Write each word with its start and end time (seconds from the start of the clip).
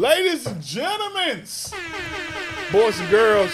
Ladies 0.00 0.46
and 0.46 0.62
gentlemen, 0.62 1.40
boys 2.72 2.98
and 2.98 3.10
girls, 3.10 3.50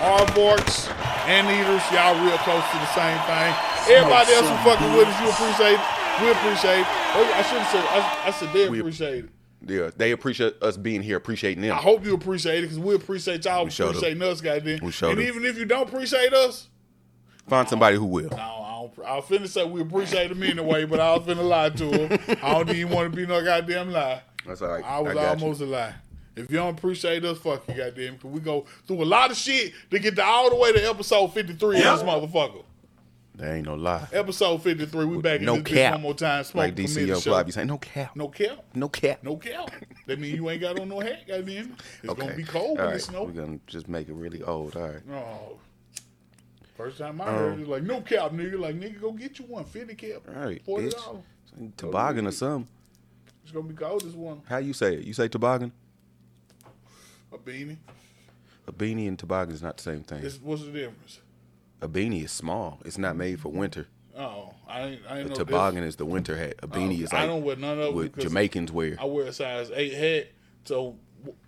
Arvorks 0.00 0.88
and 1.28 1.46
eaters, 1.46 1.82
y'all 1.92 2.16
real 2.24 2.38
close 2.38 2.64
to 2.70 2.78
the 2.78 2.86
same 2.94 3.18
thing. 3.28 3.54
Everybody 3.94 4.32
else 4.32 4.48
who 4.48 4.56
fucking 4.64 4.96
with 4.96 5.08
us, 5.08 5.20
you 5.20 5.28
appreciate 5.28 5.74
it. 5.74 6.22
We 6.22 6.30
appreciate 6.30 6.80
it. 6.80 6.86
Oh, 6.88 7.32
I 7.34 7.42
should 7.42 7.58
have 7.58 7.70
said, 7.70 7.84
I, 7.84 8.22
I 8.28 8.30
said 8.30 8.52
they 8.54 8.70
We- 8.70 8.78
appreciate 8.80 9.24
it. 9.26 9.30
Yeah, 9.66 9.90
they 9.94 10.12
appreciate 10.12 10.54
us 10.62 10.78
being 10.78 11.02
here, 11.02 11.18
appreciating 11.18 11.62
them. 11.62 11.72
I 11.76 11.82
hope 11.82 12.06
you 12.06 12.14
appreciate 12.14 12.60
it 12.60 12.62
because 12.62 12.78
we 12.78 12.94
appreciate 12.94 13.44
y'all 13.44 13.68
showed 13.68 13.90
appreciating 13.90 14.22
us, 14.22 14.40
goddamn. 14.40 14.80
We 14.82 14.90
showed 14.90 15.10
and 15.10 15.18
them. 15.18 15.26
even 15.26 15.44
if 15.44 15.58
you 15.58 15.66
don't 15.66 15.86
appreciate 15.86 16.32
us, 16.32 16.70
Find 17.46 17.68
somebody 17.68 17.96
who 17.98 18.06
will. 18.06 18.32
I 18.32 18.38
don't, 18.38 18.40
I 18.40 18.80
don't, 18.96 19.06
I 19.06 19.16
was 19.16 19.24
finna 19.26 19.48
say 19.48 19.64
we 19.66 19.82
appreciate 19.82 20.28
them 20.28 20.42
anyway, 20.42 20.86
but 20.86 20.98
I 20.98 21.14
was 21.14 21.26
finna 21.26 21.46
lie 21.46 21.68
to 21.68 21.84
them. 21.84 22.38
I 22.42 22.52
don't 22.54 22.70
even 22.70 22.90
want 22.90 23.12
to 23.12 23.16
be 23.16 23.26
no 23.26 23.44
goddamn 23.44 23.90
lie. 23.92 24.22
That's 24.46 24.62
all 24.62 24.68
right. 24.68 24.84
I 24.84 25.00
was 25.00 25.14
got 25.14 25.38
you. 25.38 25.44
almost 25.44 25.60
a 25.60 25.66
lie. 25.66 25.94
If 26.34 26.50
you 26.50 26.56
don't 26.56 26.78
appreciate 26.78 27.24
us, 27.24 27.38
fuck 27.38 27.68
you, 27.68 27.74
goddamn. 27.74 28.16
Cause 28.18 28.30
we 28.30 28.40
go 28.40 28.64
through 28.86 29.02
a 29.02 29.04
lot 29.04 29.30
of 29.30 29.36
shit 29.36 29.72
to 29.90 29.98
get 29.98 30.16
to 30.16 30.24
all 30.24 30.48
the 30.50 30.56
way 30.56 30.72
to 30.72 30.88
episode 30.88 31.28
53 31.34 31.76
of 31.78 31.82
this 31.82 32.02
motherfucker. 32.02 32.64
There 33.34 33.54
ain't 33.56 33.66
no 33.66 33.74
lie. 33.74 34.06
Episode 34.12 34.62
53, 34.62 35.04
we 35.06 35.18
back 35.18 35.40
no 35.40 35.54
in 35.54 35.62
this 35.62 35.72
bitch 35.72 35.76
cap. 35.76 35.92
one 35.94 36.02
more 36.02 36.14
time. 36.14 36.44
Smoke 36.44 36.54
Like 36.64 36.74
DC 36.74 37.06
Young 37.06 37.20
Fly 37.20 37.42
be 37.42 37.50
saying, 37.52 37.66
no 37.68 37.78
cap. 37.78 38.14
No 38.14 38.28
cap. 38.28 38.64
No 38.74 38.88
cap. 38.88 39.22
No 39.22 39.36
cap. 39.36 39.70
That 40.06 40.20
mean 40.20 40.34
you 40.36 40.48
ain't 40.50 40.60
got 40.60 40.78
on 40.78 40.88
no 40.88 41.00
hat, 41.00 41.26
goddamn. 41.26 41.76
It's 42.02 42.14
gonna 42.14 42.34
be 42.34 42.44
cold 42.44 42.78
All 42.78 42.84
when 42.84 42.86
right. 42.86 42.96
it 42.96 43.00
snow. 43.00 43.24
We're 43.24 43.32
gonna 43.32 43.58
just 43.66 43.88
make 43.88 44.08
it 44.08 44.14
really 44.14 44.42
old. 44.42 44.76
All 44.76 44.82
right. 44.82 45.00
Oh. 45.10 45.58
First 46.76 46.98
time 46.98 47.20
I 47.20 47.26
Um, 47.26 47.34
heard 47.34 47.60
it, 47.60 47.68
like, 47.68 47.82
no 47.82 48.00
cap, 48.00 48.32
nigga. 48.32 48.58
Like, 48.58 48.78
nigga, 48.78 49.00
go 49.00 49.12
get 49.12 49.38
you 49.38 49.44
one. 49.46 49.64
50 49.64 49.94
cap. 49.94 50.22
All 50.28 50.42
right, 50.44 50.64
$40. 50.66 50.90
bitch. 50.92 51.22
Toboggan 51.76 52.26
or 52.26 52.30
something. 52.32 52.68
It's 53.42 53.52
gonna 53.52 53.66
be 53.66 53.74
cold 53.74 54.02
this 54.02 54.14
one. 54.14 54.42
How 54.48 54.58
you 54.58 54.72
say 54.72 54.94
it? 54.94 55.04
You 55.04 55.12
say 55.12 55.28
toboggan? 55.28 55.72
A 57.32 57.38
beanie. 57.38 57.78
A 58.66 58.72
beanie 58.72 59.08
and 59.08 59.18
toboggan 59.18 59.54
is 59.54 59.62
not 59.62 59.76
the 59.78 59.82
same 59.82 60.02
thing. 60.02 60.24
It's, 60.24 60.38
what's 60.40 60.64
the 60.64 60.70
difference? 60.70 61.20
A 61.80 61.88
beanie 61.88 62.24
is 62.24 62.30
small. 62.32 62.80
It's 62.84 62.98
not 62.98 63.16
made 63.16 63.40
for 63.40 63.48
winter. 63.48 63.88
Oh, 64.16 64.54
I 64.68 64.80
ain't, 64.82 65.00
I 65.08 65.18
ain't 65.18 65.26
A 65.26 65.30
know 65.30 65.34
toboggan 65.36 65.82
is 65.82 65.96
the 65.96 66.04
winter 66.04 66.36
hat. 66.36 66.54
A 66.62 66.66
oh, 66.66 66.68
beanie 66.68 67.00
this. 67.00 67.08
is 67.08 67.12
I 67.12 67.26
don't 67.26 67.42
wear 67.42 67.56
none 67.56 67.80
of 67.80 67.94
what 67.94 68.16
Jamaicans 68.16 68.70
wear. 68.70 68.96
I 69.00 69.04
wear 69.06 69.26
a 69.26 69.32
size 69.32 69.70
eight 69.74 69.94
hat, 69.94 70.28
so 70.64 70.96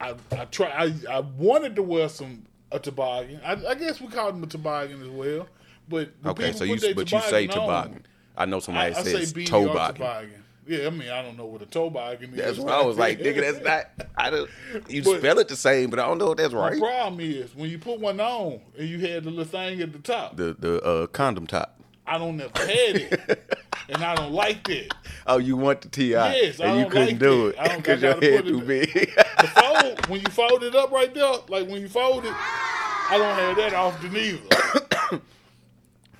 I 0.00 0.14
I 0.32 0.44
try 0.46 0.68
I, 0.68 1.16
I 1.16 1.20
wanted 1.20 1.76
to 1.76 1.82
wear 1.82 2.08
some 2.08 2.46
a 2.72 2.78
toboggan. 2.78 3.40
I, 3.44 3.52
I 3.68 3.74
guess 3.74 4.00
we 4.00 4.08
call 4.08 4.32
them 4.32 4.42
a 4.42 4.46
toboggan 4.46 5.02
as 5.02 5.08
well. 5.08 5.46
But 5.88 6.10
Okay, 6.24 6.52
so 6.52 6.64
you 6.64 6.94
but 6.94 7.12
you 7.12 7.20
say 7.20 7.46
toboggan 7.46 7.96
on. 7.96 8.06
I 8.36 8.46
know 8.46 8.56
I, 8.56 8.60
somebody 8.60 8.94
I 8.94 9.02
say 9.02 9.12
says 9.12 9.32
beanie 9.32 9.46
or 9.52 9.68
toboggan. 9.68 9.94
toboggan. 9.96 10.43
Yeah, 10.66 10.86
I 10.86 10.90
mean 10.90 11.08
I 11.10 11.20
don't 11.22 11.36
know 11.36 11.44
what 11.46 11.60
a 11.62 11.66
toboggan 11.66 12.30
is. 12.32 12.36
That's 12.36 12.58
what 12.58 12.72
I 12.72 12.82
was 12.82 12.96
like, 12.96 13.18
nigga. 13.18 13.40
That's 13.52 13.64
not. 13.98 14.08
I 14.16 14.30
don't. 14.30 14.50
You 14.88 15.02
But- 15.02 15.18
spell 15.18 15.38
it 15.38 15.48
the 15.48 15.56
same, 15.56 15.90
but 15.90 15.98
I 15.98 16.06
don't 16.06 16.18
know 16.18 16.30
if 16.32 16.38
that's 16.38 16.54
right. 16.54 16.78
problem 16.78 17.20
is 17.20 17.54
when 17.54 17.68
you 17.70 17.78
put 17.78 18.00
one 18.00 18.18
on 18.20 18.60
and 18.78 18.88
you 18.88 18.98
had 19.00 19.24
the 19.24 19.30
little 19.30 19.44
thing 19.44 19.80
at 19.82 19.92
the 19.92 19.98
top. 19.98 20.36
The 20.36 20.54
the 20.58 20.80
uh, 20.82 21.06
condom 21.08 21.46
top. 21.46 21.78
I 22.06 22.18
don't 22.18 22.36
never 22.36 22.58
had 22.58 22.68
it, 22.96 23.54
and 23.88 24.04
I 24.04 24.14
don't 24.14 24.32
like 24.32 24.66
that. 24.68 24.88
Oh, 25.26 25.38
you 25.38 25.56
want 25.56 25.80
the 25.80 25.88
ti? 25.88 26.08
Yes, 26.08 26.60
I 26.60 26.66
and 26.66 26.76
you 26.76 26.82
don't 26.82 26.90
couldn't 26.90 27.06
like 27.08 27.18
do 27.18 27.52
that. 27.52 27.60
I 27.60 27.68
don't- 27.68 27.76
it 27.78 27.82
because 27.82 28.04
I 28.04 28.06
your 28.08 28.20
head 28.20 28.44
too 28.46 28.60
big. 28.60 28.90
The 29.40 29.46
fold 29.48 30.06
when 30.08 30.20
you 30.20 30.26
fold 30.30 30.62
it 30.64 30.74
up 30.74 30.90
right 30.90 31.12
there, 31.14 31.32
like 31.48 31.66
when 31.66 31.80
you 31.80 31.88
fold 31.88 32.26
it, 32.26 32.32
I 32.34 33.14
don't 33.16 33.34
have 33.34 33.56
that 33.56 33.72
often 33.72 34.14
either. 34.14 35.20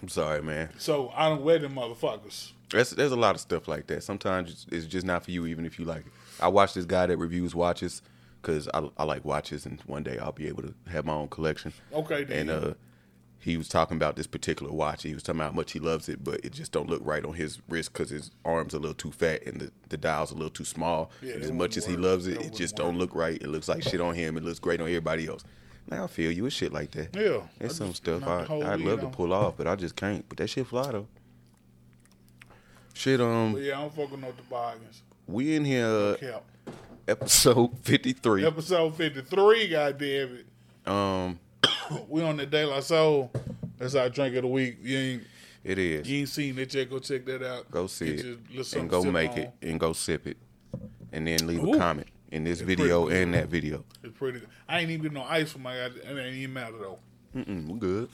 I'm 0.02 0.08
sorry, 0.08 0.42
man. 0.42 0.70
So 0.78 1.12
I 1.14 1.28
don't 1.28 1.42
wear 1.42 1.58
them 1.58 1.74
motherfuckers. 1.74 2.52
There's, 2.70 2.90
there's 2.90 3.12
a 3.12 3.16
lot 3.16 3.34
of 3.34 3.40
stuff 3.40 3.68
like 3.68 3.86
that. 3.88 4.02
Sometimes 4.02 4.66
it's- 4.70 4.86
just 4.86 5.06
not 5.06 5.24
for 5.24 5.30
you, 5.30 5.46
even 5.46 5.64
if 5.66 5.78
you 5.78 5.84
like 5.84 6.06
it. 6.06 6.12
I 6.40 6.48
watch 6.48 6.74
this 6.74 6.84
guy 6.84 7.06
that 7.06 7.16
reviews 7.16 7.54
watches 7.54 8.02
because 8.42 8.68
I, 8.74 8.88
I 8.98 9.04
like 9.04 9.24
watches, 9.24 9.64
and 9.66 9.80
one 9.86 10.02
day 10.02 10.18
I'll 10.18 10.32
be 10.32 10.48
able 10.48 10.62
to 10.62 10.74
have 10.88 11.04
my 11.04 11.12
own 11.14 11.28
collection. 11.28 11.72
Okay, 11.92 12.24
then. 12.24 12.48
And 12.48 12.50
uh, 12.50 12.74
he 13.38 13.56
was 13.56 13.68
talking 13.68 13.96
about 13.96 14.16
this 14.16 14.26
particular 14.26 14.72
watch. 14.72 15.02
He 15.02 15.14
was 15.14 15.22
talking 15.22 15.40
about 15.40 15.52
how 15.52 15.56
much 15.56 15.72
he 15.72 15.78
loves 15.78 16.08
it, 16.08 16.24
but 16.24 16.44
it 16.44 16.52
just 16.52 16.72
don't 16.72 16.88
look 16.88 17.00
right 17.04 17.24
on 17.24 17.34
his 17.34 17.60
wrist 17.68 17.92
because 17.92 18.10
his 18.10 18.30
arms 18.44 18.74
a 18.74 18.78
little 18.78 18.94
too 18.94 19.12
fat 19.12 19.44
and 19.46 19.60
the, 19.60 19.70
the 19.90 19.96
dial's 19.96 20.30
a 20.32 20.34
little 20.34 20.50
too 20.50 20.64
small. 20.64 21.10
Yeah, 21.22 21.34
as 21.34 21.52
much 21.52 21.76
as 21.76 21.84
he 21.86 21.96
loves 21.96 22.26
it, 22.26 22.38
That 22.38 22.46
it 22.46 22.54
just 22.54 22.74
wouldn't 22.74 22.78
don't 22.78 22.98
look 22.98 23.14
right. 23.14 23.40
It 23.40 23.48
looks 23.48 23.68
like 23.68 23.82
shit 23.82 24.00
on 24.00 24.14
him. 24.14 24.36
It 24.36 24.44
looks 24.44 24.58
great 24.58 24.80
on 24.80 24.88
everybody 24.88 25.26
else. 25.28 25.44
Now 25.90 26.04
I 26.04 26.06
feel 26.06 26.30
you. 26.32 26.46
It's 26.46 26.56
shit 26.56 26.72
like 26.72 26.90
that. 26.92 27.14
Yeah, 27.14 27.42
There's 27.58 27.76
some 27.76 27.92
stuff 27.92 28.26
I, 28.26 28.44
I'd 28.72 28.80
love 28.80 29.00
to 29.00 29.08
pull 29.08 29.32
off, 29.34 29.56
but 29.58 29.66
I 29.66 29.76
just 29.76 29.94
can't. 29.96 30.26
But 30.28 30.38
that 30.38 30.48
shit 30.48 30.66
fly 30.66 30.90
though. 30.92 31.06
Shit, 32.94 33.20
um, 33.20 33.52
But 33.54 33.62
yeah, 33.62 33.78
I 33.78 33.82
don't 33.82 33.94
fuck 33.94 34.10
with 34.10 34.20
no 34.20 34.30
toboggans. 34.32 35.02
we 35.26 35.54
in 35.56 35.64
here 35.64 35.86
uh, 35.86 36.16
episode 37.08 37.78
53. 37.82 38.46
Episode 38.46 38.96
fifty 38.96 39.20
three, 39.20 39.68
goddamn 39.68 40.38
it. 40.38 40.90
Um, 40.90 41.38
We 42.08 42.22
on 42.22 42.36
the 42.38 42.46
De 42.46 42.64
La 42.64 42.80
Soul. 42.80 43.30
That's 43.78 43.94
our 43.94 44.08
drink 44.08 44.36
of 44.36 44.42
the 44.42 44.48
week. 44.48 44.78
You 44.82 44.96
ain't 44.98 45.22
it 45.64 45.78
is. 45.78 46.08
you 46.10 46.20
ain't 46.20 46.28
seen 46.28 46.58
it 46.58 46.72
yet? 46.74 46.88
Go 46.90 46.98
check 46.98 47.24
that 47.26 47.42
out. 47.42 47.70
Go 47.70 47.86
see 47.86 48.16
Get 48.16 48.24
it 48.26 48.38
your 48.50 48.64
and 48.76 48.88
go 48.88 49.02
make 49.04 49.32
on. 49.32 49.38
it 49.38 49.52
and 49.62 49.80
go 49.80 49.92
sip 49.92 50.26
it, 50.26 50.36
and 51.12 51.26
then 51.26 51.46
leave 51.46 51.62
Ooh. 51.64 51.74
a 51.74 51.78
comment 51.78 52.08
in 52.30 52.44
this 52.44 52.60
video 52.60 53.06
pretty 53.06 53.22
and 53.22 53.34
that 53.34 53.48
video. 53.48 53.84
It's 54.02 54.16
pretty 54.16 54.40
good. 54.40 54.48
I 54.68 54.80
ain't 54.80 54.90
even 54.90 55.12
no 55.14 55.22
ice 55.24 55.52
for 55.52 55.58
my 55.58 55.74
god. 55.74 55.96
It 55.96 56.06
ain't 56.06 56.34
even 56.36 56.52
matter 56.52 56.76
though. 56.78 56.98
Mm-mm, 57.34 57.68
we 57.68 57.78
good. 57.78 58.08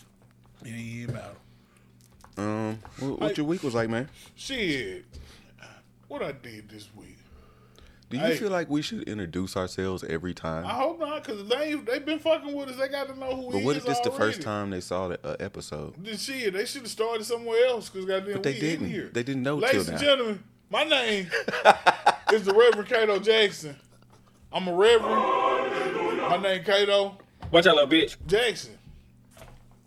It 0.64 0.68
ain't 0.68 0.78
even 0.78 1.14
matter. 1.14 1.34
Um, 2.40 2.78
what, 2.98 3.20
what 3.20 3.36
your 3.36 3.46
week 3.46 3.62
was 3.62 3.74
like, 3.74 3.90
man? 3.90 4.08
Shit. 4.36 5.04
What 6.08 6.22
I 6.22 6.32
did 6.32 6.68
this 6.68 6.88
week. 6.96 7.16
Do 8.08 8.16
you 8.16 8.24
Hey. 8.24 8.36
feel 8.36 8.50
like 8.50 8.68
we 8.68 8.82
should 8.82 9.04
introduce 9.04 9.56
ourselves 9.56 10.02
every 10.02 10.34
time? 10.34 10.66
I 10.66 10.70
hope 10.70 10.98
not, 10.98 11.22
cause 11.22 11.46
they 11.46 11.56
ain't, 11.72 11.86
they 11.86 12.00
been 12.00 12.18
fucking 12.18 12.52
with 12.52 12.68
us. 12.70 12.76
They 12.76 12.88
got 12.88 13.06
to 13.08 13.16
know 13.16 13.36
who 13.36 13.52
but 13.52 13.58
he 13.60 13.64
what 13.64 13.76
is 13.76 13.82
if 13.84 13.88
this 13.88 14.00
the 14.00 14.10
first 14.10 14.42
time 14.42 14.70
they 14.70 14.80
saw 14.80 15.06
the 15.08 15.20
uh, 15.24 15.36
episode? 15.38 15.94
Then 15.98 16.16
shit, 16.16 16.52
they 16.54 16.64
should 16.66 16.82
have 16.82 16.90
started 16.90 17.22
somewhere 17.24 17.66
else, 17.66 17.88
cause 17.88 18.04
goddamn, 18.04 18.32
But 18.34 18.42
they 18.42 18.54
we 18.54 18.60
didn't. 18.60 18.86
in 18.86 18.90
here. 18.92 19.10
They 19.12 19.22
didn't 19.22 19.44
know 19.44 19.56
Ladies 19.56 19.84
till 19.86 19.94
and 19.94 20.02
now. 20.02 20.08
gentlemen, 20.08 20.42
my 20.70 20.82
name 20.84 21.30
is 22.32 22.44
the 22.44 22.52
Reverend 22.52 22.88
Cato 22.88 23.20
Jackson. 23.20 23.76
I'm 24.52 24.66
a 24.66 24.74
Reverend. 24.74 25.14
My 26.28 26.38
name 26.42 26.64
Cato 26.64 27.16
Watch 27.52 27.66
out, 27.68 27.76
little 27.76 27.88
bitch. 27.90 28.16
Jackson, 28.26 28.76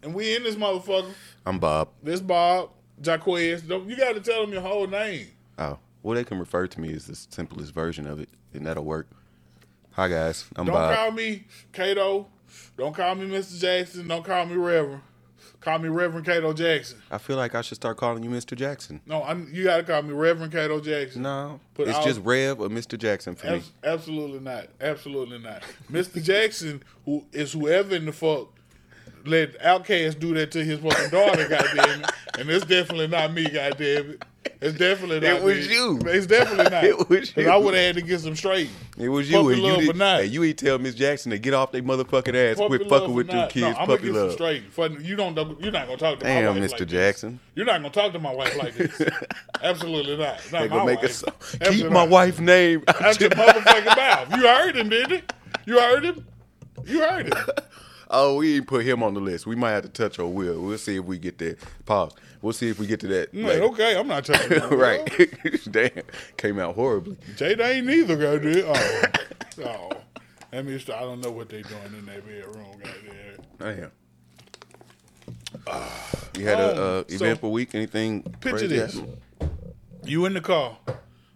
and 0.01 0.13
we 0.13 0.33
in 0.35 0.43
this 0.43 0.55
motherfucker. 0.55 1.11
I'm 1.45 1.59
Bob. 1.59 1.89
This 2.01 2.21
Bob 2.21 2.69
Jaquez. 3.03 3.61
Don't 3.63 3.89
you 3.89 3.95
got 3.97 4.15
to 4.15 4.21
tell 4.21 4.41
them 4.41 4.53
your 4.53 4.61
whole 4.61 4.87
name. 4.87 5.27
Oh, 5.57 5.77
well, 6.01 6.15
they 6.15 6.23
can 6.23 6.39
refer 6.39 6.67
to 6.67 6.81
me 6.81 6.93
as 6.93 7.05
the 7.05 7.15
simplest 7.15 7.73
version 7.73 8.07
of 8.07 8.19
it, 8.19 8.29
and 8.53 8.65
that'll 8.65 8.85
work. 8.85 9.07
Hi 9.91 10.07
guys, 10.07 10.45
I'm 10.55 10.65
Don't 10.65 10.73
Bob. 10.73 10.95
call 10.95 11.11
me 11.11 11.43
Cato. 11.71 12.27
Don't 12.77 12.95
call 12.95 13.13
me 13.15 13.27
Mr. 13.27 13.59
Jackson. 13.59 14.07
Don't 14.07 14.25
call 14.25 14.45
me 14.47 14.55
Reverend. 14.55 15.01
Call 15.61 15.79
me 15.79 15.87
Reverend 15.89 16.25
Cato 16.25 16.51
Jackson. 16.51 16.99
I 17.11 17.17
feel 17.19 17.37
like 17.37 17.53
I 17.55 17.61
should 17.61 17.75
start 17.75 17.95
calling 17.97 18.23
you 18.23 18.29
Mr. 18.29 18.55
Jackson. 18.57 18.99
No, 19.05 19.23
I'm, 19.23 19.47
you 19.53 19.63
got 19.63 19.77
to 19.77 19.83
call 19.83 20.01
me 20.01 20.11
Reverend 20.13 20.51
Cato 20.51 20.81
Jackson. 20.81 21.21
No, 21.21 21.59
But 21.75 21.87
it's 21.87 21.97
I'll- 21.97 22.03
just 22.03 22.21
Rev 22.21 22.59
or 22.59 22.69
Mr. 22.69 22.97
Jackson 22.97 23.35
for 23.35 23.47
me. 23.47 23.53
Abs- 23.57 23.71
absolutely 23.83 24.39
not. 24.39 24.67
Absolutely 24.81 25.37
not. 25.39 25.63
Mr. 25.91 26.21
Jackson, 26.21 26.83
who 27.05 27.23
is 27.31 27.53
whoever 27.53 27.95
in 27.95 28.05
the 28.05 28.11
fuck 28.11 28.49
let 29.25 29.59
OutKast 29.61 30.19
do 30.19 30.33
that 30.35 30.51
to 30.51 30.63
his 30.63 30.79
fucking 30.79 31.09
daughter, 31.09 31.47
goddamn 31.47 32.01
it. 32.03 32.11
And 32.39 32.49
it's 32.49 32.65
definitely 32.65 33.07
not 33.07 33.33
me, 33.33 33.49
goddamn 33.49 34.11
it. 34.11 34.23
It's 34.59 34.77
definitely 34.77 35.19
not 35.21 35.41
me. 35.43 35.51
It 35.51 35.57
was 35.57 35.67
me. 35.67 35.73
you. 35.73 35.99
It's 36.05 36.25
definitely 36.27 36.69
not. 36.69 36.83
It 36.93 37.09
was 37.09 37.35
you. 37.37 37.49
I 37.49 37.55
would 37.55 37.73
have 37.73 37.83
had 37.83 37.95
to 37.95 38.01
get 38.01 38.19
some 38.21 38.35
straight. 38.35 38.69
It 38.97 39.07
was 39.09 39.29
you, 39.29 39.37
Puppy 39.37 39.53
and 39.53 39.61
you 39.61 39.67
love 39.67 39.77
or 39.79 39.81
did, 39.83 39.95
not. 39.95 40.21
and 40.21 40.31
you 40.31 40.43
ain't 40.43 40.57
tell 40.57 40.77
Miss 40.79 40.95
Jackson 40.95 41.31
to 41.31 41.37
get 41.39 41.53
off 41.53 41.71
their 41.71 41.81
motherfucking 41.81 42.35
ass, 42.51 42.57
Puppy 42.57 42.77
quit 42.79 42.89
fucking 42.89 43.13
with 43.13 43.27
them 43.27 43.47
kids, 43.49 43.61
No, 43.61 43.67
I'm 43.69 43.73
gonna 43.75 43.87
puppy 43.87 44.03
get 44.03 44.13
some 44.15 44.23
love. 44.23 44.31
straight. 44.33 44.71
Fun- 44.73 45.03
You 45.03 45.15
don't. 45.15 45.35
You're 45.61 45.71
not 45.71 45.87
gonna 45.87 45.97
talk 45.97 46.19
to 46.19 46.25
my 46.25 46.31
Damn, 46.31 46.55
wife 46.55 46.63
Mr. 46.63 46.69
like 46.71 46.79
this. 46.79 46.87
Jackson. 46.89 47.39
You're 47.55 47.65
not 47.65 47.77
gonna 47.77 47.89
talk 47.89 48.11
to 48.13 48.19
my 48.19 48.33
wife 48.33 48.57
like 48.57 48.75
this. 48.75 49.01
Absolutely 49.63 50.17
not. 50.17 50.39
Not 50.51 50.61
They 50.61 50.67
gonna 50.67 50.85
make 50.85 51.01
wife. 51.01 51.23
us 51.23 51.69
keep 51.69 51.89
my 51.89 52.03
wife's 52.05 52.39
name. 52.39 52.83
out 52.87 53.19
your 53.19 53.29
motherfucking 53.31 53.85
mouth. 53.97 54.35
You 54.35 54.47
heard 54.47 54.75
him, 54.75 54.89
didn't 54.89 55.11
you? 55.11 55.21
You 55.65 55.79
heard 55.79 56.03
him. 56.05 56.25
You 56.85 56.99
heard 57.01 57.27
him. 57.33 57.43
Oh, 58.13 58.35
we 58.37 58.55
ain't 58.57 58.67
put 58.67 58.85
him 58.85 59.03
on 59.03 59.13
the 59.13 59.19
list. 59.19 59.45
We 59.45 59.55
might 59.55 59.71
have 59.71 59.83
to 59.83 59.89
touch 59.89 60.17
on 60.19 60.33
Will. 60.33 60.61
We'll 60.61 60.77
see 60.77 60.95
if 60.97 61.03
we 61.05 61.17
get 61.19 61.37
there. 61.39 61.57
Pause. 61.85 62.13
We'll 62.41 62.53
see 62.53 62.69
if 62.69 62.79
we 62.79 62.87
get 62.87 62.99
to 63.01 63.07
that. 63.07 63.33
I'm 63.33 63.43
later. 63.43 63.63
okay, 63.65 63.97
I'm 63.97 64.07
not 64.07 64.25
touching 64.25 64.49
that. 64.59 64.71
right. 64.71 65.61
Damn. 65.71 66.03
Came 66.37 66.59
out 66.59 66.75
horribly. 66.75 67.17
Jay, 67.35 67.55
they 67.55 67.77
ain't 67.77 67.87
neither, 67.87 68.15
goddamn. 68.15 68.63
Oh, 68.67 69.65
oh. 69.65 69.89
That 70.51 70.65
means 70.65 70.89
I 70.89 70.99
don't 71.01 71.19
know 71.21 71.31
what 71.31 71.49
they're 71.49 71.63
doing 71.63 71.93
in 71.97 72.05
their 72.05 72.21
bedroom, 72.21 72.65
goddamn. 72.79 73.41
Damn. 73.59 73.91
You 76.37 76.45
had 76.47 76.59
a 76.59 76.63
Oh, 76.63 76.99
uh, 76.99 77.03
so- 77.07 77.15
eventful 77.15 77.51
week. 77.51 77.73
Anything? 77.75 78.23
Picture 78.41 78.67
this. 78.67 78.99
You 80.03 80.25
in 80.25 80.33
the 80.33 80.41
car. 80.41 80.77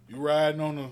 You 0.10 0.18
riding 0.18 0.62
on 0.62 0.78
a. 0.78 0.90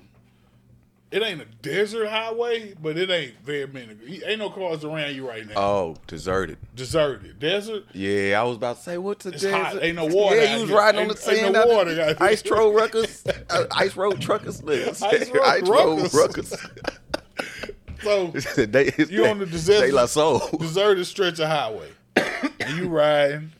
It 1.11 1.21
ain't 1.23 1.39
a 1.41 1.45
desert 1.61 2.07
highway, 2.09 2.73
but 2.81 2.97
it 2.97 3.09
ain't 3.09 3.39
very 3.43 3.67
many. 3.67 3.95
Ain't 4.25 4.39
no 4.39 4.49
cars 4.49 4.83
around 4.83 5.15
you 5.15 5.25
right 5.27 5.47
now. 5.47 5.53
Oh, 5.55 5.95
deserted. 6.07 6.57
Deserted. 6.75 7.39
Desert. 7.39 7.83
Yeah, 7.93 8.41
I 8.41 8.43
was 8.43 8.57
about 8.57 8.77
to 8.77 8.83
say, 8.83 8.97
what's 8.97 9.23
the 9.23 9.31
It's 9.31 9.43
desert? 9.43 9.55
hot. 9.63 9.83
Ain't 9.83 9.95
no 9.95 10.07
water 10.07 10.35
Yeah, 10.35 10.55
you 10.55 10.61
was 10.63 10.71
riding 10.71 11.01
on 11.01 11.07
the 11.07 11.13
Ain't- 11.13 11.27
ain't 11.29 11.39
sand. 11.39 11.53
no 11.53 11.67
water 11.67 11.93
there. 11.95 12.09
out 12.09 12.17
here. 12.17 12.27
Ice 12.27 12.49
road 12.49 12.73
ruckers. 12.75 13.45
uh, 13.49 13.65
ice 13.71 13.95
road 13.95 14.19
truckers. 14.19 14.61
Ice 14.67 15.01
road 15.29 15.63
ruckers. 15.69 16.11
ruckers. 16.11 16.55
So 18.01 18.27
they, 18.65 18.91
you 19.09 19.25
on 19.27 19.39
the 19.39 19.45
deserted, 19.45 20.07
Soul. 20.09 20.39
deserted 20.59 21.05
stretch 21.05 21.39
of 21.39 21.47
highway, 21.47 21.89
and 22.59 22.77
you 22.77 22.87
riding. 22.89 23.51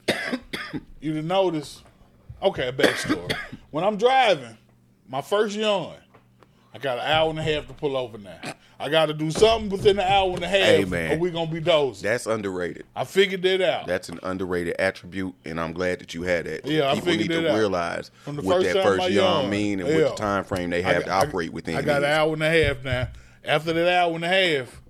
You 1.00 1.22
notice. 1.22 1.82
Okay, 2.44 2.72
backstory. 2.72 3.32
When 3.72 3.84
I'm 3.84 3.98
driving, 3.98 4.58
my 5.08 5.22
first 5.22 5.56
yawn, 5.56 5.96
I 6.76 6.78
got 6.78 6.98
an 7.00 7.06
hour 7.10 7.30
and 7.30 7.40
a 7.40 7.42
half 7.42 7.68
to 7.68 7.74
pull 7.74 7.96
over 7.96 8.18
now. 8.18 8.38
I 8.78 8.90
got 8.90 9.06
to 9.06 9.14
do 9.14 9.32
something 9.32 9.70
within 9.70 9.98
an 9.98 10.06
hour 10.12 10.32
and 10.36 10.44
a 10.44 10.48
half, 10.48 10.60
Hey, 10.60 10.84
man. 10.84 11.14
or 11.14 11.20
we 11.20 11.32
gonna 11.32 11.50
be 11.50 11.62
dozing. 11.62 12.04
That's 12.04 12.26
underrated. 12.28 12.86
I 12.94 13.06
figured 13.06 13.44
that 13.44 13.62
out. 13.62 13.88
That's 13.88 14.10
an 14.10 14.20
underrated 14.24 14.76
attribute, 14.78 15.34
and 15.46 15.58
I'm 15.58 15.72
glad 15.72 16.00
that 16.00 16.14
you 16.14 16.24
had 16.24 16.46
that. 16.48 16.66
Yeah, 16.66 16.92
I 16.92 16.96
people 16.96 17.12
need 17.14 17.18
figured 17.22 17.44
to 17.46 17.52
out. 17.54 17.58
realize 17.58 18.12
From 18.26 18.36
the 18.36 18.42
what 18.42 18.58
first 18.58 18.74
that 18.74 18.84
time 18.84 18.94
I 18.94 18.98
first 18.98 19.10
yawn 19.12 19.34
yawned. 19.40 19.50
mean 19.50 19.80
and 19.80 19.88
Yeah. 19.88 19.96
what 20.04 20.18
the 20.18 20.22
time 20.22 20.44
frame 20.44 20.70
they 20.70 20.82
have 20.82 20.98
I 20.98 21.00
to 21.00 21.06
got- 21.06 21.28
operate 21.28 21.54
within. 21.54 21.78
I 21.78 21.82
got 21.82 22.04
an 22.04 22.12
hour 22.12 22.34
and 22.34 22.44
a 22.44 22.50
half 22.50 22.84
now. 22.84 23.08
After 23.46 23.72
that 23.72 23.94
hour 24.04 24.14
and 24.14 24.26
a 24.26 24.28
half, 24.28 24.82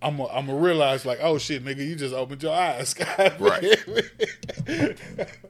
I'm 0.00 0.16
gonna 0.16 0.30
I'm 0.32 0.50
realize 0.50 1.04
like, 1.04 1.18
oh 1.20 1.36
shit, 1.36 1.62
nigga, 1.62 1.86
you 1.86 1.96
just 1.96 2.14
opened 2.14 2.42
your 2.42 2.54
eyes. 2.54 2.94
God 2.94 3.34
Right. 3.38 3.60
damn 3.60 3.96
it. 4.66 4.98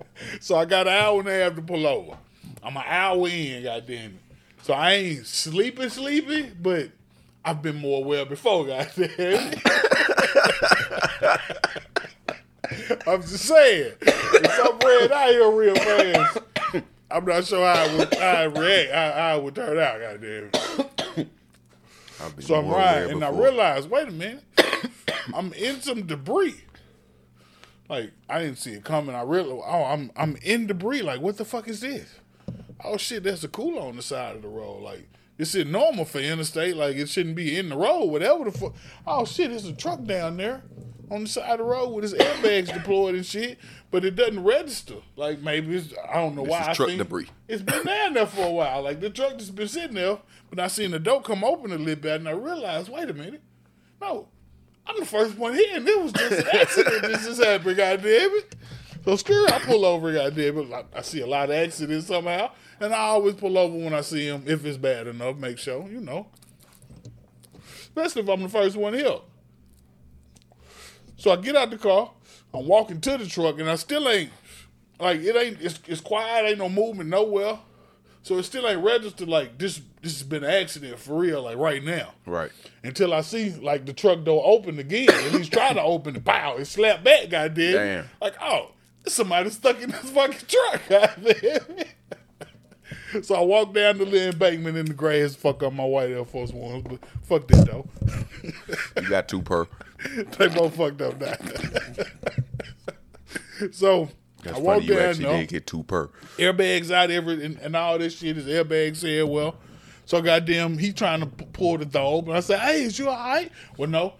so 0.41 0.56
I 0.56 0.65
got 0.65 0.88
an 0.88 0.94
hour 0.94 1.21
and 1.21 1.29
a 1.29 1.33
half 1.33 1.55
to 1.55 1.62
pull 1.62 1.87
over. 1.87 2.17
I'm 2.62 2.77
an 2.77 2.83
hour 2.85 3.29
in, 3.29 3.62
goddamn 3.62 4.15
it. 4.15 4.21
So 4.66 4.74
I 4.74 4.94
ain't 4.94 5.26
sleepy, 5.28 5.88
sleepy, 5.88 6.50
but 6.60 6.90
I've 7.44 7.62
been 7.62 7.76
more 7.76 8.02
aware 8.02 8.26
before, 8.26 8.66
goddamn. 8.66 9.06
I'm 13.06 13.22
just 13.22 13.44
saying. 13.44 13.92
Ran 14.02 15.12
out 15.12 15.28
here 15.28 15.48
real 15.52 15.76
fast, 15.76 16.38
I'm 17.08 17.24
not 17.24 17.44
sure 17.44 17.64
how 17.64 17.84
I 17.84 17.96
would, 17.96 18.14
how 18.14 18.26
I 18.26 18.42
react, 18.42 18.92
how, 18.92 19.12
how 19.12 19.28
I 19.28 19.36
would 19.36 19.54
turn 19.54 19.78
out, 19.78 20.00
goddamn. 20.00 20.50
it. 20.52 21.28
I've 22.20 22.34
been 22.34 22.44
So 22.44 22.56
I'm 22.56 22.66
riding, 22.66 23.12
and 23.12 23.24
I 23.24 23.30
before. 23.30 23.44
realized, 23.44 23.88
wait 23.88 24.08
a 24.08 24.10
minute, 24.10 24.42
I'm 25.32 25.52
in 25.52 25.80
some 25.80 26.06
debris. 26.06 26.56
Like 27.88 28.10
I 28.28 28.40
didn't 28.40 28.58
see 28.58 28.72
it 28.72 28.82
coming. 28.82 29.14
I 29.14 29.22
really, 29.22 29.52
oh, 29.64 29.84
I'm 29.84 30.10
I'm 30.16 30.34
in 30.42 30.66
debris. 30.66 31.02
Like 31.02 31.20
what 31.20 31.36
the 31.36 31.44
fuck 31.44 31.68
is 31.68 31.82
this? 31.82 32.18
Oh 32.87 32.97
shit, 32.97 33.23
there's 33.23 33.44
a 33.44 33.49
cooler 33.49 33.83
on 33.83 33.97
the 33.97 34.03
side 34.03 34.37
of 34.37 34.43
the 34.43 34.49
road. 34.49 34.83
Like 34.83 35.09
it's 35.38 35.55
in 35.55 35.73
normal 35.73 36.05
for 36.05 36.21
interstate. 36.21 36.77
Like 36.77 36.97
it 36.97 37.09
shouldn't 37.09 37.37
be 37.37 37.59
in 37.59 37.69
the 37.69 37.77
road. 37.77 38.06
Whatever 38.06 38.44
the 38.44 38.53
fuck. 38.53 38.75
Oh 39.06 39.25
shit, 39.25 39.50
there's 39.50 39.67
a 39.67 39.73
truck 39.73 40.05
down 40.05 40.37
there 40.37 40.62
on 41.11 41.23
the 41.23 41.29
side 41.29 41.53
of 41.53 41.59
the 41.59 41.65
road 41.65 41.91
with 41.91 42.03
his 42.03 42.15
airbags 42.15 42.73
deployed 42.73 43.15
and 43.15 43.27
shit. 43.27 43.59
But 43.91 44.05
it 44.05 44.17
doesn't 44.17 44.43
register. 44.43 44.97
Like 45.17 45.41
maybe 45.41 45.77
it's 45.77 45.93
I 46.09 46.15
don't 46.15 46.35
know 46.37 46.43
why. 46.43 46.71
is 46.71 46.77
truck 46.77 46.88
think 46.88 46.99
debris. 46.99 47.29
It's 47.49 47.62
been 47.62 47.85
down 47.85 48.15
there 48.15 48.27
for 48.27 48.47
a 48.47 48.50
while. 48.50 48.83
Like 48.83 49.00
the 49.00 49.11
truck 49.11 49.38
just 49.38 49.55
been 49.55 49.69
sitting 49.69 49.94
there. 49.94 50.19
But 50.50 50.61
I 50.61 50.69
seen 50.69 50.93
the 50.93 50.99
door 50.99 51.23
come 51.23 51.44
open 51.44 51.73
a 51.73 51.79
little 51.79 51.97
bit, 51.97 52.21
and 52.21 52.29
I 52.29 52.33
realized, 52.33 52.88
wait 52.88 53.11
a 53.11 53.15
minute, 53.15 53.43
no, 54.00 54.29
I'm 54.87 54.99
the 54.99 55.06
first 55.06 55.37
one 55.37 55.55
here, 55.55 55.77
and 55.77 55.88
it 55.88 56.00
was 56.00 56.12
just 56.12 56.41
an 56.41 56.47
accident. 56.53 57.03
this 57.03 57.27
just 57.27 57.43
happened, 57.43 57.77
goddamn 57.77 58.31
it. 58.33 58.55
So 59.05 59.17
screw 59.17 59.44
it, 59.47 59.53
I 59.53 59.59
pull 59.59 59.85
over, 59.85 60.12
goddamn 60.12 60.59
it. 60.59 60.71
Like, 60.71 60.87
I 60.94 61.03
see 61.03 61.21
a 61.21 61.27
lot 61.27 61.50
of 61.50 61.56
accidents 61.56 62.06
somehow, 62.06 62.53
and 62.81 62.94
I 62.94 62.99
always 62.99 63.34
pull 63.34 63.56
over 63.58 63.76
when 63.76 63.94
I 63.94 64.00
see 64.02 64.28
them 64.28 64.44
if 64.46 64.64
it's 64.64 64.76
bad 64.76 65.06
enough. 65.06 65.37
Make 65.37 65.58
sure, 65.58 65.87
you 65.88 66.00
know, 66.00 66.26
especially 67.81 68.23
if 68.23 68.28
I'm 68.28 68.43
the 68.43 68.49
first 68.49 68.76
one 68.76 68.94
here. 68.94 69.17
So 71.17 71.31
I 71.32 71.37
get 71.37 71.56
out 71.56 71.70
the 71.70 71.78
car, 71.78 72.11
I'm 72.52 72.67
walking 72.67 73.00
to 73.00 73.17
the 73.19 73.26
truck, 73.26 73.58
and 73.58 73.70
I 73.70 73.76
still 73.76 74.08
ain't 74.08 74.31
like 75.00 75.20
it 75.20 75.34
ain't. 75.37 75.61
It's, 75.61 75.78
it's 75.87 76.00
quiet, 76.00 76.44
ain't 76.46 76.58
no 76.58 76.69
movement 76.69 77.08
nowhere. 77.11 77.58
So 78.23 78.38
it 78.38 78.43
still 78.43 78.67
ain't 78.67 78.82
registered 78.84 79.28
like 79.28 79.56
this. 79.58 79.81
This 80.02 80.19
has 80.19 80.23
been 80.25 80.44
an 80.44 80.50
accident 80.50 80.99
for 80.99 81.19
real, 81.19 81.43
like 81.43 81.56
right 81.56 81.82
now 81.82 82.12
Right. 82.26 82.50
until 82.84 83.14
I 83.14 83.20
see 83.23 83.50
like 83.50 83.87
the 83.87 83.93
truck 83.93 84.25
door 84.25 84.43
open 84.44 84.78
again. 84.78 85.08
and 85.11 85.34
he's 85.37 85.49
trying 85.49 85.75
to 85.76 85.82
open 85.82 86.17
it. 86.17 86.25
Pow! 86.25 86.56
It 86.56 86.67
slapped 86.67 87.02
back. 87.05 87.31
Goddamn. 87.31 87.73
Damn. 87.73 88.05
Like 88.20 88.34
oh, 88.43 88.73
somebody 89.06 89.50
stuck 89.50 89.81
in 89.81 89.90
this 89.90 90.11
fucking 90.11 90.46
truck. 90.49 90.81
Goddamn. 90.88 91.87
So 93.23 93.35
I 93.35 93.41
walk 93.41 93.75
down 93.75 93.99
the 93.99 94.05
little 94.05 94.32
embankment 94.32 94.76
in 94.76 94.87
the 94.87 94.94
grass. 94.94 95.35
Fuck 95.35 95.62
up 95.62 95.73
my 95.73 95.85
white 95.85 96.11
Air 96.11 96.25
Force 96.25 96.53
Ones, 96.53 96.85
but 96.88 96.99
fuck 97.23 97.47
that 97.49 97.67
though. 97.67 97.88
You 99.00 99.08
got 99.08 99.29
two 99.29 99.43
per. 99.43 99.67
they 100.38 100.49
both 100.49 100.76
fucked 100.76 101.00
up 101.00 101.20
now. 101.20 101.35
so 103.73 104.08
That's 104.43 104.56
I 104.56 104.61
walk 104.61 104.75
funny. 104.76 104.87
You 104.87 104.94
down 104.94 105.03
actually 105.08 105.25
there 105.25 105.38
did 105.41 105.49
get 105.49 105.67
two 105.67 105.82
per. 105.85 106.08
airbags 106.38 106.91
out 106.91 107.11
every 107.11 107.44
and, 107.44 107.58
and 107.58 107.76
all 107.76 107.99
this 107.99 108.19
shit. 108.19 108.37
His 108.37 108.47
airbags 108.47 108.97
said 108.97 109.25
well. 109.25 109.56
So 110.05 110.23
goddamn, 110.23 110.79
he 110.79 110.93
trying 110.93 111.20
to 111.20 111.26
pull 111.26 111.79
the 111.79 111.85
door 111.85 112.19
open. 112.19 112.35
I 112.35 112.41
said, 112.41 112.61
"Hey, 112.61 112.82
is 112.82 112.99
you 112.99 113.09
all 113.09 113.17
right?" 113.17 113.50
Well, 113.76 113.91
no. 113.91 114.14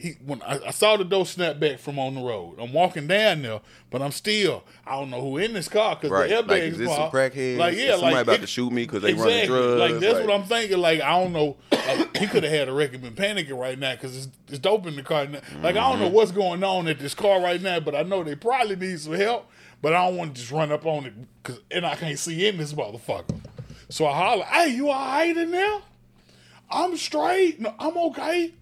He 0.00 0.12
when 0.24 0.40
I, 0.42 0.58
I 0.66 0.70
saw 0.70 0.96
the 0.96 1.04
door 1.04 1.26
snap 1.26 1.60
back 1.60 1.78
from 1.78 1.98
on 1.98 2.14
the 2.14 2.22
road. 2.22 2.56
I'm 2.58 2.72
walking 2.72 3.06
down 3.06 3.42
there, 3.42 3.60
but 3.90 4.00
I'm 4.00 4.12
still 4.12 4.64
I 4.86 4.92
don't 4.92 5.10
know 5.10 5.20
who 5.20 5.36
in 5.38 5.52
this 5.52 5.68
car 5.68 5.94
because 5.96 6.10
Right. 6.10 6.28
the 6.30 6.36
airbags 6.36 6.48
Like, 6.48 6.62
is 6.62 6.78
this 6.78 6.94
some 6.96 7.10
crackheads? 7.10 7.58
Like 7.58 7.76
yeah, 7.76 7.90
somebody 7.92 8.14
like 8.14 8.22
about 8.22 8.34
it- 8.36 8.40
to 8.40 8.46
shoot 8.46 8.72
me 8.72 8.82
because 8.84 9.02
they 9.02 9.12
running 9.14 9.34
exactly. 9.40 9.56
drugs? 9.58 9.80
Like 9.92 10.00
that's 10.00 10.14
Like- 10.18 10.26
what 10.28 10.34
I'm 10.34 10.44
thinking. 10.44 10.78
Like 10.78 11.00
I 11.02 11.10
don't 11.20 11.32
know. 11.32 11.56
Like, 11.72 12.16
he 12.16 12.26
could 12.26 12.42
have 12.44 12.52
had 12.52 12.68
a 12.68 12.72
record 12.72 13.02
been 13.02 13.14
panicking 13.14 13.58
right 13.58 13.78
now 13.78 13.94
because 13.94 14.16
it's, 14.16 14.28
it's 14.48 14.58
dope 14.58 14.86
in 14.86 14.96
the 14.96 15.02
car. 15.02 15.26
Now. 15.26 15.40
Like 15.62 15.76
I 15.76 15.80
don't 15.80 15.92
Mm-hmm. 15.94 16.00
know 16.02 16.08
what's 16.08 16.30
going 16.32 16.64
on 16.64 16.88
at 16.88 16.98
this 16.98 17.14
car 17.14 17.40
right 17.42 17.60
now, 17.60 17.80
but 17.80 17.94
I 17.94 18.02
know 18.02 18.22
they 18.24 18.34
probably 18.36 18.76
need 18.76 18.98
some 19.00 19.12
help. 19.14 19.50
But 19.82 19.94
I 19.94 20.06
don't 20.06 20.16
want 20.18 20.34
to 20.34 20.40
just 20.40 20.52
run 20.52 20.70
up 20.72 20.84
on 20.86 21.06
it 21.06 21.14
because 21.42 21.60
and 21.70 21.84
I 21.86 21.94
can't 21.96 22.18
see 22.18 22.46
in 22.46 22.56
this 22.58 22.72
motherfucker. 22.74 23.38
So 23.88 24.06
I 24.06 24.12
holler, 24.16 24.44
"Hey, 24.44 24.68
you 24.74 24.88
all 24.90 24.98
right 25.06 25.36
in 25.36 25.50
there? 25.50 25.78
I'm 26.70 26.96
straight. 26.96 27.60
No, 27.60 27.74
I'm 27.78 27.96
okay." 27.96 28.52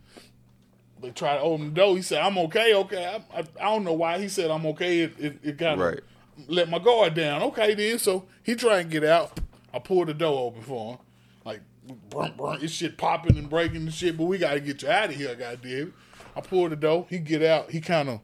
They 1.00 1.10
try 1.10 1.34
to 1.36 1.40
open 1.42 1.66
the 1.68 1.74
door. 1.74 1.96
He 1.96 2.02
said, 2.02 2.20
"I'm 2.20 2.36
okay, 2.38 2.74
okay." 2.74 3.04
I, 3.32 3.38
I, 3.38 3.44
I 3.60 3.64
don't 3.72 3.84
know 3.84 3.92
why 3.92 4.18
he 4.18 4.28
said 4.28 4.50
I'm 4.50 4.66
okay. 4.66 5.00
It, 5.00 5.12
it, 5.18 5.38
it 5.42 5.58
kind 5.58 5.80
of 5.80 5.86
Right. 5.86 6.00
let 6.48 6.68
my 6.68 6.78
guard 6.78 7.14
down. 7.14 7.42
Okay, 7.42 7.74
then. 7.74 7.98
So 7.98 8.26
he 8.42 8.54
try 8.54 8.80
and 8.80 8.90
get 8.90 9.04
out. 9.04 9.38
I 9.72 9.78
pull 9.78 10.04
the 10.06 10.14
door 10.14 10.48
open 10.48 10.62
for 10.62 10.92
him. 10.92 10.98
Like, 11.44 12.60
this 12.60 12.72
shit 12.72 12.96
popping 12.98 13.36
and 13.36 13.48
breaking 13.48 13.76
and 13.76 13.92
shit. 13.94 14.16
But 14.16 14.24
we 14.24 14.38
got 14.38 14.54
to 14.54 14.60
get 14.60 14.82
you 14.82 14.90
out 14.90 15.10
of 15.10 15.14
here, 15.14 15.34
goddamn. 15.34 15.94
I 16.36 16.40
pull 16.40 16.68
the 16.68 16.76
door. 16.76 17.06
He 17.08 17.18
get 17.18 17.42
out. 17.42 17.70
He 17.70 17.80
kind 17.80 18.08
of, 18.08 18.20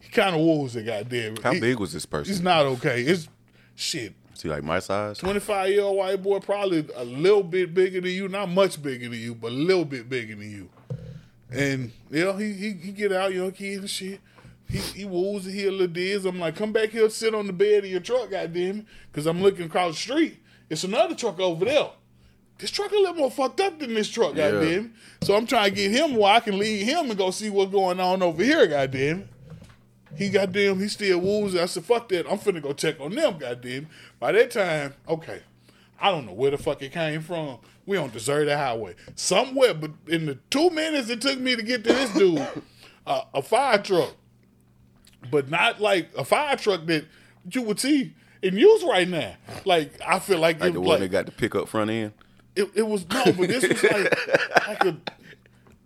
he 0.00 0.08
kind 0.10 0.34
of 0.34 0.40
woos 0.42 0.76
it, 0.76 0.84
goddamn. 0.86 1.36
How 1.36 1.52
He- 1.52 1.60
big 1.60 1.78
was 1.78 1.92
this 1.92 2.06
person? 2.06 2.32
He's 2.32 2.42
not 2.42 2.66
okay. 2.66 3.02
It's 3.02 3.28
shit. 3.74 4.14
Is 4.34 4.42
he 4.42 4.48
like 4.48 4.62
my 4.64 4.78
size? 4.78 5.18
25 5.18 5.68
year 5.70 5.82
old 5.82 5.98
white 5.98 6.22
boy, 6.22 6.38
probably 6.40 6.86
a 6.96 7.04
little 7.04 7.42
bit 7.42 7.74
bigger 7.74 8.00
than 8.00 8.10
you, 8.10 8.26
not 8.28 8.48
much 8.48 8.82
bigger 8.82 9.08
than 9.08 9.18
you, 9.18 9.34
but 9.34 9.48
a 9.52 9.54
little 9.54 9.84
bit 9.84 10.08
bigger 10.08 10.34
than 10.34 10.50
you. 10.50 10.70
And 11.52 11.92
you 12.10 12.24
know, 12.24 12.36
he 12.36 12.52
he, 12.52 12.72
he 12.72 12.92
get 12.92 13.12
out, 13.12 13.32
young 13.34 13.52
kid 13.52 13.80
and 13.80 13.90
shit. 13.90 14.20
He 14.68 14.78
he 14.78 15.04
woos 15.04 15.46
it, 15.46 15.52
he 15.52 15.66
a 15.66 15.70
little 15.70 15.86
diz. 15.88 16.24
I'm 16.24 16.38
like, 16.38 16.54
come 16.56 16.72
back 16.72 16.90
here, 16.90 17.08
sit 17.10 17.34
on 17.34 17.46
the 17.46 17.52
bed 17.52 17.84
of 17.84 17.90
your 17.90 18.00
truck, 18.00 18.30
goddamn 18.30 18.80
it. 18.80 18.84
Cause 19.12 19.26
I'm 19.26 19.42
looking 19.42 19.66
across 19.66 19.94
the 19.94 20.00
street. 20.00 20.38
It's 20.68 20.84
another 20.84 21.14
truck 21.16 21.40
over 21.40 21.64
there. 21.64 21.90
This 22.58 22.70
truck 22.70 22.92
a 22.92 22.94
little 22.94 23.14
more 23.14 23.30
fucked 23.30 23.58
up 23.60 23.78
than 23.80 23.94
this 23.94 24.08
truck, 24.08 24.34
Yeah. 24.36 24.50
goddamn. 24.52 24.94
So 25.22 25.34
I'm 25.34 25.46
trying 25.46 25.70
to 25.70 25.74
get 25.76 25.90
him 25.90 26.14
where 26.14 26.32
I 26.34 26.40
can 26.40 26.58
lead 26.58 26.84
him 26.84 27.08
and 27.08 27.16
go 27.18 27.30
see 27.30 27.50
what's 27.50 27.72
going 27.72 27.98
on 27.98 28.22
over 28.22 28.44
here, 28.44 28.66
goddamn. 28.66 29.28
He 30.16 30.28
goddamn, 30.28 30.78
he 30.78 30.88
still 30.88 31.18
woos. 31.20 31.56
I 31.56 31.66
said, 31.66 31.84
fuck 31.84 32.08
that. 32.10 32.30
I'm 32.30 32.38
finna 32.38 32.60
go 32.62 32.72
check 32.72 33.00
on 33.00 33.14
them, 33.14 33.38
goddamn. 33.38 33.88
By 34.18 34.32
that 34.32 34.50
time, 34.50 34.94
okay, 35.08 35.40
I 36.00 36.10
don't 36.10 36.26
know 36.26 36.32
where 36.32 36.50
the 36.50 36.58
fuck 36.58 36.82
it 36.82 36.92
came 36.92 37.20
from. 37.22 37.58
We 37.86 37.96
on 37.96 38.10
deserted 38.10 38.56
highway. 38.56 38.94
Somewhere, 39.14 39.74
but 39.74 39.90
in 40.06 40.26
the 40.26 40.36
two 40.50 40.70
minutes 40.70 41.10
it 41.10 41.20
took 41.20 41.38
me 41.38 41.56
to 41.56 41.62
get 41.62 41.84
to 41.84 41.92
this 41.92 42.10
dude, 42.14 42.46
uh, 43.06 43.22
a 43.34 43.42
fire 43.42 43.78
truck. 43.78 44.14
But 45.30 45.50
not 45.50 45.80
like 45.80 46.10
a 46.16 46.24
fire 46.24 46.56
truck 46.56 46.86
that 46.86 47.04
you 47.50 47.62
would 47.62 47.78
see 47.78 48.14
in 48.42 48.56
use 48.56 48.82
right 48.84 49.06
now. 49.08 49.34
Like, 49.64 49.92
I 50.06 50.18
feel 50.18 50.38
like, 50.38 50.60
Like 50.60 50.72
the 50.72 50.80
one 50.80 50.88
like, 50.88 51.00
that 51.00 51.08
got 51.08 51.26
the 51.26 51.32
pickup 51.32 51.68
front 51.68 51.90
end? 51.90 52.12
it, 52.56 52.70
it 52.74 52.86
was 52.86 53.08
no, 53.08 53.24
but 53.24 53.48
this 53.48 53.68
was 53.68 53.82
like 53.82 54.28
like 54.68 54.84
a. 54.84 54.96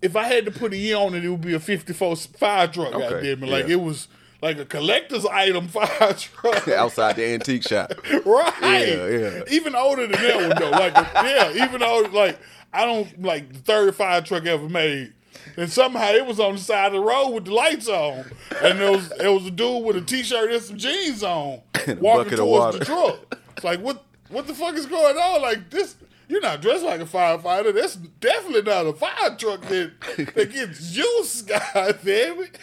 If 0.03 0.17
I 0.17 0.25
had 0.25 0.45
to 0.45 0.51
put 0.51 0.73
a 0.73 0.77
year 0.77 0.97
on 0.97 1.15
it, 1.15 1.25
it 1.25 1.29
would 1.29 1.41
be 1.41 1.55
a 1.55 1.61
'54 1.61 2.17
fire 2.17 2.69
truck. 2.69 2.95
Okay, 2.95 3.09
Goddamn 3.09 3.45
it! 3.45 3.49
Like 3.49 3.67
yeah. 3.67 3.75
it 3.75 3.81
was 3.81 4.09
like 4.45 4.59
a 4.59 4.67
collector's 4.67 5.25
item 5.25 5.69
fire 5.69 6.13
truck. 6.19 6.69
Outside 6.69 7.17
the 7.17 7.25
antique 7.25 7.63
shop. 7.63 7.93
right? 8.27 8.89
Yeah, 8.89 9.07
yeah. 9.09 9.43
Even 9.49 9.75
older 9.75 10.07
than 10.07 10.23
that 10.23 10.37
one 10.37 10.59
though. 10.61 10.71
Like 10.71 10.95
yeah, 10.95 11.65
even 11.65 11.83
older. 11.83 12.11
Like 12.11 12.39
I 12.73 12.85
don't 12.85 13.23
like 13.23 13.51
the 13.53 13.59
third 13.61 13.97
fire 13.97 14.21
truck 14.21 14.45
ever 14.45 14.69
made. 14.69 15.15
And 15.57 15.71
somehow 15.71 16.11
it 16.11 16.27
was 16.27 16.39
on 16.39 16.55
the 16.55 16.61
side 16.61 16.89
of 16.89 16.93
the 16.93 17.01
road 17.01 17.31
with 17.31 17.47
the 17.47 17.55
lights 17.55 17.89
on, 17.89 18.31
and 18.63 18.81
there 18.81 18.93
was 18.93 19.09
there 19.19 19.33
was 19.33 19.47
a 19.47 19.51
dude 19.51 19.85
with 19.85 19.97
a 19.97 20.01
t-shirt 20.03 20.51
and 20.53 20.63
some 20.63 20.77
jeans 20.77 21.23
on 21.23 21.61
walking 21.99 22.37
towards 22.37 22.79
the 22.79 22.85
truck. 22.85 23.39
It's 23.57 23.65
like 23.65 23.81
what 23.81 24.05
what 24.29 24.47
the 24.47 24.55
fuck 24.55 24.75
is 24.75 24.87
going 24.87 25.17
on? 25.17 25.41
Like 25.43 25.71
this, 25.71 25.97
you're 26.29 26.41
not 26.43 26.61
dressed 26.61 26.85
like 26.85 27.01
a 27.01 27.07
firefighter. 27.07 27.75
That's 27.75 27.97
definitely 27.97 28.63
not 28.63 28.87
a 28.87 28.93
fire 28.93 29.37
truck 29.39 29.63
that 29.63 29.93
that 30.35 30.53
gets 30.53 30.95
used. 30.95 31.49
God 31.49 31.99
damn 32.05 32.41
it! 32.41 32.59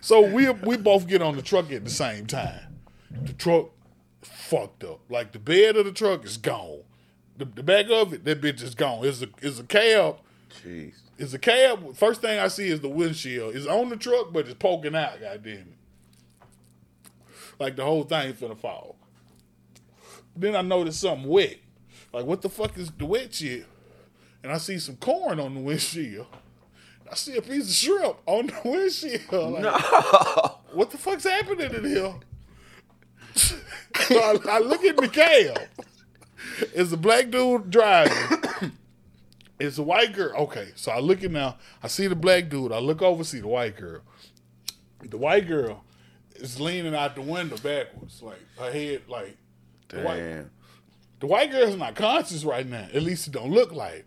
So 0.00 0.20
we 0.20 0.48
we 0.50 0.76
both 0.76 1.06
get 1.06 1.22
on 1.22 1.36
the 1.36 1.42
truck 1.42 1.70
at 1.72 1.84
the 1.84 1.90
same 1.90 2.26
time. 2.26 2.78
The 3.10 3.32
truck 3.32 3.70
fucked 4.22 4.84
up. 4.84 5.00
Like 5.08 5.32
the 5.32 5.38
bed 5.38 5.76
of 5.76 5.84
the 5.84 5.92
truck 5.92 6.24
is 6.24 6.36
gone. 6.36 6.82
The, 7.36 7.44
the 7.44 7.62
back 7.62 7.86
of 7.90 8.12
it, 8.12 8.24
that 8.24 8.40
bitch 8.40 8.62
is 8.62 8.74
gone. 8.74 9.04
It's 9.04 9.22
a 9.22 9.28
it's 9.42 9.58
a 9.58 9.64
cab 9.64 10.18
Jeez. 10.50 10.94
It's 11.18 11.34
a 11.34 11.38
cab. 11.38 11.94
First 11.96 12.20
thing 12.20 12.38
I 12.38 12.48
see 12.48 12.68
is 12.68 12.80
the 12.80 12.88
windshield. 12.88 13.54
It's 13.54 13.66
on 13.66 13.88
the 13.88 13.96
truck, 13.96 14.32
but 14.32 14.46
it's 14.46 14.54
poking 14.54 14.94
out. 14.94 15.20
God 15.20 15.42
damn 15.42 15.54
it! 15.54 15.66
Like 17.58 17.76
the 17.76 17.84
whole 17.84 18.04
thing's 18.04 18.40
finna 18.40 18.58
fall. 18.58 18.96
Then 20.34 20.56
I 20.56 20.62
notice 20.62 20.98
something 20.98 21.28
wet. 21.28 21.58
Like 22.12 22.24
what 22.24 22.42
the 22.42 22.48
fuck 22.48 22.76
is 22.78 22.90
the 22.90 23.06
wet 23.06 23.34
shit? 23.34 23.66
And 24.42 24.50
I 24.50 24.58
see 24.58 24.78
some 24.78 24.96
corn 24.96 25.38
on 25.38 25.54
the 25.54 25.60
windshield. 25.60 26.26
I 27.10 27.14
see 27.16 27.36
a 27.36 27.42
piece 27.42 27.64
of 27.68 27.74
shrimp 27.74 28.16
on 28.26 28.46
the 28.46 28.54
windshield. 28.64 29.52
Like, 29.52 29.62
No. 29.62 30.56
what 30.72 30.90
the 30.90 30.98
fuck's 30.98 31.24
happening 31.24 31.74
in 31.74 31.84
here? 31.84 32.14
so 33.34 33.56
I, 34.10 34.36
I 34.48 34.58
look 34.60 34.84
at 34.84 34.96
the 34.96 35.08
cab. 35.08 35.58
It's 36.74 36.92
a 36.92 36.96
black 36.96 37.30
dude 37.30 37.70
driving. 37.70 38.72
It's 39.62 39.76
a 39.76 39.82
white 39.82 40.14
girl. 40.14 40.34
Okay, 40.44 40.68
so 40.74 40.90
I 40.90 41.00
look 41.00 41.22
at 41.22 41.30
now. 41.30 41.58
I 41.82 41.88
see 41.88 42.06
the 42.06 42.16
black 42.16 42.48
dude. 42.48 42.72
I 42.72 42.78
look 42.78 43.02
over, 43.02 43.22
see 43.24 43.40
the 43.40 43.46
white 43.48 43.76
girl. 43.76 44.00
The 45.04 45.18
white 45.18 45.46
girl 45.46 45.84
is 46.36 46.58
leaning 46.58 46.94
out 46.94 47.14
the 47.14 47.20
window 47.20 47.58
backwards, 47.58 48.22
like 48.22 48.40
her 48.58 48.72
head, 48.72 49.02
like 49.06 49.36
the 49.88 49.98
white, 50.00 50.16
Damn. 50.16 50.50
the 51.20 51.26
white 51.26 51.50
girl's 51.50 51.76
not 51.76 51.94
conscious 51.94 52.42
right 52.42 52.66
now. 52.66 52.88
At 52.94 53.02
least 53.02 53.26
it 53.26 53.34
don't 53.34 53.50
look 53.52 53.70
like. 53.70 54.06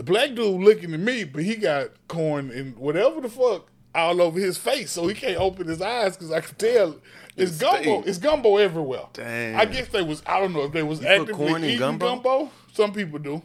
The 0.00 0.04
black 0.04 0.34
dude 0.34 0.62
looking 0.62 0.94
at 0.94 1.00
me, 1.00 1.24
but 1.24 1.42
he 1.42 1.56
got 1.56 1.90
corn 2.08 2.50
and 2.50 2.74
whatever 2.78 3.20
the 3.20 3.28
fuck 3.28 3.70
all 3.94 4.22
over 4.22 4.40
his 4.40 4.56
face, 4.56 4.92
so 4.92 5.06
he 5.06 5.14
can't 5.14 5.36
open 5.36 5.68
his 5.68 5.82
eyes 5.82 6.16
because 6.16 6.32
I 6.32 6.40
can 6.40 6.54
tell 6.54 6.96
it's 7.36 7.50
It's 7.50 7.60
gumbo. 7.60 8.02
It's 8.06 8.16
gumbo 8.16 8.56
everywhere. 8.56 9.02
Damn. 9.12 9.60
I 9.60 9.66
guess 9.66 9.88
they 9.88 10.00
was. 10.00 10.22
I 10.26 10.40
don't 10.40 10.54
know 10.54 10.62
if 10.62 10.72
they 10.72 10.82
was 10.82 11.00
put 11.00 11.08
actively 11.08 11.34
corn 11.34 11.64
in 11.64 11.64
eating 11.64 11.80
gumbo? 11.80 12.06
gumbo? 12.06 12.50
Some 12.72 12.94
people 12.94 13.18
do. 13.18 13.42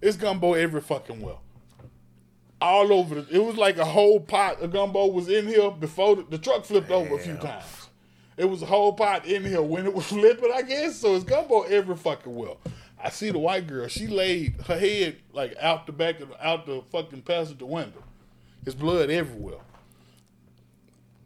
It's 0.00 0.16
gumbo 0.16 0.52
every 0.52 0.80
fucking 0.80 1.20
well. 1.20 1.42
All 2.60 2.92
over. 2.92 3.22
The, 3.22 3.36
it 3.36 3.44
was 3.44 3.56
like 3.56 3.76
a 3.76 3.84
whole 3.84 4.20
pot 4.20 4.62
of 4.62 4.70
gumbo 4.70 5.06
was 5.06 5.28
in 5.28 5.48
here 5.48 5.72
before 5.72 6.14
the, 6.14 6.22
the 6.22 6.38
truck 6.38 6.64
flipped 6.66 6.92
over 6.92 7.16
a 7.16 7.18
few 7.18 7.36
times. 7.36 7.88
It 8.36 8.44
was 8.44 8.62
a 8.62 8.66
whole 8.66 8.92
pot 8.92 9.26
in 9.26 9.44
here 9.44 9.60
when 9.60 9.86
it 9.86 9.92
was 9.92 10.06
flipping, 10.06 10.52
I 10.54 10.62
guess. 10.62 11.00
So 11.00 11.16
it's 11.16 11.24
gumbo 11.24 11.62
every 11.62 11.96
fucking 11.96 12.32
well. 12.32 12.58
I 13.02 13.10
see 13.10 13.30
the 13.30 13.38
white 13.38 13.66
girl. 13.66 13.88
She 13.88 14.06
laid 14.06 14.60
her 14.66 14.78
head 14.78 15.16
like 15.32 15.56
out 15.60 15.86
the 15.86 15.92
back 15.92 16.20
of 16.20 16.32
out 16.40 16.66
the 16.66 16.82
fucking 16.90 17.22
passenger 17.22 17.66
window. 17.66 18.02
There's 18.62 18.74
blood 18.74 19.10
everywhere. 19.10 19.60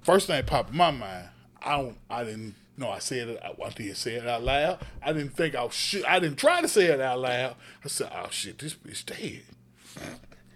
First 0.03 0.27
thing 0.27 0.45
popped 0.45 0.71
in 0.71 0.77
my 0.77 0.91
mind. 0.91 1.29
I 1.63 1.79
don't. 1.79 1.97
I 2.11 2.25
didn't. 2.25 2.55
know 2.77 2.91
I 2.91 2.99
said 2.99 3.29
it. 3.29 3.41
I, 3.43 3.55
I 3.65 3.71
did 3.71 3.97
say 3.97 4.15
it 4.15 4.27
out 4.27 4.43
loud. 4.43 4.79
I 5.03 5.13
didn't 5.13 5.35
think 5.37 5.55
I 5.55 5.65
was 5.65 5.75
shit. 5.75 6.05
I 6.07 6.19
didn't 6.21 6.37
try 6.39 6.61
to 6.61 6.69
say 6.69 6.87
it 6.87 7.01
out 7.01 7.19
loud. 7.21 7.57
I 7.85 7.89
said, 7.89 8.11
"Oh 8.15 8.29
shit, 8.31 8.59
this 8.59 8.75
bitch 8.75 9.05
dead." 9.07 9.43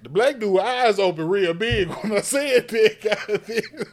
The 0.02 0.08
black 0.08 0.38
dude 0.38 0.60
eyes 0.60 0.98
open 1.00 1.28
real 1.28 1.54
big 1.54 1.88
when 1.88 2.12
I 2.12 2.20
said 2.20 2.68
that. 2.68 3.88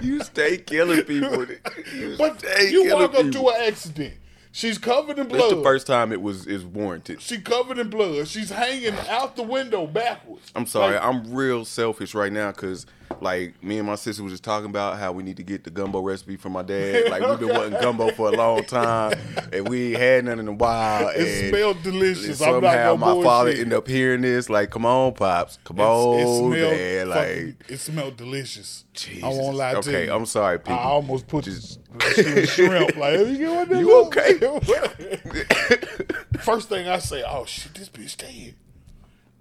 You 0.00 0.22
stay 0.24 0.58
killing 0.58 1.02
people. 1.04 1.46
You 1.94 2.16
but 2.16 2.42
you 2.70 2.92
walk 2.94 3.14
up 3.14 3.24
people. 3.26 3.42
to 3.42 3.48
an 3.50 3.68
accident. 3.68 4.14
She's 4.54 4.76
covered 4.76 5.18
in 5.18 5.28
This 5.28 5.38
blood. 5.38 5.56
the 5.58 5.62
first 5.62 5.86
time 5.86 6.12
it 6.12 6.20
was 6.20 6.46
is 6.46 6.62
warranted. 6.64 7.22
She 7.22 7.40
covered 7.40 7.78
in 7.78 7.88
blood. 7.88 8.28
She's 8.28 8.50
hanging 8.50 8.94
out 9.08 9.34
the 9.34 9.42
window 9.42 9.86
backwards. 9.86 10.50
I'm 10.54 10.66
sorry, 10.66 10.94
Like, 10.94 11.02
I'm 11.04 11.32
real 11.32 11.64
selfish 11.64 12.14
right 12.14 12.30
now 12.32 12.50
because 12.52 12.84
like 13.20 13.62
me 13.62 13.78
and 13.78 13.86
my 13.86 13.94
sister 13.94 14.22
was 14.22 14.32
just 14.32 14.42
talking 14.44 14.68
about 14.70 14.98
how 14.98 15.12
we 15.12 15.22
need 15.22 15.36
to 15.36 15.42
get 15.42 15.64
the 15.64 15.70
gumbo 15.70 16.00
recipe 16.00 16.36
from 16.36 16.52
my 16.52 16.62
dad. 16.62 17.04
Like 17.10 17.22
we've 17.26 17.38
been 17.48 17.56
wanting 17.56 17.80
gumbo 17.80 18.10
for 18.12 18.28
a 18.28 18.32
long 18.32 18.64
time, 18.64 19.18
and 19.52 19.68
we 19.68 19.88
ain't 19.92 19.98
had 20.00 20.24
none 20.26 20.38
in 20.38 20.48
a 20.48 20.52
while. 20.52 21.08
it 21.14 21.48
smelled 21.50 21.82
delicious. 21.82 22.40
I'm 22.42 22.60
not 22.60 22.72
Somehow 22.74 22.96
my 22.96 23.22
father 23.22 23.50
ended 23.50 23.72
up 23.72 23.86
hearing 23.88 24.20
this. 24.22 24.48
Like, 24.50 24.70
come 24.70 24.84
on, 24.86 25.12
pops, 25.14 25.58
come 25.64 25.80
on, 25.80 26.50
man. 26.50 27.08
Like, 27.08 27.18
fucking- 27.28 27.56
it 27.68 27.80
smelled 27.80 28.16
delicious. 28.16 28.84
I 29.22 29.28
won't 29.28 29.56
lie 29.56 29.74
to 29.80 29.90
you. 29.90 29.96
Okay. 29.96 30.08
I'm 30.10 30.26
sorry, 30.26 30.58
people. 30.58 30.74
I 30.74 30.82
almost 30.84 31.26
put 31.26 31.44
just 31.44 31.78
shrimp. 32.00 32.96
Like, 32.96 33.18
you, 33.18 33.38
get 33.38 33.68
them 33.68 33.80
You 33.80 34.04
okay? 34.06 34.34
First 36.40 36.68
thing 36.68 36.88
I 36.88 36.98
say, 36.98 37.22
oh 37.26 37.44
shit, 37.44 37.74
this 37.74 37.88
bitch 37.88 38.16
dead. 38.16 38.54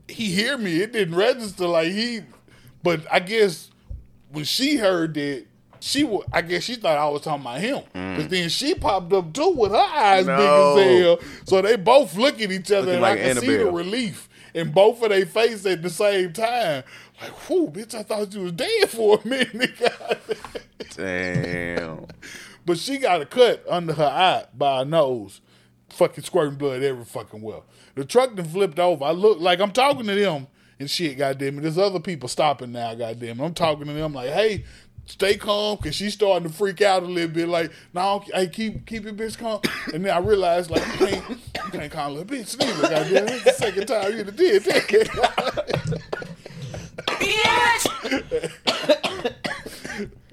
He 0.08 0.32
hear 0.32 0.58
me. 0.58 0.82
It 0.82 0.92
didn't 0.94 1.16
register 1.16 1.68
like 1.68 1.92
he, 1.92 2.22
but 2.84 3.02
I 3.12 3.20
guess 3.20 3.70
when 4.32 4.44
she 4.44 4.78
heard 4.78 5.14
that, 5.16 5.46
she 5.80 6.04
wa 6.04 6.22
I 6.32 6.42
guess 6.42 6.64
she 6.64 6.76
thought 6.76 6.98
I 6.98 7.08
was 7.10 7.22
talking 7.22 7.42
about 7.42 7.60
him. 7.60 7.82
But 7.94 8.30
then 8.30 8.50
she 8.50 8.76
popped 8.76 9.12
up 9.14 9.34
too 9.34 9.50
with 9.50 9.72
her 9.72 9.78
eyes 9.78 10.26
Mm. 10.28 10.38
No. 10.38 10.76
big 10.76 10.88
as 10.88 11.04
hell. 11.04 11.20
So 11.46 11.62
they 11.62 11.76
both 11.76 12.16
look 12.16 12.40
at 12.42 12.52
each 12.52 12.72
other, 12.72 12.82
Looking 12.82 12.94
and 12.94 13.02
like 13.02 13.20
I 13.20 13.34
can 13.34 13.38
see 13.38 13.56
the 13.58 13.72
relief 13.72 14.30
in 14.54 14.72
both 14.72 15.02
of 15.02 15.10
their 15.10 15.26
faces 15.26 15.66
at 15.66 15.82
the 15.82 15.90
same 15.90 16.34
time. 16.34 16.84
Like, 17.22 17.50
whoo, 17.50 17.70
bitch, 17.70 17.96
I 17.96 18.04
thought 18.04 18.34
you 18.34 18.42
was 18.42 18.52
dead 18.52 18.90
for 18.90 19.20
a 19.24 19.28
minute. 19.28 19.72
damn. 20.96 22.06
But 22.66 22.78
she 22.78 22.98
got 22.98 23.22
a 23.22 23.26
cut 23.26 23.66
under 23.70 23.94
her 23.94 24.06
eye 24.06 24.46
by 24.56 24.80
her 24.80 24.86
nose, 24.86 25.42
fucking 25.90 26.24
squirting 26.24 26.58
blood 26.58 26.84
every 26.84 27.06
fucking 27.06 27.42
well. 27.42 27.66
The 27.96 28.06
truck 28.06 28.36
then 28.36 28.46
flipped 28.46 28.80
over. 28.80 29.04
I 29.04 29.12
look 29.12 29.40
like 29.40 29.60
I'm 29.60 29.72
talking 29.72 30.06
to 30.06 30.16
them 30.16 30.48
and 30.80 30.90
shit, 30.90 31.18
goddamn 31.18 31.58
it. 31.58 31.62
There's 31.62 31.78
other 31.78 32.00
people 32.00 32.30
stopping 32.30 32.72
now, 32.72 32.94
goddamn 32.96 33.40
it. 33.40 33.44
I'm 33.44 33.54
talking 33.54 33.86
to 33.88 33.94
them 33.94 34.14
like, 34.14 34.30
hey, 34.30 34.66
stay 35.06 35.36
calm, 35.38 35.78
cause 35.78 35.96
she's 35.96 36.14
starting 36.14 36.48
to 36.48 36.54
freak 36.54 36.82
out 36.82 37.04
a 37.04 37.08
little 37.08 37.30
bit. 37.30 37.48
Like, 37.48 37.72
no, 37.94 38.24
hey, 38.34 38.48
keep 38.48 38.86
keep 38.86 39.04
your 39.04 39.14
bitch 39.14 39.38
calm. 39.38 39.62
And 39.94 40.06
then 40.06 40.14
I 40.16 40.20
realized 40.20 40.70
like 40.70 40.86
you 40.88 41.08
can't 41.08 41.30
you 41.30 41.72
can't 41.72 41.92
call 41.92 42.16
her 42.16 42.22
a 42.22 42.26
bitch 42.26 42.58
neither, 42.60 42.82
goddamn. 42.84 43.28
It's 43.28 43.44
the 43.44 43.52
second 43.52 43.88
time 43.88 44.18
you 44.18 44.24
done 44.24 44.36
did 44.36 44.64
that. 44.64 44.82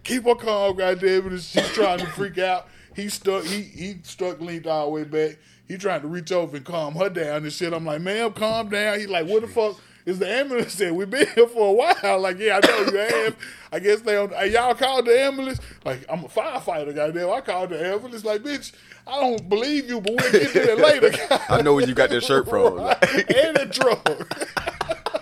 Keep 0.09 0.25
her 0.25 0.35
calm, 0.35 0.77
goddamn 0.77 1.33
it. 1.33 1.41
She's 1.43 1.69
trying 1.69 1.99
to 1.99 2.07
freak 2.07 2.39
out. 2.39 2.67
He 2.97 3.09
stuck. 3.09 3.45
He 3.45 3.63
he 3.63 3.99
stuck 4.03 4.41
linked 4.41 4.67
all 4.67 4.87
the 4.87 4.91
way 4.91 5.05
back. 5.05 5.39
He 5.69 5.77
trying 5.77 6.01
to 6.01 6.09
reach 6.09 6.33
over 6.33 6.57
and 6.57 6.65
calm 6.65 6.95
her 6.95 7.11
down 7.11 7.43
and 7.43 7.53
shit. 7.53 7.73
I'm 7.73 7.85
like, 7.85 8.01
ma'am, 8.01 8.33
calm 8.33 8.71
down. 8.71 8.99
He 8.99 9.07
like, 9.07 9.27
what 9.27 9.43
the 9.43 9.49
fuck 9.49 9.79
is 10.07 10.19
the 10.19 10.27
ambulance 10.29 10.75
there? 10.77 10.95
We've 10.95 11.11
been 11.11 11.27
here 11.35 11.47
for 11.47 11.69
a 11.69 11.73
while. 11.73 12.19
Like, 12.21 12.39
yeah, 12.39 12.59
I 12.63 12.67
know 12.67 12.91
you 12.91 12.97
have. 12.97 13.37
I 13.71 13.79
guess 13.79 14.01
they 14.01 14.17
on. 14.17 14.31
Y'all 14.51 14.75
called 14.75 15.05
the 15.05 15.21
ambulance. 15.21 15.61
Like, 15.85 16.07
I'm 16.09 16.25
a 16.25 16.29
firefighter, 16.29 16.95
goddamn. 16.95 17.31
I 17.31 17.43
called 17.43 17.71
the 17.71 17.87
ambulance. 17.87 18.25
Like, 18.25 18.43
bitch, 18.43 18.73
I 19.07 19.21
don't 19.21 19.47
believe 19.49 19.89
you, 19.91 20.01
but 20.01 20.15
we'll 20.17 20.33
get 20.33 20.51
to 20.53 20.61
that 20.61 20.79
later. 20.79 21.43
I 21.51 21.61
know 21.61 21.75
where 21.75 21.87
you 21.87 21.95
got 21.95 22.09
that 22.11 22.23
shirt 22.25 22.49
from. 22.49 22.79
And 22.79 23.57
the 23.57 23.69
drug. 23.71 24.27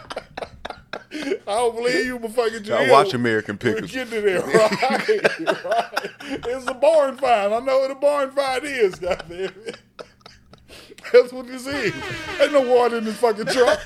I 1.23 1.37
don't 1.47 1.75
believe 1.77 2.07
you, 2.07 2.19
but 2.19 2.33
fucking 2.33 2.65
you. 2.65 2.75
I 2.75 2.91
watch 2.91 3.15
American 3.15 3.59
Pickers. 3.59 3.93
get 3.93 4.11
to 4.11 4.21
there, 4.21 4.41
right? 4.43 4.83
right. 5.65 6.11
It's 6.47 6.67
a 6.67 6.75
barn 6.75 7.17
find. 7.17 7.55
I 7.55 7.61
know 7.61 7.81
what 7.81 7.91
a 7.91 7.95
barn 7.95 8.31
find 8.31 8.65
is, 8.65 8.97
goddamn 8.97 9.53
it. 9.67 9.79
That's 11.13 11.33
what 11.33 11.47
this 11.47 11.67
is. 11.67 11.95
Ain't 12.41 12.53
no 12.53 12.63
water 12.75 12.99
in 12.99 13.05
this 13.05 13.17
fucking 13.19 13.47
truck. 13.47 13.81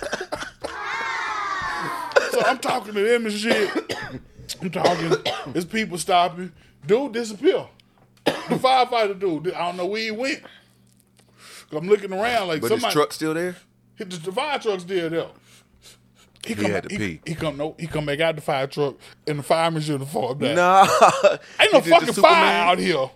so 2.30 2.42
I'm 2.46 2.58
talking 2.58 2.94
to 2.94 3.00
them 3.02 3.26
and 3.26 3.34
shit. 3.34 3.70
I'm 4.60 4.70
talking. 4.70 5.12
There's 5.52 5.64
people 5.66 5.98
stopping. 5.98 6.52
Dude 6.86 7.12
disappear. 7.12 7.66
The 8.24 8.56
firefighter 8.56 9.18
dude. 9.18 9.52
I 9.52 9.66
don't 9.66 9.76
know 9.76 9.86
where 9.86 10.02
he 10.02 10.10
went. 10.10 10.42
I'm 11.72 11.86
looking 11.88 12.12
around 12.12 12.48
like 12.48 12.60
But 12.62 12.68
somebody. 12.68 12.86
his 12.86 12.94
truck 12.94 13.12
still 13.12 13.34
there? 13.34 13.56
The, 13.98 14.04
the 14.06 14.32
fire 14.32 14.58
truck's 14.58 14.82
still 14.82 15.10
there. 15.10 15.26
He, 16.46 16.54
come 16.54 16.70
had 16.70 16.84
to 16.84 16.88
he, 16.88 16.98
pee. 16.98 17.20
he 17.26 17.34
come 17.34 17.56
no, 17.56 17.74
he 17.78 17.86
come 17.86 18.06
back 18.06 18.20
out 18.20 18.36
the 18.36 18.42
fire 18.42 18.66
truck 18.66 18.96
in 19.26 19.36
the 19.36 19.42
fireman's 19.42 19.88
uniform. 19.88 20.38
Nah. 20.38 20.86
Ain't 21.60 21.72
no 21.72 21.80
He 21.80 21.90
fucking 21.90 22.14
fire 22.14 22.62
out 22.62 22.78
here. 22.78 23.10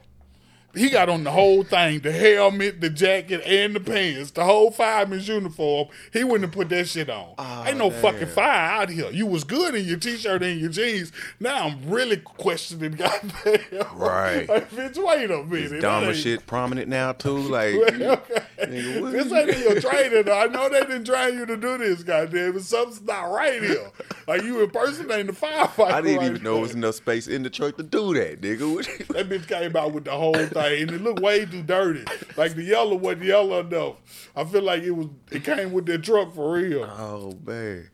He 0.75 0.90
got 0.90 1.09
on 1.09 1.25
the 1.25 1.31
whole 1.31 1.62
thing, 1.62 2.00
the 2.00 2.12
helmet, 2.12 2.81
the 2.81 2.90
jacket, 2.90 3.43
and 3.47 3.75
the 3.76 3.81
pants, 3.81 4.31
the 4.33 4.45
whole 4.45 4.71
fireman's 4.71 5.28
uniform. 5.28 5.88
He 6.12 6.25
wouldn't 6.25 6.43
have 6.43 6.52
put 6.52 6.69
that 6.71 6.88
shit 6.88 7.09
on. 7.11 7.35
Oh, 7.38 7.64
ain't 7.66 7.78
no 7.78 7.90
fucking 7.90 8.28
fire 8.28 8.49
out 8.83 8.88
here. 8.90 9.11
You 9.11 9.26
was 9.26 9.45
good 9.45 9.75
in 9.75 9.85
your 9.85 9.99
t-shirt 9.99 10.43
and 10.43 10.61
your 10.61 10.71
jeans. 10.71 11.12
Now 11.40 11.66
I'm 11.69 11.88
really 11.90 12.16
questioning 12.16 12.93
goddamn. 12.97 13.61
Right. 13.95 14.49
Like, 14.49 14.71
bitch, 14.71 14.97
wait 15.04 15.31
a 15.31 15.43
minute. 15.45 15.81
Dama 15.81 16.09
ain't- 16.09 16.16
shit 16.16 16.47
prominent 16.47 16.88
now 16.88 17.12
too. 17.12 17.35
Like, 17.54 17.75
Okay. 17.75 18.43
nigga, 18.62 19.12
This 19.12 19.33
ain't 19.33 19.50
in 19.50 19.61
your 19.62 19.81
training. 19.81 20.25
though. 20.25 20.38
I 20.38 20.47
know 20.47 20.69
they 20.69 20.81
didn't 20.81 21.04
train 21.04 21.35
you 21.38 21.47
to 21.47 21.57
do 21.57 21.78
this, 21.78 22.02
goddamn. 22.02 22.52
But 22.52 22.62
something's 22.62 23.02
not 23.02 23.31
right 23.31 23.62
here. 23.62 23.90
Like 24.26 24.43
you 24.43 24.62
impersonating 24.62 25.26
the 25.26 25.33
firefighter. 25.33 25.93
I 25.93 26.00
didn't 26.00 26.19
right 26.19 26.31
even 26.31 26.43
know 26.43 26.52
there. 26.54 26.59
it 26.59 26.62
was 26.62 26.75
enough 26.75 26.95
space 26.97 27.28
in 27.28 27.43
the 27.43 27.50
truck 27.50 27.76
to 27.76 27.83
do 27.83 28.14
that, 28.14 28.40
nigga. 28.40 28.64
That 29.14 29.28
bitch 29.28 29.47
came 29.47 29.76
out 29.76 29.93
with 29.93 30.04
the 30.04 30.12
whole 30.12 30.35
thing, 30.35 30.49
and 30.73 30.90
it 30.90 31.02
looked 31.02 31.21
way 31.21 31.44
too 31.44 31.62
dirty. 31.62 32.04
Like 32.37 32.54
the 32.54 32.62
yellow 32.62 32.97
wasn't 32.97 33.25
yellow 33.25 33.61
enough. 33.61 34.30
I 34.35 34.44
feel 34.44 34.62
like 34.62 34.83
it 34.83 34.90
was. 34.90 35.09
It 35.30 35.44
came 35.44 35.73
with 35.73 35.87
that 35.87 36.02
truck 36.02 36.35
for 36.35 36.52
real. 36.52 36.85
Oh 36.85 37.38
man. 37.44 37.90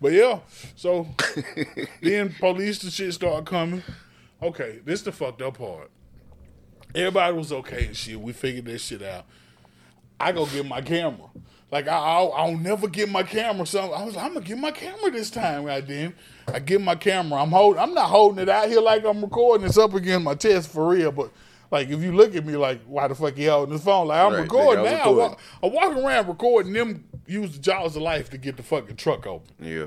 But 0.00 0.12
yeah, 0.12 0.40
so 0.74 1.08
then 2.02 2.34
police 2.38 2.82
and 2.82 2.92
shit 2.92 3.14
start 3.14 3.46
coming. 3.46 3.82
Okay, 4.42 4.80
this 4.84 5.02
the 5.02 5.12
fucked 5.12 5.40
up 5.40 5.58
part. 5.58 5.90
Everybody 6.94 7.36
was 7.36 7.52
okay 7.52 7.86
and 7.86 7.96
shit. 7.96 8.20
We 8.20 8.32
figured 8.32 8.66
that 8.66 8.78
shit 8.78 9.02
out. 9.02 9.24
I 10.20 10.32
go 10.32 10.46
get 10.46 10.66
my 10.66 10.80
camera. 10.82 11.28
Like 11.70 11.88
I, 11.88 11.96
I'll, 11.96 12.32
I'll 12.32 12.56
never 12.56 12.88
get 12.88 13.10
my 13.10 13.22
camera. 13.22 13.66
So 13.66 13.92
I 13.92 14.04
was 14.04 14.14
like, 14.14 14.24
I'm 14.24 14.34
gonna 14.34 14.46
get 14.46 14.58
my 14.58 14.70
camera 14.70 15.10
this 15.10 15.30
time. 15.30 15.66
I 15.66 15.80
Goddamn, 15.80 16.14
I 16.46 16.58
get 16.58 16.80
my 16.80 16.94
camera. 16.94 17.42
I'm 17.42 17.50
holding. 17.50 17.80
I'm 17.80 17.92
not 17.94 18.08
holding 18.08 18.42
it 18.42 18.48
out 18.48 18.68
here 18.68 18.80
like 18.80 19.04
I'm 19.04 19.20
recording. 19.20 19.66
It's 19.66 19.78
up 19.78 19.94
against 19.94 20.24
my 20.24 20.34
chest 20.34 20.70
for 20.70 20.88
real. 20.88 21.10
But 21.10 21.32
like, 21.70 21.88
if 21.88 22.00
you 22.02 22.12
look 22.12 22.34
at 22.36 22.44
me 22.46 22.56
like, 22.56 22.80
why 22.86 23.08
the 23.08 23.14
fuck 23.14 23.36
you 23.36 23.50
holding 23.50 23.74
this 23.74 23.84
phone? 23.84 24.08
Like 24.08 24.18
I'm 24.20 24.32
Right, 24.32 24.42
recording 24.42 24.84
nigga, 24.84 24.88
I'm 24.88 24.96
now. 24.98 25.02
I 25.02 25.08
walk, 25.08 25.30
recording. 25.30 25.38
I 25.62 25.66
walk 25.66 26.04
around 26.04 26.28
recording 26.28 26.72
them. 26.72 27.04
Use 27.26 27.52
the 27.52 27.58
jaws 27.58 27.96
of 27.96 28.02
life 28.02 28.30
to 28.30 28.38
get 28.38 28.56
the 28.56 28.62
fucking 28.62 28.96
truck 28.96 29.26
open. 29.26 29.52
Yeah. 29.60 29.86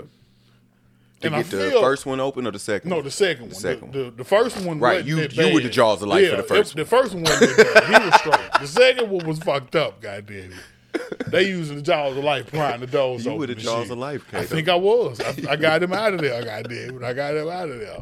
To 1.22 1.28
And 1.28 1.36
I 1.36 1.42
get 1.44 1.52
the 1.52 1.70
feel- 1.72 1.82
first 1.82 2.06
one 2.06 2.20
open 2.20 2.48
or 2.48 2.52
the 2.52 2.60
second? 2.60 2.90
No, 2.90 3.02
the 3.02 3.12
second 3.12 3.42
one. 3.44 3.50
The, 3.50 3.56
second 3.56 3.94
the, 3.94 4.12
the 4.12 4.24
first 4.24 4.58
one, 4.66 4.80
Right, 4.80 5.04
you- 5.06 5.20
you 5.22 5.54
were 5.54 5.62
the 5.62 5.70
jaws 5.70 6.02
of 6.02 6.08
life 6.10 6.30
for 6.30 6.38
the 6.38 6.44
first 6.44 6.72
it- 6.74 6.78
The 6.78 6.86
first 6.86 7.14
one 7.14 7.24
bad. 7.24 7.40
He 7.42 8.06
was 8.10 8.16
straight. 8.16 8.52
The 8.62 8.68
second 8.68 9.10
one 9.10 9.26
was 9.28 9.40
fucked 9.40 9.76
up. 9.76 10.02
Goddamn 10.02 10.52
it. 10.52 10.58
They 11.28 11.48
using 11.50 11.76
the 11.76 11.82
jaws 11.84 12.18
of 12.18 12.24
life 12.24 12.48
prying 12.48 12.80
the 12.80 12.88
doors 12.88 13.24
You 13.24 13.32
open. 13.32 13.40
were 13.42 13.48
the 13.48 13.56
jaws 13.56 13.84
shit. 13.84 13.92
of 13.92 13.98
life, 14.00 14.24
I 14.34 14.44
think 14.46 14.68
I 14.68 14.76
was. 14.76 15.20
I, 15.22 15.36
I 15.52 15.56
got 15.56 15.84
him 15.84 15.94
out 15.94 16.14
of 16.16 16.22
there. 16.22 16.44
Goddamn 16.44 16.98
it. 16.98 17.04
I 17.04 17.14
got 17.14 17.36
him 17.36 17.48
out 17.48 17.70
of 17.70 17.80
there. 17.80 17.98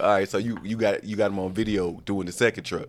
All 0.00 0.10
right, 0.14 0.28
so 0.28 0.38
you 0.38 0.58
you 0.64 0.76
got 0.76 1.04
you 1.04 1.14
got 1.14 1.30
him 1.30 1.38
on 1.38 1.52
video 1.52 2.00
doing 2.04 2.26
the 2.26 2.32
second 2.32 2.64
truck. 2.64 2.88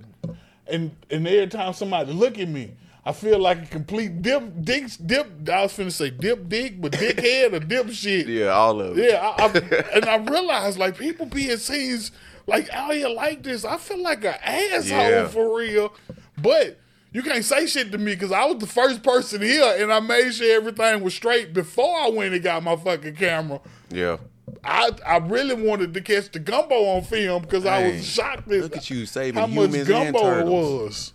And 0.67 0.95
and 1.11 1.27
every 1.27 1.47
time 1.47 1.73
somebody 1.73 2.11
look 2.11 2.39
at 2.39 2.47
me, 2.47 2.73
I 3.05 3.11
feel 3.11 3.37
like 3.37 3.63
a 3.63 3.65
complete 3.67 4.21
dip, 4.23 4.43
dick, 4.63 4.85
dip. 5.05 5.27
I 5.47 5.61
was 5.63 5.73
finna 5.73 5.91
say 5.91 6.09
dip 6.09 6.49
dick, 6.49 6.81
but 6.81 6.93
dickhead 6.93 7.53
or 7.53 7.59
dip 7.59 7.91
shit. 7.91 8.27
Yeah, 8.27 8.47
all 8.47 8.81
of 8.81 8.97
it. 8.97 9.11
Yeah, 9.11 9.19
I, 9.37 9.43
I, 9.45 9.97
and 9.97 10.05
I 10.05 10.15
realized 10.15 10.79
like 10.79 10.97
people 10.97 11.27
being 11.27 11.57
seen 11.57 11.99
like 12.47 12.67
oh, 12.73 12.77
out 12.77 12.93
here 12.95 13.09
like 13.09 13.43
this. 13.43 13.63
I 13.63 13.77
feel 13.77 14.01
like 14.01 14.23
an 14.25 14.35
asshole 14.41 14.97
Yeah. 14.97 15.27
for 15.27 15.55
real, 15.57 15.93
but 16.41 16.79
you 17.13 17.21
can't 17.23 17.45
say 17.45 17.65
shit 17.67 17.91
to 17.91 17.97
me 17.97 18.13
because 18.15 18.31
I 18.31 18.45
was 18.45 18.57
the 18.57 18.67
first 18.67 19.03
person 19.03 19.41
here, 19.41 19.75
and 19.79 19.93
I 19.93 19.99
made 19.99 20.31
sure 20.33 20.55
everything 20.55 21.01
was 21.03 21.13
straight 21.13 21.53
before 21.53 21.95
I 21.99 22.09
went 22.09 22.33
and 22.33 22.43
got 22.43 22.63
my 22.63 22.75
fucking 22.75 23.15
camera. 23.15 23.61
Yeah. 23.89 24.17
I 24.63 24.91
I 25.05 25.17
really 25.17 25.55
wanted 25.55 25.93
to 25.93 26.01
catch 26.01 26.31
the 26.31 26.39
gumbo 26.39 26.75
on 26.95 27.03
film 27.03 27.43
because 27.43 27.65
I 27.65 27.87
was 27.89 28.05
shocked 28.05 28.51
at 28.51 28.61
Look 28.61 28.77
at 28.77 28.89
you 28.89 29.05
saving 29.05 29.39
how 29.39 29.47
much 29.47 29.53
humans 29.69 29.89
and 29.89 30.13
gumbo 30.13 30.39
it 30.39 30.45
was. 30.45 31.13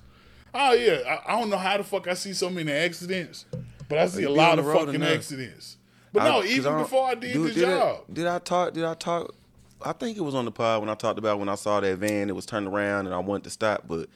Oh 0.55 0.73
yeah, 0.73 1.01
I, 1.27 1.35
I 1.35 1.41
don't 1.41 1.51
know 1.51 1.59
how 1.59 1.77
the 1.77 1.85
fuck 1.85 2.09
I 2.09 2.15
see 2.15 2.33
so 2.33 2.49
many 2.49 2.73
accidents, 2.73 3.45
but 3.89 3.99
I 3.99 4.07
see 4.07 4.23
a 4.25 4.31
lot 4.31 4.59
of 4.59 4.65
fucking 4.67 5.03
accidents. 5.03 5.77
But 6.13 6.23
I- 6.23 6.29
no, 6.31 6.45
even 6.45 6.73
don't- 6.73 6.83
before 6.83 7.07
I 7.09 7.15
did 7.15 7.33
Dude, 7.35 7.55
the 7.55 7.67
I- 7.67 7.71
job. 7.79 8.01
did 8.13 8.27
I 8.27 8.39
talk? 8.39 8.73
Did 8.73 8.85
I 8.85 8.95
talk? 8.95 9.35
I 9.83 9.93
think 9.93 10.17
it 10.17 10.23
was 10.23 10.35
on 10.35 10.45
the 10.47 10.51
pod 10.51 10.81
when 10.81 10.89
I 10.89 10.95
talked 10.95 11.19
about 11.19 11.39
when 11.39 11.49
I 11.49 11.55
saw 11.55 11.81
that 11.81 11.99
van. 11.99 12.29
It 12.31 12.35
was 12.35 12.47
turned 12.47 12.67
around 12.67 13.07
and 13.07 13.15
I 13.15 13.19
wanted 13.19 13.45
to 13.45 13.51
stop, 13.51 13.85
but 13.87 14.09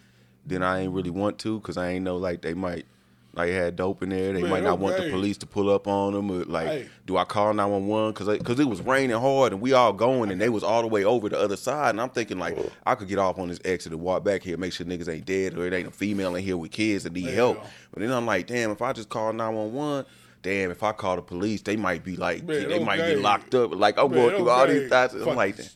then 0.46 0.62
I 0.62 0.80
ain't 0.80 0.92
really 0.92 1.10
want 1.10 1.38
to 1.40 1.58
because 1.60 1.76
I 1.76 1.88
ain't 1.90 2.04
know 2.04 2.16
like 2.16 2.42
they 2.42 2.54
might 2.54 2.86
like 3.34 3.50
had 3.50 3.76
dope 3.76 4.02
in 4.02 4.10
there. 4.10 4.32
They 4.34 4.42
Man, 4.42 4.50
might 4.50 4.62
not 4.62 4.78
want 4.78 4.98
the 4.98 5.08
police 5.08 5.38
to 5.38 5.46
pull 5.46 5.70
up 5.70 5.86
on 5.88 6.12
them. 6.12 6.30
Or 6.30 6.44
like, 6.44 6.66
Hey. 6.66 6.88
do 7.06 7.16
I 7.16 7.24
call 7.24 7.54
nine 7.54 7.70
one 7.70 7.86
one? 7.86 8.12
Because 8.12 8.36
because 8.38 8.60
it 8.60 8.68
was 8.68 8.82
raining 8.82 9.16
hard 9.18 9.52
and 9.52 9.62
we 9.62 9.72
all 9.72 9.92
going 9.94 10.30
and 10.30 10.38
they 10.40 10.50
was 10.50 10.62
all 10.62 10.82
the 10.82 10.88
way 10.88 11.02
over 11.04 11.28
the 11.30 11.38
other 11.40 11.56
side. 11.56 11.90
And 11.90 12.00
I'm 12.00 12.10
thinking 12.10 12.38
like 12.38 12.58
I 12.84 12.94
could 12.94 13.08
get 13.08 13.18
off 13.18 13.38
on 13.38 13.48
this 13.48 13.60
exit 13.64 13.92
and 13.92 14.02
walk 14.02 14.22
back 14.24 14.42
here, 14.42 14.56
make 14.58 14.72
sure 14.74 14.84
niggas 14.84 15.08
ain't 15.08 15.24
dead 15.24 15.56
or 15.56 15.66
it 15.66 15.72
ain't 15.72 15.88
a 15.88 15.92
female 15.92 16.34
in 16.36 16.44
here 16.44 16.56
with 16.58 16.72
kids 16.72 17.04
that 17.04 17.14
need 17.14 17.30
help. 17.30 17.58
But 17.92 18.00
then 18.00 18.12
I'm 18.12 18.26
like, 18.26 18.46
damn, 18.48 18.70
if 18.70 18.82
I 18.82 18.92
just 18.92 19.08
call 19.08 19.32
nine 19.32 19.54
one 19.54 19.72
one. 19.72 20.04
Damn, 20.42 20.72
if 20.72 20.82
I 20.82 20.90
call 20.90 21.14
the 21.14 21.22
police, 21.22 21.62
they 21.62 21.76
might 21.76 22.02
be 22.02 22.16
like, 22.16 22.42
Man, 22.42 22.68
they 22.68 22.82
might 22.82 22.98
okay. 22.98 23.14
get 23.14 23.22
locked 23.22 23.54
up. 23.54 23.72
Like 23.76 23.96
I'm 23.96 24.10
Man, 24.10 24.18
going 24.18 24.36
through 24.36 24.50
all 24.50 24.66
these 24.66 24.88
thoughts. 24.88 25.14
I'm 25.14 25.36
like, 25.36 25.54
that. 25.56 25.72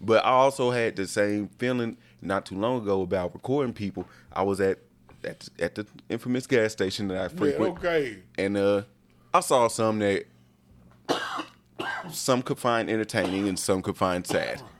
But 0.00 0.24
I 0.24 0.30
also 0.30 0.70
had 0.70 0.96
the 0.96 1.06
same 1.06 1.48
feeling 1.58 1.98
not 2.22 2.46
too 2.46 2.56
long 2.56 2.82
ago 2.82 3.02
about 3.02 3.34
recording 3.34 3.72
people. 3.72 4.06
I 4.32 4.42
was 4.42 4.60
at 4.60 4.78
at, 5.24 5.48
at 5.58 5.74
the 5.74 5.86
infamous 6.08 6.46
gas 6.46 6.72
station 6.72 7.08
that 7.08 7.18
I 7.18 7.28
frequent, 7.28 7.76
okay. 7.78 8.18
and 8.38 8.56
uh, 8.56 8.82
I 9.34 9.40
saw 9.40 9.68
some 9.68 9.98
that 9.98 10.24
some 12.10 12.42
could 12.42 12.58
find 12.58 12.88
entertaining 12.90 13.48
and 13.48 13.58
some 13.58 13.82
could 13.82 13.96
find 13.96 14.26
sad. 14.26 14.62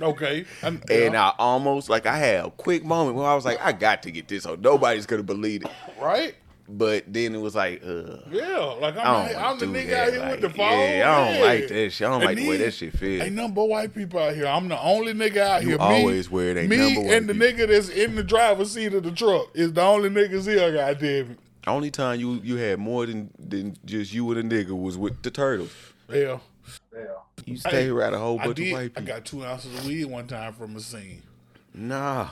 Okay. 0.00 0.46
I'm- 0.62 0.82
And 0.90 1.12
yeah. 1.14 1.28
I 1.28 1.34
almost 1.38 1.90
like 1.90 2.06
I 2.06 2.16
had 2.16 2.44
a 2.46 2.50
quick 2.50 2.84
moment 2.84 3.16
where 3.16 3.26
I 3.26 3.34
was 3.34 3.44
like, 3.44 3.60
I 3.60 3.72
got 3.72 4.02
to 4.04 4.10
get 4.10 4.28
this, 4.28 4.46
or 4.46 4.56
nobody's 4.56 5.04
gonna 5.06 5.22
believe 5.22 5.64
it. 5.64 5.70
right? 6.00 6.34
But 6.72 7.04
then 7.12 7.34
it 7.34 7.38
was 7.40 7.56
like, 7.56 7.82
uh, 7.84 8.18
Yeah, 8.30 8.58
like 8.80 8.96
I 8.96 9.02
I'm, 9.02 9.32
don't 9.32 9.42
I'm 9.42 9.58
the 9.58 9.66
nigga 9.66 9.90
that, 9.90 10.06
out 10.06 10.12
here 10.12 10.20
like, 10.22 10.30
with 10.30 10.40
the 10.42 10.50
phone. 10.50 10.70
yeah, 10.78 11.10
I 11.10 11.32
don't 11.32 11.40
like 11.44 11.68
that 11.68 11.90
shit. 11.90 12.06
I 12.06 12.10
don't 12.10 12.14
And 12.22 12.24
like 12.24 12.36
the 12.36 12.48
way 12.48 12.56
that 12.58 12.74
shit 12.74 12.96
feel. 12.96 13.22
Ain't 13.22 13.54
but 13.54 13.64
white 13.68 13.92
people 13.92 14.20
out 14.20 14.34
here. 14.34 14.46
I'm 14.46 14.68
the 14.68 14.80
only 14.80 15.12
nigga 15.12 15.38
out 15.38 15.62
You 15.62 15.70
here. 15.70 15.78
always 15.80 16.30
me, 16.30 16.34
wear 16.36 16.50
it, 16.50 16.56
ain't 16.58 16.68
Me 16.70 16.96
and 17.12 17.28
the 17.28 17.34
people. 17.34 17.48
nigga 17.64 17.68
that's 17.68 17.88
in 17.88 18.14
the 18.14 18.22
driver's 18.22 18.70
seat 18.70 18.94
of 18.94 19.02
the 19.02 19.10
truck 19.10 19.48
is 19.54 19.72
the 19.72 19.82
only 19.82 20.10
niggas 20.10 20.44
here. 20.46 20.72
Goddamn 20.72 21.32
it. 21.32 21.38
Only 21.66 21.90
time 21.90 22.20
you 22.20 22.40
you 22.44 22.56
had 22.56 22.78
more 22.78 23.04
than 23.04 23.30
than 23.38 23.76
just 23.84 24.12
you 24.14 24.30
and 24.30 24.52
a 24.52 24.54
nigga 24.64 24.80
was 24.80 24.96
with 24.96 25.22
the 25.22 25.30
turtles. 25.30 25.74
Yeah. 26.08 26.38
Yeah. 26.94 27.00
You 27.46 27.56
stay 27.56 27.88
around 27.88 28.14
a 28.14 28.18
whole 28.18 28.38
bunch 28.38 28.60
of 28.60 28.70
white 28.72 28.94
people. 28.94 29.02
I 29.02 29.06
got 29.06 29.24
two 29.24 29.44
ounces 29.44 29.76
of 29.76 29.86
weed 29.86 30.04
one 30.04 30.26
time 30.28 30.52
from 30.52 30.76
a 30.76 30.80
scene. 30.80 31.22
Nah. 31.74 32.28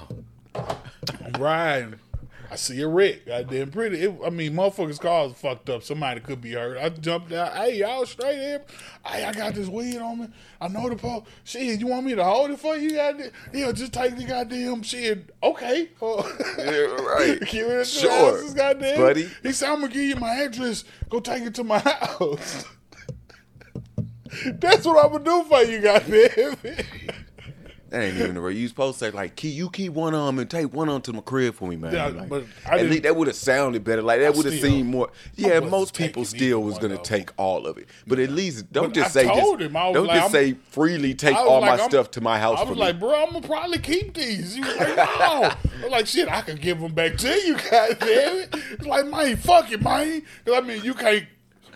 I'm 0.54 1.32
riding. 1.40 1.94
I 2.50 2.56
see 2.56 2.80
a 2.80 2.88
wreck. 2.88 3.26
Goddamn 3.26 3.70
pretty. 3.70 4.00
It, 4.00 4.18
I 4.24 4.30
mean, 4.30 4.54
motherfuckers' 4.54 4.98
cars 4.98 5.32
fucked 5.34 5.68
up. 5.68 5.82
Somebody 5.82 6.20
could 6.20 6.40
be 6.40 6.52
hurt. 6.52 6.78
I 6.78 6.88
jumped 6.88 7.30
out. 7.32 7.52
Hey, 7.54 7.76
y'all 7.78 8.06
straight 8.06 8.38
here? 8.38 8.64
Hey, 9.06 9.24
I 9.24 9.32
got 9.34 9.54
this 9.54 9.68
weed 9.68 9.98
on 9.98 10.20
me. 10.20 10.28
I 10.60 10.68
know 10.68 10.88
the 10.88 10.96
po. 10.96 11.24
Shit, 11.44 11.78
you 11.78 11.86
want 11.88 12.06
me 12.06 12.14
to 12.14 12.24
hold 12.24 12.50
it 12.50 12.58
for 12.58 12.74
you? 12.76 12.92
Goddamn? 12.96 13.30
Yeah, 13.52 13.70
just 13.72 13.92
take 13.92 14.16
the 14.16 14.24
goddamn 14.24 14.82
shit. 14.82 15.34
Okay. 15.42 15.90
Yeah, 16.58 16.80
right. 17.04 17.38
Give 17.40 17.68
me 17.68 17.74
the 17.74 17.84
two 17.84 18.00
Sure, 18.00 18.30
ounces, 18.38 18.54
goddamn. 18.54 18.98
buddy. 18.98 19.28
He 19.42 19.52
said, 19.52 19.68
I'm 19.70 19.80
going 19.80 19.92
to 19.92 19.94
give 19.98 20.04
you 20.08 20.16
my 20.16 20.34
address. 20.36 20.84
Go 21.10 21.20
take 21.20 21.42
it 21.44 21.54
to 21.56 21.64
my 21.64 21.78
house. 21.84 22.64
That's 24.54 24.84
what 24.86 25.04
I'm 25.04 25.10
going 25.12 25.24
to 25.24 25.30
do 25.30 25.44
for 25.48 25.62
you, 25.62 25.80
goddamn. 25.80 26.56
That 27.90 28.02
ain't 28.02 28.16
even 28.18 28.34
the 28.34 28.40
right. 28.42 28.54
You 28.54 28.68
supposed 28.68 28.98
to 28.98 29.04
say 29.06 29.10
like, 29.10 29.34
"Key, 29.34 29.48
you 29.48 29.70
keep 29.70 29.94
one 29.94 30.14
on 30.14 30.38
and 30.38 30.50
take 30.50 30.72
one 30.74 30.88
on 30.90 31.00
to 31.02 31.12
my 31.14 31.20
crib 31.22 31.54
for 31.54 31.68
me, 31.68 31.76
man." 31.76 31.92
Yeah, 31.94 32.06
Like, 32.08 32.28
but 32.28 32.44
I 32.66 32.80
at 32.80 32.86
least 32.86 33.04
that 33.04 33.16
would 33.16 33.28
have 33.28 33.36
sounded 33.36 33.82
better. 33.82 34.02
Like 34.02 34.20
that 34.20 34.34
would 34.34 34.44
have 34.44 34.60
seemed 34.60 34.88
more. 34.90 35.10
Yeah, 35.36 35.60
most 35.60 35.96
people 35.96 36.24
still 36.26 36.62
was 36.62 36.78
gonna 36.78 36.98
take 36.98 37.30
all 37.38 37.66
of 37.66 37.78
it, 37.78 37.88
but 38.06 38.18
at 38.18 38.28
least 38.30 38.70
don't 38.72 38.88
But 38.88 38.94
just 38.94 39.16
I 39.16 39.22
say 39.22 39.26
just 39.28 39.60
him, 39.60 39.72
don't 39.72 40.06
like, 40.06 40.20
just 40.20 40.22
I'm- 40.22 40.30
say 40.30 40.56
freely 40.70 41.14
take 41.14 41.34
all 41.36 41.60
like, 41.60 41.70
my 41.70 41.76
I'm- 41.78 41.88
stuff 41.90 42.10
to 42.12 42.20
my 42.20 42.38
house 42.38 42.58
I 42.58 42.64
was 42.64 42.74
me. 42.76 42.80
like, 42.84 43.00
bro, 43.00 43.14
I'm 43.24 43.32
gonna 43.32 43.46
probably 43.46 43.78
keep 43.78 44.14
these. 44.14 44.54
He 44.54 44.60
was 44.60 44.76
like, 44.76 44.96
no. 44.96 45.50
I'm 45.84 45.90
like, 45.90 46.06
shit, 46.06 46.28
I 46.28 46.42
could 46.42 46.60
give 46.60 46.80
them 46.80 46.92
back 46.92 47.16
to 47.16 47.28
you, 47.28 47.54
goddamn 47.70 47.98
it. 48.38 48.54
It's 48.72 48.86
like, 48.86 49.06
man, 49.06 49.36
fuck 49.36 49.72
it, 49.72 49.80
man. 49.82 50.22
Because 50.44 50.62
I 50.62 50.66
mean, 50.66 50.84
you 50.84 50.92
can't. 50.94 51.24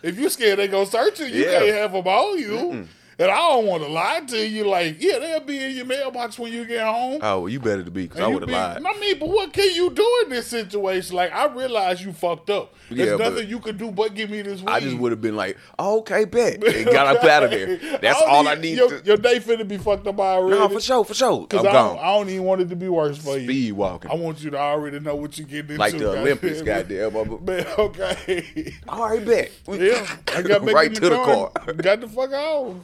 If 0.02 0.18
you 0.18 0.28
scared 0.28 0.58
they 0.58 0.68
gonna 0.68 0.84
search 0.84 1.20
you, 1.20 1.26
you 1.26 1.44
Yeah. 1.44 1.58
can't 1.60 1.74
have 1.76 1.92
them 1.92 2.06
all 2.06 2.36
you. 2.36 2.86
And 3.18 3.30
I 3.30 3.36
don't 3.36 3.66
want 3.66 3.82
to 3.82 3.88
lie 3.90 4.20
to 4.28 4.46
you. 4.48 4.64
Like, 4.64 4.96
yeah, 5.00 5.18
they'll 5.18 5.40
be 5.40 5.62
in 5.62 5.76
your 5.76 5.84
mailbox 5.84 6.38
when 6.38 6.52
you 6.52 6.64
get 6.64 6.84
home. 6.86 7.20
oh, 7.22 7.40
well, 7.40 7.48
you 7.48 7.60
better 7.60 7.82
to 7.84 7.90
be 7.90 8.02
because 8.04 8.20
I 8.20 8.26
would 8.26 8.42
have 8.42 8.50
lied. 8.50 8.82
I 8.84 8.98
mean, 9.00 9.18
but 9.18 9.28
what 9.28 9.52
can 9.52 9.70
you 9.74 9.90
do 9.90 10.20
in 10.24 10.30
this 10.30 10.46
situation? 10.48 11.14
Like, 11.16 11.32
I 11.32 11.46
realize 11.46 12.02
you 12.04 12.12
fucked 12.12 12.48
up. 12.50 12.74
There's 12.90 13.10
Yeah, 13.10 13.16
nothing 13.28 13.48
you 13.48 13.58
could 13.60 13.78
do 13.78 13.90
but 13.90 14.14
give 14.14 14.30
me 14.30 14.42
this 14.42 14.60
weed. 14.60 14.68
I 14.68 14.80
just 14.80 14.96
would 14.98 15.12
have 15.12 15.20
been 15.20 15.36
like, 15.36 15.56
oh, 15.78 15.98
"Okay, 16.00 16.24
bet," 16.24 16.62
and 16.64 16.84
got 16.86 17.16
up 17.16 17.24
out 17.24 17.44
of 17.44 17.50
there. 17.50 17.76
That's 17.76 18.18
don't 18.20 18.28
all 18.28 18.48
I 18.48 18.54
need. 18.56 18.76
Your, 18.76 18.88
to, 19.00 19.04
your 19.06 19.16
day 19.16 19.38
finna 19.40 19.66
be 19.66 19.78
fucked 19.78 20.06
up 20.06 20.18
already. 20.18 20.58
no, 20.58 20.68
for 20.68 20.80
sure, 20.80 21.04
for 21.04 21.14
sure. 21.14 21.32
I'm 21.32 21.42
Because 21.42 21.66
I, 21.66 21.72
don't- 21.72 21.96
gone. 21.96 21.98
I 22.04 22.16
don't 22.18 22.28
even 22.30 22.44
want 22.44 22.60
it 22.62 22.68
to 22.70 22.76
be 22.76 22.88
worse 22.88 23.18
for 23.18 23.36
you. 23.38 23.44
Speed 23.44 23.72
walking. 23.74 24.10
I 24.10 24.14
want 24.14 24.42
you 24.42 24.50
to 24.50 24.58
already 24.58 25.00
know 25.00 25.14
what 25.16 25.38
you're 25.38 25.46
getting 25.46 25.70
into. 25.72 25.78
like 25.80 25.96
the 25.96 26.10
Olympics, 26.18 26.60
goddamn. 26.62 27.12
Man, 27.44 27.66
okay. 27.78 28.74
All 28.88 29.08
right, 29.08 29.24
bet. 29.24 29.52
Yeah, 29.68 30.06
I 30.34 30.42
got 30.42 30.62
back 30.66 30.74
right 30.74 30.88
in 30.88 30.94
the 30.94 31.00
to 31.00 31.08
the 31.10 31.16
car. 31.16 31.50
car. 31.50 31.72
Got 31.74 32.00
the 32.02 32.08
fuck 32.08 32.32
out. 32.32 32.74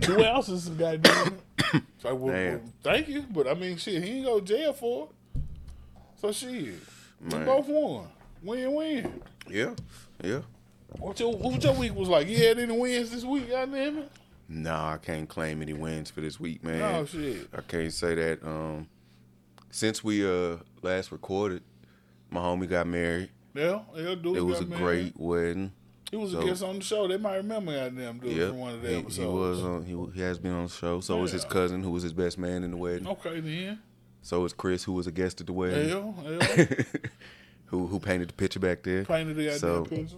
Two 0.00 0.24
ounces 0.24 0.66
of 0.68 0.78
goddamn. 0.78 1.38
So, 2.02 2.12
well, 2.16 2.34
well, 2.34 2.60
thank 2.82 3.08
you, 3.08 3.24
but 3.30 3.46
I 3.46 3.54
mean, 3.54 3.76
shit, 3.76 4.02
he 4.02 4.18
ain't 4.18 4.26
go 4.26 4.40
to 4.40 4.44
jail 4.44 4.72
for 4.72 5.08
it. 5.34 5.40
So 6.20 6.32
shit, 6.32 6.74
we 7.22 7.38
both 7.38 7.68
won. 7.68 8.08
Win 8.42 8.74
win. 8.74 9.22
Yeah, 9.48 9.74
yeah. 10.22 10.40
What 10.98 11.20
your 11.20 11.32
what 11.32 11.62
your 11.62 11.74
week 11.74 11.94
was 11.94 12.08
like? 12.08 12.26
You 12.26 12.36
had 12.36 12.58
any 12.58 12.76
wins 12.76 13.12
this 13.12 13.24
week? 13.24 13.48
Goddamn 13.50 13.98
it. 13.98 14.10
Nah, 14.48 14.94
I 14.94 14.98
can't 14.98 15.28
claim 15.28 15.62
any 15.62 15.72
wins 15.74 16.10
for 16.10 16.20
this 16.20 16.40
week, 16.40 16.64
man. 16.64 16.82
Oh 16.82 17.06
shit. 17.06 17.48
I 17.56 17.60
can't 17.60 17.92
say 17.92 18.16
that. 18.16 18.42
Um, 18.44 18.88
since 19.70 20.02
we 20.02 20.26
uh 20.28 20.56
last 20.82 21.12
recorded, 21.12 21.62
my 22.30 22.40
homie 22.40 22.68
got 22.68 22.88
married. 22.88 23.30
Yeah, 23.54 23.80
yeah, 23.94 24.16
dude. 24.16 24.36
It 24.36 24.40
was 24.42 24.58
a 24.60 24.66
married. 24.66 25.14
great 25.14 25.16
wedding. 25.16 25.72
He 26.12 26.16
was 26.18 26.34
a 26.34 26.42
guest 26.44 26.62
on 26.62 26.76
the 26.78 26.84
show. 26.84 27.08
They 27.08 27.16
might 27.16 27.36
remember 27.36 27.72
goddamn 27.74 28.18
dude 28.18 28.36
Yeah, 28.36 28.48
from 28.48 28.58
one 28.58 28.74
of 28.74 28.82
the 28.82 28.88
he, 28.90 28.94
episodes. 28.96 29.16
he 29.16 29.24
was 29.24 29.62
on. 29.62 29.84
He, 29.86 30.06
he 30.14 30.20
has 30.20 30.38
been 30.38 30.52
on 30.52 30.64
the 30.66 30.70
show. 30.70 31.00
So 31.00 31.16
was 31.16 31.32
his 31.32 31.44
cousin, 31.46 31.82
who 31.82 31.90
was 31.90 32.02
his 32.04 32.12
best 32.12 32.36
man 32.38 32.62
in 32.62 32.70
the 32.70 32.76
wedding. 32.76 33.08
Okay 33.08 33.40
then. 33.40 33.80
So 34.20 34.40
was 34.40 34.52
Chris, 34.52 34.84
who 34.84 34.92
was 34.92 35.06
a 35.08 35.10
guest 35.10 35.40
at 35.40 35.46
the 35.48 35.52
wedding, 35.52 35.88
Hell, 35.88 36.12
hell. 36.22 36.66
who 37.64 37.86
who 37.88 37.98
painted 37.98 38.28
the 38.28 38.34
picture 38.34 38.60
back 38.60 38.82
there. 38.84 39.04
Painted 39.04 39.36
the 39.36 39.44
goddamn 39.46 39.58
So- 39.58 39.84
picture. 39.86 40.16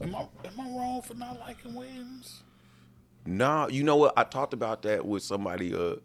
Am 0.00 0.14
I 0.14 0.20
am 0.20 0.60
I 0.60 0.64
wrong 0.78 1.02
for 1.02 1.14
not 1.14 1.40
liking 1.40 1.74
wins? 1.74 2.42
Nah, 3.26 3.66
you 3.68 3.82
know 3.82 3.96
what? 3.96 4.14
I 4.16 4.22
talked 4.24 4.54
about 4.54 4.82
that 4.82 5.04
with 5.04 5.22
somebody. 5.24 5.74
Uh, 5.74 5.96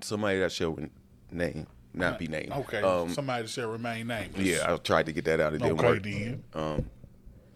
somebody 0.00 0.38
that 0.38 0.52
shall 0.52 0.78
name 1.32 1.66
not 1.92 2.18
be 2.18 2.28
named. 2.28 2.52
Okay, 2.52 2.80
Um, 2.82 3.10
somebody 3.12 3.42
that 3.42 3.48
shall 3.48 3.70
remain 3.70 4.06
nameless. 4.06 4.46
yeah, 4.46 4.72
I 4.72 4.76
tried 4.76 5.06
to 5.06 5.12
get 5.12 5.24
that 5.24 5.40
out. 5.40 5.54
It 5.54 5.58
didn't 5.62 5.78
Okay, 5.80 5.88
work. 5.88 6.02
then. 6.04 6.44
Um, 6.54 6.90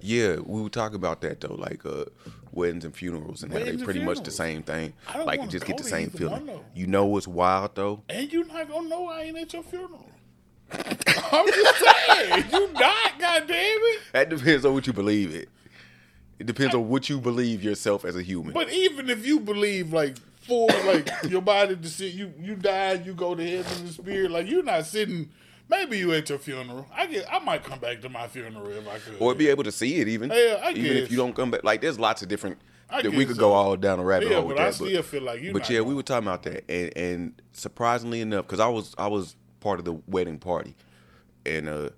yeah, 0.02 0.36
we 0.44 0.60
would 0.62 0.72
talk 0.72 0.94
about 0.94 1.20
that 1.22 1.40
though, 1.40 1.54
like 1.54 1.84
uh, 1.86 2.04
weddings 2.52 2.84
and 2.84 2.94
funerals, 2.94 3.42
and 3.42 3.52
how 3.52 3.58
they 3.58 3.64
Weddings 3.64 3.80
and 3.82 3.84
pretty 3.86 4.00
much 4.00 4.18
the 4.22 4.30
funerals. 4.30 4.36
same 4.36 4.62
thing. 4.62 4.92
I 5.08 5.16
don't 5.18 5.26
Like 5.26 5.34
you 5.36 5.40
wanna 5.40 5.50
just 5.52 5.66
get 5.66 5.76
go 5.76 5.82
the 5.82 5.84
to 5.84 5.90
same 5.90 6.02
either 6.08 6.18
feeling. 6.18 6.32
one, 6.32 6.46
though. 6.46 6.64
You 6.74 6.86
know 6.86 7.06
what's 7.06 7.28
wild 7.28 7.74
though? 7.74 8.02
And 8.08 8.32
you 8.32 8.44
not 8.44 8.68
gonna 8.68 8.88
know 8.88 9.08
I 9.08 9.22
ain't 9.22 9.38
at 9.38 9.52
your 9.52 9.62
funeral. 9.62 10.08
I'm 10.72 11.46
just 11.46 11.84
saying, 11.84 12.44
you 12.52 12.72
not, 12.72 13.18
goddamn 13.18 13.56
it. 13.56 14.00
That 14.12 14.28
depends 14.30 14.64
on 14.64 14.72
what 14.74 14.86
you 14.86 14.92
believe 14.92 15.34
it. 15.34 15.48
It 16.38 16.46
depends 16.46 16.74
on 16.74 16.88
what 16.88 17.08
you 17.08 17.20
believe 17.20 17.62
yourself 17.62 18.04
as 18.04 18.16
a 18.16 18.22
human. 18.22 18.52
But 18.52 18.72
even 18.72 19.08
if 19.10 19.24
you 19.26 19.38
believe 19.38 19.92
like 19.92 20.16
full, 20.40 20.66
like 20.86 21.08
your 21.28 21.42
body 21.42 21.76
to 21.76 21.88
sit, 21.88 22.14
you 22.14 22.32
you 22.40 22.56
die, 22.56 22.94
you 23.04 23.14
go 23.14 23.34
to 23.34 23.42
heaven 23.48 23.78
in 23.80 23.86
the 23.86 23.92
spirit, 23.92 24.30
like 24.30 24.48
you're 24.48 24.62
not 24.64 24.86
sitting. 24.86 25.30
Maybe 25.72 25.98
you 25.98 26.12
at 26.12 26.28
your 26.28 26.38
funeral. 26.38 26.86
I 26.94 27.06
get. 27.06 27.26
I 27.32 27.38
might 27.38 27.64
come 27.64 27.78
back 27.80 28.00
to 28.02 28.08
my 28.08 28.28
funeral 28.28 28.68
if 28.68 28.86
I 28.86 28.98
could. 28.98 29.16
or 29.18 29.34
be 29.34 29.48
able 29.48 29.64
to 29.64 29.72
see 29.72 30.00
it 30.00 30.06
even. 30.08 30.30
Yeah, 30.30 30.60
I 30.62 30.70
even 30.70 30.82
guess. 30.84 30.92
if 31.04 31.10
you 31.10 31.16
don't 31.16 31.34
come 31.34 31.50
back. 31.50 31.64
Like 31.64 31.80
there's 31.80 31.98
lots 31.98 32.20
of 32.22 32.28
different 32.28 32.58
I 32.90 33.00
that 33.02 33.10
we 33.12 33.24
could 33.24 33.36
so. 33.36 33.40
go 33.40 33.52
all 33.52 33.76
down 33.76 33.98
a 33.98 34.04
rabbit 34.04 34.28
yeah, 34.28 34.34
hole 34.36 34.42
but 34.42 34.48
with 34.48 34.58
I 34.58 34.64
that. 34.66 34.74
still 34.74 35.02
feel 35.02 35.22
like 35.22 35.40
you. 35.40 35.52
but 35.54 35.68
yeah, 35.70 35.80
we 35.80 35.94
were 35.94 36.02
talking 36.02 36.28
about 36.28 36.42
that, 36.44 36.70
and, 36.70 36.96
and 36.96 37.42
surprisingly 37.52 38.20
enough, 38.20 38.46
because 38.46 38.60
I 38.60 38.68
was 38.68 38.94
I 38.98 39.06
was 39.08 39.34
part 39.60 39.78
of 39.78 39.84
the 39.86 39.94
wedding 40.06 40.38
party, 40.38 40.74
and 41.46 41.68
uh 41.68 41.88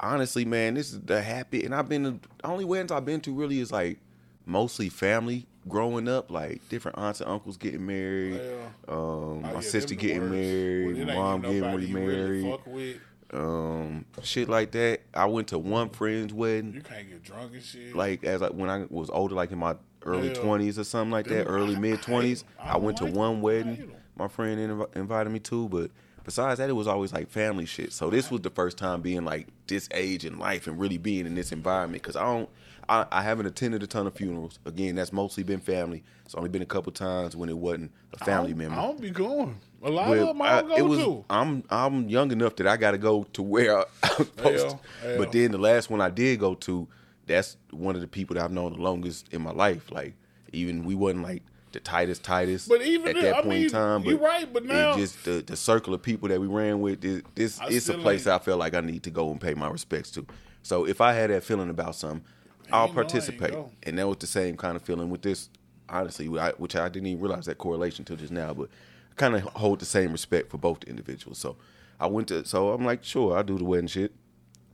honestly, 0.00 0.44
man, 0.44 0.74
this 0.74 0.92
is 0.92 1.00
the 1.00 1.20
happy. 1.22 1.64
And 1.64 1.74
I've 1.74 1.88
been 1.88 2.02
the 2.04 2.18
only 2.44 2.64
weddings 2.64 2.90
I've 2.92 3.04
been 3.04 3.20
to 3.22 3.34
really 3.34 3.60
is 3.60 3.70
like 3.70 3.98
mostly 4.46 4.88
family 4.88 5.46
growing 5.68 6.08
up, 6.08 6.30
like 6.30 6.66
different 6.70 6.96
aunts 6.96 7.20
and 7.20 7.28
uncles 7.28 7.56
getting 7.58 7.84
married, 7.84 8.36
Yeah. 8.36 8.68
um, 8.88 8.96
Oh, 8.96 9.40
my 9.42 9.52
yeah, 9.54 9.60
sister 9.60 9.94
getting 9.94 10.30
married, 10.30 11.06
my 11.06 11.14
mom 11.14 11.42
getting 11.42 11.62
really 11.62 11.86
you 11.86 11.98
really 11.98 12.42
fuck 12.50 12.66
with. 12.66 12.96
Um, 13.32 14.04
shit 14.22 14.48
like 14.48 14.70
that. 14.72 15.00
I 15.14 15.26
went 15.26 15.48
to 15.48 15.58
one 15.58 15.90
friend's 15.90 16.32
wedding 16.32 16.74
You 16.74 16.80
can't 16.80 17.08
get 17.08 17.22
drunk 17.22 17.52
and 17.54 17.62
shit. 17.62 17.94
like 17.94 18.24
as 18.24 18.42
I, 18.42 18.48
when 18.50 18.70
I 18.70 18.86
was 18.90 19.10
older, 19.10 19.34
like 19.34 19.50
in 19.52 19.58
my 19.58 19.76
early 20.04 20.28
Yeah. 20.28 20.34
twenties 20.34 20.78
or 20.78 20.84
something 20.84 21.10
like 21.10 21.26
that, 21.26 21.44
early 21.44 21.74
I- 21.74 21.78
I 21.78 21.80
mid 21.80 22.02
twenties. 22.02 22.44
I 22.58 22.70
I, 22.70 22.72
don't 22.74 22.82
went 22.84 22.96
to 22.98 23.06
one 23.06 23.40
wedding. 23.40 23.92
My 24.16 24.28
friend 24.28 24.58
inv- 24.58 24.96
invited 24.96 25.30
me 25.30 25.38
to, 25.40 25.68
but 25.68 25.90
besides 26.24 26.58
that, 26.58 26.68
it 26.68 26.72
was 26.72 26.86
always 26.88 27.12
like 27.12 27.28
family 27.30 27.66
shit. 27.66 27.92
So 27.92 28.10
this 28.10 28.30
was 28.30 28.40
the 28.40 28.50
first 28.50 28.78
time 28.78 29.00
being 29.02 29.24
like 29.24 29.48
this 29.66 29.88
age 29.92 30.24
in 30.24 30.38
life 30.38 30.66
and 30.66 30.78
really 30.78 30.98
being 30.98 31.26
in 31.26 31.34
this 31.34 31.52
environment 31.52 32.02
because 32.02 32.16
I 32.16 32.22
don't. 32.24 32.48
I, 32.90 33.04
I 33.12 33.20
haven't 33.20 33.44
attended 33.44 33.82
a 33.82 33.86
ton 33.86 34.06
of 34.06 34.14
funerals. 34.14 34.58
Again, 34.64 34.94
that's 34.94 35.12
mostly 35.12 35.42
been 35.42 35.60
family. 35.60 36.02
It's 36.24 36.34
only 36.34 36.48
been 36.48 36.62
a 36.62 36.66
couple 36.66 36.90
times 36.90 37.36
when 37.36 37.50
it 37.50 37.58
wasn't 37.58 37.92
a 38.14 38.24
family 38.24 38.52
I 38.52 38.54
member. 38.54 38.76
I 38.78 38.82
don't 38.82 38.98
be 38.98 39.10
going. 39.10 39.60
A 39.82 39.90
lot 39.90 40.08
But 40.08 40.18
of 40.18 40.26
them 40.28 40.42
I 40.42 40.46
I- 40.60 40.76
it 40.78 40.82
was. 40.82 40.98
to. 41.00 41.24
I'm 41.30 41.62
I'm 41.70 42.08
young 42.08 42.32
enough 42.32 42.56
that 42.56 42.66
I 42.66 42.76
got 42.76 42.92
to 42.92 42.98
go 42.98 43.24
to 43.32 43.42
where 43.42 43.78
I 43.78 43.84
was 44.02 44.26
supposed. 44.28 44.68
to. 44.70 44.78
Yeah, 45.04 45.10
yeah. 45.12 45.18
But 45.18 45.32
then 45.32 45.52
the 45.52 45.58
last 45.58 45.88
one 45.90 46.00
I 46.00 46.10
did 46.10 46.40
go 46.40 46.54
to, 46.54 46.88
that's 47.26 47.56
one 47.70 47.94
of 47.94 48.00
the 48.00 48.08
people 48.08 48.34
that 48.34 48.44
I've 48.44 48.52
known 48.52 48.72
the 48.72 48.80
longest 48.80 49.28
in 49.32 49.42
my 49.42 49.52
life. 49.52 49.90
Like 49.92 50.14
even 50.52 50.84
we 50.84 50.94
wasn't 50.94 51.22
like 51.22 51.42
the 51.72 51.80
tightest 51.80 52.24
tightest. 52.24 52.68
But 52.68 52.82
even 52.82 53.16
at 53.16 53.22
that 53.22 53.34
I 53.36 53.42
point 53.42 53.48
mean, 53.48 53.64
in 53.64 53.70
time, 53.70 54.02
but 54.02 54.10
you 54.10 54.16
right, 54.18 54.52
but 54.52 54.64
now- 54.64 54.96
just 54.96 55.24
the 55.24 55.42
the 55.46 55.56
circle 55.56 55.94
of 55.94 56.02
people 56.02 56.28
that 56.28 56.40
we 56.40 56.46
ran 56.48 56.80
with. 56.80 57.00
This, 57.00 57.22
this 57.34 57.60
it's 57.68 57.88
a 57.88 57.94
place 57.98 58.26
ain't- 58.26 58.40
I 58.40 58.44
feel 58.44 58.56
like 58.56 58.74
I 58.74 58.80
need 58.80 59.04
to 59.04 59.10
go 59.10 59.30
and 59.30 59.40
pay 59.40 59.54
my 59.54 59.68
respects 59.70 60.10
to. 60.12 60.26
So 60.62 60.86
if 60.86 61.00
I 61.00 61.12
had 61.12 61.30
that 61.30 61.44
feeling 61.44 61.70
about 61.70 61.94
something, 61.94 62.22
I'll 62.24 62.64
ain't 62.64 62.72
I 62.72 62.84
ain't 62.86 62.94
participate. 62.94 63.54
And 63.84 63.96
that 63.98 64.08
was 64.08 64.16
the 64.18 64.26
same 64.26 64.56
kind 64.56 64.74
of 64.76 64.82
feeling 64.82 65.08
with 65.08 65.22
this. 65.22 65.50
Honestly, 65.90 66.28
I, 66.38 66.50
which 66.58 66.76
I 66.76 66.88
didn't 66.90 67.06
even 67.06 67.22
realize 67.22 67.46
that 67.46 67.56
correlation 67.56 68.04
till 68.04 68.16
just 68.16 68.32
now, 68.32 68.52
but 68.52 68.68
kind 69.18 69.34
of 69.34 69.42
hold 69.42 69.80
the 69.80 69.84
same 69.84 70.12
respect 70.12 70.50
for 70.50 70.58
both 70.58 70.80
the 70.80 70.88
individuals. 70.88 71.38
So 71.38 71.56
I 72.00 72.06
went 72.06 72.28
to, 72.28 72.44
so 72.44 72.70
I'm 72.70 72.84
like, 72.84 73.04
sure, 73.04 73.36
I'll 73.36 73.44
do 73.44 73.58
the 73.58 73.64
wedding 73.64 73.88
shit. 73.88 74.12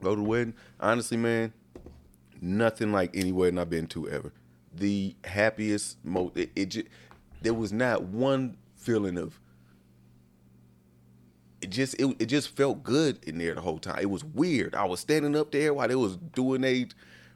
Go 0.02 0.10
to 0.10 0.20
the 0.20 0.28
wedding. 0.28 0.54
Honestly, 0.78 1.16
man, 1.16 1.52
nothing 2.40 2.92
like 2.92 3.16
any 3.16 3.32
wedding 3.32 3.58
I've 3.58 3.70
been 3.70 3.86
to 3.88 4.08
ever. 4.08 4.32
The 4.74 5.16
happiest, 5.24 5.98
most, 6.04 6.36
it, 6.36 6.50
it 6.54 6.66
just, 6.66 6.86
there 7.42 7.54
was 7.54 7.72
not 7.72 8.02
one 8.02 8.56
feeling 8.76 9.16
of, 9.16 9.40
it 11.60 11.70
just 11.70 11.94
it, 11.98 12.14
it 12.18 12.26
just 12.26 12.50
felt 12.50 12.82
good 12.82 13.24
in 13.24 13.38
there 13.38 13.54
the 13.54 13.62
whole 13.62 13.78
time. 13.78 13.98
It 13.98 14.10
was 14.10 14.22
weird. 14.22 14.74
I 14.74 14.84
was 14.84 15.00
standing 15.00 15.34
up 15.34 15.50
there 15.50 15.72
while 15.72 15.88
they 15.88 15.94
was 15.94 16.16
doing 16.16 16.60
they 16.60 16.88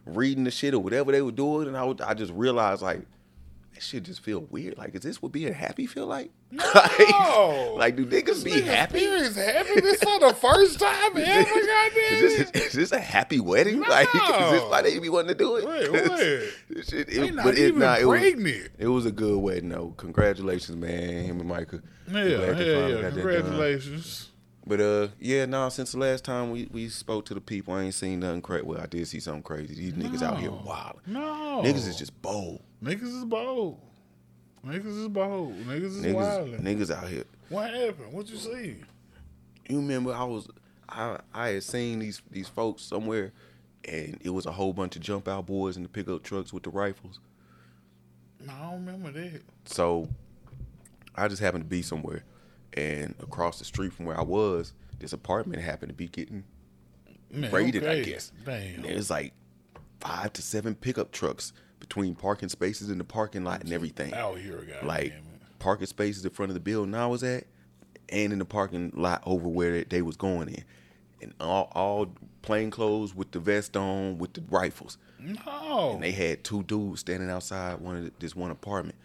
reading 0.05 0.43
the 0.43 0.51
shit 0.51 0.75
or 0.75 0.79
whatever 0.79 1.11
they 1.11 1.21
were 1.23 1.31
doing, 1.31 1.67
and 1.67 1.75
I 1.75 1.83
would, 1.83 1.99
I 2.01 2.13
just 2.13 2.31
realized 2.33 2.83
like 2.83 3.07
that 3.73 3.81
shit 3.81 4.03
just 4.03 4.21
feel 4.21 4.41
weird. 4.41 4.77
Like, 4.77 4.93
is 4.93 5.01
this 5.01 5.21
what 5.21 5.31
being 5.31 5.53
happy 5.53 5.87
feel 5.87 6.05
like? 6.05 6.31
No. 6.51 7.75
like, 7.77 7.95
do 7.95 8.05
niggas 8.05 8.43
be 8.43 8.51
Nigga 8.53 8.63
happy? 8.63 8.99
Is 8.99 9.35
happy 9.35 9.81
this 9.81 10.01
for 10.01 10.19
the 10.19 10.33
first 10.33 10.79
time 10.79 11.11
ever? 11.15 11.19
Is 11.19 11.45
Goddamn. 11.45 12.21
this, 12.21 12.51
is 12.51 12.73
this 12.73 12.91
a 12.91 12.99
happy 12.99 13.39
wedding? 13.39 13.81
Like, 13.81 14.07
is 14.15 14.51
this 14.51 14.63
why 14.63 14.81
they 14.81 14.97
be 14.97 15.09
wanting 15.09 15.29
to 15.29 15.35
do 15.35 15.57
it? 15.57 15.65
Wait, 15.67 15.91
what? 15.91 16.17
This 16.69 16.87
shit- 16.89 17.09
it- 17.09 17.35
not 17.35 17.45
but 17.45 17.55
it, 17.57 17.67
even 17.67 17.79
nah, 17.79 17.97
it 17.97 18.07
was, 18.07 18.19
pregnant. 18.19 18.69
it 18.79 18.87
was 18.87 19.05
a 19.05 19.11
good 19.11 19.37
wedding 19.37 19.69
though. 19.69 19.93
Congratulations, 19.97 20.75
man, 20.75 21.25
him 21.25 21.39
and 21.39 21.47
Micah. 21.49 21.81
Yeah, 22.11 22.23
yeah, 22.23 22.29
yeah. 22.29 22.47
got 22.47 22.57
that 22.57 23.01
done. 23.01 23.13
Congratulations. 23.13 24.29
But 24.65 24.81
uh, 24.81 25.07
yeah, 25.19 25.45
no. 25.45 25.69
Since 25.69 25.93
the 25.93 25.97
last 25.99 26.23
time 26.23 26.51
we, 26.51 26.67
we 26.71 26.89
spoke 26.89 27.25
to 27.25 27.33
the 27.33 27.41
people, 27.41 27.73
I 27.73 27.83
ain't 27.83 27.93
seen 27.93 28.19
nothing 28.19 28.41
crazy. 28.41 28.63
Well, 28.65 28.79
I 28.79 28.85
did 28.85 29.07
see 29.07 29.19
something 29.19 29.41
crazy. 29.41 29.73
These 29.73 29.93
niggas 29.93 30.21
out 30.21 30.39
here 30.39 30.51
wild. 30.51 30.99
No. 31.07 31.61
Niggas 31.63 31.87
is 31.87 31.97
just 31.97 32.19
bold. 32.21 32.61
Niggas 32.83 33.01
is 33.03 33.25
bold. 33.25 33.79
Niggas 34.65 34.85
is 34.85 35.07
bold. 35.07 35.55
Niggas 35.65 35.83
is 35.83 36.03
Niggas, 36.03 36.59
niggas 36.61 36.91
out 36.91 37.07
here. 37.07 37.23
What 37.49 37.73
happened? 37.73 38.13
What 38.13 38.29
you 38.29 38.37
see? 38.37 38.77
You 39.67 39.77
remember 39.77 40.13
I 40.13 40.23
was 40.23 40.47
I 40.87 41.19
I 41.33 41.49
had 41.49 41.63
seen 41.63 41.99
these 41.99 42.21
these 42.29 42.47
folks 42.47 42.81
somewhere, 42.81 43.31
and 43.85 44.19
it 44.21 44.29
was 44.31 44.45
a 44.45 44.51
whole 44.51 44.73
bunch 44.73 44.95
of 44.95 45.01
jump 45.01 45.27
out 45.27 45.45
boys 45.45 45.77
in 45.77 45.83
the 45.83 45.89
pickup 45.89 46.23
trucks 46.23 46.51
with 46.51 46.63
the 46.63 46.69
rifles. 46.69 47.19
No, 48.45 48.53
I 48.53 48.71
don't 48.71 48.85
remember 48.85 49.11
that. 49.11 49.41
So 49.65 50.09
I 51.15 51.27
just 51.27 51.41
happened 51.41 51.63
to 51.63 51.69
be 51.69 51.81
somewhere, 51.81 52.23
and 52.73 53.15
across 53.19 53.59
the 53.59 53.65
street 53.65 53.93
from 53.93 54.05
where 54.05 54.17
I 54.17 54.23
was, 54.23 54.73
this 54.99 55.13
apartment 55.13 55.61
happened 55.61 55.89
to 55.89 55.95
be 55.95 56.07
getting 56.07 56.43
Man, 57.31 57.51
raided, 57.51 57.85
I 57.85 58.01
guess. 58.01 58.31
Damn. 58.45 58.75
And 58.75 58.85
there's 58.85 59.09
like 59.09 59.33
five 59.99 60.33
to 60.33 60.41
seven 60.41 60.75
pickup 60.75 61.11
trucks 61.11 61.53
between 61.79 62.15
parking 62.15 62.49
spaces 62.49 62.89
in 62.89 62.97
the 62.97 63.03
parking 63.03 63.43
lot 63.43 63.61
and 63.61 63.71
everything. 63.71 64.13
Out 64.13 64.37
here, 64.37 64.57
goddamn 64.57 64.87
like 64.87 65.13
parking 65.59 65.87
spaces 65.87 66.23
in 66.23 66.31
front 66.31 66.49
of 66.49 66.53
the 66.53 66.59
building 66.59 66.95
I 66.95 67.07
was 67.07 67.23
at, 67.23 67.45
and 68.09 68.33
in 68.33 68.39
the 68.39 68.45
parking 68.45 68.91
lot 68.95 69.23
over 69.25 69.47
where 69.47 69.83
they, 69.83 70.01
was 70.01 70.17
going 70.17 70.49
in, 70.49 70.63
and 71.21 71.33
all 71.39 71.71
all 71.73 72.07
plain 72.41 72.71
clothes 72.71 73.13
with 73.13 73.31
the 73.31 73.39
vest 73.39 73.75
on 73.77 74.17
with 74.17 74.33
the 74.33 74.43
rifles. 74.49 74.97
No. 75.19 75.91
And 75.93 76.03
they 76.03 76.11
had 76.11 76.43
two 76.43 76.63
dudes 76.63 77.01
standing 77.01 77.29
outside 77.29 77.79
one 77.79 77.97
of 77.97 78.03
the, 78.05 78.11
this 78.19 78.35
one 78.35 78.51
apartment, 78.51 78.97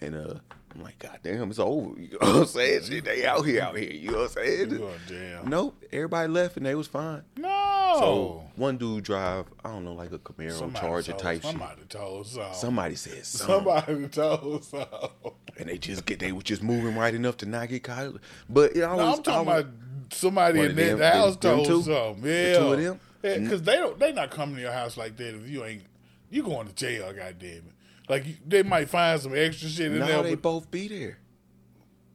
and 0.00 0.14
uh, 0.14 0.34
I'm 0.74 0.82
like, 0.82 0.98
God 0.98 1.18
damn, 1.22 1.50
it's 1.50 1.58
over. 1.58 1.98
You 2.00 2.18
know 2.20 2.28
what 2.28 2.36
I'm 2.36 2.46
saying? 2.46 2.82
Shit, 2.84 3.04
they 3.04 3.26
out 3.26 3.44
here, 3.44 3.62
out 3.62 3.76
here. 3.76 3.90
You 3.90 4.12
know 4.12 4.18
what 4.18 4.36
I'm 4.36 4.44
saying? 4.44 4.68
Going 4.76 4.98
down. 5.08 5.48
Nope, 5.48 5.84
everybody 5.92 6.28
left 6.28 6.56
and 6.56 6.66
they 6.66 6.74
was 6.74 6.86
fine. 6.86 7.22
No. 7.36 7.65
So 7.94 8.04
oh. 8.04 8.44
one 8.56 8.76
dude 8.76 9.04
drive, 9.04 9.46
I 9.64 9.70
don't 9.70 9.84
know, 9.84 9.94
like 9.94 10.12
a 10.12 10.18
Camaro 10.18 10.50
Oh. 10.50 10.54
Somebody 10.54 10.86
Charger 10.86 11.12
told, 11.12 11.22
type 11.22 11.42
shit. 11.42 11.50
somebody 11.50 11.82
told 11.88 12.26
something. 12.26 12.54
Somebody 12.54 12.94
said 12.96 13.26
something. 13.26 13.54
Somebody 13.56 14.08
told 14.08 14.64
something. 14.64 15.10
and 15.58 15.68
they 15.68 15.78
just 15.78 16.04
get 16.06 16.18
they 16.18 16.32
were 16.32 16.42
just 16.42 16.62
moving 16.62 16.96
right 16.96 17.14
enough 17.14 17.36
to 17.38 17.46
not 17.46 17.68
get 17.68 17.82
caught. 17.84 18.14
But 18.48 18.74
you 18.74 18.82
know, 18.82 18.90
I 18.92 18.96
No, 18.96 19.06
was, 19.06 19.18
I'm 19.18 19.22
talking 19.22 19.48
I 19.48 19.54
was- 19.56 19.64
about 19.64 19.74
somebody 20.12 20.60
in 20.60 20.66
of 20.66 20.76
that 20.76 20.84
them- 20.86 20.98
the 20.98 21.10
house 21.10 21.36
them 21.36 21.56
told 21.56 21.66
two? 21.66 21.82
something. 21.82 22.22
The 22.22 22.30
Yeah, 22.30 22.58
two 22.58 22.72
of 22.72 22.80
them? 22.80 23.00
Yeah, 23.22 23.36
mm. 23.36 23.42
because 23.44 23.62
they 23.62 23.76
don't. 23.76 23.98
They 23.98 24.12
not 24.12 24.30
coming 24.30 24.56
to 24.56 24.60
your 24.62 24.72
house 24.72 24.96
like 24.96 25.16
that 25.16 25.34
if 25.34 25.48
you 25.48 25.64
ain't. 25.64 25.82
You 26.30 26.42
going 26.42 26.66
to 26.66 26.74
jail? 26.74 27.12
Goddamn 27.12 27.50
it! 27.50 27.64
Like 28.08 28.24
they 28.46 28.62
might 28.62 28.88
find 28.88 29.20
some 29.20 29.34
extra 29.36 29.68
shit 29.68 29.92
in 29.92 29.98
no, 30.00 30.06
there. 30.06 30.22
they 30.22 30.34
both 30.34 30.70
be 30.70 30.88
there. 30.88 31.18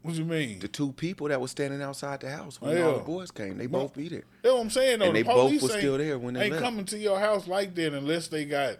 What 0.01 0.15
you 0.15 0.25
mean? 0.25 0.59
The 0.59 0.67
two 0.67 0.91
people 0.93 1.27
that 1.27 1.39
was 1.39 1.51
standing 1.51 1.81
outside 1.81 2.21
the 2.21 2.29
house 2.31 2.59
when 2.59 2.75
Yeah. 2.75 2.85
all 2.85 2.93
the 2.93 3.03
boys 3.03 3.31
came, 3.31 3.57
they 3.57 3.67
both 3.67 3.93
be 3.95 4.09
there. 4.09 4.23
That's 4.41 4.53
what 4.53 4.61
I'm 4.61 4.69
saying. 4.69 4.99
Though, 4.99 5.05
And 5.05 5.15
the 5.15 5.21
they 5.23 5.27
both 5.27 5.51
ain't- 5.51 5.61
still 5.61 5.97
there 5.97 6.17
when 6.17 6.33
they 6.33 6.43
ain't 6.43 6.51
left. 6.53 6.63
coming 6.63 6.85
to 6.85 6.97
your 6.97 7.19
house 7.19 7.47
like 7.47 7.75
that 7.75 7.93
unless 7.93 8.27
they 8.27 8.45
got 8.45 8.77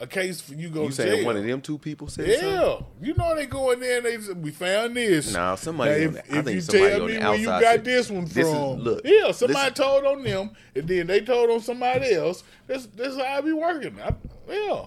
a 0.00 0.06
case 0.06 0.40
for 0.40 0.54
you 0.54 0.68
go 0.68 0.82
You 0.84 0.88
to 0.88 0.94
saying 0.94 1.16
jail. 1.18 1.26
one 1.26 1.36
of 1.36 1.44
them 1.44 1.60
two 1.60 1.78
people 1.78 2.08
said 2.08 2.26
Yeah, 2.26 2.40
something? 2.40 2.86
you 3.02 3.14
know 3.14 3.36
they 3.36 3.46
go 3.46 3.70
in 3.70 3.78
there 3.80 3.98
and 3.98 4.06
they 4.06 4.18
say, 4.18 4.32
we 4.32 4.50
found 4.50 4.96
this. 4.96 5.32
Nah, 5.32 5.54
somebody 5.54 5.90
Now, 5.90 5.96
on 5.96 6.02
if, 6.02 6.12
the- 6.14 6.18
I 6.34 6.38
if 6.38 6.44
think 6.44 6.54
you 6.56 6.60
somebody 6.62 6.90
tell 6.90 7.00
on 7.02 7.06
me 7.06 7.12
the 7.14 7.20
where 7.20 7.34
you 7.36 7.50
outside 7.50 7.60
got 7.62 7.72
said, 7.74 7.84
this 7.84 8.10
one 8.10 8.24
"This 8.24 8.36
is- 8.38 8.48
from, 8.52 8.78
look, 8.80 9.00
yeah, 9.04 9.30
somebody 9.32 9.70
listen." 9.70 9.74
told 9.74 10.04
on 10.06 10.22
them, 10.24 10.50
and 10.74 10.88
then 10.88 11.06
they 11.06 11.20
told 11.20 11.50
on 11.50 11.60
somebody 11.60 12.14
else. 12.14 12.42
That's 12.66 12.86
that's 12.86 13.16
how 13.16 13.22
I 13.22 13.40
be 13.42 13.52
working. 13.52 13.96
I, 14.00 14.12
yeah, 14.50 14.86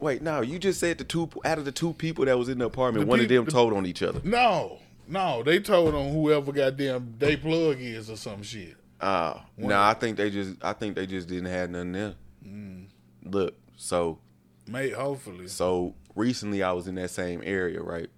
Wait, 0.00 0.20
no, 0.20 0.40
you 0.40 0.58
just 0.58 0.80
said 0.80 0.98
the 0.98 1.04
two 1.04 1.30
out 1.44 1.58
of 1.58 1.64
the 1.64 1.70
two 1.72 1.92
people 1.94 2.24
that 2.24 2.36
was 2.36 2.48
in 2.48 2.58
the 2.58 2.64
apartment, 2.66 3.06
The 3.06 3.10
one 3.10 3.20
of 3.20 3.28
them 3.28 3.44
the- 3.44 3.50
told 3.52 3.72
on 3.72 3.86
each 3.86 4.02
other. 4.02 4.20
no, 4.24 4.80
no, 5.12 5.42
they 5.42 5.60
told 5.60 5.94
on 5.94 6.10
whoever 6.12 6.52
goddamn 6.52 7.14
they 7.18 7.36
plug 7.36 7.76
is 7.80 8.08
or 8.10 8.16
some 8.16 8.42
shit. 8.42 8.76
Uh 9.00 9.38
nah, 9.56 9.90
I 9.90 9.94
think 9.94 10.16
they 10.16 10.30
just 10.30 10.56
I 10.62 10.72
think 10.72 10.96
they 10.96 11.06
just 11.06 11.28
didn't 11.28 11.46
have 11.46 11.70
nothing 11.70 11.92
there. 11.92 12.14
Mm. 12.46 12.86
Look, 13.24 13.54
so 13.76 14.18
Mate, 14.66 14.94
hopefully. 14.94 15.48
So 15.48 15.94
recently, 16.14 16.62
I 16.62 16.72
was 16.72 16.86
in 16.88 16.94
that 16.94 17.10
same 17.10 17.42
area, 17.44 17.82
right? 17.82 18.10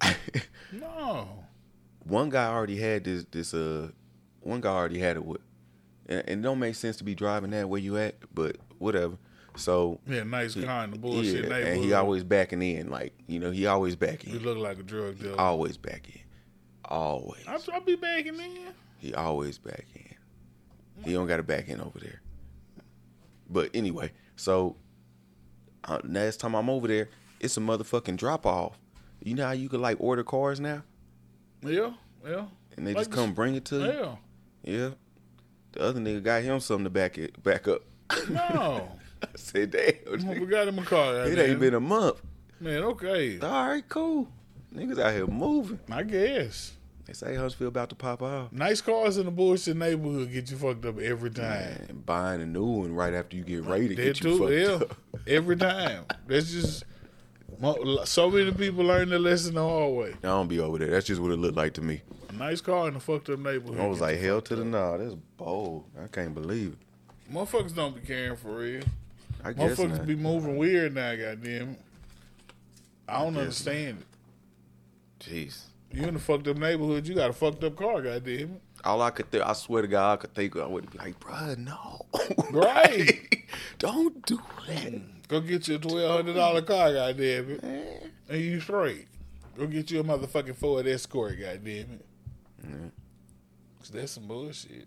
No, 0.72 1.44
one 2.04 2.30
guy 2.30 2.46
already 2.46 2.78
had 2.78 3.04
this 3.04 3.26
this 3.30 3.52
uh 3.52 3.88
one 4.40 4.62
guy 4.62 4.70
already 4.70 4.98
had 4.98 5.16
it 5.16 5.24
with 5.24 5.42
and, 6.06 6.22
and 6.26 6.40
it 6.40 6.42
don't 6.42 6.58
make 6.58 6.74
sense 6.74 6.96
to 6.96 7.04
be 7.04 7.14
driving 7.14 7.50
that 7.50 7.68
where 7.68 7.80
you 7.80 7.98
at, 7.98 8.16
but 8.34 8.56
whatever. 8.78 9.18
So 9.56 10.00
Yeah, 10.06 10.22
nice 10.24 10.54
car 10.54 10.84
in 10.84 10.90
the 10.92 10.98
bullshit 10.98 11.34
yeah, 11.34 11.40
neighborhood. 11.42 11.66
and 11.66 11.84
he 11.84 11.92
always 11.92 12.24
backing 12.24 12.62
in, 12.62 12.88
like 12.90 13.12
you 13.26 13.38
know, 13.38 13.50
he 13.50 13.66
always 13.66 13.96
backing. 13.96 14.32
He 14.32 14.38
look 14.38 14.56
like 14.58 14.78
a 14.78 14.82
drug 14.82 15.18
dealer. 15.20 15.38
always 15.40 15.76
back 15.76 16.08
in, 16.08 16.20
always. 16.84 17.44
I, 17.46 17.58
I 17.74 17.78
be 17.80 17.96
backing 17.96 18.36
in. 18.36 18.72
He 18.98 19.12
always 19.14 19.58
back 19.58 19.84
in. 19.94 20.14
He 21.04 21.12
don't 21.12 21.26
got 21.26 21.38
to 21.38 21.42
back 21.42 21.68
in 21.68 21.80
over 21.80 21.98
there. 21.98 22.22
But 23.50 23.70
anyway, 23.74 24.12
so 24.36 24.76
uh, 25.84 25.98
next 26.04 26.36
time 26.38 26.54
I'm 26.54 26.70
over 26.70 26.88
there, 26.88 27.08
it's 27.40 27.56
a 27.56 27.60
motherfucking 27.60 28.16
drop 28.16 28.46
off. 28.46 28.78
You 29.22 29.34
know 29.34 29.44
how 29.46 29.52
you 29.52 29.68
could 29.68 29.80
like 29.80 29.96
order 30.00 30.22
cars 30.24 30.60
now, 30.60 30.82
Yeah, 31.62 31.92
yeah. 32.26 32.46
and 32.76 32.86
they 32.86 32.92
Like 32.94 33.00
just 33.02 33.10
the- 33.10 33.16
come 33.16 33.34
bring 33.34 33.54
it 33.54 33.64
to 33.66 33.76
you. 33.80 33.86
Yeah. 33.86 34.14
Yeah. 34.64 34.90
The 35.72 35.80
other 35.80 36.00
nigga 36.00 36.22
got 36.22 36.42
him 36.42 36.60
something 36.60 36.84
to 36.84 36.90
back 36.90 37.18
it 37.18 37.42
back 37.42 37.66
up. 37.68 37.82
No. 38.30 38.96
I 39.34 39.36
said, 39.36 39.70
damn. 39.70 40.30
I 40.30 40.38
forgot 40.38 40.68
him 40.68 40.78
a 40.78 40.84
car. 40.84 41.26
It 41.26 41.38
ain't 41.38 41.60
been 41.60 41.74
a 41.74 41.80
month. 41.80 42.20
Man, 42.60 42.82
okay. 42.84 43.38
All 43.40 43.68
right, 43.68 43.88
cool. 43.88 44.28
Niggas 44.74 44.98
out 45.00 45.12
here 45.12 45.26
moving. 45.26 45.80
I 45.90 46.02
guess. 46.02 46.72
They 47.06 47.12
say 47.12 47.34
Huntsville 47.34 47.68
about 47.68 47.88
to 47.90 47.94
pop 47.94 48.22
off. 48.22 48.52
Nice 48.52 48.80
cars 48.80 49.18
in 49.18 49.26
the 49.26 49.32
bullshit 49.32 49.76
neighborhood 49.76 50.32
get 50.32 50.50
you 50.50 50.56
fucked 50.56 50.86
up 50.86 50.98
every 50.98 51.30
time. 51.30 51.76
Man, 51.88 52.02
buying 52.06 52.40
a 52.40 52.46
new 52.46 52.64
one 52.64 52.94
right 52.94 53.12
after 53.12 53.36
you 53.36 53.42
get 53.42 53.64
to 53.64 53.70
That 53.70 53.96
get 53.96 54.22
you 54.22 54.38
fucked 54.38 54.52
yeah. 54.52 54.86
up. 54.86 54.96
Every 55.26 55.56
time. 55.56 56.04
That's 56.26 56.50
just 56.50 56.84
so 58.04 58.30
many 58.30 58.50
people 58.52 58.84
learn 58.84 59.10
their 59.10 59.18
lesson 59.18 59.54
the 59.54 59.62
hard 59.62 59.94
way. 59.94 60.10
I 60.10 60.28
don't 60.28 60.48
be 60.48 60.58
over 60.58 60.78
there. 60.78 60.90
That's 60.90 61.06
just 61.06 61.20
what 61.20 61.30
it 61.30 61.36
looked 61.36 61.56
like 61.56 61.74
to 61.74 61.82
me. 61.82 62.02
A 62.28 62.32
nice 62.32 62.60
car 62.60 62.88
in 62.88 62.96
a 62.96 63.00
fucked 63.00 63.28
up 63.30 63.38
neighborhood. 63.38 63.78
I 63.78 63.86
was 63.86 64.00
like, 64.00 64.18
hell 64.18 64.40
to 64.40 64.56
the 64.56 64.64
no. 64.64 64.98
That's 64.98 65.14
bold. 65.36 65.84
I 66.02 66.08
can't 66.08 66.34
believe 66.34 66.72
it. 66.72 67.32
Motherfuckers 67.32 67.74
don't 67.74 67.94
be 67.94 68.00
caring 68.00 68.36
for 68.36 68.56
real. 68.56 68.82
I 69.44 69.52
guess 69.52 69.76
Motherfuckers 69.78 69.98
not. 69.98 70.06
be 70.06 70.14
moving 70.16 70.56
weird 70.56 70.94
now, 70.94 71.14
goddamn. 71.16 71.76
I 73.08 73.18
don't 73.22 73.34
guess 73.34 73.42
understand 73.42 73.98
it. 74.00 74.06
Jeez. 75.24 75.62
You 75.92 76.04
in 76.04 76.16
a 76.16 76.18
fucked 76.18 76.48
up 76.48 76.56
neighborhood, 76.56 77.06
you 77.06 77.14
got 77.14 77.30
a 77.30 77.32
fucked 77.32 77.62
up 77.64 77.76
car, 77.76 78.00
goddamn. 78.00 78.60
All 78.84 79.02
I 79.02 79.10
could 79.10 79.30
think, 79.30 79.44
I 79.44 79.52
swear 79.52 79.82
to 79.82 79.88
God, 79.88 80.12
I 80.12 80.16
could 80.22 80.34
think, 80.34 80.56
I 80.56 80.66
would 80.66 80.90
be 80.90 80.98
like, 80.98 81.20
bruh, 81.20 81.56
no. 81.58 82.06
Right. 82.50 83.44
Don't 83.78 84.24
do 84.26 84.40
that. 84.66 85.28
Go 85.28 85.40
get 85.40 85.68
you 85.68 85.76
a 85.76 85.78
twelve 85.78 86.16
hundred 86.16 86.34
dollar 86.34 86.62
car, 86.62 86.92
goddamn 86.92 87.50
it. 87.50 87.62
Man. 87.62 88.10
And 88.28 88.40
you 88.40 88.60
straight. 88.60 89.06
Go 89.56 89.66
get 89.66 89.90
you 89.90 90.00
a 90.00 90.04
motherfucking 90.04 90.56
Ford 90.56 90.86
Escort, 90.86 91.38
goddamn 91.38 91.66
it. 92.00 92.06
Mm-hmm. 92.66 92.86
'Cause 93.80 93.90
that's 93.90 94.12
some 94.12 94.26
bullshit. 94.28 94.86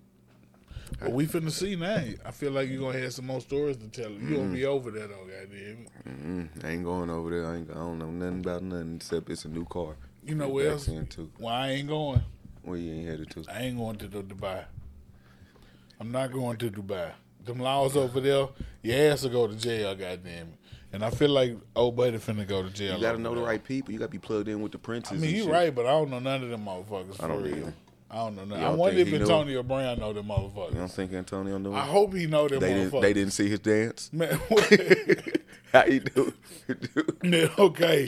But 0.99 1.11
we 1.11 1.25
finna 1.27 1.51
see 1.51 1.75
now. 1.75 2.03
I 2.25 2.31
feel 2.31 2.51
like 2.51 2.69
you're 2.69 2.79
gonna 2.81 2.99
have 2.99 3.13
some 3.13 3.25
more 3.27 3.41
stories 3.41 3.77
to 3.77 3.87
tell. 3.87 4.09
You 4.11 4.17
Mm-hmm. 4.19 4.35
gonna 4.35 4.53
be 4.53 4.65
over 4.65 4.91
there 4.91 5.07
though, 5.07 5.25
goddamn. 5.25 5.87
Mm, 6.07 6.63
I 6.65 6.69
ain't 6.69 6.83
going 6.83 7.09
over 7.09 7.29
there. 7.29 7.45
I, 7.49 7.55
ain't, 7.57 7.71
I 7.71 7.73
don't 7.75 7.99
know 7.99 8.11
nothing 8.11 8.39
about 8.39 8.63
nothing 8.63 8.95
except 8.97 9.29
it's 9.29 9.45
a 9.45 9.49
new 9.49 9.65
car. 9.65 9.95
You 10.23 10.35
know 10.35 10.49
where 10.49 10.71
else? 10.71 10.85
too. 11.09 11.29
Well, 11.39 11.53
I 11.53 11.69
ain't 11.71 11.87
going. 11.87 12.21
Where 12.63 12.77
you 12.77 12.93
ain't 12.93 13.07
headed 13.07 13.29
to? 13.31 13.45
I 13.51 13.61
ain't 13.61 13.77
going 13.77 13.97
to 13.97 14.07
the 14.07 14.23
Dubai. 14.23 14.63
I'm 15.99 16.11
not 16.11 16.31
going 16.31 16.57
to 16.57 16.69
Dubai. 16.69 17.11
Them 17.43 17.59
laws 17.59 17.95
over 17.95 18.19
there, 18.19 18.47
your 18.81 19.11
ass 19.11 19.23
will 19.23 19.29
go 19.29 19.47
to 19.47 19.55
jail, 19.55 19.93
goddamn 19.95 20.47
it. 20.47 20.53
And 20.93 21.03
I 21.03 21.09
feel 21.09 21.29
like 21.29 21.55
old 21.75 21.95
buddy 21.95 22.17
finna 22.17 22.47
go 22.47 22.63
to 22.63 22.69
jail. 22.69 22.95
You 22.95 23.01
gotta 23.01 23.19
know 23.19 23.35
the 23.35 23.41
right 23.41 23.63
people. 23.63 23.91
You 23.91 23.99
gotta 23.99 24.11
be 24.11 24.17
plugged 24.17 24.47
in 24.47 24.61
with 24.61 24.71
the 24.71 24.77
princes. 24.79 25.21
I 25.21 25.25
mean, 25.25 25.35
you 25.35 25.51
right, 25.51 25.73
but 25.75 25.85
I 25.85 25.89
don't 25.91 26.09
know 26.09 26.19
none 26.19 26.41
of 26.41 26.49
them 26.49 26.65
motherfuckers 26.65 27.17
for 27.17 27.25
I 27.25 27.27
don't 27.27 27.43
real. 27.43 27.57
either. 27.57 27.73
I 28.15 28.17
don't 28.29 28.47
know. 28.47 28.55
You 28.55 28.63
I 28.63 28.69
wonder 28.69 28.99
if 29.01 29.07
he 29.07 29.13
knew? 29.17 29.23
Antonio 29.23 29.61
Brown 29.61 29.99
know 29.99 30.13
them 30.13 30.27
motherfuckers. 30.27 30.71
You 30.71 30.77
don't 30.77 30.87
think 30.91 31.11
Antonio 31.11 31.57
knew? 31.57 31.73
I 31.73 31.81
hope 31.81 32.13
he 32.13 32.27
know 32.27 32.47
them 32.47 32.61
they 32.61 32.71
motherfuckers. 32.71 32.91
didn't. 32.91 33.01
They 33.01 33.13
didn't 33.13 33.33
see 33.33 33.49
his 33.49 33.59
dance. 33.59 34.09
Man, 34.13 34.39
How 35.73 35.83
you 35.85 35.99
do? 35.99 36.33
man, 37.23 37.49
okay. 37.59 38.07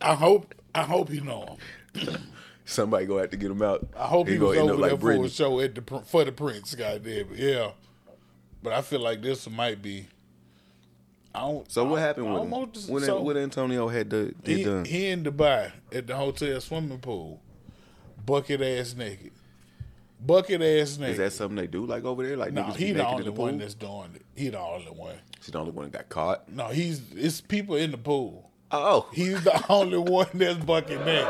I 0.00 0.14
hope. 0.14 0.54
I 0.74 0.82
hope 0.84 1.10
he 1.10 1.20
know 1.20 1.58
him. 1.94 2.16
Somebody 2.64 3.04
gonna 3.04 3.20
have 3.20 3.30
to 3.30 3.36
get 3.36 3.50
him 3.50 3.60
out. 3.60 3.86
I 3.94 4.06
hope 4.06 4.26
he, 4.28 4.38
was 4.38 4.56
gonna 4.56 4.72
over 4.72 4.88
there 4.88 4.96
for 4.96 5.24
a 5.26 5.28
show 5.28 5.60
at 5.60 5.74
the 5.74 6.00
for 6.06 6.24
the 6.24 6.32
Prince. 6.32 6.74
Goddamn 6.74 7.28
it, 7.32 7.36
yeah. 7.36 7.72
But 8.62 8.72
I 8.72 8.80
feel 8.80 9.00
like 9.00 9.20
this 9.20 9.48
might 9.50 9.82
be. 9.82 10.06
I 11.34 11.40
don't. 11.40 11.70
So 11.70 11.84
what 11.84 11.98
I- 11.98 12.02
happened 12.02 12.28
I 12.28 12.32
with 12.32 12.42
him? 12.44 12.52
almost- 12.54 12.88
When, 12.88 13.02
so 13.02 13.20
when 13.20 13.36
Antonio 13.36 13.88
had 13.88 14.08
the, 14.08 14.34
he, 14.44 14.64
done? 14.64 14.84
he 14.86 15.08
in 15.08 15.22
Dubai 15.24 15.72
at 15.92 16.06
the 16.06 16.16
hotel 16.16 16.58
swimming 16.62 16.98
pool, 17.00 17.42
bucket 18.24 18.60
ass 18.60 18.94
naked, 18.94 19.32
bucket 20.24 20.62
ass 20.62 20.98
naked. 20.98 21.12
Is 21.12 21.18
that 21.18 21.32
something 21.32 21.56
they 21.56 21.66
do 21.66 21.86
like 21.86 22.04
over 22.04 22.26
there? 22.26 22.36
Like 22.36 22.52
no, 22.52 22.62
niggas 22.64 22.76
be 22.76 22.84
he 22.86 22.92
the 22.92 23.06
only 23.06 23.24
the 23.24 23.32
one 23.32 23.58
that's 23.58 23.74
doing 23.74 24.10
it. 24.14 24.22
He 24.34 24.48
the 24.48 24.58
only 24.60 24.90
one. 24.90 25.16
She's 25.40 25.52
the 25.52 25.58
only 25.58 25.72
one 25.72 25.90
that 25.90 25.92
got 25.92 26.08
caught. 26.08 26.48
No, 26.50 26.68
he's 26.68 27.02
it's 27.14 27.40
people 27.40 27.76
in 27.76 27.90
the 27.90 27.98
pool. 27.98 28.50
Oh, 28.70 29.08
He's 29.12 29.44
the 29.44 29.64
only 29.68 29.98
one 29.98 30.26
that's 30.34 30.58
bucket 30.64 31.04
naked. 31.04 31.28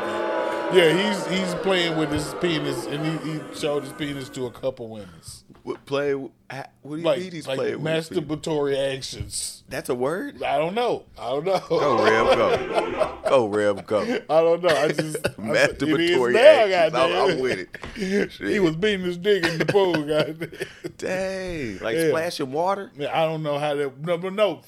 Yeah, 0.73 1.13
he's 1.13 1.27
he's 1.27 1.53
playing 1.55 1.95
with 1.97 2.11
his 2.11 2.33
penis, 2.41 2.87
and 2.87 3.05
he, 3.05 3.33
he 3.33 3.39
showed 3.55 3.83
his 3.83 3.93
penis 3.93 4.29
to 4.29 4.47
a 4.47 4.51
couple 4.51 4.87
women. 4.89 5.09
What 5.65 5.83
play? 5.85 6.13
What 6.13 6.31
do 6.83 6.89
you 6.97 6.97
Like, 6.97 7.19
mean 7.19 7.31
he's 7.31 7.47
like 7.47 7.57
playing 7.57 7.81
with? 7.81 7.91
masturbatory 7.91 8.95
actions. 8.95 9.63
That's 9.67 9.89
a 9.89 9.95
word. 9.95 10.43
I 10.43 10.59
don't 10.59 10.75
know. 10.75 11.05
I 11.17 11.29
don't 11.31 11.43
know. 11.45 11.59
Go 11.67 12.03
Rev, 12.05 12.37
go. 12.37 13.17
Go 13.27 13.45
Rev, 13.47 13.87
go. 13.87 14.01
I 14.03 14.41
don't 14.41 14.61
know. 14.61 14.69
I 14.69 14.89
just 14.89 15.17
I 15.17 15.21
said, 15.21 15.37
Masturbatory 15.37 16.33
now, 16.33 16.39
actions. 16.39 16.93
I'm. 16.95 17.31
I'm 17.31 17.39
with 17.39 17.57
it. 17.59 17.69
He 17.95 18.29
Shit. 18.29 18.61
was 18.61 18.75
beating 18.75 19.05
his 19.07 19.17
dick 19.17 19.43
in 19.43 19.57
the 19.57 19.65
pool, 19.65 19.93
goddamn. 20.05 20.51
Dang, 20.97 21.79
like 21.79 21.95
Yeah. 21.95 22.09
splashing 22.09 22.51
water. 22.51 22.91
Man, 22.95 23.07
I 23.11 23.25
don't 23.25 23.41
know 23.41 23.57
how 23.57 23.73
that. 23.73 23.99
No, 23.99 24.17
but 24.19 24.33
no. 24.33 24.61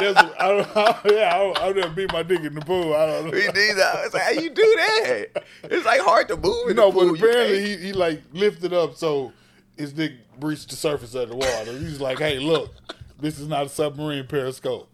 There's, 0.00 0.16
I 0.16 0.48
don't. 0.48 0.68
Yeah, 1.12 1.30
I 1.34 1.38
don't, 1.38 1.60
I 1.60 1.72
never 1.72 1.90
beat 1.90 2.10
my 2.12 2.22
dick 2.22 2.40
in 2.40 2.54
the 2.54 2.62
pool. 2.62 2.94
I 2.94 3.06
don't 3.06 3.24
know. 3.26 3.30
We 3.32 3.40
need 3.40 3.52
that. 3.76 3.96
It's 4.06 4.14
like, 4.14 4.22
how 4.22 4.30
you 4.30 4.48
do 4.48 4.62
that? 4.78 5.44
It's 5.64 5.84
like 5.84 6.00
hard 6.00 6.28
to 6.28 6.36
move 6.38 6.70
in 6.70 6.76
No, 6.76 6.86
the 6.86 6.92
pool. 6.92 7.10
but 7.12 7.18
apparently 7.20 7.62
he, 7.66 7.76
he 7.88 7.92
like 7.92 8.22
lifted 8.32 8.72
up 8.72 8.94
so 8.96 9.32
his 9.76 9.92
dick 9.92 10.12
reached 10.40 10.70
the 10.70 10.76
surface 10.76 11.14
of 11.14 11.28
the 11.28 11.36
water. 11.36 11.72
He's 11.78 12.00
like, 12.00 12.18
"Hey, 12.18 12.38
look, 12.38 12.74
this 13.20 13.38
is 13.38 13.48
not 13.48 13.66
a 13.66 13.68
submarine 13.68 14.26
periscope. 14.26 14.88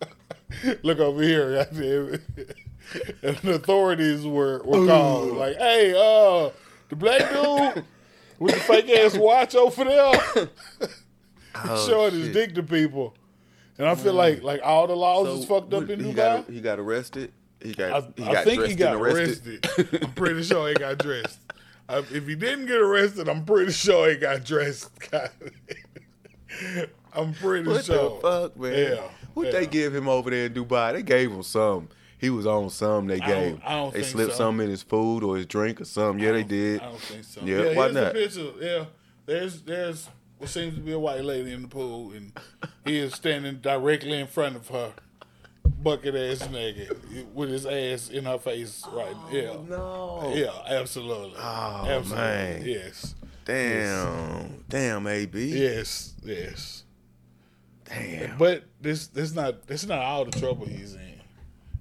look 0.82 0.98
over 0.98 1.22
here." 1.22 1.58
and 3.22 3.36
the 3.38 3.54
authorities 3.54 4.24
were 4.24 4.62
were 4.64 4.86
called. 4.86 5.36
Like, 5.36 5.56
"Hey, 5.56 5.92
uh, 5.92 6.50
the 6.88 6.96
black 6.96 7.30
dude 7.30 7.84
with 8.38 8.54
the 8.54 8.60
fake 8.60 8.88
ass 8.90 9.16
watch 9.16 9.54
over 9.54 9.84
there 9.84 10.48
Oh, 11.64 11.86
showing 11.88 12.12
his 12.14 12.24
shit. 12.26 12.32
dick 12.34 12.54
to 12.54 12.62
people." 12.62 13.14
And 13.78 13.86
I 13.88 13.94
feel 13.94 14.14
like 14.14 14.42
like 14.42 14.60
all 14.64 14.86
the 14.86 14.96
laws 14.96 15.26
So, 15.26 15.36
is 15.36 15.44
fucked 15.44 15.72
up 15.74 15.88
in 15.88 16.00
he 16.02 16.12
Dubai. 16.12 16.16
Got, 16.16 16.50
he 16.50 16.60
got 16.60 16.78
arrested. 16.80 17.32
He 17.60 17.74
got. 17.74 17.92
I, 17.92 18.08
he 18.22 18.28
I 18.28 18.32
got 18.34 18.44
think 18.44 18.64
he 18.66 18.74
got 18.74 18.94
arrested. 18.96 19.64
arrested. 19.78 20.04
I'm 20.04 20.12
pretty 20.14 20.42
sure 20.42 20.68
he 20.68 20.74
got 20.74 20.98
dressed. 20.98 21.38
I, 21.88 21.98
if 21.98 22.26
he 22.26 22.34
didn't 22.34 22.66
get 22.66 22.76
arrested, 22.76 23.28
I'm 23.28 23.44
pretty 23.44 23.72
sure 23.72 24.10
he 24.10 24.16
got 24.16 24.44
dressed. 24.44 24.90
I'm 27.14 27.32
pretty 27.34 27.68
What 27.68 27.84
sure. 27.84 28.10
What 28.10 28.22
the 28.22 28.28
fuck, 28.28 28.56
man? 28.60 28.92
Yeah. 28.92 29.02
What 29.34 29.46
yeah. 29.46 29.52
they 29.52 29.66
give 29.66 29.94
him 29.94 30.08
over 30.08 30.30
there 30.30 30.46
in 30.46 30.54
Dubai? 30.54 30.92
They 30.92 31.02
gave 31.02 31.30
him 31.30 31.42
some. 31.42 31.88
He 32.18 32.30
was 32.30 32.46
on 32.46 32.70
some. 32.70 33.06
They 33.06 33.18
don't- 33.18 33.28
gave. 33.28 33.52
him. 33.54 33.62
I 33.64 33.74
don't 33.76 33.94
they 33.94 34.02
slipped 34.02 34.32
so. 34.32 34.38
some 34.38 34.60
in 34.60 34.68
his 34.68 34.82
food 34.82 35.22
or 35.22 35.36
his 35.36 35.46
drink 35.46 35.80
or 35.80 35.84
something. 35.84 36.22
Yeah, 36.22 36.32
they 36.32 36.42
did. 36.42 36.80
I 36.80 36.86
don't 36.86 37.00
think 37.00 37.24
so. 37.24 37.40
Yeah, 37.44 37.62
Yeah, 37.62 37.76
why 37.76 37.88
not? 37.90 38.14
Yeah, 38.60 38.84
there's 39.26 39.62
there's 39.62 40.08
what 40.38 40.50
seems 40.50 40.74
to 40.74 40.80
be 40.80 40.92
a 40.92 40.98
white 40.98 41.24
lady 41.24 41.52
in 41.52 41.62
the 41.62 41.68
pool, 41.68 42.12
and 42.12 42.32
he 42.84 42.98
is 42.98 43.14
standing 43.14 43.56
directly 43.56 44.18
in 44.20 44.26
front 44.26 44.56
of 44.56 44.68
her, 44.68 44.92
bucket 45.68 46.14
ass 46.14 46.46
nigga 46.48 47.32
with 47.32 47.50
his 47.50 47.66
ass 47.66 48.10
in 48.10 48.24
her 48.24 48.38
face. 48.38 48.84
Right? 48.92 49.14
yeah. 49.30 49.56
No. 49.68 50.32
Yeah, 50.34 50.52
absolutely. 50.66 51.36
Oh, 51.38 51.86
absolutely. 51.88 52.16
man. 52.16 52.62
Yes. 52.64 53.14
Damn. 53.44 54.64
Damn, 54.68 55.06
AB. 55.06 55.44
Yes. 55.46 56.14
Yes. 56.22 56.84
Damn. 57.84 58.36
But 58.36 58.64
this 58.80 59.06
this 59.08 59.34
not 59.34 59.66
this 59.66 59.86
not 59.86 60.00
all 60.00 60.24
the 60.24 60.38
trouble 60.38 60.66
he's 60.66 60.94
in. 60.94 61.20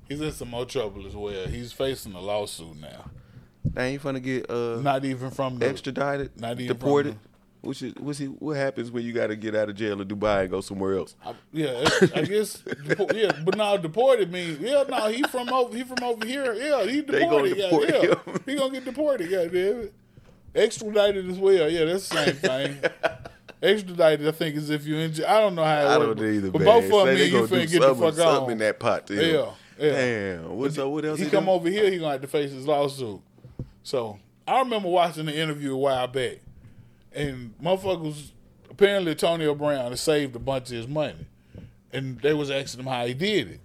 He's 0.08 0.22
in 0.22 0.32
some 0.32 0.50
more 0.50 0.66
trouble 0.66 1.06
as 1.06 1.16
well. 1.16 1.48
He's 1.48 1.74
facing 1.74 2.14
a 2.14 2.22
lawsuit 2.22 2.80
now. 2.80 3.10
They 3.66 3.90
ain't 3.94 4.02
finna 4.02 4.24
get 4.24 4.50
uh 4.50 4.80
Not 4.82 5.04
even 5.04 5.30
from 5.30 5.60
the 5.60 5.68
extradited, 5.68 6.40
Not 6.40 6.54
even 6.54 6.68
deported. 6.68 7.20
Which 7.62 7.82
is 7.82 7.94
what's 8.00 8.20
he, 8.20 8.28
what 8.28 8.56
happens 8.56 8.92
when 8.92 9.04
you 9.04 9.12
got 9.14 9.28
to 9.28 9.36
get 9.36 9.56
out 9.56 9.68
of 9.70 9.76
jail 9.76 10.00
in 10.02 10.08
Dubai 10.08 10.42
and 10.42 10.52
go 10.52 10.62
somewhere 10.62 10.96
else? 10.98 11.16
I, 11.26 11.34
yeah, 11.52 11.88
I 12.16 12.22
guess. 12.22 12.62
depo- 12.62 13.14
yeah, 13.14 13.32
but 13.44 13.58
now 13.58 13.76
deported 13.78 14.32
means 14.32 14.60
yeah. 14.60 14.84
No, 14.88 15.08
he 15.10 15.24
from 15.24 15.50
over. 15.50 15.76
He 15.76 15.84
from 15.84 15.98
over 16.04 16.26
here. 16.26 16.54
Yeah, 16.54 16.84
he 16.86 17.02
They 17.02 17.20
deported. 17.20 17.58
gonna 17.58 17.70
deport 17.70 17.90
yeah, 17.90 18.02
yeah. 18.02 18.34
him. 18.34 18.42
He 18.46 18.56
gonna 18.56 18.74
get 18.74 18.86
deported. 18.86 19.30
Yeah, 19.30 19.46
damn. 19.46 19.90
Extradited 20.56 21.30
as 21.30 21.38
well. 21.38 21.70
Yeah, 21.70 21.86
that's 21.86 22.08
the 22.10 22.16
same 22.26 22.36
thing. 22.36 22.78
Extradited, 23.62 24.28
I 24.28 24.32
think, 24.32 24.56
is 24.56 24.70
if 24.70 24.86
you 24.86 24.96
in 24.98 25.14
jail. 25.14 25.26
I 25.28 25.40
don't 25.40 25.56
know 25.56 25.64
how 25.64 25.80
it 25.80 25.84
I 25.86 25.98
works. 25.98 26.20
don't 26.22 26.34
either, 26.36 26.52
But 26.52 26.62
man. 26.62 26.66
both 26.66 26.84
of 27.02 27.06
them, 27.08 27.16
me 27.16 27.24
you 27.26 27.42
finna 27.48 27.72
get 27.72 27.82
the 27.82 27.96
fuck 27.96 28.14
something 28.14 28.46
on. 28.46 28.52
in 28.52 28.58
that 28.60 28.80
pot. 28.80 29.08
To 29.08 29.14
him. 29.14 29.36
Yeah, 29.36 29.86
yeah. 29.86 29.92
Damn. 30.36 30.56
What, 30.58 30.74
so 30.74 30.90
what 30.90 31.06
else? 31.06 31.18
he 31.20 31.26
he 31.26 31.32
come 31.32 31.50
over 31.50 31.68
here, 31.70 31.90
he 31.90 31.98
gonna 31.98 32.12
have 32.14 32.22
to 32.22 32.28
face 32.28 32.52
his 32.52 32.68
lawsuit. 32.68 33.20
So 33.84 34.20
I 34.48 34.60
remember 34.60 34.90
watching 34.90 35.26
the 35.26 35.36
interview 35.36 35.74
a 35.74 35.78
while 35.78 36.08
back, 36.08 36.38
and 37.18 37.58
motherfuckers 37.60 38.32
apparently 38.70 39.12
Antonio 39.12 39.56
Brown 39.56 39.90
had 39.90 40.00
saved 40.00 40.36
a 40.36 40.40
bunch 40.40 40.70
of 40.70 40.78
his 40.78 40.88
money, 40.88 41.28
and 41.92 42.20
they 42.22 42.34
was 42.34 42.52
asking 42.52 42.82
him 42.82 42.88
how 42.88 43.06
he 43.06 43.14
did 43.14 43.50
it, 43.50 43.60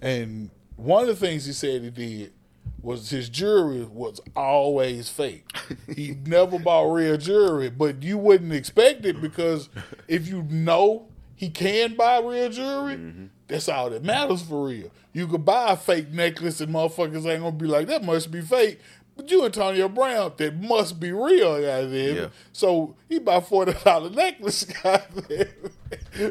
and 0.00 0.50
one 0.76 1.02
of 1.02 1.08
the 1.08 1.16
things 1.16 1.46
he 1.46 1.52
said 1.52 1.82
he 1.82 1.90
did 1.90 2.32
was 2.80 3.10
his 3.10 3.28
jewelry 3.28 3.84
was 3.84 4.20
always 4.36 5.08
fake. 5.08 5.44
he 5.94 6.16
never 6.24 6.58
bought 6.58 6.92
real 6.92 7.16
jewelry, 7.16 7.70
but 7.70 8.02
you 8.02 8.16
wouldn't 8.16 8.52
expect 8.52 9.04
it 9.04 9.20
because 9.20 9.68
if 10.06 10.28
you 10.28 10.42
know 10.44 11.08
he 11.34 11.50
can 11.50 11.96
buy 11.96 12.20
real 12.20 12.50
jewelry, 12.50 12.94
mm-hmm. 12.94 13.26
that's 13.48 13.68
all 13.68 13.90
that 13.90 14.04
matters 14.04 14.42
for 14.42 14.68
real. 14.68 14.90
You 15.12 15.26
could 15.26 15.44
buy 15.44 15.72
a 15.72 15.76
fake 15.76 16.10
necklace 16.10 16.60
and 16.60 16.72
motherfuckers 16.72 17.26
ain't 17.26 17.42
gonna 17.42 17.52
be 17.52 17.66
like, 17.66 17.88
that 17.88 18.04
must 18.04 18.30
be 18.30 18.40
fake. 18.40 18.78
But 19.18 19.32
you 19.32 19.44
Antonio 19.44 19.88
Brown, 19.88 20.32
that 20.36 20.62
must 20.62 21.00
be 21.00 21.10
real, 21.10 21.60
goddamn. 21.60 22.16
Yeah. 22.16 22.28
So 22.52 22.94
he 23.08 23.18
bought 23.18 23.48
forty 23.48 23.72
dollar 23.72 24.10
necklace, 24.10 24.62
goddamn. 24.82 25.48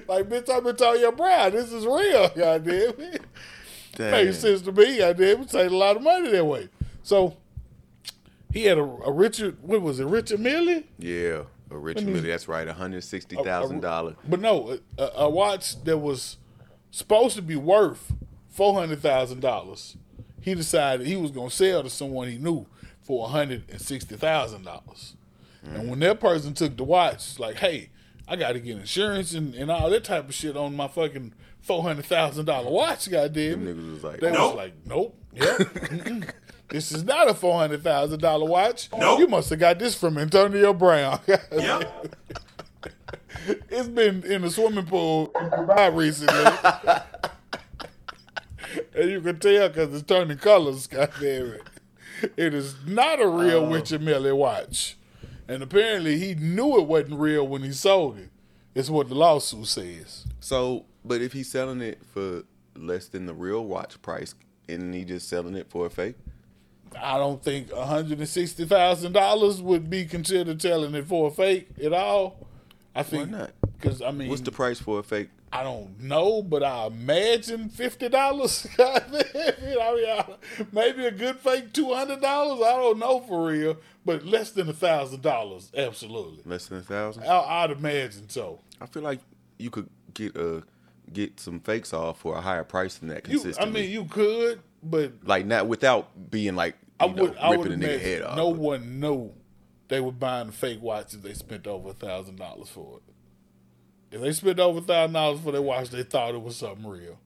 like 0.07 0.29
bitch, 0.29 0.49
I'm 0.49 0.65
Antonio 0.65 1.11
Brown. 1.11 1.51
This 1.51 1.69
is 1.73 1.85
real, 1.85 2.29
goddamn. 2.29 2.93
Damn. 3.91 4.11
Makes 4.11 4.39
sense 4.39 4.61
to 4.61 4.71
me. 4.71 5.03
I 5.03 5.11
did. 5.11 5.37
We 5.37 5.47
saved 5.47 5.73
a 5.73 5.75
lot 5.75 5.97
of 5.97 6.01
money 6.01 6.31
that 6.31 6.45
way. 6.45 6.69
So 7.03 7.35
he 8.53 8.63
had 8.63 8.77
a, 8.77 8.83
a 8.83 9.11
Richard. 9.11 9.57
What 9.61 9.81
was 9.81 9.99
it? 9.99 10.05
Richard 10.05 10.39
Millie. 10.39 10.87
Yeah, 10.97 11.41
a 11.69 11.77
Richard 11.77 12.07
Mille. 12.07 12.21
That's 12.21 12.47
right. 12.47 12.67
One 12.67 12.75
hundred 12.77 13.03
sixty 13.03 13.35
thousand 13.35 13.81
dollars. 13.81 14.15
But 14.25 14.39
no, 14.39 14.79
a, 14.97 15.09
a 15.15 15.29
watch 15.29 15.83
that 15.83 15.97
was 15.97 16.37
supposed 16.89 17.35
to 17.35 17.41
be 17.41 17.57
worth 17.57 18.13
four 18.47 18.75
hundred 18.75 19.01
thousand 19.01 19.41
dollars. 19.41 19.97
He 20.39 20.55
decided 20.55 21.05
he 21.05 21.17
was 21.17 21.31
going 21.31 21.49
to 21.49 21.55
sell 21.55 21.83
to 21.83 21.89
someone 21.89 22.29
he 22.29 22.37
knew 22.37 22.65
for 23.07 23.21
one 23.21 23.31
hundred 23.31 23.63
and 23.71 23.81
sixty 23.81 24.15
thousand 24.15 24.65
dollars. 24.65 25.15
And 25.63 25.89
when 25.89 25.99
that 25.99 26.19
person 26.21 26.53
took 26.53 26.77
the 26.77 26.83
watch, 26.83 27.39
like, 27.39 27.55
hey, 27.57 27.89
I 28.27 28.35
got 28.37 28.53
to 28.53 28.59
get 28.59 28.77
insurance 28.77 29.33
and, 29.33 29.53
and 29.55 29.69
all 29.71 29.89
that 29.89 30.03
type 30.05 30.29
of 30.29 30.33
shit 30.33 30.55
on 30.55 30.75
my 30.75 30.87
fucking 30.87 31.33
four 31.61 31.81
hundred 31.83 32.05
thousand 32.05 32.45
dollar 32.45 32.69
watch. 32.69 33.09
Goddamn, 33.09 33.65
Them 33.65 33.75
niggas 33.77 33.91
was 33.93 34.03
like, 34.03 34.19
they 34.19 34.31
nope. 34.31 34.55
was 34.55 34.55
like, 34.55 34.73
nope, 34.85 35.17
yep. 35.33 35.57
mm-mm. 35.57 36.29
This 36.69 36.91
is 36.91 37.03
not 37.05 37.29
a 37.29 37.33
four 37.33 37.57
hundred 37.57 37.83
thousand 37.83 38.19
dollar 38.21 38.45
watch. 38.45 38.89
Nope. 38.97 39.19
You 39.19 39.27
must 39.27 39.49
have 39.49 39.59
got 39.59 39.79
this 39.79 39.95
from 39.95 40.17
Antonio 40.17 40.73
Brown. 40.73 41.19
Yep. 41.51 42.15
It's 43.69 43.87
been 43.87 44.23
in 44.23 44.41
the 44.41 44.49
swimming 44.51 44.85
pool 44.85 45.31
in 45.39 45.49
Dubai 45.49 45.95
recently. 45.95 46.43
and 48.95 49.09
you 49.09 49.21
can 49.21 49.39
tell 49.39 49.69
because 49.69 49.93
it's 49.93 50.03
turning 50.05 50.37
colors, 50.37 50.87
goddamn 50.91 51.47
it. 51.53 51.61
It 52.35 52.53
is 52.53 52.75
not 52.85 53.21
a 53.21 53.27
real 53.27 53.65
Oh. 53.65 53.71
Richard 53.71 54.01
Mille 54.01 54.35
watch. 54.35 54.97
And 55.47 55.63
apparently 55.63 56.17
he 56.17 56.35
knew 56.35 56.77
it 56.79 56.87
wasn't 56.87 57.19
real 57.19 57.47
when 57.47 57.63
he 57.63 57.71
sold 57.71 58.17
it. 58.17 58.29
It's 58.75 58.89
what 58.89 59.09
the 59.09 59.15
lawsuit 59.15 59.67
says. 59.67 60.25
So, 60.39 60.85
but 61.05 61.21
if 61.21 61.33
he's 61.33 61.49
selling 61.49 61.81
it 61.81 61.99
for 62.13 62.43
less 62.75 63.07
than 63.07 63.25
the 63.25 63.33
real 63.33 63.65
watch 63.65 64.01
price, 64.01 64.35
and 64.67 64.93
he 64.93 65.03
just 65.05 65.29
selling 65.29 65.55
it 65.55 65.69
for 65.69 65.85
a 65.85 65.89
fake? 65.89 66.15
I 67.01 67.17
don't 67.17 67.41
think 67.43 67.69
$160,000 67.69 69.61
would 69.61 69.89
be 69.89 70.05
considered 70.05 70.61
selling 70.61 70.95
it 70.95 71.07
for 71.07 71.27
a 71.29 71.31
fake 71.31 71.69
at 71.83 71.93
all. 71.93 72.47
I 72.95 73.03
think 73.03 73.29
not? 73.29 73.51
Because, 73.79 74.01
I 74.01 74.11
mean, 74.11 74.29
What's 74.29 74.41
the 74.41 74.51
price 74.51 74.79
for 74.79 74.99
a 74.99 75.03
fake? 75.03 75.29
I 75.51 75.63
don't 75.63 75.99
know, 76.01 76.41
but 76.43 76.61
I 76.63 76.87
imagine 76.87 77.69
fifty 77.69 78.09
dollars. 78.09 78.67
I 78.79 79.01
mean, 79.11 79.23
I- 79.35 80.25
maybe 80.71 81.05
a 81.05 81.11
good 81.11 81.37
fake 81.37 81.71
two 81.73 81.93
hundred 81.93 82.21
dollars. 82.21 82.61
I 82.61 82.71
don't 82.75 82.99
know 82.99 83.21
for 83.21 83.47
real, 83.47 83.77
but 84.05 84.25
less 84.25 84.51
than 84.51 84.67
a 84.69 84.73
thousand 84.73 85.21
dollars, 85.21 85.71
absolutely. 85.75 86.41
Less 86.45 86.67
than 86.67 86.79
a 86.79 86.81
thousand? 86.83 87.23
I'd 87.23 87.71
imagine 87.71 88.29
so. 88.29 88.59
I 88.81 88.85
feel 88.87 89.03
like 89.03 89.19
you 89.57 89.69
could 89.69 89.89
get 90.13 90.35
a 90.35 90.63
get 91.13 91.39
some 91.39 91.59
fakes 91.61 91.93
off 91.93 92.19
for 92.19 92.35
a 92.35 92.41
higher 92.41 92.65
price 92.65 92.97
than 92.97 93.07
that 93.09 93.27
You, 93.29 93.53
I 93.59 93.65
mean, 93.65 93.89
you 93.89 94.03
could, 94.05 94.59
but 94.83 95.13
like 95.23 95.45
not 95.45 95.67
without 95.67 96.29
being 96.29 96.55
like 96.55 96.75
I 96.99 97.05
you 97.05 97.13
know, 97.13 97.23
would. 97.23 97.37
I 97.37 97.49
would 97.55 97.69
ripping 97.69 97.83
a 97.83 97.87
nigga 97.87 98.01
head 98.01 98.21
off. 98.23 98.35
no 98.35 98.51
but- 98.51 98.59
one 98.59 98.99
knew 98.99 99.31
they 99.87 100.01
were 100.01 100.11
buying 100.11 100.49
a 100.49 100.51
fake 100.51 100.81
watch 100.81 101.13
if 101.13 101.21
they 101.21 101.33
spent 101.33 101.65
over 101.67 101.91
a 101.91 101.93
thousand 101.93 102.35
dollars 102.37 102.67
for 102.67 102.97
it. 102.97 103.06
If 104.11 104.21
they 104.21 104.31
spent 104.31 104.59
over 104.59 104.81
thousand 104.81 105.13
dollars 105.13 105.39
for 105.41 105.51
their 105.51 105.61
watch, 105.61 105.89
they 105.89 106.03
thought 106.03 106.33
it 106.33 106.41
was 106.41 106.55
something 106.55 106.87
real. 106.87 107.19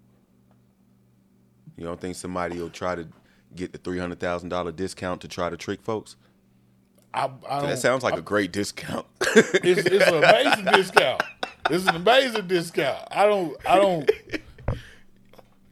You 1.78 1.86
don't 1.86 2.00
think 2.00 2.16
somebody 2.16 2.60
will 2.60 2.70
try 2.70 2.96
to 2.96 3.08
get 3.56 3.72
the 3.72 3.78
three 3.78 4.00
hundred 4.00 4.20
thousand 4.20 4.50
dollar 4.50 4.72
discount 4.72 5.22
to 5.22 5.28
try 5.28 5.50
to 5.50 5.58
trick 5.58 5.82
folks? 5.82 6.16
I, 7.14 7.30
I 7.48 7.60
don't, 7.60 7.70
That 7.70 7.80
sounds 7.80 8.04
like 8.04 8.18
a 8.18 8.22
great 8.22 8.52
discount. 8.52 9.06
It's, 9.36 9.86
it's 9.86 10.08
an 10.08 10.24
amazing 10.24 10.66
discount. 10.66 11.24
It's 11.70 11.86
an 11.88 11.96
amazing 11.96 12.48
discount. 12.48 13.08
I 13.12 13.26
don't. 13.26 13.56
I 13.68 13.76
don't. 13.76 14.12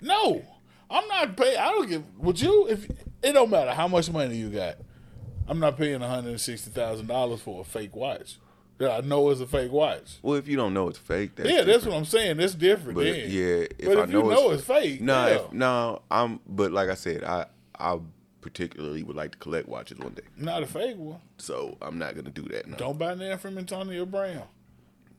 No, 0.02 0.43
I'm 0.89 1.08
not 1.08 1.36
paying. 1.36 1.58
I 1.58 1.72
don't 1.72 1.89
give. 1.89 2.04
Would 2.19 2.39
you? 2.39 2.67
If 2.69 2.89
it 3.24 3.34
don't 3.34 3.50
matter 3.50 3.72
how 3.72 3.88
much 3.88 4.10
money 4.12 4.36
you 4.38 4.50
got, 4.50 4.78
I'm 5.48 5.60
not 5.60 5.78
paying 5.78 6.00
160 6.00 6.72
thousand 6.72 7.08
dollars 7.08 7.41
for 7.41 7.62
a 7.62 7.63
fake 7.63 7.95
watch 7.95 8.38
that 8.80 8.92
I 8.92 9.06
know 9.08 9.30
is 9.30 9.39
a 9.42 9.46
fake 9.48 9.72
watch. 9.72 10.18
well, 10.24 10.36
if 10.36 10.48
you 10.48 10.58
don't 10.58 10.74
know 10.74 10.88
it's 10.89 10.98
fake, 10.98 11.36
that's 11.36 11.50
yeah, 11.50 11.63
that's 11.63 11.86
what 11.86 11.96
I'm 11.96 12.06
saying. 12.06 12.38
That's 12.38 12.56
different. 12.56 12.96
But 12.96 13.04
then. 13.06 13.15
yeah, 13.30 13.65
if 13.78 13.86
but 13.86 13.98
I 14.00 14.04
if 14.04 14.10
know 14.10 14.20
you 14.24 14.32
it's- 14.32 14.39
know 14.44 14.50
it's, 14.52 14.63
fake, 14.63 15.02
No, 15.02 15.28
yeah. 15.28 15.36
if, 15.36 15.54
no, 15.54 16.02
I'm. 16.10 16.39
But 16.48 16.72
like 16.72 16.89
I 16.89 16.96
said, 16.96 17.24
I 17.24 17.46
I 17.78 18.00
particularly 18.42 19.04
would 19.04 19.15
like 19.15 19.34
to 19.34 19.38
collect 19.38 19.68
watches 19.70 20.00
one 20.00 20.13
day, 20.13 20.24
not 20.38 20.63
a 20.63 20.65
fake 20.65 20.98
one. 20.98 21.20
so 21.38 21.78
I'm 21.82 21.98
not 22.00 22.15
gonna 22.15 22.30
do 22.32 22.44
that. 22.50 22.68
No. 22.68 22.78
Don't 22.78 22.98
buy 22.98 23.13
that 23.15 23.39
from 23.42 23.58
Antonio 23.58 24.06
Brown. 24.06 24.44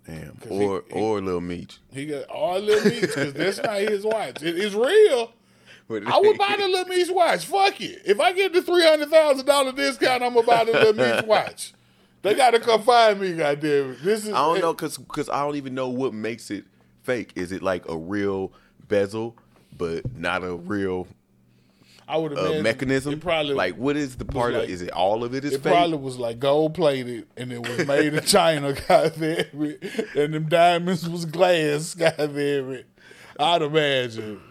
Damn. 0.07 0.39
Or 0.49 0.83
he- 0.89 0.95
he- 0.95 1.01
or 1.01 1.21
Lil 1.21 1.41
Meech. 1.43 1.79
He 1.93 2.07
got 2.07 2.25
all 2.25 2.59
Lil 2.59 2.83
Meech 2.85 3.03
because 3.03 3.35
that's 3.35 3.59
not 3.63 3.77
his 3.81 4.05
watch. 4.05 4.43
It 4.43 4.57
is 4.59 4.75
real. 4.75 5.33
I 5.91 6.19
would 6.21 6.39
buy 6.39 6.55
the 6.57 6.67
Lil 6.69 6.85
Meech 6.87 7.11
watch. 7.11 7.45
Fuck 7.45 7.81
it. 7.81 8.03
If 8.07 8.21
I 8.21 8.33
get 8.33 8.53
the 8.53 8.63
three 8.63 8.83
hundred 8.87 9.11
thousand 9.11 9.45
dollar 9.45 9.73
discount, 9.73 10.23
I'm 10.23 10.33
gonna 10.35 10.47
buy 10.47 10.65
the 10.65 10.73
Lil 10.73 10.93
Meech 10.95 11.25
watch. 11.27 11.75
They 12.23 12.35
gotta 12.35 12.61
come 12.61 12.83
find 12.83 13.21
me, 13.21 13.35
goddamn 13.35 13.93
it. 13.93 14.03
This 14.03 14.25
is 14.27 14.31
I 14.35 14.39
don't 14.39 14.61
know 14.61 14.75
because 14.75 14.99
because 14.99 15.29
I 15.31 15.41
don't 15.45 15.57
even 15.57 15.75
know 15.75 15.89
what 15.89 16.13
makes 16.13 16.51
it 16.51 16.65
fake. 17.03 17.33
Is 17.35 17.51
it 17.53 17.63
like 17.63 17.89
a 17.89 17.97
real 17.97 18.53
bezel, 18.89 19.37
but 19.77 20.15
not 20.17 20.45
a 20.45 20.55
real 20.55 21.07
I 22.07 22.19
would 22.19 22.37
uh, 22.37 22.61
mechanism? 22.63 23.21
Probably 23.21 23.55
like 23.55 23.77
what 23.77 23.97
is 23.97 24.17
the 24.17 24.25
part 24.27 24.53
like- 24.53 24.65
of? 24.65 24.71
Is 24.71 24.83
it 24.83 24.91
all 24.91 25.25
of 25.25 25.35
it 25.35 25.45
is 25.45 25.55
it 25.55 25.63
fake? 25.63 25.73
probably 25.73 25.97
was 25.97 26.19
like 26.19 26.39
gold 26.39 26.75
plated 26.75 27.27
and 27.39 27.53
it 27.53 27.67
was 27.67 27.87
made 27.87 28.13
in 28.13 28.23
China, 28.25 28.73
goddamn 28.89 29.47
it. 29.55 30.17
And 30.17 30.35
them 30.35 30.49
diamonds 30.49 31.09
was 31.09 31.25
glass, 31.25 31.95
goddamn 31.99 32.73
it. 32.73 32.87
I'd 33.39 33.63
imagine. 33.63 34.43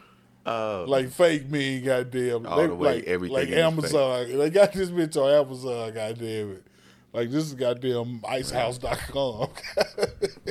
like 0.45 1.12
fake 1.12 1.49
me, 1.51 1.82
goddamn. 1.82 2.47
Uh, 2.47 2.49
All 2.49 2.58
they, 2.58 2.67
the 2.67 2.75
way, 2.75 2.95
like, 2.95 3.03
everything 3.03 3.36
like 3.38 3.49
Amazon. 3.49 4.38
They 4.39 4.49
got 4.49 4.73
this 4.73 4.89
bitch 4.89 5.15
on 5.17 5.45
Amazon, 5.45 5.93
goddamn 5.93 6.51
it. 6.53 6.63
Like 7.12 7.32
this 7.32 7.45
is 7.45 7.54
goddamn 7.56 8.22
icehouse.com. 8.22 9.50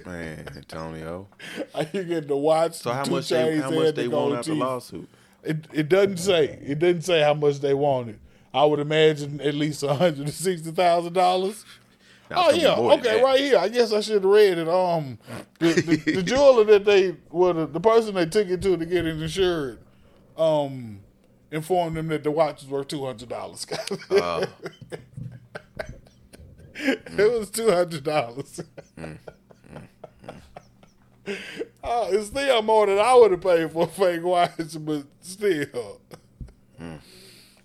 Man, 0.07 0.49
Antonio. 0.57 1.29
You 1.93 2.05
get 2.05 2.27
the 2.27 2.37
watch? 2.37 2.75
So 2.75 2.93
how 2.93 3.05
much 3.05 3.29
they 3.29 3.59
how 3.59 3.71
much 3.71 3.95
the 3.95 4.03
they 4.03 4.09
want 4.09 4.39
out 4.39 4.45
the 4.45 4.55
lawsuit? 4.55 5.09
It 5.45 5.67
it 5.73 5.89
doesn't 5.89 6.17
say. 6.17 6.59
It 6.67 6.81
doesn't 6.81 7.03
say 7.03 7.23
how 7.23 7.35
much 7.35 7.61
they 7.61 7.75
wanted. 7.75 8.19
I 8.53 8.65
would 8.65 8.81
imagine 8.81 9.41
at 9.41 9.55
least 9.55 9.85
one 9.85 9.97
hundred 9.97 10.19
and 10.21 10.31
sixty 10.31 10.73
thousand 10.73 11.13
dollars. 11.13 11.65
Oh 12.31 12.51
yeah, 12.51 12.75
be 12.75 12.81
more 12.81 12.91
than 12.91 13.01
okay, 13.01 13.17
that. 13.17 13.25
right 13.25 13.41
here. 13.41 13.59
I 13.59 13.69
guess 13.69 13.93
I 13.93 14.01
should 14.01 14.15
have 14.15 14.25
read 14.25 14.59
it. 14.59 14.69
Um, 14.69 15.19
the, 15.61 15.73
the, 15.75 15.97
the 16.17 16.23
jeweler 16.23 16.65
that 16.65 16.85
they, 16.85 17.17
well, 17.31 17.55
the, 17.55 17.67
the 17.67 17.81
person 17.81 18.15
they 18.15 18.27
took 18.27 18.49
it 18.49 18.61
to 18.63 18.77
to 18.77 18.85
get 18.85 19.07
it 19.07 19.21
insured, 19.21 19.79
um, 20.37 21.01
informed 21.51 21.97
them 21.97 22.09
that 22.09 22.25
the 22.25 22.31
watch 22.31 22.63
was 22.63 22.71
worth 22.71 22.89
two 22.89 23.05
hundred 23.05 23.29
dollars. 23.29 23.67
Uh, 24.11 24.47
it 26.79 27.39
was 27.39 27.51
two 27.51 27.71
hundred 27.71 28.05
dollars. 28.05 28.61
Uh, 31.85 32.09
it's 32.11 32.29
still 32.29 32.63
more 32.63 32.87
than 32.87 32.99
I 32.99 33.15
would 33.15 33.33
have 33.33 33.41
paid 33.41 33.73
for 33.73 33.85
a 33.85 33.87
fake 33.87 34.23
watch, 34.23 34.77
but 34.81 35.05
still. 35.21 36.01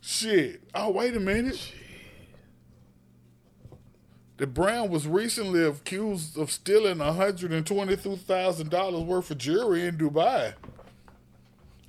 Shit. 0.02 0.62
Oh, 0.76 0.92
wait 0.92 1.16
a 1.16 1.20
minute. 1.20 1.72
The 4.38 4.48
Brown 4.48 4.90
was 4.90 5.08
recently 5.08 5.64
accused 5.64 6.38
of 6.38 6.52
stealing 6.52 6.98
$122,000 6.98 9.06
worth 9.06 9.32
of 9.32 9.38
jewelry 9.38 9.86
in 9.86 9.98
Dubai. 9.98 10.54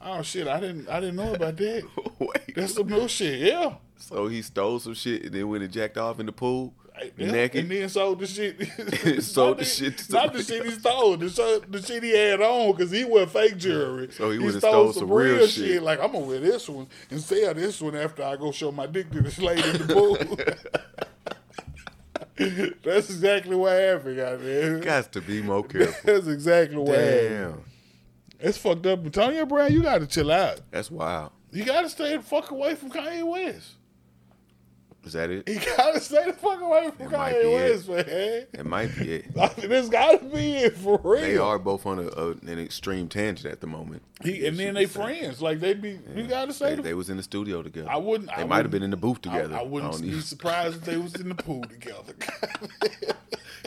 Oh 0.00 0.22
shit, 0.22 0.46
I 0.46 0.60
didn't 0.60 0.88
I 0.88 1.00
didn't 1.00 1.16
know 1.16 1.34
about 1.34 1.56
that. 1.56 1.82
Wait. 2.18 2.54
That's 2.54 2.74
some 2.74 2.88
new 2.88 3.08
shit, 3.08 3.40
yeah. 3.40 3.76
So 3.96 4.28
he 4.28 4.42
stole 4.42 4.78
some 4.78 4.92
shit 4.92 5.24
and 5.24 5.34
then 5.34 5.48
went 5.48 5.64
and 5.64 5.72
jacked 5.72 5.96
off 5.96 6.20
in 6.20 6.26
the 6.26 6.32
pool. 6.32 6.74
Yeah, 7.16 7.32
naked. 7.32 7.62
and 7.62 7.70
then 7.72 7.88
sold 7.88 8.20
the 8.20 8.26
shit. 8.26 9.22
Sold 9.22 9.48
Not 9.58 9.58
the 9.58 9.64
shit 9.64 9.98
to 9.98 10.12
not 10.12 10.32
the 10.32 10.42
shit 10.44 10.64
he 10.64 10.70
stole. 10.70 11.16
The, 11.16 11.28
shit- 11.28 11.72
the 11.72 11.82
shit 11.82 12.02
he 12.04 12.16
had 12.16 12.40
on 12.40 12.70
because 12.70 12.92
he 12.92 13.04
wore 13.04 13.26
fake 13.26 13.56
jewelry. 13.56 14.10
So 14.12 14.30
he 14.30 14.38
would've 14.38 14.60
stole 14.60 14.92
some 14.92 15.10
real 15.12 15.46
shit. 15.48 15.82
Like 15.82 15.98
I'm 16.00 16.12
gonna 16.12 16.24
wear 16.24 16.38
this 16.38 16.68
one 16.68 16.86
and 17.10 17.20
sell 17.20 17.52
this 17.52 17.80
one 17.80 17.96
after 17.96 18.22
I 18.22 18.36
go 18.36 18.52
show 18.52 18.70
my 18.70 18.86
dick 18.86 19.10
to 19.10 19.20
this 19.22 19.38
lady 19.40 19.68
in 19.68 19.86
the 19.86 19.92
pool. 19.92 20.16
That's 22.82 23.10
exactly 23.10 23.54
what 23.56 23.72
happened, 23.72 24.16
goddamn. 24.16 24.80
Got 24.80 25.12
to 25.12 25.20
be 25.20 25.40
more 25.42 25.62
careful. 25.64 25.94
That's 26.04 26.26
exactly 26.26 26.76
what 26.76 26.98
happened. 26.98 27.28
Damn, 27.28 27.64
It's 28.40 28.58
fucked 28.58 28.86
up. 28.86 29.04
Antonio 29.04 29.46
Brown, 29.46 29.72
you 29.72 29.82
gotta 29.82 30.06
chill 30.06 30.30
out. 30.32 30.60
that's 30.70 30.90
wild. 30.90 31.30
You 31.52 31.64
gotta 31.64 31.88
stay 31.88 32.16
the 32.16 32.22
fuck 32.22 32.50
away 32.50 32.74
from 32.74 32.90
Kanye 32.90 33.24
West. 33.24 33.74
Is 35.04 35.12
that 35.12 35.30
it? 35.30 35.48
He 35.48 35.56
gotta 35.56 36.00
stay 36.00 36.26
the 36.26 36.32
fuck 36.32 36.60
away 36.60 36.90
from 36.96 37.06
It 37.06 37.12
Kanye 37.12 37.52
West, 37.52 37.88
man. 37.88 38.46
It 38.52 38.66
might 38.66 38.96
be 38.96 39.12
it. 39.12 39.26
I 39.40 39.50
mean, 39.60 39.68
this 39.68 39.88
gotta 39.88 40.24
be 40.24 40.54
it 40.56 40.76
for 40.76 41.00
real. 41.02 41.20
They 41.20 41.36
are 41.36 41.58
both 41.58 41.84
on 41.86 41.98
a, 41.98 42.08
a, 42.08 42.30
an 42.30 42.58
extreme 42.58 43.08
tangent 43.08 43.52
at 43.52 43.60
the 43.60 43.66
moment. 43.66 44.02
He, 44.22 44.46
and 44.46 44.58
then 44.58 44.74
they 44.74 44.86
friends. 44.86 45.42
Like 45.42 45.60
they 45.60 45.74
be. 45.74 45.98
You 46.14 46.26
gotta 46.26 46.52
say 46.52 46.76
They, 46.76 46.82
they 46.82 46.94
was 46.94 47.10
in 47.10 47.16
the 47.16 47.22
studio 47.22 47.62
together. 47.62 47.90
I 47.90 47.96
wouldn't. 47.96 48.30
They 48.34 48.42
I 48.42 48.44
might 48.44 48.62
have 48.62 48.70
been 48.70 48.82
in 48.82 48.90
the 48.90 48.96
booth 48.96 49.20
together. 49.20 49.56
I 49.56 49.62
wouldn't 49.62 49.92
don't 49.92 50.02
be 50.02 50.20
surprised 50.20 50.76
if 50.76 50.84
they 50.84 50.96
was 50.96 51.14
in 51.16 51.28
the 51.28 51.34
pool 51.34 51.62
together. 51.62 52.14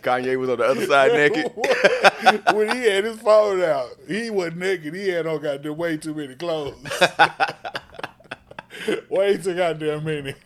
Kanye 0.01 0.38
was 0.38 0.49
on 0.49 0.57
the 0.57 0.65
other 0.65 0.85
side 0.85 1.11
naked. 1.13 1.51
when 2.55 2.75
he 2.75 2.83
had 2.83 3.03
his 3.03 3.19
phone 3.19 3.61
out, 3.61 3.89
he 4.07 4.29
wasn't 4.29 4.57
naked. 4.57 4.93
He 4.93 5.09
had 5.09 5.27
on 5.27 5.41
goddamn 5.41 5.77
way 5.77 5.97
too 5.97 6.13
many 6.13 6.35
clothes. 6.35 6.75
way 9.09 9.38
too 9.38 9.55
goddamn 9.55 10.03
many. 10.03 10.34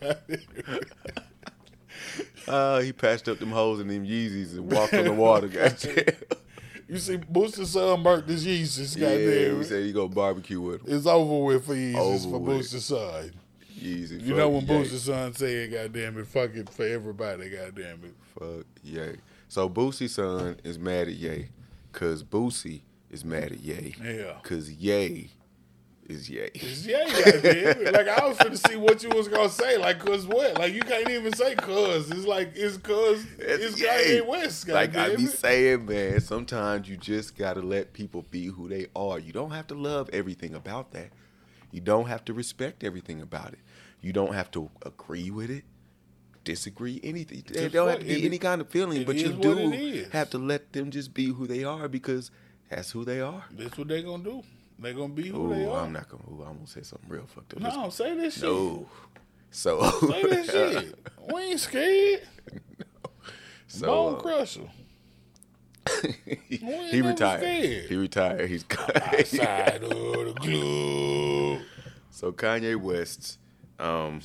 Uh, 2.48 2.80
he 2.80 2.92
patched 2.92 3.28
up 3.28 3.38
them 3.38 3.50
holes 3.52 3.80
in 3.80 3.88
them 3.88 4.04
Yeezys 4.04 4.52
and 4.54 4.70
walked 4.70 4.94
on 4.94 5.04
the 5.04 5.12
water. 5.12 5.46
Goddamn. 5.48 6.14
you 6.88 6.98
see, 6.98 7.16
Boosie's 7.16 7.70
son 7.70 8.02
burnt 8.02 8.26
his 8.28 8.44
Yeezys. 8.44 8.96
yeah, 8.96 9.10
Goddamn. 9.10 9.58
we 9.58 9.64
said 9.64 9.86
you 9.86 9.92
go 9.92 10.08
barbecue 10.08 10.60
with 10.60 10.80
him. 10.84 10.96
It's 10.96 11.06
over 11.06 11.44
with 11.44 11.64
for 11.64 11.74
Yeezys 11.74 11.94
Over 11.96 12.18
for 12.30 12.38
with. 12.40 12.58
Boosie's 12.60 12.84
son. 12.86 13.32
Yeezy. 13.78 14.24
You 14.24 14.34
know 14.34 14.48
when 14.48 14.66
yay. 14.66 14.74
Boosie's 14.74 15.02
son 15.04 15.32
said, 15.34 15.70
"Goddamn 15.70 16.18
it, 16.18 16.26
fuck 16.26 16.54
it 16.54 16.68
for 16.68 16.84
everybody." 16.84 17.48
Goddamn 17.48 18.00
it. 18.04 18.14
Fuck 18.38 18.66
yay. 18.82 19.16
So 19.48 19.68
Boosie's 19.68 20.14
son 20.14 20.56
is 20.64 20.78
mad 20.78 21.08
at 21.08 21.14
Yay, 21.14 21.48
cause 21.92 22.22
Boosie 22.24 22.80
is 23.10 23.24
mad 23.24 23.52
at 23.52 23.60
Yay. 23.60 23.94
Yeah. 24.02 24.34
Cause 24.42 24.70
Ye 24.70 25.30
is 26.08 26.28
Ye. 26.28 26.50
It's 26.54 26.86
yeah, 26.86 27.04
goddamn. 27.04 27.92
like 27.92 28.08
I 28.08 28.26
was 28.26 28.36
finna 28.38 28.68
see 28.68 28.76
what 28.76 29.02
you 29.02 29.10
was 29.10 29.28
gonna 29.28 29.48
say. 29.48 29.76
Like, 29.78 29.98
cause 29.98 30.26
what? 30.26 30.58
Like 30.58 30.72
you 30.72 30.82
can't 30.82 31.08
even 31.08 31.32
say 31.32 31.54
cause. 31.54 32.10
It's 32.10 32.26
like 32.26 32.52
it's 32.54 32.76
cause 32.76 33.24
it's 33.38 33.80
Ye. 33.80 33.86
Kanye 33.86 34.26
West. 34.26 34.68
Like 34.68 34.96
I 34.96 35.14
be 35.16 35.26
saying, 35.26 35.86
man, 35.86 36.20
sometimes 36.20 36.88
you 36.88 36.96
just 36.96 37.36
gotta 37.36 37.60
let 37.60 37.92
people 37.92 38.24
be 38.30 38.46
who 38.46 38.68
they 38.68 38.86
are. 38.94 39.18
You 39.18 39.32
don't 39.32 39.50
have 39.52 39.66
to 39.68 39.74
love 39.74 40.10
everything 40.12 40.54
about 40.54 40.92
that. 40.92 41.10
You 41.70 41.80
don't 41.80 42.06
have 42.06 42.24
to 42.26 42.34
respect 42.34 42.84
everything 42.84 43.20
about 43.20 43.52
it. 43.52 43.60
You 44.00 44.12
don't 44.12 44.34
have 44.34 44.50
to 44.52 44.68
agree 44.84 45.30
with 45.30 45.50
it, 45.50 45.64
disagree, 46.44 47.00
anything. 47.02 47.44
There 47.48 47.68
don't 47.68 47.88
have 47.88 48.00
to 48.00 48.04
be 48.04 48.22
it- 48.22 48.26
any 48.26 48.38
kind 48.38 48.60
of 48.60 48.68
feeling, 48.68 49.04
but 49.04 49.16
you 49.16 49.30
is 49.30 49.36
what 49.36 49.58
it 49.58 49.72
do 49.72 50.06
have 50.12 50.30
to 50.30 50.38
let 50.38 50.72
them 50.72 50.90
just 50.90 51.14
be 51.14 51.26
who 51.26 51.46
they 51.46 51.64
are 51.64 51.88
because 51.88 52.30
that's 52.68 52.90
who 52.90 53.04
they 53.04 53.20
are. 53.20 53.44
That's 53.52 53.78
what 53.78 53.88
they 53.88 54.02
gonna 54.02 54.24
do. 54.24 54.42
They 54.82 54.92
gonna 54.92 55.12
be 55.14 55.28
who 55.28 55.54
they 55.54 55.64
are. 55.64 55.84
I'm 55.84 55.92
not 55.92 56.08
gonna. 56.08 56.24
Ooh, 56.30 56.42
I'm 56.42 56.56
gonna 56.56 56.66
say 56.66 56.82
something 56.82 57.08
real 57.08 57.24
fucked 57.26 57.54
up. 57.54 57.60
no, 57.60 57.88
say 57.90 58.16
this 58.16 58.34
shit. 58.34 58.42
no. 58.44 58.88
So, 59.50 59.82
Say 60.08 60.22
this 60.22 60.50
shit. 60.50 60.98
We 61.32 61.40
ain't 61.42 61.60
scared. 61.60 62.22
so 63.68 63.86
Bone 63.86 64.14
uh, 64.14 64.18
crusher. 64.18 64.62
he, 66.48 66.56
he 66.56 67.00
retired. 67.02 67.40
scared. 67.40 67.84
He 67.88 67.96
retired. 67.96 68.48
He's 68.50 68.64
Outside 68.70 69.82
of 69.84 69.90
the 69.90 70.34
club. 70.40 71.62
so 72.10 72.32
Kanye 72.32 72.76
West. 72.80 73.38
Um, 73.78 74.20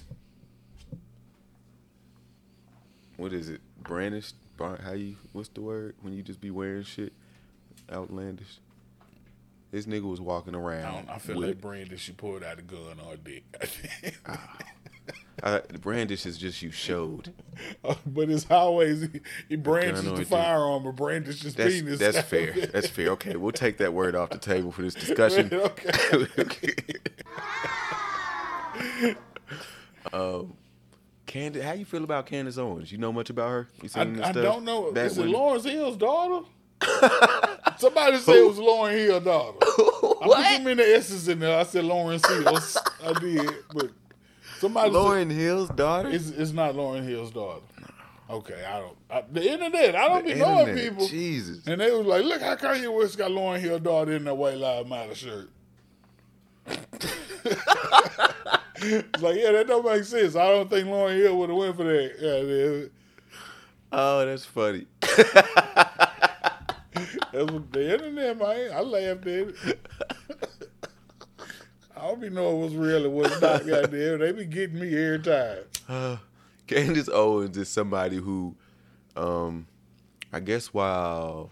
what 3.17 3.33
is 3.33 3.49
it? 3.49 3.61
Brandished? 3.83 4.35
Bra- 4.55 4.77
How 4.77 4.93
you? 4.93 5.17
What's 5.33 5.49
the 5.49 5.61
word 5.61 5.95
when 6.01 6.13
you 6.13 6.23
just 6.23 6.41
be 6.41 6.49
wearing 6.51 6.83
shit 6.83 7.13
outlandish? 7.91 8.59
This 9.71 9.85
nigga 9.85 10.03
was 10.03 10.21
walking 10.21 10.55
I, 10.55 10.59
around. 10.59 10.93
don't, 10.93 11.09
I 11.09 11.17
feel 11.17 11.37
with, 11.37 11.47
like 11.49 11.61
Brandish. 11.61 12.01
she 12.01 12.13
pulled 12.13 12.43
out 12.43 12.59
a 12.59 12.61
gun 12.61 12.99
or 13.05 13.13
a 13.13 13.17
dick. 13.17 13.43
uh, 15.43 15.59
brandish 15.81 16.25
is 16.25 16.37
just 16.37 16.61
you 16.61 16.71
showed. 16.71 17.33
but 18.05 18.29
it's 18.29 18.49
always 18.49 19.01
he, 19.01 19.21
he 19.49 19.55
brandishes 19.55 20.05
gun 20.05 20.13
or 20.13 20.15
a 20.15 20.19
the 20.19 20.25
firearm 20.25 20.85
or 20.85 20.93
brandishes 20.93 21.53
That's 21.55 21.73
penis. 21.75 21.99
that's 21.99 22.21
fair. 22.29 22.53
That's 22.71 22.87
fair. 22.87 23.09
Okay, 23.11 23.35
we'll 23.35 23.51
take 23.51 23.77
that 23.77 23.93
word 23.93 24.15
off 24.15 24.29
the 24.29 24.37
table 24.37 24.71
for 24.71 24.83
this 24.83 24.93
discussion. 24.93 25.53
okay. 25.53 26.73
um, 30.13 30.53
Candace, 31.25 31.63
how 31.63 31.73
you 31.73 31.83
feel 31.85 32.05
about 32.05 32.25
Candace 32.25 32.57
Owens? 32.57 32.89
You 32.91 32.97
know 32.99 33.11
much 33.11 33.29
about 33.29 33.49
her? 33.49 33.67
You 33.81 33.89
I, 33.95 34.03
seen 34.05 34.21
I 34.21 34.31
stuff? 34.31 34.43
don't 34.43 34.63
know. 34.63 34.93
Back 34.93 35.07
Is 35.07 35.17
it 35.17 35.25
Lawrence 35.27 35.65
Hill's 35.65 35.97
daughter? 35.97 36.45
Somebody 37.77 38.17
said 38.17 38.35
it 38.35 38.47
was 38.47 38.57
Lauryn 38.57 38.93
Hill's 38.93 39.23
daughter. 39.23 39.57
I 39.61 40.27
put 40.27 40.57
too 40.57 40.63
many 40.63 40.83
S's 40.93 41.27
in 41.27 41.39
there. 41.39 41.59
I 41.59 41.63
said 41.63 41.85
Lauryn 41.85 42.25
Hills. 42.25 42.77
I 43.03 43.13
did, 43.19 43.49
but 43.73 43.89
somebody 44.59 44.91
Lauryn 44.91 45.31
Hill's 45.31 45.69
daughter? 45.69 46.09
it's, 46.09 46.29
it's 46.29 46.51
not 46.51 46.75
Lauryn 46.75 47.03
Hill's 47.07 47.31
daughter. 47.31 47.61
Okay, 48.29 48.65
I 48.65 48.79
don't. 48.79 48.97
I, 49.09 49.23
the 49.31 49.51
internet, 49.51 49.95
I 49.95 50.07
don't 50.09 50.25
The 50.25 50.33
be 50.33 50.39
knowing 50.39 50.75
people. 50.75 51.07
Jesus. 51.07 51.65
And 51.65 51.79
they 51.79 51.91
was 51.91 52.05
like, 52.05 52.25
look 52.25 52.41
how 52.41 52.55
Kanye 52.55 52.93
West 52.93 53.17
got 53.17 53.31
Lauryn 53.31 53.59
Hill's 53.59 53.81
daughter 53.81 54.13
in 54.13 54.25
that 54.25 54.35
white 54.35 54.57
lives 54.57 54.89
matter 54.89 55.15
shirt. 55.15 55.49
it's 58.81 59.21
like, 59.21 59.37
yeah, 59.37 59.51
that 59.53 59.65
don't 59.67 59.85
make 59.85 60.03
sense. 60.03 60.35
I 60.35 60.49
don't 60.49 60.69
think 60.69 60.87
Lauryn 60.87 61.15
Hill 61.15 61.37
would 61.37 61.49
have 61.49 61.57
went 61.57 61.75
for 61.77 61.83
that. 61.85 62.15
Yeah, 62.19 62.39
yeah. 62.39 62.87
Oh, 63.93 64.25
that's 64.25 64.45
funny. 64.45 64.85
That's 67.37 67.51
what 67.51 67.71
the 67.71 67.93
internet, 67.93 68.39
man. 68.39 68.71
I 68.73 68.81
laughed 68.81 69.27
at 69.27 69.27
it. 69.27 69.87
I 71.95 72.01
don't 72.01 72.19
be 72.19 72.29
knowing 72.29 72.61
what's 72.61 72.73
real 72.73 73.05
and 73.05 73.13
what's 73.13 73.39
not. 73.39 73.65
Goddamn, 73.67 74.19
they 74.19 74.31
be 74.31 74.45
getting 74.45 74.79
me 74.79 74.87
every 74.95 75.19
time. 75.19 75.57
Uh, 75.87 76.17
Candace 76.67 77.09
Owens 77.09 77.55
is 77.55 77.69
somebody 77.69 78.17
who, 78.17 78.55
um, 79.15 79.67
I 80.33 80.39
guess 80.39 80.73
while 80.73 81.51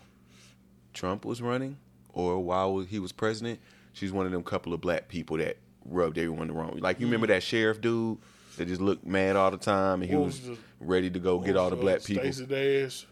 Trump 0.94 1.24
was 1.24 1.40
running 1.40 1.78
or 2.14 2.40
while 2.44 2.80
he 2.80 2.98
was 2.98 3.12
president, 3.12 3.60
she's 3.94 4.12
one 4.12 4.26
of 4.26 4.32
them 4.32 4.42
couple 4.44 4.74
of 4.74 4.82
black 4.82 5.08
people 5.08 5.38
that 5.38 5.58
rubbed 5.86 6.18
everyone 6.18 6.48
the 6.48 6.54
wrong 6.54 6.72
way. 6.74 6.80
Like 6.80 7.00
you 7.00 7.06
remember 7.06 7.28
that 7.28 7.44
sheriff 7.44 7.80
dude 7.80 8.18
that 8.58 8.68
just 8.68 8.82
looked 8.82 9.06
mad 9.06 9.36
all 9.36 9.52
the 9.52 9.58
time 9.58 10.02
and 10.02 10.10
he 10.10 10.16
was 10.16 10.40
was 10.48 10.58
the- 10.58 10.64
ready 10.80 11.12
to 11.12 11.20
go 11.20 11.40
get 11.40 11.56
all 11.56 11.70
the 11.70 11.76
black 11.76 12.04
people. 12.04 12.24
Stacey 12.24 12.46
Dash. 12.48 13.06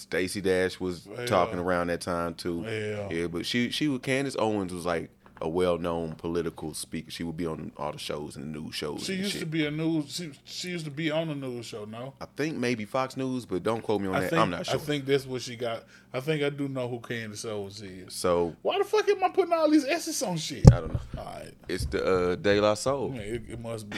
Stacey 0.00 0.40
Dash 0.40 0.80
was 0.80 1.06
Yeah. 1.06 1.26
talking 1.26 1.58
around 1.58 1.88
that 1.88 2.00
time 2.00 2.34
too. 2.34 2.64
Yeah. 2.66 3.08
yeah. 3.10 3.26
But 3.26 3.46
she 3.46 3.70
she 3.70 3.88
was 3.88 4.00
Candace 4.00 4.36
Owens 4.38 4.72
was 4.72 4.86
like 4.86 5.10
a 5.42 5.48
well 5.48 5.78
known 5.78 6.14
political 6.16 6.74
speaker. 6.74 7.10
She 7.10 7.22
would 7.24 7.36
be 7.36 7.46
on 7.46 7.72
all 7.78 7.92
the 7.92 7.98
shows 7.98 8.36
and 8.36 8.54
the 8.54 8.60
news 8.60 8.74
shows. 8.74 9.04
She 9.04 9.14
used 9.14 9.32
shit. 9.32 9.40
to 9.40 9.46
be 9.46 9.64
a 9.64 9.70
news. 9.70 10.14
She, 10.14 10.32
she 10.44 10.68
used 10.68 10.84
to 10.84 10.90
be 10.90 11.10
on 11.10 11.30
a 11.30 11.34
news 11.34 11.64
show. 11.64 11.86
No, 11.86 12.12
I 12.20 12.26
think 12.36 12.58
maybe 12.58 12.84
Fox 12.84 13.16
News, 13.16 13.46
but 13.46 13.62
don't 13.62 13.80
quote 13.82 14.02
me 14.02 14.08
on 14.08 14.16
I 14.16 14.20
that. 14.20 14.30
think 14.30 14.42
I'm 14.42 14.50
not 14.50 14.66
sure. 14.66 14.74
I 14.74 14.78
think 14.78 15.06
that's 15.06 15.24
what 15.24 15.40
she 15.40 15.56
got. 15.56 15.84
I 16.12 16.20
think 16.20 16.42
I 16.42 16.50
do 16.50 16.68
know 16.68 16.88
who 16.88 17.00
Candace 17.00 17.46
Owens 17.46 17.80
is. 17.80 18.12
so 18.12 18.54
Why 18.60 18.76
the 18.76 18.84
fuck 18.84 19.08
am 19.08 19.24
I 19.24 19.30
putting 19.30 19.54
all 19.54 19.70
these 19.70 19.86
S's 19.86 20.22
on 20.22 20.36
shit? 20.36 20.70
I 20.72 20.80
don't 20.80 20.92
know. 20.92 21.00
All 21.16 21.24
right, 21.24 21.52
It's 21.68 21.86
the 21.86 22.04
uh, 22.32 22.34
De 22.34 22.60
La 22.60 22.74
Soul, 22.74 23.12
yeah, 23.14 23.20
it, 23.22 23.42
it 23.48 23.60
must 23.60 23.88
be. 23.88 23.96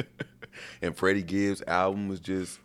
and 0.82 0.96
Freddie 0.96 1.22
Gibbs' 1.22 1.62
album 1.66 2.08
was 2.08 2.20
just 2.20 2.58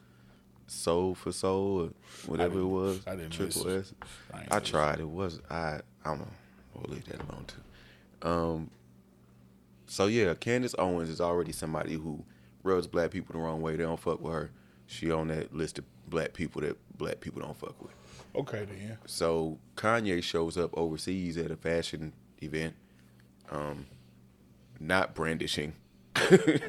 Soul 0.72 1.16
for 1.16 1.32
Soul 1.32 1.82
or 1.82 1.90
whatever 2.28 2.60
it 2.60 2.66
was. 2.66 3.02
I 3.06 3.12
didn't 3.16 3.32
Triple 3.32 3.64
listen. 3.64 3.96
S. 4.02 4.10
I 4.34 4.56
listen. 4.56 4.64
tried. 4.64 5.00
It 5.00 5.10
was 5.10 5.42
I. 5.50 5.80
I 6.06 6.10
don't 6.10 6.20
know. 6.20 6.28
We'll 6.74 6.94
leave 6.94 7.06
that 7.06 7.22
alone 7.22 7.46
too. 7.46 8.28
Um. 8.28 8.72
So 9.88 10.06
yeah, 10.06 10.34
Candace 10.34 10.74
Owens 10.80 11.10
is 11.10 11.20
already 11.20 11.52
somebody 11.52 11.96
who 11.96 12.24
rubs 12.64 12.88
black 12.88 13.12
people 13.12 13.34
the 13.34 13.40
wrong 13.40 13.62
way. 13.62 13.76
They 13.76 13.84
don't 13.84 14.00
fuck 14.00 14.22
with 14.22 14.34
her. 14.34 14.52
She 14.88 15.12
on 15.12 15.28
that 15.28 15.54
list 15.54 15.78
of 15.80 15.86
black 16.08 16.34
people 16.34 16.62
that 16.62 16.78
black 16.98 17.20
people 17.20 17.42
don't 17.42 17.58
fuck 17.58 17.82
with. 17.82 17.92
Okay 18.36 18.66
then. 18.66 18.98
So 19.06 19.58
Kanye 19.76 20.24
shows 20.24 20.58
up 20.58 20.72
overseas 20.78 21.38
at 21.38 21.52
a 21.52 21.58
fashion 21.58 22.14
event, 22.42 22.76
um, 23.50 23.88
not 24.80 25.14
brandishing. 25.14 25.74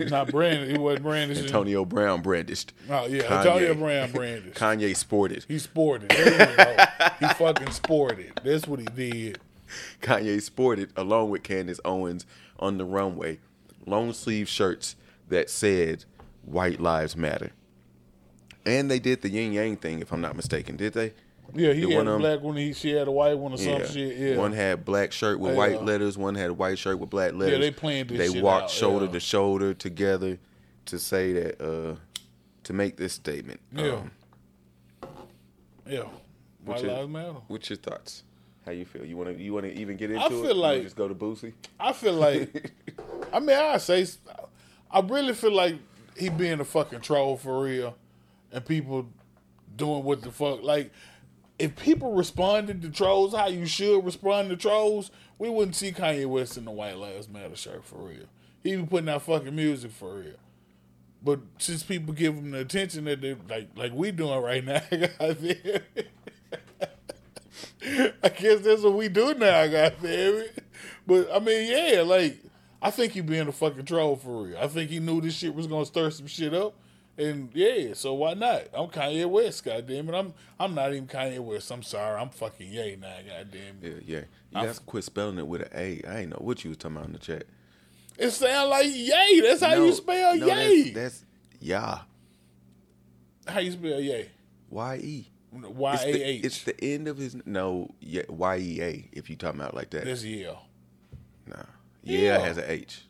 Not 0.08 0.30
Brandon. 0.30 0.70
He 0.70 0.78
wasn't 0.78 1.02
Brandon. 1.02 1.36
Antonio 1.36 1.84
Brown 1.84 2.22
brandished. 2.22 2.72
Oh 2.88 3.06
yeah, 3.06 3.22
Kanye. 3.22 3.38
Antonio 3.38 3.74
Brown 3.74 4.10
brandished. 4.12 4.58
Kanye 4.58 4.96
sported. 4.96 5.44
He 5.48 5.58
sported. 5.58 6.12
He 6.12 7.26
fucking 7.34 7.72
sported. 7.72 8.40
That's 8.44 8.66
what 8.66 8.80
he 8.80 8.86
did. 8.86 9.38
Kanye 10.00 10.40
sported 10.40 10.90
along 10.96 11.30
with 11.30 11.42
Candace 11.42 11.80
Owens 11.84 12.26
on 12.58 12.78
the 12.78 12.84
runway, 12.84 13.40
long 13.86 14.12
sleeve 14.12 14.48
shirts 14.48 14.96
that 15.28 15.50
said 15.50 16.04
"White 16.44 16.80
Lives 16.80 17.16
Matter." 17.16 17.52
And 18.64 18.90
they 18.90 19.00
did 19.00 19.22
the 19.22 19.28
yin 19.28 19.52
yang 19.52 19.76
thing, 19.76 20.00
if 20.00 20.12
I'm 20.12 20.20
not 20.20 20.36
mistaken. 20.36 20.76
Did 20.76 20.92
they? 20.92 21.14
Yeah, 21.54 21.72
he 21.74 21.82
Did 21.82 21.90
had 21.92 22.06
a 22.06 22.16
black 22.18 22.40
one. 22.40 22.56
He 22.56 22.72
she 22.72 22.92
had 22.92 23.08
a 23.08 23.10
white 23.10 23.34
one 23.36 23.52
or 23.52 23.58
some 23.58 23.84
shit. 23.86 24.16
Yeah, 24.16 24.36
One 24.38 24.52
had 24.52 24.84
black 24.86 25.12
shirt 25.12 25.38
with 25.38 25.52
Yeah. 25.52 25.58
white 25.58 25.82
letters. 25.82 26.16
One 26.16 26.34
had 26.34 26.50
a 26.50 26.54
white 26.54 26.78
shirt 26.78 26.98
with 26.98 27.10
black 27.10 27.32
letters. 27.34 27.52
Yeah, 27.52 27.58
they 27.58 27.70
planned 27.70 28.08
this 28.08 28.18
shit. 28.26 28.34
They 28.34 28.40
walked 28.40 28.64
out, 28.64 28.70
shoulder 28.70 29.04
yeah. 29.06 29.12
to 29.12 29.20
shoulder 29.20 29.74
together 29.74 30.38
to 30.86 30.98
say 30.98 31.32
that 31.34 31.60
uh 31.60 31.96
to 32.64 32.72
make 32.72 32.96
this 32.96 33.12
statement. 33.12 33.60
Yeah. 33.70 33.92
Um, 33.92 34.10
yeah. 35.86 36.04
White 36.64 36.82
your- 36.82 36.92
lives 36.92 37.08
matter. 37.08 37.34
what's 37.48 37.68
your 37.70 37.76
thoughts? 37.78 38.22
How 38.64 38.70
you 38.72 38.84
feel? 38.84 39.04
You 39.04 39.16
want 39.16 39.36
to 39.36 39.42
you 39.42 39.52
want 39.52 39.66
to 39.66 39.72
even 39.74 39.96
get 39.96 40.10
into 40.10 40.22
I 40.22 40.26
it? 40.26 40.30
feel 40.30 40.46
You 40.46 40.54
like- 40.54 40.82
just 40.84 40.96
go 40.96 41.08
to 41.08 41.14
Boosie. 41.14 41.52
I 41.80 41.92
feel 41.92 42.12
like, 42.14 42.72
I 43.32 43.40
mean, 43.40 43.56
I 43.56 43.76
say, 43.78 44.06
I 44.90 45.00
really 45.00 45.34
feel 45.34 45.52
like 45.52 45.76
he 46.16 46.28
being 46.28 46.60
a 46.60 46.64
fucking 46.64 47.00
troll 47.00 47.36
for 47.36 47.62
real, 47.64 47.96
and 48.52 48.64
people 48.64 49.08
doing 49.74 50.04
what 50.04 50.22
the 50.22 50.30
fuck. 50.30 50.62
Like, 50.62 50.92
if 51.62 51.76
people 51.76 52.12
responded 52.12 52.82
to 52.82 52.90
trolls 52.90 53.32
how 53.32 53.46
you 53.46 53.66
should 53.66 54.04
respond 54.04 54.50
to 54.50 54.56
trolls, 54.56 55.12
we 55.38 55.48
wouldn't 55.48 55.76
see 55.76 55.92
Kanye 55.92 56.26
West 56.26 56.56
in 56.56 56.64
the 56.64 56.72
White 56.72 56.96
Lives 56.96 57.28
Matter 57.28 57.54
shirt 57.54 57.84
for 57.84 57.98
real. 57.98 58.26
He 58.64 58.74
be 58.74 58.82
putting 58.82 59.08
out 59.08 59.22
fucking 59.22 59.54
music 59.54 59.92
for 59.92 60.16
real. 60.16 60.34
But 61.22 61.38
since 61.58 61.84
people 61.84 62.14
give 62.14 62.34
him 62.34 62.50
the 62.50 62.58
attention 62.58 63.04
that 63.04 63.20
they 63.20 63.36
like, 63.48 63.68
like 63.76 63.92
we 63.92 64.10
doing 64.10 64.42
right 64.42 64.64
now, 64.64 64.82
I 68.24 68.28
guess 68.28 68.62
that's 68.62 68.82
what 68.82 68.94
we 68.94 69.08
do 69.08 69.32
now, 69.34 69.64
goddamn 69.68 70.00
it. 70.02 70.64
But 71.06 71.28
I 71.32 71.38
mean, 71.38 71.70
yeah, 71.70 72.02
like 72.02 72.38
I 72.82 72.90
think 72.90 73.12
he 73.12 73.20
being 73.20 73.46
a 73.46 73.52
fucking 73.52 73.84
troll 73.84 74.16
for 74.16 74.46
real. 74.46 74.58
I 74.58 74.66
think 74.66 74.90
he 74.90 74.98
knew 74.98 75.20
this 75.20 75.34
shit 75.34 75.54
was 75.54 75.68
gonna 75.68 75.86
stir 75.86 76.10
some 76.10 76.26
shit 76.26 76.54
up, 76.54 76.74
and 77.18 77.50
yeah, 77.52 77.94
so 77.94 78.14
why 78.14 78.34
not? 78.34 78.62
I'm 78.72 78.88
Kanye 78.88 79.26
West, 79.28 79.64
goddamn 79.64 80.08
it. 80.08 80.14
I'm 80.14 80.32
I'm 80.58 80.74
not 80.74 80.92
even 80.92 81.06
Kanye 81.06 81.40
West. 81.40 81.70
I'm 81.70 81.82
sorry, 81.82 82.20
I'm 82.20 82.30
fucking 82.30 82.70
yay 82.72 82.96
now, 83.00 83.14
goddamn 83.26 83.76
it. 83.82 84.02
Yeah, 84.06 84.18
yeah. 84.18 84.60
You 84.60 84.66
have 84.66 84.76
to 84.76 84.82
quit 84.82 85.04
spelling 85.04 85.38
it 85.38 85.46
with 85.46 85.62
an 85.62 85.68
A. 85.74 86.02
I 86.08 86.18
ain't 86.20 86.30
know 86.30 86.38
what 86.40 86.64
you 86.64 86.70
was 86.70 86.76
talking 86.78 86.96
about 86.96 87.06
in 87.06 87.12
the 87.14 87.18
chat. 87.18 87.44
It 88.18 88.30
sound 88.30 88.70
like 88.70 88.86
yay. 88.86 89.40
That's 89.40 89.62
how 89.62 89.74
you 89.74 89.92
spell 89.92 90.36
no, 90.36 90.46
yay. 90.46 90.90
That's, 90.90 90.94
that's 90.94 91.24
yeah. 91.60 92.00
how 93.46 93.60
you 93.60 93.72
spell 93.72 94.00
yay? 94.00 94.30
Y 94.70 94.96
E. 95.02 95.28
Y 95.52 95.92
It's 95.94 96.04
the, 96.04 96.22
H. 96.22 96.44
it's 96.44 96.62
the 96.64 96.84
end 96.84 97.08
of 97.08 97.18
his 97.18 97.36
no 97.44 97.90
yeah, 98.00 98.22
Y 98.28 98.56
E 98.58 98.80
A. 98.82 99.08
If 99.12 99.28
you 99.28 99.36
talking 99.36 99.60
about 99.60 99.74
like 99.74 99.90
that, 99.90 100.04
That's 100.04 100.24
yeah. 100.24 100.52
nah. 101.46 101.56
Yeah, 102.02 102.18
Yeah. 102.18 102.38
has 102.38 102.56
an 102.58 102.64
H. 102.68 103.02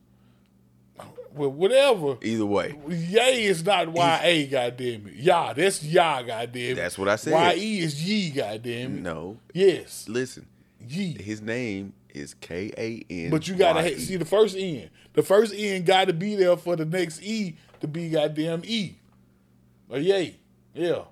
Well, 1.34 1.50
whatever. 1.50 2.18
Either 2.22 2.46
way, 2.46 2.74
Yay 2.88 3.44
is 3.44 3.64
not 3.64 3.88
Y 3.88 4.20
A, 4.22 4.46
goddamn 4.48 5.06
it. 5.08 5.14
Yeah, 5.14 5.52
that's 5.54 5.82
ya, 5.82 6.22
goddamn 6.22 6.72
it. 6.72 6.74
That's 6.76 6.98
what 6.98 7.08
I 7.08 7.16
said. 7.16 7.32
Y 7.32 7.54
E 7.56 7.78
is 7.80 8.02
ye, 8.08 8.30
goddamn 8.30 8.96
it. 8.98 9.00
no. 9.02 9.38
Yes, 9.54 10.06
Listen, 10.08 10.46
ye. 10.86 11.14
his 11.22 11.40
name 11.40 11.94
is 12.14 12.34
K 12.34 12.70
A 12.76 13.04
N. 13.10 13.30
But 13.30 13.48
you 13.48 13.54
gotta 13.54 13.80
ha- 13.82 13.96
see 13.98 14.16
the 14.16 14.24
first 14.24 14.56
N. 14.56 14.90
The 15.14 15.22
first 15.22 15.54
N 15.56 15.82
got 15.84 16.06
to 16.08 16.12
be 16.12 16.34
there 16.36 16.56
for 16.56 16.76
the 16.76 16.84
next 16.84 17.22
E 17.22 17.56
to 17.80 17.88
be 17.88 18.10
goddamn 18.10 18.62
E. 18.64 18.96
Or 19.88 19.98
yay, 19.98 20.36
yeah. 20.74 21.02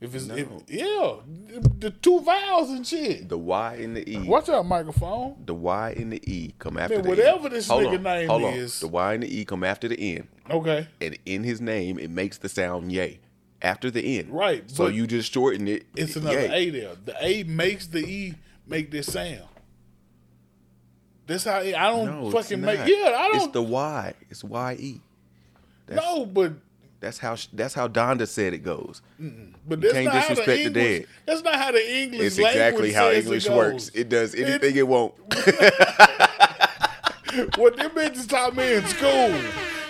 If 0.00 0.14
it's 0.14 0.28
if, 0.28 0.48
No. 0.50 0.62
yeah, 0.66 1.16
the, 1.60 1.68
the 1.78 1.90
two 1.90 2.20
vowels 2.20 2.70
and 2.70 2.86
shit. 2.86 3.28
the 3.28 3.36
Y 3.36 3.74
and 3.74 3.94
the 3.96 4.10
E. 4.10 4.18
Watch 4.26 4.48
out, 4.48 4.64
microphone. 4.64 5.36
The 5.44 5.54
Y 5.54 5.90
and 5.98 6.12
the 6.12 6.22
E 6.32 6.54
come 6.58 6.78
after 6.78 6.94
Man, 6.96 7.02
the 7.04 7.08
whatever 7.10 7.46
N. 7.48 7.52
this 7.52 7.68
hold 7.68 7.84
nigga 7.84 7.96
on, 7.96 8.02
name 8.04 8.28
hold 8.28 8.44
on. 8.44 8.54
is. 8.54 8.80
The 8.80 8.88
Y 8.88 9.12
and 9.14 9.22
the 9.22 9.38
E 9.40 9.44
come 9.44 9.62
after 9.62 9.88
the 9.88 10.16
N, 10.16 10.28
Okay, 10.50 10.88
and 11.02 11.18
in 11.26 11.44
his 11.44 11.60
name 11.60 11.98
it 11.98 12.08
makes 12.10 12.38
the 12.38 12.48
sound 12.48 12.90
yay 12.90 13.20
after 13.60 13.90
the 13.90 14.18
N. 14.20 14.30
Right, 14.32 14.70
So 14.70 14.86
you 14.86 15.06
just 15.06 15.30
shorten 15.34 15.68
it. 15.68 15.84
it's 15.94 16.16
another 16.16 16.46
yay. 16.46 16.68
A 16.68 16.70
there. 16.70 16.92
The 17.04 17.16
A 17.22 17.42
makes 17.42 17.86
the 17.86 17.98
E 18.00 18.34
make 18.66 18.90
this 18.90 19.12
sound. 19.12 19.42
That's 21.26 21.44
how 21.44 21.58
I 21.58 21.70
don't 21.72 22.06
No, 22.22 22.30
fucking 22.30 22.60
make. 22.60 22.78
Yeah, 22.78 23.14
I 23.16 23.28
don't. 23.28 23.36
It's 23.36 23.46
the 23.48 23.62
Y. 23.62 24.14
It's 24.30 24.42
Y 24.42 24.76
E. 24.80 25.00
That's, 25.86 26.00
no, 26.02 26.24
but 26.26 26.54
That's 27.00 27.16
how 27.18 27.36
that's 27.52 27.72
how 27.72 27.88
Donda 27.88 28.28
said 28.28 28.52
it 28.52 28.58
goes. 28.58 29.00
but 29.66 29.80
that's 29.80 29.94
can't 29.94 30.08
how 30.08 30.20
the 30.20 30.28
disrespect 30.28 30.64
the 30.64 30.70
dead. 30.70 31.06
That's 31.24 31.42
not 31.42 31.54
how 31.54 31.72
the 31.72 31.96
English. 31.98 32.20
It's 32.20 32.38
exactly 32.38 32.92
how 32.92 33.10
English 33.10 33.46
it 33.46 33.52
works. 33.52 33.90
It 33.94 34.08
does 34.10 34.34
anything 34.34 34.76
it, 34.76 34.86
won't. 34.86 35.14
What 37.56 37.76
them 37.76 37.90
bitches 37.92 38.28
taught 38.28 38.56
me 38.56 38.74
in 38.74 38.84
school. 38.86 39.38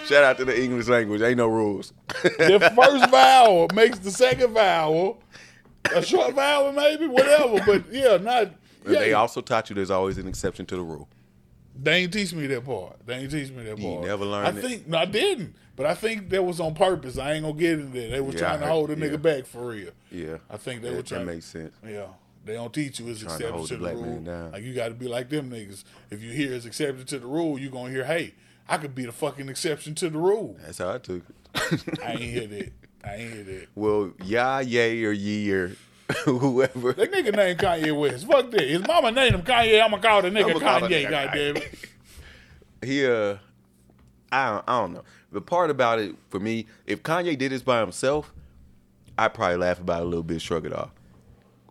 Shout 0.05 0.25
out 0.25 0.37
to 0.39 0.45
the 0.45 0.63
English 0.63 0.89
language. 0.89 1.23
Ain't 1.23 1.39
no 1.39 1.47
rules. 1.47 1.93
The 2.23 2.73
first 2.77 3.11
vowel 3.11 3.69
makes 3.75 3.99
the 3.99 4.11
second 4.11 4.53
vowel. 4.53 5.23
A 5.95 6.03
short 6.03 6.35
vowel, 6.35 6.73
maybe, 6.73 7.07
whatever. 7.07 7.63
But 7.65 7.91
yeah, 7.91 8.19
not. 8.19 8.53
And 8.85 8.97
they 8.97 9.15
also 9.15 9.41
taught 9.41 9.71
you 9.71 9.75
there's 9.75 9.91
always 9.91 10.19
an 10.19 10.29
exception 10.29 10.67
to 10.67 10.77
the 10.77 10.83
rule. 10.83 11.09
They 11.83 12.03
ain't 12.03 12.13
teach 12.13 12.35
me 12.35 12.47
that 12.49 12.65
part. 12.65 12.97
They 13.07 13.15
ain't 13.15 13.31
teach 13.31 13.51
me 13.51 13.65
that 13.65 13.79
part. 13.81 14.03
You 14.03 14.09
never 14.09 14.25
learned 14.27 14.49
I 14.49 14.59
it? 14.59 14.63
think 14.63 14.87
no, 14.87 14.99
I 14.99 15.07
didn't. 15.07 15.55
But 15.81 15.89
I 15.89 15.95
think 15.95 16.29
that 16.29 16.45
was 16.45 16.61
on 16.61 16.75
purpose. 16.75 17.17
I 17.17 17.33
ain't 17.33 17.43
gonna 17.43 17.57
get 17.59 17.79
into 17.79 17.99
that. 17.99 18.11
They 18.11 18.21
were 18.21 18.33
Yeah, 18.33 18.39
trying 18.39 18.61
to 18.61 18.67
hold 18.67 18.91
the 18.91 18.99
yeah. 18.99 19.13
nigga 19.15 19.23
back 19.23 19.47
for 19.47 19.69
real. 19.69 19.93
Yeah. 20.13 20.37
I 20.51 20.59
think 20.59 20.83
they 20.83 20.91
that, 20.91 20.97
were 20.97 21.03
trying. 21.03 21.25
that 21.25 21.33
makes 21.33 21.47
sense. 21.47 21.75
Yeah, 21.83 22.09
they 22.45 22.53
don't 22.53 22.71
teach 22.71 23.01
you 23.01 23.09
as 23.09 23.23
Trying 23.23 23.39
to 23.39 23.45
exception 23.47 23.79
to 23.79 23.85
the 23.87 23.95
rule. 23.95 24.51
Like 24.53 24.63
you 24.63 24.75
got 24.75 24.89
to 24.89 24.95
be 24.95 25.09
like 25.09 25.31
them 25.31 25.51
niggas. 25.51 25.85
If 26.11 26.23
you 26.23 26.33
hear 26.33 26.53
it's 26.53 26.67
exception 26.67 27.07
to 27.07 27.19
the 27.19 27.27
rule, 27.27 27.59
you 27.59 27.71
gonna 27.71 27.91
hear, 27.91 28.05
hey, 28.05 28.35
I 28.69 28.77
could 28.77 28.95
be 28.95 29.07
the 29.07 29.13
fucking 29.13 29.49
exception 29.49 29.95
to 29.95 30.11
the 30.11 30.19
rule. 30.19 30.59
That's 30.63 30.77
how 30.77 30.93
I 30.93 30.99
took 30.99 31.23
it. 31.55 32.01
I 32.05 32.11
ain't 32.11 32.21
hear 32.21 32.47
that. 32.47 32.73
I 33.03 33.15
ain't 33.15 33.33
hear 33.33 33.45
that. 33.45 33.69
well, 33.75 34.13
yeah, 34.23 34.61
yay, 34.61 35.03
or 35.03 35.13
ye, 35.13 35.51
or 35.51 35.77
whoever. 36.27 36.93
That 36.93 37.11
nigga 37.11 37.35
named 37.35 37.59
Kanye 37.59 37.99
West. 37.99 38.27
Fuck 38.27 38.51
that. 38.51 38.69
His 38.69 38.87
mama 38.87 39.13
named 39.13 39.35
him 39.35 39.43
Kanye. 39.45 39.83
I'ma 39.83 39.97
call 39.97 40.21
the 40.21 40.29
nigga 40.29 40.57
I'ma 40.63 40.87
Kanye. 40.89 41.09
Goddamn 41.09 41.57
it. 41.57 41.75
he 42.85 43.07
uh 43.07 43.37
I 44.33 44.51
don't, 44.51 44.65
I 44.69 44.81
don't 44.81 44.93
know. 44.93 45.05
The 45.33 45.41
part 45.41 45.71
about 45.71 45.99
it 45.99 46.15
for 46.29 46.41
me, 46.41 46.67
if 46.87 47.03
Kanye 47.03 47.37
did 47.37 47.53
this 47.53 47.63
by 47.63 47.81
himself, 47.81 48.33
I'd 49.19 49.35
probably 49.35 49.57
laugh 49.57 49.81
about 49.81 50.01
it 50.03 50.05
a 50.05 50.09
little 50.09 50.23
bit, 50.23 50.41
shrug 50.41 50.67
it 50.67 50.73
off. 50.73 50.91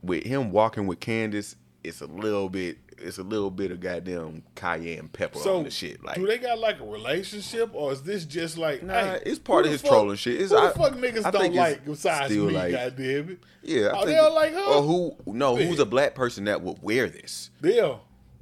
With 0.02 0.24
him 0.24 0.52
walking 0.52 0.88
with 0.88 1.00
Candace, 1.00 1.56
it's 1.84 2.02
a 2.02 2.06
little 2.08 2.50
bit 2.50 2.78
it's 3.02 3.18
a 3.18 3.24
little 3.24 3.50
bit 3.50 3.72
of 3.72 3.80
goddamn 3.80 4.44
cayenne 4.56 5.08
pepper 5.10 5.40
So 5.40 5.58
on 5.58 5.64
the 5.64 5.72
shit. 5.72 6.04
Like 6.04 6.16
do 6.16 6.28
they 6.28 6.38
got 6.38 6.60
like 6.60 6.80
a 6.80 6.86
relationship, 6.86 7.70
or 7.74 7.92
is 7.92 8.04
this 8.04 8.26
just 8.26 8.58
like? 8.58 8.84
Nah, 8.84 8.94
hey, 8.94 9.20
it's 9.26 9.40
part 9.40 9.66
of 9.66 9.72
his 9.72 9.82
fuck- 9.82 9.92
trolling 9.92 10.18
shit. 10.18 10.36
It's- 10.36 10.52
who 10.52 10.58
I- 10.58 10.68
the 10.68 10.74
fuck 10.74 10.94
niggas 10.94 11.26
I 11.26 11.32
don't 11.32 11.54
like 11.54 11.86
besides 11.86 12.34
me? 12.34 12.40
like- 12.52 12.72
goddamn 12.72 13.30
it. 13.30 13.40
Yeah, 13.62 13.88
I 13.88 14.02
oh, 14.02 14.06
they 14.06 14.16
don't 14.16 14.36
like 14.36 14.54
her. 14.54 14.60
Or 14.60 14.82
who 14.82 15.16
no, 15.26 15.56
who's 15.56 15.80
a 15.80 15.86
black 15.86 16.16
person 16.16 16.46
that 16.46 16.62
would 16.62 16.82
wear 16.82 17.08
this? 17.10 17.50
Yeah, 17.62 17.96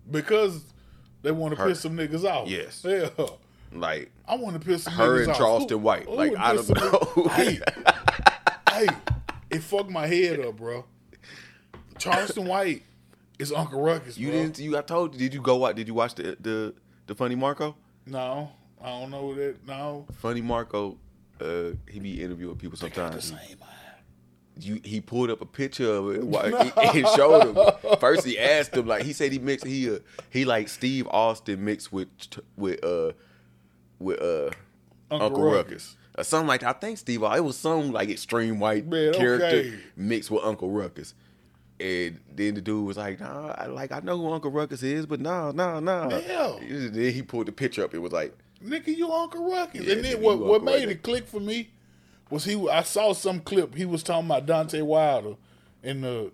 because 0.09 0.63
they 1.22 1.32
want 1.32 1.55
to 1.55 1.63
piss 1.65 1.82
some 1.82 1.95
niggas 1.97 2.24
off. 2.24 2.47
Yes. 2.47 2.84
Yeah. 2.84 3.09
Like 3.72 4.11
I 4.28 4.36
want 4.36 4.59
to 4.59 4.65
piss 4.65 4.84
some 4.84 4.93
Her 4.93 5.22
and 5.22 5.32
off. 5.32 5.38
Charleston 5.38 5.80
Who- 5.80 5.84
White. 5.86 6.05
who 6.05 6.15
Like, 6.15 6.36
I 6.38 6.53
don't 6.55 6.70
know. 6.70 7.28
hey, 7.30 7.59
hey, 8.70 8.88
it 9.49 9.59
fucked 9.63 9.89
my 9.89 10.07
head 10.07 10.39
up, 10.39 10.57
bro. 10.57 10.86
Charleston 11.97 12.45
White 12.45 12.84
is 13.39 13.51
Uncle 13.51 13.82
Ruckus. 13.82 14.18
you 14.18 14.30
bro. 14.30 14.38
didn't 14.39 14.59
you 14.59 14.78
I 14.78 14.82
told 14.82 15.13
you, 15.13 15.20
did 15.20 15.34
you 15.34 15.41
go 15.41 15.57
watch 15.57 15.76
did 15.76 15.88
you 15.88 15.93
watch 15.93 16.15
the 16.15 16.38
the, 16.39 16.74
the 17.07 17.15
funny 17.15 17.36
Marco? 17.36 17.76
No, 18.05 18.51
I 18.82 18.88
don't 18.88 19.09
know 19.11 19.34
that. 19.36 19.68
No, 19.68 20.05
Funny 20.20 20.41
Marco, 20.41 20.97
uh, 21.41 21.72
he 21.89 21.99
be 21.99 22.24
interviewing 22.24 22.55
people 22.55 22.78
sometimes. 22.78 23.34
You, 24.59 24.82
he 24.84 25.01
pulled 25.01 25.30
up 25.30 25.41
a 25.41 25.45
picture 25.45 25.91
of 25.93 26.15
it 26.15 26.24
while 26.24 26.63
he, 26.91 27.01
he 27.01 27.05
showed 27.15 27.55
him. 27.55 27.97
First, 27.99 28.26
he 28.26 28.39
asked 28.39 28.76
him 28.76 28.88
like 28.88 29.03
he 29.03 29.13
said 29.13 29.32
he 29.32 29.38
mixed 29.39 29.68
he 29.68 29.88
uh, 29.93 29.99
he 30.32 30.45
like 30.45 30.68
Steve 30.68 31.07
Austin 31.09 31.63
mixed 31.63 31.91
with 31.93 32.07
with 32.55 32.84
uh 32.84 33.11
with 34.00 34.22
uh 34.22 34.50
Uncle 35.10 35.28
Uncle, 35.28 35.43
Ruckus. 35.43 35.56
Ruckus. 35.72 35.98
or 36.18 36.24
something 36.24 36.48
like 36.48 36.62
that. 36.62 36.76
I 36.76 36.80
think 36.80 36.98
Steve 36.98 37.24
it 37.24 37.43
was 37.43 37.58
some 37.58 37.91
like 37.91 38.10
extreme 38.10 38.60
white 38.60 38.86
Man, 38.88 39.14
character 39.14 39.45
okay. 39.45 39.80
mixed 39.95 40.32
with 40.32 40.43
Uncle 40.43 40.70
Ruckus. 40.70 41.14
And 41.80 42.20
then 42.34 42.56
the 42.56 42.62
dude 42.62 42.88
was 42.88 42.98
like, 42.98 43.20
"Nah, 43.20 43.54
I, 43.56 43.68
like 43.68 43.91
I 43.91 44.00
know 44.00 44.18
who 44.18 44.32
Uncle 44.32 44.50
Ruckus 44.50 44.82
is, 44.82 45.06
but 45.06 45.20
no, 45.20 45.52
no, 45.52 45.80
no." 45.80 46.10
Yeah. 46.28 46.56
Then 46.89 47.14
he 47.14 47.22
pulled 47.22 47.45
the 47.45 47.52
picture 47.52 47.84
up. 47.84 47.93
It 47.93 48.00
was 48.00 48.12
like, 48.12 48.36
Nigga, 48.66 48.88
you 48.88 49.12
Uncle 49.12 49.52
Ruckus. 49.52 49.82
Yeah, 49.82 49.93
and 49.93 50.04
then 50.04 50.22
what, 50.22 50.39
what 50.39 50.62
Uncle 50.62 50.66
made 50.66 50.80
Ruckus. 50.80 50.91
it 50.95 51.04
click 51.04 51.28
for 51.28 51.39
me 51.39 51.70
was 52.32 52.45
he. 52.45 52.68
I 52.68 52.82
saw 52.82 53.14
some 53.14 53.39
clip. 53.41 53.76
He 53.76 53.86
was 53.86 54.02
talking 54.02 54.26
about 54.26 54.48
Deontay 54.48 54.82
Wilder 54.82 55.36
in 55.84 56.02
the 56.02 56.32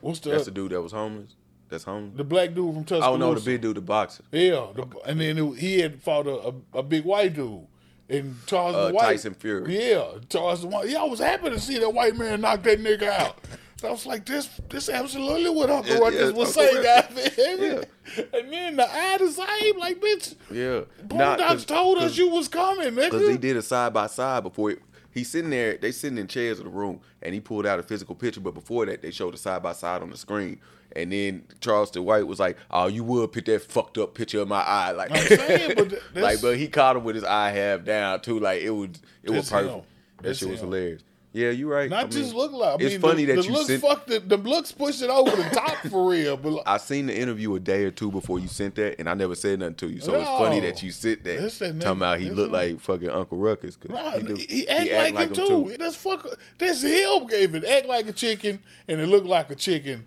what's 0.00 0.18
the 0.20 0.30
"That's 0.30 0.44
the 0.44 0.50
dude 0.50 0.72
that 0.72 0.82
was 0.82 0.92
homeless. 0.92 1.34
That's 1.74 1.84
homeless." 1.84 2.16
the 2.16 2.24
black 2.24 2.54
dude 2.54 2.74
from 2.74 2.84
Tuscaloosa. 2.84 3.08
Oh 3.08 3.16
no, 3.16 3.34
the 3.34 3.40
big 3.40 3.60
dude, 3.60 3.76
the 3.76 3.80
boxer. 3.80 4.22
Yeah, 4.32 4.66
the, 4.74 4.86
and 5.06 5.20
then 5.20 5.38
it, 5.38 5.58
he 5.58 5.80
had 5.80 6.00
fought 6.02 6.26
a, 6.26 6.52
a, 6.74 6.78
a 6.78 6.82
big 6.82 7.04
white 7.04 7.34
dude. 7.34 7.66
And 8.08 8.36
Charles 8.46 8.76
Uh, 8.76 8.90
White, 8.92 9.02
Tyson 9.04 9.32
Fury. 9.34 9.78
Yeah, 9.90 10.04
Charles 10.28 10.64
White. 10.66 10.88
Yeah, 10.90 11.00
I 11.00 11.04
was 11.04 11.20
happy 11.20 11.48
to 11.50 11.58
see 11.58 11.78
that 11.78 11.92
white 11.94 12.14
man 12.16 12.42
knock 12.42 12.62
that 12.64 12.78
nigga 12.78 13.04
out. 13.08 13.38
I 13.82 13.90
was 13.90 14.06
like, 14.06 14.24
this, 14.24 14.48
this 14.70 14.88
absolutely 14.88 15.50
what 15.50 15.68
Uncle 15.70 15.92
Yeah, 15.94 15.98
Ruckus 16.00 16.20
yeah, 16.20 16.30
was 16.30 16.54
saying, 16.54 16.82
Ruckus. 16.82 17.36
goddamn. 17.36 17.84
And 18.32 18.52
then 18.52 18.76
the 18.76 18.88
eye 18.90 19.18
the 19.18 19.30
same, 19.30 19.78
like, 19.78 20.00
bitch. 20.00 20.36
Yeah, 20.50 20.82
Boondocks 21.06 21.66
told 21.66 21.98
us 21.98 22.16
you 22.16 22.28
was 22.30 22.48
coming, 22.48 22.92
nigga. 22.92 23.10
because 23.10 23.28
he 23.28 23.36
did 23.36 23.56
a 23.58 23.62
side 23.62 23.92
by 23.92 24.06
side 24.06 24.42
before. 24.42 24.70
It, 24.72 24.78
He's 25.10 25.30
sitting 25.30 25.50
there. 25.50 25.76
They 25.76 25.92
sitting 25.92 26.18
in 26.18 26.26
chairs 26.26 26.58
in 26.58 26.64
the 26.64 26.70
room, 26.70 27.00
and 27.22 27.32
he 27.34 27.40
pulled 27.40 27.66
out 27.66 27.78
a 27.78 27.82
physical 27.84 28.14
picture. 28.16 28.40
But 28.40 28.52
before 28.54 28.84
that, 28.86 29.00
they 29.00 29.10
showed 29.12 29.32
a 29.34 29.36
side 29.36 29.62
by 29.62 29.72
side 29.72 30.02
on 30.02 30.10
the 30.10 30.16
screen. 30.16 30.60
And 30.96 31.10
then 31.12 31.44
Charleston 31.60 32.04
White 32.04 32.26
was 32.26 32.38
like, 32.38 32.56
"Oh, 32.70 32.86
you 32.86 33.02
would 33.04 33.32
put 33.32 33.46
that 33.46 33.62
fucked 33.62 33.98
up 33.98 34.14
picture 34.14 34.40
of 34.40 34.48
my 34.48 34.60
eye, 34.62 34.92
like, 34.92 35.16
saying, 35.16 35.72
but 35.76 35.92
like, 36.14 36.40
but 36.40 36.56
he 36.56 36.68
caught 36.68 36.96
him 36.96 37.04
with 37.04 37.16
his 37.16 37.24
eye 37.24 37.50
half 37.50 37.84
down 37.84 38.20
too. 38.20 38.38
Like 38.38 38.62
it 38.62 38.70
was, 38.70 38.90
it 39.22 39.30
was 39.30 39.48
That's 39.48 39.50
him. 39.50 39.68
perfect. 39.68 39.86
That 40.18 40.22
That's 40.22 40.38
shit 40.38 40.48
was 40.50 40.60
him. 40.60 40.66
hilarious. 40.66 41.02
Yeah, 41.36 41.50
you 41.50 41.68
right. 41.68 41.90
Not 41.90 42.04
I 42.04 42.06
just 42.06 42.28
mean, 42.32 42.36
look 42.36 42.52
like. 42.52 42.80
I 42.80 42.84
it's 42.84 42.92
mean, 42.92 43.00
funny 43.00 43.24
the, 43.24 43.34
that 43.34 43.42
the 43.42 43.48
you 43.48 43.54
looks 43.54 43.66
sent. 43.66 43.82
fucked 43.82 44.06
the, 44.06 44.20
the 44.20 44.36
looks 44.36 44.70
pushed 44.70 45.02
it 45.02 45.10
over 45.10 45.32
the 45.34 45.42
top 45.50 45.78
for 45.90 46.08
real. 46.08 46.36
But 46.36 46.52
like, 46.52 46.62
I 46.68 46.76
seen 46.76 47.06
the 47.06 47.18
interview 47.18 47.52
a 47.56 47.58
day 47.58 47.82
or 47.86 47.90
two 47.90 48.12
before 48.12 48.38
you 48.38 48.46
sent 48.46 48.76
that, 48.76 49.00
and 49.00 49.08
I 49.10 49.14
never 49.14 49.34
said 49.34 49.58
nothing 49.58 49.74
to 49.74 49.88
you. 49.90 50.00
So 50.00 50.14
it's 50.14 50.28
funny 50.28 50.60
that 50.60 50.80
you 50.84 50.92
sit 50.92 51.24
there 51.24 51.40
that 51.40 51.50
talking 51.80 51.80
about 51.98 52.20
he 52.20 52.30
looked 52.30 52.52
like 52.52 52.78
fucking 52.78 53.10
Uncle 53.10 53.36
Ruckus. 53.38 53.74
'cause 53.74 53.90
Nah, 53.90 54.12
he, 54.12 54.18
he, 54.20 54.62
do- 54.62 54.66
act, 54.68 54.82
he 55.08 55.12
like, 55.12 55.28
him 55.30 55.34
too. 55.34 55.76
That's 55.76 55.96
fuck. 55.96 56.24
That's 56.58 56.82
him. 56.82 57.26
Gave 57.26 57.56
it 57.56 57.64
act 57.64 57.86
like 57.88 58.06
a 58.06 58.12
chicken, 58.12 58.60
and 58.86 59.00
it 59.00 59.08
looked 59.08 59.26
like 59.26 59.50
a 59.50 59.56
chicken. 59.56 60.06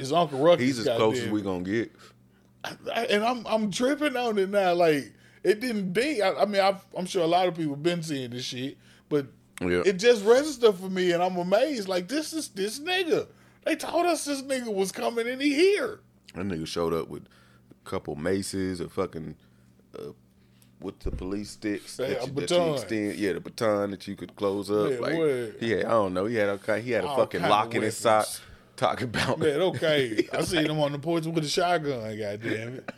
His 0.00 0.12
Uncle 0.12 0.38
Ruckus. 0.40 0.64
He's 0.64 0.78
as 0.80 0.96
close 0.96 1.18
as 1.20 1.28
we 1.30 1.42
gonna 1.42 1.62
get. 1.62 1.92
I- 2.64 3.06
and 3.06 3.24
I'm 3.24 3.46
I'm 3.46 3.70
tripping 3.70 4.16
on 4.16 4.38
it 4.38 4.50
now. 4.50 4.74
Like 4.74 5.12
it 5.44 5.60
didn't 5.60 5.92
ding. 5.92 6.22
I, 6.22 6.32
I 6.42 6.44
mean, 6.44 6.60
I've, 6.60 6.84
I'm 6.96 7.06
sure 7.06 7.22
a 7.22 7.26
lot 7.26 7.46
of 7.48 7.54
people 7.54 7.76
been 7.76 8.02
seeing 8.02 8.30
this 8.30 8.44
shit, 8.44 8.76
but 9.08 9.26
Yeah. 9.60 9.82
it 9.86 9.94
just 9.94 10.24
registered 10.24 10.74
for 10.74 10.90
me, 10.90 11.12
and 11.12 11.22
I'm 11.22 11.36
amazed. 11.36 11.88
Like 11.88 12.08
this 12.08 12.32
is 12.32 12.48
this 12.48 12.78
nigga. 12.80 13.26
They 13.64 13.76
told 13.76 14.06
us 14.06 14.24
this 14.24 14.42
nigga 14.42 14.72
was 14.74 14.90
coming, 14.92 15.28
and 15.28 15.40
he 15.40 15.54
here. 15.54 16.00
That 16.34 16.44
nigga 16.46 16.66
showed 16.66 16.92
up 16.94 17.08
with 17.08 17.24
a 17.24 17.88
couple 17.88 18.14
maces, 18.16 18.80
a 18.80 18.88
fucking 18.88 19.36
uh, 19.98 20.12
with 20.80 20.98
the 21.00 21.10
police 21.10 21.50
sticks 21.50 21.98
Yeah, 21.98 22.06
that, 22.08 22.10
a 22.10 22.14
you, 22.14 22.18
that 22.20 22.26
you 22.28 22.32
baton. 22.56 22.74
extend. 22.74 23.14
Yeah, 23.16 23.32
the 23.34 23.40
baton 23.40 23.90
that 23.92 24.06
you 24.08 24.16
could 24.16 24.34
close 24.36 24.70
up. 24.70 24.90
Yeah, 24.90 24.98
like 24.98 25.54
yeah, 25.60 25.76
I 25.78 25.90
don't 25.90 26.12
know. 26.14 26.26
He 26.26 26.36
had 26.36 26.48
a 26.50 26.80
he 26.80 26.90
had 26.90 27.04
a 27.04 27.08
All 27.08 27.16
fucking 27.16 27.42
lock 27.42 27.74
in 27.74 27.82
his 27.82 27.96
sock. 27.96 28.26
Talking 28.80 29.04
about 29.04 29.38
Man, 29.38 29.60
okay. 29.60 30.26
I 30.32 30.42
seen 30.42 30.66
him 30.66 30.80
on 30.80 30.92
the 30.92 30.98
porch 30.98 31.26
with 31.26 31.44
a 31.44 31.48
shotgun. 31.48 32.00
God 32.18 32.40
damn 32.42 32.74
it. 32.76 32.90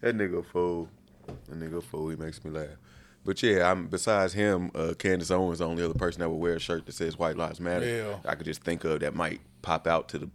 That 0.00 0.16
nigga 0.16 0.44
fool. 0.44 0.88
That 1.26 1.58
nigga 1.58 1.82
fool. 1.82 2.10
He 2.10 2.16
makes 2.16 2.44
me 2.44 2.50
laugh. 2.50 2.68
But 3.24 3.42
yeah, 3.42 3.70
I'm 3.70 3.88
besides 3.88 4.32
him, 4.32 4.70
uh, 4.74 4.94
Candace 4.98 5.30
Owens, 5.30 5.54
is 5.54 5.58
the 5.58 5.66
only 5.66 5.82
other 5.84 5.94
person 5.94 6.20
that 6.20 6.28
would 6.30 6.36
wear 6.40 6.54
a 6.54 6.58
shirt 6.60 6.86
that 6.86 6.92
says 6.92 7.18
"White 7.18 7.36
Lives 7.36 7.60
Matter." 7.60 7.84
Yeah. 7.86 8.16
I 8.24 8.34
could 8.34 8.46
just 8.46 8.62
think 8.62 8.84
of 8.84 9.00
that 9.00 9.14
might 9.14 9.40
pop 9.62 9.86
out 9.86 10.08
to 10.10 10.18
the 10.18 10.30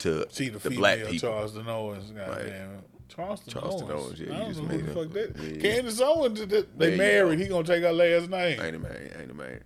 to 0.00 0.26
See 0.30 0.48
the, 0.48 0.58
the 0.58 0.60
female 0.70 0.78
black 0.78 0.98
people. 0.98 1.30
Charleston 1.30 1.68
Owens. 1.68 2.10
God 2.10 2.28
Right. 2.28 2.46
damn 2.46 2.70
it. 2.74 2.80
Charleston, 3.08 3.52
Charleston 3.52 3.90
Owens. 3.90 4.04
Owens, 4.06 4.20
yeah, 4.20 4.34
I 4.34 4.38
don't 4.38 4.48
just 4.48 4.62
know 4.62 4.68
who 4.68 4.82
the 4.82 4.92
fuck 4.94 5.12
that. 5.12 5.42
Yeah. 5.42 5.60
Candace 5.72 6.00
Owens, 6.00 6.46
they, 6.76 6.90
you 6.92 6.96
married. 6.98 7.38
go. 7.38 7.42
He 7.44 7.48
gonna 7.48 7.64
take 7.64 7.82
her 7.82 7.92
last 7.92 8.28
name. 8.30 8.60
Ain't 8.60 8.76
a 8.76 8.78
man, 8.78 9.10
ain't 9.20 9.30
a 9.30 9.34
man. 9.34 9.60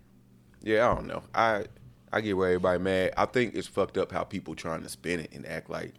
Yeah, 0.62 0.90
I 0.90 0.94
don't 0.94 1.06
know. 1.06 1.22
I 1.34 1.64
I 2.12 2.20
get 2.20 2.36
where 2.36 2.48
everybody 2.48 2.78
mad. 2.80 3.12
I 3.16 3.26
think 3.26 3.54
it's 3.54 3.68
fucked 3.68 3.96
up 3.98 4.10
how 4.12 4.24
people 4.24 4.54
trying 4.54 4.82
to 4.82 4.88
spin 4.88 5.20
it 5.20 5.32
and 5.32 5.46
act 5.46 5.70
like, 5.70 5.94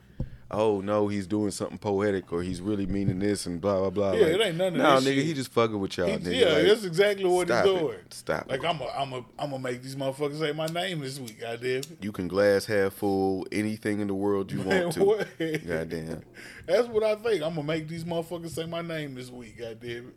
oh 0.54 0.82
no, 0.82 1.08
he's 1.08 1.26
doing 1.28 1.50
something 1.52 1.78
poetic 1.78 2.34
or 2.34 2.44
he's 2.44 2.60
really 2.60 2.86
meaning 2.86 3.20
this 3.20 3.46
and 3.46 3.62
blah 3.62 3.80
blah 3.80 3.90
blah. 3.90 4.12
Yeah, 4.12 4.24
like, 4.26 4.32
it 4.34 4.42
ain't 4.48 4.58
none 4.58 4.68
of 4.68 4.74
nah, 4.82 5.00
that 5.00 5.04
nigga, 5.10 5.16
shit. 5.16 5.26
he 5.26 5.34
just 5.34 5.52
fucking 5.54 5.80
with 5.80 5.98
y'all, 5.98 6.08
He- 6.08 6.18
nigga. 6.18 6.40
yeah, 6.42 6.54
Like, 6.54 6.64
that's 6.66 6.84
exactly 6.84 7.24
what 7.24 7.48
he's 7.48 7.58
it. 7.58 7.64
doing. 7.64 7.98
Stop 8.10 8.50
Like 8.50 8.62
it. 8.62 8.68
I'm, 8.68 8.82
a, 8.82 8.86
I'm, 8.88 9.14
a, 9.14 9.18
I'm 9.40 9.52
gonna 9.52 9.60
make 9.60 9.82
these 9.82 9.96
motherfuckers 9.96 10.40
say 10.40 10.52
my 10.52 10.66
name 10.66 11.00
this 11.00 11.18
week. 11.20 11.40
God 11.40 11.62
damn 11.62 11.78
it. 11.78 11.98
You 12.02 12.12
can 12.12 12.28
glass 12.28 12.66
half 12.66 12.92
full 12.92 13.48
anything 13.52 14.02
in 14.02 14.08
the 14.08 14.14
world 14.14 14.52
you 14.52 14.60
Man, 14.64 14.84
want 14.84 14.94
to. 14.96 15.04
what? 15.06 15.28
Goddamn. 15.40 16.24
That's 16.66 16.88
what 16.90 17.04
I 17.04 17.16
think. 17.16 17.42
I'm 17.44 17.56
gonna 17.56 17.64
make 17.64 17.88
these 17.88 18.04
motherfuckers 18.04 18.50
say 18.50 18.66
my 18.66 18.82
name 18.82 19.16
this 19.16 19.30
week. 19.30 19.58
God 19.60 19.80
damn 19.80 20.10
it. 20.10 20.16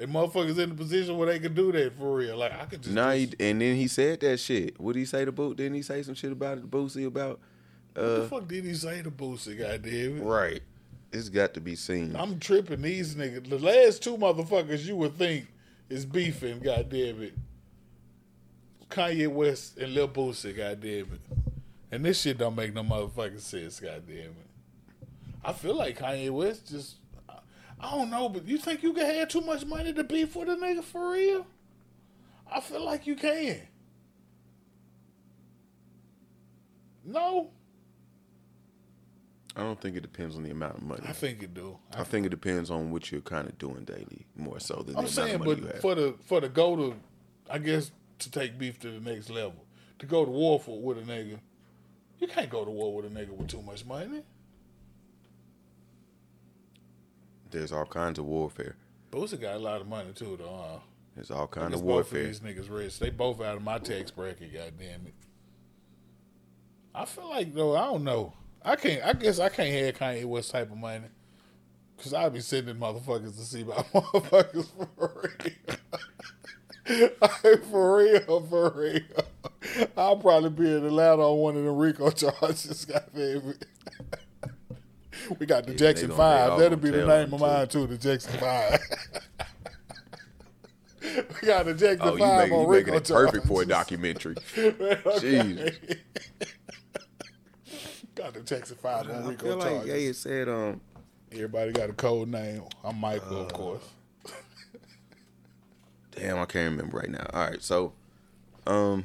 And 0.00 0.12
motherfuckers 0.12 0.58
in 0.58 0.68
the 0.70 0.74
position 0.76 1.16
where 1.16 1.26
they 1.26 1.40
can 1.40 1.54
do 1.54 1.72
that 1.72 1.98
for 1.98 2.16
real. 2.16 2.36
Like 2.36 2.52
I 2.52 2.66
could 2.66 2.82
just. 2.82 2.94
Nah, 2.94 3.12
he, 3.12 3.24
and 3.40 3.60
then 3.60 3.74
he 3.76 3.88
said 3.88 4.20
that 4.20 4.38
shit. 4.38 4.78
What 4.80 4.92
did 4.92 5.00
he 5.00 5.04
say 5.06 5.24
to 5.24 5.32
Boot? 5.32 5.56
Didn't 5.56 5.74
he 5.74 5.82
say 5.82 6.02
some 6.02 6.14
shit 6.14 6.30
about 6.32 6.58
it 6.58 6.60
to 6.62 6.66
Boosie 6.68 7.06
about? 7.06 7.40
what 7.94 8.02
the 8.04 8.22
Uh, 8.24 8.28
fuck 8.28 8.46
did 8.48 8.64
he 8.64 8.74
say 8.74 9.02
to 9.02 9.10
Boosie? 9.10 9.58
God 9.58 9.82
damn 9.82 10.18
it. 10.18 10.22
right. 10.22 10.62
It's 11.10 11.28
got 11.30 11.54
to 11.54 11.60
be 11.60 11.74
seen. 11.74 12.14
I'm 12.14 12.38
tripping 12.38 12.82
these 12.82 13.14
niggas. 13.14 13.48
The 13.48 13.58
last 13.58 14.02
two 14.02 14.16
motherfuckers 14.18 14.84
you 14.84 14.94
would 14.96 15.16
think 15.16 15.46
is 15.88 16.04
beefing, 16.04 16.60
goddamn 16.60 17.22
it. 17.22 17.34
Kanye 18.90 19.28
West 19.28 19.78
and 19.78 19.94
Lil 19.94 20.08
Boosie, 20.08 20.56
goddamn 20.56 21.06
it. 21.14 21.20
And 21.90 22.04
this 22.04 22.20
shit 22.20 22.38
don't 22.38 22.54
make 22.54 22.74
no 22.74 22.82
motherfucking 22.82 23.40
sense, 23.40 23.80
goddamn 23.80 24.16
it. 24.16 25.08
I 25.44 25.52
feel 25.52 25.74
like 25.74 25.98
Kanye 25.98 26.30
West 26.30 26.68
just 26.68 26.96
I- 27.80 27.86
I 27.88 27.90
don't 27.96 28.10
know, 28.10 28.28
but 28.28 28.46
you 28.46 28.58
think 28.58 28.82
you 28.82 28.92
can 28.92 29.06
have 29.06 29.28
too 29.28 29.40
much 29.40 29.64
money 29.64 29.92
to 29.92 30.04
beef 30.04 30.30
for 30.32 30.44
the 30.44 30.56
nigga 30.56 30.82
for 30.82 31.12
real? 31.12 31.46
I 32.50 32.60
feel 32.60 32.84
like 32.84 33.06
you 33.06 33.14
can. 33.16 33.60
No, 37.04 37.50
I 39.56 39.62
don't 39.62 39.80
think 39.80 39.96
it 39.96 40.00
depends 40.02 40.36
on 40.36 40.42
the 40.42 40.50
amount 40.50 40.76
of 40.76 40.82
money. 40.82 41.02
I 41.06 41.12
think 41.12 41.42
it 41.42 41.54
do. 41.54 41.78
I 41.96 42.04
think 42.04 42.26
it 42.26 42.28
depends 42.28 42.70
on 42.70 42.90
what 42.90 43.10
you're 43.10 43.20
kind 43.22 43.48
of 43.48 43.56
doing 43.58 43.84
daily, 43.84 44.26
more 44.36 44.60
so 44.60 44.76
than 44.76 44.86
the 44.86 44.90
I'm 44.92 44.98
amount 44.98 45.10
saying, 45.10 45.34
of 45.36 45.40
money 45.40 45.54
but 45.54 45.62
you 45.62 45.66
have. 45.68 45.80
for 45.80 45.94
the 45.94 46.14
for 46.24 46.40
the 46.40 46.48
go 46.48 46.76
to, 46.76 46.94
I 47.50 47.58
guess 47.58 47.90
to 48.20 48.30
take 48.30 48.58
beef 48.58 48.78
to 48.80 48.90
the 48.90 49.00
next 49.00 49.30
level, 49.30 49.64
to 50.00 50.06
go 50.06 50.24
to 50.24 50.30
war 50.30 50.60
for 50.60 50.80
with 50.80 50.98
a 50.98 51.02
nigga, 51.02 51.38
you 52.18 52.26
can't 52.28 52.50
go 52.50 52.64
to 52.64 52.70
war 52.70 52.94
with 52.94 53.06
a 53.06 53.08
nigga 53.08 53.30
with 53.30 53.48
too 53.48 53.62
much 53.62 53.84
money. 53.86 54.22
There's 57.50 57.72
all 57.72 57.86
kinds 57.86 58.18
of 58.18 58.26
warfare. 58.26 58.76
Boosie 59.10 59.40
got 59.40 59.56
a 59.56 59.58
lot 59.58 59.80
of 59.80 59.88
money 59.88 60.12
too, 60.14 60.36
though. 60.38 60.64
Huh? 60.70 60.78
There's 61.14 61.30
all 61.30 61.46
kinds 61.46 61.74
of 61.74 61.80
both 61.80 61.80
of 61.80 61.86
warfare. 61.86 62.26
these 62.26 62.40
niggas 62.40 62.70
rich. 62.70 62.98
They 62.98 63.10
both 63.10 63.40
out 63.40 63.56
of 63.56 63.62
my 63.62 63.78
tax 63.78 64.10
bracket. 64.10 64.52
Goddamn 64.52 65.06
it. 65.06 65.14
I 66.94 67.04
feel 67.04 67.28
like 67.30 67.54
though 67.54 67.76
I 67.76 67.86
don't 67.86 68.04
know. 68.04 68.34
I 68.62 68.76
can't. 68.76 69.04
I 69.04 69.12
guess 69.14 69.38
I 69.38 69.48
can't 69.48 69.98
have 69.98 69.98
Kanye 69.98 70.24
West 70.24 70.50
type 70.50 70.70
of 70.70 70.76
money. 70.76 71.06
Cause 72.02 72.14
I'd 72.14 72.32
be 72.32 72.40
sending 72.40 72.76
motherfuckers 72.76 73.36
to 73.36 73.44
see 73.44 73.64
my 73.64 73.74
motherfuckers 73.92 74.68
for 74.96 75.34
real. 76.86 77.08
for 77.70 77.96
real, 77.96 78.46
for 78.46 78.70
real. 78.70 79.88
I'll 79.96 80.16
probably 80.16 80.50
be 80.50 80.70
in 80.70 80.86
Atlanta 80.86 81.22
on 81.22 81.38
one 81.38 81.56
of 81.56 81.64
the 81.64 81.70
RICO 81.70 82.10
charges, 82.12 82.84
goddamn 82.84 83.50
it. 83.50 83.66
We 85.38 85.46
got 85.46 85.66
the 85.66 85.72
Yeah, 85.72 85.78
Jackson 85.78 86.10
they 86.10 86.16
gonna- 86.16 86.40
they 86.44 86.48
Five. 86.50 86.58
That'll 86.60 86.78
be 86.78 86.90
the 86.90 87.06
name 87.06 87.34
of 87.34 87.40
mine 87.40 87.68
too. 87.68 87.86
The 87.86 87.98
Jackson 87.98 88.38
Five. 88.38 88.80
we 91.42 91.46
got 91.48 91.64
the 91.66 91.74
Jackson 91.74 92.00
Oh, 92.08 92.12
you, 92.14 92.18
Five 92.18 92.48
make, 92.48 92.52
on 92.58 92.62
you 92.64 92.70
making 92.70 92.92
RICO 92.94 92.96
it 92.96 93.08
perfect 93.08 93.46
for 93.46 93.62
a 93.62 93.66
documentary. 93.66 94.36
Okay. 94.56 95.20
Jesus. 95.20 95.76
got 98.14 98.34
the 98.34 98.40
Jackson 98.40 98.76
Five 98.82 99.08
on 99.10 99.24
I 99.24 99.28
RICO 99.28 99.44
feel 99.46 99.56
like 99.56 99.68
charges. 99.68 99.88
yeah, 99.88 99.94
it 99.94 100.16
said 100.16 100.48
um. 100.48 100.80
Everybody 101.30 101.72
got 101.72 101.90
a 101.90 101.92
code 101.92 102.28
name. 102.28 102.62
I'm 102.82 102.98
Michael, 102.98 103.36
Uh, 103.38 103.40
of 103.42 103.52
course. 103.52 103.84
Damn, 106.16 106.38
I 106.38 106.46
can't 106.46 106.70
remember 106.72 106.96
right 106.98 107.10
now. 107.10 107.26
All 107.34 107.42
right, 107.50 107.62
so, 107.62 107.92
um, 108.66 109.04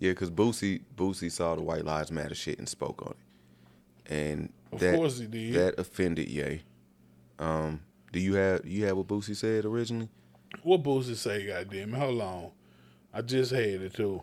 yeah, 0.00 0.10
because 0.10 0.30
Boosie 0.30 0.82
Boosie 0.96 1.30
saw 1.30 1.54
the 1.54 1.62
White 1.62 1.84
Lives 1.84 2.10
Matter 2.10 2.34
shit 2.34 2.58
and 2.58 2.68
spoke 2.68 3.02
on 3.02 3.14
it, 4.08 4.12
and 4.12 4.52
Of 4.72 4.80
that 4.80 4.94
course 4.96 5.18
he 5.18 5.26
did. 5.26 5.54
that 5.54 5.78
offended 5.78 6.28
Ye. 6.28 6.62
Um, 7.38 7.80
do 8.12 8.20
you 8.20 8.34
have 8.34 8.64
you 8.66 8.84
have 8.86 8.96
what 8.96 9.06
Boosie 9.08 9.36
said 9.36 9.64
originally? 9.64 10.08
What 10.62 10.82
Boosie 10.82 11.16
say, 11.16 11.46
goddamn 11.46 11.94
it? 11.94 11.98
Hold 11.98 12.20
on. 12.22 12.50
I 13.12 13.22
just 13.22 13.50
had 13.52 13.62
it 13.64 13.94
too. 13.94 14.22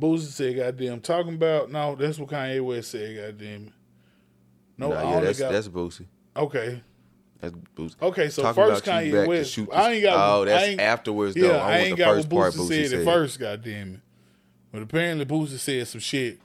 Boosie 0.00 0.26
said, 0.30 0.56
goddamn, 0.56 1.00
talking 1.00 1.34
about, 1.34 1.70
no, 1.70 1.94
that's 1.94 2.18
what 2.18 2.28
Kanye 2.28 2.62
West 2.62 2.90
said, 2.90 3.16
goddamn. 3.16 3.72
No, 4.76 4.90
Nah, 4.90 4.96
I 4.96 5.14
yeah, 5.14 5.20
that's 5.20 5.38
got, 5.38 5.52
that's 5.52 5.68
Boosie. 5.68 6.06
okay. 6.36 6.82
That's 7.40 7.54
Boosie. 7.76 8.00
Okay, 8.00 8.28
so 8.28 8.42
Talking 8.42 8.64
first 8.64 8.84
Kanye 8.84 9.26
West, 9.26 9.52
shoot 9.52 9.68
I 9.72 9.92
ain't 9.92 10.02
got. 10.02 10.36
Oh, 10.38 10.44
that's 10.44 10.78
afterwards 10.78 11.34
though. 11.34 11.46
Yeah, 11.46 11.56
I 11.58 11.72
I 11.72 11.78
ain't 11.78 11.96
the 11.96 12.04
got 12.04 12.14
first 12.14 12.30
what 12.30 12.40
part 12.40 12.54
Boosie, 12.54 12.58
Boosie 12.58 12.68
said, 12.68 12.90
said. 12.90 12.98
at 13.00 13.04
first, 13.04 13.40
goddamn 13.40 13.94
it. 13.94 14.00
But 14.72 14.82
apparently 14.82 15.26
Boosie 15.26 15.58
said 15.58 15.86
some 15.88 16.00
shit. 16.00 16.40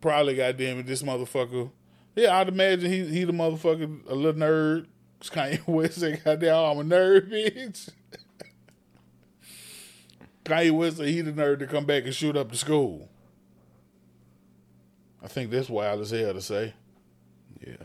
Probably, 0.00 0.34
goddamn 0.36 0.80
it, 0.80 0.86
this 0.86 1.02
motherfucker. 1.02 1.70
Yeah, 2.14 2.36
I'd 2.36 2.48
imagine 2.48 2.90
he 2.92 3.06
he 3.06 3.24
the 3.24 3.32
motherfucker, 3.32 4.06
a 4.08 4.14
little 4.14 4.40
nerd. 4.40 4.86
Kanye 5.24 5.66
West 5.66 6.00
said, 6.00 6.22
goddamn, 6.22 6.54
I'm 6.54 6.78
a 6.78 6.84
nerd, 6.84 7.30
bitch. 7.32 7.88
Kanye 10.44 10.70
West 10.70 10.98
said 10.98 11.08
he 11.08 11.22
the 11.22 11.32
nerd 11.32 11.60
to 11.60 11.66
come 11.66 11.86
back 11.86 12.04
and 12.04 12.14
shoot 12.14 12.36
up 12.36 12.50
the 12.50 12.56
school. 12.58 13.08
I 15.22 15.28
think 15.28 15.50
that's 15.50 15.70
wild 15.70 16.02
as 16.02 16.10
hell 16.10 16.34
to 16.34 16.42
say. 16.42 16.74
Yeah. 17.66 17.76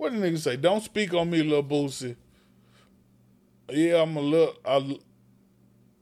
What 0.00 0.12
the 0.12 0.18
nigga 0.18 0.38
say? 0.38 0.56
Don't 0.56 0.82
speak 0.82 1.12
on 1.12 1.28
me, 1.28 1.42
little 1.42 1.62
Boosie. 1.62 2.16
Yeah, 3.68 4.00
I'm 4.00 4.16
a 4.16 4.20
little, 4.22 4.54
I, 4.64 4.78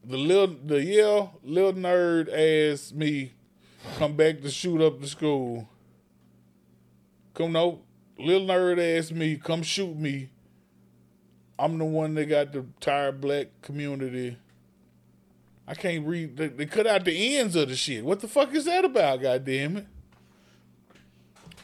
the 0.04 0.16
little, 0.16 0.54
the 0.64 0.84
yeah, 0.84 1.26
little 1.42 1.72
nerd 1.72 2.28
ass 2.32 2.92
me 2.92 3.32
come 3.96 4.14
back 4.14 4.40
to 4.42 4.50
shoot 4.52 4.80
up 4.80 5.00
the 5.00 5.08
school. 5.08 5.68
come 7.34 7.50
no 7.50 7.80
little 8.16 8.46
nerd 8.46 8.78
ass 8.78 9.10
me, 9.10 9.34
come 9.34 9.64
shoot 9.64 9.96
me. 9.96 10.28
I'm 11.58 11.76
the 11.76 11.84
one 11.84 12.14
that 12.14 12.26
got 12.26 12.52
the 12.52 12.60
entire 12.60 13.10
black 13.10 13.48
community. 13.62 14.36
I 15.66 15.74
can't 15.74 16.06
read. 16.06 16.36
They, 16.36 16.46
they 16.46 16.66
cut 16.66 16.86
out 16.86 17.04
the 17.04 17.36
ends 17.36 17.56
of 17.56 17.68
the 17.68 17.74
shit. 17.74 18.04
What 18.04 18.20
the 18.20 18.28
fuck 18.28 18.54
is 18.54 18.66
that 18.66 18.84
about? 18.84 19.22
God 19.22 19.44
damn 19.44 19.78
it. 19.78 19.86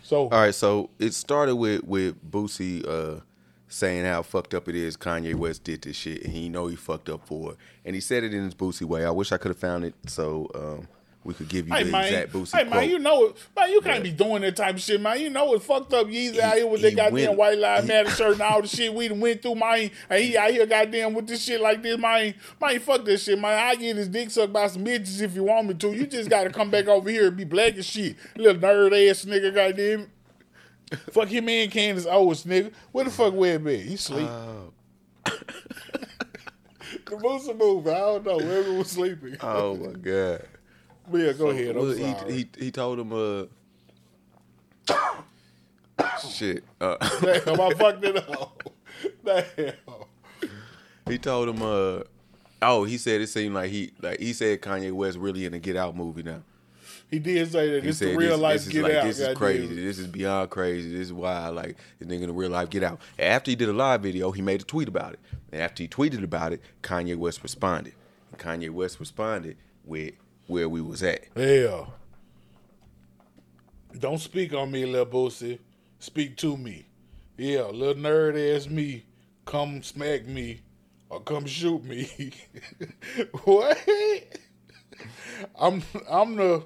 So 0.05 0.29
All 0.29 0.29
right, 0.29 0.55
so 0.55 0.91
it 0.99 1.15
started 1.15 1.57
with 1.57 1.83
with 1.85 2.31
Boosie 2.31 2.87
uh, 2.87 3.21
saying 3.69 4.05
how 4.05 4.21
fucked 4.21 4.53
up 4.53 4.69
it 4.69 4.75
is 4.75 4.99
Kanye 4.99 5.35
West 5.35 5.65
did 5.65 5.81
this 5.81 5.97
shit, 5.97 6.23
and 6.25 6.33
he 6.33 6.51
know 6.51 6.67
he 6.67 6.77
fucked 6.77 7.09
up 7.09 7.27
for 7.27 7.53
it, 7.53 7.59
and 7.87 7.95
he 7.95 8.03
said 8.03 8.23
it 8.23 8.35
in 8.35 8.45
his 8.45 8.55
Boosie 8.55 8.85
way. 8.85 9.07
I 9.07 9.11
wish 9.11 9.33
I 9.33 9.39
could 9.39 9.49
have 9.49 9.59
found 9.59 9.87
it 9.87 9.95
so 10.07 10.51
um, 10.55 10.89
we 11.25 11.35
could 11.35 11.49
give 11.49 11.67
you 11.67 11.75
Hey 11.75 11.85
the 11.85 11.91
man, 11.91 12.05
exact 12.05 12.33
Boosie 12.33 12.55
hey 12.57 12.65
quote. 12.65 12.75
man, 12.77 12.91
you 12.91 12.99
know 12.99 13.25
it, 13.27 13.37
man. 13.57 13.71
You 13.73 13.81
can't 13.81 14.05
Yeah. 14.05 14.11
be 14.11 14.17
doing 14.17 14.43
that 14.43 14.57
type 14.57 14.75
of 14.75 14.81
shit, 14.83 15.01
man. 15.01 15.19
You 15.21 15.31
know 15.31 15.55
it's 15.55 15.65
fucked 15.65 15.93
up. 15.95 16.07
Yeezy 16.07 16.39
out 16.39 16.57
here 16.57 16.67
with 16.67 16.83
that 16.83 16.91
he 16.91 16.95
goddamn 16.97 17.13
went- 17.29 17.39
white 17.39 17.59
lives 17.59 17.83
he- 17.87 17.89
matter 17.89 18.11
shirt 18.11 18.33
and 18.35 18.43
all 18.43 18.61
the 18.63 18.69
shit 18.69 18.93
we 18.93 19.09
done 19.09 19.21
went 19.21 19.41
through, 19.43 19.55
man. 19.55 19.91
And 20.11 20.23
he 20.25 20.37
out 20.37 20.51
here 20.51 20.67
goddamn 20.67 21.15
with 21.15 21.27
this 21.27 21.43
shit 21.43 21.61
like 21.61 21.83
this, 21.83 21.99
man. 21.99 22.35
Man, 22.61 22.79
fuck 22.81 23.05
this 23.05 23.25
shit, 23.25 23.39
man. 23.41 23.59
I 23.59 23.75
get 23.75 23.97
his 23.97 24.09
dick 24.09 24.31
sucked 24.31 24.53
by 24.53 24.67
some 24.67 24.85
bitches 24.85 25.21
if 25.23 25.35
you 25.35 25.45
want 25.45 25.67
me 25.69 25.75
to. 25.75 25.93
You 25.93 26.07
just 26.07 26.29
gotta 26.29 26.51
come 26.51 26.71
back 26.71 26.89
over 26.89 27.09
here 27.09 27.29
and 27.29 27.37
be 27.37 27.45
black 27.45 27.77
as 27.77 27.87
shit, 27.87 28.17
little 28.37 28.61
nerd 28.61 29.11
ass 29.11 29.25
nigga, 29.25 29.55
goddamn. 29.55 30.11
fuck 31.11 31.29
him 31.29 31.49
and 31.49 31.71
Candace 31.71 32.07
Owens, 32.07 32.45
nigga. 32.45 32.71
Where 32.93 33.05
the 33.07 33.11
fuck 33.11 33.33
Webb 33.35 33.67
at? 33.67 33.81
He 33.81 33.97
sleep. 33.97 34.29
Uh, 34.29 34.69
oh, 35.27 35.33
the 37.07 37.17
Boosie 37.17 37.57
movie, 37.57 37.91
I 37.91 37.99
don't 37.99 38.27
know. 38.27 38.37
Webb 38.37 38.77
was 38.79 38.91
sleeping. 38.91 39.37
oh 39.41 39.75
my 39.77 39.93
god. 39.93 40.47
Yeah, 41.13 41.33
go 41.33 41.49
ahead. 41.51 41.77
Well, 41.77 41.93
sorry. 41.95 42.33
he, 42.33 42.49
he 42.59 42.65
he 42.67 42.71
told 42.71 42.99
him 42.99 43.13
uh 43.13 43.45
shit. 46.31 46.65
Uh, 46.81 46.97
Damn, 47.21 47.61
I 47.61 47.71
fucked 47.75 48.05
it 48.05 48.17
up. 48.17 48.63
Damn. 49.25 49.75
he 51.09 51.19
told 51.19 51.49
him 51.49 51.63
uh 51.63 52.01
oh 52.63 52.85
he 52.85 52.97
said 52.99 53.21
it 53.21 53.29
seemed 53.29 53.55
like 53.55 53.71
he 53.71 53.93
like 54.01 54.21
he 54.21 54.33
said 54.33 54.61
Kanye 54.63 54.93
West 54.93 55.19
really 55.19 55.45
in 55.45 55.55
a 55.55 55.59
Get 55.59 55.77
Out 55.77 55.97
movie 55.97 56.23
now. 56.23 56.43
He 57.11 57.19
did 57.19 57.53
say 57.53 57.71
that 57.73 57.83
He 57.85 57.91
it's 57.91 57.99
said 57.99 58.09
the 58.09 58.17
real 58.17 58.31
this, 58.31 58.41
life 58.41 58.65
this 58.65 58.69
get 58.73 58.83
like 58.83 58.93
out. 58.95 59.05
this 59.05 59.19
is 59.21 59.37
crazy. 59.37 59.75
This 59.85 59.99
is 59.99 60.07
beyond 60.07 60.51
crazy. 60.51 60.91
This 60.91 61.03
is 61.09 61.13
wild. 61.13 61.55
Like 61.57 61.77
this 61.99 62.09
nigga 62.09 62.23
in 62.23 62.29
the 62.29 62.33
real 62.33 62.51
life 62.51 62.71
get 62.71 62.83
out. 62.83 63.01
After 63.19 63.51
he 63.51 63.57
did 63.57 63.69
a 63.69 63.73
live 63.73 64.03
video, 64.03 64.33
he 64.33 64.43
made 64.43 64.63
a 64.63 64.65
tweet 64.65 64.89
about 64.89 65.13
it. 65.13 65.21
And 65.53 65.63
after 65.63 65.83
he 65.83 65.89
tweeted 65.89 66.25
about 66.25 66.53
it, 66.53 66.61
Kanye 66.83 67.17
West 67.17 67.43
responded. 67.43 67.95
And 68.33 68.41
Kanye 68.41 68.71
West 68.71 68.99
responded 68.99 69.57
with 69.85 70.15
where 70.47 70.69
we 70.69 70.81
was 70.81 71.03
at. 71.03 71.25
Yeah. 71.37 71.87
Don't 73.99 74.19
speak 74.19 74.53
on 74.53 74.71
me, 74.71 74.85
little 74.85 75.07
boosie. 75.07 75.59
Speak 75.99 76.37
to 76.39 76.57
me. 76.57 76.87
Yeah, 77.37 77.63
little 77.63 77.95
nerd 77.95 78.57
ass 78.57 78.69
me. 78.69 79.05
Come 79.45 79.83
smack 79.83 80.27
me 80.27 80.61
or 81.09 81.21
come 81.21 81.47
shoot 81.47 81.85
me. 81.85 82.33
what? 83.45 83.79
I'm 85.59 85.83
I'm 86.11 86.37
the 86.37 86.65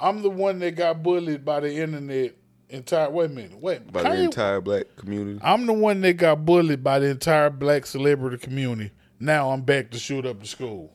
I'm 0.00 0.22
the 0.22 0.30
one 0.30 0.58
that 0.60 0.72
got 0.72 1.02
bullied 1.02 1.44
by 1.44 1.60
the 1.60 1.74
internet 1.74 2.34
entire 2.68 3.10
wait 3.10 3.30
a 3.30 3.34
minute. 3.34 3.60
Wait. 3.60 3.92
By 3.92 4.02
the 4.02 4.22
entire 4.22 4.60
black 4.60 4.96
community. 4.96 5.40
I'm 5.42 5.66
the 5.66 5.72
one 5.72 6.00
that 6.02 6.14
got 6.14 6.44
bullied 6.44 6.84
by 6.84 6.98
the 6.98 7.06
entire 7.06 7.50
black 7.50 7.86
celebrity 7.86 8.38
community. 8.38 8.92
Now 9.20 9.50
I'm 9.50 9.62
back 9.62 9.90
to 9.90 9.98
shoot 9.98 10.24
up 10.26 10.40
the 10.40 10.46
school. 10.46 10.92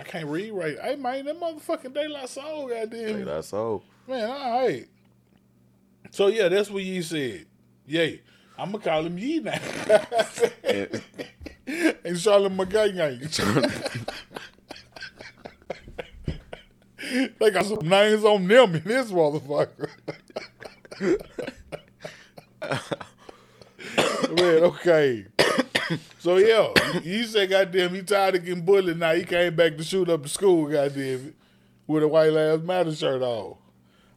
I 0.00 0.02
can't 0.02 0.26
read 0.28 0.52
right. 0.52 0.78
Hey 0.80 0.96
man, 0.96 1.26
that 1.26 1.38
motherfucking 1.38 1.92
De 1.92 2.08
La 2.08 2.24
Soul, 2.24 2.68
goddamn. 2.68 3.26
That's 3.26 3.52
all. 3.52 3.84
Man, 4.08 4.30
all 4.30 4.66
right. 4.66 4.88
So 6.10 6.28
yeah, 6.28 6.48
that's 6.48 6.70
what 6.70 6.82
Yee 6.82 7.02
said. 7.02 7.44
Yay. 7.86 8.22
I'm 8.58 8.72
gonna 8.72 8.82
call 8.82 9.04
him 9.04 9.18
Yee 9.18 9.40
now. 9.40 9.60
And- 10.64 11.02
and 12.04 12.18
Charlotte 12.18 12.56
McGay. 12.56 12.96
they 17.38 17.50
got 17.50 17.66
some 17.66 17.86
names 17.86 18.24
on 18.24 18.48
them 18.48 18.74
in 18.76 18.84
this 18.84 19.12
motherfucker. 19.12 19.90
Man, 24.36 24.64
okay. 24.64 25.26
So 26.20 26.36
yeah, 26.36 26.72
he 27.02 27.24
said, 27.24 27.50
"Goddamn, 27.50 27.94
he 27.94 28.02
tired 28.02 28.36
of 28.36 28.44
getting 28.44 28.64
bullied. 28.64 28.98
Now 28.98 29.12
he 29.14 29.24
came 29.24 29.54
back 29.56 29.76
to 29.78 29.82
shoot 29.84 30.08
up 30.10 30.22
the 30.22 30.28
school. 30.28 30.68
Goddamn 30.68 31.28
it, 31.28 31.34
with 31.86 32.02
a 32.02 32.08
white 32.08 32.32
lives 32.32 32.62
matter 32.62 32.94
shirt 32.94 33.22
on. 33.22 33.56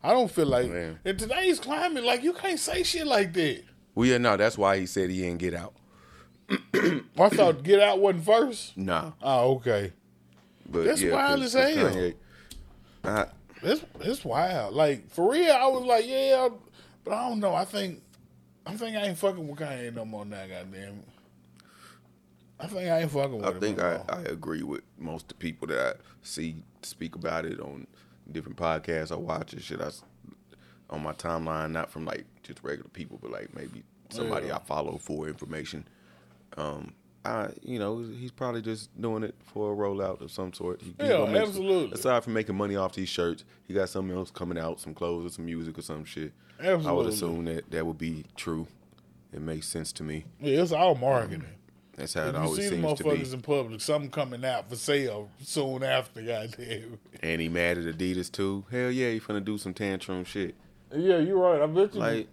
I 0.03 0.11
don't 0.11 0.30
feel 0.30 0.45
like 0.47 0.69
Man. 0.69 0.99
in 1.05 1.15
today's 1.17 1.59
climate, 1.59 2.03
like 2.03 2.24
you 2.24 2.34
can't 2.34 2.59
say 2.59 2.84
shit 2.84 3.07
like 3.07 3.32
that. 3.34 3.63
Well, 3.95 4.05
yeah, 4.07 4.17
no, 4.17 4.36
that's 4.38 4.57
why 4.57 4.78
he 4.80 4.86
said 4.86 5.09
he 5.09 5.21
didn't 5.21 5.39
get 5.39 5.53
out. 5.53 5.74
I 6.74 7.30
thought 7.30 7.63
Get 7.63 7.80
Out 7.80 7.99
wasn't 7.99 8.26
first. 8.26 8.78
Nah, 8.78 9.13
Oh, 9.21 9.55
okay. 9.55 9.93
but 10.69 10.84
That's 10.86 11.01
yeah, 11.01 11.13
wild 11.13 11.41
as 11.43 11.53
hell. 11.53 11.67
Kanye- 11.89 12.15
I- 13.05 13.28
It's 13.61 13.84
it's 14.01 14.26
wild. 14.26 14.74
Like 14.76 15.09
for 15.09 15.32
real, 15.32 15.53
I 15.53 15.67
was 15.67 15.84
like, 15.86 16.05
yeah, 16.05 16.49
but 17.05 17.13
I 17.13 17.30
don't 17.30 17.39
know. 17.39 17.55
I 17.55 17.63
think 17.65 18.01
I 18.65 18.76
think 18.76 18.95
I 18.97 19.03
ain't 19.07 19.17
fucking 19.17 19.47
with 19.47 19.57
Kanye 19.59 19.93
no 19.93 20.03
more 20.05 20.26
now. 20.26 20.45
Goddamn. 20.45 21.03
It. 22.64 22.66
I 22.66 22.68
think 22.70 22.89
I 22.89 22.99
ain't 23.01 23.11
fucking 23.11 23.36
with 23.38 23.45
I 23.45 23.51
him 23.51 23.59
think 23.59 23.82
I. 23.82 24.01
I 24.09 24.22
agree 24.24 24.64
with 24.64 24.82
most 24.97 25.24
of 25.24 25.28
the 25.30 25.36
people 25.36 25.68
that 25.68 25.80
I 25.80 25.99
see 26.22 26.55
speak 26.82 27.16
about 27.16 27.45
it 27.45 27.59
on 27.59 27.88
different 28.32 28.57
podcasts 28.57 29.11
I 29.11 29.16
watch 29.16 29.53
and 29.53 29.61
shit. 29.61 29.82
I 29.82 29.88
s- 29.88 30.03
on 30.89 31.01
my 31.03 31.14
timeline, 31.14 31.72
not 31.72 31.89
from 31.91 32.05
like 32.05 32.26
just 32.43 32.64
regular 32.64 32.89
people, 32.89 33.18
but 33.22 33.32
like 33.32 33.55
maybe 33.55 33.84
somebody 34.09 34.47
Yeah. 34.47 34.57
I 34.57 34.59
follow 34.59 34.97
for 34.97 35.28
information. 35.28 35.88
Um, 36.57 36.93
I 37.26 37.49
you 37.64 37.80
know 37.80 37.99
he's 37.99 38.32
probably 38.32 38.61
just 38.61 38.89
doing 39.01 39.24
it 39.24 39.34
for 39.53 39.72
a 39.74 39.76
rollout 39.76 40.22
of 40.22 40.30
some 40.32 40.51
sort. 40.53 40.82
He, 40.82 40.93
Yeah, 40.99 41.07
gonna 41.09 41.32
make 41.32 41.41
some- 41.41 41.49
absolutely. 41.49 41.91
aside 41.93 42.24
from 42.24 42.34
making 42.34 42.55
money 42.55 42.76
off 42.76 42.93
these 42.93 43.09
shirts, 43.09 43.43
he 43.66 43.74
got 43.74 43.89
something 43.89 44.16
else 44.16 44.30
coming 44.30 44.57
out, 44.57 44.80
some 44.80 44.93
clothes 44.93 45.26
or 45.26 45.30
some 45.34 45.45
music 45.45 45.78
or 45.78 45.82
some 45.82 46.03
shit. 46.05 46.34
I 46.61 46.68
would 46.74 46.80
Absolutely. 46.80 47.14
assume 47.14 47.45
that 47.45 47.72
that 47.72 47.86
would 47.86 47.97
be 47.97 48.26
true. 48.36 48.68
It 49.34 49.41
makes 49.41 49.68
sense 49.68 49.91
to 49.93 50.03
me. 50.03 50.26
Yeah, 50.39 50.61
it's 50.61 50.72
all 50.72 50.95
marketing. 50.95 51.45
That's 51.96 52.14
how 52.16 52.24
If 52.24 52.30
it 52.30 52.36
always 52.36 52.56
see 52.56 52.70
the 52.70 52.82
seems 52.82 52.98
to 52.98 53.04
be. 53.04 53.10
motherfuckers 53.12 53.34
in 53.34 53.41
public, 53.41 53.82
something 53.82 54.10
coming 54.10 54.44
out 54.44 54.68
for 54.70 54.76
sale 54.76 55.30
soon 55.41 55.84
after. 55.84 56.22
Goddamn. 56.24 56.98
And 57.22 57.39
he 57.41 57.50
mad 57.50 57.78
at 57.78 57.84
Adidas 57.98 58.32
too. 58.32 58.66
Hell 58.72 58.89
yeah, 58.91 59.12
he 59.12 59.20
finna 59.20 59.44
do 59.46 59.58
some 59.58 59.74
tantrum 59.74 60.24
shit. 60.26 60.56
Yeah, 60.91 61.18
you're 61.20 61.38
right. 61.38 61.62
I 61.62 61.66
bet 61.68 61.94
you. 61.94 62.00
Like, 62.00 62.28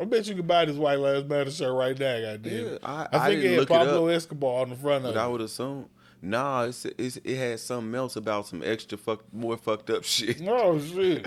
I 0.00 0.04
bet 0.04 0.26
you 0.28 0.34
could 0.36 0.46
buy 0.48 0.64
this 0.64 0.76
White 0.76 0.98
Lives 0.98 1.28
Matter 1.28 1.50
shirt 1.50 1.72
right 1.74 1.98
now. 1.98 2.20
Goddamn. 2.20 2.64
Yeah, 2.66 2.78
I- 2.82 3.02
I 3.04 3.08
I 3.12 3.28
think 3.28 3.40
didn't 3.42 3.44
it 3.44 3.50
had 3.50 3.58
look 3.60 3.70
it 3.70 3.72
Pablo 3.72 4.08
up. 4.08 4.16
Escobar 4.16 4.62
on 4.62 4.70
the 4.70 4.76
front 4.76 5.04
of 5.04 5.14
but 5.14 5.20
I 5.20 5.26
would 5.28 5.40
assume, 5.42 5.86
nah, 6.22 6.64
it's, 6.64 6.84
it's 6.84 7.16
it 7.18 7.36
had 7.36 7.60
something 7.60 7.94
else 7.94 8.16
about 8.16 8.46
some 8.48 8.62
extra 8.64 8.98
fuck, 8.98 9.22
more 9.32 9.56
fucked 9.56 9.90
up 9.90 10.02
shit. 10.04 10.40
Oh 10.46 10.80
shit. 10.80 11.26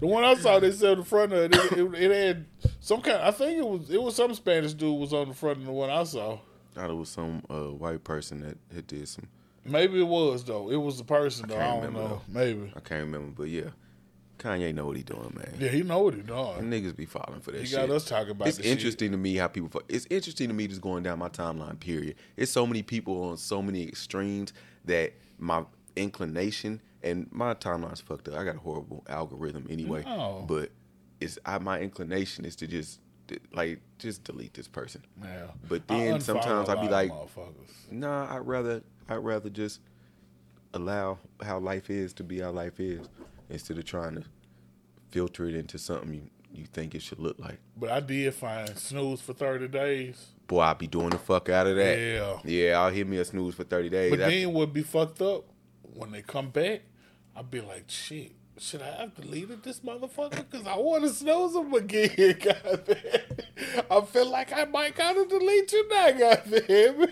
the 0.00 0.06
one 0.06 0.24
I 0.24 0.34
saw 0.34 0.58
they 0.58 0.72
said 0.72 0.98
the 0.98 1.04
front 1.04 1.32
of 1.32 1.38
it, 1.52 1.54
it, 1.54 1.72
it, 1.78 1.94
it 1.94 2.26
had 2.26 2.46
some 2.80 3.00
kind. 3.02 3.18
I 3.22 3.30
think 3.30 3.58
it 3.58 3.66
was 3.66 3.90
it 3.90 4.02
was 4.02 4.16
some 4.16 4.34
Spanish 4.34 4.72
dude 4.74 4.98
was 4.98 5.12
on 5.12 5.28
the 5.28 5.34
front 5.34 5.58
of 5.58 5.66
the 5.66 5.72
one 5.72 5.90
I 5.90 6.02
saw. 6.04 6.34
I 6.34 6.80
thought 6.80 6.90
it 6.90 6.94
was 6.94 7.08
some 7.08 7.42
uh, 7.50 7.72
white 7.72 8.04
person 8.04 8.40
that 8.40 8.56
had 8.74 8.86
did 8.86 9.08
some. 9.08 9.26
Maybe 9.64 10.00
it 10.00 10.06
was 10.06 10.44
though. 10.44 10.70
It 10.70 10.76
was 10.76 10.98
the 10.98 11.04
person 11.04 11.48
though. 11.48 11.56
I, 11.56 11.66
don't 11.66 11.76
remember, 11.84 12.00
know. 12.00 12.22
Maybe. 12.28 12.72
I 12.74 12.80
can't 12.80 13.02
remember, 13.02 13.32
but 13.36 13.48
yeah, 13.48 13.70
Kanye 14.38 14.74
know 14.74 14.86
what 14.86 14.96
he 14.96 15.02
doing, 15.02 15.32
man. 15.36 15.54
Yeah, 15.58 15.68
he 15.68 15.82
know 15.82 15.98
what 16.00 16.14
he 16.14 16.20
And 16.20 16.28
doing. 16.28 16.70
niggas 16.70 16.96
be 16.96 17.04
falling 17.04 17.40
for 17.40 17.50
that 17.50 17.60
He 17.60 17.66
shit. 17.66 17.78
got 17.86 17.90
us 17.90 18.06
talking 18.06 18.30
about. 18.30 18.48
it's 18.48 18.56
the 18.56 18.62
shit. 18.62 18.72
interesting 18.72 19.10
to 19.10 19.18
me 19.18 19.36
how 19.36 19.48
people. 19.48 19.68
fu- 19.68 19.84
It's 19.88 20.06
interesting 20.08 20.48
to 20.48 20.54
me 20.54 20.66
just 20.66 20.80
going 20.80 21.02
down 21.02 21.18
my 21.18 21.28
timeline. 21.28 21.78
Period. 21.78 22.14
It's 22.36 22.50
so 22.50 22.66
many 22.66 22.82
people 22.82 23.22
on 23.24 23.36
so 23.36 23.60
many 23.60 23.86
extremes 23.86 24.52
that 24.86 25.12
my 25.38 25.64
inclination 25.96 26.80
and 27.02 27.26
my 27.30 27.54
timeline's 27.54 28.00
fucked 28.00 28.28
up. 28.28 28.34
I 28.38 28.44
got 28.44 28.56
a 28.56 28.58
horrible 28.60 29.04
algorithm 29.08 29.66
anyway. 29.70 30.02
No. 30.04 30.44
But 30.48 30.70
it's 31.20 31.38
I, 31.44 31.58
my 31.58 31.80
inclination 31.80 32.44
is 32.44 32.56
to 32.56 32.66
just 32.66 33.00
like 33.52 33.80
just 33.98 34.24
delete 34.24 34.54
this 34.54 34.68
person. 34.68 35.02
Yeah. 35.22 35.46
But 35.68 35.86
then 35.86 36.18
unfollow 36.18 36.22
sometimes 36.22 36.68
I'd 36.68 36.80
be 36.80 36.88
like. 36.88 37.12
Nah, 37.90 38.34
I'd 38.34 38.46
rather 38.46 38.82
I'd 39.08 39.16
rather 39.16 39.50
just 39.50 39.80
allow 40.74 41.18
how 41.42 41.58
life 41.58 41.90
is 41.90 42.12
to 42.14 42.24
be 42.24 42.40
how 42.40 42.50
life 42.50 42.78
is 42.80 43.08
instead 43.48 43.78
of 43.78 43.84
trying 43.84 44.14
to 44.14 44.22
filter 45.10 45.46
it 45.46 45.54
into 45.54 45.78
something 45.78 46.14
you, 46.14 46.22
you 46.52 46.64
think 46.66 46.94
it 46.94 47.02
should 47.02 47.18
look 47.18 47.38
like. 47.38 47.58
But 47.76 47.90
I 47.90 48.00
did 48.00 48.32
find 48.34 48.76
snooze 48.78 49.20
for 49.20 49.32
thirty 49.32 49.68
days. 49.68 50.26
Boy, 50.50 50.62
I'd 50.62 50.78
be 50.78 50.88
doing 50.88 51.10
the 51.10 51.18
fuck 51.18 51.48
out 51.48 51.68
of 51.68 51.76
that. 51.76 51.96
Yeah. 51.96 52.38
Yeah, 52.44 52.80
I'll 52.80 52.90
hit 52.90 53.06
me 53.06 53.18
a 53.18 53.24
snooze 53.24 53.54
for 53.54 53.62
30 53.62 53.88
days. 53.88 54.10
But 54.10 54.18
That's- 54.18 54.42
then 54.42 54.52
would 54.52 54.72
be 54.72 54.82
fucked 54.82 55.22
up 55.22 55.44
when 55.82 56.10
they 56.10 56.22
come 56.22 56.50
back? 56.50 56.82
I'd 57.36 57.48
be 57.48 57.60
like, 57.60 57.84
shit. 57.86 58.32
Should 58.60 58.82
I 58.82 58.90
have 58.90 59.14
deleted 59.14 59.62
this 59.62 59.80
motherfucker? 59.80 60.44
Because 60.50 60.66
I 60.66 60.76
want 60.76 61.02
to 61.04 61.08
snooze 61.08 61.54
him 61.56 61.72
again, 61.72 62.36
goddamn. 62.42 62.96
I 63.90 64.00
feel 64.02 64.30
like 64.30 64.52
I 64.52 64.66
might 64.66 64.94
gotta 64.94 65.24
delete 65.24 65.72
you 65.72 65.88
now, 65.88 66.10
goddamn. 66.10 67.06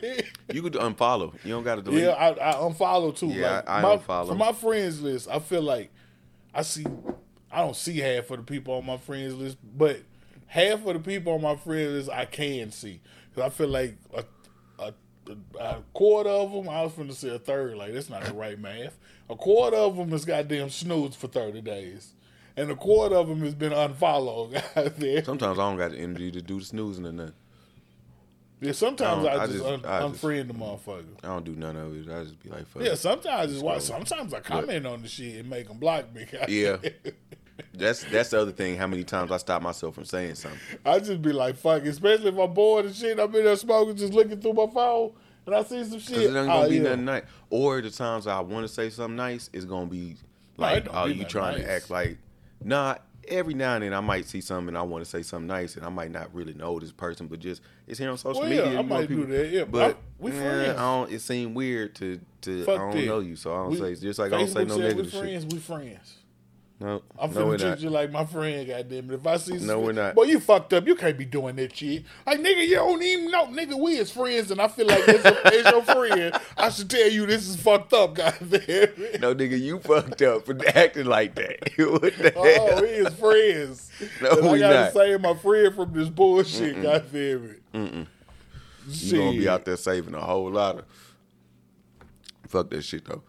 you 0.52 0.60
could 0.62 0.74
unfollow. 0.74 1.32
You 1.44 1.52
don't 1.52 1.64
got 1.64 1.76
to 1.76 1.82
delete. 1.82 2.02
Yeah, 2.04 2.10
I, 2.10 2.50
I 2.50 2.52
unfollow 2.54 3.16
too. 3.16 3.28
Yeah, 3.28 3.56
like, 3.56 3.68
I- 3.70 3.78
I 3.78 3.80
my, 3.82 3.96
unfollow. 3.96 4.28
For 4.28 4.34
my 4.34 4.52
friends 4.52 5.00
list, 5.00 5.26
I 5.30 5.38
feel 5.38 5.62
like 5.62 5.90
I 6.54 6.60
see 6.60 6.84
I 7.50 7.60
don't 7.62 7.76
see 7.76 7.96
half 7.98 8.30
of 8.30 8.36
the 8.38 8.42
people 8.44 8.74
on 8.74 8.84
my 8.84 8.98
friends 8.98 9.32
list, 9.34 9.56
but 9.76 10.00
half 10.48 10.84
of 10.86 10.94
the 10.94 11.00
people 11.00 11.32
on 11.32 11.40
my 11.40 11.56
friends 11.56 11.92
list 11.92 12.10
I 12.10 12.26
can 12.26 12.70
see 12.72 13.00
because 13.30 13.50
I 13.50 13.54
feel 13.54 13.68
like 13.68 13.96
a, 14.14 14.22
a, 15.60 15.76
quarter 15.94 16.30
of 16.30 16.52
them. 16.52 16.68
I 16.68 16.82
was 16.82 16.92
going 16.92 17.08
to 17.08 17.14
say 17.14 17.28
a 17.34 17.38
third. 17.38 17.76
Like 17.76 17.92
that's 17.92 18.10
not 18.10 18.24
the 18.24 18.34
right 18.34 18.58
math. 18.58 18.96
A 19.30 19.36
quarter 19.36 19.76
of 19.76 19.96
them 19.96 20.12
is 20.12 20.24
goddamn 20.24 20.70
snooze 20.70 21.14
for 21.14 21.26
thirty 21.28 21.60
days, 21.60 22.14
and 22.56 22.70
a 22.70 22.76
quarter 22.76 23.16
of 23.16 23.28
them 23.28 23.40
has 23.40 23.54
been 23.54 23.72
unfollowed. 23.72 24.62
Goddamn. 24.74 25.24
Sometimes 25.24 25.58
I 25.58 25.62
don't 25.68 25.76
got 25.78 25.90
the 25.92 25.98
energy 25.98 26.30
to 26.32 26.40
do 26.42 26.58
the 26.60 26.64
snoozing 26.64 27.06
or 27.06 27.12
nothing. 27.12 27.34
Yeah, 28.60 28.72
sometimes 28.72 29.24
I 29.24 29.28
I, 29.28 29.32
don't- 29.34 29.40
I 29.40 29.46
just, 29.46 29.58
just- 29.58 29.64
un- 29.66 29.84
I 29.86 30.08
just- 30.08 30.22
unfriend 30.22 30.48
the 30.48 30.54
motherfucker. 30.54 31.04
I 31.22 31.26
don't 31.28 31.44
do 31.44 31.54
none 31.54 31.76
of 31.76 31.94
it. 31.96 32.12
I 32.12 32.22
just 32.24 32.42
be 32.42 32.50
like, 32.50 32.66
fuck. 32.66 32.82
Yeah, 32.82 32.94
sometimes 32.94 33.26
I 33.28 33.46
just 33.46 33.62
watch. 33.62 33.82
Scroll. 33.82 34.04
Sometimes 34.04 34.34
I 34.34 34.40
comment 34.40 34.84
on 34.86 35.02
the 35.02 35.08
shit 35.08 35.36
and 35.36 35.48
make 35.50 35.68
them 35.68 35.78
block 35.78 36.12
me. 36.12 36.26
Yeah. 36.48 36.78
That's 37.74 38.04
that's 38.04 38.30
the 38.30 38.40
other 38.40 38.52
thing. 38.52 38.76
How 38.76 38.86
many 38.86 39.04
times 39.04 39.30
I 39.30 39.36
stop 39.36 39.62
myself 39.62 39.94
from 39.94 40.04
saying 40.04 40.36
something? 40.36 40.60
I 40.84 40.98
just 40.98 41.22
be 41.22 41.32
like, 41.32 41.56
fuck, 41.56 41.84
especially 41.84 42.28
if 42.28 42.38
I'm 42.38 42.52
bored 42.54 42.86
and 42.86 42.94
shit. 42.94 43.18
I'm 43.18 43.34
in 43.34 43.44
there 43.44 43.56
smoking, 43.56 43.96
just 43.96 44.12
looking 44.12 44.40
through 44.40 44.54
my 44.54 44.66
phone, 44.66 45.12
and 45.46 45.54
I 45.54 45.62
see 45.62 45.84
some 45.84 45.98
shit. 45.98 46.08
Because 46.16 46.24
it 46.24 46.26
ain't 46.26 46.36
oh, 46.36 46.46
gonna 46.46 46.66
ah, 46.66 46.68
be 46.68 46.76
yeah. 46.76 46.82
nothing 46.82 47.04
nice. 47.04 47.22
Or 47.50 47.80
the 47.80 47.90
times 47.90 48.26
I 48.26 48.40
want 48.40 48.66
to 48.66 48.72
say 48.72 48.90
something 48.90 49.16
nice, 49.16 49.50
it's 49.52 49.64
gonna 49.64 49.86
be 49.86 50.16
like, 50.56 50.86
oh, 50.90 51.06
be 51.06 51.14
you 51.14 51.24
trying 51.24 51.58
nice. 51.58 51.66
to 51.66 51.72
act 51.72 51.90
like, 51.90 52.18
nah. 52.62 52.96
Every 53.26 53.52
now 53.52 53.74
and 53.74 53.84
then 53.84 53.92
I 53.92 54.00
might 54.00 54.24
see 54.24 54.40
something 54.40 54.68
and 54.68 54.78
I 54.78 54.80
want 54.80 55.04
to 55.04 55.10
say 55.10 55.20
something 55.20 55.48
nice 55.48 55.76
and 55.76 55.84
I 55.84 55.90
might 55.90 56.10
not 56.10 56.34
really 56.34 56.54
know 56.54 56.80
this 56.80 56.92
person, 56.92 57.26
but 57.26 57.40
just 57.40 57.60
it's 57.86 57.98
here 57.98 58.08
on 58.10 58.16
social 58.16 58.40
Well, 58.40 58.50
yeah, 58.50 58.62
media. 58.64 58.78
I 58.78 58.82
might 58.82 59.06
do 59.06 59.26
that, 59.26 59.48
yeah, 59.50 59.64
but 59.64 59.90
I- 59.90 59.98
we 60.18 60.30
friends. 60.30 60.70
I 60.70 60.72
don't. 60.76 61.12
It 61.12 61.20
seemed 61.20 61.54
weird 61.54 61.94
to 61.96 62.18
to 62.40 62.64
Fuck 62.64 62.74
I 62.74 62.78
don't 62.78 62.96
that. 62.96 63.04
know 63.04 63.18
you, 63.20 63.36
so 63.36 63.52
I 63.52 63.56
don't 63.64 63.72
We- 63.72 63.94
say 63.94 63.94
just 63.96 64.18
like 64.18 64.32
I 64.32 64.38
don't 64.38 64.48
say 64.48 64.64
no 64.64 64.78
negative 64.78 65.04
we 65.04 65.10
shit. 65.10 65.20
friends, 65.20 65.44
we 65.44 65.58
friends. 65.58 66.14
No, 66.80 67.02
I'm 67.18 67.34
no, 67.34 67.46
finna 67.46 67.58
treat 67.58 67.68
not. 67.70 67.80
you 67.80 67.90
like 67.90 68.12
my 68.12 68.24
friend, 68.24 68.64
goddamn 68.68 69.10
it. 69.10 69.14
If 69.14 69.26
I 69.26 69.36
see 69.38 69.54
No, 69.58 69.80
we're 69.80 69.90
not. 69.90 70.14
Boy, 70.14 70.24
you 70.24 70.38
fucked 70.38 70.72
up. 70.72 70.86
You 70.86 70.94
can't 70.94 71.18
be 71.18 71.24
doing 71.24 71.56
that 71.56 71.76
shit. 71.76 72.04
Like, 72.24 72.38
nigga, 72.38 72.68
you 72.68 72.76
don't 72.76 73.02
even 73.02 73.30
know. 73.32 73.46
Nigga, 73.46 73.76
we 73.76 73.96
is 73.96 74.12
friends, 74.12 74.52
and 74.52 74.60
I 74.60 74.68
feel 74.68 74.86
like 74.86 75.08
as, 75.08 75.24
a, 75.24 75.46
as 75.66 75.72
your 75.72 75.82
friend, 75.82 76.38
I 76.56 76.68
should 76.70 76.88
tell 76.88 77.08
you 77.10 77.26
this 77.26 77.48
is 77.48 77.56
fucked 77.56 77.92
up, 77.94 78.14
goddamn 78.14 78.48
it. 78.60 79.20
No, 79.20 79.34
nigga, 79.34 79.58
you 79.58 79.80
fucked 79.80 80.22
up 80.22 80.46
for 80.46 80.56
acting 80.68 81.06
like 81.06 81.34
that. 81.34 81.58
what 81.78 82.00
the 82.16 82.32
Oh, 82.36 82.44
hell? 82.44 82.82
we 82.82 82.88
is 82.88 83.14
friends. 83.14 83.90
No, 84.22 84.30
and 84.38 84.48
I 84.48 84.52
we 84.52 84.58
gotta 84.60 84.74
not. 84.84 84.92
save 84.92 85.20
my 85.20 85.34
friend 85.34 85.74
from 85.74 85.92
this 85.92 86.08
bullshit, 86.08 86.80
goddamn 86.80 87.56
it. 87.56 87.72
Mm-mm. 87.74 88.06
You 88.86 89.18
gonna 89.18 89.30
be 89.36 89.48
out 89.48 89.64
there 89.64 89.76
saving 89.76 90.14
a 90.14 90.20
whole 90.20 90.48
lot 90.52 90.78
of. 90.78 90.84
Fuck 92.46 92.70
that 92.70 92.82
shit 92.82 93.04
though. 93.04 93.22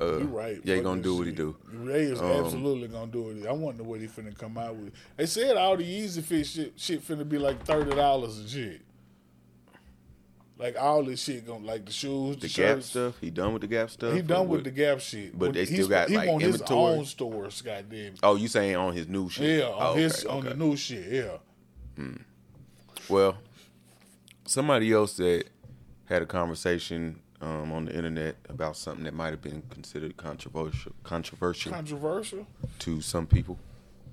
Uh, 0.00 0.18
You 0.18 0.24
right. 0.24 0.60
Yeah, 0.64 0.76
he 0.76 0.80
gonna 0.80 1.00
do 1.02 1.16
what 1.16 1.26
he 1.26 1.32
do. 1.32 1.56
Ray 1.72 2.02
is 2.02 2.20
Um, 2.20 2.26
absolutely 2.30 2.88
gonna 2.88 3.10
do 3.12 3.30
it. 3.30 3.46
I 3.46 3.52
wonder 3.52 3.82
what 3.84 4.00
he 4.00 4.06
finna 4.08 4.36
come 4.36 4.58
out 4.58 4.74
with. 4.74 4.92
They 5.16 5.26
said 5.26 5.56
all 5.56 5.76
the 5.76 5.84
Easy 5.84 6.20
Fit 6.20 6.46
shit, 6.46 6.72
shit 6.76 7.06
finna 7.06 7.28
be 7.28 7.38
like 7.38 7.64
thirty 7.64 7.94
dollars 7.94 8.38
and 8.38 8.48
shit. 8.48 8.80
Like 10.58 10.76
all 10.80 11.02
this 11.04 11.22
shit 11.22 11.46
gonna 11.46 11.64
like 11.64 11.84
the 11.84 11.92
shoes, 11.92 12.36
the, 12.36 12.42
The 12.42 12.46
Gap 12.48 12.54
shirts. 12.76 12.86
stuff. 12.86 13.18
He 13.20 13.30
done 13.30 13.52
with 13.52 13.62
the 13.62 13.68
Gap 13.68 13.90
stuff. 13.90 14.14
He 14.14 14.22
done 14.22 14.48
with 14.48 14.64
the 14.64 14.70
Gap 14.70 15.00
shit, 15.00 15.36
But 15.38 15.52
they 15.52 15.64
still 15.64 15.88
got, 15.88 16.08
he 16.08 16.16
like, 16.16 16.28
want 16.28 16.42
his 16.42 16.62
own 16.62 17.04
stores. 17.06 17.60
Goddamn. 17.62 18.14
Oh, 18.22 18.36
you 18.36 18.46
saying 18.48 18.76
on 18.76 18.92
his 18.94 19.08
new 19.08 19.28
shit? 19.28 19.60
Yeah, 19.60 19.66
on 19.66 19.74
Oh, 19.80 19.94
his 19.94 20.24
okay, 20.24 20.32
on 20.36 20.44
the 20.44 20.54
new 20.54 20.76
shit. 20.76 21.12
Yeah. 21.12 22.04
Well, 23.08 23.36
somebody 24.46 24.92
else 24.92 25.16
that 25.16 25.44
had 26.06 26.22
a 26.22 26.26
conversation 26.26 27.20
um, 27.40 27.72
on 27.72 27.86
the 27.86 27.94
internet 27.94 28.36
about 28.48 28.76
something 28.76 29.04
that 29.04 29.14
might 29.14 29.30
have 29.30 29.42
been 29.42 29.62
considered 29.70 30.16
controversial, 30.16 30.92
controversial 31.02 31.72
Controversial. 31.72 32.46
to 32.80 33.00
some 33.00 33.26
people. 33.26 33.58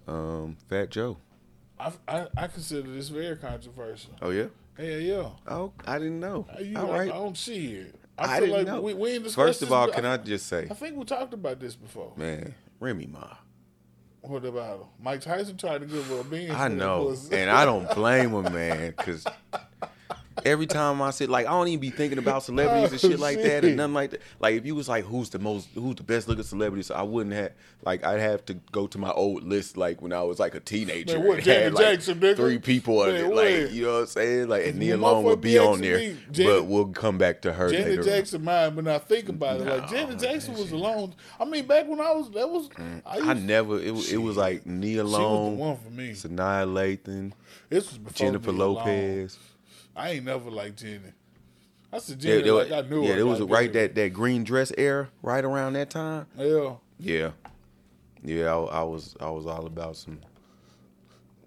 Um, 0.08 0.58
Fat 0.70 0.90
Joe. 0.90 1.18
I, 1.80 1.92
I 2.08 2.28
I 2.38 2.48
consider 2.48 2.90
this 2.92 3.10
very 3.10 3.36
controversial. 3.38 4.14
Oh 4.22 4.30
yeah. 4.30 4.48
Yeah, 4.80 4.98
yeah. 4.98 5.30
Oh, 5.48 5.74
I 5.86 6.00
didn't 6.00 6.20
know. 6.20 6.48
You, 6.60 6.78
All 6.78 6.92
I, 6.92 6.98
right. 6.98 7.12
I 7.12 7.16
don't 7.16 7.38
see 7.38 7.74
it. 7.76 7.96
I, 8.18 8.24
I, 8.24 8.40
feel 8.40 8.48
didn't 8.48 8.58
like 8.58 8.68
know. 8.68 8.82
we, 8.82 8.94
we 8.94 9.20
First 9.30 9.62
of 9.62 9.72
all, 9.72 9.88
but 9.88 9.96
can 9.96 10.06
I 10.06 10.18
just 10.18 10.48
say, 10.48 10.68
I 10.70 10.74
think 10.74 10.96
we 10.96 11.04
talked 11.06 11.34
about 11.34 11.60
this 11.60 11.76
before. 11.76 12.14
man, 12.16 12.54
Remy 12.80 13.08
Ma. 13.08 13.36
What 14.22 14.46
about 14.46 14.80
him? 14.82 14.88
Mike 15.02 15.22
Tyson 15.22 15.58
tried 15.58 15.82
to 15.82 15.88
give 15.88 16.06
her 16.08 16.20
a 16.20 16.24
bean. 16.24 16.52
I 16.52 16.68
know, 16.68 17.16
and 17.32 17.50
I 17.50 17.66
don't 17.66 17.90
blame 17.96 18.32
him, 18.32 18.54
man, 18.54 18.94
because 18.96 19.26
every 20.46 20.66
time 20.66 21.02
I 21.02 21.12
sit, 21.12 21.30
like, 21.30 21.46
I 21.48 21.52
don't 21.52 21.68
even 21.68 21.80
be 21.80 21.90
thinking 21.90 22.18
about 22.18 22.36
oh, 22.38 22.40
celebrities 22.40 22.92
and 22.92 23.00
shit 23.00 23.20
like 23.20 23.42
that, 23.42 23.64
and 23.66 23.78
nothing 23.78 23.94
like 23.94 24.12
that. 24.12 24.22
Like, 24.40 24.56
if 24.56 24.66
you 24.66 24.76
was 24.76 24.88
like, 24.90 25.06
who's 25.06 25.30
the 25.30 25.40
most, 25.40 25.70
who's 25.74 25.96
the 25.96 26.04
best 26.04 26.28
looking 26.28 26.44
celebrity, 26.44 26.84
so 26.84 26.96
I 26.96 27.04
wouldn't 27.04 27.36
have, 27.36 27.52
like, 27.84 28.04
I'd 28.04 28.20
have 28.20 28.46
to 28.46 28.56
go 28.72 28.88
to 28.88 28.98
my 28.98 29.12
old 29.12 29.44
list, 29.44 29.78
like 29.78 30.02
when 30.02 30.14
I 30.14 30.22
was 30.24 30.40
like 30.40 30.56
a 30.56 30.60
teenager. 30.60 31.18
Man, 31.18 31.28
what, 31.28 31.38
and 31.40 31.48
had, 31.48 31.74
like, 31.74 31.86
Jackson, 31.86 32.20
nigga? 32.20 32.36
Three 32.36 32.58
people 32.58 33.00
on 33.00 33.12
Man, 33.12 33.30
what? 33.30 33.46
like, 33.46 33.72
you 33.72 33.86
know 33.86 33.94
what 33.94 34.00
I'm 34.00 34.08
saying? 34.08 34.48
Like, 34.50 34.68
and 34.68 34.80
Nia 34.80 34.98
Long 34.98 35.24
would 35.24 35.42
be 35.42 35.58
on 35.58 35.82
there, 35.82 35.98
me, 35.98 36.18
Janet- 36.32 36.54
but 36.54 36.66
we'll 36.66 36.88
come 36.88 37.18
back 37.18 37.42
to 37.44 37.54
her 37.54 37.70
Janet 37.70 37.88
later. 37.88 38.04
Jackson 38.04 38.44
mine, 38.44 38.76
but 38.76 38.84
now 38.84 39.00
think 39.00 39.30
about 39.30 39.62
it. 39.62 39.68
Like 39.68 39.82
No, 39.82 39.88
Janet 39.88 40.16
oh, 40.16 40.20
Jackson 40.20 40.54
was 40.54 40.72
alone. 40.72 41.16
I 41.40 41.46
mean, 41.46 41.66
back 41.66 41.88
when 41.88 42.00
I 42.00 42.12
was, 42.12 42.30
that 42.32 42.50
was. 42.50 42.70
Mm, 42.70 43.02
I, 43.06 43.18
used, 43.18 43.30
I 43.30 43.34
never. 43.34 43.80
It, 43.80 43.92
was- 43.92 44.12
it 44.12 44.18
was 44.18 44.38
like 44.38 44.66
Nia 44.66 45.00
She 45.00 45.04
was 45.04 45.12
the 45.14 45.20
one 45.22 45.78
for 45.78 45.90
me. 45.90 46.12
Sanaa 46.12 46.66
Lathan, 46.68 47.34
This 47.70 47.90
was 47.90 47.98
before 47.98 48.14
Jennifer 48.14 48.52
Nia 48.52 48.66
Long. 48.66 49.30
I 50.02 50.12
ain't 50.12 50.26
never 50.26 50.50
liked 50.50 50.80
Jenny. 50.80 51.00
I 51.94 52.00
said 52.00 52.24
Yeah, 52.24 52.38
Jenny 52.38 52.52
was, 52.52 52.70
like 52.70 52.86
I 52.86 52.90
knew 52.90 53.04
yeah, 53.04 53.10
her. 53.10 53.16
there 53.18 53.26
was 53.28 53.40
goddamn. 53.40 53.54
right 53.54 53.74
that, 53.74 53.96
that 53.96 54.14
green 54.14 54.44
dress 54.44 54.72
era 54.78 55.10
right 55.22 55.44
around 55.44 55.74
that 55.74 55.90
time. 55.90 56.26
Yeah, 56.38 56.76
Yeah, 56.98 57.32
yeah, 58.24 58.46
I, 58.56 58.58
I 58.80 58.84
was 58.84 59.16
I 59.20 59.30
was 59.30 59.46
all 59.46 59.66
about 59.66 59.98
some. 59.98 60.20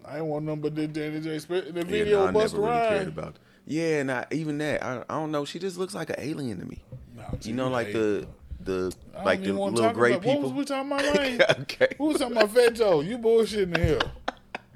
I 0.05 0.17
ain't 0.17 0.25
want 0.27 0.45
nothing 0.45 0.61
but 0.61 0.75
that 0.75 0.93
Janet 0.93 1.23
Jackson. 1.23 1.73
The 1.73 1.79
Yeah, 1.79 1.83
video 1.83 2.21
no, 2.21 2.27
I 2.27 2.31
never 2.31 2.57
really 2.61 2.79
cared 2.87 3.07
about. 3.07 3.35
Yeah, 3.65 3.99
and 4.01 4.11
I, 4.11 4.25
even 4.31 4.59
that, 4.59 4.83
I, 4.83 5.03
I 5.09 5.15
don't 5.15 5.31
know. 5.31 5.43
She 5.45 5.57
just 5.57 5.77
looks 5.79 5.95
like 5.95 6.11
an 6.11 6.17
alien 6.19 6.59
to 6.59 6.65
me. 6.65 6.83
Nah, 7.17 7.23
You 7.41 7.53
know, 7.53 7.69
like 7.69 7.91
the 7.91 8.27
the 8.63 8.95
like 9.25 9.41
the 9.43 9.53
little 9.53 9.91
gray 9.93 10.11
about, 10.13 10.25
What 10.25 10.33
people. 10.35 10.49
was 10.49 10.53
we 10.53 10.65
talking 10.65 10.91
about, 10.91 11.15
man? 11.15 11.41
okay. 11.61 11.95
Who 11.97 12.05
was 12.05 12.17
talking 12.19 12.37
about 12.37 12.51
Fat 12.51 12.75
Joe? 12.75 13.01
You 13.01 13.17
bullshitting 13.17 13.75
here. 13.77 13.99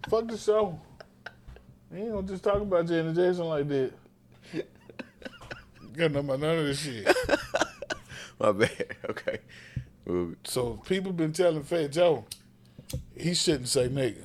Fuck 0.09 0.27
the 0.27 0.37
show. 0.37 0.79
You 1.91 1.97
ain't 1.97 2.11
gonna 2.11 2.27
just 2.27 2.43
talk 2.43 2.61
about 2.61 2.85
Janet 2.87 3.15
Jackson 3.15 3.45
like 3.45 3.67
that. 3.69 3.91
Got 5.93 6.11
nothing 6.11 6.29
about 6.29 6.39
none 6.39 6.57
of 6.59 6.65
this 6.65 6.79
shit. 6.81 7.07
My 8.39 8.51
bad. 8.51 8.95
Okay. 9.09 9.39
Well, 10.05 10.33
So 10.43 10.73
people 10.87 11.11
been 11.11 11.33
telling 11.33 11.63
Fat 11.63 11.91
Joe 11.91 12.25
he 13.15 13.33
shouldn't 13.33 13.67
say 13.67 13.87
nigga. 13.89 14.23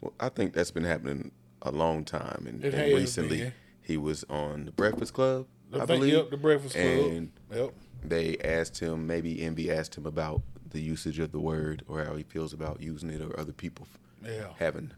well, 0.00 0.12
I 0.20 0.28
think 0.28 0.52
that's 0.52 0.70
been 0.70 0.84
happening 0.84 1.32
a 1.62 1.72
long 1.72 2.04
time, 2.04 2.44
and, 2.48 2.64
It 2.64 2.74
and 2.74 2.82
has 2.84 2.94
recently 2.94 3.38
been. 3.38 3.52
he 3.82 3.96
was 3.96 4.24
on 4.30 4.66
the 4.66 4.70
Breakfast 4.72 5.12
Club, 5.14 5.46
I, 5.72 5.78
think, 5.78 5.88
believe. 5.88 6.12
Yep, 6.12 6.30
the 6.30 6.36
Breakfast 6.36 6.74
Club. 6.74 6.84
And 6.86 7.32
yep. 7.52 7.72
they 8.04 8.36
asked 8.38 8.78
him, 8.78 9.06
maybe 9.08 9.42
Envy 9.42 9.72
asked 9.72 9.96
him 9.96 10.06
about 10.06 10.42
the 10.70 10.80
usage 10.80 11.18
of 11.18 11.32
the 11.32 11.40
word 11.40 11.82
or 11.88 12.04
how 12.04 12.14
he 12.14 12.22
feels 12.22 12.52
about 12.52 12.80
using 12.80 13.10
it 13.10 13.20
or 13.22 13.38
other 13.40 13.52
people 13.52 13.88
f- 14.24 14.30
Yeah. 14.30 14.48
having 14.58 14.92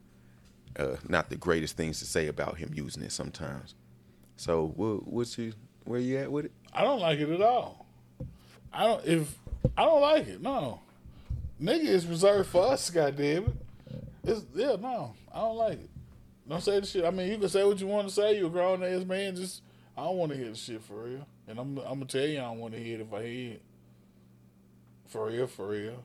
uh, 0.79 0.97
not 1.09 1.31
the 1.31 1.37
greatest 1.37 1.77
things 1.77 1.99
to 1.99 2.05
say 2.05 2.29
about 2.29 2.59
him 2.59 2.71
using 2.75 3.03
it 3.03 3.12
sometimes. 3.12 3.75
So, 4.37 4.73
what, 4.77 5.07
what's 5.07 5.37
you, 5.37 5.53
where 5.85 6.01
you 6.01 6.18
at 6.18 6.31
with 6.31 6.47
it? 6.47 6.53
I 6.73 6.83
don't 6.83 7.01
like 7.01 7.18
it 7.18 7.29
at 7.29 7.43
all. 7.43 7.87
I 8.73 8.85
don't 8.85 9.05
if 9.05 9.39
I 9.77 9.85
don't 9.85 10.01
like 10.01 10.29
it. 10.29 10.41
No, 10.41 10.81
nigga 11.61 11.87
is 11.87 12.07
reserved 12.07 12.51
for 12.51 12.68
us. 12.68 12.89
Goddamn 12.91 13.45
it. 13.45 13.55
It's 14.25 14.45
yeah. 14.55 14.77
No, 14.81 15.14
I 15.33 15.41
don't 15.41 15.57
like 15.57 15.81
it. 15.81 15.91
Don't 16.49 16.62
say 16.62 16.81
the 16.81 16.87
shit. 16.87 17.05
I 17.05 17.11
mean, 17.11 17.31
you 17.31 17.39
can 17.39 17.49
say 17.49 17.64
what 17.64 17.81
you 17.81 17.87
want 17.87 18.09
to 18.09 18.14
say. 18.14 18.37
You're 18.37 18.47
a 18.47 18.51
grown 18.51 18.83
ass 18.83 19.05
man. 19.05 19.37
Just 19.37 19.62
I 19.97 20.05
don't 20.05 20.16
want 20.16 20.33
to 20.33 20.39
hear 20.39 20.51
the 20.51 20.57
shit 20.57 20.83
for 20.83 21.05
real. 21.05 21.27
And 21.49 21.59
I'm 21.59 21.79
I'm 21.79 21.95
gonna 21.95 22.05
tell 22.07 22.27
you 22.27 22.39
I 22.39 22.43
don't 22.43 22.59
want 22.59 22.75
to 22.75 22.81
hear 22.81 22.99
it 22.99 23.03
if 23.03 23.12
I 23.12 23.23
hear 23.23 23.53
it. 23.53 23.62
For 25.09 25.27
real, 25.27 25.47
for 25.47 25.68
real. 25.68 26.05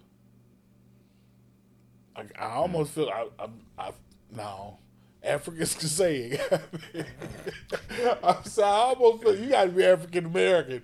I, 2.15 2.23
I 2.39 2.49
almost 2.53 2.91
feel 2.91 3.09
I 3.09 3.27
I, 3.43 3.47
I 3.77 3.91
no. 4.35 4.77
Africans 5.23 5.73
can 5.73 5.87
say 5.87 6.17
it. 6.37 6.41
I'm 8.23 8.43
sorry, 8.43 8.67
I 8.67 8.93
almost 8.99 9.23
feel 9.23 9.35
you 9.39 9.49
got 9.49 9.63
to 9.65 9.69
be 9.71 9.83
African 9.83 10.25
American. 10.25 10.83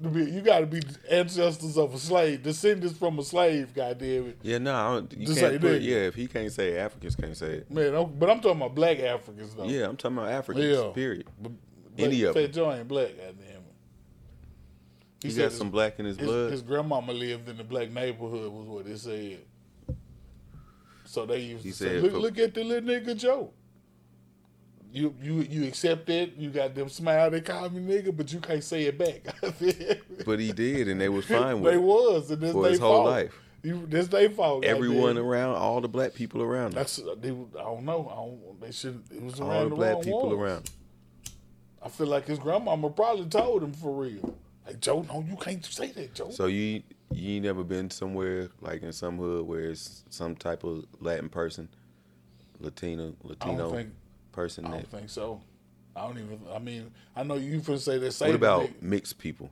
You 0.00 0.40
got 0.42 0.60
to 0.60 0.66
be 0.66 0.80
ancestors 1.10 1.76
of 1.76 1.92
a 1.92 1.98
slave, 1.98 2.44
descendants 2.44 2.96
from 2.96 3.18
a 3.18 3.24
slave. 3.24 3.74
Goddamn 3.74 4.28
it, 4.28 4.38
Yeah, 4.42 4.58
no, 4.58 4.72
I 4.74 4.94
don't, 4.94 5.12
you 5.12 5.26
Just 5.26 5.40
can't 5.40 5.60
put, 5.60 5.80
yeah, 5.82 5.96
if 5.96 6.14
he 6.14 6.28
can't 6.28 6.52
say 6.52 6.74
it, 6.74 6.78
Africans 6.78 7.16
can't 7.16 7.36
say 7.36 7.54
it. 7.54 7.70
man. 7.70 7.94
I'm, 7.96 8.16
but 8.16 8.30
I'm 8.30 8.40
talking 8.40 8.58
about 8.60 8.76
black 8.76 9.00
Africans 9.00 9.54
though. 9.54 9.64
Yeah, 9.64 9.88
I'm 9.88 9.96
talking 9.96 10.18
about 10.18 10.30
Africans, 10.30 10.64
Yeah. 10.64 10.90
period. 10.94 11.26
but, 11.42 11.50
Any 11.98 12.22
of 12.22 12.34
them. 12.34 12.52
Joe 12.52 12.72
ain't 12.72 12.86
black. 12.86 13.08
Goddamn 13.16 13.34
it. 13.56 13.62
He, 15.20 15.30
said 15.30 15.38
got 15.40 15.44
his- 15.50 15.58
some 15.58 15.70
black 15.70 15.98
in 15.98 16.04
his, 16.06 16.16
His, 16.16 16.28
blood. 16.28 16.52
his 16.52 16.62
grandmama 16.62 17.12
lived 17.12 17.48
in 17.48 17.56
the 17.56 17.64
black 17.64 17.90
neighborhood, 17.90 18.52
was 18.52 18.68
what 18.68 18.84
they 18.86 18.94
said. 18.94 19.40
So 21.08 21.24
they 21.24 21.38
used 21.38 21.64
He 21.64 21.70
to 21.70 21.76
say, 21.76 22.00
look, 22.00 22.12
look 22.12 22.38
at 22.38 22.52
the 22.52 22.62
little 22.62 22.90
nigga 22.90 23.16
Joe. 23.16 23.50
You 24.92 25.14
you 25.22 25.40
you 25.40 25.66
accept 25.66 26.10
it. 26.10 26.36
You 26.36 26.50
got 26.50 26.74
them 26.74 26.90
smile. 26.90 27.30
They 27.30 27.40
call 27.40 27.70
me 27.70 27.80
nigga, 27.80 28.14
but 28.14 28.30
you 28.30 28.40
can't 28.40 28.62
say 28.62 28.84
it 28.84 28.98
back. 28.98 29.24
but 30.26 30.38
he 30.38 30.52
did, 30.52 30.86
and 30.86 31.00
they 31.00 31.08
was 31.08 31.24
fine 31.24 31.62
with 31.62 31.72
they 31.72 31.78
it 31.78 31.82
was, 31.82 32.30
and 32.30 32.42
this 32.42 32.52
for 32.52 32.68
his 32.68 32.78
whole 32.78 33.04
life. 33.04 33.34
You, 33.62 33.86
this 33.86 34.08
they 34.08 34.28
fault. 34.28 34.64
Everyone 34.64 35.14
goddamn. 35.14 35.24
around, 35.24 35.56
all 35.56 35.80
the 35.80 35.88
black 35.88 36.12
people 36.12 36.42
around. 36.42 36.74
That's 36.74 36.98
uh, 36.98 37.16
they, 37.18 37.30
I 37.30 37.62
don't 37.62 37.84
know. 37.84 38.08
I 38.10 38.14
don't, 38.14 38.60
they 38.60 38.70
should. 38.70 39.02
It 39.10 39.22
was 39.22 39.40
all 39.40 39.50
around 39.50 39.64
the 39.64 39.68
the, 39.70 39.76
black 39.76 40.02
people 40.02 40.28
ones. 40.28 40.40
around. 40.40 40.70
I 41.82 41.88
feel 41.88 42.06
like 42.06 42.26
his 42.26 42.38
grandmama 42.38 42.90
probably 42.90 43.26
told 43.26 43.62
him 43.62 43.72
for 43.72 44.02
real. 44.02 44.36
Like 44.66 44.80
Joe, 44.80 45.06
no, 45.08 45.24
you 45.26 45.36
can't 45.36 45.64
say 45.64 45.90
that, 45.92 46.14
Joe. 46.14 46.30
So 46.30 46.46
you 46.46 46.82
you 47.12 47.36
ain't 47.36 47.44
never 47.44 47.64
been 47.64 47.90
somewhere 47.90 48.48
like 48.60 48.82
in 48.82 48.92
some 48.92 49.18
hood 49.18 49.46
where 49.46 49.70
it's 49.70 50.04
some 50.10 50.36
type 50.36 50.64
of 50.64 50.84
Latin 51.00 51.28
person, 51.28 51.68
Latino 52.60 53.14
Latino 53.22 53.70
think. 53.70 53.90
person 54.32 54.66
I 54.66 54.70
don't 54.70 54.88
think 54.88 55.10
so. 55.10 55.40
I 55.96 56.02
don't 56.02 56.18
even. 56.18 56.40
I 56.54 56.58
mean, 56.58 56.92
I 57.16 57.22
know 57.22 57.34
you 57.34 57.60
finna 57.60 57.78
say 57.78 57.98
that. 57.98 58.12
Same 58.12 58.26
thing. 58.26 58.32
What 58.32 58.36
about 58.36 58.62
thing. 58.66 58.74
mixed 58.80 59.18
people? 59.18 59.50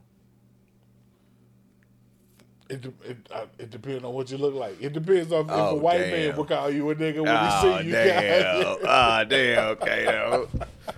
It 2.69 2.85
it, 3.05 3.17
uh, 3.31 3.45
it 3.57 3.69
depends 3.71 4.03
on 4.03 4.13
what 4.13 4.29
you 4.29 4.37
look 4.37 4.53
like. 4.53 4.81
It 4.81 4.91
depends 4.93 5.31
on 5.31 5.45
if 5.45 5.51
a 5.51 5.53
Oh, 5.53 5.75
white 5.75 5.99
damn. 5.99 6.11
man 6.11 6.35
will 6.37 6.45
call 6.45 6.69
you 6.69 6.89
a 6.89 6.95
nigga 6.95 7.21
when 7.21 7.29
Oh, 7.29 7.77
he 7.77 7.81
see 7.81 7.87
you. 7.87 7.93
damn. 7.93 8.77
Ah, 8.85 9.23
damn. 9.23 9.59
Okay. 9.77 10.45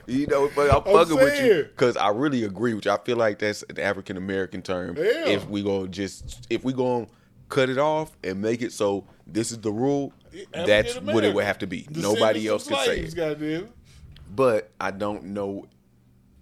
You 0.07 0.25
know, 0.27 0.49
but 0.55 0.71
I'm 0.71 0.77
I'm 0.87 0.93
fucking 1.05 1.15
with 1.15 1.43
you 1.43 1.63
because 1.65 1.95
I 1.97 2.09
really 2.09 2.43
agree 2.43 2.73
with 2.73 2.85
you. 2.85 2.91
I 2.91 2.97
feel 2.97 3.17
like 3.17 3.39
that's 3.39 3.63
an 3.69 3.79
African 3.79 4.17
American 4.17 4.61
term. 4.63 4.95
Yeah. 4.97 5.27
If 5.27 5.47
we 5.47 5.61
go 5.61 5.85
just 5.85 6.47
if 6.49 6.63
we 6.63 6.73
go 6.73 7.07
cut 7.49 7.69
it 7.69 7.77
off 7.77 8.15
and 8.23 8.41
make 8.41 8.61
it 8.61 8.71
so 8.73 9.05
this 9.27 9.51
is 9.51 9.59
the 9.59 9.71
rule, 9.71 10.11
that's 10.53 10.95
what 11.01 11.23
it 11.23 11.33
would 11.35 11.43
have 11.45 11.59
to 11.59 11.67
be. 11.67 11.87
Nobody 11.91 12.47
else 12.47 12.67
can 12.67 12.77
say 12.85 12.99
it. 13.01 13.15
Goddamn. 13.15 13.69
But 14.35 14.71
I 14.81 14.91
don't 14.91 15.25
know. 15.25 15.67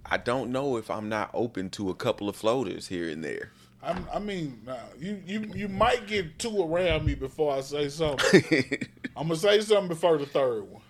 I 0.09 0.15
don't 0.17 0.51
know 0.51 0.77
if 0.77 0.89
I'm 0.89 1.09
not 1.09 1.31
open 1.33 1.69
to 1.71 1.89
a 1.89 1.93
couple 1.95 2.29
of 2.29 2.35
floaters 2.37 2.87
here 2.87 3.09
and 3.09 3.21
there. 3.23 3.51
I'm, 3.81 4.07
I 4.11 4.19
mean, 4.19 4.61
nah, 4.65 4.75
you 4.99 5.21
you 5.25 5.51
you 5.53 5.67
might 5.67 6.07
get 6.07 6.39
two 6.39 6.61
around 6.61 7.05
me 7.05 7.15
before 7.15 7.55
I 7.55 7.61
say 7.61 7.89
something. 7.89 8.43
I'm 9.15 9.27
gonna 9.27 9.35
say 9.35 9.61
something 9.61 9.87
before 9.87 10.17
the 10.17 10.25
third 10.25 10.63
one. 10.63 10.81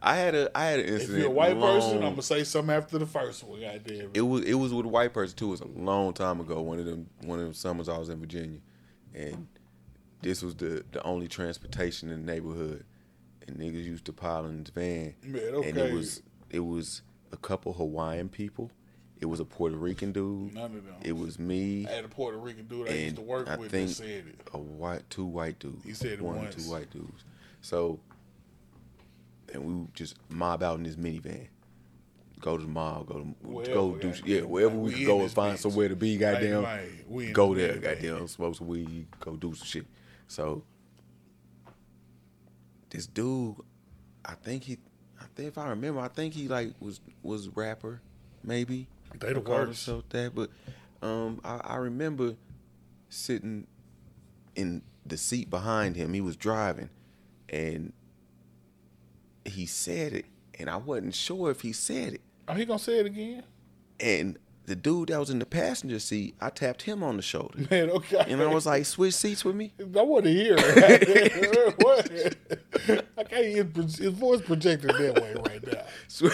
I 0.00 0.16
had 0.16 0.34
a 0.34 0.50
I 0.56 0.64
had 0.66 0.80
an 0.80 0.86
incident. 0.86 1.10
If 1.10 1.18
you're 1.22 1.28
a 1.28 1.34
white 1.34 1.58
person, 1.58 1.96
I'm 1.98 2.10
gonna 2.10 2.22
say 2.22 2.44
something 2.44 2.74
after 2.74 2.98
the 2.98 3.06
first 3.06 3.42
one. 3.44 3.60
Goddamn. 3.60 4.10
It 4.12 4.20
was 4.20 4.42
it 4.42 4.54
was 4.54 4.74
with 4.74 4.84
a 4.84 4.88
white 4.88 5.14
person 5.14 5.36
too. 5.36 5.48
It 5.48 5.50
was 5.52 5.60
a 5.62 5.66
long 5.66 6.12
time 6.12 6.40
ago. 6.40 6.60
One 6.60 6.78
of 6.78 6.84
them 6.84 7.08
one 7.22 7.38
of 7.38 7.44
them 7.44 7.54
summers 7.54 7.88
I 7.88 7.96
was 7.96 8.08
in 8.10 8.20
Virginia, 8.20 8.58
and 9.14 9.46
this 10.20 10.42
was 10.42 10.54
the 10.56 10.84
the 10.92 11.02
only 11.04 11.28
transportation 11.28 12.10
in 12.10 12.26
the 12.26 12.32
neighborhood, 12.32 12.84
and 13.46 13.56
niggas 13.56 13.84
used 13.84 14.04
to 14.06 14.12
pile 14.12 14.44
in 14.46 14.64
this 14.64 14.70
van, 14.70 15.14
Man, 15.22 15.42
okay. 15.54 15.68
and 15.68 15.78
it 15.78 15.92
was 15.94 16.22
it 16.50 16.60
was 16.60 17.02
a 17.32 17.36
couple 17.36 17.72
Hawaiian 17.72 18.28
people, 18.28 18.70
it 19.24 19.26
was 19.30 19.40
a 19.40 19.44
Puerto 19.46 19.74
Rican 19.76 20.12
dude, 20.12 20.52
None 20.52 20.64
of 20.66 20.84
them. 20.84 20.94
it 21.02 21.16
was 21.16 21.38
me, 21.38 21.86
I 21.88 21.92
had 21.92 22.04
a 22.04 22.08
Puerto 22.08 22.36
Rican 22.36 22.66
dude 22.66 22.90
I 22.90 22.92
used 22.92 23.16
to 23.16 23.22
work 23.22 23.48
I 23.48 23.56
with 23.56 23.70
think 23.70 23.88
that 23.88 23.94
said 23.94 24.24
it. 24.28 24.48
a 24.52 24.58
white 24.58 25.08
two 25.08 25.24
white 25.24 25.58
dudes. 25.58 25.82
He 25.82 25.94
said 25.94 26.12
it 26.12 26.20
one 26.20 26.36
once. 26.36 26.54
two 26.56 26.70
white 26.70 26.90
dudes. 26.90 27.24
So, 27.62 28.00
and 29.54 29.64
we 29.64 29.72
would 29.72 29.94
just 29.94 30.16
mob 30.28 30.62
out 30.62 30.76
in 30.76 30.82
this 30.82 30.96
minivan. 30.96 31.46
Go 32.38 32.58
to 32.58 32.62
the 32.62 32.68
mall, 32.68 33.04
go 33.04 33.14
to 33.14 33.24
Wherever, 33.48 33.72
go 33.72 33.96
do 33.96 34.12
yeah 34.26 34.42
wherever 34.42 34.76
we, 34.76 34.90
We 34.90 34.96
could 34.98 35.06
go 35.06 35.20
and 35.22 35.30
find 35.32 35.56
bitch. 35.56 35.60
somewhere 35.62 35.88
to 35.88 35.96
be. 35.96 36.18
Goddamn, 36.18 36.60
man, 36.62 36.86
we 37.08 37.28
in 37.28 37.32
go 37.32 37.54
there. 37.54 37.78
Goddamn, 37.78 38.28
smoke 38.28 38.56
some 38.56 38.66
weed, 38.66 39.06
go 39.20 39.36
do 39.36 39.54
some 39.54 39.66
shit. 39.66 39.86
So 40.28 40.62
this 42.90 43.06
dude, 43.06 43.56
I 44.22 44.34
think 44.34 44.64
he, 44.64 44.76
I 45.18 45.24
think 45.34 45.48
if 45.48 45.56
I 45.56 45.68
remember, 45.70 46.00
I 46.00 46.08
think 46.08 46.34
he 46.34 46.46
like 46.48 46.74
was 46.78 47.00
was 47.22 47.48
rapper, 47.48 48.02
maybe. 48.42 48.86
They 49.18 49.32
the 49.32 49.40
worst. 49.40 49.88
that, 50.10 50.34
but 50.34 50.50
um, 51.02 51.40
I, 51.44 51.60
I 51.64 51.76
remember 51.76 52.36
sitting 53.08 53.66
in 54.54 54.82
the 55.06 55.16
seat 55.16 55.50
behind 55.50 55.96
him. 55.96 56.12
He 56.12 56.20
was 56.20 56.36
driving, 56.36 56.90
and 57.48 57.92
he 59.44 59.66
said 59.66 60.12
it, 60.12 60.26
and 60.58 60.68
I 60.68 60.76
wasn't 60.76 61.14
sure 61.14 61.50
if 61.50 61.60
he 61.60 61.72
said 61.72 62.14
it. 62.14 62.20
Are 62.48 62.54
he 62.54 62.64
gonna 62.64 62.78
say 62.78 62.98
it 62.98 63.06
again? 63.06 63.44
And 64.00 64.38
the 64.66 64.74
dude 64.74 65.08
that 65.08 65.18
was 65.20 65.30
in 65.30 65.38
the 65.38 65.46
passenger 65.46 65.98
seat, 65.98 66.34
I 66.40 66.48
tapped 66.50 66.82
him 66.82 67.02
on 67.02 67.16
the 67.16 67.22
shoulder, 67.22 67.66
Man, 67.70 67.90
okay. 67.90 68.24
and 68.28 68.40
I 68.42 68.46
was 68.46 68.66
like, 68.66 68.86
"Switch 68.86 69.14
seats 69.14 69.44
with 69.44 69.54
me." 69.54 69.72
I 69.78 70.02
want 70.02 70.24
to 70.24 70.32
hear 70.32 70.56
it. 70.58 71.74
what? 71.82 73.02
I 73.18 73.24
can't 73.24 73.46
hear 73.46 73.64
his 73.74 73.98
his 73.98 74.12
voice 74.12 74.40
projected 74.40 74.90
that 74.90 75.22
way 75.22 75.34
right 75.46 75.66
now. 75.66 75.82
So, 76.06 76.28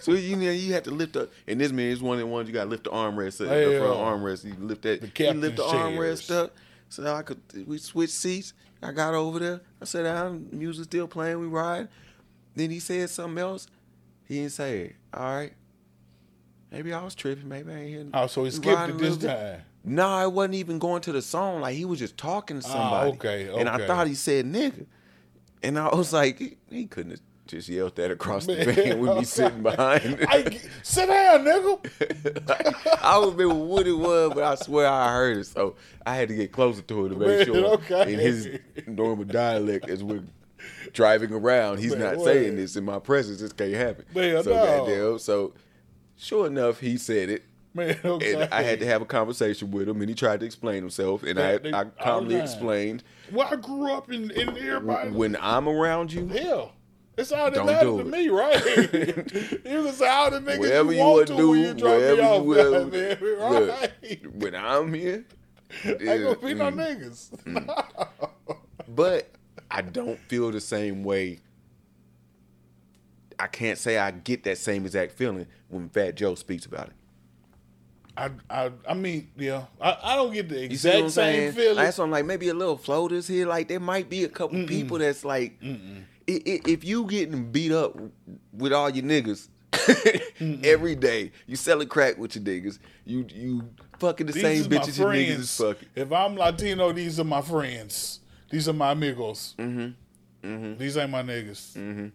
so 0.00 0.12
you 0.12 0.36
know 0.36 0.50
you 0.50 0.74
have 0.74 0.84
to 0.84 0.90
lift 0.90 1.16
up, 1.16 1.30
and 1.46 1.60
this 1.60 1.72
man 1.72 1.86
is 1.86 2.00
one 2.00 2.14
of 2.14 2.20
the 2.20 2.26
ones 2.26 2.46
you 2.48 2.54
got 2.54 2.64
to 2.64 2.70
lift 2.70 2.84
the 2.84 2.90
armrest, 2.90 3.40
up, 3.40 3.48
the 3.48 3.78
front 3.78 3.96
Hell. 3.96 3.96
armrest. 3.96 4.44
You 4.44 4.54
lift 4.58 4.82
that, 4.82 5.00
The 5.00 5.24
you 5.24 5.32
lift 5.32 5.56
the 5.56 5.62
armrest 5.62 6.30
up. 6.34 6.54
So 6.88 7.12
I 7.12 7.22
could 7.22 7.40
we 7.66 7.78
switch 7.78 8.10
seats. 8.10 8.52
I 8.82 8.92
got 8.92 9.14
over 9.14 9.38
there. 9.38 9.60
I 9.80 9.84
said, 9.86 10.06
ah, 10.06 10.26
"I'm 10.26 10.48
music 10.52 10.84
still 10.84 11.08
playing. 11.08 11.40
We 11.40 11.46
ride." 11.46 11.88
Then 12.54 12.70
he 12.70 12.80
said 12.80 13.10
something 13.10 13.38
else. 13.38 13.66
He 14.26 14.36
didn't 14.36 14.52
say 14.52 14.80
it. 14.80 14.96
All 15.12 15.34
right. 15.34 15.52
Maybe 16.70 16.92
I 16.92 17.02
was 17.02 17.14
tripping. 17.14 17.48
Maybe 17.48 17.72
I 17.72 17.76
ain't 17.76 17.88
hearing. 17.88 18.10
Oh, 18.12 18.26
so 18.26 18.44
he 18.44 18.50
skipped 18.50 18.90
it 18.90 18.98
this 18.98 19.16
time. 19.16 19.62
No, 19.84 20.06
I 20.08 20.26
wasn't 20.26 20.54
even 20.54 20.78
going 20.78 21.00
to 21.02 21.12
the 21.12 21.22
song. 21.22 21.60
Like 21.60 21.76
he 21.76 21.84
was 21.84 21.98
just 21.98 22.16
talking 22.16 22.60
to 22.60 22.62
somebody. 22.62 23.10
Ah, 23.10 23.14
okay, 23.14 23.48
And 23.58 23.68
I 23.68 23.86
thought 23.86 24.06
he 24.06 24.14
said 24.14 24.44
nigga. 24.44 24.86
And 25.62 25.78
I 25.78 25.94
was 25.94 26.12
like, 26.12 26.38
he, 26.38 26.56
he 26.70 26.86
couldn't 26.86 27.12
have 27.12 27.20
just 27.46 27.68
yelled 27.68 27.96
that 27.96 28.10
across 28.10 28.46
the 28.46 28.54
Man, 28.54 28.66
van 28.74 28.98
with 29.00 29.16
me 29.16 29.24
sitting 29.24 29.62
behind. 29.62 30.18
I, 30.28 30.60
sit 30.82 31.08
down, 31.08 31.44
nigga. 31.44 32.98
I 33.02 33.12
don't 33.14 33.36
remember 33.36 33.64
what 33.64 33.86
it 33.86 33.92
was, 33.92 34.32
but 34.34 34.44
I 34.44 34.54
swear 34.56 34.86
I 34.86 35.10
heard 35.12 35.38
it. 35.38 35.46
So 35.46 35.74
I 36.06 36.14
had 36.14 36.28
to 36.28 36.36
get 36.36 36.52
closer 36.52 36.82
to 36.82 37.06
it 37.06 37.08
to 37.08 37.16
make 37.16 37.28
Man, 37.28 37.46
sure 37.46 37.66
okay. 37.74 38.12
in 38.12 38.20
his 38.20 38.48
normal 38.86 39.24
dialect 39.24 39.88
as 39.88 40.04
we're 40.04 40.22
driving 40.92 41.32
around, 41.32 41.78
he's 41.78 41.92
Man, 41.92 42.00
not 42.00 42.16
what? 42.18 42.24
saying 42.26 42.56
this 42.56 42.76
in 42.76 42.84
my 42.84 42.98
presence. 42.98 43.40
This 43.40 43.52
can't 43.52 43.72
happen. 43.72 44.04
Man, 44.14 44.42
so 44.44 44.50
no. 44.50 44.64
goddamn. 44.64 45.18
So 45.18 45.54
sure 46.18 46.46
enough, 46.46 46.80
he 46.80 46.96
said 46.98 47.30
it. 47.30 47.44
Man, 47.74 47.96
okay. 48.04 48.34
And 48.34 48.52
I 48.52 48.62
had 48.62 48.80
to 48.80 48.86
have 48.86 49.02
a 49.02 49.06
conversation 49.06 49.70
with 49.70 49.88
him, 49.88 50.00
and 50.00 50.08
he 50.08 50.14
tried 50.14 50.40
to 50.40 50.46
explain 50.46 50.76
himself, 50.82 51.22
and 51.22 51.36
Man, 51.36 51.54
I, 51.54 51.58
they- 51.58 51.72
I 51.72 51.84
calmly 52.02 52.34
time. 52.36 52.44
explained 52.44 53.04
Well, 53.30 53.48
I 53.50 53.56
grew 53.56 53.92
up 53.92 54.10
in, 54.12 54.30
in 54.32 54.48
everybody. 54.56 55.10
when 55.10 55.36
I'm 55.40 55.68
around 55.68 56.12
you, 56.12 56.26
Hell, 56.26 56.72
it's 57.16 57.30
all 57.30 57.50
that 57.50 57.64
matters 57.66 57.82
to 57.82 58.00
it. 58.00 58.06
me, 58.06 58.28
right? 58.28 58.64
you 58.92 59.62
can 59.84 59.92
say 59.92 60.08
all 60.08 60.30
the 60.30 60.40
niggas 60.40 60.58
whatever 60.60 60.92
you 60.92 60.98
you 60.98 61.04
want 61.04 61.26
to 61.28 61.36
to 61.36 61.46
when 61.48 61.56
do, 61.56 61.68
you 61.68 61.74
drop 61.74 62.00
me 62.00 62.20
off, 62.20 62.36
you 62.36 62.42
will, 62.48 62.84
goddamn, 62.84 63.50
look, 63.50 63.90
when 64.34 64.54
I'm 64.54 64.94
here, 64.94 65.24
Ain't 65.84 65.98
gonna 66.00 66.36
be 66.36 66.54
no 66.54 66.70
mm, 66.70 67.30
niggas. 67.44 68.38
But 68.88 69.28
I 69.70 69.82
don't 69.82 70.18
feel 70.28 70.50
the 70.50 70.60
same 70.60 71.04
way. 71.04 71.40
I 73.38 73.46
can't 73.46 73.78
say 73.78 73.98
I 73.98 74.10
get 74.10 74.44
that 74.44 74.58
same 74.58 74.84
exact 74.84 75.12
feeling 75.12 75.46
when 75.68 75.88
Fat 75.88 76.14
Joe 76.16 76.34
speaks 76.34 76.66
about 76.66 76.88
it. 76.88 76.92
I, 78.16 78.30
I, 78.50 78.72
I 78.88 78.94
mean, 78.94 79.30
yeah, 79.36 79.66
I, 79.80 79.96
I 80.02 80.16
don't 80.16 80.32
get 80.32 80.48
the 80.48 80.66
You 80.68 80.76
see 80.76 80.88
what 80.88 80.96
I'm 80.98 81.04
exact 81.04 81.36
same 81.36 81.52
feeling. 81.52 81.76
That's 81.76 81.98
why 81.98 82.04
I'm 82.04 82.10
like 82.10 82.24
maybe 82.24 82.48
a 82.48 82.54
little 82.54 82.76
floaters 82.76 83.28
here. 83.28 83.46
Like 83.46 83.68
there 83.68 83.78
might 83.78 84.10
be 84.10 84.24
a 84.24 84.28
couple 84.28 84.66
people 84.66 84.98
that's 84.98 85.24
like, 85.24 85.56
i- 85.62 85.66
i- 86.28 86.60
if 86.66 86.82
you 86.82 87.04
getting 87.06 87.52
beat 87.52 87.70
up 87.70 87.96
with 88.52 88.72
all 88.72 88.90
your 88.90 89.04
niggas 89.04 89.48
every 90.64 90.96
day, 90.96 91.30
you 91.46 91.54
selling 91.54 91.86
crack 91.86 92.18
with 92.18 92.34
your 92.34 92.44
niggas, 92.44 92.80
you 93.04 93.24
you 93.32 93.70
fucking 94.00 94.26
the 94.26 94.32
These 94.32 94.42
same 94.42 94.64
bitches 94.64 94.98
your 94.98 95.12
niggas 95.12 95.38
is 95.38 95.56
fucking. 95.56 95.88
If 95.94 96.10
I'm 96.12 96.34
Latino, 96.34 96.90
these 96.92 97.20
are 97.20 97.24
my 97.24 97.40
friends. 97.40 98.18
These 98.50 98.68
are 98.68 98.72
my 98.72 98.92
amigos. 98.92 99.54
Mm-hmm. 99.58 100.76
These 100.76 100.96
ain't 100.96 101.10
my 101.10 101.22
niggas. 101.22 102.10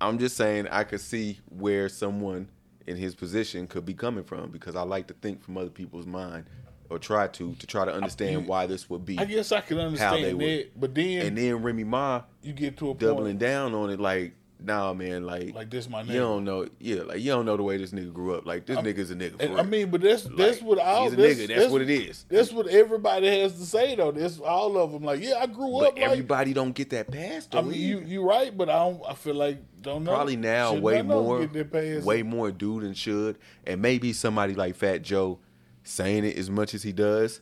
I'm 0.00 0.18
just 0.18 0.36
saying 0.36 0.68
I 0.68 0.84
could 0.84 1.00
see 1.00 1.38
where 1.48 1.88
someone 1.88 2.48
in 2.86 2.96
his 2.96 3.14
position 3.14 3.66
could 3.66 3.84
be 3.84 3.94
coming 3.94 4.24
from 4.24 4.50
because 4.50 4.76
I 4.76 4.82
like 4.82 5.08
to 5.08 5.14
think 5.14 5.42
from 5.42 5.58
other 5.58 5.70
people's 5.70 6.06
mind 6.06 6.44
or 6.90 6.98
try 6.98 7.26
to 7.26 7.54
to 7.54 7.66
try 7.66 7.84
to 7.84 7.92
understand 7.92 8.46
why 8.46 8.66
this 8.66 8.88
would 8.88 9.04
be. 9.04 9.18
I 9.18 9.24
guess 9.24 9.52
I 9.52 9.60
can 9.60 9.78
understand 9.78 10.24
they 10.24 10.30
that, 10.30 10.36
would. 10.36 10.80
but 10.80 10.94
then 10.94 11.26
And 11.26 11.36
then 11.38 11.62
Remy 11.62 11.84
Ma 11.84 12.22
you 12.42 12.52
get 12.52 12.76
to 12.78 12.86
a 12.86 12.88
point 12.88 13.00
doubling 13.00 13.38
down 13.38 13.74
on 13.74 13.90
it 13.90 14.00
like, 14.00 14.34
nah, 14.60 14.92
man, 14.92 15.24
like, 15.24 15.54
like 15.54 15.70
this, 15.70 15.88
my 15.88 16.02
nigga. 16.02 16.08
you 16.14 16.20
don't 16.20 16.44
know, 16.44 16.66
yeah, 16.78 17.02
like 17.02 17.20
you 17.20 17.30
don't 17.30 17.46
know 17.46 17.56
the 17.56 17.62
way 17.62 17.76
this 17.76 17.92
nigga 17.92 18.12
grew 18.12 18.34
up. 18.34 18.46
Like 18.46 18.66
this 18.66 18.78
nigga's 18.78 19.10
a 19.10 19.14
nigga. 19.14 19.36
For 19.38 19.42
And. 19.44 19.60
I 19.60 19.62
mean, 19.62 19.90
but 19.90 20.00
that's 20.00 20.22
that's 20.24 20.60
Like, 20.60 20.68
what 20.68 20.78
all 20.78 21.04
he's 21.04 21.12
a 21.12 21.16
that's, 21.16 21.38
nigga. 21.38 21.56
That's 21.56 21.70
what 21.72 21.82
it 21.82 21.90
is. 21.90 22.24
That's 22.28 22.52
what 22.52 22.66
everybody 22.68 23.26
has 23.40 23.52
to 23.54 23.64
say 23.66 23.94
though. 23.96 24.10
That's 24.12 24.38
all 24.40 24.76
of 24.78 24.92
them. 24.92 25.02
Like, 25.04 25.20
yeah, 25.22 25.34
I 25.40 25.46
grew 25.46 25.70
but 25.72 25.88
up 25.88 25.94
like. 25.94 25.98
everybody 26.00 26.52
don't 26.52 26.72
get 26.72 26.90
that 26.90 27.10
past. 27.10 27.54
I 27.54 27.62
mean, 27.62 27.78
you 27.80 28.00
you 28.00 28.22
right, 28.28 28.56
but 28.56 28.68
I 28.68 28.78
don't. 28.78 29.00
I 29.08 29.14
feel 29.14 29.34
like 29.34 29.58
don't 29.80 30.04
know. 30.04 30.12
probably 30.12 30.36
now 30.36 30.74
Should 30.74 30.82
way 30.82 30.94
none 31.02 31.10
of 31.12 31.50
them 31.50 31.62
more, 31.92 32.02
way 32.04 32.22
more 32.22 32.50
do 32.50 32.80
than 32.80 32.94
should, 32.94 33.38
and 33.66 33.80
maybe 33.80 34.12
somebody 34.12 34.54
like 34.54 34.74
Fat 34.74 35.02
Joe 35.02 35.38
saying 35.84 36.24
it 36.24 36.36
as 36.36 36.50
much 36.50 36.74
as 36.74 36.82
he 36.82 36.92
does, 36.92 37.40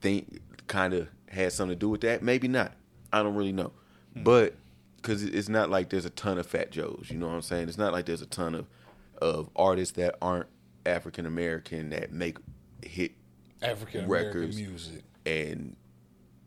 think 0.00 0.40
kind 0.66 0.94
of 0.94 1.08
has 1.28 1.54
something 1.54 1.76
to 1.76 1.78
do 1.78 1.88
with 1.88 2.00
that. 2.00 2.22
Maybe 2.22 2.48
not. 2.48 2.72
I 3.12 3.22
don't 3.22 3.34
really 3.34 3.52
know, 3.52 3.72
Hmm. 4.14 4.22
but 4.24 4.54
because 5.00 5.22
it's 5.22 5.48
not 5.48 5.70
like 5.70 5.90
there's 5.90 6.04
a 6.04 6.10
ton 6.10 6.38
of 6.38 6.46
Fat 6.46 6.70
Joes. 6.70 7.06
You 7.10 7.18
know 7.18 7.28
what 7.28 7.34
I'm 7.34 7.42
saying? 7.42 7.68
It's 7.68 7.78
not 7.78 7.92
like 7.92 8.06
there's 8.06 8.22
a 8.22 8.26
ton 8.26 8.54
of 8.54 8.66
of 9.20 9.50
artists 9.54 9.96
that 9.96 10.16
aren't 10.22 10.46
African 10.86 11.26
American 11.26 11.90
that 11.90 12.10
make 12.12 12.38
hit 12.82 13.12
African 13.62 14.04
American 14.06 14.40
records. 14.40 14.56
music. 14.56 15.02
and 15.26 15.76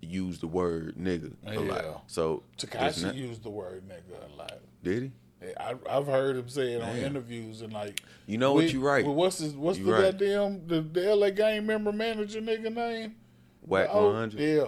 use 0.02 0.40
the 0.40 0.48
word 0.48 0.96
nigga 0.98 1.34
a 1.46 1.54
Yeah. 1.54 1.60
lot. 1.60 2.04
So 2.08 2.44
Tekashi 2.58 3.04
not- 3.04 3.16
used 3.16 3.44
the 3.44 3.50
word 3.52 3.84
nigga 3.88 4.32
a 4.34 4.36
lot. 4.36 4.60
did 4.84 5.04
he? 5.04 5.12
I, 5.60 5.76
I've 5.90 6.08
heard 6.08 6.36
him 6.38 6.48
say 6.50 6.74
it 6.74 6.82
on 6.82 6.96
Damn. 6.96 7.06
interviews 7.06 7.62
and 7.62 7.72
like. 7.74 8.02
You 8.28 8.38
know 8.38 8.54
what? 8.54 8.64
we- 8.66 8.72
You 8.72 8.82
right. 8.82 9.06
well, 9.06 9.14
what's 9.16 9.38
his, 9.40 9.54
What's 9.56 9.78
You 9.78 9.86
the 9.86 9.92
right. 9.94 10.02
goddamn 10.18 10.68
the, 10.68 10.82
the 10.82 11.16
LA 11.16 11.30
game 11.32 11.66
member 11.68 11.92
manager 11.92 12.42
nigga 12.42 12.74
name? 12.74 13.16
Wack 13.66 13.94
100. 13.94 14.40
Yeah, 14.40 14.66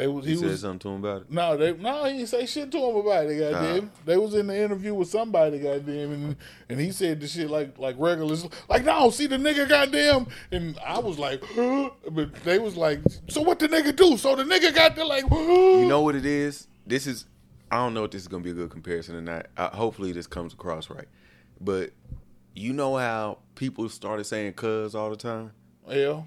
they 0.00 0.06
was 0.06 0.24
He, 0.24 0.32
he, 0.32 0.36
said 0.38 0.48
was 0.48 0.60
something 0.60 0.78
to 0.78 0.88
him 0.88 1.04
about 1.04 1.22
it. 1.22 1.30
no 1.30 1.56
they 1.56 1.72
no 1.74 2.04
he 2.04 2.18
didn't 2.18 2.28
say 2.28 2.46
shit 2.46 2.72
to 2.72 2.78
him 2.78 2.96
about 2.96 3.26
it. 3.26 3.38
Goddamn, 3.38 3.90
they 4.04 4.16
was 4.16 4.34
in 4.34 4.46
the 4.46 4.58
interview 4.58 4.94
with 4.94 5.08
somebody. 5.08 5.58
Goddamn, 5.58 6.12
and 6.12 6.36
and 6.68 6.80
he 6.80 6.90
said 6.90 7.20
the 7.20 7.28
shit 7.28 7.50
like 7.50 7.78
like 7.78 7.96
regular 7.98 8.36
like 8.68 8.84
no 8.84 9.10
see 9.10 9.26
the 9.26 9.36
nigga 9.36 9.68
goddamn 9.68 10.26
and 10.50 10.78
I 10.84 10.98
was 10.98 11.18
like 11.18 11.42
huh? 11.44 11.90
but 12.10 12.34
they 12.44 12.58
was 12.58 12.76
like 12.76 13.00
so 13.28 13.42
what 13.42 13.58
the 13.58 13.68
nigga 13.68 13.94
do? 13.94 14.16
So 14.16 14.34
the 14.34 14.44
nigga 14.44 14.74
got 14.74 14.96
to 14.96 15.04
like 15.04 15.24
You 15.30 15.86
know 15.86 16.00
what 16.00 16.14
it 16.14 16.26
is? 16.26 16.66
This 16.86 17.06
is 17.06 17.26
I 17.70 17.76
don't 17.76 17.94
know 17.94 18.04
if 18.04 18.10
this 18.10 18.22
is 18.22 18.28
gonna 18.28 18.42
be 18.42 18.50
a 18.50 18.54
good 18.54 18.70
comparison 18.70 19.16
or 19.16 19.20
not. 19.20 19.46
Uh, 19.56 19.68
hopefully 19.70 20.12
this 20.12 20.26
comes 20.26 20.54
across 20.54 20.88
right. 20.88 21.08
But 21.60 21.90
you 22.54 22.72
know 22.72 22.96
how 22.96 23.38
people 23.54 23.88
started 23.88 24.24
saying 24.24 24.54
"cuz" 24.54 24.94
all 24.94 25.10
the 25.10 25.16
time, 25.16 25.52
yeah 25.88 26.22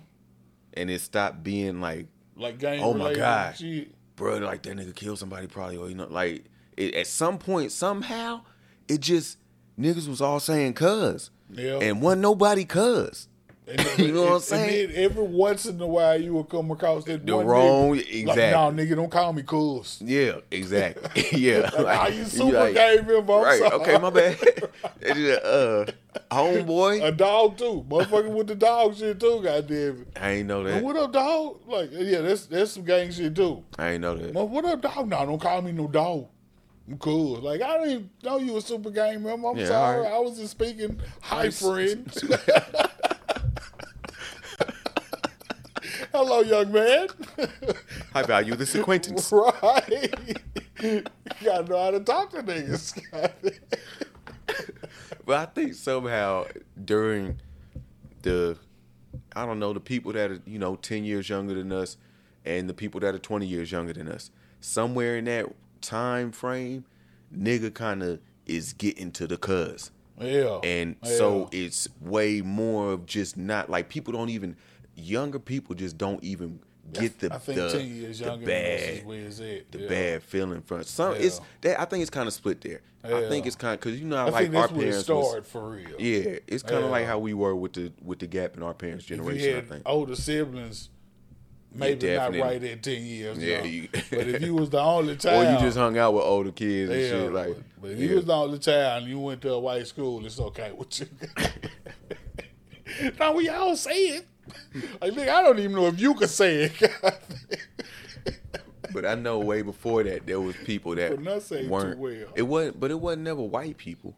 and 0.74 0.89
it 0.89 1.01
stopped 1.01 1.43
being 1.43 1.82
like, 1.82 2.07
like 2.36 2.59
game. 2.59 2.81
Oh 2.84 2.93
my 2.93 3.13
God. 3.13 3.55
shit. 3.57 3.93
"Bro, 4.15 4.38
like 4.39 4.63
that 4.63 4.75
nigga 4.77 4.95
killed 4.95 5.19
somebody 5.19 5.47
probably," 5.47 5.77
or 5.77 5.89
you 5.89 5.95
know, 5.95 6.07
like 6.07 6.45
it, 6.77 6.93
at 6.95 7.07
some 7.07 7.38
point 7.38 7.71
somehow 7.71 8.41
it 8.88 8.99
just 9.01 9.38
niggas 9.79 10.07
was 10.07 10.21
all 10.21 10.39
saying 10.39 10.73
"cuz," 10.73 11.31
Yeah. 11.51 11.79
and 11.81 12.01
wasn't 12.01 12.21
nobody 12.21 12.65
"cuz." 12.65 13.27
And 13.66 13.80
You 13.99 14.11
know 14.11 14.22
what 14.24 14.28
I'm 14.30 14.34
and 14.36 14.43
saying? 14.43 14.89
then 14.89 15.03
every 15.03 15.24
once 15.24 15.66
in 15.66 15.80
a 15.80 15.88
while, 15.88 16.20
you 16.20 16.34
will 16.34 16.43
come 16.43 16.70
across 16.72 17.05
that 17.05 17.26
The 17.26 17.36
one 17.38 17.45
wrong- 17.45 17.95
nigga, 17.95 18.22
exactly. 18.22 18.43
Like, 18.43 18.76
no, 18.76 18.84
nigga, 18.84 18.95
don't 18.97 19.11
call 19.11 19.32
me 19.34 19.43
cuz. 19.43 20.01
Yeah, 20.03 20.34
exactly. 20.51 21.26
yeah, 21.39 21.70
Like, 21.78 21.97
"Ah, 21.99 22.07
you 22.07 22.26
super 22.26 22.59
like, 22.59 22.74
game 22.76 23.05
member, 23.07 23.34
I'm 23.34 23.43
right? 23.43 23.59
sorry." 23.59 23.74
Okay, 23.82 23.97
my 23.99 24.09
bad. 24.09 24.38
Uh, 25.43 25.86
homeboy. 26.32 27.03
A 27.03 27.11
dog 27.11 27.57
too, 27.57 27.86
motherfucker 27.88 28.30
with 28.34 28.47
the 28.47 28.55
dog 28.55 28.95
shit 28.95 29.20
too. 29.20 29.41
Goddamn 29.43 30.01
it. 30.01 30.18
I 30.22 30.32
ain't 30.32 30.47
know 30.47 30.59
And 30.66 30.68
that. 30.76 30.84
what 30.84 30.95
up, 30.97 31.11
dog? 31.14 31.59
Like, 31.68 31.89
yeah, 31.93 32.22
that's 32.22 32.45
that's 32.47 32.72
some 32.72 32.84
gang 32.84 33.11
shit 33.11 33.36
too. 33.36 33.64
I 33.78 33.91
ain't 33.91 34.01
know 34.01 34.16
that. 34.16 34.34
Well, 34.34 34.47
what 34.47 34.66
up, 34.66 34.82
dog? 34.82 35.07
No, 35.09 35.26
don't 35.26 35.39
call 35.41 35.61
me 35.61 35.72
no 35.72 35.88
dog. 35.88 36.28
I'm 36.89 36.97
cool. 36.97 37.38
Like 37.39 37.61
I 37.61 37.78
don't 37.78 37.89
even 37.89 38.09
know 38.24 38.38
you 38.39 38.53
were 38.53 38.61
super 38.61 38.89
game 38.89 39.24
member. 39.24 39.47
I'm 39.47 39.57
Yeah, 39.57 39.68
sorry. 39.68 40.01
right. 40.01 40.11
I 40.14 40.20
was 40.20 40.38
just 40.38 40.51
speaking. 40.51 40.99
Hi, 41.22 41.49
friend. 41.49 42.11
Hello, 46.14 46.41
young 46.41 46.72
man. 46.72 47.07
I 48.14 48.22
value 48.22 48.53
this 48.53 48.76
acquaintance. 48.76 49.32
right. 49.32 50.14
you 50.80 51.03
gotta 51.43 51.64
know 51.68 51.84
how 51.84 51.89
to 51.89 51.99
talk 52.01 52.30
to 52.32 52.43
niggas. 52.43 53.01
But 55.26 55.38
I 55.38 55.45
think 55.45 55.74
somehow 55.74 56.45
during 56.86 57.39
the, 58.22 58.57
I 59.36 59.45
don't 59.45 59.57
know, 59.57 59.74
the 59.74 59.80
people 59.80 60.11
that 60.14 60.30
are 60.30 60.39
you 60.45 60.59
know 60.59 60.76
ten 60.76 61.03
years 61.03 61.30
younger 61.30 61.55
than 61.55 61.72
us, 61.72 61.97
and 62.45 62.70
the 62.70 62.74
people 62.76 62.99
that 62.99 63.16
are 63.16 63.20
twenty 63.20 63.47
years 63.47 63.72
younger 63.72 63.93
than 63.93 64.07
us, 64.07 64.30
somewhere 64.61 65.18
in 65.18 65.26
that 65.26 65.47
time 65.82 66.32
frame, 66.32 66.86
nigga 67.36 67.74
kind 67.74 68.03
of 68.03 68.20
is 68.45 68.74
getting 68.74 69.11
to 69.14 69.26
the 69.26 69.38
cuz. 69.38 69.89
Yeah. 70.20 70.59
and 70.64 70.95
Yeah. 71.03 71.11
so 71.18 71.49
it's 71.51 71.88
way 72.01 72.41
more 72.41 72.93
of 72.93 73.05
just 73.05 73.38
not 73.38 73.70
like 73.70 73.89
people 73.89 74.14
don't 74.14 74.30
even 74.30 74.55
younger 74.95 75.39
people 75.39 75.76
just 75.76 75.97
don't 75.97 76.24
even 76.24 76.59
get 76.91 77.18
the 77.20 77.34
I 77.34 77.38
think 77.38 77.57
the, 77.57 77.68
the 77.70 77.84
younger 77.84 78.45
than 78.45 78.55
is 78.55 79.39
bad 79.39 79.64
the 79.72 79.80
yeah. 79.80 79.88
bad 79.89 80.24
feeling 80.24 80.61
from 80.61 80.84
some 80.84 81.16
it's 81.16 81.39
that 81.61 81.80
I 81.82 81.86
think 81.86 82.01
it's 82.01 82.09
kind 82.11 82.28
of 82.28 82.34
split 82.34 82.61
there. 82.61 82.82
I 83.05 83.28
think 83.28 83.45
it's 83.45 83.55
kind 83.55 83.74
of 83.74 83.80
because 83.82 83.99
you 83.99 84.05
know 84.05 84.18
I 84.18 84.30
like 84.30 84.47
our 84.47 84.51
that's 84.51 84.72
where 84.74 84.88
it 84.88 84.89
parents 84.91 85.09
was, 85.09 85.45
for 85.47 85.70
real. 85.72 85.99
yeah 85.99 86.38
it's 86.47 86.64
kind 86.64 86.84
of 86.86 86.91
like 86.91 87.05
how 87.05 87.20
we 87.20 87.34
were 87.34 87.55
with 87.55 87.74
the 87.74 87.91
with 88.03 88.20
the 88.20 88.28
gap 88.28 88.55
in 88.55 88.64
our 88.64 88.74
parents 88.74 89.05
generation. 89.05 89.57
I 89.57 89.61
think 89.61 89.84
older 89.86 90.16
siblings, 90.16 90.89
maybe 91.74 92.16
not 92.16 92.36
right 92.36 92.64
at 92.64 92.84
ten 92.84 93.03
years. 93.03 93.38
Yeah, 93.39 93.64
you- 93.64 93.89
but 93.91 94.28
if 94.28 94.41
you 94.41 94.53
was 94.61 94.70
the 94.70 94.80
only 94.80 95.16
child, 95.18 95.47
or 95.47 95.51
you 95.51 95.59
just 95.59 95.78
hung 95.78 95.97
out 95.97 96.14
with 96.14 96.24
older 96.24 96.51
kids 96.51 96.91
and 96.91 97.01
yeah, 97.01 97.09
shit 97.09 97.34
like. 97.34 97.57
But, 97.84 97.91
if 97.91 97.99
yeah. 97.99 98.09
you 98.09 98.15
was 98.15 98.25
the 98.25 98.34
only 98.34 98.59
child 98.59 99.03
and 99.03 99.11
you 99.11 99.19
went 99.19 99.41
to 99.41 99.51
a 99.51 99.59
white 99.59 99.86
school, 99.86 100.25
it's 100.25 100.39
okay 100.39 100.71
with 100.71 101.01
you. 101.01 101.07
now 103.19 103.34
we 103.34 103.49
all 103.49 103.75
say 103.75 103.97
it. 103.97 104.27
Like, 105.01 105.13
nigga, 105.13 105.29
I 105.29 105.43
don't 105.43 105.59
even 105.59 105.73
know 105.73 105.88
if 105.88 105.99
you 105.99 106.13
could 106.15 106.29
say 106.29 106.63
it. 106.63 106.91
But 108.93 109.05
I 109.05 109.15
know 109.15 109.39
way 109.39 109.63
before 109.63 110.03
that 110.03 110.27
there 110.27 110.39
was 110.39 110.55
people 110.55 110.95
that 110.95 111.17
weren't. 111.67 111.97
well. 111.97 112.27
It 112.36 112.43
wasn't, 112.43 112.79
but 112.79 112.91
it 112.91 112.99
wasn't 112.99 113.23
never 113.23 113.41
white 113.41 113.77
people. 113.77 114.15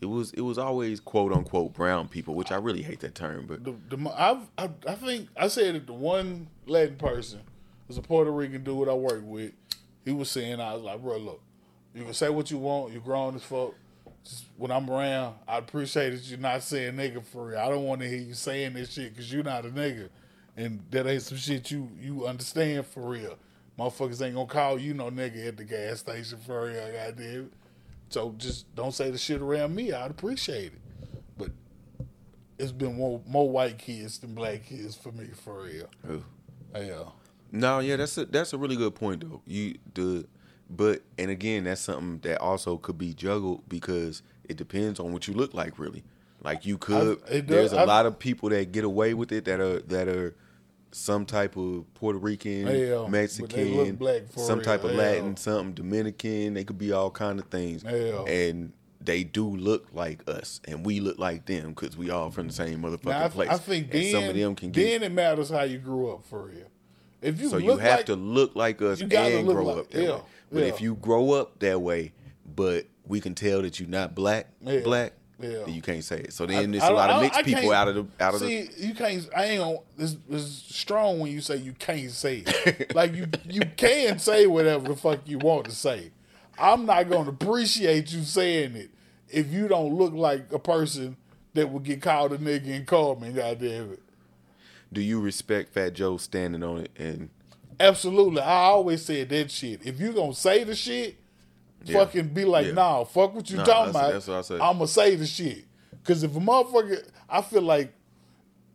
It 0.00 0.06
was 0.06 0.32
it 0.32 0.40
was 0.40 0.56
always 0.58 0.98
quote 0.98 1.32
unquote 1.32 1.74
brown 1.74 2.08
people, 2.08 2.34
which 2.34 2.50
I 2.50 2.56
really 2.56 2.82
hate 2.82 3.00
that 3.00 3.14
term. 3.14 3.46
But 3.46 3.64
the, 3.64 3.74
the, 3.94 4.10
I've, 4.16 4.48
I, 4.56 4.70
I 4.86 4.94
think 4.94 5.28
I 5.36 5.48
said 5.48 5.74
it. 5.74 5.86
The 5.86 5.92
one 5.92 6.48
Latin 6.66 6.96
person 6.96 7.40
was 7.86 7.98
a 7.98 8.02
Puerto 8.02 8.30
Rican 8.30 8.64
dude 8.64 8.88
I 8.88 8.94
worked 8.94 9.24
with. 9.24 9.52
He 10.04 10.12
was 10.12 10.30
saying, 10.30 10.60
I 10.60 10.72
was 10.72 10.82
like, 10.82 11.02
bro, 11.02 11.18
look, 11.18 11.42
you 11.94 12.04
can 12.04 12.14
say 12.14 12.28
what 12.28 12.50
you 12.50 12.58
want. 12.58 12.92
You're 12.92 13.02
grown 13.02 13.34
as 13.34 13.42
fuck. 13.42 13.74
Just 14.24 14.46
when 14.56 14.70
I'm 14.70 14.88
around, 14.90 15.36
I 15.46 15.58
appreciate 15.58 16.10
that 16.10 16.24
you're 16.24 16.38
not 16.38 16.62
saying 16.62 16.94
nigga 16.94 17.24
for 17.24 17.48
real. 17.48 17.58
I 17.58 17.68
don't 17.68 17.84
want 17.84 18.00
to 18.00 18.08
hear 18.08 18.18
you 18.18 18.34
saying 18.34 18.74
this 18.74 18.92
shit 18.92 19.14
because 19.14 19.32
you're 19.32 19.44
not 19.44 19.64
a 19.64 19.70
nigga, 19.70 20.08
and 20.56 20.82
that 20.90 21.06
ain't 21.06 21.22
some 21.22 21.38
shit 21.38 21.70
you 21.70 21.88
you 22.00 22.26
understand 22.26 22.86
for 22.86 23.08
real. 23.08 23.38
Motherfuckers 23.78 24.20
ain't 24.24 24.34
gonna 24.34 24.46
call 24.46 24.78
you 24.78 24.92
no 24.92 25.10
nigga 25.10 25.48
at 25.48 25.56
the 25.56 25.64
gas 25.64 26.00
station 26.00 26.38
for 26.38 26.66
real, 26.66 26.92
goddamn. 26.92 27.50
So 28.10 28.34
just 28.38 28.74
don't 28.74 28.92
say 28.92 29.10
the 29.10 29.18
shit 29.18 29.40
around 29.40 29.74
me. 29.74 29.92
I'd 29.92 30.10
appreciate 30.10 30.72
it. 30.72 30.80
But 31.36 31.50
it's 32.58 32.72
been 32.72 32.96
more, 32.96 33.20
more 33.26 33.48
white 33.48 33.78
kids 33.78 34.18
than 34.18 34.34
black 34.34 34.64
kids 34.64 34.96
for 34.96 35.12
me, 35.12 35.28
for 35.32 35.62
real. 35.62 35.88
Ugh. 36.08 36.24
Yeah. 36.74 37.04
no, 37.50 37.78
yeah, 37.78 37.96
that's 37.96 38.18
a 38.18 38.26
that's 38.26 38.52
a 38.52 38.58
really 38.58 38.76
good 38.76 38.94
point 38.94 39.20
though. 39.20 39.40
You 39.46 39.76
the 39.94 40.26
but 40.70 41.02
and 41.18 41.30
again, 41.30 41.64
that's 41.64 41.80
something 41.80 42.18
that 42.28 42.40
also 42.40 42.76
could 42.76 42.98
be 42.98 43.14
juggled 43.14 43.62
because 43.68 44.22
it 44.48 44.56
depends 44.56 44.98
on 45.00 45.12
what 45.12 45.26
you 45.28 45.34
look 45.34 45.54
like, 45.54 45.78
really. 45.78 46.02
Like 46.42 46.64
you 46.66 46.78
could. 46.78 47.20
I- 47.28 47.40
does- 47.40 47.46
there's 47.46 47.72
a 47.72 47.78
I- 47.80 47.84
lot 47.84 48.06
of 48.06 48.18
people 48.18 48.48
that 48.50 48.70
get 48.72 48.84
away 48.84 49.14
with 49.14 49.32
it 49.32 49.44
that 49.46 49.60
are 49.60 49.80
that 49.80 50.08
are 50.08 50.34
some 50.90 51.26
type 51.26 51.56
of 51.56 51.84
Puerto 51.94 52.18
Rican, 52.18 52.66
Yeah, 52.66 53.06
Mexican, 53.08 53.98
some 54.34 54.58
real, 54.58 54.64
type 54.64 54.84
of 54.84 54.92
yeah. 54.92 54.96
Latin, 54.96 55.36
something 55.36 55.74
Dominican. 55.74 56.54
They 56.54 56.64
could 56.64 56.78
be 56.78 56.92
all 56.92 57.10
kind 57.10 57.38
of 57.38 57.46
things. 57.46 57.84
Yeah. 57.84 58.22
And 58.24 58.72
they 59.00 59.22
do 59.24 59.46
look 59.46 59.86
like 59.92 60.28
us, 60.28 60.60
and 60.66 60.84
we 60.86 61.00
look 61.00 61.18
like 61.18 61.46
them 61.46 61.70
because 61.70 61.96
we 61.96 62.10
all 62.10 62.30
from 62.30 62.48
the 62.48 62.52
same 62.54 62.82
motherfucking 62.82 63.04
Now, 63.04 63.24
I, 63.24 63.28
place. 63.28 63.48
I 63.50 63.56
think 63.58 63.84
and 63.94 64.02
then, 64.02 64.12
some 64.12 64.24
of 64.24 64.34
them 64.34 64.54
can 64.54 64.70
get. 64.70 64.82
then 65.00 65.02
it 65.02 65.12
matters 65.14 65.50
how 65.50 65.62
you 65.62 65.78
grew 65.78 66.10
up, 66.10 66.24
for 66.24 66.44
real. 66.46 66.66
If 67.20 67.40
you 67.40 67.48
so 67.48 67.56
you 67.58 67.76
have 67.78 67.98
like, 67.98 68.06
to 68.06 68.16
look 68.16 68.54
like 68.54 68.80
us 68.80 69.00
You 69.00 69.08
and 69.10 69.46
grow 69.46 69.64
like- 69.66 69.76
up 69.78 69.90
that 69.90 70.02
yeah, 70.02 70.10
way. 70.16 70.20
But 70.50 70.62
if 70.64 70.80
you 70.80 70.94
grow 70.94 71.32
up 71.32 71.58
that 71.60 71.80
way, 71.80 72.12
but 72.56 72.86
we 73.06 73.20
can 73.20 73.34
tell 73.34 73.62
that 73.62 73.78
you're 73.80 73.88
not 73.88 74.14
black, 74.14 74.48
Yeah, 74.60 74.80
black, 74.80 75.12
yeah. 75.40 75.64
then 75.64 75.74
you 75.74 75.82
can't 75.82 76.04
say 76.04 76.20
it. 76.20 76.32
So 76.32 76.46
then 76.46 76.72
there's 76.72 76.84
a 76.84 76.90
lot 76.92 77.10
of 77.10 77.22
mixed 77.22 77.44
people 77.44 77.72
out 77.72 77.88
of 77.88 77.94
the 77.94 78.06
out 78.24 78.34
of 78.34 78.40
the. 78.40 78.46
See, 78.46 78.86
you 78.86 78.94
can't. 78.94 79.28
I 79.36 79.44
ain't 79.44 79.60
gonna. 79.60 79.78
It's, 79.98 80.16
it's 80.28 80.44
strong 80.74 81.20
when 81.20 81.32
you 81.32 81.40
say 81.40 81.56
you 81.56 81.72
can't 81.72 82.10
say 82.10 82.44
it. 82.46 82.94
like 82.94 83.14
you, 83.14 83.26
you 83.44 83.62
can 83.76 84.18
say 84.18 84.46
whatever 84.46 84.88
the 84.88 84.96
fuck 84.96 85.20
you 85.26 85.38
want 85.38 85.66
to 85.66 85.72
say. 85.72 86.10
I'm 86.58 86.86
not 86.86 87.08
gonna 87.08 87.30
appreciate 87.30 88.12
you 88.12 88.22
saying 88.22 88.74
it 88.74 88.90
if 89.28 89.52
you 89.52 89.68
don't 89.68 89.94
look 89.94 90.12
like 90.12 90.52
a 90.52 90.58
person 90.58 91.16
that 91.54 91.70
would 91.70 91.84
get 91.84 92.02
called 92.02 92.32
a 92.32 92.38
nigga 92.38 92.74
and 92.74 92.86
call 92.86 93.16
me. 93.16 93.32
Goddamn 93.32 93.92
it. 93.92 94.02
Do 94.92 95.00
you 95.02 95.20
respect 95.20 95.74
Fat 95.74 95.92
Joe 95.92 96.16
standing 96.16 96.62
on 96.62 96.78
it 96.78 96.90
and 96.96 97.28
Absolutely. 97.80 98.40
I 98.42 98.64
always 98.64 99.04
said 99.04 99.28
that 99.30 99.50
shit. 99.50 99.86
If 99.86 100.00
you 100.00 100.12
gonna 100.12 100.34
say 100.34 100.64
the 100.64 100.74
shit, 100.74 101.16
Yeah. 101.84 101.98
fucking 101.98 102.28
be 102.28 102.44
like, 102.44 102.66
Yeah. 102.66 102.72
nah, 102.72 103.04
fuck 103.04 103.34
what 103.34 103.48
you 103.50 103.56
Nah, 103.58 103.64
talking 103.64 103.90
about. 103.90 104.12
that's 104.12 104.26
what 104.26 104.36
I 104.38 104.40
said. 104.42 104.60
I'ma 104.60 104.84
say 104.86 105.14
the 105.14 105.26
shit. 105.26 105.64
Cause 106.04 106.22
if 106.22 106.34
a 106.34 106.40
motherfucker, 106.40 107.06
I 107.28 107.42
feel 107.42 107.62
like, 107.62 107.92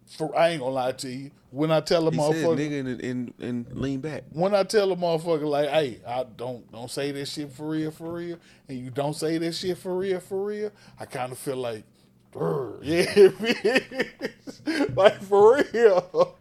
for 0.08 0.38
I 0.38 0.50
ain't 0.50 0.60
gonna 0.62 0.72
lie 0.74 0.92
to 0.92 1.10
you, 1.10 1.32
when 1.50 1.72
I 1.72 1.82
tell 1.82 2.08
a 2.08 2.12
he 2.12 2.18
said 2.18 2.24
motherfucker, 2.36 2.58
nigga 2.58 2.80
and, 2.80 3.02
and, 3.02 3.34
and 3.40 3.68
lean 3.78 4.00
back? 4.02 4.24
when 4.32 4.54
I 4.54 4.64
tell 4.64 4.92
a 4.92 4.96
motherfucker 4.96 5.46
like, 5.46 5.70
hey, 5.70 6.00
I 6.08 6.24
don't 6.38 6.72
don't 6.72 6.90
say 6.92 7.12
that 7.12 7.28
shit 7.28 7.52
for 7.52 7.70
real, 7.70 7.90
for 7.92 8.12
real, 8.14 8.38
and 8.68 8.78
you 8.78 8.90
don't 8.92 9.16
say 9.16 9.38
that 9.40 9.54
shit 9.54 9.78
for 9.78 9.96
real, 9.98 10.20
for 10.20 10.46
real, 10.46 10.72
I 11.00 11.06
kind 11.06 11.32
of 11.32 11.38
feel 11.40 11.58
like, 11.58 11.84
yeah, 12.82 13.06
like 14.96 15.22
for 15.22 15.64
real. 15.74 16.36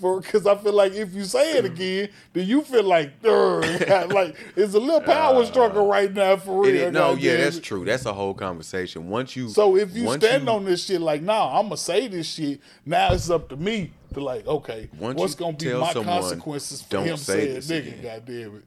For 0.00 0.20
because 0.20 0.46
I 0.46 0.56
feel 0.56 0.72
like 0.72 0.92
if 0.92 1.14
you 1.14 1.24
say 1.24 1.58
it 1.58 1.64
again, 1.64 2.08
then 2.32 2.46
you 2.46 2.62
feel 2.62 2.82
like, 2.82 3.12
like 3.22 4.36
it's 4.56 4.74
a 4.74 4.78
little 4.80 5.00
power 5.00 5.44
struggle 5.46 5.86
right 5.88 6.12
now 6.12 6.36
for 6.36 6.62
real. 6.62 6.74
is- 6.74 6.92
no, 6.92 7.14
yeah, 7.14 7.36
that's 7.36 7.60
true. 7.60 7.84
That's 7.84 8.04
a 8.06 8.12
whole 8.12 8.34
conversation. 8.34 9.08
Once 9.08 9.36
you 9.36 9.48
So 9.48 9.76
if 9.76 9.94
you 9.94 10.12
stand 10.14 10.44
you- 10.44 10.50
on 10.50 10.64
this 10.64 10.84
shit, 10.84 11.00
like, 11.00 11.22
nah, 11.22 11.58
I'm 11.58 11.66
gonna 11.66 11.76
say 11.76 12.08
this 12.08 12.26
shit. 12.28 12.60
Now 12.84 13.12
it's 13.12 13.30
up 13.30 13.48
to 13.50 13.56
me 13.56 13.92
to 14.14 14.20
like, 14.20 14.46
okay, 14.46 14.88
what's 14.98 15.34
gonna 15.34 15.56
be 15.56 15.72
my 15.72 15.92
someone, 15.92 16.20
consequences 16.22 16.82
for 16.82 16.88
"Don't 16.90 17.06
him 17.06 17.16
say 17.16 17.40
saying 17.40 17.54
this 17.54 17.70
nigga? 17.70 17.98
again." 17.98 18.02
Goddamn 18.02 18.56
it! 18.56 18.64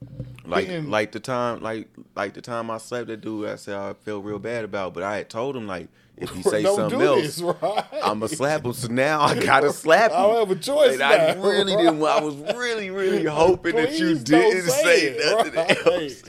like 0.49 0.69
like 0.85 1.11
the 1.11 1.19
time 1.19 1.61
like 1.61 1.87
like 2.15 2.33
the 2.33 2.41
time 2.41 2.71
I 2.71 2.77
slapped 2.77 3.07
that 3.07 3.21
dude, 3.21 3.49
I 3.49 3.55
said 3.55 3.75
I 3.75 3.93
felt 3.93 4.23
real 4.23 4.39
bad 4.39 4.63
about, 4.65 4.93
but 4.93 5.03
I 5.03 5.17
had 5.17 5.29
told 5.29 5.55
him 5.55 5.67
like 5.67 5.87
if 6.19 6.29
he 6.31 6.41
say 6.53 6.63
something 6.63 7.01
else, 7.01 7.41
right? 7.41 7.85
I'ma 8.03 8.27
slap 8.27 8.65
him. 8.65 8.73
So 8.73 8.87
now 8.87 9.21
I 9.21 9.39
gotta 9.39 9.71
slap 9.73 10.11
him. 10.11 10.17
I 10.17 10.21
don't 10.23 10.47
have 10.47 10.57
a 10.57 10.59
choice 10.61 10.93
And 10.93 11.03
I 11.03 11.33
really 11.33 11.75
right? 11.75 11.83
didn't. 11.83 12.03
I 12.03 12.21
was 12.21 12.35
really 12.55 12.89
really 12.89 13.23
hoping 13.25 13.75
that 13.75 13.97
you 13.97 14.17
didn't 14.19 14.63
say, 14.69 15.17
nothing 15.17 15.53
right. 15.55 15.85
else. 15.87 16.23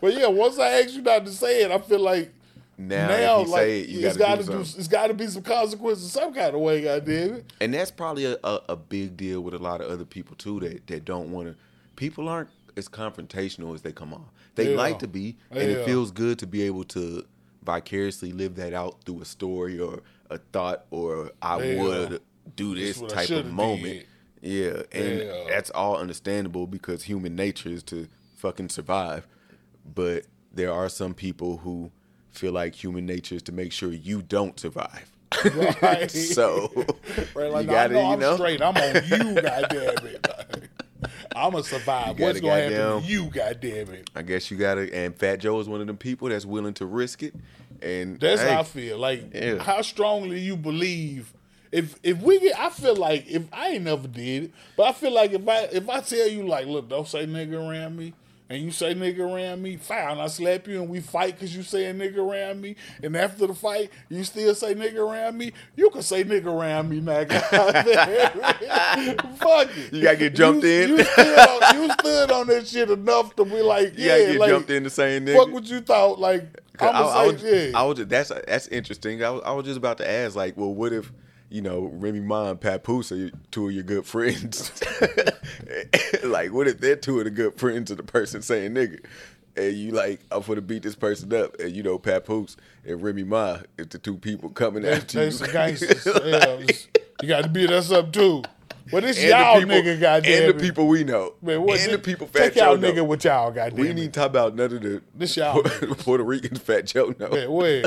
But 0.00 0.14
yeah, 0.14 0.26
once 0.26 0.58
I 0.58 0.80
asked 0.80 0.94
you 0.94 1.02
not 1.02 1.24
to 1.26 1.32
say 1.32 1.62
it, 1.62 1.70
I 1.70 1.78
feel 1.78 2.00
like 2.00 2.32
Now, 2.76 3.06
now, 3.08 3.38
like 3.42 3.60
say 3.60 3.80
it, 3.80 3.88
you 3.88 4.06
it's 4.06 4.16
gotta 4.16 4.38
got 4.38 4.38
do 4.38 4.52
to 4.52 4.58
do, 4.58 4.64
something. 4.64 4.80
it's 4.80 4.88
got 4.88 5.06
to 5.08 5.14
be 5.14 5.26
some 5.28 5.42
consequences 5.42 6.10
some 6.10 6.32
kind 6.34 6.54
of 6.54 6.60
way. 6.60 6.82
Goddamn 6.82 7.34
it! 7.34 7.52
and 7.60 7.72
that's 7.74 7.90
probably 7.92 8.24
a, 8.24 8.36
a, 8.42 8.60
a 8.70 8.76
big 8.76 9.16
deal 9.16 9.40
with 9.42 9.54
a 9.54 9.58
lot 9.58 9.80
of 9.80 9.88
other 9.90 10.04
people 10.04 10.34
too 10.36 10.58
that, 10.60 10.86
that 10.88 11.04
don't 11.04 11.30
want 11.30 11.48
to 11.48 11.56
people 11.96 12.28
aren't 12.28 12.48
as 12.76 12.88
confrontational 12.88 13.74
as 13.74 13.82
they 13.82 13.92
come 13.92 14.14
on 14.14 14.24
they 14.54 14.70
Yeah. 14.70 14.76
like 14.78 14.98
to 15.00 15.06
be 15.06 15.36
and 15.50 15.60
Yeah. 15.70 15.76
it 15.76 15.84
feels 15.84 16.10
good 16.10 16.38
to 16.40 16.46
be 16.46 16.62
able 16.62 16.84
to 16.84 17.24
vicariously 17.64 18.32
live 18.32 18.56
that 18.56 18.72
out 18.74 19.04
through 19.04 19.20
a 19.22 19.24
story 19.24 19.78
or 19.78 20.00
a 20.30 20.38
thought 20.38 20.84
or 20.90 21.30
i 21.40 21.62
Yeah. 21.62 21.82
would 21.82 22.20
do 22.56 22.74
this 22.74 23.00
I 23.02 23.06
type 23.06 23.30
of 23.30 23.46
moment 23.52 24.06
yeah 24.40 24.82
and 24.92 25.18
Yeah. 25.20 25.44
that's 25.48 25.70
all 25.70 25.96
understandable 25.96 26.66
because 26.66 27.04
human 27.04 27.36
nature 27.36 27.68
is 27.68 27.82
to 27.84 28.08
fucking 28.36 28.68
survive 28.70 29.26
but 29.94 30.24
there 30.52 30.72
are 30.72 30.88
some 30.88 31.14
people 31.14 31.58
who 31.58 31.90
feel 32.30 32.52
like 32.52 32.74
human 32.74 33.06
nature 33.06 33.36
is 33.36 33.42
to 33.42 33.52
make 33.52 33.72
sure 33.72 33.92
you 33.92 34.22
don't 34.22 34.58
survive 34.58 35.10
Right. 35.80 36.10
so 36.36 36.70
Right, 37.34 37.50
like, 37.50 37.62
you 37.62 37.66
no, 37.68 37.72
gotta 37.72 37.94
know 37.94 38.16
you 38.16 38.26
I'm 38.26 38.36
straight. 38.36 38.60
I'm 38.60 38.76
on 38.76 38.94
you, 39.34 39.40
goddamn 39.42 40.06
it. 40.06 40.70
I'm 41.36 41.52
gonna 41.52 41.64
survive. 41.64 42.18
What's 42.18 42.40
gonna 42.40 42.62
happen 42.62 43.02
to 43.02 43.08
you, 43.08 43.26
goddamn 43.26 43.90
it? 43.90 44.10
I 44.14 44.22
guess 44.22 44.50
you 44.50 44.56
gotta. 44.56 44.92
And 44.94 45.14
Fat 45.14 45.36
Joe 45.36 45.58
is 45.60 45.68
one 45.68 45.80
of 45.80 45.86
them 45.86 45.96
people 45.96 46.28
that's 46.28 46.46
willing 46.46 46.74
to 46.74 46.86
risk 46.86 47.22
it. 47.22 47.34
And 47.80 48.18
That's 48.20 48.40
hey, 48.42 48.52
how 48.52 48.60
I 48.60 48.62
feel. 48.64 48.98
Like 48.98 49.32
Yeah. 49.34 49.58
how 49.58 49.82
strongly 49.82 50.40
you 50.40 50.56
believe. 50.56 51.32
If 51.72 51.96
if 52.02 52.20
we 52.20 52.38
get, 52.38 52.58
I 52.58 52.68
feel 52.68 52.94
like 52.96 53.26
if 53.28 53.44
I 53.52 53.70
ain't 53.70 53.84
never 53.84 54.06
did 54.06 54.44
it, 54.44 54.50
but 54.76 54.84
I 54.84 54.92
feel 54.92 55.12
like 55.12 55.32
if 55.32 55.48
I 55.48 55.62
if 55.72 55.88
I 55.88 56.00
tell 56.00 56.28
you 56.28 56.46
like, 56.46 56.66
look, 56.66 56.88
don't 56.88 57.08
say 57.08 57.26
nigga 57.26 57.54
around 57.54 57.96
me, 57.96 58.12
and 58.52 58.62
you 58.62 58.70
say 58.70 58.94
nigga 58.94 59.20
around 59.20 59.62
me, 59.62 59.76
fine, 59.76 60.18
I 60.18 60.26
slap 60.26 60.68
you 60.68 60.80
and 60.82 60.88
we 60.90 61.00
fight 61.00 61.34
because 61.36 61.56
you 61.56 61.62
say 61.62 61.86
a 61.86 61.94
nigga 61.94 62.18
around 62.18 62.60
me, 62.60 62.76
and 63.02 63.16
after 63.16 63.46
the 63.46 63.54
fight 63.54 63.90
you 64.10 64.22
still 64.24 64.54
say 64.54 64.74
nigga 64.74 64.98
around 64.98 65.38
me, 65.38 65.52
you 65.74 65.88
can 65.90 66.02
say 66.02 66.22
nigga 66.22 66.46
around 66.46 66.90
me 66.90 67.00
now. 67.00 67.24
Fuck 69.36 69.70
it. 69.76 69.92
You 69.92 70.02
gotta 70.02 70.16
get 70.16 70.34
jumped 70.34 70.64
You- 70.64 70.70
in. 70.70 70.88
You 70.90 71.04
stood, 71.04 71.38
on, 71.38 71.74
you 71.82 71.92
stood 71.92 72.30
on 72.30 72.46
that 72.48 72.66
shit 72.66 72.90
enough 72.90 73.34
to 73.36 73.44
be 73.44 73.62
like, 73.62 73.98
you 73.98 74.04
yeah, 74.06 74.18
gotta 74.18 74.32
get 74.32 74.40
like, 74.40 74.50
jumped 74.50 74.70
in 74.70 74.82
the 74.82 74.90
same 74.90 75.26
nigga. 75.26 75.36
fuck 75.36 75.50
what 75.52 75.64
you 75.64 75.80
thought. 75.80 76.18
Like 76.18 76.42
I'm 76.80 76.88
I, 76.94 77.00
I 77.00 77.26
was, 77.26 77.42
yeah. 77.42 77.70
I 77.74 77.82
was, 77.84 77.98
that's 78.06 78.28
that's 78.46 78.68
interesting. 78.68 79.22
I 79.24 79.30
was, 79.30 79.42
I 79.44 79.52
was 79.52 79.64
just 79.64 79.78
about 79.78 79.98
to 79.98 80.10
ask, 80.10 80.34
like, 80.36 80.56
well, 80.56 80.74
what 80.74 80.92
if 80.92 81.10
you 81.52 81.60
know 81.62 81.90
Remy 81.92 82.20
Ma 82.20 82.50
and 82.50 82.60
Papoose 82.60 83.12
are 83.12 83.30
two 83.50 83.68
of 83.68 83.72
your 83.74 83.82
good 83.84 84.06
friends? 84.06 84.72
like, 86.24 86.52
what 86.52 86.68
if 86.68 86.80
they're 86.80 86.96
two 86.96 87.18
of 87.18 87.24
the 87.24 87.30
good 87.30 87.54
friends 87.58 87.90
of 87.90 87.96
the 87.96 88.02
person 88.02 88.42
saying 88.42 88.72
nigga? 88.72 89.04
And 89.54 89.74
you 89.74 89.90
like, 89.92 90.20
I'm 90.30 90.40
gonna 90.42 90.62
beat 90.62 90.82
this 90.82 90.94
person 90.94 91.32
up, 91.34 91.58
and 91.60 91.72
you 91.72 91.82
know 91.82 91.98
Papoose 91.98 92.56
and 92.86 93.02
Remy 93.02 93.24
Ma 93.24 93.58
is 93.76 93.88
the 93.88 93.98
two 93.98 94.16
people 94.16 94.48
coming 94.48 94.82
They, 94.82 94.92
after 94.92 95.18
they 95.18 95.24
you. 95.26 95.30
some 95.30 95.50
gangsters. 95.52 96.06
yeah, 96.24 96.58
you 97.22 97.28
got 97.28 97.42
to 97.44 97.50
beat 97.50 97.70
us 97.70 97.90
up 97.92 98.12
too. 98.12 98.42
But 98.90 99.04
it's 99.04 99.18
And 99.20 99.28
y'all 99.28 99.58
people, 99.60 99.74
nigga, 99.76 100.00
goddamn 100.00 100.42
and 100.50 100.58
the 100.58 100.60
people 100.62 100.88
we 100.88 101.04
know, 101.04 101.34
Man, 101.42 101.62
what, 101.62 101.78
and 101.80 101.92
the 101.92 101.98
people 101.98 102.26
Fat 102.26 102.54
Joe 102.54 102.70
y'all 102.72 102.76
know. 102.78 102.90
nigga 102.92 103.06
with 103.06 103.24
y'all, 103.24 103.50
goddamn. 103.52 103.78
We 103.78 103.92
need 103.92 104.12
to 104.12 104.20
talk 104.20 104.30
about 104.30 104.56
none 104.56 104.72
of 104.74 104.82
the 104.82 105.02
This 105.14 105.36
y'all 105.36 105.62
Puerto, 105.98 106.24
Ricans 106.24 106.58
Fat 106.58 106.86
Joe 106.86 107.14
know. 107.18 107.28
Man, 107.28 107.52
wait. 107.52 107.86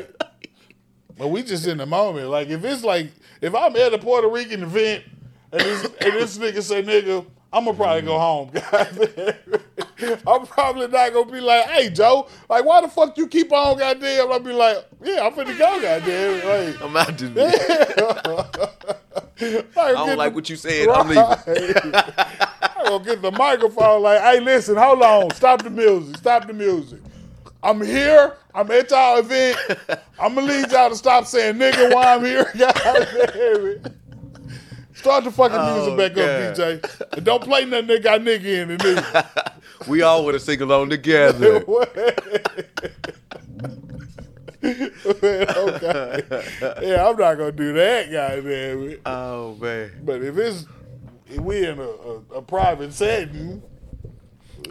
But 1.17 1.29
we 1.29 1.43
just 1.43 1.65
in 1.67 1.77
the 1.77 1.85
moment. 1.85 2.29
Like 2.29 2.49
if 2.49 2.63
it's 2.63 2.83
like 2.83 3.11
if 3.41 3.55
I'm 3.55 3.75
at 3.75 3.93
a 3.93 3.97
Puerto 3.97 4.27
Rican 4.27 4.63
event 4.63 5.03
and 5.51 5.61
this, 5.61 5.83
and 5.83 6.13
this 6.13 6.37
nigga 6.37 6.61
say 6.61 6.83
nigga, 6.83 7.25
I'm 7.53 7.65
gonna 7.65 7.77
probably 7.77 8.01
go 8.01 8.19
home. 8.19 8.51
I'm 10.27 10.45
probably 10.45 10.87
not 10.87 11.13
gonna 11.13 11.31
be 11.31 11.39
like, 11.39 11.65
hey 11.67 11.89
Joe, 11.89 12.27
like 12.49 12.65
why 12.65 12.81
the 12.81 12.89
fuck 12.89 13.17
you 13.17 13.27
keep 13.27 13.53
on, 13.53 13.77
goddamn? 13.77 14.29
I'll 14.31 14.39
be 14.39 14.51
like, 14.51 14.85
yeah, 15.01 15.25
I'm 15.25 15.33
finna 15.33 15.57
go, 15.57 15.81
goddamn. 15.81 16.73
Like, 16.73 16.81
I'm 16.81 16.97
out 16.97 17.17
to 17.17 18.65
I 19.77 19.81
I 19.81 19.91
don't 19.93 20.17
like 20.17 20.33
what 20.35 20.49
you 20.49 20.55
said. 20.57 20.89
I'm 20.89 21.07
leaving. 21.07 21.23
I'm 22.85 22.85
gonna 22.85 23.03
get 23.05 23.21
the 23.21 23.31
microphone 23.31 24.01
like, 24.01 24.21
hey, 24.21 24.39
listen, 24.41 24.75
hold 24.75 25.01
on, 25.01 25.31
stop 25.31 25.63
the 25.63 25.69
music, 25.69 26.17
stop 26.17 26.45
the 26.47 26.53
music. 26.53 26.99
I'm 27.65 27.81
here. 27.83 28.37
I'm 28.53 28.69
at 28.69 28.91
y'all 28.91 29.17
event. 29.17 29.57
I'm 30.19 30.35
gonna 30.35 30.61
need 30.61 30.71
y'all 30.71 30.89
to 30.91 30.95
stop 30.95 31.25
saying 31.25 31.55
nigga 31.55 31.93
while 31.93 32.19
I'm 32.19 32.23
here. 32.23 32.45
God 32.57 32.73
damn 32.75 33.65
it. 33.65 33.87
Start 34.93 35.23
the 35.23 35.31
fucking 35.31 35.57
oh, 35.59 35.75
music 35.75 35.93
Oh, 35.93 35.97
back 35.97 36.13
God. 36.13 36.29
up, 36.29 36.57
DJ. 36.57 37.17
And 37.17 37.25
don't 37.25 37.43
play 37.43 37.65
nothing 37.65 37.87
that 37.87 38.03
got 38.03 38.21
nigga 38.21 38.45
in 38.45 38.71
it, 38.71 38.79
nigga. 38.81 39.51
We 39.87 40.01
all 40.03 40.23
want 40.23 40.35
to 40.35 40.39
sing 40.39 40.61
along 40.61 40.89
together. 40.89 41.57
okay. 41.67 42.15
Oh, 44.63 45.79
yeah, 46.81 47.07
I'm 47.07 47.17
not 47.17 47.35
gonna 47.35 47.51
do 47.51 47.73
that, 47.73 48.09
goddamn 48.11 48.89
it. 48.89 49.01
oh 49.05 49.55
man, 49.55 49.91
But 50.03 50.23
if 50.23 50.37
it's 50.37 50.65
if 51.27 51.39
we 51.39 51.65
in 51.67 51.77
a, 51.77 51.83
a, 51.83 52.15
a 52.35 52.41
private 52.41 52.93
setting, 52.93 53.61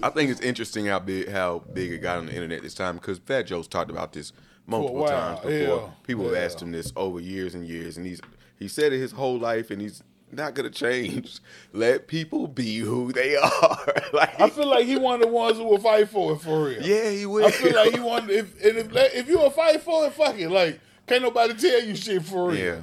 I 0.03 0.11
think 0.11 0.31
it's 0.31 0.41
interesting 0.41 0.87
how 0.87 0.99
big 0.99 1.29
how 1.29 1.61
big 1.73 1.93
it 1.93 1.99
got 1.99 2.19
on 2.19 2.27
the 2.27 2.35
internet 2.35 2.63
this 2.63 2.75
time 2.75 2.97
because 2.97 3.19
Fat 3.19 3.43
Joe's 3.43 3.69
talked 3.69 3.91
about 3.91 4.13
this 4.13 4.33
multiple 4.67 5.01
while, 5.03 5.09
times 5.11 5.41
before. 5.41 5.79
yeah, 5.83 5.91
People 6.07 6.25
have 6.27 6.35
asked 6.37 6.61
him 6.63 6.73
this 6.73 6.93
over 6.97 7.21
years 7.21 7.55
and 7.55 7.67
years, 7.67 7.97
and 7.97 8.07
he's 8.07 8.21
he 8.59 8.69
said 8.69 8.93
it 8.93 8.99
his 8.99 9.13
whole 9.13 9.39
life, 9.39 9.71
and 9.71 9.81
he's 9.81 10.03
not 10.33 10.55
gonna 10.55 10.71
change. 10.71 11.39
Let 11.73 12.07
people 12.09 12.47
be 12.49 12.79
who 12.79 13.13
they 13.13 13.37
are. 13.43 13.79
like, 14.13 14.41
I 14.41 14.51
feel 14.51 14.67
like 14.69 14.87
he 14.87 14.97
one 14.97 15.17
of 15.17 15.21
the 15.23 15.29
ones 15.29 15.57
who 15.59 15.65
will 15.65 15.79
fight 15.79 16.09
for 16.09 16.33
it 16.35 16.39
for 16.41 16.65
real. 16.67 16.83
yeah, 16.83 17.11
he 17.11 17.27
will. 17.27 17.47
I 17.47 17.51
feel 17.51 17.75
like 17.75 17.95
he 17.95 18.01
wanted 18.01 18.31
if 18.31 18.65
and 18.65 18.79
if 18.79 19.15
if 19.15 19.29
you 19.29 19.41
a 19.43 19.51
fight 19.51 19.81
for 19.83 20.07
it, 20.07 20.13
fuck 20.13 20.39
it. 20.39 20.49
Like 20.51 20.81
can't 21.07 21.23
nobody 21.23 21.55
tell 21.55 21.83
you 21.85 21.95
shit 21.95 22.23
for 22.25 22.49
real. 22.51 22.59
Yeah. 22.59 22.81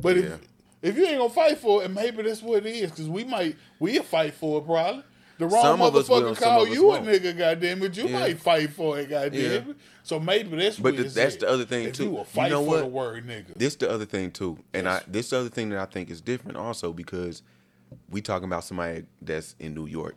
But 0.00 0.16
Yeah. 0.16 0.22
if 0.22 0.40
if 0.82 0.96
you 0.96 1.06
ain't 1.06 1.18
gonna 1.18 1.30
fight 1.30 1.58
for 1.58 1.82
it, 1.84 1.90
maybe 1.90 2.22
that's 2.22 2.42
what 2.42 2.64
it 2.64 2.70
is, 2.74 2.90
because 2.90 3.08
we 3.08 3.24
might 3.24 3.56
we'll 3.78 4.02
fight 4.02 4.34
for 4.34 4.60
it 4.60 4.64
probably. 4.66 5.02
The 5.38 5.46
wrong 5.46 5.62
Some 5.62 5.82
of 5.82 5.94
us 5.94 6.08
will, 6.08 6.22
motherfucker 6.22 6.36
call 6.42 6.66
you 6.68 6.92
a 6.92 6.98
nigga, 7.00 7.36
goddamn 7.36 7.82
it. 7.82 7.96
You 7.96 8.08
Yeah. 8.08 8.18
might 8.20 8.38
fight 8.40 8.70
for 8.70 8.98
it, 8.98 9.10
goddamn 9.10 9.40
Yeah. 9.40 9.70
it. 9.70 9.76
So 10.02 10.18
maybe 10.18 10.56
that's 10.56 10.78
But 10.78 10.96
the- 10.96 11.02
that's 11.04 11.36
the 11.36 11.48
other 11.48 11.64
thing, 11.66 11.92
too. 11.92 12.04
You 12.04 12.10
will 12.10 12.18
You 12.20 12.24
fight 12.24 12.50
know 12.50 12.62
for 12.64 12.68
what? 12.70 12.78
the 12.80 12.86
word 12.86 13.26
nigga. 13.26 13.54
This 13.54 13.74
the 13.76 13.90
other 13.90 14.06
thing 14.06 14.30
too, 14.30 14.58
and 14.72 14.88
I 14.88 15.02
this 15.06 15.32
other 15.32 15.48
thing 15.50 15.68
that 15.70 15.78
I 15.78 15.84
think 15.86 16.10
is 16.10 16.20
different 16.20 16.56
also 16.56 16.92
because 16.92 17.42
we 18.10 18.20
talking 18.22 18.46
about 18.46 18.64
somebody 18.64 19.04
that's 19.20 19.54
in 19.58 19.74
New 19.74 19.86
York. 19.86 20.16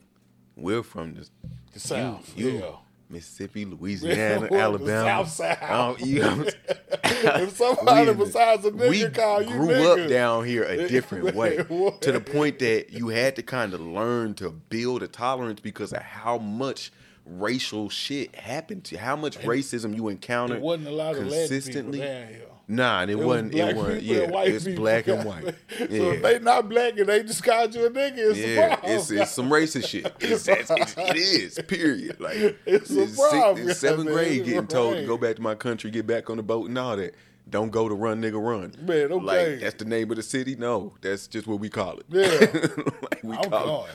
We're 0.56 0.84
from 0.84 1.16
the, 1.16 1.28
The 1.74 1.80
South, 1.80 2.34
you, 2.38 2.50
yeah. 2.52 2.72
Mississippi, 3.10 3.66
Louisiana, 3.66 4.48
Alabama. 4.52 5.26
South 5.26 5.30
Side. 5.30 5.64
Um, 5.64 5.96
you 6.00 6.22
know, 6.22 6.46
If 7.22 7.58
somebody 7.58 8.14
besides 8.18 8.66
a 8.66 8.72
nigga 8.72 8.90
we 8.90 9.10
call 9.10 9.42
you 9.42 9.50
grew 9.50 9.92
up 9.92 10.10
down 10.10 10.46
here 10.46 10.64
a 10.64 10.88
different 10.88 11.36
way 11.36 11.58
to 11.58 12.12
the 12.12 12.22
point 12.22 12.60
that 12.60 12.92
you 12.92 13.10
had 13.10 13.36
to 13.36 13.44
kind 13.44 13.74
of 13.74 13.82
learn 13.82 14.36
to 14.36 14.50
build 14.50 15.04
a 15.04 15.08
tolerance 15.08 15.60
because 15.60 15.92
of 15.92 16.02
how 16.02 16.38
much 16.38 16.92
racial 17.26 17.90
shit 17.90 18.34
happened 18.36 18.86
to 18.86 18.96
you, 18.96 19.02
how 19.02 19.16
much 19.16 19.38
racism 19.40 19.96
you 19.96 20.08
encountered 20.08 20.58
There 20.58 20.64
wasn't 20.64 20.88
a 20.88 20.92
lot 20.92 21.16
of 21.16 21.24
consistently. 21.24 22.02
Nah, 22.72 23.02
and 23.02 23.10
it, 23.10 23.16
It 23.16 23.18
was 23.18 23.26
wasn't. 23.26 23.52
black 23.52 23.70
It 23.72 23.76
wasn't. 23.78 24.04
Yeah, 24.04 24.30
white 24.30 24.48
it's 24.50 24.64
people. 24.66 24.84
black 24.84 25.08
and 25.08 25.24
white. 25.26 25.44
so 25.78 25.86
if 25.90 26.22
they 26.22 26.38
not 26.38 26.70
black 26.70 26.98
and 27.00 27.10
they 27.10 27.24
just 27.24 27.44
called 27.44 27.74
you 27.74 27.88
a 27.88 27.90
nigga, 27.90 28.14
it's 28.18 28.38
a 28.38 28.48
yeah. 28.48 28.76
problem. 28.76 28.92
It's, 28.94 29.10
it's 29.12 29.32
some 29.32 29.50
racist 29.50 29.88
shit. 29.88 30.06
It's, 30.20 30.48
it's, 30.48 30.70
it's, 30.70 30.94
it 30.96 31.16
is. 31.18 31.60
Period. 31.68 32.20
Like 32.20 32.38
It's 32.68 32.92
a 32.92 33.08
six- 33.08 33.20
problem, 33.20 33.68
it's 33.68 33.80
seventh 33.80 34.06
man. 34.06 34.14
grade, 34.14 34.46
getting 34.46 34.68
told 34.68 34.96
to 34.98 35.06
go 35.08 35.18
back 35.18 35.38
to 35.38 35.42
my 35.42 35.56
country, 35.56 35.90
get 35.90 36.06
back 36.06 36.30
on 36.30 36.38
the 36.38 36.44
boat, 36.44 36.70
and 36.70 36.78
all 36.78 36.96
that. 36.96 37.16
Don't 37.50 37.72
go 37.72 37.90
to 37.90 37.96
run, 37.96 38.22
nigga, 38.22 38.40
run. 38.40 38.76
Man, 38.86 39.12
okay. 39.12 39.26
Like 39.54 39.60
that's 39.62 39.74
the 39.74 39.86
name 39.86 40.12
of 40.12 40.18
the 40.18 40.22
city. 40.22 40.56
No, 40.56 40.94
that's 41.02 41.26
just 41.26 41.48
what 41.48 41.60
we 41.60 41.68
call 41.70 41.98
it. 41.98 42.06
Yeah. 42.10 42.28
like 43.02 43.24
we 43.24 43.36
I'm 43.36 43.50
call 43.50 43.66
going. 43.66 43.92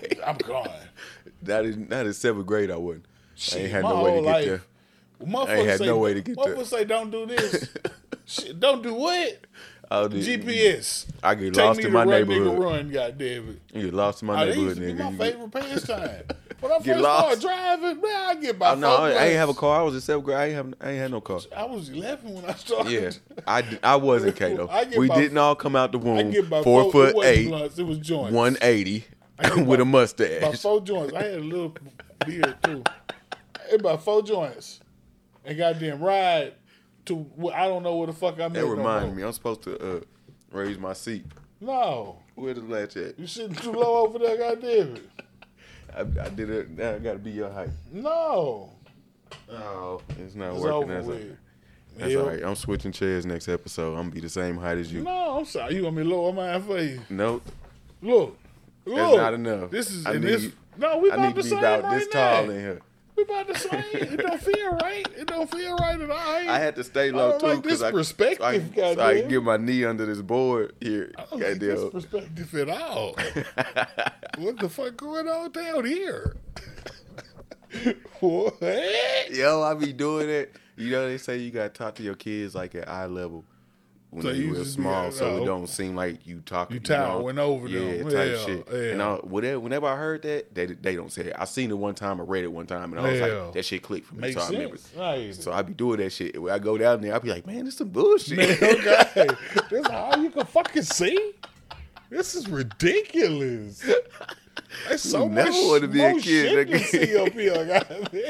it. 0.00 0.18
I'm, 0.20 0.28
I'm 0.30 0.36
going. 0.38 0.70
That 1.42 1.64
is 1.64 1.76
that 1.88 2.06
is 2.06 2.18
seventh 2.18 2.46
grade. 2.46 2.72
I 2.72 2.76
wouldn't. 2.76 3.04
I 3.54 3.56
ain't 3.58 3.70
had 3.70 3.82
no 3.84 4.02
way 4.02 4.14
to 4.16 4.20
get 4.22 4.26
life, 4.26 4.44
there. 4.46 4.62
Motherfuckers 5.22 5.48
I 5.48 5.54
ain't 5.56 5.68
had 5.68 5.78
say, 5.78 5.86
no 5.86 5.98
way 5.98 6.14
to 6.14 6.20
get 6.20 6.36
there. 6.42 6.56
Motherfuckers 6.56 6.66
say, 6.66 6.84
don't 6.84 7.10
do 7.10 7.26
this. 7.26 7.68
Shit, 8.26 8.58
don't 8.60 8.82
do 8.82 8.94
what? 8.94 9.38
Oh, 9.90 10.08
the- 10.08 10.18
GPS. 10.18 11.06
I 11.22 11.34
get 11.36 11.54
Take 11.54 11.64
lost 11.64 11.80
in 11.80 11.92
my 11.92 12.00
run, 12.00 12.08
neighborhood. 12.10 12.58
Nigga, 12.58 12.62
run, 12.64 12.90
goddamn 12.90 13.48
it. 13.50 13.60
You 13.76 13.84
get 13.84 13.94
lost 13.94 14.22
in 14.22 14.26
my 14.26 14.42
Oh, 14.42 14.46
neighborhood, 14.46 14.78
nigga. 14.78 14.98
my 14.98 15.16
favorite 15.16 15.50
pastime. 15.52 16.22
When 16.58 16.72
I 16.72 16.78
first 16.78 17.00
lost. 17.00 17.40
started 17.42 17.42
driving, 17.42 18.00
man, 18.00 18.28
I 18.28 18.34
get 18.40 18.58
by 18.58 18.72
Oh, 18.72 18.74
no, 18.76 18.88
I, 18.96 19.10
I 19.10 19.24
ain't 19.26 19.36
have 19.36 19.50
a 19.50 19.54
car. 19.54 19.78
I 19.80 19.82
was 19.82 19.94
in 19.94 20.00
seventh 20.00 20.24
grade. 20.24 20.38
I 20.38 20.46
ain't 20.46 20.54
have. 20.54 20.74
I 20.80 20.90
ain't 20.92 20.98
had 21.00 21.10
no 21.10 21.20
car. 21.20 21.40
I 21.54 21.64
was 21.64 21.90
11 21.90 22.32
when 22.32 22.44
I 22.46 22.54
started. 22.54 22.90
Yeah, 22.90 23.10
I, 23.46 23.78
I 23.82 23.96
wasn't 23.96 24.36
Kato. 24.36 24.66
I 24.72 24.84
We 24.96 25.04
about- 25.06 25.18
didn't 25.18 25.36
all 25.36 25.54
come 25.54 25.76
out 25.76 25.92
the 25.92 25.98
I 25.98 26.02
womb 26.02 26.62
four 26.64 26.90
foot 26.90 27.14
eight, 27.26 27.48
blunts, 27.48 27.78
it 27.78 27.82
was 27.82 27.98
joints. 27.98 28.32
one 28.32 28.56
eighty, 28.62 29.04
with 29.38 29.58
about- 29.58 29.80
a 29.80 29.84
mustache. 29.84 30.38
About 30.42 30.56
four 30.58 30.80
joints. 30.80 31.12
I 31.12 31.22
had 31.24 31.34
a 31.34 31.40
little 31.40 31.76
beard 32.26 32.56
too. 32.62 32.82
About 33.74 34.02
four 34.02 34.22
joints. 34.22 34.80
And 35.46 35.56
goddamn 35.56 36.02
ride 36.02 36.54
to 37.06 37.24
I 37.54 37.66
don't 37.68 37.82
know 37.84 37.96
where 37.96 38.08
the 38.08 38.12
fuck 38.12 38.40
I'm 38.40 38.52
That 38.52 38.64
at. 38.64 38.68
reminded 38.68 39.08
no 39.10 39.14
me. 39.14 39.22
I'm 39.22 39.32
supposed 39.32 39.62
to 39.62 39.96
uh, 39.98 40.00
raise 40.50 40.76
my 40.78 40.92
seat. 40.92 41.24
No. 41.60 42.18
Where 42.34 42.52
the 42.52 42.60
latch 42.62 42.96
at? 42.96 43.18
You 43.18 43.26
sitting 43.26 43.54
too 43.54 43.72
low 43.72 44.06
over 44.06 44.18
there, 44.18 44.36
goddamn 44.36 44.96
it. 44.96 45.02
I, 45.96 46.00
I 46.24 46.28
did 46.28 46.50
it. 46.50 46.70
Now 46.76 46.94
I 46.94 46.98
gotta 46.98 47.18
be 47.18 47.30
your 47.30 47.50
height. 47.50 47.70
No. 47.92 48.72
Oh, 49.50 50.02
it's 50.18 50.34
not 50.34 50.54
It's 50.54 50.60
working. 50.62 50.88
That's, 50.88 51.06
with. 51.06 51.36
that's 51.96 52.14
all 52.16 52.26
right. 52.26 52.42
I'm 52.42 52.54
switching 52.56 52.92
chairs 52.92 53.24
next 53.24 53.48
episode. 53.48 53.92
I'm 53.94 54.02
gonna 54.02 54.10
be 54.10 54.20
the 54.20 54.28
same 54.28 54.56
height 54.58 54.78
as 54.78 54.92
you. 54.92 55.02
No, 55.02 55.38
I'm 55.38 55.44
sorry. 55.44 55.74
You 55.76 55.84
want 55.84 55.96
me 55.96 56.02
to 56.02 56.08
lower 56.08 56.32
mine 56.32 56.62
for 56.62 56.78
you? 56.80 57.00
Nope. 57.08 57.42
Look. 58.02 58.36
Look. 58.84 58.96
That's 58.96 59.16
not 59.16 59.34
enough. 59.34 59.70
This 59.70 59.90
is 59.90 60.06
I 60.06 60.12
need- 60.14 60.22
this. 60.22 60.48
No, 60.78 60.98
we 60.98 61.10
I 61.10 61.26
need 61.28 61.34
to 61.36 61.42
be 61.42 61.52
about 61.56 61.84
right 61.84 61.98
this 61.98 62.08
now. 62.12 62.32
tall 62.40 62.50
in 62.50 62.60
here. 62.60 62.80
We 63.16 63.22
about 63.22 63.48
to 63.48 63.58
same. 63.58 63.84
It 63.92 64.16
don't 64.18 64.42
feel 64.42 64.72
right. 64.72 65.06
It 65.16 65.26
don't 65.26 65.50
feel 65.50 65.76
right 65.76 65.98
at 65.98 66.10
all. 66.10 66.18
I 66.18 66.58
had 66.58 66.76
to 66.76 66.84
stay 66.84 67.10
low 67.10 67.38
too 67.38 67.62
because 67.62 67.80
this 67.80 67.82
I, 67.82 67.90
perspective, 67.90 68.42
I, 68.42 68.94
so 68.94 69.00
I 69.00 69.20
can 69.20 69.28
get 69.28 69.42
my 69.42 69.56
knee 69.56 69.84
under 69.84 70.04
this 70.04 70.20
board 70.20 70.74
here. 70.80 71.12
I 71.16 71.24
don't 71.30 71.40
like 71.40 71.58
this 71.58 71.90
perspective 71.90 72.54
at 72.54 72.68
all. 72.68 73.14
what 74.38 74.58
the 74.58 74.68
fuck 74.68 74.96
going 74.98 75.28
on 75.28 75.50
down 75.50 75.86
here? 75.86 76.36
what? 78.20 78.60
Yo, 79.30 79.62
I 79.62 79.74
be 79.74 79.92
doing 79.92 80.28
it. 80.28 80.54
You 80.76 80.90
know 80.90 81.08
they 81.08 81.16
say 81.16 81.38
you 81.38 81.50
got 81.50 81.74
to 81.74 81.78
talk 81.78 81.94
to 81.94 82.02
your 82.02 82.16
kids 82.16 82.54
like 82.54 82.74
at 82.74 82.86
eye 82.86 83.06
level 83.06 83.46
when 84.10 84.22
So 84.22 84.32
they 84.32 84.38
you 84.38 84.52
real 84.54 84.64
small, 84.64 85.10
so 85.10 85.26
oh. 85.26 85.42
it 85.42 85.46
don't 85.46 85.66
seem 85.66 85.94
like 85.96 86.26
you 86.26 86.40
talking. 86.40 86.74
You 86.76 86.80
know, 86.80 86.86
towering 86.86 87.38
over 87.38 87.68
yeah, 87.68 87.98
them. 88.02 88.10
type 88.10 88.30
Yeah, 88.30 88.36
shit. 88.46 88.68
yeah. 88.72 88.78
And 88.92 89.02
I, 89.02 89.14
whenever, 89.16 89.60
whenever 89.60 89.86
I 89.86 89.96
heard 89.96 90.22
that, 90.22 90.54
they 90.54 90.66
they 90.66 90.94
don't 90.96 91.12
say 91.12 91.26
it. 91.26 91.34
I 91.38 91.44
seen 91.44 91.70
it 91.70 91.76
one 91.78 91.94
time. 91.94 92.20
I 92.20 92.24
read 92.24 92.44
it 92.44 92.52
one 92.52 92.66
time, 92.66 92.92
and 92.92 93.00
I 93.04 93.10
was 93.10 93.20
Yeah. 93.20 93.26
like, 93.26 93.52
that 93.54 93.64
shit 93.64 93.82
clicked 93.82 94.06
for 94.06 94.14
me. 94.14 94.20
Makes 94.22 94.36
so 94.36 94.40
I 94.42 94.48
remember. 94.50 94.76
Right. 94.96 95.34
So 95.34 95.52
I 95.52 95.62
be 95.62 95.74
doing 95.74 95.98
that 95.98 96.10
shit. 96.10 96.40
When 96.40 96.52
I 96.52 96.58
go 96.58 96.78
down 96.78 97.00
there, 97.00 97.14
I 97.14 97.18
be 97.18 97.30
like, 97.30 97.46
man, 97.46 97.64
this 97.64 97.76
some 97.76 97.88
bullshit. 97.88 98.38
Man, 98.38 98.50
okay. 98.50 99.26
this 99.70 99.80
is 99.80 99.86
all 99.86 100.16
you 100.22 100.30
can 100.30 100.46
fucking 100.46 100.82
see? 100.82 101.32
This 102.08 102.34
is 102.36 102.48
ridiculous. 102.48 103.84
There's 104.88 105.02
so 105.02 105.24
You 105.24 105.30
never 105.30 105.50
much 105.50 105.64
wanna 105.66 105.88
be 105.88 106.00
a 106.02 106.12
kid 106.14 106.22
shit 106.22 106.52
to 106.68 106.74
again. 106.76 106.78
see 106.80 107.16
up 107.16 107.32
here, 107.32 107.66
goddamn. 107.90 108.24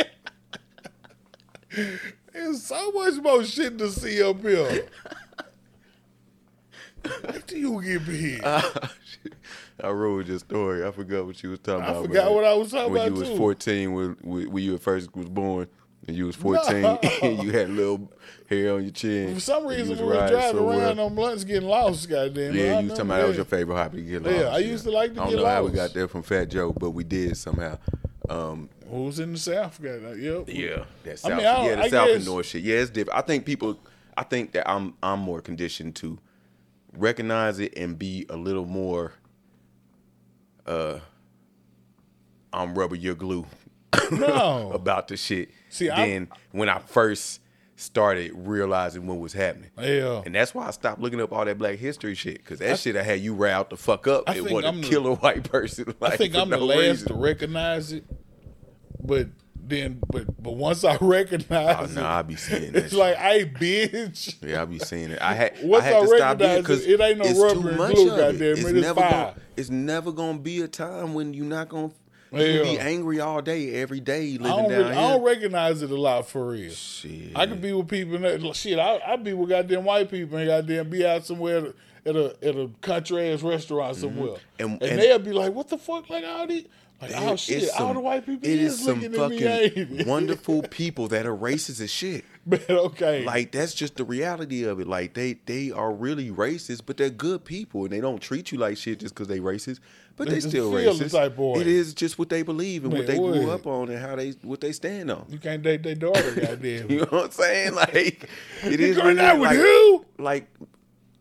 There's 2.32 2.62
so 2.62 2.90
much 2.92 3.14
more 3.22 3.44
shit 3.44 3.76
to 3.78 3.90
see 3.90 4.22
up 4.22 4.40
here. 4.40 4.86
Wait 7.32 7.46
till 7.46 7.58
you 7.58 7.82
get 7.82 8.06
big. 8.06 8.42
I 9.82 9.88
ruined 9.88 10.28
your 10.28 10.38
story. 10.38 10.86
I 10.86 10.90
forgot 10.90 11.26
what 11.26 11.42
you 11.42 11.50
was 11.50 11.58
talking 11.58 11.82
I 11.84 11.88
about. 11.90 12.04
I 12.04 12.06
forgot 12.06 12.24
man. 12.26 12.34
what 12.34 12.44
I 12.44 12.54
was 12.54 12.70
talking 12.70 12.92
when 12.92 13.00
about, 13.08 13.12
When 13.18 13.24
you 13.24 13.30
was 13.30 13.38
14, 13.38 13.92
when, 13.92 14.16
when 14.22 14.62
you 14.64 14.78
first 14.78 15.14
was 15.14 15.28
born, 15.28 15.68
and 16.08 16.16
you 16.16 16.26
was 16.26 16.36
14, 16.36 16.84
and 17.22 17.42
you 17.42 17.50
had 17.52 17.68
little 17.70 18.10
hair 18.48 18.74
on 18.74 18.82
your 18.82 18.92
chin. 18.92 19.34
For 19.34 19.40
some 19.40 19.66
reason, 19.66 19.96
we 19.98 20.04
were 20.04 20.12
driving 20.14 20.40
so 20.52 20.62
well. 20.64 20.80
around 20.80 20.98
on 21.00 21.14
blunts 21.14 21.44
getting 21.44 21.68
lost, 21.68 22.08
goddamn. 22.08 22.54
Yeah, 22.54 22.76
I 22.76 22.80
you 22.80 22.88
was 22.90 22.98
talking 22.98 23.10
about 23.10 23.16
that 23.22 23.26
was 23.28 23.36
your 23.36 23.44
favorite 23.44 23.76
hobby 23.76 24.02
to 24.02 24.08
get 24.08 24.22
lost. 24.22 24.36
Yeah, 24.36 24.48
I 24.48 24.58
used 24.58 24.84
to 24.84 24.90
like 24.90 25.14
to 25.14 25.20
I 25.20 25.24
don't 25.24 25.32
get 25.34 25.42
know 25.42 25.46
how 25.46 25.60
we 25.62 25.68
lost. 25.70 25.74
got 25.76 25.94
there 25.94 26.08
from 26.08 26.22
Fat 26.22 26.46
Joe, 26.46 26.72
but 26.72 26.90
we 26.90 27.02
did 27.04 27.36
somehow. 27.36 27.76
Um, 28.28 28.68
Who 28.88 29.04
was 29.04 29.18
in 29.18 29.32
the 29.32 29.38
South? 29.38 29.80
Goddamn. 29.82 30.20
Yep. 30.22 30.44
yeah, 30.48 30.84
that 31.04 31.12
I 31.12 31.14
South, 31.16 31.30
mean, 31.36 31.46
I 31.46 31.56
don't- 31.56 31.64
yeah, 31.66 31.74
the 31.76 31.82
I 31.82 31.88
South 31.88 32.06
guess- 32.08 32.16
and 32.16 32.24
North 32.26 32.46
shit. 32.46 32.62
Yeah, 32.62 32.76
it's 32.76 32.90
different. 32.90 33.18
I 33.18 33.22
think 33.22 33.44
people, 33.44 33.78
I 34.16 34.22
think 34.22 34.52
that 34.52 34.68
I'm 34.70 34.94
I'm 35.02 35.18
more 35.20 35.40
conditioned 35.40 35.96
to 35.96 36.18
recognize 36.96 37.58
it 37.58 37.74
and 37.76 37.98
be 37.98 38.26
a 38.28 38.36
little 38.36 38.66
more. 38.66 39.12
Uh, 40.64 40.98
I'm 42.52 42.76
rubber 42.76 42.96
your 42.96 43.14
glue 43.14 43.46
No. 44.10 44.70
about 44.74 45.08
the 45.08 45.16
shit. 45.16 45.50
See, 45.68 45.90
I- 45.90 46.26
when 46.52 46.68
I 46.68 46.78
first 46.78 47.40
started 47.78 48.32
realizing 48.34 49.06
what 49.06 49.18
was 49.18 49.34
happening. 49.34 49.70
Yeah. 49.78 50.22
And 50.24 50.34
that's 50.34 50.54
why 50.54 50.66
I 50.66 50.70
stopped 50.70 50.98
looking 51.00 51.20
up 51.20 51.30
all 51.32 51.44
that 51.44 51.58
Black 51.58 51.78
History 51.78 52.14
shit 52.14 52.38
because 52.38 52.58
that 52.60 52.78
shit 52.78 52.96
I 52.96 53.02
had 53.02 53.20
you 53.20 53.34
riled 53.34 53.68
the 53.68 53.76
fuck 53.76 54.06
up 54.08 54.24
I 54.26 54.32
and 54.36 54.46
think 54.46 54.62
want 54.62 54.82
to 54.82 54.88
kill 54.88 55.06
a 55.06 55.14
white 55.16 55.44
person. 55.50 55.94
Like, 56.00 56.14
I 56.14 56.16
think 56.16 56.34
I'm 56.34 56.48
the 56.48 56.56
last 56.56 56.78
reason. 56.78 57.08
to 57.08 57.14
recognize 57.14 57.92
it, 57.92 58.04
but 59.02 59.28
then, 59.68 60.00
but 60.10 60.42
but 60.42 60.52
once 60.54 60.84
I 60.84 60.96
recognize 61.00 61.90
Oh, 61.90 61.94
no, 61.94 62.00
it, 62.00 62.04
I 62.06 62.22
be 62.22 62.36
seeing 62.36 62.72
that. 62.72 62.76
it's 62.84 62.90
shit. 62.90 62.98
like, 62.98 63.16
hey, 63.16 63.44
bitch. 63.44 64.36
Yeah, 64.42 64.62
I 64.62 64.64
be 64.64 64.78
seeing 64.78 65.10
it. 65.10 65.20
I 65.20 65.34
had, 65.34 65.54
Once 65.62 65.84
I 65.84 65.86
had 65.86 65.96
I 65.96 66.00
to 66.06 66.10
recognize 66.12 66.58
it 66.58 66.62
because 66.62 66.86
it, 66.86 66.90
it 66.92 67.00
ain't 67.02 67.18
no 67.18 67.24
it's 67.24 67.38
rubber 67.38 67.60
too 67.62 67.68
and 67.68 67.76
much 67.78 67.94
glue, 67.94 68.10
of 68.12 68.42
it. 68.42 68.58
It's 68.58 68.60
it's 68.60 68.72
never 68.72 69.00
gonna, 69.00 69.34
it's 69.56 69.70
never 69.70 70.12
gonna 70.12 70.38
be 70.38 70.62
a 70.62 70.68
time 70.68 71.14
when 71.14 71.34
you're 71.34 71.46
not 71.46 71.68
gonna 71.68 71.90
you 72.32 72.62
be 72.64 72.78
angry 72.78 73.20
all 73.20 73.40
day, 73.40 73.74
every 73.80 74.00
day, 74.00 74.36
I 74.40 74.42
living 74.42 74.42
don't, 74.42 74.68
down 74.70 74.92
here. 74.92 75.00
I 75.02 75.12
don't 75.12 75.22
recognize 75.22 75.80
it 75.82 75.90
a 75.90 75.96
lot 76.00 76.28
for 76.28 76.48
real. 76.50 76.70
shit. 76.72 77.32
I 77.36 77.46
could 77.46 77.62
be 77.62 77.72
with 77.72 77.88
people 77.88 78.18
that 78.18 78.54
shit. 78.56 78.78
I 78.78 79.00
I 79.06 79.16
be 79.16 79.32
with 79.32 79.48
goddamn 79.48 79.84
white 79.84 80.10
people 80.10 80.36
and 80.38 80.46
goddamn 80.46 80.90
be 80.90 81.06
out 81.06 81.24
somewhere 81.24 81.72
at 82.04 82.14
a 82.16 82.36
at 82.42 82.56
a 82.56 82.68
country 82.82 83.30
ass 83.32 83.42
restaurant 83.42 83.96
somewhere, 83.96 84.32
Mm-hmm. 84.32 84.62
And- 84.64 84.72
and, 84.82 84.82
and- 84.82 85.00
they'll 85.00 85.18
be 85.18 85.32
like, 85.32 85.52
"What 85.54 85.68
the 85.68 85.78
fuck? 85.78 86.10
Like 86.10 86.24
all 86.24 86.46
these." 86.46 86.66
Like, 87.00 87.10
Man, 87.10 87.28
oh 87.28 87.36
shit! 87.36 87.68
all 87.72 87.78
some- 87.88 87.94
the 87.94 88.00
white 88.00 88.24
people 88.24 88.48
It 88.48 88.58
is 88.58 88.74
is 88.74 88.84
some 88.84 89.00
looking 89.02 89.42
at 89.46 89.76
me. 89.76 89.84
fucking 89.84 90.06
wonderful 90.08 90.62
people 90.70 91.08
that 91.08 91.26
are 91.26 91.36
racist 91.36 91.80
as 91.80 91.90
shit. 91.90 92.24
But 92.48 92.70
okay, 92.70 93.24
Like 93.24 93.50
that's 93.50 93.74
just 93.74 93.96
the 93.96 94.04
reality 94.04 94.62
of 94.62 94.78
it. 94.78 94.86
Like 94.86 95.14
they 95.14 95.34
they 95.46 95.72
are 95.72 95.92
really 95.92 96.30
racist, 96.30 96.82
but 96.86 96.96
they're 96.96 97.10
good 97.10 97.44
people, 97.44 97.82
and 97.82 97.92
they 97.92 98.00
don't 98.00 98.20
treat 98.22 98.52
you 98.52 98.58
like 98.58 98.76
shit 98.76 99.00
just 99.00 99.14
because 99.16 99.26
they 99.26 99.40
racist. 99.40 99.80
But 100.14 100.28
They 100.28 100.34
they 100.34 100.40
still 100.40 100.70
racist. 100.70 101.10
type 101.10 101.34
boy. 101.34 101.58
It 101.60 101.66
is 101.66 101.92
just 101.92 102.20
what 102.20 102.28
they 102.28 102.42
believe 102.42 102.84
and 102.84 102.92
Man, 102.92 103.00
what 103.02 103.06
they 103.08 103.16
grew 103.18 103.50
up 103.50 103.66
on 103.66 103.88
and 103.90 103.98
how 103.98 104.14
they 104.14 104.30
what 104.42 104.60
they 104.60 104.70
stand 104.70 105.10
on. 105.10 105.26
you 105.28 105.38
can't 105.38 105.60
date 105.62 105.82
their 105.82 105.96
daughter, 105.96 106.32
goddamn. 106.40 106.88
You 106.88 107.00
know 107.00 107.06
what 107.10 107.24
I'm 107.24 107.30
saying? 107.32 107.74
Like 107.74 108.28
it 108.64 108.78
is 108.80 108.96
going 108.96 109.16
really 109.16 109.20
out 109.28 109.40
with 109.40 109.50
like, 109.50 109.58
who? 109.58 110.04
like 110.18 110.46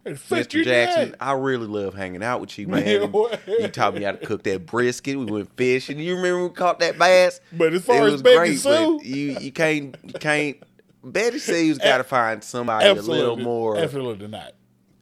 Mr. 0.06 0.64
Jackson, 0.64 1.10
dad. 1.10 1.18
I 1.20 1.34
really 1.34 1.68
love 1.68 1.94
hanging 1.96 2.24
out 2.24 2.42
with 2.42 2.58
you, 2.60 2.68
Man, 2.70 2.86
you 3.48 3.68
taught 3.70 3.96
me 3.96 4.04
how 4.04 4.12
to 4.12 4.26
cook 4.26 4.44
that 4.44 4.66
brisket. 4.66 5.18
We 5.18 5.26
went 5.26 5.56
fishing. 5.58 6.00
You 6.00 6.16
remember 6.16 6.44
we 6.48 6.50
caught 6.54 6.80
that 6.80 6.98
bass? 7.00 7.40
But 7.52 7.74
as 7.74 7.84
far 7.84 7.98
it 7.98 8.06
as 8.06 8.12
was 8.14 8.22
Betty 8.22 8.36
great, 8.38 8.60
Sue- 8.60 8.98
but 8.98 9.06
you 9.06 9.38
you 9.40 9.52
can't 9.52 9.96
you 10.04 10.14
can't. 10.14 10.58
Betty 11.04 11.40
Sue's 11.40 11.78
got 11.78 11.98
to 11.98 12.04
find 12.04 12.44
somebody 12.44 12.88
a 12.88 12.94
little 12.96 13.38
more 13.38 13.78
absolutely 13.78 14.28
not. 14.28 14.54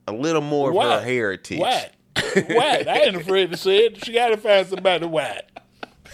a 0.07 0.11
little 0.13 0.41
more 0.41 0.69
of 0.69 0.75
Why? 0.75 0.95
her 0.95 1.01
heritage. 1.01 1.59
White, 1.59 1.91
white. 2.49 2.87
I 2.87 3.03
ain't 3.03 3.15
afraid 3.15 3.51
to 3.51 3.57
say 3.57 3.85
it. 3.85 4.03
She 4.03 4.11
got 4.13 4.29
to 4.29 4.37
find 4.37 4.67
somebody 4.67 5.05
white. 5.05 5.43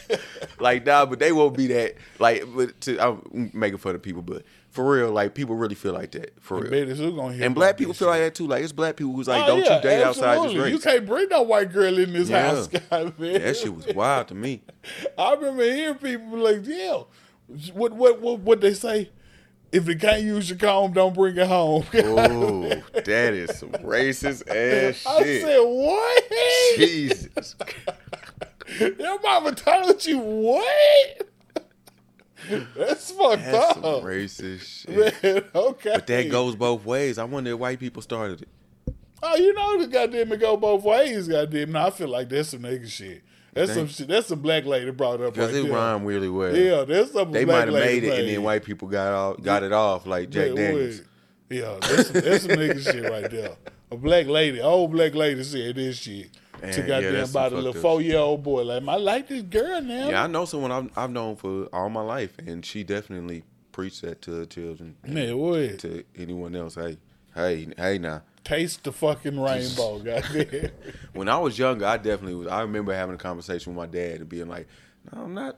Like 0.60 0.86
nah, 0.86 1.06
but 1.06 1.20
they 1.20 1.32
won't 1.32 1.56
be 1.56 1.68
that. 1.68 1.96
Like, 2.18 2.44
but 2.56 2.82
to 2.82 3.00
I'm 3.00 3.52
making 3.54 3.78
fun 3.78 3.96
of 3.96 4.02
people, 4.02 4.22
but 4.22 4.44
for 4.80 4.94
real, 4.94 5.12
like 5.12 5.36
people 5.36 5.56
really 5.56 5.76
feel 5.76 5.92
like 5.92 6.12
that 6.12 6.42
for 6.42 6.62
real. 6.62 6.72
Betty 6.72 6.96
Sue 6.96 7.14
gonna 7.14 7.34
hear 7.34 7.46
And 7.46 7.54
black 7.54 7.76
people 7.76 7.94
feel 7.94 8.08
shit. 8.08 8.12
like 8.12 8.22
that 8.22 8.36
too. 8.36 8.48
Like 8.48 8.64
it's 8.64 8.72
black 8.72 8.96
people 8.96 9.12
who's 9.14 9.28
like, 9.28 9.44
Oh, 9.44 9.48
don't 9.48 9.66
yeah, 9.66 9.76
you 9.76 9.82
date 9.82 10.02
outside 10.04 10.38
this 10.38 10.46
absolutely. 10.46 10.72
You 10.72 10.80
can't 10.80 11.06
bring 11.06 11.28
no 11.28 11.42
white 11.42 11.74
girl 11.74 11.98
in 11.98 12.14
this 12.14 12.30
Yeah. 12.30 12.50
house, 12.56 12.68
God, 12.90 13.20
man. 13.20 13.42
That 13.42 13.58
shit 13.58 13.76
was 13.76 13.88
wild 13.94 14.30
to 14.30 14.36
me. 14.36 14.62
I 15.18 15.34
remember 15.34 15.64
hearing 15.64 15.96
people 15.96 16.38
like, 16.38 16.66
yeah, 16.66 17.02
what 17.74 17.92
what 17.92 18.22
what 18.22 18.40
what 18.40 18.62
they 18.62 18.74
say? 18.74 19.10
If 19.74 19.84
they 19.86 19.96
can't 19.96 20.24
use 20.24 20.50
your 20.50 20.58
comb, 20.58 20.94
don't 20.94 21.14
bring 21.14 21.36
it 21.36 21.48
home. 21.48 21.84
Oh, 21.94 22.62
that 22.94 23.34
is 23.34 23.60
some 23.60 23.72
racist 23.72 24.48
ass 24.48 25.06
I 25.06 25.24
shit. 25.24 25.44
I 25.44 25.48
said, 25.48 25.60
what? 25.60 26.32
Jesus. 26.78 27.56
Your 28.98 29.20
mama 29.22 29.54
told 29.54 30.06
you 30.06 30.20
what? 30.20 31.29
That's 32.76 33.12
fucked 33.12 33.44
That's 33.44 33.74
some 33.74 33.86
up. 33.86 34.04
racist 34.04 34.62
shit. 34.62 35.24
Man, 35.24 35.44
okay. 35.54 35.92
But 35.96 36.08
that 36.08 36.30
goes 36.30 36.56
both 36.56 36.86
ways. 36.86 37.18
I 37.18 37.24
wonder 37.24 37.52
if 37.52 37.60
white 37.60 37.80
people 37.80 38.02
started 38.02 38.42
it. 38.44 38.50
Oh, 39.22 39.36
you 39.36 39.54
know 39.54 39.82
the 39.82 39.88
goddamn 39.88 40.32
it 40.32 40.40
go 40.40 40.56
both 40.56 40.84
ways, 40.84 41.28
goddamn. 41.28 41.74
No, 41.74 41.88
I 41.88 41.90
feel 41.90 42.08
like 42.08 42.30
that's 42.30 42.50
some 42.50 42.62
nigga 42.62 42.88
shit. 42.90 43.24
That's 43.54 43.74
some 43.74 43.88
shit. 43.88 44.08
That's 44.08 44.28
some 44.28 44.40
black 44.40 44.66
lady 44.66 44.92
brought 44.92 45.20
up 45.22 45.34
Because 45.34 45.54
right 45.54 45.66
it 45.66 45.72
rhymed 45.72 46.06
really 46.06 46.30
well. 46.30 46.56
Yeah, 46.56 46.84
that's 46.84 47.12
some 47.12 47.32
They 47.32 47.46
might 47.46 47.68
have 47.68 47.74
made 47.74 48.04
it 48.04 48.20
and 48.20 48.30
then 48.30 48.44
white 48.44 48.64
people 48.64 48.88
got 48.88 49.12
off, 49.14 49.42
got 49.42 49.64
it 49.64 49.74
off 49.74 50.06
like 50.06 50.30
Jack 50.30 50.50
Yeah, 50.50 50.56
Daniels. 50.56 51.02
Yeah, 51.50 51.78
that's 51.82 52.08
some, 52.08 52.22
that's 52.22 52.44
some 52.44 52.52
nigga 52.52 52.84
shit 52.84 53.10
right 53.10 53.30
there. 53.30 53.56
A 53.92 53.98
black 53.98 54.28
lady, 54.28 54.62
old 54.62 54.92
black 54.92 55.16
lady 55.16 55.44
said 55.44 55.76
this 55.76 55.98
shit 55.98 56.30
Man, 56.62 56.74
to 56.74 56.82
goddamn 56.82 57.26
some 57.26 57.32
about 57.42 57.54
a 57.54 57.56
little 57.56 57.82
four 57.82 58.02
year 58.02 58.20
old 58.20 58.44
boy. 58.44 58.64
Like, 58.64 58.88
I 58.88 58.96
like 58.96 59.28
this 59.28 59.44
girl 59.44 59.82
now. 59.82 60.10
Yeah, 60.10 60.24
I 60.24 60.28
know 60.28 60.46
someone 60.46 60.72
I've, 60.72 60.98
I've 60.98 61.12
known 61.12 61.36
for 61.36 61.66
all 61.74 61.90
my 61.90 62.02
life, 62.02 62.38
and 62.40 62.66
she 62.66 62.84
definitely 62.84 63.44
preached 63.72 64.02
that 64.02 64.22
to 64.24 64.32
her 64.40 64.46
children, 64.46 64.96
Man, 65.08 65.38
what? 65.38 65.80
to 65.80 66.04
anyone 66.18 66.56
else. 66.56 66.76
Hey, 66.76 66.98
hey, 67.36 67.68
hey, 67.78 67.98
now 67.98 68.24
Taste 68.44 68.84
the 68.84 68.92
fucking 68.92 69.40
rainbow, 69.40 70.00
goddamn. 70.04 70.72
When 71.14 71.30
I 71.30 71.38
was 71.38 71.60
younger, 71.60 71.86
I 71.86 71.98
definitely 71.98 72.36
was. 72.36 72.48
I 72.48 72.62
remember 72.62 72.94
having 72.94 73.16
a 73.16 73.18
conversation 73.18 73.76
with 73.76 73.78
my 73.78 73.92
dad 73.92 74.22
and 74.22 74.30
being 74.30 74.48
like, 74.48 74.68
"No, 75.12 75.24
I'm 75.24 75.34
not 75.34 75.58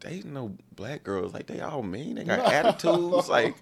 dating 0.00 0.32
no 0.34 0.54
black 0.74 1.02
girls. 1.04 1.32
Like 1.34 1.46
they 1.46 1.60
all 1.60 1.82
mean. 1.82 2.16
They 2.16 2.24
got 2.24 2.40
attitudes. 2.52 3.28
Like, 3.28 3.56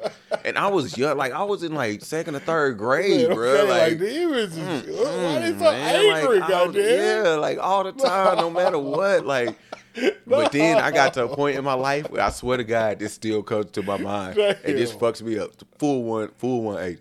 and 0.45 0.57
I 0.59 0.69
was 0.69 0.97
young. 0.97 1.17
Like 1.17 1.33
I 1.33 1.43
was 1.45 1.63
in 1.63 1.75
like 1.75 2.03
second 2.03 2.35
or 2.37 2.41
third 2.41 2.79
grade, 2.79 3.29
bro. 3.29 3.53
Okay, 3.53 3.69
Like, 3.69 3.81
like, 3.91 3.99
the 3.99 4.23
images. 4.23 4.57
why 4.59 5.39
they 5.41 5.53
so 5.53 5.55
mm, 5.57 5.61
man, 5.61 5.61
like, 5.61 6.17
angry, 6.17 6.41
was- 6.41 6.49
goddamn? 6.49 7.25
Yeah, 7.25 7.31
like 7.37 7.59
all 7.59 7.85
the 7.85 7.93
time, 7.93 8.37
no 8.39 8.51
matter 8.51 8.79
what. 8.79 9.25
Like, 9.27 9.57
but 10.27 10.53
then 10.53 10.79
I 10.79 10.91
got 10.91 11.15
to 11.15 11.25
a 11.25 11.35
point 11.35 11.57
in 11.57 11.65
my 11.65 11.73
life 11.75 12.11
where 12.11 12.23
I 12.23 12.31
swear 12.31 12.59
to 12.59 12.65
God, 12.65 12.99
this 12.99 13.15
still 13.15 13.43
comes 13.43 13.71
to 13.73 13.83
my 13.83 13.97
mind. 13.97 14.37
It 14.39 14.77
just 14.77 14.99
fucks 14.99 15.23
me 15.23 15.39
up. 15.39 15.53
Full 15.79 16.05
one, 16.05 16.29
full 16.37 16.63
one 16.63 16.83
eight. 16.83 17.01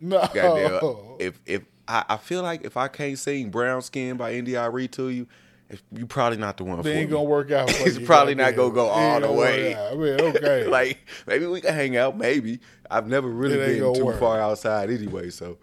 No. 0.00 0.20
Goddamn. 0.32 0.80
If 1.18 1.40
if 1.46 1.62
I, 1.88 2.04
I 2.10 2.16
feel 2.16 2.42
like 2.42 2.64
if 2.64 2.76
I 2.76 2.88
can't 2.88 3.18
sing 3.18 3.50
Brown 3.50 3.80
Skin 3.82 4.16
by 4.16 4.32
India.Arie 4.34 4.88
to 4.88 5.08
you, 5.08 5.26
if, 5.68 5.82
you 5.92 6.06
probably 6.06 6.38
not 6.38 6.56
the 6.56 6.64
one 6.64 6.76
for 6.78 6.82
They 6.84 6.98
ain't 6.98 7.10
me. 7.10 7.16
gonna 7.16 7.24
work 7.28 7.50
out. 7.50 7.68
For 7.72 7.88
It's 7.88 7.98
probably 7.98 8.34
not 8.34 8.54
gonna 8.56 8.72
go 8.74 8.86
all 8.86 9.20
the 9.20 9.32
way. 9.32 9.74
I 9.74 9.94
mean, 9.94 10.20
okay. 10.20 10.64
like 10.68 10.98
maybe 11.26 11.46
we 11.46 11.60
can 11.60 11.74
hang 11.74 11.96
out. 11.96 12.16
Maybe 12.16 12.60
I've 12.90 13.08
never 13.08 13.28
really 13.28 13.56
been 13.56 13.94
too 13.94 14.04
work. 14.04 14.20
far 14.20 14.40
outside 14.40 14.90
anyway. 14.90 15.30
So, 15.30 15.58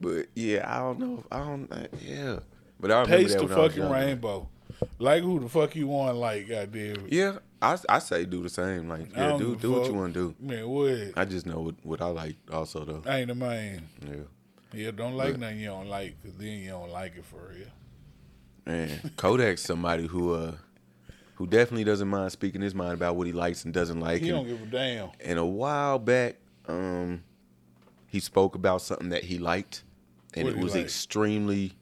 but 0.00 0.26
yeah, 0.34 0.64
I 0.66 0.78
don't 0.80 0.98
know. 0.98 1.24
I 1.30 1.38
don't. 1.38 1.72
uh, 1.72 1.86
Yeah, 2.02 2.40
but 2.80 2.90
I 2.90 3.00
remember 3.02 3.16
taste 3.16 3.34
that 3.38 3.40
the 3.40 3.46
when 3.46 3.58
I 3.58 3.60
was 3.62 3.74
fucking 3.74 3.90
rainbow. 3.90 4.48
Like 4.98 5.22
who 5.22 5.38
the 5.40 5.48
fuck 5.48 5.76
you 5.76 5.86
want? 5.86 6.16
Like 6.16 6.48
goddamn. 6.48 7.06
Yeah, 7.08 7.38
I 7.62 7.78
I 7.88 7.98
say 8.00 8.24
do 8.24 8.42
the 8.42 8.48
same. 8.48 8.88
Like 8.88 9.12
yeah, 9.14 9.36
do 9.38 9.52
a 9.52 9.56
do 9.56 9.72
what 9.72 9.86
you 9.86 9.94
want 9.94 10.14
to 10.14 10.32
do. 10.32 10.34
Man, 10.44 10.68
what? 10.68 11.12
I 11.16 11.24
just 11.24 11.46
know 11.46 11.60
what, 11.60 11.74
what 11.84 12.02
I 12.02 12.06
like 12.08 12.36
also 12.52 12.84
though. 12.84 13.02
I 13.06 13.18
ain't 13.18 13.28
the 13.28 13.34
man. 13.34 13.88
Yeah. 14.04 14.14
Yeah, 14.72 14.90
don't 14.90 15.14
like 15.14 15.38
nothing 15.38 15.60
you 15.60 15.68
don't 15.68 15.88
like, 15.88 16.20
cause 16.20 16.32
then 16.36 16.58
you 16.58 16.70
don't 16.70 16.90
like 16.90 17.16
it 17.16 17.24
for 17.24 17.36
real. 17.54 17.68
Man, 18.66 19.10
Kodak's 19.16 19.62
somebody 19.62 20.06
who 20.06 20.32
uh 20.34 20.52
who 21.34 21.46
definitely 21.46 21.84
doesn't 21.84 22.08
mind 22.08 22.30
speaking 22.32 22.60
his 22.62 22.74
mind 22.74 22.92
about 22.94 23.16
what 23.16 23.26
he 23.26 23.32
likes 23.32 23.64
and 23.64 23.74
doesn't 23.74 24.00
like. 24.00 24.22
He 24.22 24.28
And- 24.30 24.38
don't 24.38 24.46
give 24.46 24.62
a 24.62 24.66
damn. 24.70 25.10
and 25.20 25.38
a 25.38 25.44
while 25.44 25.98
back, 25.98 26.36
um, 26.68 27.24
he 28.06 28.20
spoke 28.20 28.54
about 28.54 28.82
something 28.82 29.08
that 29.08 29.24
he 29.24 29.38
liked, 29.38 29.82
and 30.34 30.44
What 30.44 30.54
it 30.56 30.60
was 30.62 30.74
like? 30.74 30.84
extremely 30.84 31.72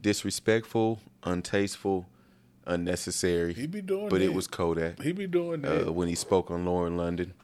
disrespectful, 0.00 1.00
untasteful, 1.22 2.06
unnecessary. 2.66 3.54
He 3.54 3.66
be 3.68 3.80
doing 3.80 4.08
but 4.08 4.18
that. 4.18 4.24
it 4.24 4.34
was 4.34 4.46
Kodak 4.48 5.00
He 5.00 5.12
be 5.12 5.26
doing 5.28 5.62
that. 5.62 5.88
uh, 5.88 5.92
when 5.92 6.08
he 6.08 6.14
spoke 6.16 6.50
on 6.50 6.64
Lauren 6.66 6.96
London. 6.96 7.34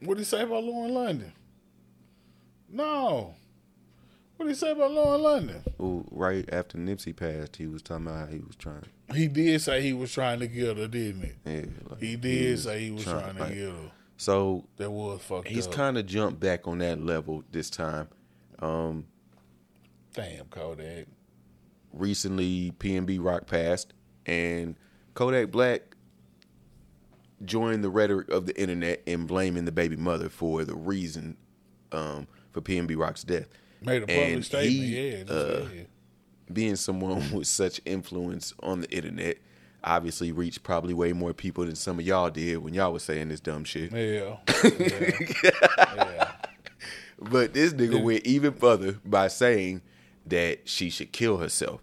what 0.00 0.14
did 0.16 0.20
he 0.22 0.24
say 0.24 0.42
about 0.42 0.64
Lauren 0.64 0.92
London? 0.92 1.32
No. 2.68 3.34
What 4.36 4.46
did 4.46 4.52
he 4.52 4.58
say 4.58 4.72
about 4.72 4.90
Lauren 4.90 5.22
London? 5.22 5.62
Who 5.78 6.04
right 6.10 6.48
after 6.52 6.76
Nipsey 6.76 7.14
passed, 7.14 7.56
he 7.56 7.66
was 7.66 7.82
talking 7.82 8.06
about 8.06 8.26
how 8.28 8.34
he 8.34 8.40
was 8.40 8.56
trying. 8.56 8.84
He 9.14 9.28
did 9.28 9.60
say 9.62 9.80
he 9.80 9.92
was 9.92 10.12
trying 10.12 10.40
to 10.40 10.48
get 10.48 10.76
her, 10.76 10.88
didn't 10.88 11.22
he? 11.22 11.50
Yeah, 11.50 11.64
like, 11.88 12.00
He 12.00 12.16
did 12.16 12.52
was 12.52 12.62
say 12.64 12.80
he 12.84 12.90
was 12.90 13.04
trying, 13.04 13.34
to 13.36 13.40
like- 13.40 13.54
get 13.54 13.70
her. 13.70 13.90
So 14.16 14.64
That 14.76 14.90
was 14.90 15.20
fucked 15.22 15.48
he's 15.48 15.66
kind 15.66 15.98
of 15.98 16.06
jumped 16.06 16.38
back 16.40 16.66
on 16.68 16.78
that 16.78 17.00
level 17.02 17.42
this 17.50 17.68
time. 17.68 18.08
Um, 18.60 19.06
Damn, 20.14 20.46
Kodak. 20.46 21.06
recently 21.92 22.72
PNB 22.78 23.18
Rock 23.22 23.46
passed, 23.46 23.92
and 24.26 24.76
Kodak 25.14 25.50
Black 25.50 25.96
joined 27.44 27.82
the 27.84 27.90
rhetoric 27.90 28.28
of 28.30 28.46
the 28.46 28.58
internet 28.60 29.02
in 29.06 29.26
blaming 29.26 29.64
the 29.64 29.72
baby 29.72 29.96
mother 29.96 30.28
for 30.28 30.64
the 30.64 30.74
reason 30.74 31.36
um, 31.92 32.26
for 32.52 32.60
PNB 32.60 32.96
Rock's 32.96 33.24
death. 33.24 33.48
Made 33.84 34.02
a 34.02 34.06
public 34.06 34.28
And 34.28 34.44
statement. 34.44 34.70
he, 34.70 35.10
yeah, 35.10 35.24
uh. 35.32 35.66
Being 36.52 36.76
someone 36.76 37.30
with 37.32 37.46
such 37.46 37.80
influence 37.84 38.52
on 38.62 38.80
the 38.82 38.90
internet, 38.90 39.38
obviously 39.82 40.30
reached 40.32 40.62
probably 40.62 40.92
way 40.94 41.12
more 41.12 41.32
people 41.32 41.64
than 41.64 41.74
some 41.74 41.98
of 41.98 42.06
y'all 42.06 42.30
did 42.30 42.58
when 42.58 42.74
y'all 42.74 42.92
was 42.92 43.02
saying 43.02 43.28
this 43.28 43.40
dumb 43.40 43.64
shit. 43.64 43.92
Yeah. 43.92 44.36
yeah. 44.78 45.10
yeah. 45.96 46.32
But 47.18 47.54
this 47.54 47.72
nigga 47.72 48.02
went 48.02 48.26
even 48.26 48.52
further 48.52 48.98
by 49.04 49.28
saying 49.28 49.80
that 50.26 50.68
she 50.68 50.90
should 50.90 51.12
kill 51.12 51.38
herself. 51.38 51.80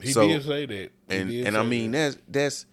He 0.00 0.12
So- 0.12 0.26
did 0.26 0.42
say 0.44 0.66
that. 0.66 0.90
He 1.08 1.16
and 1.16 1.30
and 1.48 1.56
I 1.58 1.62
mean 1.62 1.90
that. 1.92 2.16
that's 2.28 2.64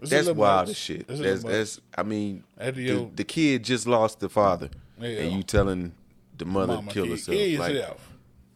that's 0.00 0.12
It's 0.12 0.26
that's 0.26 0.36
wild 0.38 0.68
as 0.68 0.76
shit. 0.76 1.08
That's 1.08 1.42
that's 1.42 1.80
I 1.96 2.02
mean 2.04 2.44
the, 2.56 3.10
the 3.14 3.24
kid 3.24 3.64
just 3.64 3.86
lost 3.88 4.20
the 4.20 4.28
father, 4.28 4.70
Yeah. 5.00 5.08
and 5.08 5.32
you 5.32 5.42
telling 5.42 5.92
the 6.38 6.44
mother 6.44 6.74
Mama 6.74 6.90
kill 6.92 7.04
kill 7.04 7.12
herself, 7.14 7.36
like 7.58 7.72
yourself. 7.74 8.08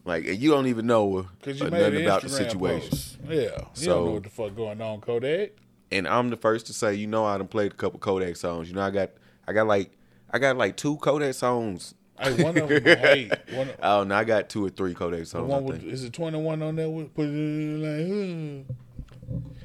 like 0.04 0.26
and 0.26 0.38
you 0.38 0.50
don't 0.50 0.66
even 0.66 0.86
know 0.86 1.26
Because 1.40 1.60
you 1.60 1.66
uh, 1.66 1.70
made 1.70 1.80
nothing 1.80 1.96
an 1.96 2.02
about 2.04 2.22
the 2.22 2.28
situation. 2.28 2.90
Post. 2.90 3.18
Yeah. 3.28 3.32
You 3.34 3.50
So- 3.74 3.86
don't 3.94 4.04
know 4.06 4.10
what 4.12 4.22
the 4.24 4.30
fuck 4.30 4.56
going 4.56 4.80
on, 4.80 5.00
Kodak. 5.00 5.52
And 5.90 6.08
I'm 6.08 6.30
the 6.30 6.36
first 6.38 6.66
to 6.66 6.72
say, 6.72 6.94
you 6.94 7.06
know, 7.06 7.24
I 7.26 7.36
done 7.36 7.48
played 7.48 7.72
a 7.72 7.74
couple 7.74 7.98
Kodak 8.00 8.36
songs. 8.36 8.68
You 8.68 8.74
know, 8.74 8.80
I 8.82 8.90
got 8.90 9.10
I 9.46 9.52
got 9.52 9.66
like 9.66 9.90
I 10.30 10.38
got 10.38 10.56
like 10.56 10.76
two 10.76 10.96
Kodak 10.96 11.34
songs. 11.34 11.94
Hey, 12.20 12.40
one 12.42 12.56
of 12.56 12.68
them, 12.68 12.82
hey, 12.84 13.30
one 13.54 13.68
of, 13.68 13.76
Oh 13.82 14.04
no, 14.04 14.14
I 14.14 14.24
got 14.24 14.48
two 14.48 14.64
or 14.64 14.70
three 14.70 14.94
Kodak 14.94 15.26
songs. 15.26 15.48
one 15.48 15.64
with, 15.64 15.82
is 15.82 16.04
it 16.04 16.12
21 16.12 16.62
on 16.62 16.76
that? 16.76 16.88
With, 16.88 17.12
put 17.14 17.26
it 17.26 18.66
like, 18.66 18.76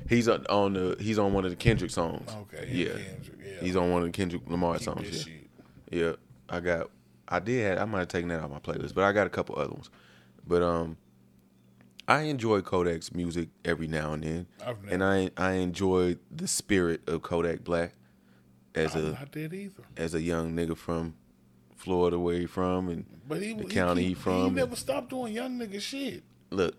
He's 0.10 0.28
on, 0.30 0.46
on 0.48 0.74
the 0.74 0.96
he's 1.00 1.20
on 1.20 1.34
one 1.34 1.44
of 1.46 1.52
the 1.52 1.58
Kendrick 1.58 1.92
songs. 1.92 2.30
Okay, 2.44 2.70
yeah, 2.72 2.86
Kendrick, 2.94 3.40
yeah. 3.46 3.60
he's 3.62 3.76
on 3.76 3.92
one 3.92 4.02
of 4.02 4.08
the 4.08 4.12
Kendrick 4.14 4.42
Lamar 4.50 4.76
keep 4.76 4.84
songs. 4.86 5.28
Yeah. 5.28 5.34
Yeah, 5.90 6.12
I 6.50 6.60
got. 6.62 6.90
I 7.30 7.40
did. 7.40 7.66
Have, 7.66 7.80
I 7.80 7.86
might 7.86 8.00
have 8.00 8.08
taken 8.08 8.30
that 8.30 8.40
off 8.42 8.50
my 8.50 8.60
playlist, 8.60 8.94
but 8.94 9.04
I 9.04 9.12
got 9.12 9.28
a 9.28 9.30
couple 9.30 9.56
other 9.58 9.72
ones. 9.72 9.90
But 10.48 10.62
um, 10.62 10.98
I 12.08 12.22
enjoy 12.22 12.62
Kodak's 12.62 13.14
music 13.14 13.50
every 13.66 13.88
now 13.88 14.14
and 14.14 14.24
then, 14.24 14.48
I've 14.66 14.78
and 14.90 15.04
I 15.04 15.30
I 15.36 15.54
enjoy 15.54 16.18
the 16.32 16.48
spirit 16.48 17.02
of 17.08 17.22
Kodak 17.22 17.64
Black 17.64 17.94
as 18.76 18.96
I'm 18.96 19.06
a 19.08 19.10
not 19.12 19.32
that 19.34 19.54
either. 19.54 19.84
as 19.98 20.14
a 20.14 20.22
young 20.22 20.56
nigga 20.56 20.78
from 20.78 21.16
Florida, 21.76 22.18
where 22.18 22.38
he 22.40 22.46
from, 22.46 22.88
and 22.90 23.06
But 23.28 23.42
he, 23.42 23.54
the 23.54 23.64
he 23.64 23.70
county 23.70 24.02
keep- 24.04 24.18
he 24.18 24.24
from. 24.24 24.44
He 24.46 24.50
never 24.52 24.76
stopped 24.76 25.10
doing 25.10 25.34
young 25.34 25.60
nigga 25.60 25.82
shit. 25.82 26.24
look, 26.50 26.76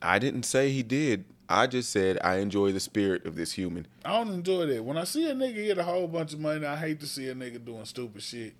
I 0.00 0.18
didn't 0.18 0.42
say 0.44 0.70
he 0.72 0.82
did. 0.82 1.24
I 1.48 1.66
just 1.66 1.90
said 1.90 2.18
I 2.24 2.36
enjoy 2.36 2.72
the 2.72 2.80
spirit 2.80 3.26
of 3.26 3.36
this 3.36 3.52
human. 3.52 3.86
I 4.04 4.12
don't 4.12 4.32
enjoy 4.32 4.66
that. 4.66 4.82
When 4.84 4.96
I 4.96 5.04
see 5.04 5.28
a 5.30 5.34
nigga 5.34 5.54
get 5.66 5.76
a 5.78 5.82
whole 5.84 6.08
bunch 6.08 6.32
of 6.32 6.40
money, 6.40 6.64
I 6.64 6.76
hate 6.76 6.98
to 7.00 7.06
see 7.06 7.28
a 7.28 7.34
nigga 7.34 7.62
doing 7.64 7.84
stupid 7.84 8.22
shit 8.22 8.54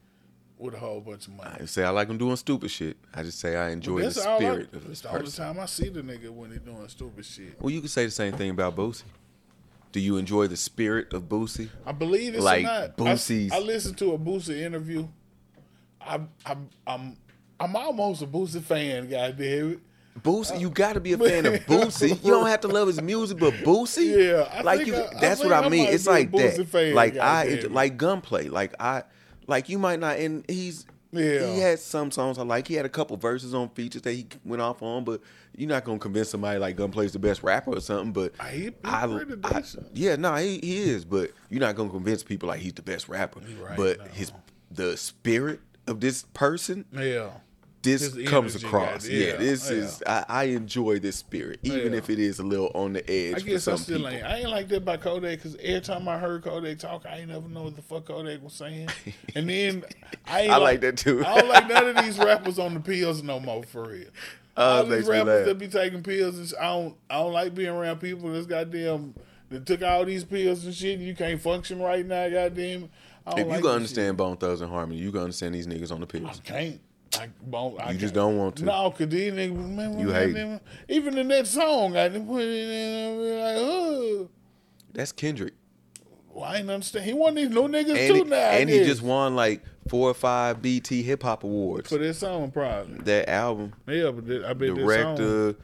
with 0.63 0.75
a 0.75 0.79
whole 0.79 1.01
bunch 1.01 1.27
of 1.27 1.35
money. 1.35 1.51
I 1.51 1.59
didn't 1.59 1.71
say 1.71 1.85
I 1.85 1.91
like 1.91 2.09
him 2.09 2.19
doing 2.19 2.37
stupid 2.37 2.71
shit. 2.71 2.97
I 3.15 3.23
just 3.23 3.39
say 3.41 3.57
I 3.57 3.71
enjoy 3.71 3.99
the 3.99 4.05
That's 4.05 4.19
all 4.25 4.37
I- 4.37 4.39
spirit 4.39 4.73
of 4.73 4.89
this 4.89 5.05
all 5.05 5.19
the 5.19 5.31
time 5.31 5.59
I 5.61 5.67
see 5.67 5.89
the 5.89 6.03
nigga 6.03 6.31
when 6.31 6.53
he 6.53 6.59
doing 6.59 6.87
stupid 6.89 7.25
shit. 7.25 7.61
Well, 7.61 7.71
you 7.71 7.81
could 7.81 7.91
say 7.91 8.05
the 8.05 8.11
same 8.11 8.33
thing 8.35 8.51
about 8.51 8.77
Boosie. 8.77 9.03
Do 9.91 10.01
you 10.01 10.17
enjoy 10.17 10.47
the 10.47 10.57
spirit 10.57 11.13
of 11.13 11.25
Boosie? 11.25 11.69
I 11.85 11.93
believe 11.93 12.33
this 12.33 12.43
Like 12.43 12.63
not. 12.65 12.97
Boosie's- 12.97 13.53
I, 13.53 13.57
I 13.57 13.61
listened 13.61 13.99
to 13.99 14.13
a 14.13 14.19
Boosie 14.19 14.61
interview. 14.63 15.07
I'm 16.01 16.29
I'm 16.47 16.69
I'm 16.87 17.17
I'm 17.61 17.77
almost 17.77 18.23
a 18.23 18.27
Boosie 18.27 18.63
fan, 18.63 19.09
goddamn 19.09 19.73
it. 19.73 19.79
Boosie, 20.23 20.61
you 20.61 20.69
got 20.69 20.93
to 20.95 21.01
be 21.01 21.13
a 21.15 21.19
fan 21.29 21.47
of 21.47 21.55
Boosie. 21.67 22.23
You 22.25 22.31
don't 22.33 22.47
have 22.47 22.61
to 22.61 22.69
love 22.69 22.87
his 22.87 23.01
music, 23.01 23.39
but 23.39 23.55
Boosie, 23.55 24.29
Yeah, 24.31 24.43
I 24.53 24.63
like 24.63 24.87
you. 24.87 24.95
I- 24.97 25.09
I 25.17 25.21
that's 25.21 25.43
what 25.43 25.53
I 25.53 25.61
I 25.65 25.69
mean. 25.69 25.89
It's 25.89 26.07
like 26.07 26.31
that. 26.33 26.67
Fan, 26.69 26.95
like 26.95 27.17
I, 27.19 27.49
goddamn. 27.49 27.73
like 27.75 27.97
gunplay. 27.97 28.49
Like 28.49 28.75
I, 28.81 29.05
like 29.53 29.69
you 29.69 29.79
might 29.79 30.01
not. 30.01 30.17
And 30.19 30.45
he's 30.51 30.87
Yeah. 31.13 31.47
he 31.53 31.61
had 31.61 31.79
some 31.79 32.11
songs 32.11 32.39
I 32.39 32.43
like. 32.43 32.67
He 32.67 32.75
had 32.75 32.87
a 32.87 32.89
couple 32.89 33.17
verses 33.17 33.55
on 33.55 33.69
features 33.71 34.03
that 34.03 34.13
he 34.13 34.27
went 34.45 34.63
off 34.63 34.83
on, 34.83 35.05
but 35.05 35.21
you're 35.57 35.69
not 35.69 35.85
gonna 35.85 35.99
convince 35.99 36.31
somebody 36.31 36.59
like 36.59 36.77
Gunplay's 36.77 37.13
the 37.13 37.19
best 37.19 37.43
rapper 37.43 37.71
or 37.77 37.81
something. 37.81 38.13
But 38.13 38.33
Ah, 38.41 38.45
he 38.47 38.71
I, 38.83 39.05
I- 39.45 39.63
yeah, 39.93 40.17
no, 40.17 40.35
he, 40.37 40.59
he 40.63 40.79
is. 40.91 41.05
But 41.05 41.31
you're 41.51 41.61
not 41.61 41.77
gonna 41.77 41.91
convince 41.91 42.23
people 42.23 42.49
like 42.49 42.61
he's 42.61 42.73
the 42.73 42.83
best 42.83 43.09
rapper. 43.09 43.41
right, 43.61 43.77
but 43.77 43.99
no. 43.99 44.05
his 44.07 44.33
the 44.71 44.97
spirit 44.97 45.61
of 45.87 46.01
this 46.01 46.25
person 46.33 46.87
Yeah. 46.93 47.31
This 47.83 48.15
His 48.15 48.29
comes 48.29 48.55
across. 48.57 49.07
goddamn. 49.07 49.21
Yeah, 49.29 49.37
this 49.37 49.69
Yeah. 49.71 49.77
is 49.77 50.03
I, 50.07 50.25
I 50.29 50.45
enjoy 50.45 50.99
this 51.01 51.17
spirit, 51.17 51.61
even 51.63 51.93
Yeah. 51.93 51.99
if 51.99 52.09
it 52.11 52.19
is 52.19 52.39
a 52.39 52.43
little 52.43 52.71
on 52.75 52.93
the 52.93 53.11
edge 53.11 53.37
I 53.37 53.41
guess 53.41 53.67
I 53.69 53.75
still 53.77 53.99
people. 53.99 54.13
ain't. 54.13 54.25
I 54.25 54.37
ain't 54.39 54.51
like 54.51 54.69
that 54.69 54.85
by 54.85 54.97
Kodak 54.97 55.39
because 55.39 55.57
every 55.63 55.81
time 55.81 56.09
I 56.09 56.19
heard 56.19 56.43
Kodak 56.45 56.79
talk, 56.79 57.05
I 57.07 57.19
ain't 57.19 57.29
never 57.31 57.49
know 57.49 57.65
what 57.65 57.77
the 57.77 57.83
fuck 57.83 58.05
Kodak 58.07 58.43
was 58.43 58.53
saying. 58.55 58.89
And 59.35 59.49
then 59.49 59.85
I 60.27 60.43
ain't 60.43 60.53
I 60.53 60.57
like 60.59 60.81
that 60.83 60.97
too. 60.97 61.25
I 61.25 61.41
don't 61.41 61.49
like 61.49 61.69
none 61.69 61.97
of 61.97 62.05
these 62.05 62.19
rappers 62.19 62.59
on 62.59 62.75
the 62.75 62.81
pills 62.81 63.23
no 63.23 63.41
more 63.41 63.63
for 63.65 63.89
real. 63.89 64.09
Oh, 64.55 64.81
All 64.81 64.85
these 64.85 65.07
rappers 65.07 65.47
that 65.47 65.57
be 65.59 65.67
taking 65.67 66.03
pills, 66.03 66.37
and 66.39 66.53
I 66.61 66.65
don't. 66.67 66.95
I 67.09 67.15
don't 67.21 67.33
like 67.33 67.55
being 67.55 67.71
around 67.71 68.01
people 68.01 68.31
that's 68.31 68.45
goddamn 68.45 69.15
that 69.49 69.65
took 69.65 69.81
all 69.83 70.05
these 70.05 70.25
pills 70.25 70.67
and 70.67 70.75
shit. 70.75 70.99
And 70.99 71.09
you 71.09 71.15
can't 71.15 71.41
function 71.41 71.81
right 71.81 72.05
now, 72.05 72.29
goddamn. 72.29 72.91
If 73.29 73.47
like 73.47 73.57
you 73.57 73.63
can 73.63 73.71
understand 73.71 74.19
Bone 74.19 74.37
Thugs 74.37 74.61
and 74.61 74.71
Harmony, 74.71 75.01
you 75.01 75.11
can 75.11 75.23
understand 75.23 75.55
these 75.55 75.67
niggas 75.67 75.91
on 75.91 76.01
the 76.01 76.07
shit. 76.07 76.23
I 76.23 76.27
pills. 76.27 76.41
can't. 76.45 76.81
I, 77.19 77.29
won't- 77.45 77.81
I 77.81 77.91
You 77.93 77.99
just 77.99 78.15
don't 78.15 78.37
want 78.39 78.57
to. 78.57 78.65
No, 78.65 78.91
cause 78.91 79.09
these 79.09 79.33
niggas, 79.33 79.55
man, 79.55 79.99
You 79.99 80.07
man, 80.09 80.15
hate. 80.15 80.33
man, 80.35 80.61
Even 80.89 81.19
in 81.19 81.29
that 81.29 81.47
song, 81.47 81.97
I 81.97 82.09
didn't 82.09 82.27
put 82.27 82.43
it 82.43 82.49
in. 82.49 82.95
and 82.95 83.19
be 83.21 83.31
Like, 83.41 83.57
oh. 83.59 84.29
That's 84.95 85.13
Kendrick, 85.13 85.55
Well, 86.33 86.45
I 86.45 86.57
ain't 86.59 86.71
understand. 86.71 87.05
He 87.05 87.13
one 87.13 87.31
of 87.31 87.37
these 87.37 87.51
new 87.51 87.63
niggas 87.69 87.97
and 87.97 88.09
too 88.09 88.15
he, 88.15 88.25
now. 88.25 88.37
And 88.37 88.69
he 88.71 88.85
just 88.85 89.03
won 89.03 89.35
like 89.37 89.63
four 89.89 90.11
or 90.11 90.15
five 90.15 90.61
BET 90.63 90.87
Hip 90.87 91.23
Hop 91.23 91.45
Awards. 91.45 91.89
for 91.89 91.99
this 91.99 92.19
song, 92.19 92.51
probably. 92.51 92.99
that 93.05 93.29
album, 93.29 93.73
Yeah, 93.87 94.11
but 94.11 94.45
I 94.45 94.53
bet 94.55 94.75
that 94.75 94.77
song. 94.77 95.17
director, 95.17 95.55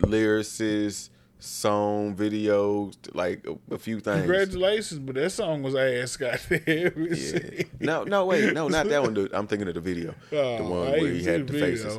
lyricist, 0.00 1.10
song, 1.46 2.14
videos, 2.14 2.96
like 3.14 3.46
a, 3.46 3.74
a 3.74 3.78
few 3.78 4.00
things. 4.00 4.20
Congratulations, 4.20 4.98
but 5.00 5.14
that 5.14 5.30
song 5.30 5.62
was 5.62 5.74
ass, 5.74 6.16
goddamn. 6.18 7.08
Yeah. 7.10 7.62
No, 7.80 8.04
no, 8.04 8.26
wait, 8.26 8.52
no, 8.52 8.68
not 8.68 8.88
that 8.88 9.02
one. 9.02 9.14
Dude. 9.14 9.32
I'm 9.32 9.46
thinking 9.46 9.68
of 9.68 9.74
the 9.74 9.80
video, 9.80 10.14
oh, 10.32 10.56
the 10.58 10.64
one 10.64 10.88
I 10.88 10.90
where 10.90 11.12
he 11.12 11.24
had 11.24 11.46
the 11.46 11.52
the 11.52 11.60
faces. 11.60 11.98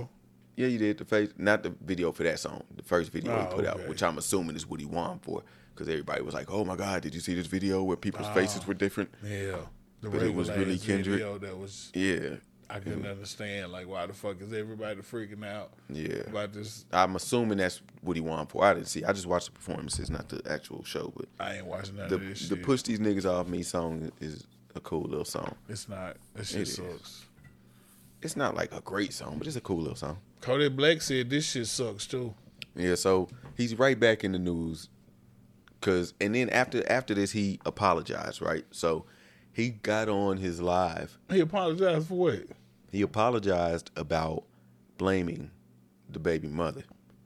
Yeah, 0.55 0.67
you 0.67 0.79
did 0.79 0.97
the 0.97 1.05
face, 1.05 1.29
not 1.37 1.61
the 1.61 1.69
video 1.81 2.11
for 2.11 2.23
that 2.23 2.39
song. 2.39 2.63
The 2.75 2.83
first 2.83 3.11
video 3.11 3.31
Oh, 3.31 3.49
he 3.49 3.55
put 3.55 3.65
out, 3.65 3.87
which 3.87 4.01
I'm 4.01 4.17
assuming 4.17 4.55
is 4.55 4.67
what 4.67 4.79
he 4.79 4.87
won 4.87 5.19
for, 5.19 5.43
because 5.73 5.87
everybody 5.87 6.21
was 6.21 6.33
like, 6.33 6.51
"Oh 6.51 6.65
my 6.65 6.75
God, 6.75 7.03
did 7.03 7.13
you 7.13 7.21
see 7.21 7.35
this 7.35 7.47
video 7.47 7.83
where 7.83 7.97
people's 7.97 8.27
oh, 8.27 8.33
faces 8.33 8.65
were 8.65 8.73
different?" 8.73 9.09
Yeah. 9.23 9.57
The 10.01 10.09
But 10.09 10.23
it 10.23 10.33
was 10.33 10.49
really 10.51 10.77
Kendrick. 10.77 11.19
video 11.19 11.37
that 11.39 11.57
was 11.57 11.91
Yeah, 11.93 12.35
I 12.69 12.79
couldn't 12.79 13.05
understand 13.05 13.71
like 13.71 13.87
why 13.87 14.05
the 14.05 14.13
fuck 14.13 14.41
is 14.41 14.51
everybody 14.51 14.99
freaking 15.01 15.45
out 15.45 15.71
yeah. 15.89 16.21
about 16.27 16.51
this 16.51 16.83
I'm 16.91 17.15
assuming 17.15 17.59
that's 17.59 17.81
what 18.01 18.17
he 18.17 18.21
won 18.21 18.45
for. 18.47 18.63
I 18.65 18.73
didn't 18.73 18.87
see. 18.87 19.03
I 19.05 19.13
just 19.13 19.25
watched 19.25 19.45
the 19.47 19.51
performances, 19.53 20.09
not 20.09 20.27
the 20.29 20.41
actual 20.49 20.83
show. 20.83 21.13
But 21.15 21.27
I 21.39 21.55
ain't 21.57 21.65
watching 21.65 21.95
none 21.95 22.09
the 22.09 22.15
of 22.15 22.21
this 22.21 22.49
the 22.49 22.55
shit. 22.55 22.65
push 22.65 22.81
these 22.81 22.99
niggas 22.99 23.25
off 23.25 23.47
me 23.47 23.63
song 23.63 24.11
is 24.19 24.43
a 24.75 24.79
cool 24.81 25.03
little 25.03 25.25
song. 25.25 25.55
it's 25.69 25.87
not. 25.87 26.17
That 26.35 26.45
shit 26.45 26.61
It 26.61 26.61
is. 26.63 26.75
sucks. 26.75 27.25
It's 28.21 28.35
not 28.35 28.55
like 28.55 28.73
a 28.73 28.81
great 28.81 29.13
song, 29.13 29.35
but 29.37 29.47
it's 29.47 29.55
a 29.55 29.61
cool 29.61 29.77
little 29.79 29.95
song. 29.95 30.17
Kodak 30.41 30.73
Black 30.75 31.01
said 31.01 31.29
this 31.29 31.45
shit 31.49 31.67
sucks 31.67 32.05
too. 32.05 32.33
Yeah, 32.75 32.95
so 32.95 33.27
he's 33.55 33.77
right 33.79 33.99
back 33.99 34.23
in 34.23 34.31
the 34.33 34.39
news. 34.39 34.89
Cause 35.79 36.13
and 36.19 36.33
then 36.35 36.49
after 36.49 36.83
after 36.91 37.13
this 37.13 37.31
he 37.31 37.59
apologized, 37.65 38.41
right? 38.41 38.65
So 38.71 39.05
he 39.57 39.69
got 39.69 40.07
on 40.07 40.37
his 40.37 40.61
live. 40.61 41.17
He 41.31 41.39
apologized 41.39 42.07
for 42.09 42.13
what? 42.13 42.43
He 42.91 43.01
apologized 43.01 43.89
about 43.97 44.43
blaming 44.99 45.49
the 46.07 46.19
baby 46.19 46.47
mother. 46.47 46.83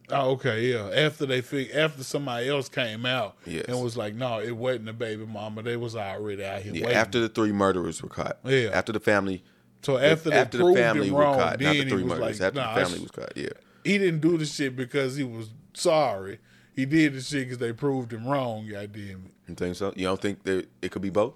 Oh, 0.10 0.32
okay, 0.32 0.72
yeah. 0.72 0.90
After 0.94 1.26
they 1.26 1.42
fig- 1.42 1.72
after 1.72 2.06
somebody 2.06 2.48
else 2.48 2.70
came 2.70 3.06
out 3.06 3.36
Yes. 3.46 3.66
and 3.68 3.84
was 3.84 3.98
like, 3.98 4.16
no, 4.16 4.40
it 4.40 4.56
wasn't 4.56 4.86
the 4.86 4.94
baby 4.94 5.26
mama. 5.26 5.62
They 5.62 5.76
was 5.76 5.94
already 5.94 6.46
out 6.46 6.62
here 6.62 6.74
Yeah, 6.74 6.82
waiting. 6.86 6.98
after 6.98 7.20
the 7.20 7.28
three 7.28 7.52
murderers 7.52 8.02
were 8.02 8.08
caught. 8.08 8.38
Yeah. 8.46 8.70
After 8.74 8.94
the 8.94 9.02
family 9.02 9.44
so 9.82 9.98
after 9.98 10.30
they 10.30 10.38
after 10.38 10.58
the 10.60 10.74
family 10.74 11.12
were 11.12 11.20
wrong, 11.22 11.38
caught, 11.38 11.60
not 11.60 11.74
the 11.74 11.84
he 11.84 11.90
three 11.90 12.04
murders. 12.06 12.40
like, 12.40 12.48
after 12.48 12.60
nah, 12.62 12.76
the 12.76 12.86
family 12.86 13.00
was 13.02 13.12
caught, 13.12 13.36
yeah. 13.36 13.50
he 13.84 13.98
didn't 13.98 14.22
do 14.22 14.38
the 14.38 14.46
shit 14.46 14.78
because 14.78 15.18
he 15.18 15.26
was 15.26 15.50
sorry. 15.74 16.40
He 16.74 16.86
did 16.86 17.14
the 17.14 17.22
shit 17.22 17.46
because 17.48 17.58
they 17.58 17.74
proved 17.74 18.14
him 18.14 18.26
wrong. 18.26 18.70
Goddamn 18.70 19.26
it. 19.26 19.50
You 19.50 19.56
think 19.56 19.76
so? 19.76 19.92
You 19.98 20.06
don't 20.06 20.22
think 20.22 20.44
that 20.44 20.70
it 20.82 20.92
could 20.92 21.02
be 21.02 21.10
both? 21.10 21.34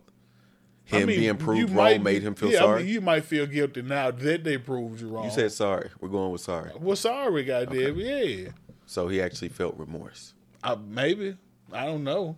I 0.91 0.98
Him 0.99 1.07
mean, 1.07 1.20
being 1.20 1.38
proved 1.38 1.72
wrong 1.74 2.03
made 2.03 2.22
him 2.22 2.36
feel 2.36 2.52
yeah, 2.52 2.60
sorry. 2.60 2.82
I 2.82 2.84
mean, 2.84 2.94
you 2.94 3.02
might 3.02 3.24
feel 3.26 3.45
guilty 3.48 3.82
now 3.82 4.12
that 4.12 4.44
they 4.44 4.57
proved 4.57 5.02
you 5.02 5.07
wrong. 5.10 5.26
you 5.26 5.32
said 5.32 5.52
sorry. 5.52 5.90
We're 5.99 6.10
going 6.10 6.32
with 6.32 6.41
sorry. 6.41 6.72
well, 6.80 6.95
sorry, 6.95 7.44
goddamn, 7.44 7.98
yeah. 7.98 8.49
So 8.86 9.07
he 9.07 9.20
actually 9.22 9.49
felt 9.49 9.76
remorse. 9.78 10.34
Uh, 10.64 10.76
maybe 10.88 11.38
I 11.74 11.86
don't 11.86 12.03
know. 12.03 12.38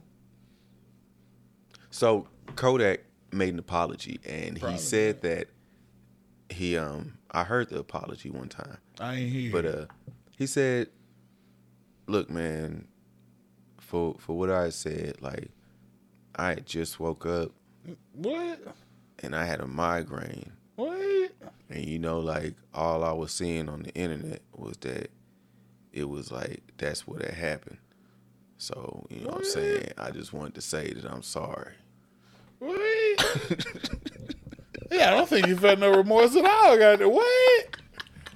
So 1.90 2.28
Kodak 2.56 3.02
made 3.32 3.54
an 3.54 3.60
apology, 3.60 4.20
and 4.26 4.58
Probably. 4.60 4.78
he 4.78 4.82
said 4.82 5.22
that 5.22 5.48
he 6.50 6.78
um 6.78 7.18
I 7.32 7.44
heard 7.44 7.70
the 7.70 7.80
apology 7.80 8.30
one 8.30 8.48
time, 8.50 8.78
I 9.00 9.16
ain't 9.16 9.32
here. 9.32 9.52
but 9.52 9.66
uh 9.66 9.86
he 10.38 10.46
said, 10.48 10.88
"Look, 12.08 12.30
man, 12.30 12.88
for 13.80 14.16
for 14.20 14.38
what 14.38 14.50
I 14.50 14.70
said, 14.70 15.22
like 15.22 15.50
I 16.36 16.50
had 16.50 16.66
just 16.66 17.00
woke 17.00 17.26
up 17.26 17.52
what? 18.14 18.60
and 19.24 19.36
I 19.36 19.46
had 19.46 19.60
a 19.62 19.68
migraine, 19.68 20.52
What? 20.76 21.32
and 21.70 21.86
you 21.86 22.00
know, 22.00 22.20
like 22.20 22.54
all 22.74 23.04
I 23.04 23.12
was 23.12 23.32
seeing 23.32 23.70
on 23.70 23.84
the 23.84 23.94
internet 23.94 24.42
was 24.56 24.78
that 24.82 25.10
it 25.94 26.08
was 26.10 26.32
like 26.32 26.62
that's 26.78 27.08
what 27.08 27.22
had 27.22 27.34
happened." 27.34 27.78
So, 28.60 29.06
you 29.10 29.22
know 29.22 29.30
what 29.30 29.38
I'm 29.40 29.46
saying? 29.46 29.92
I 29.98 30.10
just 30.12 30.34
wanted 30.34 30.56
to 30.56 30.62
say 30.62 30.92
that 30.92 31.06
I'm 31.12 31.22
sorry. 31.22 31.74
What? 32.60 32.76
yeah, 34.92 35.10
I 35.10 35.12
don't 35.12 35.30
think 35.30 35.46
you 35.48 35.56
felt 35.56 35.78
no 35.80 35.96
remorse 35.96 36.36
at 36.36 36.44
all. 36.44 36.78
Got 36.78 37.00
what? 37.12 37.78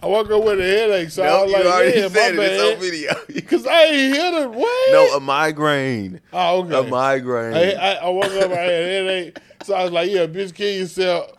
I 0.03 0.07
woke 0.07 0.31
up 0.31 0.43
with 0.43 0.59
a 0.59 0.63
headache, 0.63 1.11
so 1.11 1.23
I 1.23 1.43
was 1.43 1.51
like, 1.51 1.63
yeah, 1.95 2.07
my 2.07 2.35
bad. 2.35 2.79
video. 2.79 3.13
Cause 3.47 3.67
I 3.67 3.83
ain't 3.83 4.15
hear 4.15 4.41
the 4.41 4.49
what? 4.49 4.91
no, 4.91 5.15
a 5.15 5.19
migraine. 5.19 6.21
oh, 6.33 6.63
okay. 6.63 6.79
A 6.79 6.89
migraine. 6.89 7.53
I, 7.55 7.73
I, 7.73 7.93
I 7.95 8.09
woke 8.09 8.25
up, 8.25 8.51
I 8.51 8.55
had 8.55 8.69
a 8.83 8.87
headache, 8.87 9.37
so 9.63 9.75
I 9.75 9.83
was 9.83 9.91
like, 9.91 10.09
yeah, 10.09 10.25
bitch, 10.25 10.55
kill 10.55 10.73
yourself. 10.75 11.31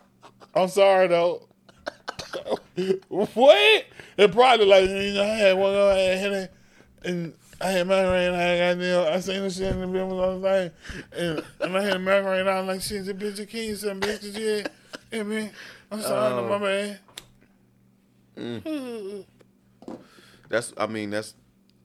I'm 0.55 0.69
sorry 0.69 1.07
though. 1.07 1.47
what? 3.09 3.85
And 4.17 4.31
probably 4.31 4.65
like, 4.65 4.89
you 4.89 5.13
know, 5.13 5.23
I 5.23 5.35
had 5.35 5.57
one, 5.57 5.73
I 5.75 5.95
had 5.97 6.11
a 6.13 6.17
headache, 6.17 6.49
and 7.03 7.33
I 7.59 7.67
had 7.71 7.87
migraine. 7.87 8.33
I 8.33 8.57
got 8.57 8.79
there. 8.79 9.11
I 9.13 9.19
seen 9.19 9.41
the 9.41 9.49
shit 9.49 9.73
in 9.73 9.81
the 9.81 9.87
middle 9.87 10.21
of 10.23 10.41
the 10.41 10.47
thing, 10.49 10.71
and, 11.17 11.43
and 11.61 11.77
I 11.77 11.81
had 11.83 11.95
a 11.95 11.99
migraine. 11.99 12.47
I 12.47 12.59
was 12.61 12.67
like, 12.67 12.81
shit, 12.81 13.05
the 13.05 13.13
bitch, 13.13 13.47
kill 13.47 13.63
yourself, 13.63 13.97
bitch, 13.99 14.21
did 14.21 14.37
you? 14.37 14.63
Yeah, 15.11 15.23
man. 15.23 15.49
I'm 15.91 16.01
sorry, 16.01 16.33
Oh. 16.33 16.47
my 16.49 16.57
man. 16.59 16.99
Mm. 18.37 19.25
That's. 20.49 20.73
I 20.77 20.87
mean, 20.87 21.09
that's 21.09 21.33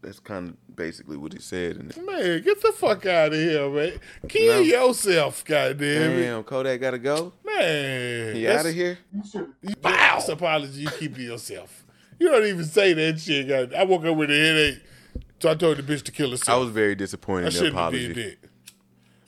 that's 0.03 0.21
kind 0.21 0.51
of 0.51 0.77
basically 0.77 1.17
what 1.17 1.33
he 1.33 1.41
said. 1.41 1.77
And 1.77 2.07
Man, 2.07 2.43
get 2.43 2.63
the 2.63 2.73
fuck 2.73 3.05
out 3.07 3.33
of 3.33 3.39
here, 3.39 3.69
man. 3.69 3.93
Kill 4.29 4.55
No. 4.57 4.61
yourself, 4.61 5.45
goddamn 5.45 6.13
it. 6.13 6.23
damn, 6.23 6.45
Kodak 6.45 6.81
got 6.81 6.93
to 6.93 6.99
go. 6.99 7.33
Man. 7.45 8.37
He 8.37 8.47
out 8.49 8.67
of 8.67 8.75
here. 8.75 8.99
Bow. 9.81 9.91
That's 9.91 10.29
apology 10.29 10.83
you 10.83 10.89
keep 10.99 11.15
to 11.17 11.23
yourself. 11.23 11.85
You 12.19 12.29
don't 12.31 12.47
even 12.47 12.65
say 12.65 12.93
that 12.95 13.21
shit. 13.21 13.49
God. 13.49 13.75
I 13.75 13.85
woke 13.85 14.05
up 14.05 14.17
with 14.17 14.31
a 14.31 14.35
headache, 14.35 14.83
so 15.41 15.51
I 15.51 15.55
told 15.55 15.77
the 15.79 15.83
bitch 15.83 16.03
to 16.05 16.13
kill 16.13 16.31
herself. 16.31 16.57
I 16.57 16.61
was 16.61 16.71
very 16.71 16.95
disappointed 16.95 17.55
I, 17.55 17.59
in 17.59 17.65
the 17.65 17.71
apology. 17.71 18.15
did 18.15 18.39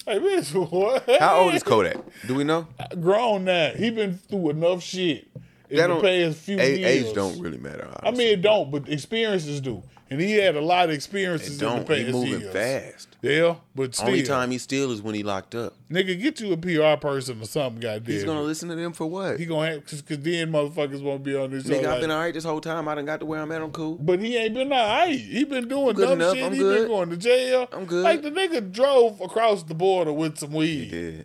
that. 0.07 0.13
Hey, 0.13 0.19
bitch, 0.19 0.71
what? 0.71 1.21
How 1.21 1.41
old 1.41 1.55
is 1.55 1.63
Kodak? 1.63 1.97
Do 2.27 2.35
we 2.35 2.45
know? 2.45 2.67
Grown 3.01 3.45
now. 3.45 3.71
He 3.71 3.91
been 3.91 4.17
through 4.19 4.51
enough 4.51 4.83
shit 4.83 5.29
in 5.71 5.77
That 5.77 5.87
the 5.89 5.95
don't- 5.95 6.03
past 6.03 6.39
few 6.39 6.59
A- 6.59 6.77
years. 6.79 7.07
age 7.09 7.15
don't 7.15 7.41
really 7.41 7.59
matter. 7.59 7.89
I 8.03 8.11
mean, 8.11 8.29
it 8.29 8.43
don't, 8.43 8.71
but 8.71 8.89
experiences 8.89 9.61
do. 9.61 9.83
And 10.13 10.21
he 10.21 10.33
had 10.33 10.57
a 10.57 10.61
lot 10.61 10.87
of 10.87 10.91
it 10.91 10.95
experiences 10.95 11.53
in 11.63 11.69
the 11.69 11.75
don't. 11.77 11.87
past 11.87 12.01
He 12.01 12.11
moving 12.11 12.41
years. 12.41 12.53
fast. 12.53 13.09
Yeah, 13.23 13.55
but 13.77 13.95
still. 13.95 14.09
Only 14.09 14.25
time 14.25 14.51
he 14.51 14.59
still 14.59 14.91
is 14.91 15.01
when 15.01 15.15
he 15.15 15.23
locked 15.23 15.55
up. 15.55 15.75
Nigga, 15.89 16.21
get 16.21 16.41
you 16.41 16.53
a 16.53 16.57
PR 16.57 16.99
person 17.01 17.41
or 17.41 17.45
something, 17.47 17.79
goddamn. 17.81 18.13
He's 18.13 18.25
gonna 18.25 18.43
listen 18.43 18.69
to 18.71 18.75
them 18.75 18.93
for 18.93 19.07
what? 19.07 19.39
He 19.39 19.47
gonna 19.47 19.71
have, 19.71 19.87
cause, 19.87 20.03
cause 20.03 20.19
then 20.19 20.51
motherfuckers 20.51 21.01
won't 21.01 21.23
be 21.23 21.37
on 21.37 21.53
this. 21.53 21.63
Nigga, 21.63 21.85
I've 21.87 22.01
been 22.01 22.11
alright 22.11 22.35
this 22.35 22.43
whole 22.43 22.61
time. 22.61 22.89
I 22.89 22.97
done 22.97 23.05
got 23.05 23.21
to 23.21 23.27
where 23.27 23.41
I'm 23.41 23.53
at. 23.53 23.63
I'm 23.63 23.71
cool. 23.71 23.99
But 24.01 24.19
he 24.19 24.37
ain't 24.37 24.55
been 24.55 24.73
all 24.73 24.79
right. 24.89 25.17
He 25.17 25.45
been 25.45 25.69
doing 25.69 25.95
Good 25.95 26.03
dumb 26.09 26.21
enough. 26.21 26.35
shit. 26.35 26.45
I'm 26.45 26.53
he 26.55 26.59
been 26.59 26.89
going 26.89 27.11
to 27.11 27.17
jail. 27.17 27.69
I'm 27.71 27.85
good. 27.85 28.03
Like 28.03 28.23
the 28.23 28.33
nigga 28.33 28.73
drove 28.73 29.21
across 29.21 29.63
the 29.63 29.75
border 29.75 30.13
with 30.13 30.39
some 30.39 30.53
weed. 30.53 30.91
Yeah. 30.93 31.23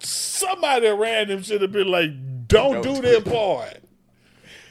Somebody 0.00 0.86
around 0.86 1.30
him 1.30 1.42
should 1.42 1.62
have 1.62 1.72
been 1.72 1.88
like, 1.88 2.10
"Don't, 2.46 2.82
Don't 2.82 3.02
do 3.02 3.20
part." 3.22 3.78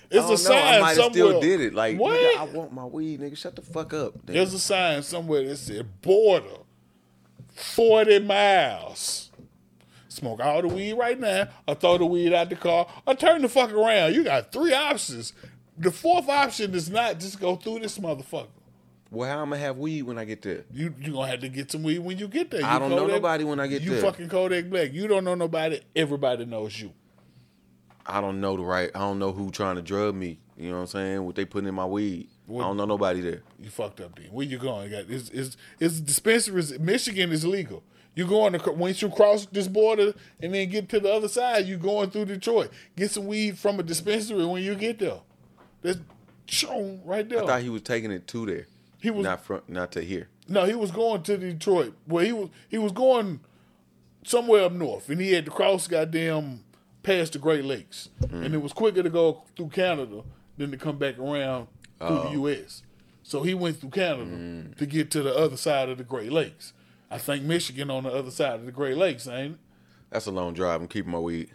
It's 0.10 0.26
a 0.26 0.30
know. 0.30 0.36
sign 0.36 0.58
I 0.58 0.80
might 0.80 0.88
have 0.88 0.96
somewhere. 0.96 1.12
still 1.12 1.42
did 1.42 1.62
it. 1.62 1.74
Like, 1.74 2.00
what? 2.00 2.18
nigga, 2.18 2.40
I 2.40 2.44
want 2.46 2.72
my 2.74 2.86
weed, 2.86 3.20
nigga. 3.20 3.38
Shut 3.38 3.56
the 3.56 3.62
fuck 3.62 3.94
up. 3.94 4.14
nigga. 4.26 4.34
There's 4.34 4.54
a 4.54 4.60
sign 4.60 5.04
somewhere 5.04 5.44
that 5.46 5.58
said 5.58 6.02
border, 6.02 6.58
forty 7.54 8.20
miles. 8.20 9.32
Smoke 10.08 10.40
all 10.40 10.62
the 10.62 10.68
weed 10.70 10.94
right 10.94 11.20
now, 11.20 11.50
or 11.68 11.76
throw 11.76 11.98
the 11.98 12.06
weed 12.06 12.34
out 12.34 12.50
the 12.50 12.56
car, 12.56 12.88
or 13.06 13.14
turn 13.14 13.42
the 13.42 13.50
fuck 13.50 13.72
around. 13.72 14.16
You 14.16 14.24
got 14.24 14.52
three 14.52 14.74
options. 14.74 15.34
The 15.78 15.92
fourth 15.92 16.28
option 16.28 16.74
is 16.74 16.90
not 16.90 17.20
just 17.20 17.40
go 17.40 17.56
through 17.56 17.80
this 17.80 18.00
motherfucker. 18.00 18.48
Well, 19.10 19.30
how 19.30 19.42
I'm 19.42 19.50
gonna 19.50 19.62
have 19.62 19.78
weed 19.78 20.02
when 20.04 20.18
I 20.18 20.26
get 20.26 20.42
there? 20.42 20.66
You 20.72 20.94
you 21.00 21.14
gonna 21.14 21.28
have 21.28 21.40
to 21.42 21.50
get 21.50 21.72
some 21.72 21.84
weed 21.84 22.00
when 22.00 22.18
you 22.18 22.28
get 22.28 22.52
there. 22.52 22.64
I 22.66 22.74
You 22.74 22.80
don't 22.80 22.90
know 22.92 23.08
nobody 23.08 23.44
when 23.44 23.60
I 23.60 23.68
get 23.68 23.82
you 23.82 23.92
there. 23.92 24.00
You 24.00 24.06
fucking 24.06 24.30
Kodak 24.30 24.70
Black. 24.70 24.94
You 24.94 25.08
don't 25.08 25.24
know 25.24 25.36
nobody. 25.36 25.80
Everybody 25.96 26.46
knows 26.46 26.80
you. 26.80 26.92
I 28.06 28.22
don't 28.22 28.40
know 28.42 28.56
the 28.58 28.64
right. 28.64 28.90
I 28.96 29.00
don't 29.00 29.20
know 29.20 29.32
who 29.32 29.52
trying 29.52 29.76
to 29.76 29.82
drug 29.82 30.16
me. 30.16 30.40
You 30.58 30.70
know 30.70 30.76
what 30.78 30.82
I'm 30.82 30.88
saying? 30.88 31.26
What 31.26 31.36
they 31.36 31.46
putting 31.46 31.68
in 31.68 31.76
my 31.76 31.86
weed. 31.86 32.30
What- 32.46 32.64
I 32.64 32.68
don't 32.68 32.78
know 32.78 32.86
nobody 32.86 33.22
there. 33.22 33.44
You 33.60 33.70
fucked 33.70 34.00
up 34.02 34.16
then. 34.18 34.28
Where 34.32 34.46
you 34.46 34.58
going? 34.58 34.90
You 34.90 34.98
got 34.98 35.10
it's 35.10 35.30
it's, 35.30 35.58
it's 35.80 36.00
dispensaries. 36.00 36.78
Michigan 36.80 37.32
is 37.32 37.46
legal. 37.46 37.84
You 38.16 38.26
going 38.26 38.54
to 38.54 38.72
once 38.72 39.02
you 39.02 39.10
cross 39.10 39.46
this 39.46 39.68
border 39.68 40.14
and 40.42 40.54
then 40.54 40.70
get 40.70 40.90
to 40.90 41.00
the 41.00 41.14
other 41.14 41.28
side, 41.28 41.68
you 41.68 41.78
going 41.78 42.10
through 42.10 42.26
Detroit. 42.26 42.72
Get 42.96 43.12
some 43.12 43.28
weed 43.28 43.60
from 43.60 43.80
a 43.80 43.84
dispensary 43.84 44.44
when 44.44 44.64
you 44.64 44.74
get 44.76 44.98
there. 45.00 45.20
That's 45.84 46.00
shown 46.48 47.02
right 47.06 47.28
there. 47.30 47.44
I 47.44 47.46
thought 47.46 47.62
he 47.62 47.70
was 47.70 47.84
taking 47.84 48.10
it 48.12 48.26
to 48.30 48.46
there. 48.48 48.68
He 49.02 49.10
was- 49.10 49.24
not 49.24 49.44
from 49.44 49.62
not 49.68 49.92
to 49.94 50.02
here. 50.02 50.30
No, 50.50 50.66
he 50.66 50.76
was 50.76 50.92
going 50.92 51.24
to 51.24 51.38
Detroit. 51.38 51.94
Well, 52.08 52.24
he 52.24 52.32
was 52.32 52.50
he 52.70 52.78
was 52.78 52.92
going 52.92 53.42
somewhere 54.24 54.64
up 54.64 54.72
north, 54.72 55.10
and 55.10 55.20
he 55.20 55.34
had 55.34 55.46
to 55.46 55.52
cross 55.52 55.88
goddamn 55.88 56.64
past 57.04 57.34
the 57.34 57.40
Great 57.40 57.66
Lakes, 57.66 58.10
mm-hmm. 58.22 58.44
and 58.44 58.54
it 58.54 58.62
was 58.62 58.74
quicker 58.74 59.04
to 59.04 59.10
go 59.10 59.44
through 59.56 59.70
Canada 59.70 60.24
than 60.58 60.72
to 60.72 60.78
come 60.78 60.98
back 60.98 61.20
around 61.20 61.68
through 62.00 62.16
the 62.16 62.28
oh. 62.28 62.32
U.S. 62.34 62.84
So 63.24 63.44
he 63.44 63.54
went 63.54 63.78
through 63.78 63.90
Canada 63.90 64.32
mm. 64.32 64.78
to 64.78 64.86
get 64.86 65.12
to 65.12 65.22
the 65.22 65.36
other 65.36 65.58
side 65.58 65.90
of 65.90 65.98
the 65.98 66.04
Great 66.06 66.32
Lakes. 66.32 66.72
I 67.12 67.18
think 67.18 67.44
Michigan 67.44 67.90
on 67.90 68.04
the 68.04 68.12
other 68.12 68.32
side 68.32 68.56
of 68.56 68.66
the 68.66 68.72
Great 68.72 68.98
Lakes, 68.98 69.28
ain't 69.28 69.56
it? 69.56 69.60
That's 70.10 70.28
a 70.28 70.32
long 70.32 70.54
drive. 70.54 70.82
I'm 70.82 70.88
keeping 70.88 71.12
my 71.12 71.20
weed. 71.20 71.50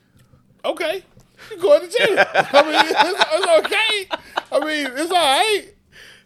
Okay, 0.64 1.02
You 1.50 1.56
going 1.58 1.88
to 1.88 1.88
jail? 1.88 2.24
I 2.34 2.62
mean, 2.62 2.74
it's, 2.74 3.24
it's 3.32 3.66
okay. 3.66 4.22
I 4.52 4.60
mean, 4.60 4.86
it's 4.98 5.10
all 5.10 5.16
right. 5.16 5.68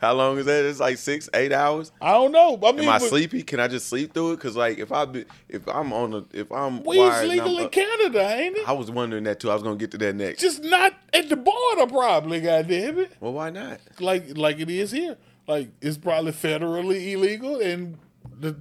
How 0.00 0.12
long 0.14 0.38
is 0.38 0.46
that? 0.46 0.64
It's 0.64 0.80
like 0.80 0.98
six, 0.98 1.28
eight 1.34 1.52
hours. 1.52 1.92
I 2.00 2.12
don't 2.12 2.32
know. 2.32 2.58
I 2.62 2.72
mean, 2.72 2.84
Am 2.84 2.90
I 2.90 2.98
but 2.98 3.08
sleepy? 3.08 3.42
Can 3.42 3.60
I 3.60 3.68
just 3.68 3.88
sleep 3.88 4.12
through 4.12 4.32
it? 4.32 4.40
Cause 4.40 4.56
like 4.56 4.78
if 4.78 4.92
I 4.92 5.04
be, 5.04 5.24
if 5.48 5.66
I'm 5.68 5.92
on 5.92 6.14
a 6.14 6.24
if 6.32 6.50
I'm 6.52 6.82
we 6.84 6.98
legal 6.98 7.58
in 7.58 7.68
Canada, 7.68 8.28
ain't 8.36 8.56
it? 8.56 8.68
I 8.68 8.72
was 8.72 8.90
wondering 8.90 9.24
that 9.24 9.40
too. 9.40 9.50
I 9.50 9.54
was 9.54 9.62
gonna 9.62 9.76
get 9.76 9.90
to 9.92 9.98
that 9.98 10.14
next. 10.14 10.40
Just 10.40 10.62
not 10.62 10.94
at 11.12 11.28
the 11.28 11.36
border, 11.36 11.86
probably. 11.88 12.40
Goddamn 12.40 12.98
it. 12.98 13.12
well, 13.20 13.32
why 13.32 13.50
not? 13.50 13.80
like 14.00 14.36
like 14.36 14.60
it 14.60 14.70
is 14.70 14.90
here. 14.90 15.16
Like 15.46 15.70
it's 15.80 15.96
probably 15.96 16.32
federally 16.32 17.12
illegal, 17.12 17.60
and 17.60 17.98
the 18.38 18.56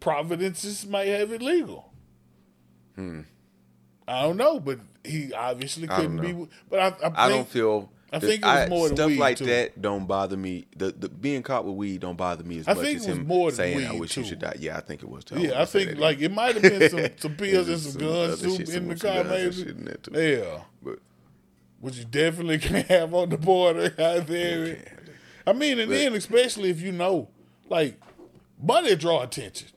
providences 0.00 0.86
might 0.86 1.08
have 1.08 1.32
it 1.32 1.42
legal. 1.42 1.92
Hmm. 2.94 3.22
I 4.06 4.22
don't 4.22 4.36
know, 4.36 4.58
but 4.58 4.80
he 5.04 5.32
obviously 5.32 5.86
couldn't 5.86 6.20
be. 6.20 6.48
But 6.68 6.78
I, 6.80 6.86
I, 6.86 6.90
think, 6.90 7.18
I 7.18 7.28
don't 7.28 7.48
feel. 7.48 7.90
I 8.12 8.18
think 8.20 8.42
it 8.42 8.46
was 8.46 8.68
more 8.70 8.88
than 8.88 8.96
stuff 8.96 9.16
like 9.18 9.36
too. 9.36 9.44
that 9.46 9.82
don't 9.82 10.06
bother 10.06 10.36
me. 10.36 10.66
The, 10.76 10.92
the 10.92 11.08
being 11.08 11.42
caught 11.42 11.64
with 11.66 11.74
weed 11.74 12.00
don't 12.00 12.16
bother 12.16 12.42
me 12.42 12.58
as 12.60 12.68
I 12.68 12.74
much 12.74 12.86
as 12.86 13.04
him 13.06 13.26
more 13.26 13.50
saying, 13.50 13.86
"I 13.86 13.92
wish 13.92 14.14
too. 14.14 14.22
you 14.22 14.26
should 14.28 14.38
die." 14.38 14.56
Yeah, 14.58 14.78
I 14.78 14.80
think 14.80 15.02
it 15.02 15.08
was. 15.08 15.24
Too. 15.24 15.34
Yeah, 15.40 15.40
I 15.40 15.48
wouldn't 15.60 15.68
think 15.70 15.98
like 15.98 16.20
it 16.20 16.32
might 16.32 16.54
have 16.56 16.62
been 16.62 16.88
some 16.90 17.06
some 17.18 17.34
pills 17.36 17.68
and 17.68 17.78
some 17.78 17.92
some 17.92 18.00
guns 18.00 18.32
other 18.32 18.42
too 18.42 18.56
shit, 18.56 18.68
in 18.74 18.88
the 18.88 18.96
car, 18.96 19.24
maybe. 19.24 19.52
shit 19.52 19.68
in 19.68 19.84
there, 19.84 19.96
too. 19.96 20.12
Yeah, 20.18 20.60
But 20.82 21.00
which 21.80 21.96
you 21.96 22.04
definitely 22.06 22.58
can 22.66 22.84
have 22.86 23.12
on 23.12 23.28
the 23.28 23.36
border. 23.38 23.90
Goddamn 23.96 24.62
it. 24.64 24.88
I 25.46 25.52
mean, 25.52 25.78
and 25.78 25.88
But- 25.90 25.94
then 25.96 26.14
especially 26.14 26.70
if 26.70 26.80
you 26.80 26.92
know, 26.92 27.28
like, 27.68 28.00
money 28.62 28.96
draw 28.96 29.22
attention. 29.22 29.68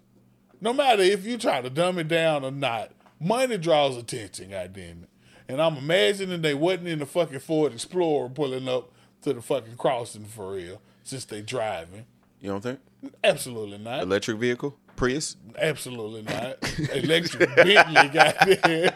No 0.61 0.71
matter 0.73 1.01
if 1.01 1.25
you 1.25 1.37
try 1.37 1.61
to 1.61 1.69
dumb 1.69 1.97
it 1.99 2.07
down 2.07 2.45
or 2.45 2.51
not, 2.51 2.91
money 3.19 3.57
draws 3.57 3.97
attention. 3.97 4.51
Goddamn 4.51 5.03
it. 5.03 5.09
And 5.51 5.61
I'm 5.61 5.75
imagining 5.75 6.41
they 6.41 6.53
wasn't 6.53 6.87
in 6.87 6.99
the 6.99 7.05
fucking 7.05 7.39
Ford 7.39 7.73
Explorer 7.73 8.29
pulling 8.29 8.69
up 8.69 8.89
to 9.23 9.33
the 9.33 9.41
fucking 9.41 9.75
crossing 9.75 10.23
for 10.23 10.53
real, 10.53 10.81
since 11.03 11.25
they 11.25 11.41
driving. 11.41 12.05
you 12.39 12.49
don't 12.49 12.61
think 12.61 12.79
Absolutely 13.21 13.77
not. 13.77 14.03
electric 14.03 14.37
vehicle 14.37 14.77
Prius? 14.95 15.35
Absolutely 15.57 16.21
not. 16.21 16.57
Electric 16.93 17.53
Bentley, 17.55 18.07
goddamn. 18.09 18.93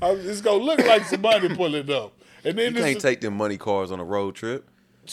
It's 0.00 0.40
gonna 0.40 0.62
look 0.64 0.78
like 0.78 1.04
somebody 1.04 1.54
pulling 1.54 1.90
up, 1.90 2.14
and 2.42 2.56
then 2.56 2.74
You 2.74 2.80
can't 2.80 3.00
take 3.00 3.20
them 3.20 3.36
money 3.36 3.58
cars 3.58 3.92
on 3.92 4.00
a 4.00 4.04
road 4.04 4.34
trip. 4.34 4.66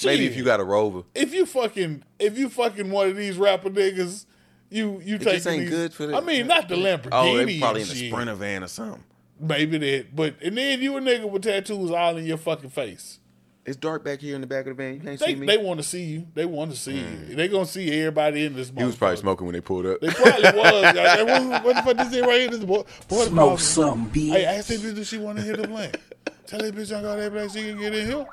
Maybe 0.05 0.25
if 0.27 0.37
you 0.37 0.45
got 0.45 0.61
a 0.61 0.63
Rover. 0.63 1.03
if 1.13 1.33
you 1.33 1.45
fucking 1.45 2.03
if 2.19 2.37
you 2.37 2.47
fucking 2.47 2.89
one 2.89 3.09
of 3.09 3.17
these 3.17 3.37
rapper 3.37 3.69
niggas, 3.69 4.25
you 4.69 5.01
you 5.03 5.17
take 5.17 5.33
just 5.35 5.47
ain't 5.47 5.61
these, 5.61 5.69
good 5.69 5.93
for 5.93 6.05
the- 6.05 6.15
I 6.15 6.21
mean, 6.21 6.47
not 6.47 6.69
the 6.69 6.75
oh, 6.75 6.79
Lamborghini. 6.79 7.09
Oh, 7.11 7.45
they 7.45 7.59
probably 7.59 7.81
in 7.81 7.87
a 7.87 7.93
shit. 7.93 8.11
Sprinter 8.11 8.35
van 8.35 8.63
or 8.63 8.67
something. 8.67 9.03
Maybe 9.39 9.77
that, 9.77 10.15
but 10.15 10.35
and 10.41 10.57
then 10.57 10.81
you 10.81 10.95
a 10.95 11.01
nigga 11.01 11.29
with 11.29 11.43
tattoos 11.43 11.91
all 11.91 12.17
in 12.17 12.25
your 12.25 12.37
fucking 12.37 12.69
face. 12.69 13.19
It's 13.65 13.77
dark 13.77 14.03
back 14.03 14.19
here 14.19 14.35
in 14.35 14.41
the 14.41 14.47
back 14.47 14.67
of 14.67 14.75
the 14.75 14.83
van. 14.83 14.95
You 14.95 14.99
can't 14.99 15.19
They 15.19 15.25
see 15.25 15.35
me. 15.35 15.47
they 15.47 15.57
want 15.57 15.79
to 15.79 15.83
see 15.83 16.03
you. 16.03 16.27
They 16.33 16.45
want 16.45 16.71
to 16.71 16.77
see 16.77 16.97
you. 16.97 17.05
Mm. 17.05 17.35
They 17.37 17.47
gonna 17.47 17.65
see 17.65 17.89
everybody 17.97 18.45
in 18.45 18.55
this. 18.55 18.71
he 18.75 18.83
was 18.83 18.95
probably 18.97 19.15
smoking 19.17 19.45
when 19.47 19.53
they 19.53 19.61
pulled 19.61 19.85
up. 19.85 20.01
They 20.01 20.09
probably 20.09 20.43
was. 20.59 20.93
goddamn. 20.93 21.49
what, 21.49 21.63
what 21.63 21.75
the 21.77 21.81
fuck 21.95 22.05
is 22.07 22.13
it 22.13 22.25
right 22.25 22.41
here? 22.41 22.49
This 22.49 22.59
boy, 22.63 22.83
boy 23.07 23.25
Smoke 23.25 23.59
some, 23.59 24.09
bitch. 24.09 24.31
Hey, 24.31 24.45
ask 24.45 24.67
that 24.67 24.79
bitch 24.81 24.97
if 24.97 25.07
she 25.07 25.17
want 25.17 25.37
to 25.39 25.43
hit 25.45 25.61
the 25.61 25.67
blank. 25.67 25.97
Tell 26.45 26.59
that 26.59 26.75
bitch 26.75 26.95
I 26.95 27.01
got 27.01 27.15
that 27.15 27.31
black 27.31 27.49
she 27.51 27.61
can 27.63 27.79
get 27.79 27.95
in 27.95 28.05
here. 28.05 28.25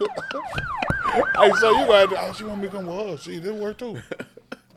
hey, 1.36 1.52
so 1.60 1.70
you 1.70 1.86
got 1.86 2.12
oh, 2.16 2.32
she 2.36 2.44
want 2.44 2.60
me 2.60 2.68
to 2.68 2.72
come 2.74 2.86
with 2.86 3.06
her. 3.10 3.16
See, 3.18 3.38
this 3.38 3.52
work 3.52 3.78
too. 3.78 3.98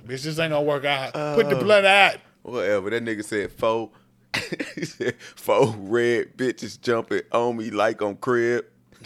bitch, 0.05 0.23
this 0.23 0.37
ain't 0.39 0.51
gonna 0.51 0.61
work 0.61 0.85
out. 0.85 1.15
Uh, 1.15 1.35
Put 1.35 1.49
the 1.49 1.55
blunt 1.55 1.85
out. 1.85 2.17
Whatever. 2.43 2.89
That 2.89 3.03
nigga 3.05 3.23
said 3.23 3.51
four. 3.51 3.89
He 4.75 4.85
said 4.85 5.15
four 5.35 5.75
red 5.77 6.37
bitches 6.37 6.79
jumping 6.79 7.21
on 7.31 7.57
me 7.57 7.69
like 7.71 8.01
on 8.01 8.15
crib. 8.17 8.65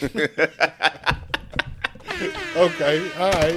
Okay, 2.56 3.10
all 3.18 3.30
right, 3.30 3.54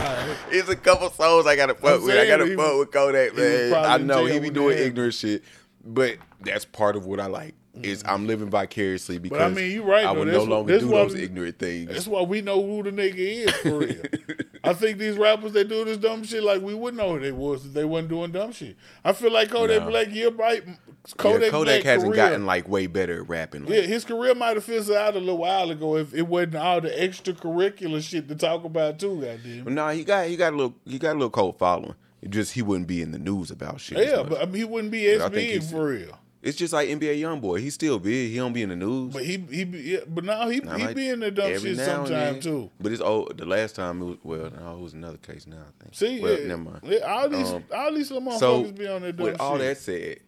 all 0.00 0.26
right. 0.26 0.36
It's 0.50 0.68
a 0.68 0.74
couple 0.74 1.08
songs 1.10 1.46
I 1.46 1.54
gotta 1.54 1.74
fuck 1.74 2.02
with. 2.02 2.16
I 2.18 2.26
gotta 2.26 2.46
he 2.46 2.56
fuck 2.56 2.72
was- 2.72 2.78
with 2.80 2.90
Kodak, 2.90 3.36
man. 3.36 3.72
I 3.74 3.98
know 3.98 4.24
he 4.24 4.40
be 4.40 4.50
doing 4.50 4.76
ignorant 4.78 5.14
shit, 5.14 5.44
but 5.84 6.16
that's 6.40 6.64
part 6.64 6.96
of 6.96 7.06
what 7.06 7.20
I 7.20 7.26
like. 7.26 7.54
Is 7.84 8.02
I'm 8.06 8.26
living 8.26 8.50
vicariously 8.50 9.18
because 9.18 9.40
I 9.40 9.48
mean, 9.48 9.70
you 9.70 9.82
right, 9.82 10.04
I 10.04 10.12
would 10.12 10.28
no 10.28 10.44
longer 10.44 10.78
do 10.78 10.88
those 10.88 11.14
ignorant 11.14 11.58
things. 11.58 11.88
That's 11.90 12.06
why 12.06 12.22
we 12.22 12.40
know 12.40 12.62
who 12.62 12.82
the 12.82 12.90
nigga 12.90 13.16
is 13.16 13.50
for 13.52 13.78
real. 13.78 14.02
I 14.64 14.74
think 14.74 14.98
these 14.98 15.16
rappers 15.16 15.52
that 15.52 15.68
do 15.68 15.84
this 15.84 15.96
dumb 15.96 16.22
shit, 16.22 16.42
like 16.42 16.60
we 16.60 16.74
wouldn't 16.74 17.02
know 17.02 17.14
who 17.14 17.20
they 17.20 17.32
was 17.32 17.64
if 17.64 17.72
they 17.72 17.84
wasn't 17.84 18.10
doing 18.10 18.30
dumb 18.30 18.52
shit. 18.52 18.76
I 19.04 19.12
feel 19.12 19.32
like 19.32 19.50
Kodak 19.50 19.82
No. 19.84 19.90
Black, 19.90 20.08
you're 20.10 20.32
right. 20.32 20.62
Yeah, 20.66 20.74
Kodak, 21.16 21.50
Kodak, 21.50 21.64
Black 21.64 21.82
hasn't 21.82 22.12
career, 22.12 22.28
gotten 22.28 22.46
like 22.46 22.68
way 22.68 22.86
better 22.86 23.22
at 23.22 23.28
rapping. 23.28 23.64
Like, 23.64 23.72
Yeah, 23.74 23.80
his 23.82 24.04
career 24.04 24.34
might 24.34 24.56
have 24.56 24.64
fizzled 24.64 24.98
out 24.98 25.16
a 25.16 25.18
little 25.18 25.38
while 25.38 25.70
ago 25.70 25.96
if 25.96 26.12
it 26.12 26.26
wasn't 26.26 26.56
all 26.56 26.80
the 26.80 26.90
extracurricular 26.90 28.02
shit 28.02 28.28
to 28.28 28.34
talk 28.34 28.64
about 28.64 28.98
too. 28.98 29.20
Goddamn. 29.20 29.64
But 29.64 29.72
nah, 29.72 29.90
he 29.90 30.04
got 30.04 30.26
he 30.26 30.36
got 30.36 30.52
a 30.52 30.56
little 30.56 30.74
he 30.84 30.98
got 30.98 31.12
a 31.12 31.14
little 31.14 31.30
cult 31.30 31.58
following. 31.58 31.94
It 32.22 32.30
just 32.30 32.52
he 32.52 32.60
wouldn't 32.62 32.86
be 32.86 33.00
in 33.00 33.12
the 33.12 33.18
news 33.18 33.50
about 33.50 33.80
shit. 33.80 33.98
Yeah, 33.98 34.22
but 34.22 34.42
I 34.42 34.44
mean, 34.44 34.56
he 34.56 34.64
wouldn't 34.64 34.92
be 34.92 35.06
as 35.06 35.22
I 35.22 35.30
think 35.30 35.52
big 35.52 35.62
for 35.70 35.86
real. 35.86 36.18
It's 36.42 36.56
just 36.56 36.72
like 36.72 36.88
NBA 36.88 37.20
YoungBoy. 37.20 37.60
He's 37.60 37.74
still 37.74 37.98
big. 37.98 38.30
He 38.30 38.36
don't 38.36 38.54
be 38.54 38.62
in 38.62 38.70
the 38.70 38.76
news. 38.76 39.12
But 39.12 39.24
he 39.24 39.36
he 39.50 39.62
yeah, 39.64 39.98
but 40.08 40.24
now 40.24 40.48
he 40.48 40.62
I 40.62 40.78
he 40.78 40.84
like 40.86 40.96
be 40.96 41.08
in 41.10 41.20
the 41.20 41.30
dumb 41.30 41.52
shit 41.58 41.62
now 41.62 41.68
and 41.68 42.08
sometime 42.08 42.40
too. 42.40 42.70
But 42.80 42.92
it's 42.92 43.02
old. 43.02 43.36
The 43.36 43.44
last 43.44 43.76
time 43.76 44.00
it 44.00 44.04
was 44.06 44.16
well, 44.22 44.50
no, 44.58 44.74
it 44.76 44.80
was 44.80 44.94
another 44.94 45.18
case 45.18 45.46
now. 45.46 45.58
I 45.58 45.82
think. 45.82 45.94
See, 45.94 46.20
well, 46.20 46.40
yeah, 46.40 46.46
never 46.46 46.62
mind. 46.62 46.80
yeah, 46.84 46.98
all 47.00 47.28
these 47.28 47.50
Um, 47.50 47.64
all 47.74 47.92
these 47.94 48.10
little 48.10 48.38
So 48.38 48.62
motherfuckers 48.64 48.78
be 48.78 48.88
on 48.88 49.02
their 49.02 49.12
dumb 49.12 49.26
shit. 49.26 49.32
with 49.32 49.40
all 49.40 49.58
that 49.58 49.76
said, 49.76 50.20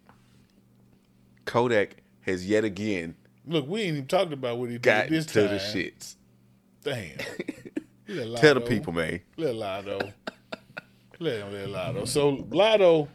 Kodak 1.46 2.02
has 2.22 2.46
yet 2.46 2.64
again 2.64 3.14
Look, 3.46 3.66
we 3.66 3.80
ain't 3.82 3.94
even 3.96 4.06
talked 4.06 4.32
about 4.32 4.58
what 4.58 4.70
he 4.70 4.78
got 4.78 5.08
did 5.08 5.12
this 5.12 5.26
to 5.32 5.48
time. 5.48 5.50
the 5.50 5.56
shits. 5.58 6.14
Damn. 6.84 8.36
Tell 8.36 8.54
the 8.54 8.60
people, 8.60 8.92
man. 8.92 9.20
Little 9.36 9.60
Latto. 9.62 10.12
Little, 11.18 11.48
little 11.50 11.74
Latto. 11.74 12.06
So 12.06 12.36
Latto 12.36 13.08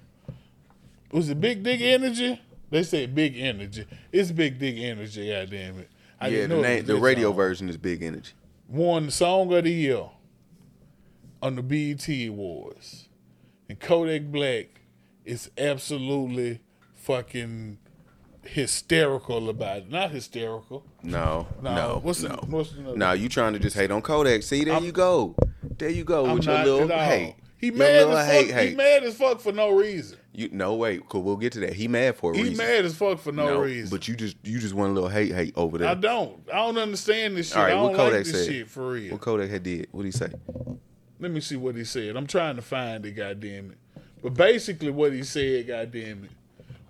was 1.12 1.30
it 1.30 1.40
Big 1.40 1.64
Dick 1.64 1.80
Energy? 1.82 2.42
They 2.70 2.84
say 2.84 3.06
Big 3.06 3.38
Energy. 3.38 3.86
It's 4.12 4.32
Big 4.32 4.60
Dick 4.60 4.76
Energy. 4.78 5.30
Goddamn 5.30 5.80
it! 5.80 5.90
I 6.20 6.28
yeah, 6.30 6.48
the 6.48 6.58
name, 6.58 6.86
the 6.86 6.98
radio 6.98 7.30
song. 7.30 7.36
version 7.38 7.70
is 7.70 7.78
Big 7.78 8.04
Energy. 8.04 8.32
won 8.68 9.06
the 9.08 9.12
song 9.12 9.54
of 9.54 9.64
the 9.64 9.72
year 9.72 10.04
on 11.42 11.56
the 11.56 11.62
BET 11.64 12.08
Awards, 12.28 13.08
and 13.70 13.80
Kodak 13.80 14.24
Black 14.32 14.82
is 15.24 15.50
absolutely 15.58 16.60
fucking 16.94 17.78
hysterical 18.46 19.50
about 19.50 19.78
it. 19.78 19.92
Not 19.92 20.12
hysterical. 20.12 20.84
No, 21.04 21.48
No, 21.62 21.76
no, 21.76 22.00
what's 22.04 22.22
the- 22.22 22.30
no. 22.30 22.44
what's 22.48 22.72
the- 22.72 22.96
no, 22.96 23.12
you 23.14 23.30
trying 23.30 23.54
to 23.54 23.60
just 23.60 23.76
hate 23.76 23.92
on 23.92 24.02
Kodak? 24.02 24.44
See, 24.44 24.64
there 24.64 24.74
I'm- 24.74 24.84
you 24.86 24.92
go. 24.92 25.36
There 25.78 25.90
you 25.90 26.04
go 26.04 26.26
I'm 26.26 26.36
with 26.36 26.46
your 26.46 26.64
little 26.66 26.88
hate. 26.98 27.36
He 27.60 27.68
Your 27.68 27.76
mad 27.78 28.08
as 28.10 28.28
hate, 28.28 28.38
fuck. 28.38 28.60
He 28.62 28.68
hate. 28.70 28.78
mad 28.78 29.04
as 29.04 29.16
fuck 29.16 29.40
for 29.42 29.52
no 29.52 29.70
reason. 29.72 30.18
You 30.38 30.50
no 30.52 30.76
wait, 30.76 31.10
cause 31.10 31.24
We'll 31.24 31.36
get 31.36 31.54
to 31.54 31.62
that. 31.62 31.74
He 31.74 31.88
mad 31.88 32.16
for 32.16 32.30
a 32.30 32.34
reason. 32.34 32.46
He 32.46 32.50
reason. 32.52 32.66
mad 32.66 32.86
as 32.86 32.96
fuck 32.96 33.18
for 33.18 33.32
no, 33.32 33.60
reason. 33.60 33.90
But 33.90 34.08
you 34.08 34.16
just 34.16 34.38
you 34.44 34.60
just 34.60 34.76
want 34.76 34.92
a 34.92 34.94
little 34.94 35.10
hate 35.10 35.34
hate 35.34 35.54
over 35.58 35.80
there. 35.80 35.90
I 35.90 35.96
don't. 35.96 36.40
I 36.54 36.58
don't 36.58 36.78
understand 36.78 37.36
this 37.36 37.48
shit. 37.48 37.58
All 37.58 37.64
right, 37.64 37.74
I 37.74 37.82
what 37.82 37.88
don't 37.90 37.98
like 37.98 38.12
Kodak 38.12 38.26
this 38.26 38.46
said? 38.46 38.54
shit 38.54 38.70
for 38.70 38.92
real. 38.92 39.14
What 39.14 39.22
Kodak 39.22 39.50
had 39.50 39.64
did? 39.64 39.88
What 39.92 40.04
did 40.04 40.10
he 40.10 40.12
say? 40.12 40.32
Let 41.20 41.32
me 41.32 41.42
see 41.42 41.56
what 41.56 41.76
he 41.76 41.84
said. 41.84 42.16
I'm 42.16 42.28
trying 42.28 42.56
to 42.56 42.62
find 42.62 43.04
it, 43.04 43.14
goddamn 43.14 43.72
it. 43.72 44.02
But 44.22 44.36
basically 44.36 44.92
what 44.92 45.12
he 45.12 45.24
said, 45.24 45.66
goddamn 45.68 46.26
it, 46.26 46.32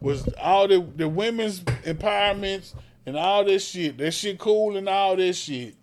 was 0.01 0.27
all 0.41 0.67
the 0.67 0.85
the 0.97 1.07
women's 1.07 1.61
empowerments 1.61 2.73
and 3.05 3.15
all 3.15 3.45
this 3.45 3.65
shit. 3.65 3.97
That 3.97 4.11
shit 4.11 4.39
cool 4.39 4.75
and 4.75 4.89
all 4.89 5.15
this 5.15 5.37
shit. 5.37 5.73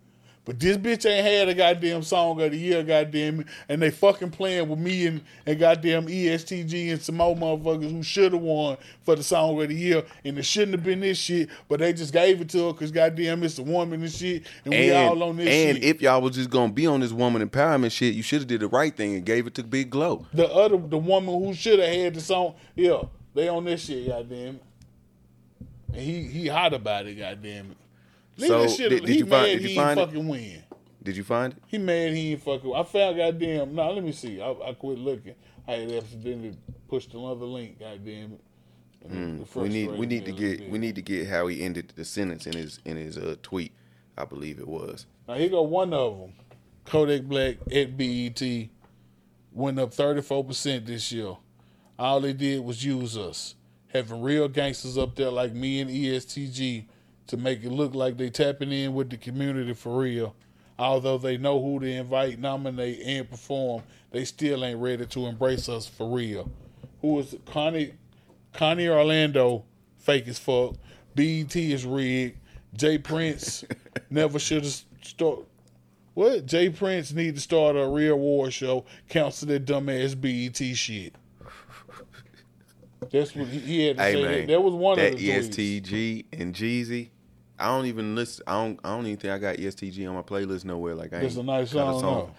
But 0.45 0.61
this 0.61 0.77
bitch 0.77 1.09
ain't 1.09 1.27
had 1.27 1.49
a 1.49 1.55
goddamn 1.55 2.03
song 2.03 2.41
of 2.43 2.51
the 2.51 2.57
year, 2.59 2.83
goddamn 2.83 3.41
it. 3.41 3.47
And 3.69 3.81
they 3.81 3.91
fucking 3.91 4.31
playing 4.31 4.69
with 4.69 4.79
me 4.79 5.07
and, 5.07 5.23
and 5.47 5.59
goddamn 5.59 6.07
EST 6.07 6.67
Gee 6.67 6.91
and 6.91 7.01
some 7.01 7.17
more 7.17 7.35
motherfuckers 7.35 7.91
who 7.91 8.03
should 8.03 8.35
have 8.35 8.43
won 8.43 8.77
for 9.03 9.17
the 9.17 9.23
song 9.23 9.61
of 9.63 9.69
the 9.69 9.75
year. 9.75 10.05
And 10.23 10.39
it 10.39 10.45
shouldn't 10.45 10.73
have 10.73 10.85
been 10.85 11.01
this 11.01 11.17
shit, 11.17 11.49
but 11.67 11.81
they 11.81 11.95
just 11.95 12.13
gave 12.13 12.43
it 12.43 12.51
to 12.51 12.67
her 12.67 12.73
because 12.73 12.91
goddamn 12.91 13.43
it's 13.43 13.59
a 13.59 13.63
woman 13.63 14.03
and 14.03 14.13
shit. 14.13 14.45
And, 14.65 14.75
we 14.75 14.93
all 14.93 15.23
on 15.23 15.37
this 15.37 15.49
shit. 15.49 15.69
and 15.69 15.83
shit. 15.83 15.97
if 15.97 16.03
y'all 16.03 16.21
was 16.21 16.35
just 16.35 16.51
gonna 16.51 16.73
be 16.73 16.87
on 16.87 17.01
this 17.01 17.13
woman 17.13 17.47
empowerment 17.49 17.93
shit, 17.93 18.15
you 18.15 18.23
should 18.23 18.41
have 18.41 18.49
did 18.49 18.61
the 18.61 18.69
right 18.69 18.95
thing 18.95 19.15
and 19.15 19.25
gave 19.25 19.47
it 19.47 19.55
to 19.55 19.63
Big 19.63 19.89
Glo. 19.89 20.27
the 20.35 20.47
other 20.53 20.77
the 20.77 20.99
woman 20.99 21.43
who 21.43 21.55
should 21.55 21.79
have 21.79 21.89
had 21.89 22.15
the 22.15 22.21
song, 22.21 22.55
yeah, 22.75 23.03
they 23.35 23.49
on 23.49 23.65
this 23.65 23.87
shit, 23.87 24.09
goddamn 24.09 24.57
it. 24.57 24.63
And 25.95 26.03
he 26.03 26.23
he 26.25 26.49
hot 26.49 26.75
about 26.75 27.07
it, 27.07 27.15
goddamn 27.15 27.71
it. 27.71 27.77
Leave 28.37 28.49
So, 28.49 28.63
that 28.63 28.71
shit. 28.71 28.91
did- 28.91 29.05
did 29.05 29.17
you 29.17 29.27
find- 29.27 29.61
did 29.61 29.71
you 29.71 29.75
find 29.77 29.99
it? 30.01 30.07
fucking 30.07 30.29
win. 30.29 30.63
Did 31.03 31.17
you 31.17 31.25
find 31.25 31.53
it? 31.53 31.59
He 31.67 31.79
mad 31.79 32.15
he 32.15 32.33
ain't 32.33 32.43
fucking. 32.43 32.73
I 32.75 32.83
found 32.83 33.17
goddamn. 33.17 33.75
Nah, 33.75 33.91
let 33.91 34.03
me 34.03 34.13
see. 34.13 34.41
I, 34.41 34.51
I 34.53 34.73
quit 34.73 34.99
looking. 34.99 35.35
I 35.69 35.73
had 35.73 35.91
accidentally 35.93 36.57
pushed 36.89 37.13
another 37.15 37.45
link. 37.45 37.79
Goddamn 37.79 38.33
it. 38.33 38.41
It 39.03 39.11
Hmm. 39.11 39.43
We 39.61 39.69
need 39.69 39.91
we 39.91 40.07
need 40.07 40.25
to 40.25 40.33
get 40.33 40.71
we 40.71 40.79
need 40.79 40.95
to 40.95 41.03
get 41.03 41.29
how 41.29 41.47
he 41.47 41.63
ended 41.63 41.93
the 41.95 42.05
sentence 42.07 42.47
in 42.47 42.55
his 42.55 42.81
in 42.87 42.97
his 42.97 43.19
uh, 43.19 43.37
tweet. 43.43 43.73
I 44.17 44.25
believe 44.25 44.59
it 44.59 44.67
was. 44.67 45.05
Now 45.29 45.35
here 45.35 45.51
go 45.51 45.63
one 45.63 45.93
of 45.93 46.19
them. 46.19 46.33
Kodak 46.87 47.23
Black 47.25 47.57
at 47.73 47.97
BET 47.99 48.43
went 49.53 49.79
up 49.79 49.91
34% 49.93 50.87
this 50.87 51.11
year. 51.13 51.37
All 51.99 52.21
they 52.21 52.33
did 52.33 52.65
was 52.65 52.85
use 52.85 53.17
us. 53.17 53.55
Having 53.89 54.23
real 54.23 54.49
gangsters 54.49 54.97
up 54.99 55.15
there 55.17 55.31
like 55.31 55.53
me 55.55 55.81
and 55.81 55.91
EST 55.91 56.51
Gee 56.53 56.87
to 57.29 57.37
make 57.37 57.65
it 57.65 57.71
look 57.71 57.95
like 57.95 58.17
they 58.17 58.31
tapping 58.31 58.73
in 58.73 58.95
with 58.95 59.11
the 59.11 59.17
community 59.17 59.75
for 59.75 59.99
real. 60.01 60.35
Although 60.79 61.19
they 61.19 61.37
know 61.37 61.63
who 61.63 61.79
to 61.81 61.87
invite, 61.87 62.39
nominate, 62.39 63.01
and 63.05 63.29
perform, 63.31 63.83
they 64.11 64.25
still 64.25 64.65
ain't 64.65 64.81
ready 64.81 65.07
to 65.07 65.27
embrace 65.27 65.69
us 65.69 65.87
for 65.87 66.09
real. 66.15 66.51
Who 67.01 67.19
is 67.21 67.37
Connie? 67.47 67.95
Connie 68.53 68.89
Orlando, 68.89 69.65
fake 69.99 70.29
as 70.29 70.39
fuck. 70.39 70.75
BET 71.15 71.55
is 71.57 71.85
rigged. 71.87 72.39
J. 72.75 72.99
Prince 72.99 73.65
never 74.11 74.39
should 74.39 74.65
have 74.65 74.83
start. 75.03 75.41
What? 76.15 76.47
J. 76.47 76.71
Prince 76.71 77.13
need 77.13 77.37
to 77.37 77.41
start 77.41 77.77
a 77.77 77.87
real 77.87 78.17
war 78.17 78.51
show. 78.51 78.85
Cancel 79.09 79.49
that 79.49 79.65
dumbass 79.65 80.21
BET 80.21 80.77
shit. 80.77 81.15
That's 83.11 83.35
what 83.35 83.47
he, 83.49 83.59
he 83.61 83.87
had 83.87 83.97
to 83.99 84.03
Hey 84.03 84.13
say. 84.15 84.23
man, 84.23 84.33
that, 84.33 84.47
that 84.49 84.63
was 84.63 84.75
one 84.75 84.97
that 84.99 85.13
of 85.15 85.19
the 85.19 85.29
tweets. 85.29 85.39
EST 85.51 85.85
Gee 85.85 86.27
and 86.33 86.55
Jeezy. 86.55 87.11
I 87.65 87.69
don't 87.69 87.87
even 87.87 88.15
listen. 88.15 88.45
I 88.47 88.63
don't. 88.63 88.79
I 88.85 88.91
don't 88.91 89.07
even 89.07 89.19
think 89.19 89.33
I 89.33 89.39
got 89.39 89.59
EST 89.59 89.91
Gee 89.95 90.07
on 90.07 90.15
my 90.15 90.21
playlist 90.21 90.67
nowhere. 90.67 90.95
Like 90.95 91.15
I 91.15 91.21
It's 91.21 91.35
ain't 91.35 91.45
a 91.45 91.47
nice 91.47 91.73
got 91.73 91.99
song, 91.99 92.35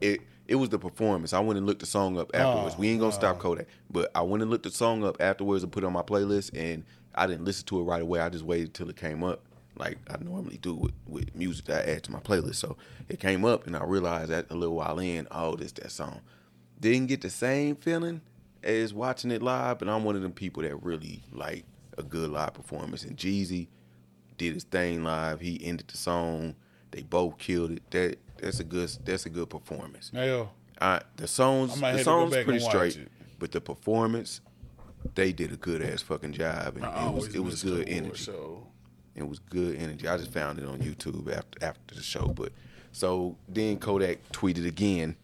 It 0.00 0.22
it 0.48 0.54
was 0.54 0.70
the 0.70 0.78
performance. 0.78 1.34
I 1.34 1.40
went 1.40 1.58
and 1.58 1.66
looked 1.66 1.80
the 1.80 1.86
song 1.86 2.18
up 2.18 2.30
afterwards. 2.32 2.76
Oh, 2.78 2.80
we 2.80 2.88
ain't 2.88 2.98
gonna 2.98 3.12
stop 3.12 3.38
Kodak, 3.38 3.66
but 3.90 4.10
I 4.14 4.22
went 4.22 4.40
and 4.40 4.50
looked 4.50 4.64
the 4.64 4.70
song 4.70 5.04
up 5.04 5.18
afterwards 5.20 5.62
and 5.62 5.70
put 5.70 5.84
it 5.84 5.86
on 5.86 5.92
my 5.92 6.00
playlist. 6.00 6.52
And 6.58 6.84
I 7.14 7.26
didn't 7.26 7.44
listen 7.44 7.66
to 7.66 7.80
it 7.80 7.82
right 7.82 8.00
away. 8.00 8.20
I 8.20 8.30
just 8.30 8.46
waited 8.46 8.72
till 8.72 8.88
it 8.88 8.96
came 8.96 9.22
up, 9.22 9.42
like 9.76 9.98
I 10.08 10.16
normally 10.24 10.56
do 10.56 10.74
with, 10.74 10.94
with 11.06 11.34
music 11.34 11.66
that 11.66 11.86
I 11.86 11.92
add 11.92 12.04
to 12.04 12.12
my 12.12 12.20
playlist. 12.20 12.54
So 12.54 12.78
it 13.10 13.20
came 13.20 13.44
up, 13.44 13.66
and 13.66 13.76
I 13.76 13.84
realized 13.84 14.30
that 14.30 14.46
a 14.48 14.54
little 14.54 14.76
while 14.76 14.98
in, 14.98 15.28
oh, 15.30 15.54
this 15.54 15.72
that 15.72 15.90
song. 15.90 16.22
Didn't 16.80 17.08
get 17.08 17.20
the 17.20 17.30
same 17.30 17.76
feeling 17.76 18.22
as 18.62 18.94
watching 18.94 19.32
it 19.32 19.42
live, 19.42 19.78
but 19.80 19.88
I'm 19.90 20.02
one 20.02 20.16
of 20.16 20.22
them 20.22 20.32
people 20.32 20.62
that 20.62 20.82
really 20.82 21.22
like 21.30 21.66
a 21.98 22.02
good 22.02 22.30
live 22.30 22.54
performance. 22.54 23.04
And 23.04 23.18
Jeezy 23.18 23.68
did 24.36 24.54
his 24.54 24.64
thing 24.64 25.04
live. 25.04 25.40
He 25.40 25.60
ended 25.64 25.88
the 25.88 25.96
song. 25.96 26.54
They 26.90 27.02
both 27.02 27.38
killed 27.38 27.72
it. 27.72 27.90
That 27.90 28.18
that's 28.38 28.60
a 28.60 28.64
good 28.64 28.90
that's 29.04 29.26
a 29.26 29.30
good 29.30 29.50
performance. 29.50 30.10
Yeah. 30.12 30.46
Uh, 30.80 31.00
the 31.16 31.28
songs 31.28 31.80
I 31.82 31.92
the 31.92 32.04
songs 32.04 32.32
pretty 32.32 32.60
straight, 32.60 32.96
it. 32.96 33.08
but 33.38 33.52
the 33.52 33.60
performance 33.60 34.40
they 35.14 35.32
did 35.32 35.52
a 35.52 35.56
good 35.56 35.82
ass 35.82 36.02
fucking 36.02 36.32
job, 36.32 36.76
and 36.76 36.84
I 36.84 37.08
it 37.08 37.12
was 37.12 37.34
it 37.34 37.40
was 37.40 37.62
good 37.62 37.88
energy. 37.88 38.24
show. 38.24 38.66
It 39.14 39.28
was 39.28 39.38
good 39.38 39.76
energy. 39.76 40.08
I 40.08 40.16
just 40.16 40.32
found 40.32 40.58
it 40.58 40.66
on 40.66 40.78
YouTube 40.78 41.30
after 41.32 41.64
after 41.64 41.94
the 41.94 42.02
show. 42.02 42.28
But 42.28 42.52
so 42.92 43.36
then 43.48 43.78
Kodak 43.78 44.32
tweeted 44.32 44.66
again, 44.66 45.16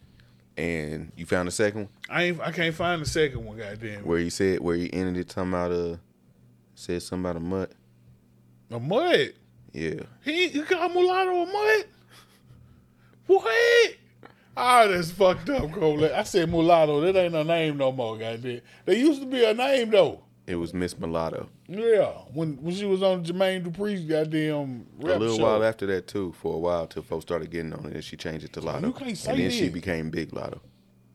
and 0.56 1.12
you 1.16 1.26
found 1.26 1.48
the 1.48 1.52
second 1.52 1.82
one 1.82 1.88
I 2.08 2.22
ain't. 2.24 2.40
I 2.40 2.52
can't 2.52 2.74
find 2.74 3.00
the 3.00 3.06
second 3.08 3.44
one. 3.44 3.56
Goddamn. 3.56 4.04
where 4.04 4.18
he 4.18 4.30
said 4.30 4.60
where 4.60 4.76
he 4.76 4.92
ended 4.92 5.16
it 5.16 5.28
talking 5.28 5.50
about 5.52 5.72
uh 5.72 5.96
said 6.74 7.02
something 7.02 7.24
about 7.24 7.36
a 7.36 7.40
mutt. 7.40 7.72
A 8.70 8.78
mud. 8.78 9.32
Yeah, 9.72 10.00
He 10.24 10.48
you 10.48 10.64
call 10.64 10.88
mulatto 10.88 11.42
a 11.42 11.46
mud? 11.46 11.84
What? 13.26 13.94
Ah, 14.56 14.86
that's 14.88 15.10
fucked 15.10 15.50
up, 15.50 15.70
Cole. 15.72 16.04
I 16.04 16.22
said 16.24 16.50
mulatto. 16.50 17.00
That 17.00 17.16
ain't 17.16 17.34
a 17.34 17.44
name 17.44 17.76
no 17.76 17.92
more, 17.92 18.16
goddamn. 18.18 18.60
There 18.84 18.94
used 18.96 19.20
to 19.20 19.26
be 19.26 19.44
a 19.44 19.54
name 19.54 19.90
though. 19.90 20.22
it 20.46 20.56
was 20.56 20.72
Miss 20.74 20.98
Mulatto. 20.98 21.48
Yeah, 21.68 22.06
when 22.32 22.56
when 22.62 22.74
she 22.74 22.86
was 22.86 23.02
on 23.02 23.24
Jermaine 23.24 23.64
Dupri's 23.64 24.00
goddamn 24.04 24.86
rap 24.98 25.16
a 25.16 25.18
little 25.20 25.36
show. 25.36 25.42
while 25.44 25.62
after 25.62 25.86
that 25.86 26.06
too, 26.08 26.32
for 26.40 26.54
a 26.54 26.58
while 26.58 26.86
till 26.86 27.02
folks 27.02 27.24
started 27.24 27.50
getting 27.50 27.72
on 27.74 27.84
it, 27.86 27.92
and 27.94 28.02
she 28.04 28.16
changed 28.16 28.44
it 28.46 28.52
to 28.54 28.60
Latto, 28.60 28.86
you 28.86 28.92
can't 28.92 29.16
say 29.18 29.30
and 29.32 29.40
then 29.40 29.50
she 29.50 29.68
became 29.68 30.10
Big 30.10 30.30
Latto. 30.32 30.60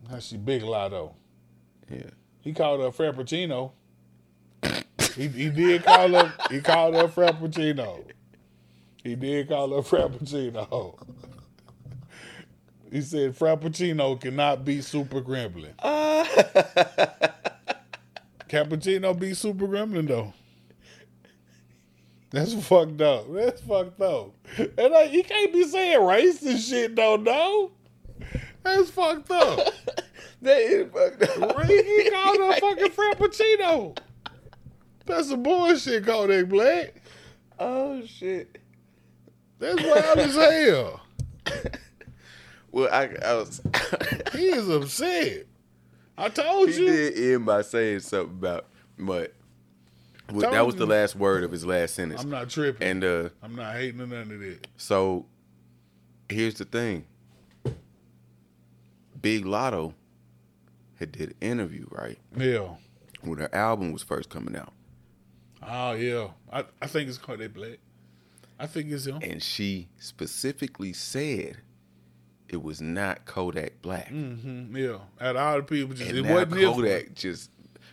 Now 0.10 0.20
she 0.20 0.38
big 0.38 0.62
Latto. 0.62 1.14
Yeah, 1.90 2.12
He 2.42 2.54
called 2.54 2.80
her 2.82 2.92
Frappuccino. 2.92 3.72
he, 5.16 5.28
he 5.28 5.50
did 5.50 5.84
call 5.84 6.10
her. 6.10 6.34
He 6.50 6.62
called 6.62 6.96
her 6.96 7.08
Frappuccino. 7.08 8.04
He 9.04 9.16
did 9.16 9.50
call 9.50 9.70
her 9.70 9.82
Frappuccino. 9.82 10.98
He 12.92 13.02
said 13.02 13.36
Frappuccino 13.38 14.20
cannot 14.22 14.64
be 14.64 14.82
Super 14.82 15.22
Gremlin. 15.22 15.74
Uh. 15.80 16.24
Cappuccino 18.48 19.20
be 19.20 19.34
Super 19.34 19.68
Gremlin 19.68 20.08
though. 20.08 20.32
That's 22.30 22.54
fucked 22.54 23.02
up. 23.02 23.26
That's 23.32 23.62
fucked 23.62 24.02
up. 24.02 24.32
And 24.58 24.94
like, 24.94 25.10
he 25.12 25.24
can't 25.24 25.54
be 25.54 25.64
saying 25.64 26.00
racist 26.00 26.70
shit 26.70 26.96
though, 26.96 27.16
no. 27.16 27.72
That's 28.64 28.90
fucked 28.90 29.30
up. 29.32 29.58
that 30.42 30.58
is 30.62 30.92
fucked 30.92 31.24
up. 31.24 31.66
He 31.66 32.10
called 32.10 32.38
her 32.38 32.54
fucking 32.60 32.90
Frappuccino. 32.90 33.98
That's 35.06 35.30
some 35.30 35.44
bullshit, 35.44 36.06
Kodak 36.06 36.48
Black. 36.50 36.96
oh 37.60 38.06
shit. 38.06 38.58
That's 39.60 39.82
wild 39.82 40.20
as 40.20 40.36
hell. 40.36 41.02
Well, 42.72 42.90
I, 42.92 43.04
I 43.24 43.34
was. 43.36 43.62
He 44.34 44.46
is 44.48 44.68
upset. 44.68 45.46
I 46.18 46.30
told 46.30 46.70
he 46.70 46.76
you. 46.78 46.82
He 46.88 46.92
did 46.92 47.34
end 47.36 47.46
by 47.46 47.62
saying 47.62 48.00
something 48.00 48.36
about 48.36 48.66
mutt. 48.98 49.32
Well, 50.32 50.50
that 50.50 50.66
was 50.66 50.74
the 50.74 50.88
last 50.88 51.16
word 51.16 51.44
of 51.44 51.52
his 51.52 51.68
last 51.68 51.94
sentence. 51.94 52.24
I'm 52.24 52.32
not 52.32 52.50
tripping. 52.50 52.88
and 52.88 53.04
uh, 53.04 53.30
I'm 53.44 53.56
not 53.56 53.76
hating 53.76 54.02
on 54.02 54.10
none 54.10 54.22
of 54.32 54.40
that. 54.40 54.66
so 54.76 55.28
here's 56.30 56.56
the 56.56 56.66
thing. 56.66 57.06
Big 59.22 59.46
Latto 59.46 59.94
had 61.00 61.12
did 61.12 61.30
an 61.30 61.36
interview 61.42 61.86
right 61.92 62.18
Yeah. 62.36 62.70
when 63.22 63.38
her 63.40 63.54
album 63.54 63.92
was 63.92 64.02
first 64.02 64.30
coming 64.30 64.56
out, 64.56 64.74
Oh 65.68 65.92
yeah. 65.94 66.28
I, 66.52 66.66
I 66.82 66.88
think 66.88 67.10
it's 67.10 67.18
Kodak 67.18 67.54
Black. 67.54 67.80
I 68.60 68.68
think 68.68 68.92
it's 68.92 69.06
him. 69.06 69.20
and 69.22 69.42
she 69.42 69.88
specifically 69.98 70.94
said 70.94 71.58
it 72.50 72.62
was 72.62 72.82
not 72.82 73.26
Kodak 73.26 73.82
Black. 73.82 74.08
hmm 74.10 74.76
Yeah. 74.76 75.00
Of 75.20 75.36
all 75.36 75.58
the 75.58 75.64
people, 75.64 75.96
just 75.96 76.10
And 76.10 76.20
it 76.26 76.32
wasn't 76.32 76.54
him. 76.58 76.74
Kodak 76.74 77.16
just 77.16 77.50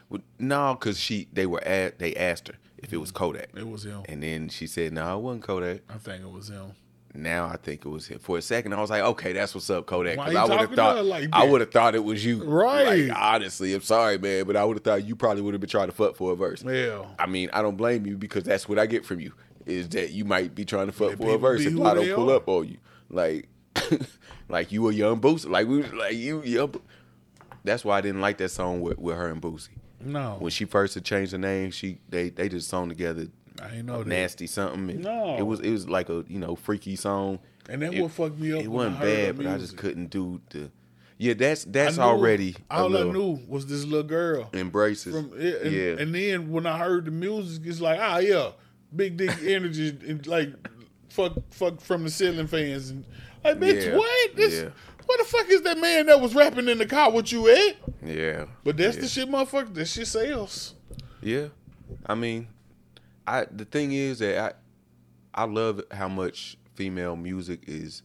would 0.09 0.23
no, 0.39 0.75
because 0.75 0.99
she 0.99 1.29
they 1.33 1.47
were 1.47 1.63
at 1.65 1.99
they 1.99 2.15
asked 2.15 2.49
her 2.49 2.55
if 2.79 2.93
it 2.93 2.97
was 2.99 3.11
Kodak, 3.11 3.49
It 3.57 3.67
was 3.69 3.85
him. 3.85 4.03
and 4.09 4.23
then 4.23 4.49
she 4.49 4.67
said 4.67 4.93
no, 4.93 5.17
it 5.19 5.23
wasn't 5.23 5.45
Kodak. 5.45 5.81
I 5.89 5.99
think 5.99 6.23
it 6.25 6.31
was 6.31 6.49
him. 6.49 6.73
Now 7.13 7.47
I 7.47 7.57
think 7.57 7.85
it 7.85 7.89
was 7.89 8.07
him. 8.07 8.21
For 8.21 8.39
a 8.39 8.43
second, 8.43 8.73
I 8.73 8.81
was 8.81 8.89
like, 8.91 9.03
okay, 9.03 9.33
that's 9.33 9.53
what's 9.55 9.69
up, 9.69 9.85
Kodak. 9.87 10.17
Why 10.17 10.27
'cause 10.27 10.33
you 10.35 10.39
I 10.39 10.45
would 10.45 10.61
have 10.61 10.75
thought 10.75 11.05
like 11.05 11.29
I 11.33 11.45
would 11.45 11.61
have 11.61 11.73
thought 11.73 11.95
it 11.97 12.05
was 12.05 12.25
you, 12.25 12.45
Right. 12.45 13.09
Like, 13.09 13.19
honestly, 13.19 13.75
I'm 13.75 13.81
sorry, 13.83 14.17
man, 14.19 14.45
but 14.45 14.57
I 14.57 14.65
would 14.65 14.77
have 14.77 14.85
thought 14.85 15.05
you 15.05 15.17
probably 15.17 15.43
would 15.43 15.53
have 15.55 15.61
been 15.61 15.69
trying 15.71 15.89
to 15.89 15.93
fuck 15.95 16.15
for 16.17 16.33
a 16.33 16.37
verse. 16.37 16.63
Yeah. 16.65 17.05
I 17.19 17.27
mean, 17.27 17.51
I 17.53 17.63
don't 17.63 17.77
blame 17.77 18.07
you 18.07 18.17
because 18.17 18.45
that's 18.45 18.69
what 18.69 18.79
I 18.79 18.87
get 18.87 19.05
from 19.05 19.19
you 19.21 19.33
is 19.67 19.89
that 19.91 20.13
you 20.13 20.25
might 20.25 20.55
be 20.55 20.65
trying 20.65 20.87
to 20.87 20.93
fuck 20.93 21.11
Yeah, 21.11 21.17
for 21.17 21.35
a 21.35 21.39
verse 21.39 21.61
if 21.63 21.79
I 21.81 21.95
don't 21.95 22.15
pull 22.15 22.31
are. 22.31 22.37
up 22.37 22.49
on 22.49 22.69
you, 22.69 22.79
like, 23.11 23.49
like 24.49 24.73
you 24.73 24.89
a 24.89 24.93
young 24.93 25.21
Boosie, 25.21 25.49
like 25.49 25.67
we, 25.67 25.83
like 25.83 26.15
you, 26.15 26.43
young. 26.43 26.69
Bo- 26.69 26.83
That's 27.65 27.85
why 27.85 27.99
I 27.99 28.01
didn't 28.01 28.21
like 28.21 28.39
that 28.39 28.49
song 28.51 28.81
with, 28.81 28.99
with 28.99 29.17
her 29.17 29.29
and 29.29 29.41
Boosie. 29.43 29.69
No. 30.03 30.37
When 30.39 30.51
she 30.51 30.65
first 30.65 30.95
had 30.95 31.05
changed 31.05 31.33
her 31.33 31.39
name, 31.39 31.71
she 31.73 31.99
they 32.09 32.31
they 32.31 32.49
did 32.49 32.59
a 32.59 32.63
song 32.63 32.89
together, 32.89 33.27
I 33.63 33.77
ain't 33.77 33.87
know 33.87 33.99
that. 33.99 34.07
nasty 34.09 34.47
something. 34.47 34.91
and 34.91 35.03
No. 35.05 35.37
it 35.39 35.43
was 35.43 35.61
it 35.61 35.71
was 35.71 35.89
like 35.89 36.09
a 36.09 36.25
you 36.29 36.39
know 36.39 36.57
freaky 36.57 36.97
song. 36.97 37.39
And 37.69 37.83
that 37.83 37.95
It- 37.95 38.03
what 38.03 38.11
fucked 38.13 38.39
me 38.39 38.53
up. 38.53 38.63
It 38.63 38.69
wasn't 38.69 38.97
I 38.97 38.99
heard 39.01 39.09
her 39.09 39.33
bad, 39.33 39.37
but 39.37 39.47
I 39.47 39.59
just 39.59 39.77
couldn't 39.77 40.11
do 40.11 40.41
the. 40.51 40.71
Yeah, 41.19 41.35
that's 41.35 41.65
that's 41.65 41.97
knew- 41.99 42.03
already 42.03 42.57
a 42.71 42.75
All 42.79 42.97
I 42.97 43.03
knew 43.03 43.39
was 43.47 43.67
this 43.67 43.85
little 43.85 44.03
girl. 44.09 44.49
embraces. 44.55 45.15
From 45.15 45.33
it, 45.39 45.63
and, 45.63 45.73
yeah, 45.73 46.03
and 46.03 46.15
then 46.15 46.51
when 46.51 46.65
I 46.67 46.79
heard 46.79 47.05
the 47.05 47.11
music, 47.11 47.63
it's 47.67 47.81
like, 47.81 47.99
ah, 48.01 48.19
yeah, 48.19 48.53
big 48.97 49.19
dick 49.19 49.31
energy, 49.47 49.97
and 50.09 50.27
like, 50.27 50.49
fuck, 51.11 51.35
fuck 51.51 51.81
from 51.83 52.05
the 52.05 52.11
ceiling 52.11 52.47
fans, 52.47 52.89
and 52.91 53.05
like, 53.45 53.59
bitch, 53.61 53.85
Yeah, 53.85 53.97
what? 53.99 54.35
This, 54.37 54.55
yeah. 54.63 54.71
what 55.05 55.19
the 55.19 55.25
fuck 55.27 55.49
is 55.51 55.61
that 55.63 55.79
man 55.79 56.07
that 56.07 56.19
was 56.23 56.35
rapping 56.35 56.69
in 56.69 56.79
the 56.79 56.87
car 56.87 57.11
with 57.11 57.31
you 57.33 57.49
at? 57.51 57.77
yeah, 58.03 58.47
But 58.65 58.79
that's 58.79 58.97
yeah. 58.97 59.03
the 59.03 59.09
shit, 59.09 59.29
motherfucker. 59.29 59.75
That 59.75 59.87
shit 59.89 60.07
sells. 60.07 60.75
Yeah, 61.21 61.49
I 62.07 62.15
mean, 62.15 62.49
I 63.31 63.47
the 63.51 63.65
thing 63.65 63.93
is 63.93 64.19
that 64.21 64.57
I 65.35 65.43
I 65.43 65.45
love 65.47 65.81
how 65.93 66.09
much 66.09 66.57
female 66.75 67.17
music 67.17 67.61
is, 67.67 68.03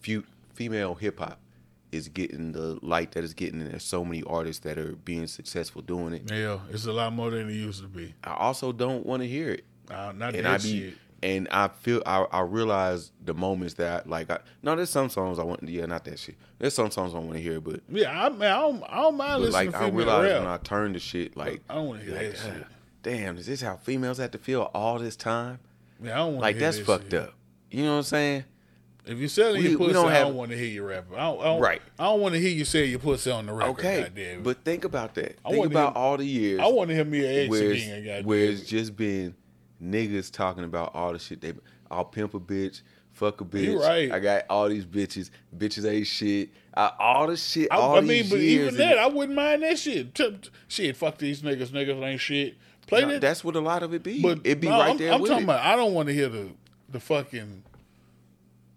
few 0.00 0.24
female 0.54 0.94
hip 0.94 1.18
hop 1.18 1.40
is 1.90 2.08
getting 2.08 2.52
the 2.52 2.78
light 2.82 3.12
that 3.12 3.24
it's 3.24 3.32
getting, 3.34 3.60
and 3.62 3.70
there's 3.70 3.82
so 3.84 4.04
many 4.04 4.22
artists 4.26 4.62
that 4.64 4.76
are 4.78 4.92
being 5.04 5.26
successful 5.26 5.80
doing 5.82 6.12
it. 6.14 6.30
Yeah, 6.30 6.58
it's 6.70 6.86
a 6.86 6.92
lot 6.92 7.12
more 7.12 7.30
than 7.30 7.48
it 7.48 7.52
used 7.54 7.80
to 7.82 7.88
be. 7.88 8.14
I 8.24 8.34
also 8.34 8.72
don't 8.72 9.06
want 9.06 9.22
to 9.22 9.28
hear 9.28 9.50
it, 9.50 9.64
Uh, 9.90 10.12
not 10.14 10.34
and 10.34 10.44
that 10.44 10.60
I 10.60 10.62
be 10.62 10.80
shit. 10.90 10.94
and 11.22 11.48
I 11.50 11.68
feel 11.68 12.02
I 12.06 12.26
I 12.30 12.40
realize 12.40 13.10
the 13.24 13.32
moments 13.34 13.74
that 13.74 14.04
I, 14.06 14.08
like 14.08 14.30
I 14.30 14.38
no 14.62 14.76
there's 14.76 14.90
some 14.90 15.08
songs 15.08 15.38
I 15.38 15.44
want 15.44 15.66
yeah 15.68 15.86
not 15.86 16.04
that 16.04 16.18
shit 16.18 16.36
there's 16.58 16.74
some 16.74 16.90
songs 16.90 17.14
I 17.14 17.18
want 17.18 17.32
to 17.34 17.40
hear 17.40 17.60
but. 17.60 17.80
Yeah, 17.88 18.10
I, 18.10 18.26
I 18.26 18.28
don't, 18.30 18.82
I 18.88 18.96
don't 18.96 19.16
mind 19.16 19.42
listening 19.42 19.70
like 19.70 19.70
to 19.72 19.78
I 19.86 19.88
realize 19.88 20.30
rap. 20.30 20.42
when 20.42 20.50
I 20.50 20.56
turn 20.58 20.92
to 20.92 20.98
shit 20.98 21.36
like 21.36 21.62
I 21.70 21.74
don't 21.76 21.88
want 21.88 22.00
to 22.00 22.06
hear 22.06 22.14
like, 22.16 22.32
that 22.32 22.38
shit. 22.38 22.66
Damn, 23.08 23.36
is 23.38 23.46
this 23.46 23.60
how 23.60 23.76
females 23.76 24.18
have 24.18 24.30
to 24.32 24.38
feel 24.38 24.70
all 24.74 24.98
this 24.98 25.16
time? 25.16 25.58
Yeah, 26.02 26.14
I 26.14 26.16
don't 26.18 26.32
want 26.34 26.42
Like 26.42 26.56
to 26.56 26.60
hear 26.60 26.72
that's 26.72 26.84
fucked 26.86 27.10
shit. 27.10 27.20
up. 27.22 27.34
You 27.70 27.84
know 27.84 27.92
what 27.92 27.96
I'm 27.98 28.02
saying? 28.04 28.44
If 29.06 29.18
you're 29.18 29.28
selling 29.30 29.62
We- 29.62 29.70
your 29.70 29.78
pussy, 29.78 29.92
don't 29.94 30.08
I 30.10 30.14
have- 30.14 30.26
don't 30.28 30.36
want 30.36 30.50
to 30.50 30.56
hear 30.58 30.66
you 30.66 30.82
rapping. 30.84 31.14
I 31.16 31.20
don't, 31.22 31.40
I 31.40 31.44
don't, 31.44 31.60
Right. 31.62 31.80
I 31.98 32.04
don't 32.04 32.20
want 32.20 32.34
to 32.34 32.40
hear 32.40 32.50
you 32.50 32.64
say 32.66 32.84
your 32.84 32.98
pussy 32.98 33.30
on 33.30 33.46
the 33.46 33.52
record. 33.54 33.70
Okay, 33.70 34.38
but 34.42 34.64
think 34.64 34.84
about 34.84 35.14
that. 35.14 35.38
I 35.44 35.50
think 35.52 35.64
about 35.66 35.94
hear- 35.94 36.02
all 36.02 36.16
the 36.18 36.26
years 36.26 36.60
I 36.60 36.66
want 36.66 36.90
to 36.90 36.94
hear 36.94 37.04
me 37.06 37.20
an 37.20 37.24
ex 37.44 37.50
where 37.50 37.70
again. 37.70 37.72
it's, 37.96 38.06
Goddamn 38.06 38.24
where 38.26 38.44
it's 38.44 38.62
just 38.66 38.96
been 38.96 39.34
niggas 39.82 40.30
talking 40.30 40.64
about 40.64 40.94
all 40.94 41.12
the 41.14 41.18
shit 41.18 41.40
they 41.40 41.54
I'll 41.90 42.04
pimp 42.04 42.34
a 42.34 42.40
bitch, 42.40 42.82
fuck 43.12 43.40
a 43.40 43.44
bitch. 43.46 43.62
You 43.64 43.80
right. 43.80 44.12
I 44.12 44.18
got 44.18 44.44
all 44.50 44.68
these 44.68 44.84
bitches. 44.84 45.30
Bitches 45.56 45.90
ain't 45.90 46.06
shit. 46.06 46.50
I, 46.74 46.92
all 46.98 47.26
the 47.28 47.36
shit. 47.38 47.68
I, 47.70 47.76
all 47.76 47.96
I 47.96 48.00
mean, 48.02 48.28
but 48.28 48.40
even 48.40 48.76
that, 48.76 48.98
I 48.98 49.06
wouldn't 49.06 49.34
mind 49.34 49.62
that 49.62 49.78
shit. 49.78 50.14
T- 50.14 50.30
t- 50.42 50.50
shit, 50.68 50.96
fuck 50.98 51.16
these 51.16 51.40
niggas. 51.40 51.68
Niggas 51.68 52.02
ain't 52.06 52.20
shit. 52.20 52.56
Play 52.88 53.02
No, 53.02 53.08
that. 53.12 53.20
that's 53.20 53.44
what 53.44 53.54
a 53.56 53.60
lot 53.60 53.82
of 53.82 53.94
it 53.94 54.02
be. 54.02 54.20
but 54.22 54.40
it 54.44 54.60
be 54.60 54.68
no, 54.68 54.78
right 54.80 54.90
I'm, 54.90 54.96
there 54.98 55.12
I'm 55.12 55.20
with 55.20 55.30
talking 55.30 55.42
it. 55.42 55.50
about. 55.52 55.64
I 55.64 55.76
don't 55.76 55.94
want 55.94 56.08
to 56.08 56.14
hear 56.14 56.28
the 56.28 56.48
the 56.90 56.98
fucking. 57.00 57.62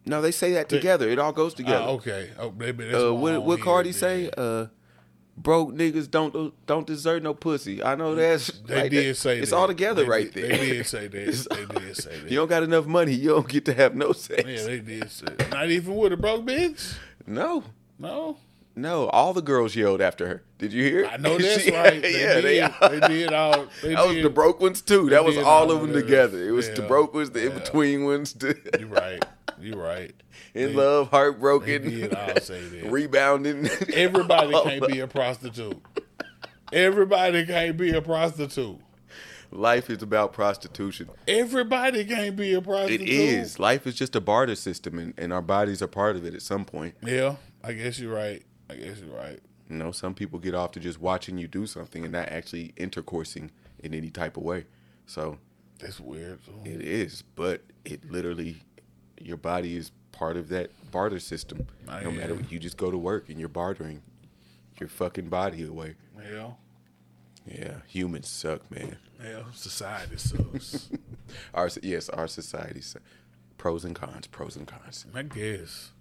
no, 0.06 0.22
they 0.22 0.32
say 0.32 0.54
that 0.54 0.70
together. 0.70 1.10
It 1.10 1.18
all 1.20 1.32
goes 1.32 1.54
together. 1.54 1.86
Ah, 1.88 1.92
okay. 1.92 2.30
Oh, 2.40 2.54
maybe 2.58 2.86
that's 2.90 3.04
uh, 3.04 3.14
what 3.14 3.44
what 3.44 3.60
Cardi 3.62 3.92
say? 3.92 4.30
Uh, 4.38 4.68
broke 5.38 5.70
niggas 5.72 6.12
don't 6.12 6.54
don't 6.68 6.86
deserve 6.86 7.24
no 7.24 7.34
pussy. 7.34 7.82
I 7.82 7.96
know 7.96 8.14
that's 8.16 8.48
They 8.68 8.82
like 8.82 8.92
did 8.92 9.10
that. 9.12 9.16
say 9.18 9.40
it's 9.40 9.52
that. 9.52 9.56
all 9.58 9.68
together 9.68 10.04
They 10.04 10.10
right 10.10 10.32
did- 10.34 10.44
there. 10.52 10.58
They 10.58 10.70
did 10.72 10.88
say 10.88 11.08
that. 11.08 11.68
They 11.72 11.80
did 11.80 11.96
say 11.98 12.20
that. 12.20 12.30
You 12.30 12.38
don't 12.38 12.50
got 12.50 12.64
enough 12.64 12.86
money. 12.86 13.14
You 13.14 13.30
don't 13.30 13.48
get 13.48 13.66
to 13.66 13.74
have 13.74 13.96
no 13.96 14.12
sex. 14.12 14.44
yeah, 14.46 14.64
they 14.64 14.80
did 14.80 15.10
say. 15.10 15.26
Not 15.52 15.70
even 15.72 15.96
with 15.96 16.12
a 16.14 16.18
broke 16.18 16.46
bitch. 16.46 16.96
No, 17.26 17.64
No, 17.98 18.38
no. 18.76 19.08
All 19.10 19.34
the 19.34 19.42
girls 19.42 19.76
yelled 19.76 20.02
after 20.02 20.28
her. 20.28 20.44
Did 20.58 20.74
you 20.74 20.84
hear? 20.84 21.06
I 21.06 21.18
know 21.18 21.38
that's 21.40 21.64
She- 21.64 21.72
right. 21.72 22.02
They 22.02 22.22
yeah, 22.22 22.42
did. 22.42 22.44
they. 22.44 23.00
They, 23.00 23.08
did 23.08 23.34
all. 23.34 23.66
They 23.82 23.96
That 23.96 24.08
was 24.08 24.22
the 24.22 24.30
broke 24.30 24.60
ones 24.62 24.82
too. 24.82 25.10
That 25.10 25.24
was 25.26 25.38
all 25.38 25.72
of 25.72 25.82
them 25.82 25.94
together. 25.94 26.44
It 26.48 26.52
was 26.52 26.70
the 26.70 26.82
broke 26.84 27.14
ones, 27.14 27.32
the 27.32 27.48
in 27.48 27.54
between 27.54 28.06
ones, 28.06 28.34
the 28.34 28.58
You 28.80 28.88
right. 28.88 29.24
You're 29.60 29.78
right. 29.78 30.14
in 30.56 30.70
They- 30.70 30.74
love, 30.74 31.10
heartbroken, 31.12 31.84
did 31.84 32.12
say 32.44 32.62
that. 32.62 32.92
rebounding. 32.92 33.68
Everybody 33.94 34.54
can't 34.64 34.88
be 34.88 35.00
a 35.00 35.08
prostitute. 35.08 35.80
Everybody 36.74 37.46
can't 37.46 37.78
be 37.78 37.92
a 37.92 38.02
prostitute. 38.02 38.80
Life 39.54 39.90
is 39.90 40.02
about 40.02 40.32
prostitution. 40.32 41.10
Everybody 41.28 42.06
can't 42.06 42.38
be 42.38 42.54
a 42.54 42.62
prostitute. 42.62 43.02
It 43.02 43.10
is. 43.10 43.60
Life 43.60 43.86
is 43.86 43.96
just 43.96 44.16
a 44.16 44.22
barter 44.22 44.56
system, 44.56 44.98
and, 44.98 45.14
and 45.18 45.34
our 45.34 45.42
bodies 45.42 45.82
are 45.82 45.88
part 45.88 46.16
of 46.16 46.26
it 46.26 46.34
at 46.34 46.42
some 46.42 46.64
point. 46.64 46.96
Yeah, 47.06 47.36
I 47.62 47.74
guess 47.74 48.00
you're 48.00 48.16
right. 48.16 48.44
I 48.72 48.76
guess 48.76 49.00
you're 49.00 49.16
right. 49.16 49.40
You 49.70 49.78
know, 49.78 49.92
some 49.92 50.14
people 50.14 50.40
get 50.40 50.54
off 50.56 50.72
to 50.74 50.80
just 50.80 51.00
watching 51.00 51.38
you 51.38 51.48
do 51.48 51.66
something 51.66 52.04
and 52.04 52.12
not 52.12 52.30
actually 52.30 52.74
intercoursing 52.78 53.50
in 53.80 53.94
any 53.94 54.10
type 54.10 54.38
of 54.38 54.44
way. 54.44 54.66
So 55.06 55.38
That's 55.80 56.00
weird. 56.00 56.40
it 56.66 56.82
is, 56.82 57.24
but 57.36 57.62
it 57.86 58.10
literally, 58.12 58.58
your 59.20 59.38
body 59.38 59.78
is 59.78 59.92
part 60.12 60.36
of 60.38 60.50
that 60.50 60.72
barter 60.92 61.20
system. 61.20 61.68
I 61.88 62.04
no 62.04 62.12
matter 62.12 62.38
you 62.50 62.60
just 62.60 62.78
go 62.78 62.92
to 62.92 62.98
work 62.98 63.30
and 63.30 63.40
you're 63.40 63.50
bartering 63.50 64.02
your 64.80 64.90
fucking 64.90 65.30
body 65.30 65.64
away. 65.66 65.96
Yeah. 66.22 66.52
Yeah, 67.48 67.78
humans 67.88 68.28
suck, 68.30 68.70
man. 68.70 68.98
Yeah. 69.24 69.44
Society 69.54 70.18
sucks. 70.18 70.90
Our 71.54 71.70
yes, 71.82 72.10
our 72.10 72.28
society 72.28 72.82
suck. 72.82 73.02
Pros 73.58 73.86
and 73.86 73.96
cons, 73.96 74.28
pros 74.28 74.56
and 74.58 74.68
cons. 74.68 75.06
I 75.16 75.24
guess. 75.24 75.92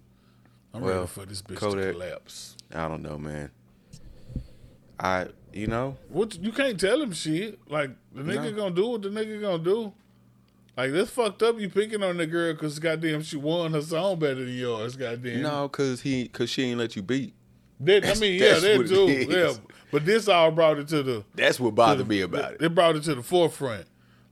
I'm 0.73 0.81
Well, 0.81 0.95
ready 0.95 1.07
for 1.07 1.25
this 1.25 1.41
bitch 1.41 1.55
Kodak- 1.55 1.85
to 1.85 1.91
collapse. 1.93 2.57
I 2.73 2.87
don't 2.87 3.01
know, 3.01 3.17
man. 3.17 3.51
I, 4.99 5.27
you 5.51 5.67
know, 5.67 5.97
What 6.09 6.35
you 6.39 6.51
can't 6.51 6.79
tell 6.79 7.01
him 7.01 7.11
shit. 7.11 7.59
Like 7.69 7.91
the 8.13 8.21
nigga 8.21 8.51
No. 8.51 8.51
gonna 8.53 8.75
do 8.75 8.87
what 8.89 9.01
the 9.01 9.09
nigga 9.09 9.41
gonna 9.41 9.63
do. 9.63 9.93
Like 10.77 10.91
this 10.91 11.09
fucked 11.09 11.41
up. 11.43 11.59
You 11.59 11.69
picking 11.69 12.03
on 12.03 12.17
the 12.17 12.27
girl 12.27 12.53
because 12.53 12.79
goddamn 12.79 13.23
she 13.23 13.37
won 13.37 13.73
her 13.73 13.81
song 13.81 14.19
better 14.19 14.35
than 14.45 14.53
yours. 14.53 14.95
Goddamn. 14.95 15.41
no, 15.41 15.67
cause 15.69 16.01
he, 16.01 16.27
cause 16.27 16.49
she 16.49 16.63
ain't 16.63 16.79
let 16.79 16.95
you 16.95 17.01
beat. 17.01 17.33
That, 17.79 18.05
I 18.05 18.13
mean, 18.19 18.39
yeah, 18.39 18.59
that's 18.59 18.61
that 18.61 18.87
too. 18.87 19.07
Yeah, 19.27 19.53
but 19.91 20.05
this 20.05 20.27
all 20.27 20.51
brought 20.51 20.77
it 20.77 20.87
to 20.89 21.01
the. 21.01 21.23
That's 21.33 21.59
what 21.59 21.73
bothered 21.73 22.07
me 22.07 22.21
about 22.21 22.53
it. 22.53 22.61
It 22.61 22.75
brought 22.75 22.95
it 22.95 23.03
to 23.05 23.15
the 23.15 23.23
forefront. 23.23 23.85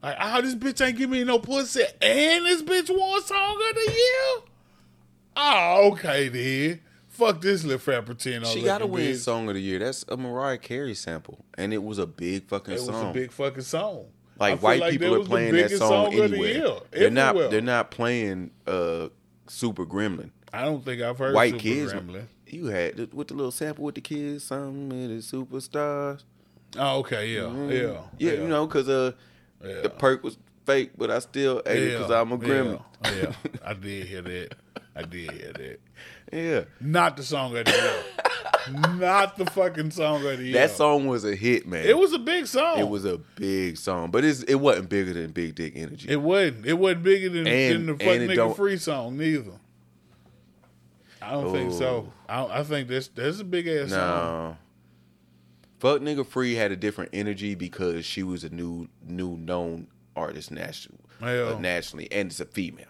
Like, 0.04 0.16
ah, 0.20 0.40
this 0.42 0.56
bitch 0.56 0.86
ain't 0.86 0.98
give 0.98 1.10
me 1.10 1.24
no 1.24 1.40
pussy, 1.40 1.82
and 1.82 2.46
this 2.46 2.62
bitch 2.62 2.96
won 2.96 3.22
song 3.24 3.62
of 3.70 3.76
the 3.76 3.92
year. 3.92 4.44
Oh, 5.36 5.90
okay 5.94 6.30
then. 6.30 6.82
Fuck 7.20 7.42
this 7.42 7.64
little 7.64 7.80
frappuccino. 7.94 8.46
She 8.46 8.64
got 8.64 8.80
to 8.80 8.86
looking 8.86 9.06
win 9.08 9.18
song 9.18 9.48
of 9.50 9.56
the 9.56 9.62
year. 9.62 9.80
That's 9.80 10.06
a 10.08 10.16
Mariah 10.18 10.58
Carey 10.58 10.96
sample, 10.96 11.44
and 11.58 11.74
it 11.74 11.84
was 11.84 11.98
a 12.00 12.08
big 12.08 12.48
fucking 12.48 12.74
It 12.74 12.78
was 12.78 12.86
song. 12.88 13.10
a 13.12 13.14
big 13.14 13.32
fucking 13.32 13.62
song. 13.64 14.06
Like 14.40 14.62
white 14.64 14.80
like 14.80 14.92
people 14.92 15.16
are 15.16 15.26
playing 15.26 15.54
that 15.54 15.64
biggest 15.64 15.80
song, 15.80 16.18
of 16.18 16.32
the 16.32 16.38
year, 16.38 16.78
They're 16.92 17.10
not. 17.10 17.36
They're 17.52 17.62
not 17.62 17.92
playing 17.92 18.52
uh, 18.66 19.10
Super 19.48 19.86
Gremlin. 19.86 20.30
I 20.54 20.64
don't 20.64 20.84
think 20.84 21.02
I've 21.02 21.18
heard 21.18 21.36
White 21.36 21.52
Super 21.54 21.62
kids. 21.62 21.94
Gremlin. 21.94 22.26
You 22.48 22.66
had 22.68 23.14
with 23.14 23.28
the 23.28 23.34
little 23.36 23.52
sample 23.52 23.84
with 23.84 23.96
the 23.96 24.02
kids. 24.02 24.46
Some 24.46 24.86
of 24.86 24.90
the 25.10 25.18
superstars. 25.22 26.24
Oh, 26.78 27.00
okay, 27.00 27.28
yeah, 27.34 27.42
yeah, 27.42 27.48
Mm-hmm. 27.48 28.06
Yeah, 28.20 28.32
you 28.34 28.48
know, 28.48 28.66
because 28.68 28.88
uh, 28.88 29.12
Yeah. 29.64 29.82
the 29.82 29.90
perk 29.90 30.24
was 30.24 30.38
fake, 30.66 30.92
but 30.98 31.12
I 31.12 31.20
still 31.20 31.62
ate 31.66 31.84
it 31.84 31.98
because 31.98 32.12
I'm 32.12 32.32
a 32.32 32.38
gremlin. 32.38 32.82
Yeah, 33.04 33.12
yeah, 33.14 33.32
I 33.66 33.74
did 33.74 34.06
hear 34.08 34.22
that. 34.22 34.56
I 34.96 35.02
did 35.02 35.32
hear 35.32 35.52
that. 35.54 35.80
Yeah. 36.32 36.64
Not 36.80 37.18
the 37.18 37.24
song 37.24 37.56
of 37.58 37.66
the 37.66 37.72
year. 37.72 38.04
Not 38.98 39.38
the 39.38 39.46
fucking 39.48 39.92
song 39.92 40.18
of 40.26 40.38
the 40.38 40.44
year. 40.44 40.54
That 40.54 40.72
song 40.72 41.08
was 41.08 41.26
a 41.26 41.36
hit, 41.36 41.68
man. 41.68 41.86
It 41.86 41.98
was 41.98 42.14
a 42.14 42.20
big 42.20 42.46
song. 42.46 42.78
It 42.80 42.88
was 42.88 43.06
a 43.06 43.18
big 43.18 43.78
song, 43.78 44.12
but 44.12 44.24
it's, 44.24 44.44
it 44.44 44.56
wasn't 44.56 44.90
bigger 44.90 45.14
than 45.14 45.32
Big 45.32 45.56
Dick 45.56 45.74
Energy. 45.76 46.10
It 46.10 46.22
wasn't. 46.22 46.66
It 46.66 46.74
wasn't 46.74 47.04
bigger 47.04 47.30
than, 47.30 47.48
And- 47.48 47.88
than 47.88 47.98
the 47.98 48.04
and 48.12 48.30
fuck 48.30 48.38
nigga 48.38 48.56
free 48.56 48.78
song 48.78 49.18
neither. 49.18 49.54
I 51.22 51.32
don't 51.32 51.52
think 51.52 51.74
so. 51.74 52.12
Oh. 52.30 52.48
I, 52.54 52.60
I 52.60 52.64
think 52.64 52.88
that's 52.88 53.08
that's 53.10 53.40
a 53.40 53.44
big 53.44 53.68
ass 53.68 53.90
song. 53.90 54.58
Fuck 55.80 56.02
Nigga 56.02 56.26
Free 56.26 56.56
had 56.56 56.72
a 56.72 56.76
different 56.76 57.12
energy 57.14 57.56
because 57.56 58.06
she 58.06 58.24
was 58.24 58.44
a 58.44 58.50
new 58.50 58.88
new 59.06 59.38
known 59.38 59.88
artist 60.16 60.52
national, 60.52 61.00
uh, 61.22 61.58
nationally, 61.60 62.12
and 62.12 62.30
it's 62.32 62.40
a 62.40 62.46
female. 62.46 62.86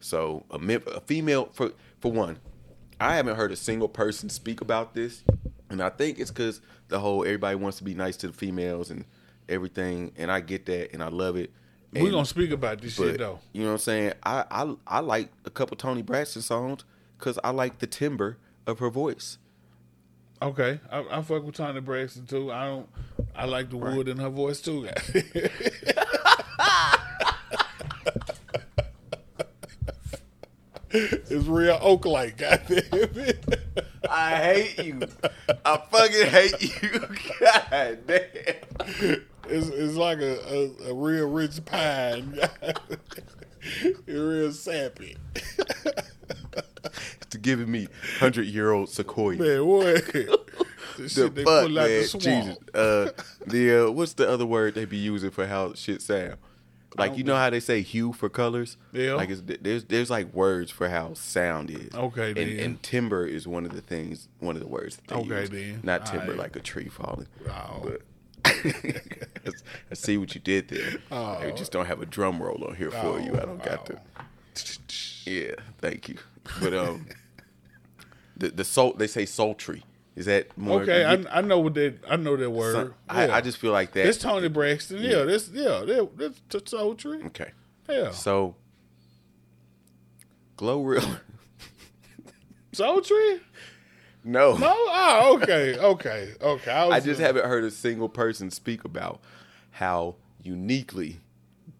So 0.00 0.44
a, 0.50 0.56
a 0.56 1.00
female 1.00 1.50
for 1.52 1.72
for 2.00 2.10
one, 2.10 2.38
I 3.00 3.16
haven't 3.16 3.36
heard 3.36 3.52
a 3.52 3.56
single 3.56 3.88
person 3.88 4.28
speak 4.28 4.60
about 4.60 4.94
this, 4.94 5.22
and 5.70 5.82
I 5.82 5.90
think 5.90 6.18
it's 6.18 6.30
because 6.30 6.60
the 6.88 7.00
whole 7.00 7.24
everybody 7.24 7.56
wants 7.56 7.78
to 7.78 7.84
be 7.84 7.94
nice 7.94 8.16
to 8.18 8.28
the 8.28 8.32
females 8.32 8.90
and 8.90 9.04
everything, 9.48 10.12
and 10.16 10.30
I 10.30 10.40
get 10.40 10.66
that 10.66 10.92
and 10.92 11.02
I 11.02 11.08
love 11.08 11.36
it. 11.36 11.50
We're 11.92 12.10
gonna 12.10 12.24
speak 12.24 12.50
about 12.50 12.80
this 12.80 12.96
but, 12.96 13.04
shit 13.04 13.18
though. 13.18 13.38
You 13.52 13.62
know 13.62 13.68
what 13.68 13.74
I'm 13.74 13.78
saying? 13.78 14.12
I 14.22 14.44
I 14.50 14.74
I 14.86 15.00
like 15.00 15.30
a 15.44 15.50
couple 15.50 15.76
Toni 15.76 16.02
Braxton 16.02 16.42
songs 16.42 16.84
because 17.18 17.38
I 17.44 17.50
like 17.50 17.78
the 17.78 17.86
timbre 17.86 18.38
of 18.66 18.78
her 18.78 18.88
voice. 18.88 19.38
Okay, 20.40 20.80
I, 20.90 21.04
I 21.10 21.22
fuck 21.22 21.44
with 21.44 21.54
Toni 21.54 21.80
Braxton 21.80 22.26
too. 22.26 22.50
I 22.50 22.66
don't. 22.66 22.88
I 23.34 23.44
like 23.44 23.70
the 23.70 23.76
wood 23.76 24.08
in 24.08 24.18
her 24.18 24.30
voice 24.30 24.60
too. 24.60 24.88
it's 30.94 31.46
real 31.46 31.78
oak 31.80 32.04
like. 32.04 32.36
Goddamn 32.36 32.82
it. 32.92 33.44
I 34.10 34.36
hate 34.36 34.84
you. 34.84 35.00
I 35.64 35.76
fucking 35.90 36.26
hate 36.26 36.82
you. 36.82 37.00
God 37.40 37.98
damn. 38.06 39.22
It's 39.48 39.68
it's 39.68 39.94
like 39.94 40.18
a, 40.18 40.38
a, 40.46 40.90
a 40.90 40.94
real 40.94 41.30
rich 41.30 41.64
pine. 41.64 42.38
it's 43.62 44.06
real 44.06 44.52
sappy. 44.52 45.16
To 47.30 47.38
giving 47.38 47.70
me 47.70 47.88
hundred 48.18 48.46
year 48.46 48.72
old 48.72 48.90
sequoia. 48.90 49.38
Man, 49.38 49.66
what? 49.66 49.84
The 50.12 50.40
the 50.98 51.08
shit 51.08 51.34
they 51.34 51.44
fuck, 51.44 51.66
pull 51.66 51.78
out 51.78 51.86
the 51.86 52.20
man. 52.24 52.44
Jesus. 52.44 52.74
Uh, 52.74 53.10
the 53.46 53.86
uh, 53.86 53.90
what's 53.90 54.12
the 54.12 54.28
other 54.28 54.44
word 54.44 54.74
they 54.74 54.84
be 54.84 54.98
using 54.98 55.30
for 55.30 55.46
how 55.46 55.72
shit 55.72 56.02
sound? 56.02 56.36
Like 56.98 57.16
you 57.16 57.24
know 57.24 57.36
how 57.36 57.50
they 57.50 57.60
say 57.60 57.82
hue 57.82 58.12
for 58.12 58.28
colors? 58.28 58.76
Yeah. 58.92 59.14
Like 59.14 59.30
it's, 59.30 59.42
there's 59.60 59.84
there's 59.84 60.10
like 60.10 60.32
words 60.34 60.70
for 60.70 60.88
how 60.88 61.14
sound 61.14 61.70
is. 61.70 61.94
Okay, 61.94 62.28
and, 62.28 62.36
then. 62.36 62.58
and 62.60 62.82
timber 62.82 63.26
is 63.26 63.46
one 63.48 63.64
of 63.64 63.72
the 63.74 63.80
things, 63.80 64.28
one 64.40 64.56
of 64.56 64.60
the 64.62 64.68
words 64.68 64.98
Okay, 65.10 65.40
use. 65.40 65.50
then. 65.50 65.80
Not 65.82 66.06
timber 66.06 66.22
Alright. 66.32 66.38
like 66.38 66.56
a 66.56 66.60
tree 66.60 66.88
falling. 66.88 67.28
Oh. 67.48 67.80
But 67.82 68.02
I 68.44 69.94
see 69.94 70.18
what 70.18 70.34
you 70.34 70.40
did 70.40 70.68
there. 70.68 70.98
I 71.10 71.52
just 71.52 71.72
don't 71.72 71.86
have 71.86 72.02
a 72.02 72.06
drum 72.06 72.42
roll 72.42 72.64
on 72.64 72.74
here 72.74 72.90
for 72.90 73.20
you. 73.20 73.34
I 73.34 73.40
don't 73.44 73.62
got 73.62 73.86
to. 73.86 73.98
Yeah, 75.24 75.54
thank 75.78 76.08
you. 76.08 76.18
But 76.60 76.74
um, 76.74 77.06
the 78.36 78.48
the 78.50 78.64
soul 78.64 78.92
they 78.94 79.06
say 79.06 79.24
sultry. 79.26 79.84
Is 80.14 80.26
that 80.26 80.56
more? 80.58 80.82
Okay, 80.82 81.04
I, 81.04 81.38
I 81.38 81.40
know 81.40 81.58
what 81.60 81.74
that. 81.74 81.98
I 82.08 82.16
know 82.16 82.36
that 82.36 82.50
word. 82.50 82.74
some- 82.74 82.94
I, 83.08 83.26
Yeah. 83.26 83.34
I 83.36 83.40
just 83.40 83.56
feel 83.58 83.72
like 83.72 83.92
that. 83.92 84.06
It's 84.06 84.18
Toni 84.18 84.48
Braxton. 84.48 84.98
Yeah, 84.98 85.22
this 85.24 85.48
yeah, 85.52 85.82
that, 85.86 86.10
that's 86.16 86.40
t- 86.50 86.60
sultry. 86.66 87.22
okay. 87.26 87.52
Yeah, 87.88 88.10
So, 88.10 88.54
Glorilla. 90.56 91.20
sultry. 92.72 93.40
no, 94.24 94.56
No, 94.56 94.72
oh, 94.72 95.38
okay, 95.42 95.76
okay, 95.78 96.32
okay. 96.40 96.70
I, 96.70 96.88
I 96.88 97.00
just 97.00 97.20
haven't 97.20 97.44
heard 97.46 97.64
a 97.64 97.70
single 97.70 98.08
person 98.08 98.50
speak 98.50 98.84
about 98.84 99.20
how 99.72 100.16
uniquely 100.42 101.20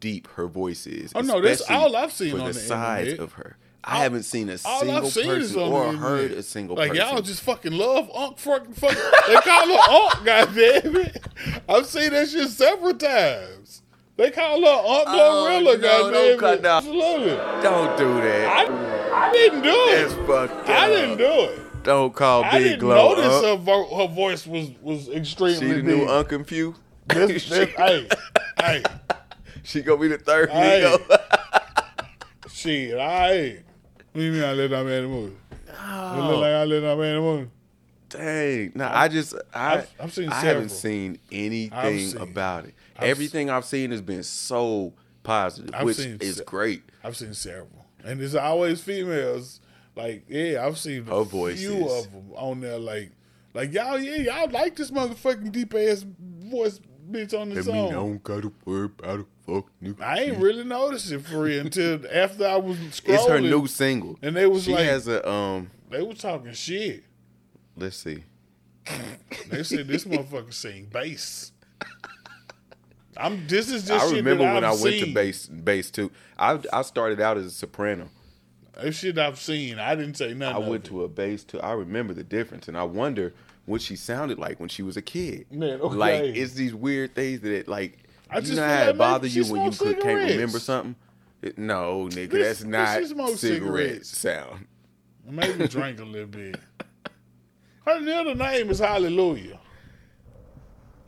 deep 0.00 0.26
her 0.32 0.46
voice 0.46 0.86
is. 0.86 1.12
Oh, 1.14 1.20
no, 1.20 1.40
that's 1.40 1.62
all 1.70 1.94
I've 1.96 2.12
seen 2.12 2.32
for 2.32 2.40
on 2.40 2.46
the, 2.48 2.52
the 2.52 2.58
size 2.60 3.08
internet. 3.08 3.20
of 3.24 3.32
her. 3.34 3.56
I 3.84 3.98
haven't 3.98 4.22
seen 4.22 4.48
a 4.48 4.58
single 4.58 5.10
seen 5.10 5.26
person 5.26 5.58
or 5.60 5.92
heard 5.92 6.30
a 6.30 6.42
single 6.42 6.76
like 6.76 6.90
person. 6.92 7.04
y'all 7.08 7.20
just 7.22 7.42
fucking 7.42 7.72
love 7.72 8.08
Unc 8.14 8.38
fucking 8.38 8.74
fucking. 8.74 9.02
They 9.26 9.34
call 9.34 9.66
her 9.66 9.90
Unc, 9.90 10.24
goddamn 10.24 10.96
it. 10.96 11.24
I've 11.68 11.86
seen 11.86 12.10
that 12.12 12.28
shit 12.28 12.48
several 12.48 12.94
times. 12.94 13.82
They 14.16 14.30
call 14.30 14.60
her 14.60 14.66
Aunt 14.68 15.04
Oh, 15.08 15.48
Glorilla, 15.48 15.64
no, 15.64 15.78
goddamn 15.80 16.12
don't 16.12 16.38
cut 16.40 16.58
it. 16.60 16.64
Absolutely. 16.64 17.36
Don't 17.62 17.96
do 17.98 18.14
that. 18.20 18.70
I, 18.70 19.28
I 19.28 19.32
didn't 19.32 19.62
do 19.62 19.86
That's 19.90 20.12
it. 20.12 20.26
fucked 20.26 20.68
I 20.68 20.88
didn't 20.88 21.18
do 21.18 21.24
it. 21.24 21.82
Don't 21.82 22.14
call 22.14 22.44
I 22.44 22.50
Big 22.60 22.62
didn't 22.78 22.88
notice 22.88 23.42
her, 23.44 23.56
vo- 23.56 23.96
her 23.96 24.14
voice 24.14 24.46
was 24.46 24.70
was 24.80 25.08
extremely 25.08 25.58
She 25.58 25.72
the 25.72 25.82
new 25.82 26.06
Uncle 26.08 26.44
Few. 26.44 26.76
This, 27.08 27.48
this, 27.48 27.70
hey, 27.70 28.08
hey, 28.60 28.82
She 29.64 29.82
gonna 29.82 30.00
be 30.00 30.06
the 30.06 30.18
third 30.18 30.50
Hey. 30.50 30.96
shit, 32.48 32.96
I. 32.98 33.58
What 34.12 34.20
do 34.20 34.22
you 34.22 34.32
mean 34.32 34.44
I 34.44 34.52
let 34.52 34.70
that 34.70 34.84
man 34.84 35.04
in 35.04 35.10
the 35.10 35.16
movie? 35.16 35.36
It 35.68 35.74
oh. 35.80 36.28
look 36.30 36.40
like 36.40 36.52
I 36.52 36.64
let 36.64 36.80
that 36.80 36.98
man 36.98 37.08
in 37.08 37.14
the 37.16 37.20
movie. 37.20 37.50
Dang. 38.10 38.72
Nah, 38.74 38.90
I 38.92 39.08
just 39.08 39.34
I 39.54 39.74
I've- 39.78 39.86
I've 39.98 40.12
seen 40.12 40.28
I 40.28 40.32
several. 40.34 40.54
haven't 40.54 40.68
seen 40.68 41.18
anything 41.30 41.98
seen- 42.10 42.20
about 42.20 42.66
it. 42.66 42.74
I've 42.98 43.08
Everything 43.08 43.48
I've 43.48 43.64
seen 43.64 43.90
has 43.90 44.02
been 44.02 44.22
so 44.22 44.92
positive, 45.22 45.70
I've 45.74 45.84
which 45.86 45.96
seen 45.96 46.18
is 46.20 46.36
se- 46.36 46.44
great. 46.44 46.82
I've 47.02 47.16
seen 47.16 47.32
several, 47.32 47.86
and 48.04 48.20
it's 48.20 48.34
always 48.34 48.82
females. 48.82 49.60
Like, 49.96 50.24
yeah, 50.28 50.64
I've 50.66 50.76
seen 50.78 51.04
Her 51.06 51.12
a 51.20 51.24
voices. 51.24 51.60
few 51.66 51.88
of 51.88 52.10
them 52.12 52.32
on 52.34 52.60
there. 52.60 52.78
Like, 52.78 53.12
like 53.54 53.72
y'all, 53.72 53.98
yeah, 53.98 54.16
y'all 54.40 54.50
like 54.50 54.76
this 54.76 54.90
motherfucking 54.90 55.50
deep 55.52 55.74
ass 55.74 56.04
voice 56.18 56.80
bitch 57.12 57.38
on 57.38 57.48
the 57.50 57.56
That 57.56 57.64
song. 57.64 57.74
mean 57.74 57.86
I 57.88 57.90
don't 57.92 58.22
gotta 58.22 58.52
worry 58.64 58.86
about 58.86 59.26
fuck 59.46 59.66
nigga. 59.82 60.00
I 60.00 60.18
ain't 60.20 60.38
really 60.38 60.64
noticed 60.64 61.10
it 61.12 61.20
for 61.20 61.42
real 61.42 61.60
until 61.60 62.00
after 62.12 62.46
I 62.46 62.56
was 62.56 62.76
scrolling. 62.78 63.14
It's 63.14 63.26
her 63.26 63.40
new 63.40 63.66
single. 63.66 64.18
and 64.22 64.34
they 64.36 64.46
was 64.46 64.64
She 64.64 64.72
like, 64.72 64.84
has 64.84 65.06
a 65.08 65.28
um. 65.28 65.70
they 65.90 66.02
was 66.02 66.18
talking 66.18 66.52
shit. 66.52 67.04
Let's 67.76 67.96
see. 67.96 68.24
They 69.48 69.62
said 69.62 69.86
this 69.88 70.04
motherfucker 70.06 70.52
sing 70.52 70.86
bass. 70.92 71.52
I'm. 73.16 73.46
This 73.46 73.70
is 73.70 73.86
just 73.86 74.06
I 74.12 74.16
remember 74.16 74.44
that 74.44 74.54
when 74.54 74.64
I've 74.64 74.78
I 74.80 74.82
went 74.82 74.94
seen. 74.96 75.04
to 75.06 75.12
bass 75.14 75.46
bass 75.46 75.90
too. 75.90 76.10
I 76.38 76.58
I 76.72 76.82
started 76.82 77.20
out 77.20 77.36
as 77.36 77.46
a 77.46 77.50
soprano. 77.50 78.08
This 78.82 78.96
shit 78.96 79.18
I've 79.18 79.38
seen. 79.38 79.78
I 79.78 79.94
didn't 79.94 80.16
say 80.16 80.32
nothing. 80.32 80.64
I 80.64 80.68
went 80.68 80.84
to 80.86 81.04
a 81.04 81.08
bass 81.08 81.44
too. 81.44 81.60
I 81.60 81.72
remember 81.72 82.14
the 82.14 82.24
difference, 82.24 82.68
and 82.68 82.76
I 82.76 82.84
wonder 82.84 83.34
what 83.66 83.80
she 83.80 83.96
sounded 83.96 84.38
like 84.38 84.58
when 84.60 84.68
she 84.68 84.82
was 84.82 84.96
a 84.96 85.02
kid. 85.02 85.46
Man, 85.50 85.80
okay. 85.80 85.94
Like 85.96 86.22
it's 86.36 86.54
these 86.54 86.74
weird 86.74 87.14
things 87.14 87.40
that 87.42 87.68
like 87.68 87.98
I 88.30 88.36
you 88.36 88.42
just 88.42 88.56
know 88.56 88.66
how 88.66 88.88
it 88.88 88.98
bother 88.98 89.26
you 89.26 89.44
when 89.44 89.64
you 89.64 89.72
smoked 89.72 89.94
could, 89.96 90.02
can't 90.02 90.30
remember 90.30 90.58
something. 90.58 90.96
It- 91.42 91.58
no, 91.58 92.08
nigga, 92.10 92.30
This- 92.30 92.60
that's 92.60 92.64
not 92.64 93.04
smoke 93.04 93.36
cigarette 93.36 94.06
cigarettes. 94.06 94.18
sound. 94.18 94.66
Maybe 95.28 95.66
drank 95.68 96.00
a 96.00 96.04
little 96.04 96.26
bit. 96.28 96.56
Her 97.84 97.92
other 97.92 98.34
name 98.34 98.70
is 98.70 98.78
Hallelujah. 98.78 99.58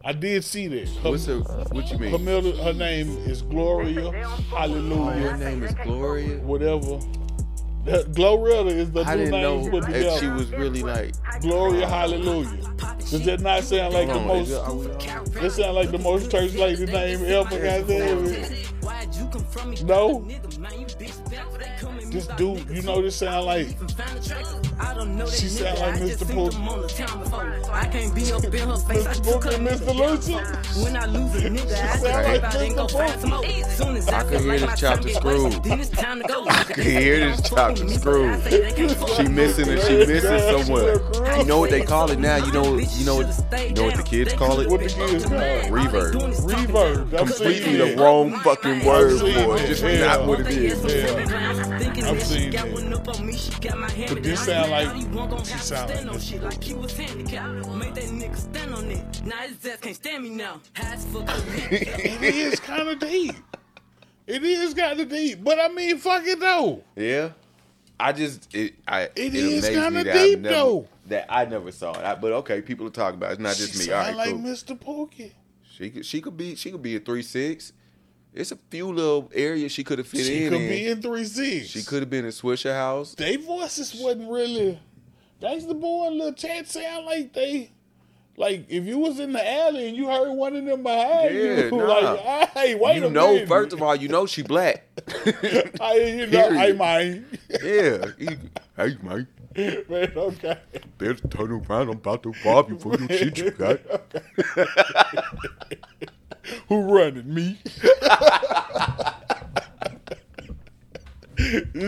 I 0.05 0.13
did 0.13 0.45
see 0.45 0.67
that. 0.69 0.89
Her, 1.03 1.11
What's 1.11 1.25
her? 1.27 1.39
What 1.39 1.91
you 1.91 1.97
her, 1.97 2.11
mean? 2.11 2.25
middle, 2.25 2.63
her 2.63 2.73
name 2.75 3.17
is 3.27 3.41
Gloria 3.43 4.03
Your 4.03 4.13
her 4.13 5.37
name 5.39 5.63
is 5.63 5.75
Gloria. 5.83 6.39
Whatever. 6.41 6.99
That 7.91 8.13
Glorilla 8.13 8.71
is 8.73 8.91
the 8.93 9.03
I 9.03 9.13
two 9.13 9.19
didn't 9.27 9.31
names 9.33 9.67
know 9.67 9.71
put 9.81 9.91
if 9.91 10.19
she 10.21 10.27
was 10.29 10.51
really 10.53 10.83
like. 10.83 11.13
Gloria 11.43 11.87
Hallelujah. 11.87 12.63
Does 12.99 13.25
that 13.27 13.41
not 13.41 13.63
sound 13.63 13.93
like 13.93 14.09
the 14.09 14.19
Hold 14.19 14.31
on, 14.31 14.37
is 14.39 14.51
most? 14.51 14.51
it- 14.51 14.69
are 14.69 14.75
we 14.75 14.87
on? 14.87 15.25
That 15.33 15.53
sound 15.53 15.75
like 15.75 15.91
the 15.91 15.99
most 15.99 16.31
church 16.31 16.55
lady 16.55 16.87
name 16.87 17.25
ever. 17.27 17.51
Goddamn 17.51 18.25
it. 18.25 19.83
No. 19.85 20.27
This 22.15 22.29
dude, 22.37 22.71
you 22.71 22.83
know, 22.83 23.03
this 23.03 23.17
sound 23.17 23.47
like 23.47 23.67
She 23.67 25.49
sound 25.49 25.79
like 25.81 25.95
Mr. 26.01 26.31
Pook. 26.33 26.55
I 27.73 27.87
can't 27.87 28.15
be 28.15 28.31
up 28.31 28.45
in 28.45 28.53
her 28.69 28.77
face. 28.77 29.05
I 29.05 29.15
Mr. 29.15 29.25
took 29.25 29.25
Pook 29.25 29.45
her 29.47 29.51
and 29.59 29.67
Mr. 29.67 29.97
Lucy. 29.97 30.35
When 30.85 30.97
I 30.97 31.07
lose 31.07 31.35
a 31.45 31.51
nigga, 31.51 31.73
I 31.73 31.97
sound 31.97 32.03
just 32.03 32.05
like 32.05 32.63
ain't 32.63 32.73
Mr. 32.73 32.77
go 32.77 32.87
find 32.87 33.21
some 33.21 33.31
more. 33.31 33.45
Soon 33.45 33.97
as 33.97 34.09
I 34.09 34.19
I 34.19 34.23
can 34.23 34.31
feel 34.31 34.39
hear 34.43 34.51
like 34.53 34.61
this 34.61 34.69
my 34.69 34.75
chapter 34.77 35.09
time 35.09 35.15
screwed. 35.17 35.43
wasted, 35.45 35.65
then 35.65 35.81
it's 35.81 35.91
time 35.91 36.23
to 36.23 36.29
go. 36.29 36.47
I 36.47 36.63
can 36.63 36.85
hear 36.85 37.19
this 37.19 37.51
chapter 37.51 37.89
screwed. 37.89 38.43
She 39.17 39.23
missing 39.29 39.69
it. 39.71 39.83
She 39.83 39.97
missing 40.07 40.39
somewhere. 40.63 41.39
You 41.39 41.45
know 41.47 41.59
what 41.59 41.71
they 41.71 41.83
call 41.83 42.13
it 42.13 42.21
now? 42.21 42.37
You 42.37 42.53
know. 42.53 42.79
You 42.79 43.05
know. 43.07 43.17
what- 43.17 43.25
You 43.65 43.75
know 43.75 43.85
what 43.87 43.97
the 43.97 44.03
kids 44.05 44.33
call 44.35 44.61
it? 44.61 44.69
What 44.71 44.81
the 44.81 44.89
kids 44.89 45.25
call 45.25 45.41
it? 45.41 45.65
Reverb. 45.65 46.13
Reverb. 46.47 47.19
Completely 47.19 47.77
the 47.77 47.97
wrong 47.97 48.31
fucking 48.45 48.85
word 48.85 49.19
seen 49.19 49.35
for 49.45 49.57
it, 49.57 49.63
it. 49.63 49.67
Just 49.67 49.83
not 49.83 50.27
what 50.27 50.41
it 50.41 50.47
is. 50.49 52.04
Yeah. 52.05 52.11
I've 52.11 52.23
seen 52.23 52.51
Got 52.51 52.69
it. 52.69 52.75
one 52.75 52.93
up 52.95 53.09
on 53.09 53.27
me, 53.27 53.37
she 53.37 53.51
got 53.61 53.79
my 53.79 53.91
hand 53.91 54.11
But 54.15 54.23
this 54.23 54.47
down. 54.47 54.69
sound 54.69 54.71
like- 54.71 54.97
He 54.97 55.05
won't 55.17 55.31
gon' 55.31 55.45
she 55.45 55.53
have 55.53 55.61
to 55.61 55.67
sound 55.67 55.91
stand 55.91 56.07
like 56.07 56.09
on 56.09 56.15
this 56.21 56.29
shit 56.29 56.43
like 56.43 56.63
he 56.63 56.75
was 56.75 56.97
handicapped. 56.97 57.69
Make 57.71 57.95
that 57.95 58.05
nigga 58.05 58.37
stand 58.37 58.75
on 58.75 58.91
it. 58.91 59.23
Now 59.25 59.37
his 59.39 59.67
ass 59.67 59.79
can't 59.81 59.97
stand 59.97 60.23
me 60.23 60.31
now. 60.31 60.61
High 60.77 60.93
as. 60.95 61.05
It 61.73 62.35
is 62.35 62.61
kind 62.61 62.89
of 62.89 62.99
deep. 62.99 63.35
It 64.27 64.43
is 64.43 64.75
kind 64.75 65.01
of 65.01 65.09
deep. 65.09 65.43
But 65.45 65.59
I 65.61 65.69
mean, 65.69 65.99
fuck 65.99 66.25
it 66.27 66.41
though. 66.41 66.83
Yeah. 66.97 67.31
I 68.01 68.13
just 68.13 68.53
it 68.55 68.75
I 68.89 69.03
It 69.03 69.13
it, 69.17 69.35
is 69.35 69.69
kinda 69.69 70.05
deep, 70.05 70.41
never, 70.41 70.55
though. 70.55 70.89
That 71.07 71.27
I 71.29 71.45
never 71.45 71.71
saw 71.71 71.93
it. 71.93 72.05
I, 72.05 72.15
but 72.17 72.33
okay, 72.33 72.61
people 72.61 72.87
are 72.87 72.91
talking 72.91 73.19
about 73.19 73.31
it. 73.31 73.35
It's 73.35 73.43
not 73.43 73.55
just 73.57 73.73
she 73.81 73.89
me. 73.89 73.95
All 73.95 74.03
sound 74.05 74.17
right, 74.19 74.27
like 74.35 74.43
cool. 74.43 74.51
Mr. 74.51 74.79
Pookie. 74.79 75.33
She 75.77 75.91
could 75.91 76.07
she 76.07 76.21
could 76.21 76.37
be 76.37 76.55
she 76.57 76.71
could 76.71 76.83
be 76.83 76.97
a 76.97 77.01
three 77.01 77.23
six. 77.23 77.73
It's 78.35 78.51
a 78.51 78.59
few 78.69 78.93
little 78.93 79.31
areas 79.33 79.71
she 79.73 79.85
could 79.85 79.99
have 79.99 80.09
fit 80.09 80.25
She 80.27 80.45
in. 80.45 80.53
She 80.53 80.59
could 80.59 80.61
in. 80.63 80.69
be 80.69 80.87
in 80.89 81.01
three 81.03 81.25
six. 81.25 81.69
She 81.69 81.83
could 81.85 82.01
have 82.03 82.11
been 82.11 82.25
in 82.25 82.33
Swishahouse. 82.33 83.15
They 83.15 83.37
voices 83.37 83.95
wasn't 83.95 84.29
really. 84.31 84.79
That's 85.41 85.67
the 85.67 85.75
boy 85.75 86.09
Lil 86.09 86.33
Chat 86.33 86.67
sound 86.69 87.07
like 87.07 87.33
they. 87.33 87.71
Like 88.37 88.67
if 88.69 88.85
you 88.85 88.99
was 88.99 89.21
in 89.21 89.33
the 89.33 89.49
alley 89.49 89.87
and 89.87 89.97
you 89.97 90.09
heard 90.09 90.33
one 90.33 90.57
of 90.57 90.65
them 90.65 90.83
behind 90.83 91.33
Yeah, 91.37 91.65
you, 91.67 91.71
nah. 91.71 91.85
like, 91.87 92.49
hey, 92.51 92.75
wait 92.75 92.97
you 92.97 93.07
a 93.07 93.11
know, 93.11 93.35
minute. 93.35 93.49
first 93.49 93.73
of 93.73 93.81
all, 93.81 93.95
you 93.95 94.09
know 94.09 94.27
she 94.27 94.43
black. 94.43 94.85
hey, 95.25 96.19
you 96.19 96.27
know, 96.27 96.51
hey, 96.51 96.73
man, 96.73 97.25
yeah. 97.63 98.07
He- 98.19 98.27
hey 98.77 98.97
man, 99.03 99.29
man, 99.89 100.13
okay. 100.17 100.59
better 100.99 101.15
turn 101.29 101.53
around. 101.53 101.83
I'm 101.83 101.91
about 101.91 102.25
to 102.25 102.35
rob 102.45 102.71
you 102.71 102.79
for 102.81 102.97
your 102.99 103.09
shit 103.09 103.39
you 103.39 103.53
got. 103.53 103.79
Who 106.69 106.83
running 106.95 107.33
me? 107.33 107.59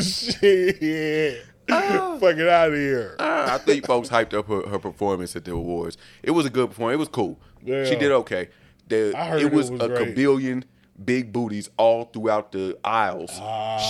Shit. 0.00 1.42
Fuck 1.68 2.36
it 2.36 2.48
out 2.48 2.68
of 2.68 2.74
here. 2.74 3.16
I 3.18 3.58
think 3.58 3.86
folks 3.86 4.08
hyped 4.08 4.34
up 4.34 4.46
her, 4.48 4.66
her 4.68 4.78
performance 4.78 5.34
at 5.36 5.44
the 5.44 5.52
awards. 5.52 5.96
It 6.22 6.30
was 6.32 6.46
a 6.46 6.50
good 6.50 6.68
performance. 6.70 6.94
It 6.94 6.98
was 6.98 7.08
cool. 7.08 7.40
Yeah. 7.64 7.84
She 7.84 7.96
did 7.96 8.12
okay. 8.12 8.48
The, 8.88 9.12
I 9.16 9.24
heard 9.26 9.42
it 9.42 9.46
it 9.46 9.52
was, 9.52 9.70
was 9.70 9.80
a 9.82 9.88
great. 9.88 10.14
kabillion 10.16 10.64
big 11.04 11.32
booties 11.32 11.68
all 11.76 12.04
throughout 12.04 12.52
the 12.52 12.78
aisles, 12.84 13.30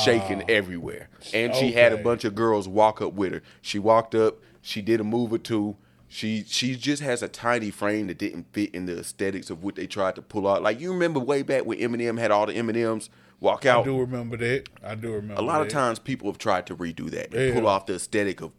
shaking 0.04 0.48
everywhere. 0.50 1.08
And 1.34 1.54
she 1.54 1.72
had 1.72 1.92
a 1.92 2.00
Ah. 2.00 2.02
Bunch 2.02 2.24
of 2.24 2.34
girls 2.34 2.66
walk 2.66 3.00
up 3.02 3.12
with 3.12 3.32
her. 3.32 3.42
She 3.62 3.78
walked 3.78 4.14
up. 4.14 4.38
She 4.62 4.82
did 4.82 5.00
a 5.00 5.04
move 5.04 5.32
or 5.32 5.38
two. 5.38 5.76
She 6.16 6.44
she 6.48 6.76
just 6.76 7.02
has 7.02 7.22
a 7.22 7.28
tiny 7.28 7.70
frame 7.70 8.06
that 8.06 8.16
didn't 8.16 8.46
fit 8.54 8.74
in 8.74 8.86
the 8.86 9.00
aesthetics 9.00 9.50
of 9.50 9.62
what 9.62 9.74
they 9.74 9.86
tried 9.86 10.14
to 10.14 10.22
pull 10.22 10.48
out. 10.48 10.62
Like 10.62 10.80
you 10.80 10.90
remember 10.90 11.20
way 11.20 11.42
back 11.42 11.66
when 11.66 11.78
Eminem 11.78 12.18
had 12.18 12.30
all 12.30 12.46
the 12.46 12.54
Eminems 12.54 13.10
walk 13.38 13.66
out. 13.66 13.82
I 13.82 13.84
do 13.84 14.00
remember 14.00 14.38
that. 14.38 14.70
I 14.82 14.94
do 14.94 15.12
remember 15.12 15.34
A 15.42 15.44
lot 15.44 15.60
of 15.60 15.68
times 15.68 15.98
people 15.98 16.28
have 16.30 16.38
tried 16.38 16.64
to 16.68 16.74
redo 16.74 17.10
that, 17.10 17.34
and 17.34 17.48
Yeah. 17.48 17.52
pull 17.52 17.68
off 17.68 17.84
the 17.84 17.96
aesthetic 17.96 18.40
of 18.40 18.52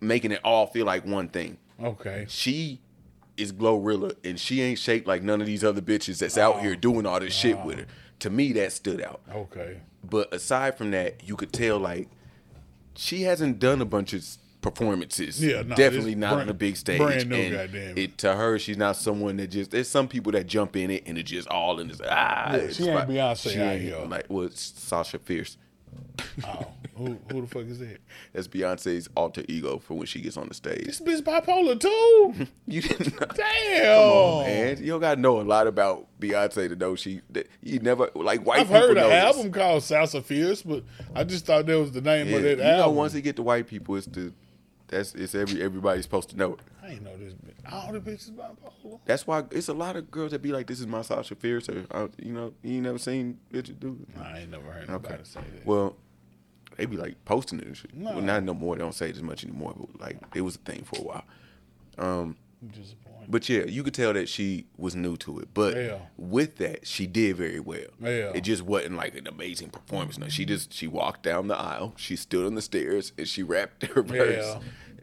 making 0.00 0.32
it 0.32 0.40
all 0.42 0.66
feel 0.66 0.86
like 0.86 1.04
one 1.04 1.28
thing. 1.28 1.58
Okay. 1.78 2.24
She 2.30 2.80
is 3.36 3.52
Glorilla, 3.52 4.14
and 4.24 4.40
she 4.40 4.62
ain't 4.62 4.78
shaped 4.78 5.06
like 5.06 5.22
none 5.22 5.42
of 5.42 5.46
these 5.46 5.62
other 5.62 5.82
bitches 5.82 6.20
that's 6.20 6.38
out 6.38 6.62
here 6.62 6.72
oh, 6.72 6.80
doing 6.80 7.04
all 7.04 7.20
this 7.20 7.34
shit 7.34 7.62
with 7.66 7.80
her. 7.80 7.86
To 8.20 8.30
me, 8.30 8.50
that 8.52 8.72
stood 8.72 9.02
out. 9.02 9.20
Okay. 9.30 9.82
But 10.02 10.32
aside 10.32 10.78
from 10.78 10.90
that, 10.92 11.28
you 11.28 11.36
could 11.36 11.52
tell 11.52 11.78
like 11.78 12.08
she 12.94 13.24
hasn't 13.24 13.58
done 13.58 13.82
a 13.82 13.84
bunch 13.84 14.14
of 14.14 14.24
performances. 14.62 15.44
Yeah, 15.44 15.62
no, 15.62 15.74
definitely 15.76 16.14
not 16.14 16.32
on 16.32 16.36
brand- 16.38 16.50
a 16.50 16.54
big 16.54 16.76
stage. 16.76 16.98
brand 16.98 17.28
new, 17.28 17.36
and 17.36 17.52
goddamn. 17.54 17.98
it 17.98 18.16
to 18.18 18.34
her, 18.34 18.58
she's 18.58 18.78
not 18.78 18.96
someone 18.96 19.36
that 19.36 19.48
just. 19.48 19.70
There's 19.70 19.88
some 19.88 20.08
people 20.08 20.32
that 20.32 20.46
jump 20.46 20.76
in 20.76 20.90
it 20.90 21.02
and 21.06 21.18
it's 21.18 21.30
just 21.30 21.48
all 21.48 21.78
in 21.80 21.88
this. 21.88 22.00
Ah, 22.08 22.54
Yeah, 22.56 22.68
she 22.70 22.84
ain't. 22.88 23.08
Beyonce 23.08 23.52
She 23.52 23.60
out 23.60 23.72
ain't 23.74 23.82
here. 23.82 23.98
like 24.06 24.26
well, 24.30 24.44
it's 24.46 24.62
Sasha 24.80 25.18
Fierce. 25.18 25.58
Oh, 26.46 26.66
who 26.96 27.18
who 27.30 27.42
the 27.42 27.46
fuck 27.46 27.64
is 27.64 27.78
that? 27.80 27.98
That's 28.32 28.48
Beyonce's 28.48 29.08
alter 29.14 29.44
ego 29.46 29.78
for 29.78 29.92
when 29.94 30.06
she 30.06 30.20
gets 30.22 30.38
on 30.38 30.48
the 30.48 30.54
stage. 30.54 30.86
This 30.86 31.00
bitch 31.00 31.20
bipolar 31.22 31.78
too. 31.78 32.46
You 32.66 32.80
didn't 32.80 33.20
know. 33.20 33.26
Damn. 33.34 33.84
Come 33.84 33.98
on, 34.16 34.46
man. 34.46 34.78
You 34.78 34.86
don't 34.92 35.00
gotta 35.00 35.20
know 35.20 35.40
a 35.40 35.42
lot 35.42 35.66
about 35.66 36.06
Beyonce 36.18 36.68
to 36.70 36.76
know 36.76 36.94
she. 36.96 37.20
That 37.30 37.48
you 37.62 37.80
never 37.80 38.08
like 38.14 38.46
white 38.46 38.60
I've 38.60 38.68
heard 38.70 38.96
an 38.96 39.10
album 39.12 39.52
called 39.52 39.82
Salsa 39.82 40.22
Fierce, 40.24 40.62
but 40.62 40.82
I 41.14 41.24
just 41.24 41.44
thought 41.44 41.66
that 41.66 41.78
was 41.78 41.92
the 41.92 42.00
name 42.00 42.28
Yeah, 42.28 42.36
of 42.36 42.42
that 42.44 42.56
you 42.58 42.62
album. 42.64 42.80
know, 42.80 42.90
once 42.98 43.12
they 43.12 43.20
get 43.20 43.36
to 43.36 43.42
white 43.42 43.66
people, 43.66 43.96
it's 43.96 44.06
the 44.06 44.32
that's 44.92 45.14
it's 45.14 45.34
every 45.34 45.60
everybody's 45.62 46.04
supposed 46.04 46.30
to 46.30 46.36
know 46.36 46.52
it. 46.54 46.60
I 46.82 46.90
ain't 46.92 47.02
know 47.02 47.16
this 47.16 47.34
bitch. 47.34 47.72
All 47.72 47.92
the 47.92 48.00
bitches 48.00 48.30
bipolar. 48.30 49.00
That's 49.04 49.26
why 49.26 49.44
it's 49.50 49.68
a 49.68 49.72
lot 49.74 49.96
of 49.96 50.10
girls 50.10 50.30
that 50.30 50.40
be 50.42 50.52
like, 50.52 50.66
"This 50.68 50.78
is 50.80 50.86
my 50.86 51.02
Sasha 51.02 51.34
Fierce," 51.34 51.68
or 51.68 52.08
you 52.22 52.32
know, 52.32 52.52
you 52.62 52.74
ain't 52.74 52.82
never 52.84 52.98
seen 52.98 53.38
bitches 53.52 53.78
do. 53.80 53.98
it. 54.08 54.18
I 54.20 54.40
ain't 54.40 54.50
never 54.50 54.70
heard 54.70 54.88
Okay. 54.90 55.18
say 55.24 55.40
that. 55.40 55.66
Well, 55.66 55.96
they 56.76 56.86
be 56.86 56.96
like 56.96 57.22
posting 57.24 57.58
it 57.60 57.66
and 57.66 57.76
shit. 57.76 57.94
No. 57.94 58.12
Well, 58.12 58.20
not 58.22 58.42
no 58.44 58.54
more. 58.54 58.76
They 58.76 58.82
don't 58.82 58.94
say 58.94 59.08
it 59.10 59.16
as 59.16 59.22
much 59.22 59.44
anymore. 59.44 59.74
But 59.76 60.00
like, 60.00 60.18
it 60.34 60.40
was 60.42 60.54
a 60.56 60.58
thing 60.58 60.84
for 60.84 60.98
a 61.00 61.02
while. 61.02 61.24
Um, 61.98 62.36
I'm 62.62 62.68
disappointed. 62.68 62.98
But 63.28 63.48
yeah, 63.48 63.64
you 63.66 63.82
could 63.84 63.94
tell 63.94 64.12
that 64.14 64.28
she 64.28 64.66
was 64.76 64.96
new 64.96 65.16
to 65.18 65.38
it. 65.38 65.48
But 65.54 65.76
Yeah. 65.76 65.98
with 66.16 66.56
that, 66.56 66.86
she 66.86 67.06
did 67.06 67.36
very 67.36 67.60
well. 67.60 67.86
Yeah. 68.00 68.32
It 68.34 68.40
just 68.42 68.62
wasn't 68.62 68.96
like 68.96 69.14
an 69.16 69.26
amazing 69.28 69.70
performance. 69.70 70.18
No, 70.18 70.28
she 70.28 70.44
just 70.44 70.72
she 70.72 70.88
walked 70.88 71.22
down 71.22 71.46
the 71.48 71.56
aisle, 71.56 71.94
she 71.96 72.16
stood 72.16 72.44
on 72.46 72.54
the 72.56 72.62
stairs, 72.62 73.12
and 73.16 73.28
she 73.28 73.42
rapped 73.44 73.84
her 73.86 74.02
verse. 74.02 74.56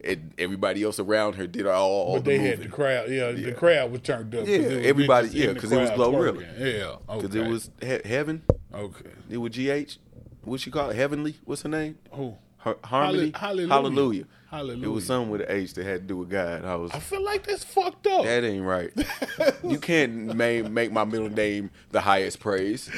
And 0.04 0.34
everybody 0.38 0.84
else 0.84 1.00
around 1.00 1.34
her 1.36 1.46
did 1.48 1.66
all, 1.68 1.90
all 1.90 2.16
but 2.16 2.26
the 2.26 2.32
they 2.32 2.38
moving. 2.38 2.52
had 2.52 2.62
the 2.62 2.70
crowd. 2.70 3.10
Yeah, 3.10 3.32
the 3.32 3.52
crowd 3.52 3.92
was 3.92 4.02
turned 4.02 4.34
up. 4.34 4.48
Yeah, 4.48 4.58
everybody- 4.58 5.30
yeah, 5.30 5.54
because 5.54 5.72
it 5.72 5.78
was 5.80 5.90
Glorilla. 5.92 6.46
Yeah, 6.58 6.96
okay. 7.10 7.22
Because 7.22 7.36
it 7.36 7.48
was 7.48 7.70
he- 7.82 8.08
heaven. 8.10 8.44
okay. 8.74 9.10
It 9.30 9.38
was 9.38 9.52
GH. 9.52 9.98
What 10.44 10.62
she 10.62 10.72
call 10.72 10.90
it? 10.90 10.96
Heavenly. 10.96 11.36
What's 11.44 11.64
her 11.64 11.70
name? 11.70 11.98
Who? 12.12 12.36
Her, 12.60 12.76
harmony. 12.84 13.32
hallelujah. 13.36 13.68
Hallelujah. 13.70 14.26
Hallelujah. 14.50 14.86
It 14.86 14.90
was 14.92 15.06
something 15.06 15.30
with 15.32 15.42
an 15.42 15.48
H 15.50 15.74
that 15.76 15.86
had 15.86 16.02
to 16.02 16.08
do 16.08 16.18
with 16.18 16.30
God. 16.30 16.66
I 16.66 16.76
was. 16.76 16.92
I 16.92 17.00
feel 17.00 17.24
like 17.24 17.46
that's 17.46 17.64
fucked 17.64 18.08
up. 18.08 18.24
That 18.26 18.44
ain't 18.44 18.64
right. 18.66 18.92
you 19.64 19.78
can't 19.80 20.28
ma- 20.36 20.68
make 20.68 20.92
my 20.92 21.04
middle 21.06 21.30
name 21.30 21.70
the 21.92 22.02
highest 22.02 22.40
praise. 22.40 22.90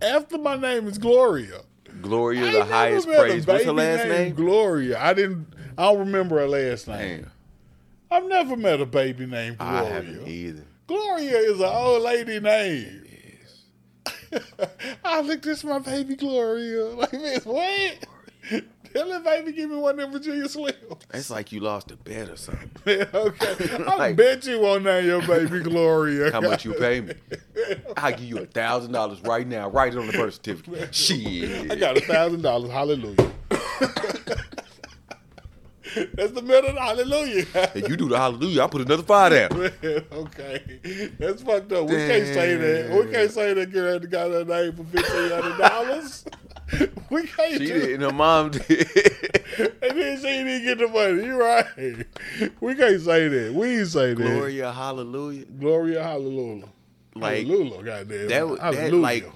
After 0.00 0.38
my 0.38 0.56
name 0.56 0.86
is 0.88 0.98
Gloria. 0.98 1.60
Gloria, 2.02 2.46
I 2.48 2.52
the 2.52 2.64
highest 2.64 3.06
praise. 3.06 3.46
What's 3.46 3.64
her 3.64 3.72
last 3.72 4.06
name? 4.08 4.34
Gloria. 4.34 5.00
I 5.00 5.14
didn't. 5.14 5.46
I 5.78 5.82
don't 5.84 5.98
remember 6.00 6.38
her 6.38 6.48
last 6.48 6.88
name. 6.88 7.22
Damn, 7.22 7.30
I've 8.10 8.28
never 8.28 8.56
met 8.56 8.80
a 8.80 8.86
baby 8.86 9.26
named 9.26 9.58
Gloria. 9.58 9.80
I 9.80 9.84
haven't 9.84 10.28
either. 10.28 10.64
Gloria 10.86 11.38
is 11.38 11.58
an 11.60 11.66
old 11.66 12.02
lady 12.02 12.40
name. 12.40 13.00
I 15.04 15.20
look, 15.20 15.42
this 15.42 15.64
my 15.64 15.78
baby 15.78 16.16
Gloria. 16.16 16.84
Like 16.96 17.10
this, 17.10 17.44
what? 17.46 17.94
Tell 18.92 19.08
that 19.08 19.24
baby 19.24 19.50
give 19.52 19.70
me 19.70 19.76
one 19.76 19.98
of 19.98 19.98
them 19.98 20.12
Virginia 20.12 20.44
Slims. 20.44 20.74
It's 21.12 21.28
like 21.30 21.50
you 21.50 21.58
lost 21.60 21.90
a 21.90 21.96
bet 21.96 22.28
or 22.28 22.36
something. 22.36 22.70
okay. 23.14 23.84
I 23.88 23.96
Like- 23.96 24.16
bet 24.16 24.46
you 24.46 24.60
won't 24.60 24.84
name 24.84 25.06
your 25.06 25.20
baby 25.26 25.60
Gloria. 25.60 26.30
How 26.30 26.40
much 26.40 26.64
you 26.64 26.74
pay 26.74 27.00
me? 27.00 27.14
I'll 27.96 28.10
give 28.12 28.20
you 28.24 28.38
a 28.38 28.46
thousand 28.46 28.92
dollars 28.92 29.20
right 29.22 29.46
now. 29.46 29.68
Write 29.70 29.94
it 29.94 29.98
on 29.98 30.06
the 30.06 30.12
birth 30.12 30.34
certificate. 30.34 30.94
Shit. 30.94 31.72
I 31.72 31.74
got 31.76 31.96
a 31.96 32.00
thousand 32.02 32.42
dollars. 32.42 32.70
Hallelujah. 32.70 33.32
That's 36.14 36.32
the 36.32 36.42
middle. 36.42 36.70
Of 36.70 36.76
Hallelujah. 36.76 37.46
If 37.74 37.88
you 37.88 37.96
do 37.96 38.08
the 38.08 38.18
hallelujah, 38.18 38.62
I'll 38.62 38.68
put 38.68 38.80
another 38.82 39.02
five 39.02 39.32
down. 39.32 39.52
okay, 40.12 41.12
that's 41.18 41.42
fucked 41.42 41.72
up. 41.72 41.88
We 41.88 41.96
can't 41.96 42.26
say 42.26 42.56
that. 42.56 42.90
We 43.06 43.12
can't 43.12 43.30
say 43.30 43.54
that 43.54 43.70
girl 43.72 43.92
had 43.94 44.10
got 44.10 44.30
her 44.30 44.44
name 44.44 44.72
for 44.76 44.84
fifteen 44.84 45.30
hundred 45.30 45.58
dollars. 45.58 46.24
we 47.10 47.26
can't 47.26 47.52
She 47.52 47.58
do 47.58 47.66
did, 47.66 47.90
and 47.94 48.02
her 48.02 48.12
mom 48.12 48.50
did. 48.50 48.60
And 49.56 49.96
then 50.00 50.16
she 50.16 50.22
didn't 50.22 50.64
get 50.64 50.78
the 50.78 50.88
money. 50.88 51.24
You 51.26 51.40
right. 51.40 52.06
We 52.60 52.74
can't 52.74 53.00
say 53.00 53.28
that. 53.28 53.54
We 53.54 53.78
ain't 53.78 53.88
say 53.88 54.14
that. 54.14 54.16
Gloria, 54.16 54.72
hallelujah. 54.72 55.44
Gloria, 55.44 56.02
hallelujah. 56.02 56.64
Like, 57.14 57.46
hallelujah, 57.46 57.82
goddamn. 57.84 58.28
that 58.28 58.48
would- 58.48 58.58
that, 58.58 58.74
hallelujah. 58.74 59.00
like- 59.00 59.32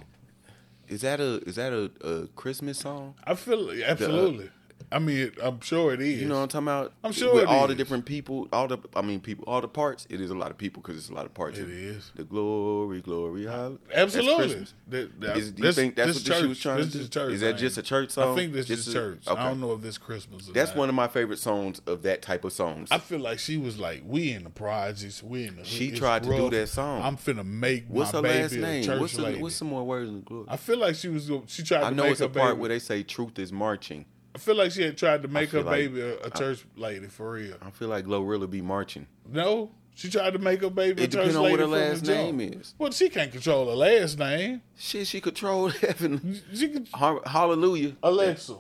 Is 0.89 1.03
that 1.03 1.21
a 1.21 1.35
is 1.47 1.55
that 1.57 1.73
a, 1.73 1.91
a 2.05 2.27
Christmas 2.29 2.79
song? 2.79 3.15
I 3.25 3.35
feel 3.37 3.69
uh, 3.71 3.75
absolutely. 3.87 4.51
I 4.91 4.99
mean, 4.99 5.33
I'm 5.43 5.61
sure 5.61 5.93
it 5.93 6.01
is. 6.01 6.21
You 6.21 6.29
know 6.29 6.37
what 6.37 6.43
I'm 6.43 6.49
talking 6.49 6.69
about? 6.69 6.93
I'm 7.05 7.13
sure 7.13 7.35
With 7.35 7.43
it 7.45 7.49
all 7.49 7.67
the 7.69 7.75
different 7.75 8.07
people, 8.07 8.49
all 8.53 8.67
the 8.69 8.79
I 8.97 9.03
mean 9.03 9.21
people, 9.21 9.45
all 9.47 9.61
the 9.61 9.69
parts. 9.69 10.07
It 10.09 10.21
is 10.21 10.31
a 10.31 10.35
lot 10.35 10.51
of 10.51 10.57
people 10.59 10.81
because 10.83 10.97
it's 10.97 11.11
a 11.11 11.15
lot 11.15 11.27
of 11.27 11.35
parts. 11.35 11.59
It 11.59 11.69
is. 11.69 12.11
The 12.15 12.25
glory, 12.25 13.01
glory, 13.01 13.45
hallelujah. 13.45 13.79
Absolutely. 13.95 14.67
That- 14.89 15.21
that- 15.21 15.37
Is, 15.37 15.53
do 15.53 15.67
you 15.67 15.73
think 15.73 15.95
that's 15.97 16.15
this 16.23 16.29
what 16.29 16.39
she 16.41 16.47
was 16.47 16.59
trying 16.61 16.79
this 16.79 16.93
to 16.93 16.99
do? 16.99 17.03
is 17.05 17.09
church 17.11 17.33
Is 17.35 17.41
that 17.43 17.59
just 17.59 17.77
a 17.79 17.83
church 17.83 18.11
song? 18.11 18.33
I 18.33 18.37
think 18.37 18.53
this 18.53 18.71
is 18.71 18.89
a- 18.89 18.93
church. 18.93 19.27
Okay. 19.29 19.39
I 19.41 19.49
don't 19.49 19.61
know 19.61 19.73
if 19.73 19.83
this 19.83 19.99
Christmas. 19.99 20.49
Or 20.49 20.53
That's 20.53 20.71
not. 20.71 20.79
one 20.79 20.89
of 20.89 20.95
my 20.95 21.09
favorite 21.09 21.39
songs 21.39 21.81
of 21.87 22.03
that 22.03 22.23
type 22.23 22.45
of 22.45 22.53
songs. 22.53 22.89
I 22.91 22.99
feel 22.99 23.19
like 23.21 23.39
she 23.39 23.57
was 23.59 23.79
like, 23.79 24.03
"We 24.07 24.33
in 24.33 24.45
the 24.45 24.51
projects, 24.51 25.23
we 25.23 25.45
in 25.47 25.57
the." 25.57 25.65
She 25.65 25.91
tried 25.91 26.23
to 26.25 26.31
do 26.31 26.51
that 26.51 26.69
song. 26.69 27.03
I'm 27.03 27.17
finna 27.17 27.45
make 27.45 27.85
what's 27.89 28.13
my 28.13 28.19
her 28.19 28.23
baby 28.23 28.43
last 28.43 28.53
name? 28.55 28.85
church 28.85 29.01
What's, 29.01 29.19
lady. 29.19 29.41
what's 29.41 29.57
some 29.57 29.69
more 29.69 29.85
words 29.85 30.09
in 30.09 30.17
the 30.17 30.23
glory? 30.23 30.47
I 30.49 30.57
feel 30.57 30.79
like 30.79 30.95
she 30.95 31.09
was. 31.09 31.31
She 31.47 31.63
tried. 31.63 31.83
I 31.83 31.91
to 31.91 31.95
know 31.97 32.05
it's 32.05 32.21
a 32.21 32.29
part 32.29 32.57
where 32.57 32.69
they 32.71 32.79
say 32.79 33.03
truth 33.03 33.39
is 33.39 33.53
marching. 33.53 34.07
I 34.39 34.41
feel 34.41 34.55
like 34.55 34.71
she 34.71 34.83
had 34.85 34.97
tried 34.97 35.23
to 35.23 35.29
make 35.29 35.51
her 35.51 35.63
like- 35.63 35.75
baby 35.77 36.01
a, 36.01 36.17
a 36.21 36.31
church 36.31 36.65
lady 36.77 37.09
for 37.09 37.33
real. 37.33 37.57
I 37.61 37.71
feel 37.71 37.89
like 37.89 38.05
Glorilla 38.05 38.49
be 38.49 38.63
marching. 38.63 39.09
No, 39.29 39.73
she 39.97 40.09
tried 40.09 40.35
to 40.35 40.39
make 40.39 40.61
her 40.63 40.71
baby 40.71 41.03
a 41.03 41.05
It 41.07 41.11
church 41.11 41.27
depends 41.33 41.37
on 41.37 41.43
lady 41.43 41.53
what 41.55 41.61
her 41.61 41.67
from 41.67 41.73
last 41.73 42.05
the 42.05 42.15
jump. 42.15 42.37
name 42.37 42.53
is. 42.53 42.75
Well, 42.79 42.93
she 42.93 43.09
can't 43.09 43.33
control 43.33 43.67
her 43.69 43.75
last 43.75 44.17
name. 44.17 44.63
Shit, 44.77 45.09
she 45.09 45.21
controlled 45.21 45.73
heaven. 45.81 46.41
She 46.55 46.69
can. 46.69 46.87
Hallelujah. 47.27 47.97
Alexa, 48.03 48.57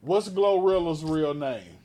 what's 0.00 0.28
Glorilla's 0.28 1.04
real 1.04 1.32
name? 1.32 1.78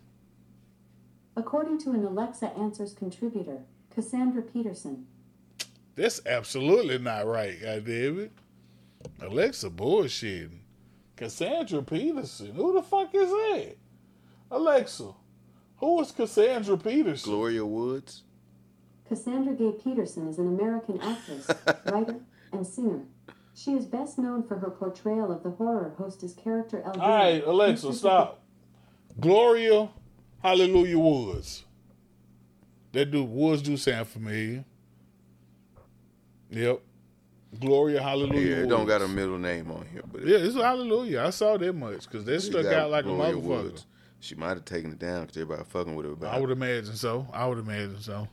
According 1.35 1.77
to 1.79 1.91
an 1.91 2.03
Alexa 2.03 2.47
Answers 2.57 2.93
contributor, 2.93 3.59
Cassandra 3.93 4.41
Peterson, 4.41 5.05
That's 5.95 6.19
absolutely 6.25 6.97
not 6.97 7.27
right, 7.27 7.61
goddamn 7.61 8.19
it. 8.21 8.31
Alexa 9.21 9.69
bullshitting. 9.69 10.57
Cassandra 11.23 11.81
Peterson. 11.81 12.53
Who 12.53 12.73
the 12.73 12.83
fuck 12.83 13.15
is 13.15 13.29
that? 13.29 13.77
Alexa, 14.51 15.13
who 15.77 16.01
is 16.01 16.11
Cassandra 16.11 16.77
Peterson? 16.77 17.31
Gloria 17.31 17.65
Woods. 17.65 18.23
Cassandra 19.07 19.53
Gay 19.53 19.71
Peterson 19.71 20.27
is 20.27 20.37
an 20.37 20.47
American 20.47 20.99
actress, 20.99 21.49
writer, 21.85 22.19
and 22.51 22.67
singer. 22.67 23.03
She 23.55 23.71
is 23.71 23.85
best 23.85 24.17
known 24.17 24.43
for 24.43 24.57
her 24.57 24.69
portrayal 24.69 25.31
of 25.31 25.43
the 25.43 25.51
horror 25.51 25.95
hostess 25.97 26.33
character 26.33 26.83
Elvira. 26.85 27.05
All 27.05 27.17
right, 27.17 27.43
Alexa, 27.45 27.93
stop. 27.93 28.43
Gloria 29.17 29.87
Hallelujah 30.41 30.99
Woods. 30.99 31.63
That 32.91 33.11
dude 33.11 33.29
Woods 33.29 33.61
do 33.61 33.77
sound 33.77 34.09
familiar. 34.09 34.65
Yep. 36.49 36.81
Gloria 37.59 38.01
Hallelujah 38.01 38.39
Yeah, 38.39 38.55
it 38.55 38.57
Woods. 38.61 38.69
don't 38.69 38.87
got 38.87 39.01
a 39.01 39.07
middle 39.07 39.37
name 39.37 39.71
on 39.71 39.85
here, 39.91 40.03
but 40.11 40.21
it 40.21 40.27
Yeah, 40.27 40.37
it's 40.37 40.55
Hallelujah. 40.55 41.21
I 41.21 41.29
saw 41.29 41.57
that 41.57 41.73
much 41.73 42.01
because 42.07 42.25
that 42.25 42.41
stuck 42.41 42.65
out 42.65 42.89
like 42.91 43.05
Gloria 43.05 43.33
a 43.33 43.35
motherfucker. 43.35 43.43
Woods. 43.43 43.85
She 44.19 44.35
might 44.35 44.49
have 44.49 44.65
taken 44.65 44.91
it 44.91 44.99
down 44.99 45.21
because 45.21 45.37
everybody 45.37 45.63
fucking 45.69 45.95
with 45.95 46.05
her 46.05 46.13
about 46.13 46.33
I 46.33 46.39
would 46.39 46.49
imagine 46.51 46.95
so. 46.95 47.27
I 47.33 47.45
would 47.45 47.57
imagine 47.57 47.99
so. 47.99 48.27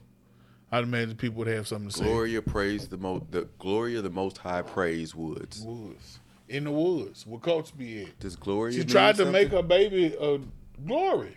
I'd 0.72 0.84
imagine 0.84 1.16
people 1.16 1.38
would 1.38 1.48
have 1.48 1.66
something 1.66 1.88
to 1.90 1.96
say. 1.96 2.04
Gloria 2.04 2.40
praise 2.42 2.86
the 2.86 2.96
most. 2.96 3.30
The 3.32 3.48
Gloria, 3.58 4.00
the 4.02 4.10
Most 4.10 4.38
High, 4.38 4.62
praise 4.62 5.14
Woods. 5.16 5.62
Woods. 5.62 6.20
In 6.48 6.64
the 6.64 6.70
woods. 6.70 7.26
Where 7.26 7.40
Coach 7.40 7.76
be 7.76 8.02
at. 8.02 8.18
Does 8.20 8.36
Gloria? 8.36 8.72
She 8.78 8.84
tried 8.84 9.16
to 9.16 9.26
make 9.26 9.48
her 9.48 9.62
baby 9.62 10.14
a 10.20 10.38
glory. 10.86 11.36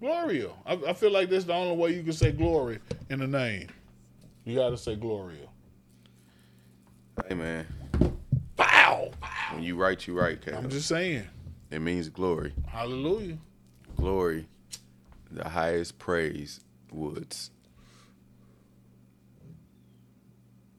Gloria. 0.00 0.50
I, 0.64 0.74
I 0.74 0.92
feel 0.92 1.10
like 1.10 1.28
that's 1.28 1.44
the 1.44 1.54
only 1.54 1.76
way 1.76 1.94
you 1.96 2.04
can 2.04 2.12
say 2.12 2.30
glory 2.30 2.78
in 3.10 3.18
the 3.18 3.26
name. 3.26 3.68
You 4.44 4.54
gotta 4.54 4.78
say 4.78 4.94
Gloria. 4.94 5.47
Hey 7.26 7.34
man, 7.34 7.66
Bow. 8.56 9.10
when 9.52 9.62
you 9.62 9.76
write, 9.76 10.06
you 10.06 10.18
write. 10.18 10.46
I'm 10.48 10.68
just 10.70 10.88
saying. 10.88 11.24
It 11.70 11.80
means 11.80 12.08
glory. 12.08 12.52
Hallelujah. 12.66 13.38
Glory, 13.96 14.46
the 15.30 15.48
highest 15.48 15.98
praise. 15.98 16.60
Woods. 16.92 17.50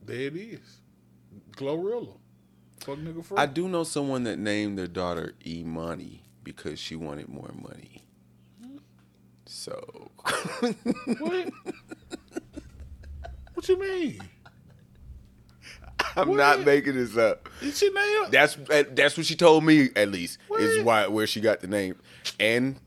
There 0.06 0.22
it 0.22 0.36
is. 0.36 0.78
Glorilla. 1.52 2.18
Fuck 2.80 2.98
nigga 2.98 3.24
free. 3.24 3.38
I 3.38 3.46
do 3.46 3.68
know 3.68 3.84
someone 3.84 4.24
that 4.24 4.40
named 4.40 4.78
their 4.80 4.88
daughter 4.88 5.34
E 5.46 5.64
Money 5.64 6.24
because 6.44 6.80
she 6.80 6.96
wanted 6.96 7.30
more 7.30 7.52
money. 7.62 8.04
So 9.46 10.10
What? 11.20 11.50
what 13.54 13.70
you 13.70 13.80
mean? 13.80 14.20
I'm 16.16 16.30
What? 16.30 16.38
not 16.38 16.66
making 16.66 16.96
this 16.96 17.16
up. 17.18 17.50
Did 17.62 17.74
she 17.76 17.90
name 17.90 18.32
That's 18.32 18.58
eh, 18.70 18.84
that's 18.92 19.18
what 19.18 19.26
she 19.26 19.36
told 19.36 19.64
me 19.64 19.90
at 19.96 20.10
least 20.12 20.38
is 20.58 20.84
why 20.84 21.08
where 21.08 21.28
she 21.28 21.42
got 21.42 21.60
the 21.62 21.68
name. 21.68 21.96
And 22.40 22.78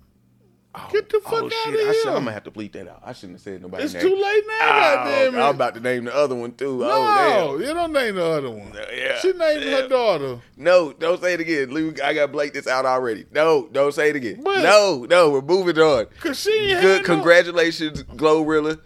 oh, 0.74 0.89
Get 0.93 1.09
the 1.11 1.20
fuck 1.20 1.32
oh, 1.35 1.47
outta 1.47 1.51
shit, 1.51 1.74
I 1.74 1.93
should, 1.93 2.03
here. 2.05 2.12
I'm 2.12 2.24
gonna 2.24 2.32
have 2.32 2.44
to 2.44 2.51
bleep 2.51 2.73
that 2.73 2.89
out. 2.89 3.03
I 3.05 3.12
shouldn't 3.12 3.35
have 3.39 3.43
said 3.43 3.62
nobody. 3.62 3.85
It's 3.85 3.94
name. 3.94 4.03
too 4.03 4.15
late 4.15 4.43
now, 4.47 4.59
Oh, 4.61 4.94
goddamn 4.94 5.35
it. 5.35 5.39
I'm 5.39 5.55
about 5.55 5.74
to 5.74 5.81
name 5.81 6.05
the 6.05 6.15
other 6.15 6.35
one 6.35 6.53
too. 6.53 6.85
Oh, 6.85 6.89
no, 6.89 7.51
Oh 7.55 7.59
you 7.59 7.73
don't 7.74 7.93
name 7.93 8.15
the 8.16 8.24
other 8.24 8.51
one. 8.51 8.73
Uh, 8.77 8.85
yeah, 8.94 9.19
She 9.20 9.32
named 9.32 9.65
yeah. 9.65 9.82
her 9.82 9.89
daughter. 9.89 10.40
No, 10.57 10.93
don't 10.93 11.20
say 11.20 11.35
it 11.35 11.40
again. 11.40 11.73
Leave- 11.74 12.01
I 12.03 12.15
got 12.15 12.32
Blake 12.32 12.53
this 12.55 12.66
out 12.66 12.86
already. 12.86 13.27
No, 13.32 13.69
don't 13.73 13.93
say 13.94 14.11
it 14.11 14.16
again. 14.16 14.40
But- 14.43 14.62
no, 14.62 15.07
no, 15.09 15.31
we're 15.31 15.43
moving 15.43 15.78
on. 15.78 16.07
Cause 16.20 16.40
she 16.40 16.51
Good. 16.81 17.03
no- 17.03 17.07
Congratulations, 17.07 18.03
Glorilla. 18.05 18.81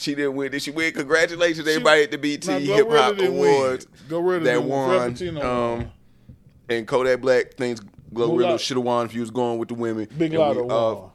She 0.00 0.14
didn't 0.14 0.34
win. 0.34 0.50
Did 0.50 0.62
she 0.62 0.70
win? 0.70 0.94
Congratulations, 0.94 1.68
everybody 1.68 2.04
at 2.04 2.10
the 2.10 2.16
BET 2.16 2.42
Hip 2.42 2.88
Hop 2.88 3.14
Glorilla 3.14 3.18
didn't 3.18 3.38
win. 3.38 3.54
Awards 3.54 3.86
Glorilla 4.08 4.44
that 4.44 4.62
won. 4.62 5.38
Um, 5.38 5.92
and 6.70 6.88
Kodak 6.88 7.20
Black 7.20 7.54
thinks 7.54 7.82
Glorilla 8.12 8.58
should 8.58 8.78
have 8.78 8.86
won 8.86 9.04
if 9.04 9.14
you 9.14 9.20
was 9.20 9.30
going 9.30 9.58
with 9.58 9.68
the 9.68 9.74
women. 9.74 10.08
Big 10.16 10.32
And 10.32 10.42
Latto 10.42 10.64
we, 10.64 10.70
uh, 10.70 10.94
won. 10.94 11.10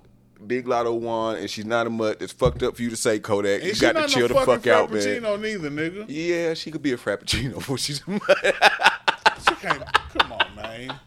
Big 0.45 0.66
Latto 0.66 0.99
won, 0.99 1.38
and 1.38 1.49
she's 1.49 1.66
not 1.66 1.88
a 1.88 1.90
mutt. 1.90 2.22
It's 2.22 2.32
fucked 2.32 2.62
up 2.62 2.76
for 2.76 2.84
you 2.84 2.91
to 2.91 2.95
say 2.95 3.18
Kodak. 3.18 3.64
Ain't 3.64 3.74
you 3.74 3.82
got 3.82 3.94
to 3.94 4.07
chill 4.07 4.28
no 4.28 4.40
the 4.40 4.45
fuck 4.45 4.68
out, 4.68 4.91
man. 4.91 5.02
Frappuccino 5.02 5.41
neither, 5.41 5.72
nigga. 5.72 6.06
Yeah, 6.07 6.53
she 6.53 6.70
could 6.70 6.84
be 6.84 6.91
a 6.91 6.98
frappuccino, 6.98 7.68
but 7.68 7.80
she's 7.80 8.03
a 8.06 8.12
mutt. 8.12 8.22
She 9.49 9.56
can't. 9.56 9.84
Come 10.18 10.32
on, 10.32 10.56
man. 10.56 10.99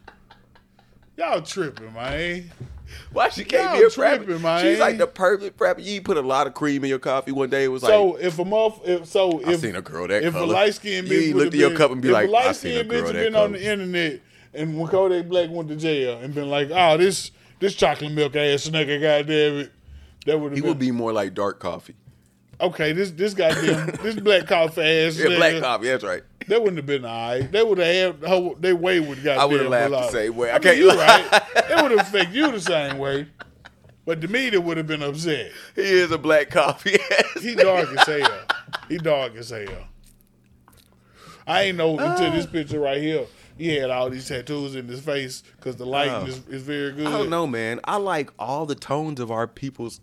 Y'all 1.16 1.42
tripping, 1.42 1.92
man. 1.92 2.50
Why 3.12 3.28
she 3.28 3.44
can't 3.44 3.78
be 3.78 3.84
a 3.84 3.90
tripping, 3.90 4.42
man. 4.42 4.62
She's 4.62 4.78
like 4.78 4.98
the 4.98 5.06
perfect 5.06 5.58
prepper. 5.58 5.82
You 5.84 6.00
put 6.02 6.16
a 6.16 6.22
lot 6.22 6.46
of 6.46 6.54
cream 6.54 6.84
in 6.84 6.90
your 6.90 6.98
coffee. 6.98 7.32
One 7.32 7.50
day 7.50 7.64
it 7.64 7.68
was 7.68 7.82
like, 7.82 7.90
So 7.90 8.16
if 8.16 8.38
a 8.38 8.44
muff, 8.44 8.80
if 8.86 9.06
so, 9.06 9.40
if 9.40 9.48
I 9.48 9.56
seen 9.56 9.76
a 9.76 9.82
girl 9.82 10.08
that 10.08 10.22
if 10.22 10.32
color. 10.32 10.44
a 10.44 10.46
light 10.46 10.74
skinned 10.74 11.08
You 11.08 11.18
bitch 11.18 11.26
ain't 11.28 11.36
looked 11.36 11.54
at 11.54 11.60
your 11.60 11.76
cup 11.76 11.90
and 11.90 12.00
be 12.02 12.10
like, 12.10 12.28
light 12.28 12.46
I 12.48 12.52
seen 12.52 12.72
a 12.72 12.84
skinned 12.84 12.90
bitch 12.90 13.12
been 13.12 13.36
on 13.36 13.52
the 13.52 13.62
internet 13.70 14.20
and 14.54 14.78
when 14.78 14.88
Kodak 14.88 15.28
Black 15.28 15.50
went 15.50 15.68
to 15.68 15.76
jail 15.76 16.18
and 16.18 16.34
been 16.34 16.48
like, 16.50 16.70
oh 16.70 16.96
this 16.96 17.30
this 17.60 17.74
chocolate 17.74 18.12
milk 18.12 18.36
ass 18.36 18.68
nigga, 18.68 19.00
goddamn 19.00 19.56
it, 19.58 19.72
that 20.26 20.38
would 20.38 20.52
he 20.52 20.60
been 20.60 20.68
would 20.68 20.78
be 20.78 20.90
more 20.90 21.12
like 21.12 21.34
dark 21.34 21.60
coffee. 21.60 21.94
okay. 22.60 22.92
This 22.92 23.10
this 23.12 23.34
goddamn 23.34 23.86
this 24.02 24.16
black 24.16 24.46
coffee 24.46 24.80
ass 24.82 25.16
Yeah, 25.18 25.26
nigga, 25.26 25.36
black 25.36 25.62
coffee. 25.62 25.86
That's 25.88 26.04
right. 26.04 26.22
That 26.48 26.60
wouldn't 26.60 26.78
have 26.78 26.86
been 26.86 27.04
alright. 27.04 27.50
They 27.52 27.62
would 27.62 27.78
have 27.78 28.20
had 28.20 28.28
whole, 28.28 28.54
they 28.54 28.72
way 28.72 29.00
would 29.00 29.22
got. 29.22 29.38
I 29.38 29.44
would've 29.44 29.68
laughed 29.68 29.90
the 29.90 30.10
same 30.10 30.36
way. 30.36 30.50
I 30.50 30.54
mean, 30.54 30.62
can't 30.62 30.76
you 30.78 30.88
lie. 30.88 30.96
right. 31.30 31.42
It 31.70 31.82
would 31.82 31.90
have 31.92 32.00
affected 32.00 32.34
you 32.34 32.50
the 32.50 32.60
same 32.60 32.98
way. 32.98 33.26
But 34.06 34.22
the 34.22 34.28
media 34.28 34.58
would 34.58 34.78
have 34.78 34.86
been 34.86 35.02
upset. 35.02 35.52
He 35.76 35.82
is 35.82 36.10
a 36.10 36.18
black 36.18 36.48
coffee. 36.50 36.96
He 37.42 37.54
dark 37.54 37.90
as 37.90 38.06
hell. 38.06 38.40
He 38.88 38.96
dark 38.96 39.36
as 39.36 39.50
hell. 39.50 39.86
I 41.46 41.64
ain't 41.64 41.78
know 41.78 41.98
until 41.98 42.26
ah. 42.28 42.30
this 42.30 42.46
picture 42.46 42.80
right 42.80 43.00
here. 43.00 43.26
He 43.58 43.74
had 43.74 43.90
all 43.90 44.08
these 44.08 44.28
tattoos 44.28 44.76
in 44.76 44.86
his 44.86 45.00
face 45.00 45.42
because 45.56 45.76
the 45.76 45.84
lighting 45.84 46.14
Oh. 46.14 46.26
is, 46.26 46.46
is 46.48 46.62
very 46.62 46.92
good. 46.92 47.06
I 47.06 47.10
don't 47.10 47.28
know, 47.30 47.46
man. 47.46 47.80
I 47.84 47.96
like 47.96 48.30
all 48.38 48.66
the 48.66 48.74
tones 48.74 49.18
of 49.20 49.30
our 49.30 49.46
people's. 49.46 50.00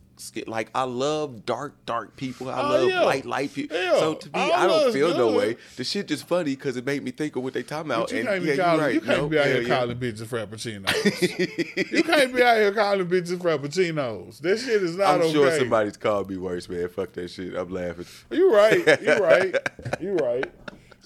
Like 0.47 0.69
I 0.73 0.83
love 0.83 1.45
dark, 1.45 1.73
dark 1.85 2.15
people. 2.15 2.49
I 2.49 2.59
Oh, 2.61 2.69
love 2.69 2.89
yeah. 2.89 3.01
light, 3.01 3.25
light 3.25 3.53
people. 3.53 3.77
Yeah. 3.77 3.99
So 3.99 4.13
to 4.15 4.27
me, 4.27 4.39
All 4.39 4.53
I 4.53 4.67
don't 4.67 4.93
feel 4.93 5.15
no 5.17 5.31
way. 5.33 5.57
The 5.75 5.83
shit 5.83 6.07
just 6.07 6.27
funny 6.27 6.55
because 6.55 6.77
it 6.77 6.85
made 6.85 7.03
me 7.03 7.11
think 7.11 7.35
of 7.35 7.43
what 7.43 7.53
they 7.53 7.63
talking 7.63 7.91
about. 7.91 8.07
But 8.07 8.11
you 8.13 8.19
and 8.19 8.27
can't 8.27 8.43
be 8.43 8.55
calling, 8.57 8.79
right. 8.81 8.93
you 8.93 9.01
can't 9.01 9.21
No, 9.21 9.27
be 9.27 9.39
out 9.39 9.45
hell 9.47 9.59
here 9.59 9.67
calling 9.67 9.97
bitches 9.97 10.25
frappuccinos. 10.25 11.91
you 11.91 12.03
can't 12.03 12.33
be 12.33 12.41
out 12.43 12.57
here 12.57 12.71
calling 12.73 13.05
bitches 13.07 13.37
frappuccinos. 13.37 14.39
That 14.39 14.59
shit 14.59 14.83
is 14.83 14.95
not 14.95 15.03
okay. 15.05 15.13
I'm 15.15 15.21
okay. 15.21 15.31
sure 15.33 15.51
somebody's 15.59 15.97
called 15.97 16.29
me 16.29 16.37
worse, 16.37 16.69
man. 16.69 16.87
Fuck 16.89 17.13
that 17.13 17.29
shit. 17.29 17.55
I'm 17.55 17.69
laughing. 17.69 18.05
You 18.31 18.53
right. 18.53 19.01
You 19.01 19.13
right. 19.21 19.55
You 19.99 20.13
right. 20.15 20.45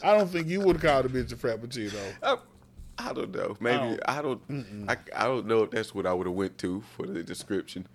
I 0.04 0.16
don't 0.18 0.30
think 0.30 0.48
you 0.48 0.62
would 0.62 0.80
call 0.82 1.00
a 1.02 1.10
bitch 1.10 1.32
a 1.32 1.36
frappuccino. 1.36 2.00
I, 2.24 2.38
I 3.00 3.14
don't 3.14 3.34
know. 3.34 3.58
Maybe 3.60 3.98
I 4.06 4.22
don't. 4.22 4.86
I, 4.88 4.98
I 5.16 5.24
don't 5.26 5.46
know 5.48 5.64
if 5.64 5.72
that's 5.72 5.96
what 5.96 6.06
I 6.06 6.14
would 6.14 6.28
have 6.28 6.36
went 6.36 6.58
to 6.60 6.82
for 6.96 7.06
the 7.08 7.24
description. 7.24 7.88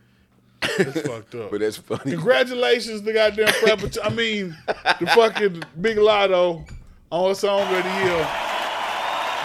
Fucked 0.67 1.35
up. 1.35 1.51
But 1.51 1.61
that's 1.61 1.77
funny. 1.77 2.13
Congratulations, 2.13 3.03
the 3.03 3.13
goddamn 3.13 3.49
frappuccino. 3.49 3.99
I 4.05 4.09
mean, 4.11 4.57
the 5.01 5.07
fucking 5.15 5.63
Big 5.81 5.97
Latto 5.99 6.69
on 7.11 7.31
a 7.31 7.35
Song 7.35 7.63
of 7.63 7.69
the 7.69 7.91
Year. 8.05 8.29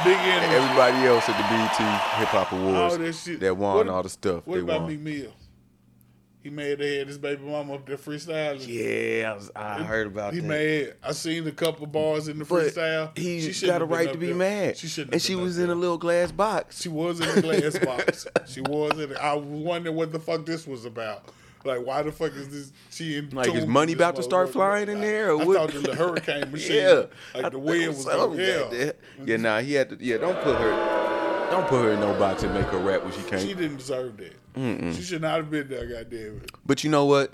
Big. 0.05 0.15
Everybody 0.17 1.07
else 1.07 1.27
at 1.27 1.35
the 1.35 1.43
BET 1.43 1.75
Hip 2.19 2.27
Hop 2.29 2.51
Awards 2.53 2.93
All 2.93 2.97
that 2.99 3.13
shit. 3.15 3.39
that 3.41 3.55
won 3.57 3.75
What- 3.75 3.89
all 3.89 4.03
the 4.03 4.07
stuff 4.09 4.47
What 4.47 4.55
they 4.55 4.61
about 4.61 4.81
won. 4.83 4.89
Meek 4.89 4.99
Mill? 5.01 5.33
He 6.41 6.49
made 6.49 6.79
they 6.79 6.97
had 6.99 7.07
his 7.07 7.17
baby 7.17 7.43
mama 7.43 7.73
up 7.75 7.85
there 7.85 7.97
freestyling. 7.97 8.65
Yeah, 8.65 9.31
I, 9.31 9.35
was, 9.35 9.51
I 9.55 9.83
heard 9.83 10.07
about 10.07 10.33
He 10.33 10.39
that. 10.39 10.43
He 10.43 10.49
made. 10.49 10.93
I 11.03 11.11
seen 11.11 11.45
a 11.47 11.51
couple 11.51 11.85
bars 11.85 12.29
in 12.29 12.39
the 12.39 12.45
but 12.45 12.63
freestyle. 12.67 13.17
he 13.17 13.51
She 13.51 13.67
got 13.67 13.81
a 13.81 13.85
right 13.85 14.11
to 14.11 14.17
be 14.17 14.27
there. 14.27 14.35
mad. 14.35 14.77
She 14.77 14.87
shouldn't. 14.87 15.13
and 15.13 15.21
she 15.21 15.35
was 15.35 15.57
in 15.59 15.69
a 15.69 15.75
little 15.75 15.97
glass 15.97 16.31
box. 16.31 16.81
She 16.81 16.87
was 16.87 17.19
in 17.19 17.27
a 17.37 17.41
glass 17.41 17.77
box. 17.85 18.25
She 18.47 18.61
was 18.61 18.97
in. 18.99 19.17
I 19.17 19.33
was 19.33 19.45
wondering 19.45 19.97
what 19.97 20.13
the 20.13 20.19
fuck 20.19 20.45
this 20.45 20.65
was 20.65 20.85
about. 20.85 21.25
Like, 21.65 21.85
why 21.85 22.03
the 22.03 22.11
fuck 22.13 22.31
is 22.35 22.47
this? 22.47 22.71
She 22.89 23.17
in 23.17 23.31
Like, 23.31 23.53
is 23.53 23.65
money 23.67 23.91
about 23.91 24.15
to 24.15 24.23
start 24.23 24.49
flying 24.49 24.87
in 24.87 25.01
there, 25.01 25.33
or 25.33 25.41
I 25.41 25.43
what? 25.43 25.57
thought 25.73 25.83
the 25.83 25.93
hurricane 25.93 26.49
machine. 26.53 26.77
yeah, 26.77 27.03
I 27.35 27.39
like 27.41 27.51
the 27.51 27.59
wind 27.59 27.87
was 27.89 28.05
going. 28.05 28.39
Yeah. 28.39 28.91
Yeah, 29.25 29.35
nah, 29.35 29.59
he 29.59 29.73
had 29.73 29.89
to. 29.89 29.97
Yeah, 29.99 30.19
don't 30.19 30.41
put 30.41 30.55
her. 30.55 31.09
Don't 31.49 31.67
put 31.67 31.84
her 31.85 31.91
in 31.91 31.99
no 31.99 32.13
box 32.19 32.43
and 32.43 32.53
make 32.53 32.65
her 32.67 32.77
rap 32.80 33.03
when 33.03 33.11
she 33.11 33.21
can't. 33.23 33.41
she 33.41 33.53
didn't 33.53 33.77
deserve 33.77 34.17
that. 34.17 34.93
She 34.95 35.01
should 35.03 35.21
not 35.21 35.38
have 35.38 35.49
been 35.51 35.67
there. 35.69 35.85
Goddamn 35.88 36.41
it. 36.43 36.51
But 36.65 36.84
you 36.84 36.89
know 36.89 37.05
what? 37.05 37.31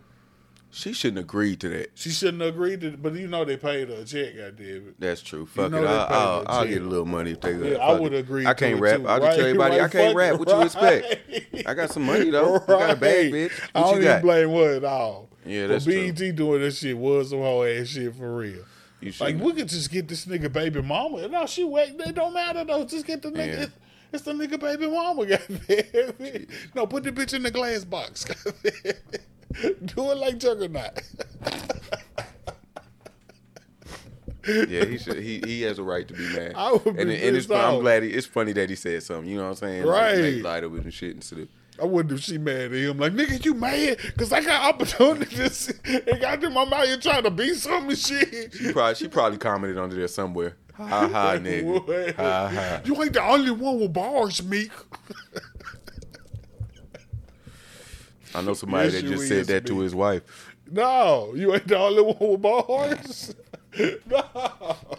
She 0.72 0.92
shouldn't 0.92 1.20
agree 1.20 1.56
to 1.58 1.70
that. 1.70 1.92
She 1.96 2.10
shouldn't 2.10 2.44
agree 2.44 2.76
to. 2.78 2.88
It. 2.88 3.02
But 3.02 3.14
you 3.14 3.28
know 3.28 3.46
they 3.46 3.56
paid 3.56 3.88
her 3.90 3.96
a 3.96 4.04
check. 4.06 4.36
Goddamn 4.36 4.90
it. 4.90 5.00
That's 5.00 5.22
true. 5.22 5.46
Fuck 5.46 5.72
know 5.72 5.78
it. 5.78 5.82
they 5.82 5.88
I'll, 5.88 6.00
I'll, 6.00 6.40
her 6.42 6.46
I'll 6.50 6.62
check. 6.64 6.70
get 6.74 6.82
a 6.82 6.86
little 6.86 7.06
money 7.06 7.32
if 7.32 7.42
they. 7.42 7.54
Yeah, 7.54 7.74
fuck 7.78 7.82
I 7.82 7.94
it. 7.96 8.02
would 8.02 8.14
agree. 8.14 8.46
I 8.46 8.50
to 8.50 8.56
can't 8.56 8.78
it 8.78 8.82
rap. 8.82 8.98
too. 9.00 9.08
I'll 9.08 9.20
just 9.20 9.30
tell 9.32 9.38
Right, 9.40 9.48
everybody 9.50 9.76
I 9.76 9.80
right, 9.84 9.92
can't 9.92 10.08
fuck 10.10 10.18
rap. 10.18 10.40
What 10.40 10.50
you 10.50 10.62
expect? 10.62 11.18
right. 11.54 11.68
I 11.68 11.74
got 11.74 11.90
some 11.92 12.04
money 12.04 12.30
though. 12.30 12.56
I 12.56 12.66
got 12.68 12.90
a 12.92 12.96
bag, 12.98 13.32
bitch. 13.34 13.52
I 13.74 13.80
What 13.82 13.88
don't 13.92 13.98
you 13.98 14.04
got? 14.04 14.12
even 14.18 14.22
blame 14.22 14.50
her 14.50 14.76
at 14.76 14.84
all. 14.84 15.30
Yeah, 15.46 15.64
but 15.68 15.74
that's 15.74 15.86
true. 15.86 16.12
BET 16.12 16.36
doing 16.36 16.62
this 16.62 16.80
shit 16.80 16.98
was 16.98 17.30
some 17.30 17.40
whole 17.40 17.64
ass 17.64 17.88
shit 17.88 18.14
for 18.16 18.36
real. 18.36 18.64
You 19.02 19.14
Like 19.20 19.40
we 19.40 19.54
could 19.54 19.70
just 19.70 19.92
get 19.92 20.08
this 20.08 20.26
nigga 20.26 20.52
baby 20.52 20.82
mama. 20.82 21.28
No, 21.30 21.46
she 21.46 21.64
whack. 21.64 21.90
It 22.00 22.16
don't 22.16 22.34
matter 22.34 22.64
though. 22.66 22.84
Just 22.86 23.06
get 23.06 23.22
the 23.22 23.30
nigga. 23.32 23.72
It's, 24.14 24.23
the 24.23 24.34
nigga 24.34 24.60
baby 24.60 24.88
mama. 24.88 25.26
Goddamn. 25.27 26.48
no, 26.73 26.88
put 26.88 27.03
the 27.03 27.11
bitch 27.11 27.34
in 27.34 27.44
the 27.44 27.52
glass 27.52 27.84
box. 27.84 28.26
Do 29.86 30.11
it 30.11 30.18
like 30.18 30.38
Juggernaut. 30.38 31.02
Yeah, 34.48 34.86
he 34.86 34.99
should. 34.99 35.18
He 35.18 35.41
he 35.44 35.64
has 35.64 35.80
a 35.80 35.84
right 35.84 36.07
to 36.07 36.14
be 36.14 36.22
mad. 36.36 36.53
I 36.56 36.72
would 36.72 36.84
be 36.84 36.90
and, 36.90 36.99
and 37.11 37.36
it's 37.36 37.49
I'm 37.49 37.80
glad 37.80 38.03
he, 38.03 38.10
it's 38.10 38.27
funny 38.27 38.53
that 38.53 38.69
he 38.69 38.76
said 38.76 39.02
something. 39.02 39.27
You 39.27 39.38
know 39.38 39.44
what 39.45 39.49
I'm 39.49 39.56
saying? 39.56 39.86
Right. 39.86 40.11
Like, 40.14 40.22
make 40.22 40.44
light 40.44 40.64
of 40.64 40.76
it 40.76 40.84
and 40.84 40.94
shit 40.94 41.15
instead 41.15 41.40
of. 41.40 41.48
I 41.82 41.86
wonder 41.86 42.14
if 42.14 42.22
she 42.22 42.38
mad 42.38 42.65
at 42.65 42.72
him. 42.73 42.99
Like, 42.99 43.14
nigga, 43.14 43.44
you 43.44 43.53
mad? 43.56 43.98
Because 43.98 44.32
I 44.32 44.41
got 44.41 44.73
opportunities. 44.73 45.73
and 45.84 46.22
got 46.22 46.40
them, 46.40 46.57
I'm 46.57 46.72
out 46.72 46.86
here 46.86 46.98
trying 46.98 47.23
to 47.23 47.32
be 47.32 47.53
some 47.56 47.94
shit. 47.95 48.53
She 48.53 48.72
probably 48.72 48.95
she 48.95 49.07
probably 49.07 49.40
commented 49.40 49.80
under 49.80 49.95
there 49.95 50.07
somewhere. 50.07 50.56
Ha 50.78 51.08
ha, 51.08 51.38
nigga. 51.38 52.16
Ha 52.16 52.48
ha. 52.50 52.82
You 52.84 53.02
ain't 53.02 53.14
the 53.14 53.24
only 53.24 53.52
one 53.52 53.80
with 53.80 53.94
bars, 53.94 54.44
Meek. 54.44 54.72
I 58.34 58.42
know 58.42 58.54
somebody 58.54 58.90
Yes, 58.90 59.02
that 59.02 59.08
just 59.08 59.28
said 59.28 59.46
that 59.46 59.66
to 59.68 59.80
his 59.80 59.96
wife. 59.96 60.56
No, 60.70 61.34
you 61.36 61.54
ain't 61.54 61.68
the 61.68 61.78
only 61.78 62.02
one 62.02 62.18
with 62.32 62.42
bars. 62.42 63.36
no. 64.06 64.22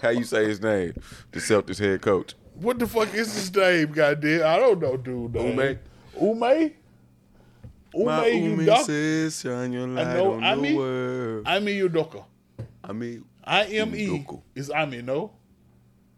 How 0.00 0.08
you 0.10 0.24
say 0.24 0.46
his 0.46 0.62
name? 0.62 0.94
The 1.32 1.40
Celtics 1.40 1.78
head 1.78 2.00
coach. 2.00 2.34
What 2.54 2.78
the 2.78 2.86
fuck 2.86 3.12
is 3.12 3.34
his 3.34 3.54
name, 3.54 3.92
goddamn? 3.92 4.46
I 4.46 4.56
don't 4.56 4.80
know, 4.80 4.96
dude. 4.96 5.34
Name. 5.34 5.58
Ume? 5.58 5.78
Ume? 6.18 6.72
My 8.06 8.26
Ume 8.28 8.58
Udoka? 8.66 8.84
says, 8.84 9.40
shine 9.40 9.72
your 9.72 9.86
light 9.88 10.14
know 10.14 10.32
on 10.34 10.44
Ami. 10.44 10.70
the 10.70 10.76
world. 10.76 11.46
Ami 11.46 11.80
Udoka. 11.80 12.24
I 12.82 12.92
mean, 12.92 13.24
I 13.44 13.64
M 13.64 13.94
E 13.94 14.24
is 14.54 14.70
mean 14.70 15.04
no? 15.04 15.32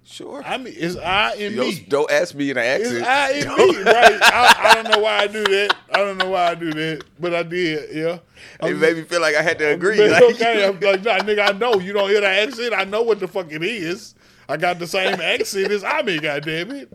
Sure. 0.09 0.43
I 0.45 0.57
mean, 0.59 0.75
it's 0.77 0.97
I 0.97 1.37
Don't, 1.37 1.67
E. 1.67 1.87
don't 1.89 2.11
ask 2.11 2.35
me 2.35 2.51
in 2.51 2.59
an 2.59 2.81
It's 2.81 2.91
accent. 2.91 3.07
I 3.07 3.33
M 3.33 3.71
E, 3.71 3.83
right? 3.83 4.19
I, 4.23 4.55
I 4.71 4.75
don't 4.75 4.91
know 4.93 5.03
why 5.03 5.19
I 5.19 5.27
do 5.27 5.45
that. 5.45 5.77
I 5.93 5.99
don't 5.99 6.19
know 6.19 6.31
why 6.31 6.49
I 6.49 6.55
do 6.55 6.73
that, 6.73 7.05
but 7.21 7.35
I 7.35 7.43
did, 7.43 7.95
yeah. 7.95 8.19
It 8.67 8.77
made 8.77 8.97
me 8.97 9.03
feel 9.05 9.21
like 9.21 9.35
I 9.37 9.43
had 9.43 9.59
to 9.59 9.73
agree. 9.73 10.09
Like, 10.09 10.23
okay, 10.35 10.67
I'm 10.67 10.75
like, 10.81 11.03
nah, 11.05 11.19
nigga, 11.19 11.55
I 11.55 11.59
know 11.59 11.75
you 11.75 11.93
don't 11.93 12.09
hear 12.09 12.21
the 12.21 12.29
accent. 12.29 12.75
I 12.75 12.85
know 12.85 13.03
what 13.03 13.21
the 13.21 13.29
fuck 13.29 13.53
it 13.53 13.63
is. 13.63 14.15
I 14.49 14.57
got 14.57 14.79
the 14.79 14.87
same 14.87 15.21
accent 15.21 15.71
as 15.71 15.85
I 15.85 16.03
mean, 16.03 16.21
goddamn 16.23 16.71
it. 16.71 16.93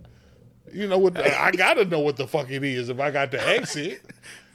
You 0.74 0.88
know 0.88 0.98
what? 0.98 1.14
The, 1.14 1.40
I 1.40 1.52
gotta 1.52 1.86
know 1.86 2.00
what 2.00 2.18
the 2.18 2.28
fuck 2.28 2.50
it 2.50 2.64
is 2.64 2.90
if 2.90 3.00
I 3.00 3.12
got 3.12 3.30
the 3.32 3.40
accent. 3.48 4.00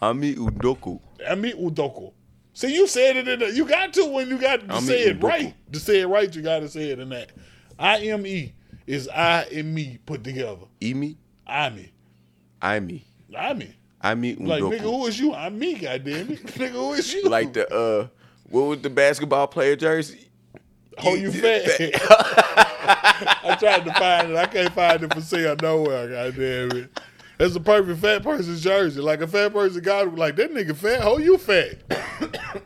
Ami 0.02 0.34
Udoku. 0.34 1.00
I 1.28 1.34
mean, 1.36 1.56
udoko. 1.56 2.12
See, 2.54 2.74
you 2.74 2.88
said 2.88 3.16
it 3.16 3.28
in 3.28 3.38
the, 3.38 3.52
you 3.52 3.64
got 3.66 3.92
to 3.92 4.04
when 4.06 4.28
you 4.28 4.36
got 4.38 4.68
to 4.68 4.80
say 4.80 5.04
it 5.04 5.20
udoku. 5.20 5.22
right. 5.28 5.72
To 5.72 5.78
say 5.78 6.00
it 6.00 6.06
right, 6.06 6.34
you 6.34 6.42
got 6.42 6.58
to 6.60 6.68
say 6.68 6.90
it 6.90 6.98
in 6.98 7.08
that. 7.10 7.30
I 7.78 7.98
M 7.98 8.26
E 8.26 8.52
is 8.86 9.08
I 9.08 9.42
and 9.44 9.74
me 9.74 9.98
put 10.06 10.24
together. 10.24 10.66
Imi. 10.80 11.16
I 11.46 11.70
me, 11.70 11.92
Ami. 12.60 13.04
I 13.36 13.54
me. 13.54 13.74
Ami 14.00 14.34
Like 14.36 14.62
Udoku. 14.62 14.72
nigga, 14.78 14.80
who 14.80 15.06
is 15.06 15.18
you? 15.18 15.34
I'm 15.34 15.58
me, 15.58 15.74
goddamn 15.74 16.30
it. 16.30 16.44
nigga, 16.46 16.70
who 16.70 16.92
is 16.92 17.12
you? 17.12 17.28
like 17.28 17.52
the 17.52 17.68
uh 17.74 18.06
what 18.50 18.62
was 18.62 18.80
the 18.82 18.90
basketball 18.90 19.46
player 19.48 19.76
jersey? 19.76 20.28
Oh, 21.04 21.14
you 21.14 21.30
fat. 21.42 21.62
I 23.44 23.56
tried 23.58 23.84
to 23.84 23.92
find 23.94 24.30
it. 24.30 24.36
I 24.36 24.46
can't 24.46 24.72
find 24.72 25.02
it 25.02 25.12
for 25.14 25.20
sale 25.20 25.56
nowhere. 25.60 26.08
Goddamn 26.08 26.70
it. 26.78 27.00
It's 27.40 27.54
a 27.54 27.60
perfect 27.60 28.00
fat 28.00 28.22
person's 28.22 28.60
jersey. 28.62 29.00
Like 29.00 29.20
a 29.20 29.26
fat 29.28 29.52
person 29.52 29.80
got 29.82 30.14
like 30.16 30.36
that 30.36 30.52
nigga 30.52 30.74
fat. 30.74 31.00
Oh, 31.02 31.18
you 31.18 31.38
fat. 31.38 31.78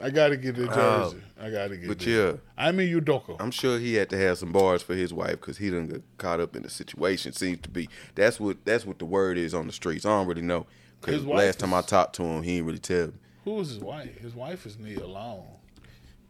I 0.00 0.10
gotta 0.10 0.36
get 0.36 0.56
the 0.56 0.66
jersey. 0.66 1.22
I 1.42 1.50
gotta 1.50 1.76
get. 1.76 1.88
But 1.88 2.06
yeah, 2.06 2.34
I 2.56 2.70
mean, 2.70 2.88
you 2.88 3.00
doko. 3.00 3.36
I'm 3.40 3.50
sure 3.50 3.78
he 3.78 3.94
had 3.94 4.08
to 4.10 4.18
have 4.18 4.38
some 4.38 4.52
bars 4.52 4.80
for 4.80 4.94
his 4.94 5.12
wife 5.12 5.32
because 5.32 5.58
he 5.58 5.70
done 5.70 5.88
got 5.88 6.00
caught 6.16 6.40
up 6.40 6.54
in 6.54 6.62
the 6.62 6.70
situation. 6.70 7.32
Seems 7.32 7.60
to 7.62 7.68
be 7.68 7.88
that's 8.14 8.38
what 8.38 8.64
that's 8.64 8.86
what 8.86 9.00
the 9.00 9.04
word 9.04 9.36
is 9.36 9.52
on 9.52 9.66
the 9.66 9.72
streets. 9.72 10.06
I 10.06 10.10
don't 10.10 10.28
really 10.28 10.42
know 10.42 10.66
because 11.00 11.26
last 11.26 11.58
time 11.58 11.74
I 11.74 11.80
talked 11.80 12.14
to 12.16 12.22
him, 12.22 12.42
he 12.42 12.56
didn't 12.56 12.66
really 12.66 12.78
tell 12.78 13.08
me. 13.08 13.14
Who 13.44 13.58
is 13.60 13.70
his 13.70 13.80
wife? 13.80 14.16
His 14.18 14.34
wife 14.36 14.66
is 14.66 14.78
Nia 14.78 15.04
Long, 15.04 15.44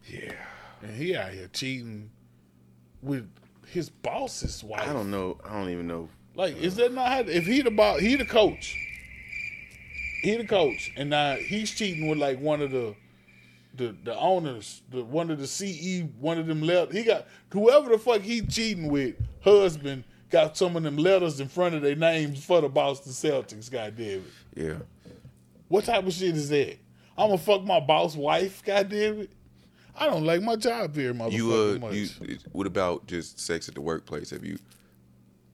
Yeah, 0.08 0.32
and 0.80 0.96
he 0.96 1.14
out 1.14 1.32
here 1.32 1.50
cheating 1.52 2.10
with 3.02 3.28
his 3.66 3.90
boss's 3.90 4.64
wife. 4.64 4.88
I 4.88 4.94
don't 4.94 5.10
know. 5.10 5.38
I 5.44 5.52
don't 5.52 5.68
even 5.68 5.86
know. 5.86 6.08
Like, 6.34 6.56
is 6.56 6.78
uh. 6.78 6.82
that 6.82 6.94
not 6.94 7.08
how? 7.08 7.18
If 7.20 7.46
he 7.46 7.60
the 7.60 7.70
boss, 7.70 8.00
he 8.00 8.16
the 8.16 8.24
coach. 8.24 8.76
He 10.22 10.36
the 10.36 10.46
coach, 10.46 10.92
and 10.96 11.10
now 11.10 11.34
he's 11.34 11.70
cheating 11.72 12.08
with 12.08 12.18
like 12.18 12.40
one 12.40 12.62
of 12.62 12.70
the, 12.70 12.94
the 13.74 13.96
the 14.04 14.18
owners, 14.18 14.82
the 14.90 15.04
one 15.04 15.30
of 15.30 15.38
the 15.38 15.46
CE, 15.46 16.02
one 16.20 16.38
of 16.38 16.46
them 16.46 16.62
left. 16.62 16.92
He 16.92 17.02
got 17.02 17.26
whoever 17.50 17.90
the 17.90 17.98
fuck 17.98 18.20
he 18.22 18.42
cheating 18.42 18.88
with, 18.88 19.14
husband 19.42 20.04
got 20.30 20.56
some 20.56 20.76
of 20.76 20.82
them 20.82 20.96
letters 20.96 21.40
in 21.40 21.48
front 21.48 21.74
of 21.74 21.82
their 21.82 21.94
names 21.96 22.44
for 22.44 22.60
the 22.60 22.68
Boston 22.68 23.12
Celtics. 23.12 23.70
Goddamn 23.70 24.24
it! 24.24 24.24
Yeah. 24.54 24.74
What 25.68 25.84
type 25.84 26.06
of 26.06 26.12
shit 26.12 26.36
is 26.36 26.48
that? 26.50 26.78
I'm 27.16 27.28
gonna 27.28 27.38
fuck 27.38 27.64
my 27.64 27.80
boss 27.80 28.16
wife. 28.16 28.62
Goddamn 28.64 29.20
it! 29.20 29.30
I 29.94 30.06
don't 30.06 30.24
like 30.24 30.42
my 30.42 30.56
job 30.56 30.94
here, 30.94 31.12
motherfucking 31.12 31.32
You 31.32 31.52
uh, 31.52 31.78
much. 31.78 31.94
you. 31.94 32.38
What 32.52 32.66
about 32.66 33.06
just 33.06 33.38
sex 33.38 33.68
at 33.68 33.74
the 33.74 33.80
workplace? 33.82 34.30
Have 34.30 34.44
you 34.44 34.58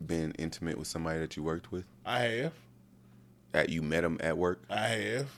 been 0.04 0.32
intimate 0.38 0.78
with 0.78 0.86
somebody 0.86 1.18
that 1.18 1.36
you 1.36 1.42
worked 1.42 1.72
with? 1.72 1.84
I 2.06 2.20
have. 2.20 2.52
That 3.52 3.68
you 3.70 3.82
met 3.82 4.02
them 4.02 4.18
at 4.20 4.38
work? 4.38 4.62
I 4.70 4.86
have. 4.88 5.28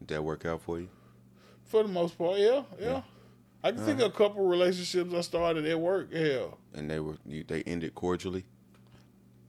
Did 0.00 0.08
that 0.08 0.22
work 0.24 0.44
out 0.44 0.60
for 0.62 0.78
you? 0.78 0.88
For 1.68 1.82
the 1.82 1.88
most 1.88 2.18
part, 2.18 2.38
yeah, 2.38 2.62
yeah. 2.80 3.02
I 3.62 3.70
can 3.70 3.78
Uh-huh. 3.80 3.86
think 3.86 4.00
of 4.00 4.06
a 4.06 4.16
couple 4.16 4.46
relationships 4.46 5.12
I 5.14 5.20
started 5.20 5.66
at 5.66 5.78
work. 5.80 6.12
Hell, 6.12 6.58
And 6.74 6.90
they 6.90 7.00
were 7.00 7.16
you, 7.26 7.44
they 7.44 7.62
ended 7.62 7.94
cordially. 7.94 8.44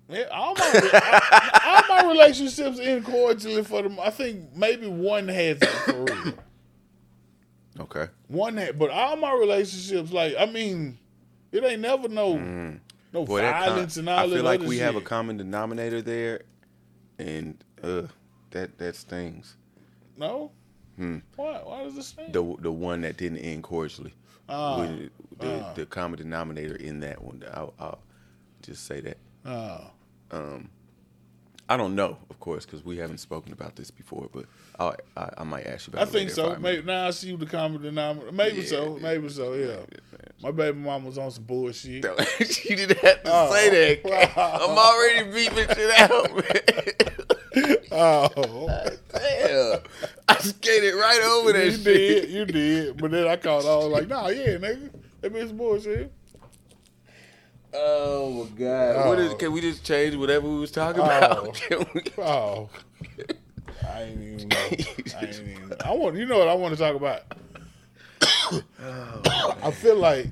yeah, 0.10 0.24
all 0.32 0.54
my 0.56 1.52
all 1.66 1.84
my 2.04 2.10
relationships 2.12 2.80
end 2.80 3.06
cordially 3.06 3.64
for 3.64 3.82
them. 3.84 4.00
I 4.00 4.10
think 4.10 4.54
maybe 4.56 4.88
one 4.88 5.28
has 5.28 5.58
it 5.62 5.66
for 5.68 6.04
real. 6.06 6.34
Okay. 7.80 8.08
One 8.28 8.58
had, 8.58 8.78
but 8.78 8.90
all 8.90 9.16
my 9.16 9.34
relationships, 9.34 10.12
like 10.12 10.36
I 10.38 10.46
mean, 10.46 10.98
it 11.52 11.64
ain't 11.64 11.82
never 11.82 12.10
no 12.10 12.34
no 13.14 13.24
Mm. 13.24 13.26
Boy, 13.28 13.41
that 13.41 13.64
con- 13.64 13.70
violence 13.70 13.98
and 13.98 14.10
all 14.10 14.20
I 14.20 14.30
feel 14.30 14.44
like 14.44 14.62
we 14.62 14.80
have 14.80 14.96
a 14.96 15.02
common 15.02 15.38
denominator 15.38 16.02
there, 16.02 16.41
and 17.18 17.64
uh, 17.82 18.04
that 18.52 18.78
that 18.80 18.96
stings. 18.96 19.56
no. 20.18 20.52
Why? 21.36 21.62
Why 21.64 21.84
does 21.84 21.96
this? 21.96 22.12
Hmm. 22.14 22.32
The 22.32 22.56
the 22.60 22.72
one 22.72 23.02
that 23.02 23.18
didn't 23.18 23.40
end 23.40 23.64
cordially. 23.64 24.14
Ah, 24.52 24.88
the, 25.40 25.66
the 25.76 25.86
common 25.86 26.18
denominator 26.18 26.76
in 26.76 27.00
that 27.02 27.22
one. 27.24 27.44
I'll, 27.54 27.74
I'll 27.80 28.00
just 28.64 28.86
say 28.86 29.00
that. 29.02 29.18
Ah. 29.46 29.92
I 31.72 31.78
don't 31.78 31.94
know, 31.94 32.18
of 32.32 32.40
course, 32.40 32.66
because 32.66 32.84
we 32.84 32.98
haven't 32.98 33.20
spoken 33.20 33.54
about 33.54 33.76
this 33.76 33.92
before, 33.92 34.28
but 34.34 34.46
I'll, 34.80 34.96
I, 35.16 35.30
I 35.38 35.44
might 35.44 35.68
ask 35.68 35.86
you 35.86 35.92
about 35.94 36.02
it. 36.08 36.10
I 36.10 36.12
think 36.12 36.32
so. 36.32 36.54
I 36.54 36.58
Maybe 36.58 36.82
now 36.82 37.08
I 37.08 37.12
see 37.12 37.28
you 37.30 37.38
the 37.38 37.46
common 37.46 37.84
denominator. 37.84 38.32
Maybe 38.32 38.62
Yeah. 38.62 38.68
so. 38.68 38.98
Maybe 39.00 39.30
so. 39.30 39.54
Yeah. 39.54 39.76
My 40.42 40.50
baby 40.50 40.80
mama 40.80 41.06
was 41.06 41.20
on 41.20 41.30
some 41.30 41.44
bullshit. 41.44 42.04
you 42.66 42.76
didn't 42.76 42.98
have 42.98 43.22
to 43.24 43.32
Oh. 43.32 43.54
say 43.54 44.02
that. 44.02 44.36
I'm 44.36 44.78
already 44.80 45.30
beeping 45.32 45.76
shit 45.76 46.00
out, 46.00 46.36
man. 46.36 47.16
Oh, 47.91 48.88
Damn. 49.11 49.80
I 50.27 50.36
skated 50.38 50.94
right 50.95 51.22
over 51.23 51.53
that 51.53 51.65
you 51.65 51.72
shit. 51.72 51.84
did, 51.84 52.30
you 52.30 52.45
did. 52.45 52.98
But 52.98 53.11
then 53.11 53.27
I. 53.27 53.34
I 53.34 53.56
was 53.56 53.88
like, 53.88 54.07
Nah, 54.07 54.27
yeah, 54.27 54.57
nigga, 54.57 54.91
that 55.22 55.34
bitch 55.34 55.56
bullshit. 55.56 56.11
Oh 57.73 58.31
my 58.31 58.49
god! 58.57 59.07
What 59.07 59.19
is? 59.19 59.34
Oh. 59.34 59.36
Can 59.36 59.52
we 59.52 59.61
just 59.61 59.84
change 59.84 60.15
whatever 60.15 60.48
we 60.48 60.60
was 60.60 60.72
talking 60.72 61.02
oh. 61.02 61.06
about? 61.06 61.53
Can 61.56 61.86
we- 61.94 62.02
Oh, 62.18 62.69
I 63.88 64.02
ain't 64.03 64.22
even 64.22 64.48
know. 64.48 64.57
I 64.57 65.26
ain't 65.26 65.40
even. 65.48 65.73
I 65.86 65.94
want. 65.94 66.15
You 66.15 66.26
know 66.26 66.40
what 66.40 66.48
I 66.48 66.56
want 66.56 66.76
to 66.76 66.80
talk 66.80 66.95
about? 66.95 67.22
Oh, 68.81 69.56
I 69.64 69.72
feel 69.72 69.98
like 69.98 70.27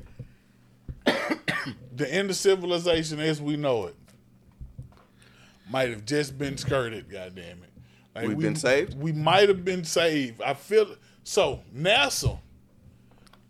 the 1.05 2.11
end 2.11 2.29
of 2.31 2.35
civilization 2.35 3.19
as 3.19 3.41
we 3.41 3.55
know 3.55 3.85
it 3.85 3.95
might 5.69 5.89
have 5.89 6.05
just 6.05 6.37
been 6.37 6.57
skirted. 6.57 7.09
Goddamn 7.09 7.63
it! 7.63 7.69
Like, 8.15 8.27
We've 8.29 8.37
we- 8.37 8.43
been 8.43 8.55
saved? 8.55 8.99
We 8.99 9.11
might 9.11 9.49
have 9.49 9.63
been 9.65 9.83
saved. 9.83 10.41
I 10.41 10.53
feel 10.53 10.95
so. 11.23 11.61
NASA 11.75 12.39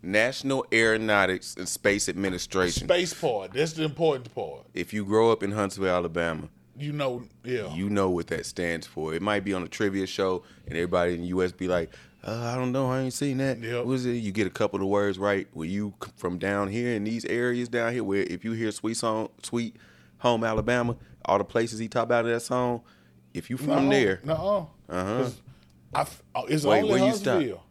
National 0.02 0.64
Aeronautics 0.72 1.56
and 1.56 1.68
Space 1.68 2.08
Administration. 2.08 2.86
space 2.86 3.12
part. 3.12 3.52
That's 3.52 3.72
the 3.72 3.82
important 3.84 4.32
part. 4.34 4.66
If 4.74 4.92
you 4.92 5.04
grow 5.04 5.32
up 5.32 5.42
in 5.42 5.50
Huntsville, 5.52 5.88
Alabama, 5.94 6.48
You 6.78 6.92
know, 6.92 7.24
yeah. 7.42 7.74
you 7.74 7.90
know 7.90 8.08
what 8.08 8.28
that 8.28 8.46
stands 8.46 8.86
for. 8.86 9.12
It 9.12 9.22
might 9.22 9.42
be 9.44 9.52
on 9.52 9.64
a 9.64 9.68
trivia 9.68 10.06
show, 10.06 10.44
and 10.66 10.76
everybody 10.76 11.14
in 11.14 11.22
the 11.22 11.26
U.S. 11.28 11.50
be 11.50 11.66
like, 11.66 11.90
uh, 12.22 12.52
"I 12.52 12.54
don't 12.54 12.70
know, 12.70 12.88
I 12.88 13.00
ain't 13.00 13.12
seen 13.12 13.38
that." 13.38 13.58
Yep. 13.60 13.84
What 13.86 13.94
is 13.94 14.06
it? 14.06 14.12
You 14.12 14.30
get 14.30 14.46
a 14.46 14.50
couple 14.50 14.80
of 14.80 14.86
words 14.86 15.18
right. 15.18 15.48
When 15.52 15.68
you 15.68 15.94
c- 16.04 16.12
from 16.16 16.38
down 16.38 16.68
here 16.68 16.94
in 16.94 17.02
these 17.02 17.24
areas 17.24 17.68
down 17.68 17.92
here, 17.92 18.04
where 18.04 18.22
if 18.22 18.44
you 18.44 18.52
hear 18.52 18.70
"Sweet 18.70 18.96
Song," 18.96 19.30
"Sweet 19.42 19.74
Home 20.18 20.44
Alabama," 20.44 20.96
all 21.28 21.38
the 21.38 21.44
places 21.44 21.78
he 21.78 21.88
talked 21.88 22.04
about 22.04 22.24
in 22.26 22.32
that 22.32 22.40
song, 22.40 22.82
if 23.34 23.50
you 23.50 23.56
from 23.56 23.88
there, 23.88 24.20
No. 24.24 24.70
I 24.90 26.00
f- 26.02 26.22
oh, 26.34 26.44
it's 26.46 26.64
Wait, 26.64 26.78
only 26.82 26.90
where 26.90 27.06
you 27.08 27.14
stop? 27.14 27.34
Huntsville. 27.34 27.62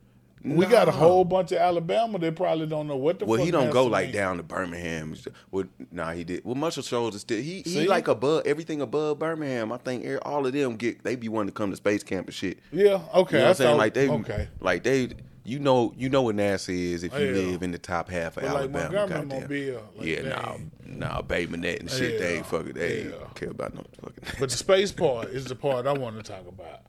We 0.43 0.65
got 0.65 0.87
a 0.87 0.91
whole 0.91 1.25
bunch 1.25 1.51
of 1.51 1.57
Alabama 1.57 2.19
that 2.19 2.35
probably 2.35 2.67
don't 2.67 2.87
know 2.87 2.95
what 2.95 3.19
the 3.19 3.25
fuck. 3.25 3.29
Well, 3.35 3.43
he 3.43 3.51
don't 3.51 3.69
go 3.71 3.85
like 3.87 4.07
mean. 4.07 4.15
down 4.15 4.37
to 4.37 4.43
Birmingham. 4.43 5.15
Well, 5.51 5.65
nah, 5.91 6.11
he 6.13 6.23
did. 6.23 6.45
Well, 6.45 6.55
Muscle 6.55 6.83
Shoals 6.83 7.15
is 7.15 7.21
still 7.21 7.41
he, 7.41 7.63
See? 7.63 7.81
he 7.81 7.87
like 7.87 8.07
above 8.07 8.43
everything 8.45 8.79
above 8.81 9.19
Birmingham. 9.19 9.71
I 9.73 9.77
think 9.77 10.05
er- 10.05 10.19
all 10.21 10.45
of 10.45 10.53
them 10.53 10.77
get 10.77 11.03
they 11.03 11.15
be 11.15 11.27
wanting 11.27 11.49
to 11.49 11.53
come 11.53 11.71
to 11.71 11.75
space 11.75 12.01
camp 12.03 12.27
and 12.27 12.35
shit. 12.35 12.59
Yeah, 12.71 13.01
okay. 13.13 13.37
You 13.37 13.39
know 13.39 13.43
what 13.45 13.49
I'm 13.49 13.55
saying? 13.55 13.55
thought- 13.71 13.77
Like 13.77 13.93
they, 13.93 14.09
okay. 14.09 14.47
like 14.61 14.83
they, 14.83 15.09
you 15.47 15.59
know, 15.59 15.93
you 15.95 16.09
know 16.09 16.23
what 16.23 16.35
NASA 16.35 16.77
is 16.77 17.03
if 17.03 17.13
you 17.13 17.25
Yeah. 17.25 17.51
live 17.51 17.63
in 17.63 17.71
the 17.71 17.77
top 17.77 18.09
half 18.09 18.35
of 18.35 18.43
But 18.43 18.53
like 18.53 18.59
Alabama. 18.63 18.91
Montgomery 18.91 19.27
goddamn. 19.29 19.41
Mobile, 19.41 19.89
like 19.95 20.07
yeah, 20.07 20.21
nah, 20.21 20.57
nah, 20.85 21.21
Bay 21.21 21.45
Minette 21.45 21.79
and 21.79 21.89
shit. 21.89 22.19
They 22.19 22.35
ain't 22.35 22.45
fucking. 22.45 22.73
They 22.73 23.03
ain't 23.03 23.35
care 23.35 23.51
about 23.51 23.73
no 23.73 23.85
fucking. 24.01 24.23
But 24.39 24.49
the 24.49 24.57
space 24.57 24.91
part 24.91 25.29
is 25.29 25.45
the 25.45 25.55
part 25.55 25.87
I 25.87 25.93
want 25.93 26.17
to 26.17 26.23
talk 26.23 26.45
about. 26.47 26.81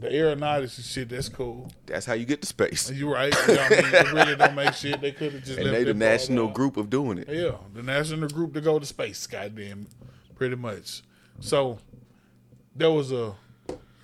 The 0.00 0.12
aeronautics 0.12 0.76
and 0.76 0.84
shit, 0.84 1.08
that's 1.08 1.30
cool. 1.30 1.72
That's 1.86 2.04
how 2.04 2.12
you 2.12 2.26
get 2.26 2.42
to 2.42 2.46
space. 2.46 2.90
You're 2.90 3.14
right. 3.14 3.32
You 3.48 3.54
know 3.54 3.62
I 3.62 3.68
mean? 3.70 3.90
They 3.90 4.12
really 4.12 4.36
don't 4.36 4.54
make 4.54 4.74
shit. 4.74 5.00
They 5.00 5.12
could 5.12 5.32
have 5.32 5.44
just 5.44 5.58
And 5.58 5.70
they 5.70 5.84
the 5.84 5.94
national 5.94 6.48
group 6.48 6.76
of 6.76 6.90
doing 6.90 7.18
it. 7.18 7.28
Yeah, 7.30 7.52
the 7.72 7.82
national 7.82 8.28
group 8.28 8.52
to 8.54 8.60
go 8.60 8.78
to 8.78 8.84
space. 8.84 9.26
Goddamn, 9.26 9.86
pretty 10.34 10.56
much. 10.56 11.02
So 11.40 11.78
there 12.76 12.90
was 12.90 13.12
a 13.12 13.34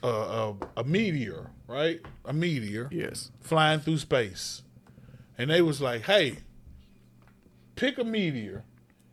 a, 0.03 0.09
a, 0.09 0.57
a 0.79 0.85
meteor, 0.85 1.51
right? 1.69 2.01
A 2.25 2.33
meteor 2.33 2.89
Yes. 2.91 3.31
flying 3.41 3.79
through 3.81 3.99
space, 3.99 4.63
and 5.37 5.51
they 5.51 5.63
was 5.63 5.81
like, 5.81 6.03
"Hey, 6.03 6.39
pick 7.77 7.99
a 7.99 8.05
meteor, 8.05 8.65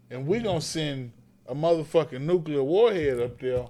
and 0.10 0.26
we 0.26 0.40
gonna 0.40 0.62
send 0.62 1.12
a 1.48 1.54
motherfucking 1.54 2.22
nuclear 2.22 2.64
warhead 2.64 3.20
up 3.20 3.40
there, 3.40 3.68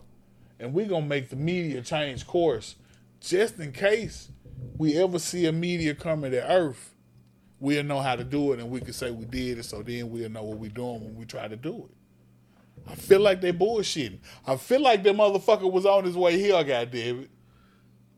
and 0.59 0.73
we 0.73 0.85
gonna 0.85 1.05
make 1.05 1.29
the 1.29 1.35
meteor 1.35 1.81
change 1.81 2.25
course, 2.25 2.75
just 3.19 3.59
in 3.59 3.73
case 3.73 4.29
we 4.77 4.95
ever 4.97 5.19
see 5.19 5.45
a 5.45 5.51
meteor 5.51 5.95
coming 5.95 6.31
to 6.31 6.49
Earth." 6.49 6.91
We'll 7.59 7.83
know 7.83 8.01
how 8.01 8.15
to 8.17 8.23
do 8.23 8.51
it, 8.51 8.59
and 8.59 8.69
we 8.69 8.81
can 8.81 8.93
say 8.93 9.11
we 9.11 9.25
did 9.25 9.57
it. 9.59 9.63
So 9.63 9.81
then 9.81 10.11
we'll 10.11 10.29
know 10.29 10.43
what 10.43 10.57
we're 10.59 10.69
doing 10.69 11.03
when 11.03 11.15
we 11.15 11.25
try 11.25 11.47
to 11.47 11.55
do 11.55 11.89
it. 11.89 12.87
I 12.87 12.95
feel 12.95 13.21
like 13.21 13.41
they 13.41 13.53
bullshitting. 13.53 14.19
I 14.45 14.57
feel 14.57 14.81
like 14.81 15.03
that 15.03 15.15
motherfucker 15.15 15.71
was 15.71 15.85
on 15.85 16.03
his 16.03 16.15
way 16.17 16.37
here. 16.37 16.61
Goddamn 16.63 17.21
it! 17.21 17.29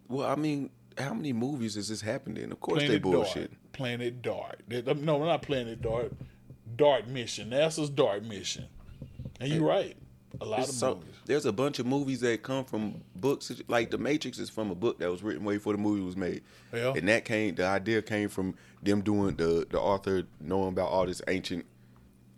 Well, 0.09 0.27
I 0.27 0.35
mean, 0.35 0.69
how 0.97 1.13
many 1.13 1.33
movies 1.33 1.75
has 1.75 1.89
this 1.89 2.01
happened 2.01 2.37
in? 2.37 2.51
Of 2.51 2.59
course 2.59 2.79
they 2.81 2.87
Planet 2.99 3.01
bullshit. 3.03 3.51
Dart. 3.51 3.73
Planet 3.73 4.21
Dart. 4.21 4.61
They- 4.67 4.81
No, 4.81 5.23
not 5.23 5.41
Planet 5.41 5.81
Dart. 5.81 6.13
Dart 6.75 7.07
mission. 7.07 7.49
NASA's 7.51 7.89
Dart 7.89 8.23
mission. 8.23 8.65
And 9.39 9.51
you're 9.51 9.63
right. 9.67 9.95
A 10.41 10.45
lot 10.45 10.59
of 10.59 10.65
So 10.65 10.95
movies. 10.95 11.13
there's 11.25 11.45
a 11.45 11.51
bunch 11.53 11.79
of 11.79 11.85
movies 11.85 12.19
that 12.21 12.43
come 12.43 12.63
from 12.65 13.01
books. 13.15 13.51
Like 13.67 13.89
The 13.91 13.97
Matrix 13.97 14.37
is 14.39 14.49
from 14.49 14.69
a 14.71 14.75
book 14.75 14.99
that 14.99 15.09
was 15.09 15.23
written 15.23 15.43
way 15.43 15.55
before 15.55 15.73
the 15.73 15.79
movie 15.79 16.01
was 16.01 16.15
made. 16.17 16.41
Yeah. 16.73 16.93
And 16.95 17.07
that 17.07 17.25
came. 17.25 17.55
The 17.55 17.65
idea 17.65 18.01
came 18.01 18.29
from 18.29 18.55
them 18.83 19.01
doing 19.01 19.35
the 19.35 19.65
the 19.69 19.79
author 19.79 20.23
knowing 20.39 20.69
about 20.69 20.89
all 20.89 21.05
this 21.05 21.21
ancient 21.27 21.65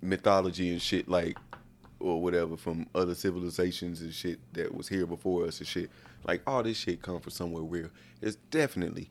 mythology 0.02 0.72
and 0.72 0.82
shit 0.82 1.08
like 1.10 1.38
or 2.00 2.22
whatever 2.22 2.56
from 2.56 2.88
other 2.96 3.14
civilizations 3.16 4.00
and 4.02 4.14
shit 4.14 4.40
that 4.54 4.74
was 4.74 4.88
here 4.88 5.06
before 5.06 5.46
us 5.46 5.60
and 5.60 5.68
shit. 5.68 5.90
Like 6.26 6.42
all 6.48 6.64
this 6.64 6.78
shit 6.78 7.02
come 7.02 7.20
from 7.20 7.32
somewhere 7.32 7.64
real. 7.64 7.90
It's 8.22 8.36
definitely, 8.52 9.10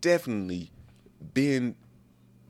definitely 0.00 0.70
been 1.34 1.74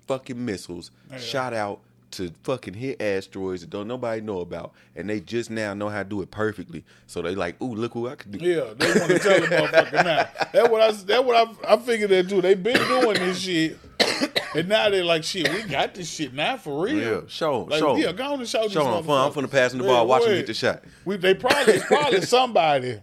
fucking 0.06 0.42
missiles 0.44 0.90
shot 1.18 1.52
out 1.52 1.80
to 2.12 2.32
fucking 2.44 2.74
hit 2.74 3.02
asteroids 3.02 3.60
that 3.60 3.70
don't 3.70 3.88
nobody 3.88 4.20
know 4.22 4.38
about, 4.40 4.72
and 4.94 5.10
they 5.10 5.20
just 5.20 5.50
now 5.50 5.74
know 5.74 5.88
how 5.88 6.02
to 6.02 6.08
do 6.08 6.22
it 6.22 6.30
perfectly. 6.30 6.84
So 7.06 7.20
they 7.20 7.34
like, 7.34 7.60
ooh, 7.60 7.74
look 7.74 7.92
who 7.92 8.08
I 8.08 8.14
can 8.14 8.30
do. 8.30 8.38
Yeah, 8.38 8.72
they 8.76 8.86
want 8.98 9.10
to 9.10 9.18
tell 9.18 9.40
the 9.40 9.46
motherfucker 9.48 10.04
now. 10.04 10.28
That's 10.52 10.68
what 10.70 10.80
I. 10.80 10.92
That's 10.92 11.24
what 11.24 11.36
I. 11.66 11.74
I 11.74 11.76
figured 11.78 12.10
that 12.10 12.28
too. 12.28 12.40
They 12.40 12.54
been 12.54 12.76
doing 12.88 13.14
this 13.14 13.40
shit, 13.40 13.76
and 14.54 14.68
now 14.68 14.88
they're 14.88 15.04
like, 15.04 15.24
shit, 15.24 15.52
we 15.52 15.64
got 15.64 15.94
this 15.94 16.08
shit 16.08 16.32
now 16.32 16.56
for 16.56 16.84
real. 16.84 16.96
Yeah, 16.96 17.20
show 17.28 17.62
'em, 17.64 17.68
Like, 17.68 17.80
show. 17.80 17.96
Yeah, 17.96 18.12
go 18.12 18.32
on 18.32 18.38
and 18.40 18.48
show, 18.48 18.62
these 18.62 18.72
Show 18.72 18.86
'em. 18.86 18.94
I'm 18.94 19.04
finna- 19.04 19.26
I'm 19.26 19.32
finna 19.32 19.50
pass 19.50 19.72
the 19.72 19.78
Yeah, 19.78 19.84
ball, 19.86 20.06
watch 20.06 20.22
him 20.22 20.28
wait. 20.30 20.36
get 20.38 20.46
the 20.46 20.54
shot. 20.54 20.84
We, 21.04 21.16
they 21.16 21.34
probably 21.34 21.80
probably 21.80 22.20
somebody 22.22 23.00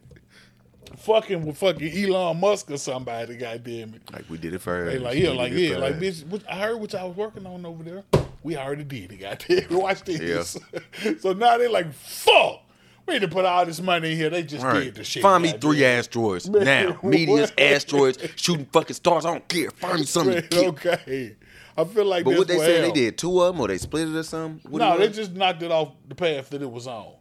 fucking 1.03 1.45
with 1.45 1.57
fucking 1.57 1.91
Elon 2.05 2.39
Musk 2.39 2.71
or 2.71 2.77
somebody. 2.77 3.35
Goddamn 3.35 3.95
it. 3.95 4.11
Like 4.11 4.29
we 4.29 4.37
did 4.37 4.53
it 4.53 4.59
first. 4.61 4.91
They 4.91 4.99
like, 4.99 5.17
yeah, 5.17 5.31
We 5.31 5.37
like, 5.37 5.53
yeah, 5.53 5.77
like, 5.77 5.99
bitch, 5.99 6.25
what, 6.27 6.43
I 6.49 6.55
heard 6.59 6.77
what 6.79 6.93
y'all 6.93 7.07
was 7.09 7.17
working 7.17 7.45
on 7.45 7.65
over 7.65 7.83
there. 7.83 8.03
We 8.43 8.57
already 8.57 8.83
did 8.83 9.11
it, 9.11 9.17
goddamn. 9.17 9.67
Watch 9.77 10.03
this. 10.03 10.57
so 11.19 11.33
now 11.33 11.57
they're 11.57 11.69
like, 11.69 11.93
fuck, 11.93 12.61
We 13.07 13.13
need 13.15 13.21
to 13.21 13.27
put 13.27 13.45
all 13.45 13.65
this 13.65 13.81
money 13.81 14.11
in 14.11 14.17
here. 14.17 14.29
They 14.29 14.43
just 14.43 14.63
Right. 14.65 14.85
did 14.85 14.95
the 14.95 15.03
shit. 15.03 15.21
Find 15.21 15.43
me 15.43 15.49
goddamn. 15.51 15.61
three 15.71 15.85
asteroids 15.85 16.49
Man, 16.49 16.63
now. 16.65 16.99
Meteors, 17.03 17.51
asteroids, 17.57 18.17
shooting 18.35 18.65
fucking 18.71 18.95
stars. 18.95 19.25
I 19.25 19.31
don't 19.31 19.47
care. 19.47 19.71
Find 19.71 19.99
me 19.99 20.05
something. 20.05 20.35
Man, 20.51 20.65
okay. 20.69 21.35
I 21.75 21.83
feel 21.85 22.05
like 22.05 22.23
But 22.23 22.37
what 22.37 22.47
they 22.47 22.57
saying? 22.59 22.81
They 22.83 22.91
did 22.91 23.17
two 23.17 23.41
of 23.41 23.53
them, 23.55 23.61
or 23.61 23.67
they 23.67 23.79
split 23.79 24.07
it 24.07 24.15
or 24.15 24.23
something? 24.23 24.69
What 24.71 24.79
No, 24.79 24.97
they 24.97 25.09
just 25.09 25.33
knocked 25.33 25.63
it 25.63 25.71
off 25.71 25.93
the 26.07 26.13
path 26.15 26.49
that 26.51 26.61
it 26.61 26.69
was 26.69 26.85
on. 26.85 27.13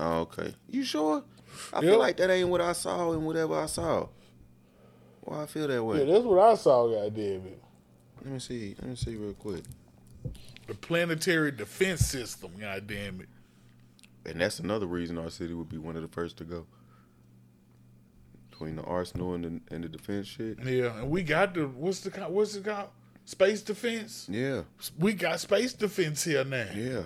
Oh, 0.00 0.20
okay. 0.22 0.52
You 0.68 0.82
sure? 0.84 1.22
I 1.72 1.80
feel 1.80 1.98
like 1.98 2.16
that 2.18 2.30
ain't 2.30 2.48
what 2.48 2.60
I 2.60 2.72
saw 2.72 3.12
and 3.12 3.24
whatever 3.26 3.58
I 3.58 3.66
saw. 3.66 4.08
Why 5.22 5.42
I 5.42 5.46
feel 5.46 5.68
that 5.68 5.82
way? 5.82 5.98
Yeah, 6.00 6.12
that's 6.12 6.24
what 6.24 6.38
I 6.38 6.54
saw, 6.56 6.88
goddamn 6.88 7.46
it. 7.46 7.62
Let 8.24 8.32
me 8.34 8.38
see. 8.38 8.74
Let 8.80 8.90
me 8.90 8.96
see 8.96 9.16
real 9.16 9.34
quick. 9.34 9.62
The 10.66 10.74
planetary 10.74 11.50
defense 11.52 12.06
system, 12.06 12.52
goddamn 12.58 13.20
it. 13.20 13.28
And 14.30 14.40
that's 14.40 14.58
another 14.60 14.86
reason 14.86 15.18
our 15.18 15.30
city 15.30 15.54
would 15.54 15.68
be 15.68 15.78
one 15.78 15.96
of 15.96 16.02
the 16.02 16.08
first 16.08 16.36
to 16.38 16.44
go. 16.44 16.66
Between 18.50 18.76
the 18.76 18.82
arsenal 18.82 19.34
and 19.34 19.44
the, 19.44 19.74
and 19.74 19.82
the 19.84 19.88
defense 19.88 20.28
shit. 20.28 20.58
Yeah, 20.64 20.98
and 21.00 21.10
we 21.10 21.22
got 21.22 21.54
the 21.54 21.66
what's 21.66 22.00
the 22.00 22.10
what's 22.28 22.54
it 22.54 22.64
called? 22.64 22.90
Space 23.24 23.62
defense. 23.62 24.26
Yeah, 24.30 24.62
We 24.98 25.14
got 25.14 25.40
space 25.40 25.72
defense 25.72 26.24
here 26.24 26.44
now. 26.44 26.66
yeah. 26.74 27.02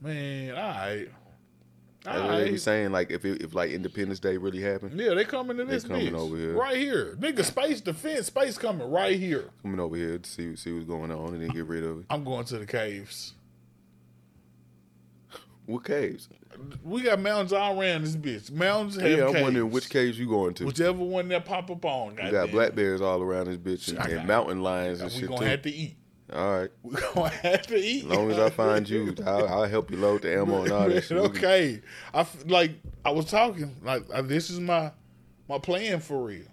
Man, 0.00 0.50
all 0.56 0.56
right. 0.56 1.08
That's 2.04 2.18
what 2.22 2.36
they 2.38 2.50
be 2.50 2.56
saying. 2.56 2.92
Like 2.92 3.10
if 3.10 3.24
it, 3.26 3.42
if 3.42 3.54
like 3.54 3.70
Independence 3.72 4.20
Day 4.20 4.36
really 4.38 4.62
happened, 4.62 4.98
Yeah, 4.98 5.12
they 5.14 5.24
coming 5.24 5.58
to 5.58 5.64
this 5.66 5.82
They 5.82 5.88
coming 5.90 6.12
bitch. 6.12 6.18
over 6.18 6.36
here. 6.36 6.52
Right 6.54 6.76
here. 6.78 7.14
Nigga, 7.20 7.44
space 7.44 7.80
defense, 7.82 8.26
space 8.28 8.56
coming 8.56 8.90
right 8.90 9.18
here. 9.18 9.50
coming 9.62 9.78
over 9.80 9.96
here 9.96 10.18
to 10.18 10.30
see 10.30 10.56
see 10.56 10.72
what's 10.72 10.86
going 10.86 11.10
on 11.10 11.34
and 11.34 11.42
then 11.42 11.50
get 11.50 11.66
rid 11.66 11.84
of 11.84 11.98
it. 12.00 12.06
I'm 12.08 12.24
going 12.24 12.46
to 12.46 12.58
the 12.58 12.66
caves. 12.66 13.34
What 15.66 15.84
caves? 15.84 16.28
We 16.82 17.02
got 17.02 17.20
mountains 17.20 17.52
all 17.52 17.80
around 17.80 18.02
this 18.02 18.16
bitch. 18.16 18.50
Mountains 18.50 18.96
have 19.00 19.08
yeah, 19.18 19.26
I'm 19.26 19.32
caves. 19.34 19.42
wondering 19.44 19.70
which 19.70 19.88
caves 19.88 20.18
you 20.18 20.28
going 20.28 20.54
to. 20.54 20.64
Whichever 20.66 20.98
one 20.98 21.28
that 21.28 21.44
pop 21.44 21.70
up 21.70 21.84
on. 21.84 22.12
you 22.12 22.16
goddamn 22.16 22.32
got 22.32 22.48
it. 22.48 22.52
black 22.52 22.74
bears 22.74 23.00
all 23.00 23.22
around 23.22 23.46
this 23.46 23.56
bitch 23.58 23.88
and, 23.96 24.12
and 24.12 24.26
mountain 24.26 24.62
lions 24.62 25.00
and 25.00 25.12
We 25.12 25.18
shit 25.20 25.28
gonna 25.28 25.40
too. 25.40 25.46
have 25.46 25.62
to 25.62 25.70
eat. 25.70 25.96
All 26.32 26.58
right. 26.60 26.70
We're 26.82 27.00
gonna 27.00 27.28
have 27.28 27.66
to 27.68 27.76
eat. 27.76 28.04
As 28.04 28.10
long 28.10 28.30
as 28.30 28.38
I 28.38 28.50
find 28.50 28.88
you, 28.88 29.14
I'll, 29.26 29.48
I'll 29.48 29.68
help 29.68 29.90
you 29.90 29.96
load 29.96 30.22
the 30.22 30.34
ammo 30.38 30.62
and 30.62 30.72
all 30.72 30.88
that 30.88 31.02
shit. 31.02 31.18
Okay. 31.18 31.80
I 32.14 32.26
like 32.46 32.72
I 33.04 33.10
was 33.10 33.26
talking 33.26 33.74
like 33.82 34.04
uh, 34.12 34.22
this 34.22 34.50
is 34.50 34.60
my 34.60 34.92
my 35.48 35.58
plan 35.58 36.00
for 36.00 36.24
real. 36.24 36.46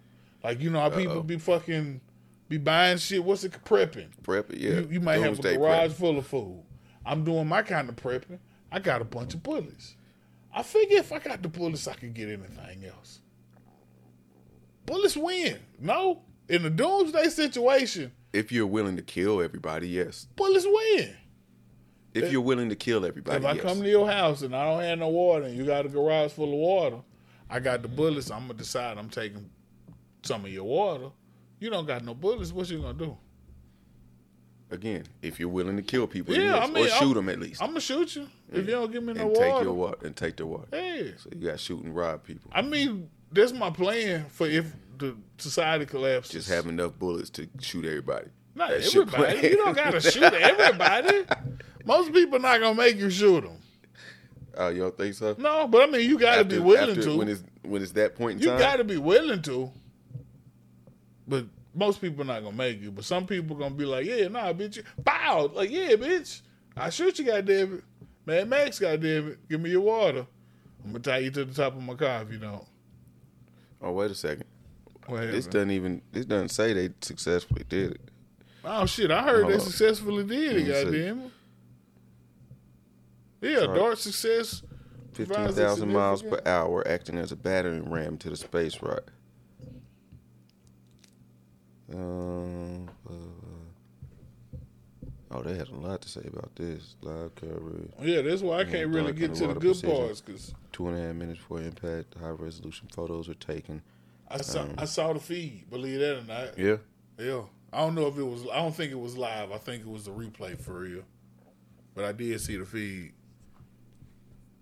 Like 0.44 0.60
you 0.62 0.70
know 0.70 0.80
how 0.80 0.90
people 0.90 1.22
be 1.24 1.38
fucking 1.38 2.02
be 2.49 2.58
buying 2.58 2.98
shit. 2.98 3.24
What's 3.24 3.44
it 3.44 3.54
prepping? 3.66 4.10
Prepping, 4.24 4.60
yeah. 4.60 4.80
You, 4.80 4.88
you 4.91 4.99
might 4.99 5.16
have 5.16 5.34
a 5.34 5.36
Doomsday 5.36 5.58
garage 5.58 5.88
prep. 5.88 5.91
full 5.91 6.18
of 6.18 6.28
food. 6.28 6.64
I'm 7.06 7.24
doing 7.24 7.48
my 7.48 7.62
kind 7.62 7.90
of 7.90 7.95
prepping. 7.95 8.40
I 8.72 8.80
got 8.80 9.02
a 9.02 9.06
bunch 9.06 9.34
of 9.34 9.44
bullets. 9.44 9.95
I 10.54 10.64
figure 10.64 10.98
if 10.98 11.12
I 11.12 11.20
got 11.20 11.41
the 11.41 11.48
bullets, 11.49 11.88
I 11.88 11.94
can 11.94 12.14
get 12.14 12.30
anything 12.30 12.86
else. 12.86 13.22
Bullets 14.86 15.16
win. 15.16 15.60
No, 15.80 16.22
in 16.49 16.64
the 16.64 16.70
doomsday 16.70 17.30
situation, 17.30 18.12
If 18.38 18.51
you're 18.51 18.68
willing 18.68 18.95
to 18.97 19.01
kill 19.01 19.41
everybody, 19.41 19.89
yes. 19.89 20.27
bullets 20.35 20.65
win. 20.68 21.09
If 22.14 22.31
you're 22.31 22.41
willing 22.41 22.69
to 22.69 22.76
kill 22.76 23.03
everybody, 23.05 23.38
If 23.38 23.45
I 23.45 23.53
yes. 23.53 23.64
come 23.64 23.81
to 23.81 23.89
your 23.89 24.07
house 24.09 24.43
and 24.43 24.55
I 24.55 24.64
don't 24.65 24.84
have 24.84 24.99
no 24.99 25.07
water 25.09 25.45
and 25.45 25.57
you 25.57 25.65
got 25.65 25.85
a 25.85 25.89
garage 25.89 26.31
full 26.34 26.53
of 26.53 26.59
water, 26.59 26.97
I 27.49 27.59
got 27.59 27.81
the 27.81 27.88
bullets. 27.88 28.30
I'm 28.30 28.41
gonna 28.41 28.53
decide 28.55 28.97
I'm 28.99 29.09
taking 29.09 29.49
some 30.23 30.45
of 30.45 30.51
your 30.51 30.65
water. 30.65 31.09
You 31.59 31.69
don't 31.72 31.85
got 31.88 32.03
no 32.03 32.14
bullets. 32.14 32.51
What 32.51 32.69
you 32.69 32.80
gonna 32.80 32.93
do? 32.97 33.18
Again, 34.69 35.05
if 35.22 35.39
you're 35.39 35.49
willing 35.49 35.77
to 35.77 35.81
kill 35.81 36.05
people, 36.07 36.35
Yeah, 36.35 36.55
yes. 36.55 36.69
I 36.69 36.72
mean, 36.72 36.85
or 36.85 36.89
shoot 36.89 37.05
I'm- 37.05 37.14
them 37.15 37.30
at 37.30 37.39
least, 37.39 37.61
I'm 37.61 37.69
gonna 37.69 37.80
shoot 37.81 38.15
you 38.18 38.27
if 38.51 38.65
you 38.65 38.72
don't 38.72 38.91
give 38.91 39.01
me 39.03 39.14
no 39.14 39.27
and 39.27 39.35
take 39.35 39.51
water. 39.53 39.64
your 39.65 39.73
water 39.73 40.05
and 40.05 40.15
take 40.15 40.38
their 40.38 40.45
water. 40.45 40.68
Yeah. 40.73 41.11
So 41.18 41.30
you 41.35 41.47
got 41.47 41.59
shoot 41.59 41.84
and 41.84 41.95
rob 41.95 42.23
people. 42.23 42.51
I 42.53 42.61
mean, 42.61 43.09
that's 43.31 43.53
my 43.53 43.69
plan 43.72 44.26
for 44.30 44.45
if 44.47 44.72
the 44.98 45.15
society 45.38 45.86
collapses. 45.86 46.32
Just 46.32 46.49
have 46.49 46.68
enough 46.68 46.98
bullets 46.98 47.30
to 47.32 47.48
shoot 47.60 47.86
everybody. 47.86 48.28
not 48.56 48.69
That's 48.69 48.95
everybody. 48.95 49.48
You 49.49 49.57
don't 49.57 49.76
gotta 49.76 50.02
shoot 50.02 50.24
everybody. 50.34 51.26
Most 51.86 52.11
people 52.14 52.40
not 52.40 52.60
gonna 52.60 52.76
make 52.76 52.98
you 52.98 53.10
shoot 53.10 53.41
them. 53.41 53.57
Oh, 54.60 54.69
you 54.69 54.80
don't 54.82 54.98
think 54.98 55.14
so? 55.14 55.36
No, 55.38 55.68
but 55.68 55.88
I 55.88 55.91
mean, 55.91 56.10
you 56.10 56.18
gotta 56.18 56.44
be 56.44 56.60
willing 56.60 56.98
after- 56.98 57.03
to. 57.03 57.18
When 57.18 57.30
it's 57.30 57.44
when 57.64 57.82
it's 57.82 57.91
that 57.94 58.15
point 58.15 58.34
in 58.34 58.38
time. 58.40 58.44
You 58.45 58.49
time, 58.52 58.60
got 58.60 58.76
to 58.78 58.84
be 58.86 58.98
willing 58.98 59.41
to. 59.44 59.69
But 61.28 61.45
most 61.76 61.99
people 62.02 62.24
not 62.26 62.41
gonna 62.44 62.56
make 62.56 62.82
you. 62.82 62.91
But 62.91 63.03
some 63.03 63.28
people 63.28 63.56
gonna 63.56 63.76
be 63.76 63.86
like, 63.86 64.06
yeah, 64.06 64.28
nah, 64.30 64.53
bitch. 64.53 64.82
Bow, 65.03 65.52
like, 65.53 65.69
yeah, 65.69 65.90
bitch. 65.91 66.41
I 66.76 66.90
shoot 66.90 67.19
you, 67.19 67.26
goddamn 67.26 67.74
it. 67.76 67.84
man, 68.26 68.49
Max, 68.49 68.80
goddamn 68.80 69.30
it. 69.30 69.49
Give 69.49 69.60
me 69.60 69.69
your 69.69 69.82
water. 69.82 70.26
I'm 70.84 70.91
gonna 70.91 70.99
tie 71.03 71.18
you 71.19 71.32
to 71.32 71.44
the 71.45 71.53
top 71.53 71.76
of 71.76 71.82
my 71.84 71.95
car 71.95 72.22
if 72.22 72.32
you 72.32 72.38
don't. 72.38 72.64
Oh, 73.82 73.91
wait 73.91 74.10
a 74.11 74.15
second. 74.15 74.45
What 75.08 75.22
This 75.32 75.48
doesn't 75.48 75.72
even. 75.72 76.02
This 76.12 76.26
doesn't 76.26 76.50
say 76.50 76.74
they 76.74 76.90
successfully 77.02 77.64
did 77.70 77.92
it. 77.92 78.02
Oh 78.66 78.86
shit! 78.86 79.10
I 79.12 79.24
heard 79.24 79.46
they 79.48 79.52
Hold 79.54 79.54
on. 79.54 79.60
successfully 79.62 80.24
did 80.26 80.56
it. 80.58 80.68
Let 80.68 80.88
me 80.88 80.92
see. 80.92 81.08
Goddamn 81.08 81.20
it. 81.20 81.32
Yeah, 83.50 83.60
Sorry. 83.66 83.96
Success. 83.98 84.64
Fifteen 85.14 85.26
provides 85.36 85.58
a 85.58 85.62
thousand 85.62 85.94
miles 85.94 86.22
per 86.22 86.28
significant- 86.30 86.48
hour, 86.48 86.88
acting 86.88 87.18
as 87.18 87.32
a 87.32 87.36
battering 87.36 87.90
ram 87.90 88.18
to 88.18 88.30
the 88.30 88.36
space 88.38 88.82
rock. 88.82 89.12
Um, 91.94 92.90
uh, 93.10 93.14
oh, 95.32 95.42
they 95.42 95.56
had 95.56 95.70
a 95.70 95.76
lot 95.76 96.02
to 96.02 96.10
say 96.10 96.22
about 96.28 96.54
this. 96.56 96.96
Live 97.02 97.34
coverage. 97.36 97.90
Yeah, 98.02 98.22
that's 98.22 98.42
why 98.42 98.58
I 98.58 98.62
Yeah, 98.64 98.72
can't 98.72 98.90
really 98.90 99.14
get 99.14 99.34
to 99.36 99.48
the 99.48 99.54
good 99.54 99.62
precision. 99.80 99.90
parts 99.92 100.22
because 100.22 100.54
Two 100.74 100.88
and 100.90 100.98
a 100.98 101.02
half 101.02 101.16
minutes 101.16 101.40
before 101.40 101.62
impact, 101.62 102.16
high 102.20 102.30
resolution 102.30 102.88
photos 102.94 103.28
were 103.28 103.34
taken. 103.36 103.82
I 104.30 104.38
saw 104.38 104.66
mm. 104.66 104.74
I 104.78 104.86
saw 104.86 105.14
the 105.14 105.20
feed. 105.20 105.70
Believe 105.70 105.99
that 105.99 106.18
or 106.18 106.24
not. 106.24 106.58
Yeah. 106.58 106.78
Yeah, 107.20 107.41
I 107.74 107.80
don't 107.80 107.95
know 107.95 108.08
if 108.08 108.18
it 108.18 108.24
was. 108.24 108.44
I 108.52 108.58
don't 108.58 108.76
think 108.76 108.91
it 108.91 108.99
was 108.99 109.18
live. 109.18 109.52
I 109.52 109.58
think 109.58 109.82
it 109.82 109.90
was 109.90 110.06
the 110.06 110.12
replay 110.12 110.60
for 110.60 110.74
real. 110.80 111.04
But 111.95 112.06
I 112.06 112.12
did 112.12 112.40
see 112.41 112.58
the 112.58 112.66
feed. 112.66 113.14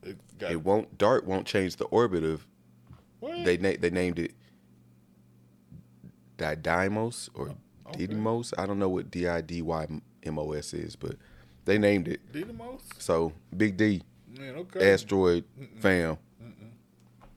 It 0.03 0.17
got 0.37 0.51
It 0.51 0.63
won't. 0.63 0.97
Dart 0.97 1.25
won't 1.25 1.45
change 1.45 1.75
the 1.75 1.85
orbit 1.85 2.23
of. 2.23 2.45
what? 3.19 3.43
They 3.43 3.57
na- 3.57 3.73
they 3.77 3.89
named 3.89 4.19
it. 4.19 4.33
Didymos 6.37 7.29
or 7.33 7.49
oh, 7.49 7.55
Okay. 7.89 8.07
Didymos. 8.07 8.53
I 8.57 8.65
don't 8.65 8.79
know 8.79 8.89
what 8.89 9.11
D 9.11 9.27
I 9.27 9.41
D 9.41 9.61
Y 9.61 9.87
M 10.23 10.39
O 10.39 10.51
S 10.53 10.73
is, 10.73 10.95
but 10.95 11.15
they 11.65 11.77
named 11.77 12.07
it. 12.07 12.21
Didymos. 12.31 12.81
So 12.99 13.33
Big 13.55 13.77
D, 13.77 14.01
Man, 14.37 14.55
okay. 14.55 14.93
asteroid 14.93 15.43
fam. 15.79 16.17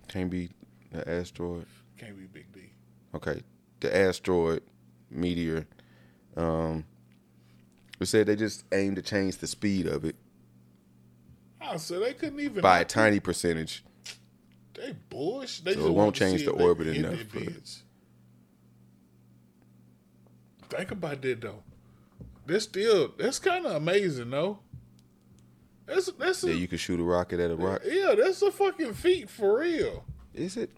Can't 0.09 0.31
be 0.31 0.51
an 0.93 1.05
asteroid. 1.07 1.67
Can't 1.99 2.17
be 2.17 2.25
Big 2.27 2.53
D. 2.53 2.73
Okay, 3.15 3.43
the 3.81 3.95
asteroid 3.97 4.63
meteor. 5.11 5.67
Um, 6.37 6.85
it 7.99 8.07
said 8.07 8.27
they 8.27 8.37
just 8.37 8.65
aimed 8.73 8.97
to 8.97 9.03
change 9.03 9.39
the 9.39 9.47
speed 9.47 9.87
of 9.87 10.05
it 10.05 10.15
Oh, 11.71 11.77
so 11.77 12.01
they 12.01 12.15
couldn't 12.15 12.41
even 12.41 12.63
by 12.63 12.81
a 12.81 12.85
tiny 12.85 13.21
percentage. 13.21 13.85
They 14.75 14.95
bush. 15.09 15.61
They 15.61 15.75
So 15.75 15.87
it 15.87 15.93
won't 15.93 16.15
change 16.15 16.45
the 16.45 16.53
orbit 16.53 16.87
enough 16.89 17.19
that 17.19 17.31
for 17.31 17.39
it. 17.39 17.83
Think 20.69 20.91
about 20.93 21.21
that 21.23 21.41
though. 21.41 21.63
That's 22.47 22.65
still 22.65 23.13
that's 23.19 23.39
kind 23.39 23.67
of 23.67 23.73
amazing 23.73 24.31
though. 24.31 24.61
That's 25.87 26.13
that's 26.13 26.45
a, 26.45 26.49
Yeah, 26.49 26.55
you 26.55 26.69
could 26.69 26.81
shoot 26.81 27.01
a 27.01 27.03
rocket 27.03 27.41
at 27.41 27.51
a 27.51 27.57
rock. 27.57 27.83
yeah, 27.85 28.15
that's 28.17 28.41
a 28.43 28.51
fucking 28.51 28.95
feat 28.95 29.29
for 29.29 29.59
real. 29.61 30.05
Is 30.35 30.57
it? 30.57 30.71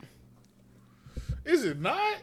Is 1.45 1.65
it 1.65 1.81
not? 1.81 2.19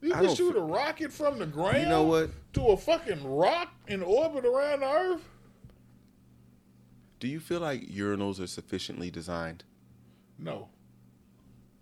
You 0.00 0.12
can 0.12 0.34
shoot 0.34 0.56
a 0.56 0.60
rocket 0.60 1.12
from 1.12 1.38
the 1.38 1.46
ground. 1.46 1.78
You 1.78 1.88
know 1.88 2.04
what? 2.04 2.30
To 2.54 2.68
a 2.68 2.76
fucking 2.76 3.22
rock 3.24 3.72
in 3.86 4.02
orbit 4.02 4.46
around 4.46 4.80
the 4.80 4.86
Earth. 4.86 5.28
Do 7.18 7.28
you 7.28 7.38
feel 7.38 7.60
like 7.60 7.82
urinals 7.82 8.40
are 8.40 8.46
sufficiently 8.46 9.10
designed? 9.10 9.64
No, 10.38 10.68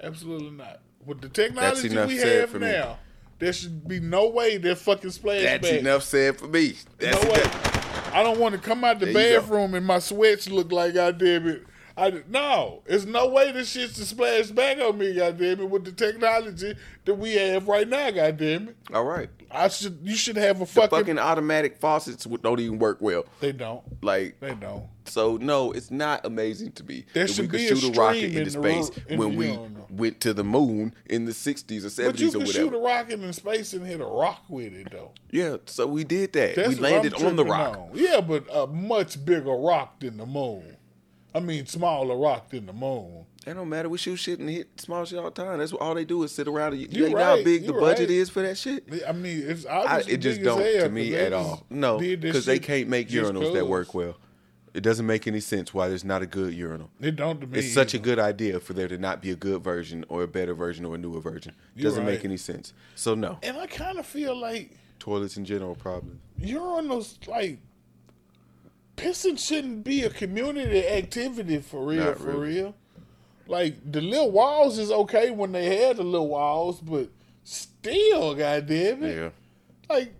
absolutely 0.02 0.50
not. 0.50 0.80
With 1.06 1.20
the 1.20 1.28
technology 1.28 1.88
enough 1.88 2.08
we 2.08 2.16
have 2.16 2.50
for 2.50 2.58
me. 2.58 2.72
now, 2.72 2.98
there 3.38 3.52
should 3.52 3.86
be 3.86 4.00
no 4.00 4.28
way 4.28 4.58
that 4.58 4.78
fucking 4.78 5.10
splash 5.10 5.42
That's 5.42 5.70
back. 5.70 5.78
enough 5.78 6.02
said 6.02 6.38
for 6.38 6.48
me. 6.48 6.74
That's 6.98 7.22
no 7.22 7.30
way. 7.30 7.42
I 8.12 8.24
don't 8.24 8.40
want 8.40 8.56
to 8.56 8.60
come 8.60 8.82
out 8.82 8.98
the 8.98 9.06
There 9.06 9.40
bathroom 9.40 9.74
and 9.74 9.86
my 9.86 10.00
sweats 10.00 10.48
look 10.50 10.72
like 10.72 10.94
goddamn 10.94 11.46
it. 11.46 11.66
I 11.98 12.22
no, 12.28 12.82
there's 12.86 13.06
no 13.06 13.28
way 13.28 13.50
this 13.52 13.70
shit's 13.70 13.94
to 13.94 14.04
splash 14.04 14.48
back 14.50 14.78
on 14.78 14.96
me, 14.98 15.14
goddamn 15.14 15.60
it, 15.60 15.68
with 15.70 15.84
the 15.84 15.92
technology 15.92 16.74
that 17.04 17.14
we 17.14 17.34
have 17.34 17.66
right 17.66 17.88
now, 17.88 18.10
goddamn 18.10 18.68
it. 18.68 18.76
All 18.94 19.04
right. 19.04 19.28
I 19.50 19.68
should 19.68 19.98
you 20.02 20.14
should 20.14 20.36
have 20.36 20.56
a 20.56 20.60
The 20.60 20.66
fucking, 20.66 20.90
fucking 20.98 21.18
automatic 21.18 21.78
faucets 21.78 22.24
don't 22.24 22.60
even 22.60 22.78
work 22.78 22.98
well. 23.00 23.24
They 23.40 23.52
don't. 23.52 23.82
Like, 24.04 24.38
They 24.40 24.54
don't. 24.54 24.84
so 25.06 25.38
no, 25.38 25.72
it's 25.72 25.90
not 25.90 26.26
amazing 26.26 26.72
to 26.72 26.84
me 26.84 27.06
There 27.14 27.24
that 27.24 27.30
we 27.30 27.34
should 27.34 27.50
could 27.50 27.56
be 27.58 27.68
a 27.68 27.74
shoot 27.76 27.96
a 27.96 27.98
rocket 27.98 28.36
into 28.36 28.50
space 28.50 28.90
ro- 28.90 29.02
in 29.08 29.18
when 29.18 29.36
we 29.36 29.46
know. 29.56 29.86
went 29.88 30.20
to 30.20 30.34
the 30.34 30.44
moon 30.44 30.94
in 31.06 31.24
the 31.24 31.32
60s 31.32 31.82
or 31.84 31.88
70s 31.88 32.04
But 32.06 32.20
you 32.20 32.28
or 32.28 32.30
can 32.32 32.40
whatever. 32.40 32.52
shoot 32.52 32.74
a 32.74 32.78
rocket 32.78 33.20
in 33.22 33.32
space 33.32 33.72
and 33.72 33.86
hit 33.86 34.00
a 34.02 34.04
rock 34.04 34.44
with 34.50 34.74
it 34.74 34.88
though. 34.92 35.12
yeah, 35.30 35.56
so 35.64 35.86
we 35.86 36.04
did 36.04 36.34
that. 36.34 36.54
That's 36.54 36.68
we 36.68 36.74
landed 36.76 37.14
on 37.14 37.36
the 37.36 37.44
rock. 37.44 37.76
on. 37.78 37.90
Yeah, 37.94 38.20
but 38.20 38.44
a 38.52 38.66
much 38.66 39.24
bigger 39.24 39.54
rock 39.56 39.98
than 40.00 40.18
the 40.18 40.26
moon. 40.26 40.76
I 41.38 41.40
mean, 41.40 41.66
smaller 41.66 42.16
rock 42.16 42.50
than 42.50 42.66
the 42.66 42.72
moon. 42.72 43.24
That 43.44 43.54
don't 43.54 43.68
matter. 43.68 43.88
We 43.88 43.96
shoot 43.96 44.16
shit 44.16 44.40
and 44.40 44.50
hit 44.50 44.80
small 44.80 45.04
shit 45.04 45.18
all 45.18 45.30
the 45.30 45.42
time. 45.42 45.58
That's 45.58 45.72
what 45.72 45.80
all 45.80 45.94
they 45.94 46.04
do 46.04 46.22
is 46.24 46.32
sit 46.32 46.48
around. 46.48 46.72
You, 46.78 46.88
You 46.90 47.04
you 47.06 47.10
know 47.10 47.16
how 47.18 47.34
right, 47.36 47.44
big 47.44 47.66
the 47.66 47.72
budget 47.72 48.08
right. 48.08 48.10
is 48.10 48.28
for 48.28 48.42
that 48.42 48.58
shit. 48.58 48.84
I 49.08 49.12
mean, 49.12 49.42
it's 49.46 49.64
I, 49.64 50.00
it 50.06 50.18
just 50.18 50.42
don't 50.42 50.60
to 50.60 50.88
me 50.90 51.14
at 51.14 51.32
all. 51.32 51.64
No, 51.70 51.98
because 51.98 52.44
they 52.44 52.58
can't 52.58 52.88
make 52.88 53.08
urinals 53.08 53.54
that 53.54 53.66
work 53.66 53.94
well. 53.94 54.16
It 54.74 54.82
doesn't 54.82 55.06
make 55.06 55.26
any 55.26 55.40
sense 55.40 55.72
why 55.72 55.88
there's 55.88 56.04
not 56.04 56.20
a 56.22 56.26
good 56.26 56.52
urinal. 56.52 56.90
It 57.00 57.16
don't 57.16 57.40
to 57.40 57.46
me. 57.46 57.58
It's 57.60 57.72
such 57.72 57.94
a 57.94 57.98
good 57.98 58.18
idea 58.18 58.60
for 58.60 58.74
there 58.74 58.86
to 58.86 58.98
not 58.98 59.22
be 59.22 59.30
a 59.30 59.36
good 59.36 59.64
version 59.64 60.04
or 60.08 60.22
a 60.22 60.28
better 60.28 60.54
version 60.54 60.84
or 60.84 60.94
a 60.94 60.98
newer 60.98 61.20
version. 61.20 61.54
It 61.76 61.82
doesn't 61.82 62.04
make 62.04 62.24
any 62.24 62.36
sense. 62.36 62.74
So 62.94 63.14
no, 63.14 63.38
And 63.42 63.56
I 63.56 63.66
kind 63.66 63.98
of 63.98 64.06
feel 64.06 64.36
like 64.38 64.72
toilets 64.98 65.36
in 65.36 65.44
general 65.46 65.74
probably. 65.74 66.18
urinals, 66.40 67.26
like 67.26 67.58
pissing, 68.98 69.38
shouldn't 69.38 69.84
be 69.84 70.02
a 70.04 70.10
community 70.10 70.86
activity 70.86 71.58
for 71.60 71.84
real. 71.84 72.04
Not 72.04 72.18
for 72.18 72.26
really. 72.32 72.54
real. 72.56 72.74
Like 73.46 73.90
the 73.90 74.00
little 74.00 74.30
walls 74.30 74.78
is 74.78 74.90
okay 74.90 75.30
when 75.30 75.52
they 75.52 75.76
had 75.86 75.96
the 75.96 76.02
little 76.02 76.28
walls, 76.28 76.80
but 76.80 77.08
still, 77.44 78.34
goddamn 78.34 79.02
it, 79.02 79.16
Yeah. 79.16 79.30
like 79.88 80.12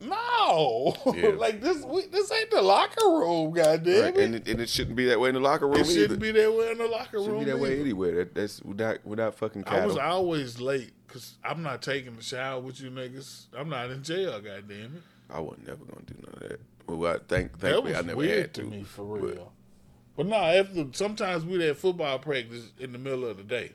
no, 0.00 0.94
Yeah. 1.16 1.28
like 1.38 1.62
this. 1.62 1.82
We, 1.82 2.06
this 2.08 2.30
ain't 2.30 2.50
the 2.50 2.60
locker 2.60 3.08
room, 3.08 3.52
goddamn 3.52 4.02
Right. 4.04 4.16
it. 4.16 4.22
And 4.24 4.34
it, 4.34 4.48
and 4.48 4.60
it 4.60 4.68
shouldn't 4.68 4.96
be 4.96 5.06
that 5.06 5.18
way 5.18 5.30
in 5.30 5.34
the 5.34 5.40
locker 5.40 5.66
room 5.66 5.76
it 5.78 5.86
shouldn't 5.86 6.20
be 6.20 6.30
that 6.32 6.52
way 6.54 6.72
in 6.72 6.76
the 6.78 6.86
locker 6.86 7.18
room. 7.20 7.22
It 7.22 7.24
Shouldn't 7.24 7.32
room. 7.36 7.44
be 7.44 7.50
that 7.50 7.58
way 7.58 7.72
either. 7.72 7.80
anywhere. 7.82 8.14
That, 8.16 8.34
that's 8.34 8.60
without 8.62 8.98
without 9.06 9.34
fucking 9.36 9.64
I 9.66 9.86
was 9.86 9.96
always 9.96 10.60
late 10.60 10.92
because 11.06 11.36
I'm 11.42 11.62
not 11.62 11.80
taking 11.80 12.14
a 12.18 12.22
shower 12.22 12.60
with 12.60 12.80
you 12.82 12.90
niggas. 12.90 13.46
I'm 13.56 13.70
not 13.70 13.90
in 13.90 14.02
jail, 14.02 14.32
goddamn 14.42 14.96
it. 14.96 15.02
I 15.30 15.40
wasn't 15.40 15.66
never 15.68 15.84
gonna 15.86 16.02
do 16.04 16.14
none 16.26 16.34
of 16.34 16.48
that. 16.50 16.60
Well, 16.86 17.14
I 17.14 17.18
think 17.26 17.58
That 17.60 17.82
was 17.82 17.94
I 17.94 18.00
never 18.02 18.16
weird 18.16 18.38
had 18.38 18.54
to. 18.54 18.60
to 18.62 18.66
me 18.68 18.82
for 18.82 19.04
real. 19.04 19.52
But 20.16 20.26
no, 20.26 20.36
after 20.36 20.86
sometimes 20.92 21.44
we'd 21.44 21.60
have 21.62 21.78
football 21.78 22.18
practice 22.18 22.72
in 22.78 22.92
the 22.92 22.98
middle 22.98 23.24
of 23.26 23.36
the 23.36 23.42
day, 23.42 23.72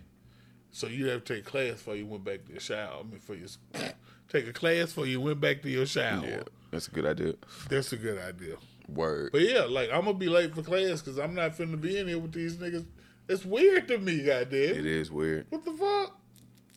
so 0.72 0.88
you'd 0.88 1.10
have 1.10 1.24
to 1.26 1.36
take 1.36 1.46
class 1.46 1.74
before 1.74 1.96
you 1.96 2.06
went 2.06 2.24
back 2.24 2.46
to 2.46 2.52
your 2.52 2.62
shower. 2.62 3.00
I 3.02 3.04
mean, 3.04 3.20
for 3.20 3.36
your 3.36 3.50
take 4.30 4.48
a 4.48 4.54
class 4.54 4.88
before 4.88 5.06
you 5.08 5.20
went 5.20 5.42
back 5.42 5.62
to 5.64 5.70
your 5.70 5.86
shower. 5.86 6.24
Yeah, 6.26 6.44
that's 6.72 6.88
a 6.88 6.92
good 6.92 7.06
idea. 7.06 7.34
That's 7.70 7.92
a 7.92 7.98
good 7.98 8.18
idea. 8.20 8.56
Word. 8.88 9.32
But 9.34 9.42
yeah, 9.42 9.66
like 9.66 9.90
I'm 9.92 10.06
gonna 10.06 10.14
be 10.18 10.30
late 10.30 10.56
for 10.56 10.62
class 10.64 11.02
because 11.02 11.20
I'm 11.20 11.36
not 11.36 11.58
finna 11.58 11.80
be 11.80 11.98
in 11.98 12.08
here 12.08 12.20
with 12.20 12.32
these 12.32 12.56
niggas. 12.56 12.86
It's 13.28 13.46
weird 13.46 13.88
to 13.90 13.98
me, 14.00 14.24
goddamn. 14.24 14.76
It 14.76 14.86
is 14.86 15.12
weird. 15.12 15.46
What 15.50 15.64
the 15.66 15.74
fuck? 15.74 16.18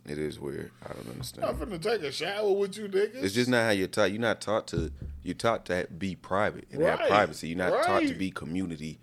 It 0.04 0.18
is 0.18 0.40
weird. 0.40 0.72
I 0.84 0.92
don't 0.94 1.08
understand. 1.10 1.46
I'm 1.46 1.56
finna 1.56 1.80
take 1.80 2.02
a 2.02 2.10
shower 2.10 2.50
with 2.52 2.76
you 2.76 2.88
niggas. 2.88 3.22
It's 3.22 3.34
just 3.34 3.48
not 3.48 3.64
how 3.64 3.70
you're 3.70 3.86
taught. 3.86 4.10
You're 4.10 4.20
not 4.20 4.40
taught 4.40 4.66
to. 4.68 4.90
You're 5.22 5.34
taught 5.34 5.64
to 5.66 5.86
be 5.96 6.16
private 6.16 6.66
and 6.72 6.82
have 6.82 7.00
privacy. 7.00 7.48
You're 7.48 7.58
not 7.58 7.84
taught 7.84 8.02
to 8.02 8.14
be 8.14 8.30
community, 8.30 8.98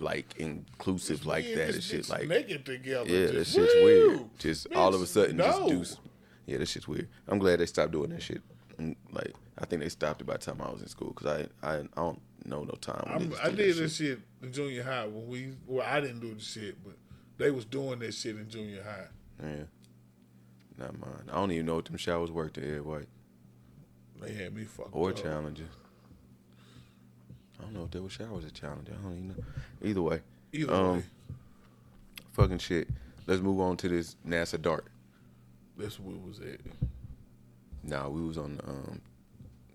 like 0.00 0.34
inclusive 0.36 1.24
like 1.24 1.44
that. 1.54 1.74
and 1.74 1.82
shit 1.82 2.02
bitch 2.02 2.10
like 2.10 2.28
naked 2.28 2.66
together. 2.66 3.08
yeah, 3.08 3.26
that 3.26 3.46
shit's 3.46 3.74
weird. 3.74 4.24
Just 4.38 4.66
all 4.74 4.92
of 4.92 5.00
a 5.00 5.06
sudden, 5.06 5.36
no. 5.36 5.68
just 5.68 6.02
do. 6.02 6.10
Yeah, 6.46 6.58
that 6.58 6.66
shit's 6.66 6.88
weird. 6.88 7.08
I'm 7.28 7.38
glad 7.38 7.60
they 7.60 7.66
stopped 7.66 7.92
doing 7.92 8.10
that 8.10 8.22
shit. 8.22 8.42
And, 8.76 8.96
like 9.12 9.34
I 9.56 9.66
think 9.66 9.82
they 9.82 9.88
stopped 9.88 10.20
it 10.20 10.24
by 10.24 10.32
the 10.34 10.38
time 10.40 10.60
I 10.60 10.70
was 10.70 10.82
in 10.82 10.88
school 10.88 11.12
because 11.16 11.46
I, 11.62 11.68
I 11.68 11.76
I 11.76 11.84
don't 11.94 12.20
know 12.44 12.64
no 12.64 12.74
time. 12.80 13.32
I 13.40 13.50
did 13.50 13.76
this 13.76 13.96
shit 13.96 14.18
in 14.42 14.52
junior 14.52 14.82
high 14.82 15.06
when 15.06 15.28
we. 15.28 15.52
Well, 15.66 15.86
I 15.88 16.00
didn't 16.00 16.20
do 16.20 16.34
the 16.34 16.40
shit, 16.40 16.82
but 16.84 16.94
they 17.38 17.52
was 17.52 17.64
doing 17.64 18.00
that 18.00 18.14
shit 18.14 18.36
in 18.36 18.48
junior 18.48 18.82
high. 18.82 19.06
Yeah. 19.40 19.64
Not 20.78 20.98
mine. 20.98 21.28
I 21.30 21.34
don't 21.34 21.52
even 21.52 21.66
know 21.66 21.76
what 21.76 21.84
them 21.84 21.96
showers 21.96 22.30
worked 22.30 22.58
at 22.58 22.64
Ed 22.64 22.84
White 22.84 23.08
They 24.20 24.32
had 24.34 24.54
me 24.54 24.64
fucked 24.64 24.90
or 24.92 25.10
up. 25.10 25.16
Challenger. 25.16 25.68
I 27.58 27.62
don't 27.62 27.74
know 27.74 27.84
if 27.84 27.90
there 27.92 28.02
were 28.02 28.10
showers 28.10 28.44
at 28.44 28.54
Challenger. 28.54 28.92
I 28.98 29.02
don't 29.02 29.12
even 29.12 29.28
know. 29.28 29.44
Either 29.82 30.02
way, 30.02 30.20
Either 30.52 30.72
Um, 30.72 30.96
way, 30.96 31.04
fucking 32.32 32.58
shit. 32.58 32.88
Let's 33.26 33.40
move 33.42 33.60
on 33.60 33.76
to 33.78 33.88
this 33.88 34.16
NASA 34.26 34.60
dart. 34.60 34.86
that's 35.76 35.98
what 35.98 36.20
was 36.20 36.38
it. 36.40 36.60
Nah, 37.82 38.08
we 38.08 38.22
was 38.22 38.38
on 38.38 38.60
um 38.66 39.00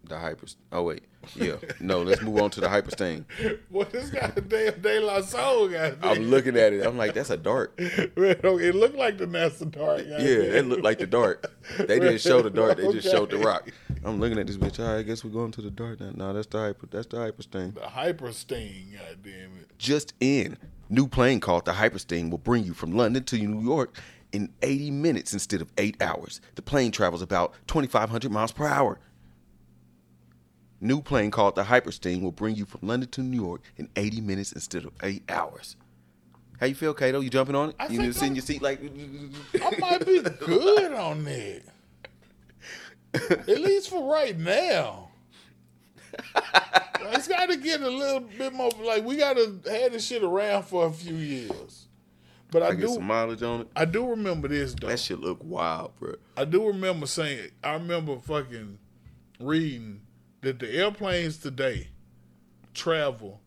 the 0.10 0.18
hyper. 0.20 0.48
Oh 0.72 0.84
wait, 0.84 1.04
yeah. 1.36 1.56
No, 1.80 2.02
let's 2.02 2.22
move 2.22 2.42
on 2.42 2.50
to 2.52 2.62
the 2.62 2.70
hyper 2.70 2.92
stain. 2.92 3.26
Boy, 3.72 3.86
this 3.86 4.10
got 4.10 4.38
a 4.38 4.42
damn 4.42 4.80
De 4.82 5.00
La 5.00 5.22
Soul 5.22 5.70
guy. 5.70 5.94
I'm 6.02 6.24
looking 6.24 6.58
at 6.58 6.74
it. 6.74 6.86
I'm 6.86 6.98
like, 6.98 7.14
that's 7.14 7.30
a 7.30 7.38
dart. 7.38 7.74
it 7.78 8.76
looked 8.76 8.96
like 8.96 9.18
the 9.18 9.26
NASA 9.26 9.70
dart. 9.70 10.06
Yeah, 10.06 10.18
it 10.20 10.66
looked 10.68 10.84
like 10.84 11.00
the 11.00 11.08
dart. 11.08 11.46
They 11.78 12.00
didn't 12.00 12.22
show 12.22 12.42
the 12.42 12.50
dart. 12.50 12.78
They 12.78 12.92
just 12.92 13.10
showed 13.10 13.30
the 13.30 13.38
rock. 13.38 13.72
I'm 14.04 14.20
looking 14.20 14.40
at 14.40 14.48
this 14.48 14.58
bitch. 14.58 14.80
All 14.80 14.92
right, 14.94 15.00
I 15.00 15.04
guess 15.04 15.24
we're 15.24 15.32
going 15.32 15.52
to 15.52 15.62
the 15.62 15.72
dart 15.72 16.00
now. 16.00 16.12
No, 16.14 16.34
that's 16.34 16.48
the 16.48 16.60
hyper. 16.60 16.88
That's 16.90 17.08
the 17.08 17.18
hyper 17.20 17.42
stain. 17.44 17.74
The 17.74 17.88
hyper 17.88 18.32
sting, 18.34 18.98
goddamn 18.98 19.52
it. 19.62 19.78
just 19.78 20.14
in. 20.20 20.58
New 20.92 21.08
plane 21.08 21.40
called 21.40 21.66
the 21.66 21.74
Hypersting 21.74 22.32
will 22.32 22.40
bring 22.40 22.64
you 22.64 22.74
from 22.74 22.94
London 22.94 23.24
to 23.26 23.38
New 23.38 23.62
York 23.62 23.96
in 24.32 24.52
80 24.64 24.90
minutes 24.90 25.34
instead 25.34 25.62
of 25.62 25.72
8 25.78 26.02
hours. 26.02 26.42
The 26.56 26.64
plane 26.64 26.92
travels 26.92 27.22
about 27.22 27.54
2,500 27.68 28.32
miles 28.32 28.52
per 28.52 28.66
hour. 28.66 29.00
New 30.82 31.02
plane 31.02 31.32
called 31.32 31.56
the 31.56 31.64
Hypersting 31.64 32.22
will 32.22 32.32
bring 32.32 32.56
you 32.56 32.66
from 32.66 32.88
London 32.88 33.10
to 33.10 33.22
New 33.22 33.42
York 33.42 33.62
in 33.78 33.90
80 33.96 34.22
minutes 34.22 34.52
instead 34.54 34.86
of 34.86 34.94
8 35.04 35.24
hours. 35.30 35.76
How 36.60 36.68
you 36.68 36.76
feel, 36.76 36.94
Kato? 36.94 37.20
You 37.22 37.30
jumping 37.30 37.56
on 37.56 37.70
it? 37.70 37.76
I 37.80 37.88
you 37.88 38.02
just 38.02 38.22
in 38.22 38.36
your 38.36 38.42
seat 38.42 38.62
like 38.62 38.82
I 38.84 39.78
might 39.80 40.06
be 40.06 40.20
good 40.22 40.94
on 40.94 41.24
that. 41.24 41.62
At 43.14 43.62
least 43.62 43.90
for 43.90 44.12
right 44.12 44.38
now. 44.38 45.10
it's 47.02 47.28
got 47.28 47.50
to 47.50 47.58
get 47.58 47.82
a 47.82 47.90
little 47.90 48.20
bit 48.20 48.54
more. 48.54 48.72
Like 48.84 49.06
we 49.06 49.16
got 49.16 49.38
to 49.38 49.62
have 49.68 49.94
this 49.94 50.06
shit 50.06 50.22
around 50.22 50.64
for 50.64 50.86
a 50.86 50.92
few 50.92 51.16
years. 51.16 51.88
But 52.52 52.64
I, 52.64 52.68
I 52.68 52.72
get 52.72 52.88
do, 52.88 52.94
some 52.96 53.06
mileage 53.06 53.44
on 53.44 53.62
it. 53.62 53.68
I 53.76 53.86
do 53.86 54.10
remember 54.10 54.48
this 54.48 54.74
though. 54.74 54.88
That 54.88 55.00
shit 55.00 55.20
look 55.20 55.40
wild, 55.42 55.96
bro. 55.98 56.16
I 56.36 56.46
do 56.46 56.68
remember 56.68 57.06
saying. 57.06 57.52
I 57.64 57.74
remember 57.74 58.18
fucking 58.18 58.80
reading 59.40 60.02
that 60.42 60.60
the 60.60 60.70
airplanes 60.74 61.38
today 61.38 61.90
travel 62.74 63.42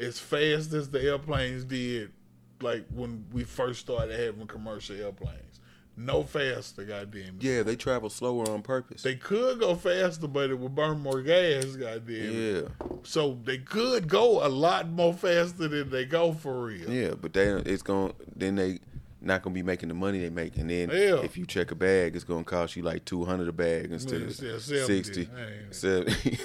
as 0.00 0.18
fast 0.18 0.72
as 0.72 0.90
the 0.90 1.02
airplanes 1.02 1.64
did, 1.64 2.12
like 2.60 2.86
when 2.94 3.24
we 3.32 3.44
first 3.44 3.80
started 3.80 4.18
having 4.18 4.46
commercial 4.46 4.96
airplanes. 4.96 5.60
No 6.00 6.22
faster, 6.22 6.84
goddamn. 6.84 7.38
it. 7.40 7.42
Yeah, 7.42 7.64
they 7.64 7.74
travel 7.74 8.08
slower 8.08 8.48
on 8.48 8.62
purpose. 8.62 9.02
They 9.02 9.16
could 9.16 9.58
go 9.58 9.74
faster, 9.74 10.28
but 10.28 10.48
it 10.48 10.56
would 10.56 10.76
burn 10.76 11.00
more 11.00 11.22
gas, 11.22 11.64
goddamn. 11.74 12.14
it. 12.14 12.32
yeah, 12.78 12.86
So 13.02 13.36
they 13.42 13.58
could 13.58 14.06
go 14.06 14.46
a 14.46 14.48
lot 14.48 14.88
more 14.88 15.12
faster 15.12 15.66
than 15.66 15.90
they 15.90 16.04
go 16.04 16.32
for 16.34 16.66
real. 16.66 16.88
yeah, 16.88 17.14
but 17.20 17.32
they 17.32 17.48
it's 17.48 17.82
going 17.82 18.12
then 18.36 18.54
they 18.54 18.78
not 19.20 19.42
gonna 19.42 19.54
be 19.54 19.62
making 19.62 19.88
the 19.88 19.94
money 19.94 20.18
they 20.20 20.30
make, 20.30 20.56
and 20.56 20.70
then 20.70 20.90
Yeah. 20.90 21.20
if 21.22 21.36
you 21.36 21.44
check 21.46 21.70
a 21.70 21.74
bag, 21.74 22.14
it's 22.14 22.24
gonna 22.24 22.44
cost 22.44 22.76
you 22.76 22.82
like 22.82 23.04
two 23.04 23.24
hundred 23.24 23.48
a 23.48 23.52
bag 23.52 23.90
instead 23.92 24.22
of 24.22 24.28
yeah, 24.40 24.58
70. 24.58 24.86
sixty. 24.86 25.24
Hey. 25.24 25.58
70. 25.70 26.38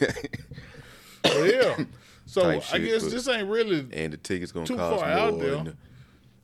Yeah. 1.26 1.84
So 2.26 2.50
I 2.50 2.60
shit, 2.60 2.86
guess 2.86 3.04
this 3.12 3.28
ain't 3.28 3.50
really 3.50 3.86
and 3.92 4.14
the 4.14 4.18
ticket's 4.18 4.54
gonna 4.54 4.66
Too 4.66 4.78
cost 4.78 5.02
far 5.02 5.10
more. 5.10 5.18
out 5.20 5.40
there. 5.40 5.64
the- 5.66 5.76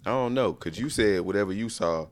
I 0.06 0.10
don't 0.12 0.34
know, 0.34 0.52
cause 0.54 0.78
you 0.78 0.90
said 0.90 1.22
whatever 1.22 1.54
you 1.54 1.70
saw 1.70 2.08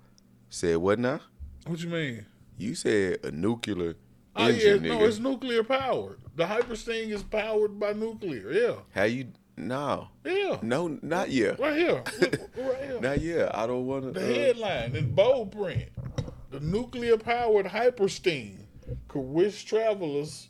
said 0.50 0.78
what 0.78 0.98
now? 1.00 1.20
what 1.66 1.84
you 1.84 1.90
mean? 1.90 2.26
You 2.58 2.76
said 2.76 3.20
a 3.26 3.30
nuclear 3.32 3.96
Oh 4.38 4.48
yeah, 4.48 4.54
engine, 4.72 4.84
no, 4.84 4.98
nigga. 5.00 5.08
it's 5.10 5.20
nuclear 5.20 5.64
powered. 5.64 6.18
The 6.36 6.48
hyper 6.48 6.76
Hypersting 6.76 7.10
is 7.10 7.24
powered 7.24 7.78
by 7.78 7.92
nuclear. 7.92 8.52
Yeah, 8.52 8.76
How 8.96 9.04
you? 9.04 9.28
No, 9.58 10.10
yeah. 10.24 10.60
no, 10.62 11.00
not 11.02 11.32
yet. 11.32 11.60
Right 11.60 11.76
here, 11.76 12.04
Look, 12.22 12.50
right 12.58 12.84
here. 12.84 13.02
Not 13.02 13.22
yet. 13.22 13.56
I 13.56 13.66
don't 13.66 13.88
want 13.88 14.04
to. 14.04 14.12
The 14.12 14.20
to. 14.20 14.34
headline 14.34 14.96
in 14.96 15.16
bold 15.16 15.52
print: 15.52 15.90
The 16.52 16.60
nuclear 16.60 17.18
powered 17.18 17.66
Hypersting 17.66 18.58
could 19.08 19.22
wish 19.22 19.66
travelers 19.66 20.50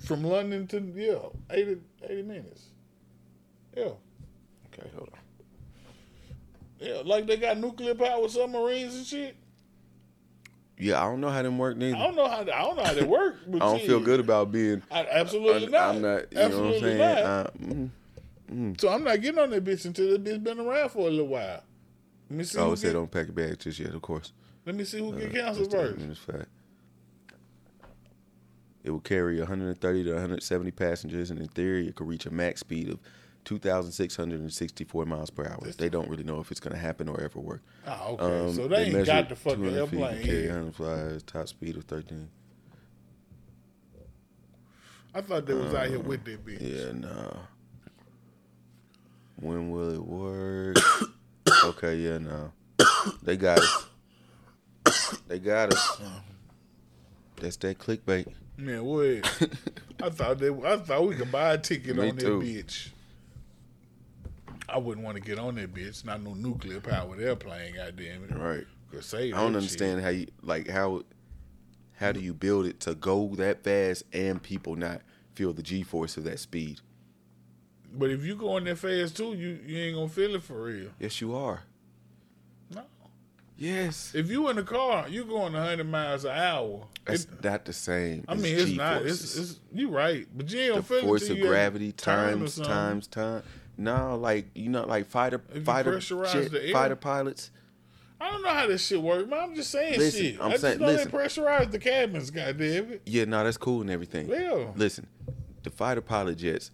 from 0.00 0.24
London 0.24 0.66
to 0.68 0.80
yeah 0.96 1.28
80, 1.48 1.80
80 2.02 2.22
minutes. 2.22 2.64
Yeah, 3.76 3.84
okay, 3.84 4.88
hold 4.96 5.10
on. 5.12 5.20
yeah, 6.80 7.02
like 7.04 7.26
they 7.28 7.36
got 7.36 7.58
nuclear 7.58 7.94
powered 7.94 8.32
submarines 8.32 8.96
and 8.96 9.06
shit. 9.06 9.36
Yeah, 10.76 11.00
I 11.00 11.04
don't 11.04 11.20
know 11.20 11.30
how 11.30 11.42
them 11.42 11.58
work 11.58 11.76
neither. 11.76 11.96
I 11.96 12.04
don't 12.04 12.16
know 12.16 12.28
how 12.28 12.40
I 12.40 12.44
don't 12.44 12.76
know 12.76 12.84
how 12.84 12.94
they 12.94 13.04
work. 13.04 13.36
But 13.46 13.62
I 13.62 13.66
don't 13.66 13.82
feel 13.86 14.00
good 14.00 14.20
about 14.20 14.50
being. 14.52 14.82
I, 14.90 15.06
absolutely 15.10 15.68
not. 15.68 15.94
I'm 15.94 16.02
not. 16.02 16.32
You 16.32 16.38
know 16.38 16.42
what 16.42 16.42
I'm 16.42 16.44
absolutely 16.46 16.80
saying? 16.80 16.98
not. 16.98 17.18
Uh, 17.18 17.50
mm. 17.60 17.90
So 18.78 18.88
I'm 18.88 19.04
not 19.04 19.20
getting 19.20 19.38
on 19.38 19.50
that 19.50 19.64
bitch 19.64 19.84
until 19.84 20.10
that 20.12 20.24
bitch 20.24 20.42
been 20.42 20.58
around 20.60 20.88
for 20.90 21.06
a 21.06 21.10
little 21.10 21.26
while. 21.28 21.62
Let 22.30 22.38
me 22.38 22.44
see. 22.44 22.58
Who 22.58 22.72
it 22.72 22.76
said 22.78 22.88
get, 22.88 22.92
don't 22.94 23.10
pack 23.10 23.28
a 23.28 23.32
bag 23.32 23.58
just 23.58 23.78
yet, 23.78 23.94
of 23.94 24.02
course. 24.02 24.32
let 24.66 24.74
me 24.74 24.84
see 24.84 24.98
who 24.98 25.12
get 25.18 25.30
Uh, 25.30 25.32
canceled 25.32 25.70
just 25.70 25.96
first. 25.96 26.20
fact. 26.22 26.48
It 28.84 28.90
will 28.90 29.00
carry 29.00 29.38
130 29.38 30.04
to 30.04 30.12
170 30.12 30.70
passengers, 30.70 31.30
and 31.30 31.38
in 31.40 31.48
theory, 31.48 31.88
it 31.88 31.94
could 31.96 32.06
reach 32.06 32.24
a 32.26 32.30
max 32.30 32.60
speed 32.60 32.88
of 32.88 32.98
2,664 33.44 35.04
miles 35.04 35.30
per 35.30 35.44
hour. 35.44 35.58
They 35.76 35.88
don't 35.88 36.08
really 36.08 36.22
know 36.22 36.40
if 36.40 36.50
it's 36.50 36.60
going 36.60 36.74
to 36.74 36.78
happen 36.80 37.08
or 37.08 37.20
ever 37.20 37.40
work. 37.40 37.62
Oh, 37.86 38.14
okay. 38.18 38.46
Um, 38.46 38.54
so 38.54 38.68
they, 38.68 38.84
ain't 38.84 39.06
got 39.06 39.28
the 39.28 39.36
fucking 39.36 39.62
200 39.62 39.86
feet 39.88 39.92
and 39.98 40.02
airplane. 40.04 40.24
Carry 40.24 40.42
yet. 40.44 40.54
100 40.54 40.74
flies, 40.74 41.22
top 41.22 41.48
speed 41.48 41.76
of 41.76 41.84
13. 41.84 42.28
I 45.14 45.20
thought 45.22 45.46
they 45.46 45.54
was 45.54 45.74
out 45.74 45.88
here 45.88 45.98
with 45.98 46.24
that 46.24 46.44
bitch. 46.46 46.60
Yeah, 46.60 46.92
nah. 46.92 47.32
When 49.40 49.70
will 49.70 49.94
it 49.94 50.04
work? 50.04 50.76
okay, 51.64 51.96
yeah, 51.96 52.18
no. 52.18 52.52
They 53.22 53.36
got 53.36 53.60
us. 53.60 53.86
They 55.28 55.38
got 55.38 55.72
us. 55.72 56.00
That's 57.36 57.56
that 57.58 57.78
clickbait. 57.78 58.32
Man, 58.56 58.84
what? 58.84 59.50
I 60.02 60.10
thought 60.10 60.38
they, 60.38 60.48
I 60.48 60.76
thought 60.78 61.06
we 61.06 61.14
could 61.14 61.30
buy 61.30 61.52
a 61.52 61.58
ticket 61.58 61.96
Me 61.96 62.10
on 62.10 62.16
that 62.16 62.24
too. 62.24 62.40
bitch. 62.40 62.88
I 64.68 64.78
wouldn't 64.78 65.04
want 65.04 65.16
to 65.16 65.22
get 65.22 65.38
on 65.38 65.54
that 65.54 65.72
bitch. 65.72 66.04
Not 66.04 66.22
no 66.22 66.34
nuclear 66.34 66.80
powered 66.80 67.20
airplane, 67.20 67.76
goddamn 67.76 68.24
it. 68.24 68.36
Right. 68.36 68.66
Could 68.90 69.04
save 69.04 69.34
I 69.34 69.38
don't 69.38 69.52
that 69.52 69.58
understand 69.58 70.00
how 70.00 70.08
you 70.08 70.26
like 70.42 70.68
how 70.68 71.02
how 71.96 72.12
do 72.12 72.20
you 72.20 72.34
build 72.34 72.66
it 72.66 72.80
to 72.80 72.94
go 72.94 73.28
that 73.36 73.62
fast 73.62 74.02
and 74.12 74.42
people 74.42 74.76
not 74.76 75.02
feel 75.34 75.52
the 75.52 75.62
G 75.62 75.82
force 75.82 76.16
of 76.16 76.24
that 76.24 76.38
speed? 76.40 76.80
But 77.92 78.10
if 78.10 78.24
you 78.24 78.36
going 78.36 78.64
that 78.64 78.78
fast 78.78 79.16
too, 79.16 79.34
you 79.34 79.58
you 79.66 79.78
ain't 79.78 79.96
gonna 79.96 80.08
feel 80.08 80.34
it 80.34 80.42
for 80.42 80.62
real. 80.64 80.90
Yes, 80.98 81.20
you 81.20 81.34
are. 81.34 81.62
No. 82.74 82.82
Yes. 83.56 84.12
If 84.14 84.28
you 84.30 84.48
in 84.50 84.56
the 84.56 84.62
car, 84.62 85.08
you 85.08 85.24
going 85.24 85.52
100 85.54 85.84
miles 85.84 86.24
an 86.24 86.32
hour. 86.32 86.86
It's 87.06 87.24
It- 87.24 87.42
not 87.42 87.64
the 87.64 87.72
same. 87.72 88.24
I 88.28 88.34
mean, 88.34 88.56
it's 88.58 88.70
not. 88.72 89.02
It's, 89.06 89.36
it's 89.36 89.60
you 89.72 89.88
right, 89.88 90.26
but 90.36 90.50
you 90.50 90.60
ain't 90.60 90.70
gonna 90.72 90.82
the 90.82 90.86
feel 90.88 91.00
force 91.02 91.22
it 91.22 91.28
till 91.34 91.36
of 91.44 91.48
gravity 91.48 91.92
times 91.92 92.56
times 92.60 93.06
time. 93.06 93.42
No, 93.76 94.16
like 94.16 94.46
you 94.54 94.68
know, 94.68 94.84
like 94.86 95.06
fighter 95.06 95.40
If 95.54 95.64
fighter 95.64 95.98
jet, 95.98 96.50
the 96.50 96.66
air- 96.66 96.72
fighter 96.72 96.96
pilots. 96.96 97.50
I 98.20 98.32
don't 98.32 98.42
know 98.42 98.48
how 98.48 98.66
this 98.66 98.84
shit 98.84 99.00
works, 99.00 99.30
man. 99.30 99.38
I'm 99.38 99.54
just 99.54 99.70
saying 99.70 99.96
Listen, 99.98 100.20
shit. 100.22 100.40
I'm 100.40 100.48
I 100.48 100.50
just 100.50 100.62
saying- 100.62 100.78
know 100.80 100.86
listen. 100.86 101.10
they 101.10 101.16
pressurize 101.16 101.70
the 101.70 101.78
cabins, 101.78 102.30
goddamn 102.32 102.92
it. 102.92 103.02
Yeah, 103.06 103.24
no, 103.26 103.44
that's 103.44 103.56
cool 103.56 103.80
and 103.80 103.90
everything. 103.90 104.28
Yeah. 104.28 104.72
Listen, 104.74 105.06
the 105.62 105.70
fighter 105.70 106.00
pilot 106.00 106.36
jets, 106.38 106.72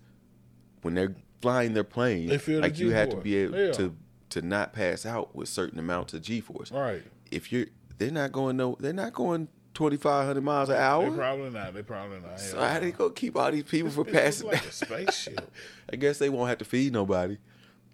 when 0.85 0.95
they're 0.95 1.15
flying 1.43 1.75
their 1.75 1.85
plane, 1.85 2.29
They 2.29 2.39
feel 2.39 2.57
the 2.61 2.69
like 2.69 2.79
you 2.79 2.91
have 2.91 3.11
to 3.11 3.17
be 3.17 3.37
able 3.37 3.59
Yeah. 3.59 3.73
to 3.73 3.97
to 4.31 4.43
not 4.43 4.73
pass 4.73 5.05
out 5.07 5.35
with 5.37 5.49
certain 5.49 5.79
amounts 5.79 6.13
of 6.15 6.23
G 6.23 6.41
force. 6.41 6.73
Right. 6.73 7.03
If 7.31 7.53
you're, 7.53 7.67
they're 7.99 8.11
not 8.11 8.33
going 8.33 8.57
no, 8.57 8.77
they're 8.81 8.93
not 8.93 9.13
going 9.13 9.49
twenty 9.75 9.97
five 9.97 10.27
hundred 10.27 10.43
miles 10.45 10.69
an 10.69 10.77
They 10.77 10.81
hour. 10.83 11.11
probably 11.11 11.51
not. 11.51 11.75
They 11.75 11.83
probably 11.83 12.21
not. 12.21 12.41
So 12.41 12.59
how 12.61 12.79
they 12.81 12.91
gonna 12.93 13.13
keep 13.13 13.37
all 13.37 13.51
these 13.53 13.63
people 13.65 13.91
from 13.91 14.05
passing? 14.07 14.49
like 14.49 14.65
a 14.65 14.73
spaceship. 14.73 15.51
I 15.93 15.97
guess 15.97 16.19
they 16.19 16.29
won't 16.31 16.49
have 16.49 16.59
to 16.59 16.65
feed 16.65 16.93
nobody 16.93 17.39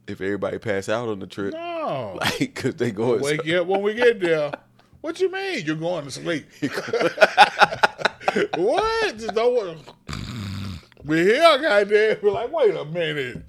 if 0.06 0.20
everybody 0.20 0.58
pass 0.58 0.88
out 0.88 1.08
on 1.08 1.18
the 1.18 1.26
trip. 1.26 1.54
No. 1.54 2.18
Like, 2.20 2.54
cause 2.54 2.74
they 2.76 2.90
going. 2.92 3.20
Wake 3.20 3.44
you 3.44 3.60
up 3.60 3.66
when 3.66 3.82
we 3.82 3.94
get 3.94 4.20
there. 4.20 4.52
What 5.00 5.18
you 5.20 5.30
mean? 5.32 5.64
You're 5.64 5.76
going 5.76 6.04
to 6.04 6.10
sleep? 6.10 6.46
what? 8.56 9.18
Just 9.18 9.34
don't 9.34 9.78
want. 11.00 11.08
We 11.08 11.24
here, 11.24 11.58
goddamn. 11.58 12.16
We're 12.22 12.30
like, 12.30 12.52
wait 12.52 12.74
a 12.74 12.84
minute. 12.84 13.42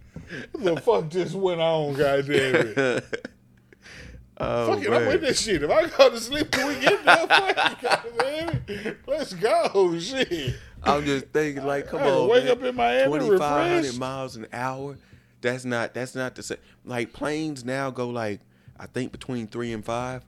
What 0.52 0.64
the 0.64 0.82
fuck 0.82 1.10
just 1.10 1.36
went 1.36 1.61
on, 1.61 1.94
goddamn 1.94 2.56
it? 2.56 2.78
oh, 4.38 4.73
Fuck 4.73 4.84
it, 4.84 4.94
I'm 4.94 5.07
with 5.07 5.22
this 5.22 5.41
shit. 5.41 5.64
If 5.64 5.69
I 5.69 5.88
go 5.88 6.10
to 6.10 6.19
sleep 6.19 6.52
till 6.52 6.68
we 6.69 6.80
get 6.80 7.03
there, 7.03 7.28
fuck 7.28 7.73
it, 7.73 7.82
goddamn. 8.68 8.98
Let's 9.07 9.34
go, 9.34 9.98
shit. 9.99 10.56
I'm 10.84 11.06
just 11.06 11.28
thinking, 11.28 11.65
like, 11.65 11.88
come 11.88 12.02
I 12.02 12.06
to 12.06 12.11
on, 12.14 12.30
wake 12.30 12.45
man. 12.45 12.53
up 12.53 12.64
in 12.64 12.76
Miami 12.76 13.19
2,500 13.19 13.98
miles 13.99 14.36
an 14.36 14.48
hour. 14.53 14.98
That's 15.41 15.65
not. 15.65 15.94
That's 15.94 16.15
not 16.15 16.36
the 16.36 16.44
same. 16.44 16.60
Like 16.86 17.14
planes 17.14 17.65
now 17.65 17.90
go 17.90 18.10
like, 18.10 18.41
I 18.80 18.86
think 18.86 19.11
between 19.11 19.48
three 19.48 19.73
and 19.73 19.84
five. 19.84 20.23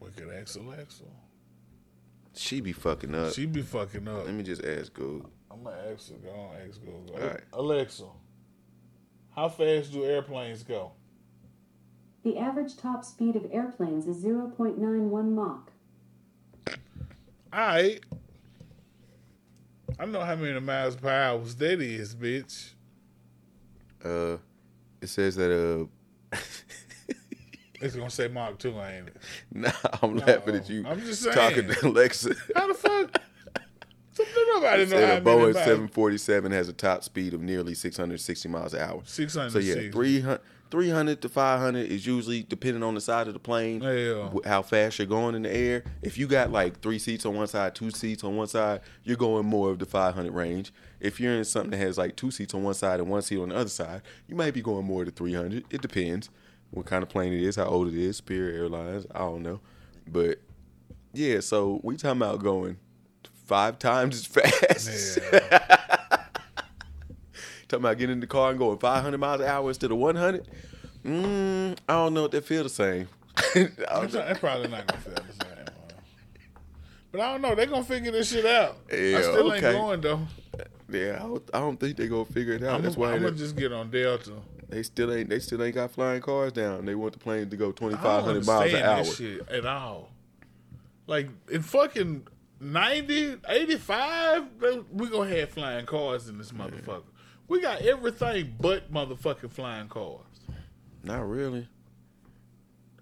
Wicked 0.00 0.30
Axel 0.30 0.72
Axel. 0.78 1.10
She 2.34 2.60
be 2.60 2.72
fucking 2.72 3.14
up. 3.14 3.32
She 3.32 3.46
be 3.46 3.62
fucking 3.62 4.06
up. 4.06 4.26
Let 4.26 4.34
me 4.34 4.42
just 4.42 4.62
ask 4.64 4.92
Google. 4.92 5.30
I'm 5.56 5.64
gonna 5.64 5.76
ask 5.92 6.10
her. 6.10 6.16
Go 6.16 6.30
on, 6.30 6.68
ask 6.68 6.80
Google. 6.80 7.14
All 7.14 7.28
right. 7.28 7.40
Alexa, 7.52 8.04
how 9.34 9.48
fast 9.48 9.92
do 9.92 10.04
airplanes 10.04 10.62
go? 10.62 10.92
The 12.24 12.38
average 12.38 12.76
top 12.76 13.04
speed 13.04 13.36
of 13.36 13.46
airplanes 13.52 14.06
is 14.06 14.24
0.91 14.24 15.32
Mach. 15.32 15.70
All 16.68 16.74
right. 17.52 18.00
I 19.98 20.04
know 20.04 20.20
how 20.20 20.34
many 20.34 20.58
miles 20.60 20.96
per 20.96 21.08
hour 21.08 21.38
that 21.38 21.80
is, 21.80 22.14
bitch. 22.14 22.72
Uh, 24.04 24.36
it 25.00 25.08
says 25.08 25.36
that 25.36 25.88
uh. 26.32 26.36
It's 27.78 27.94
gonna 27.94 28.08
say 28.08 28.28
Mark 28.28 28.58
2, 28.58 28.68
ain't 28.80 29.08
it? 29.08 29.16
Nah, 29.52 29.70
I'm 30.02 30.16
laughing 30.16 30.56
at 30.56 30.68
you. 30.68 30.84
I'm 30.86 31.00
just 31.00 31.22
saying. 31.22 31.36
talking 31.36 31.68
to 31.68 31.86
Alexa. 31.86 32.34
How 32.54 32.68
the 32.68 32.74
fuck? 32.74 33.22
Nobody 34.18 34.86
know 34.86 35.06
how 35.06 35.16
a 35.16 35.20
Boeing 35.20 35.54
747 35.54 36.52
has 36.52 36.68
a 36.68 36.72
top 36.72 37.04
speed 37.04 37.34
of 37.34 37.42
nearly 37.42 37.74
660 37.74 38.48
miles 38.48 38.74
an 38.74 38.80
hour. 38.80 39.02
600. 39.04 39.50
So 39.50 39.58
yeah, 39.58 39.90
300, 39.90 40.40
300 40.70 41.20
to 41.22 41.28
500 41.28 41.86
is 41.86 42.06
usually 42.06 42.42
depending 42.42 42.82
on 42.82 42.94
the 42.94 43.00
side 43.00 43.28
of 43.28 43.34
the 43.34 43.38
plane, 43.38 43.82
Yeah. 43.82 44.30
how 44.44 44.62
fast 44.62 44.98
you're 44.98 45.06
going 45.06 45.34
in 45.34 45.42
the 45.42 45.54
air. 45.54 45.84
If 46.02 46.18
you 46.18 46.26
got 46.26 46.50
like 46.50 46.80
three 46.80 46.98
seats 46.98 47.26
on 47.26 47.34
one 47.34 47.46
side, 47.46 47.74
two 47.74 47.90
seats 47.90 48.24
on 48.24 48.36
one 48.36 48.48
side, 48.48 48.80
you're 49.04 49.16
going 49.16 49.46
more 49.46 49.70
of 49.70 49.78
the 49.78 49.86
500 49.86 50.32
range. 50.32 50.72
If 51.00 51.20
you're 51.20 51.34
in 51.34 51.44
something 51.44 51.70
that 51.72 51.78
has 51.78 51.98
like 51.98 52.16
two 52.16 52.30
seats 52.30 52.54
on 52.54 52.62
one 52.62 52.74
side 52.74 53.00
and 53.00 53.08
one 53.08 53.22
seat 53.22 53.38
on 53.38 53.50
the 53.50 53.56
other 53.56 53.68
side, 53.68 54.02
you 54.26 54.34
might 54.34 54.54
be 54.54 54.62
going 54.62 54.86
more 54.86 55.04
to 55.04 55.10
300. 55.10 55.64
It 55.70 55.82
depends 55.82 56.30
what 56.70 56.86
kind 56.86 57.02
of 57.02 57.08
plane 57.08 57.32
it 57.32 57.42
is, 57.42 57.56
how 57.56 57.66
old 57.66 57.88
it 57.88 57.94
is, 57.94 58.16
Spirit 58.16 58.56
Airlines, 58.56 59.06
I 59.14 59.18
don't 59.20 59.42
know. 59.42 59.60
But 60.08 60.38
yeah, 61.12 61.40
so 61.40 61.80
we 61.84 61.96
talking 61.96 62.20
about 62.20 62.42
going 62.42 62.76
five 63.46 63.78
times 63.78 64.16
as 64.16 64.26
fast. 64.26 65.18
Yeah. 65.32 65.38
Talking 67.68 67.84
about 67.84 67.98
getting 67.98 68.14
in 68.14 68.20
the 68.20 68.26
car 68.26 68.50
and 68.50 68.58
going 68.58 68.78
500 68.78 69.18
miles 69.18 69.40
an 69.40 69.48
hour 69.48 69.68
instead 69.68 69.90
of 69.90 69.98
100. 69.98 70.46
Mm, 71.04 71.76
I 71.88 71.92
don't 71.92 72.14
know 72.14 72.26
if 72.26 72.30
they 72.32 72.40
feel 72.40 72.62
the 72.62 72.68
same. 72.68 73.08
I 73.36 73.60
I'm 73.60 74.02
don't 74.02 74.14
know. 74.14 74.18
That's 74.20 74.38
probably 74.38 74.68
not 74.68 74.86
gonna 74.86 75.00
feel 75.00 75.14
the 75.14 75.44
same. 75.44 75.66
But 77.12 77.20
I 77.20 77.32
don't 77.32 77.42
know. 77.42 77.54
They're 77.54 77.66
gonna 77.66 77.84
figure 77.84 78.12
this 78.12 78.30
shit 78.30 78.44
out. 78.46 78.76
Yeah, 78.90 79.18
I 79.18 79.22
still 79.22 79.52
ain't 79.52 79.64
okay. 79.64 79.76
going 79.76 80.00
though. 80.00 80.20
Yeah, 80.88 81.16
I 81.16 81.26
don't, 81.26 81.50
I 81.54 81.58
don't 81.58 81.78
think 81.78 81.96
they 81.96 82.08
gonna 82.08 82.24
figure 82.24 82.54
it 82.54 82.62
out. 82.62 82.76
I'm, 82.76 82.82
That's 82.82 82.96
why 82.96 83.12
I'm 83.12 83.22
gonna 83.22 83.34
just 83.34 83.56
get 83.56 83.72
on 83.72 83.90
Delta. 83.90 84.32
they 84.68 84.82
still 84.82 85.12
ain't 85.12 85.28
they 85.28 85.38
still 85.38 85.62
ain't 85.62 85.74
got 85.74 85.90
flying 85.90 86.20
cars 86.20 86.52
down. 86.52 86.84
They 86.84 86.94
want 86.94 87.12
the 87.12 87.18
plane 87.18 87.50
to 87.50 87.56
go 87.56 87.72
2,500 87.72 88.46
miles 88.46 88.72
an 88.72 88.82
hour. 88.82 89.04
that 89.04 89.06
shit 89.06 89.48
at 89.48 89.66
all. 89.66 90.10
Like 91.06 91.28
in 91.50 91.62
fucking 91.62 92.26
90, 92.60 93.36
85, 93.48 94.44
we 94.92 95.08
gonna 95.08 95.30
have 95.30 95.50
flying 95.50 95.86
cars 95.86 96.28
in 96.28 96.38
this 96.38 96.52
motherfucker. 96.52 97.02
We 97.48 97.60
got 97.60 97.82
everything 97.82 98.54
but 98.58 98.92
motherfucking 98.92 99.52
flying 99.52 99.88
cars. 99.88 100.20
Not 101.02 101.28
really. 101.28 101.68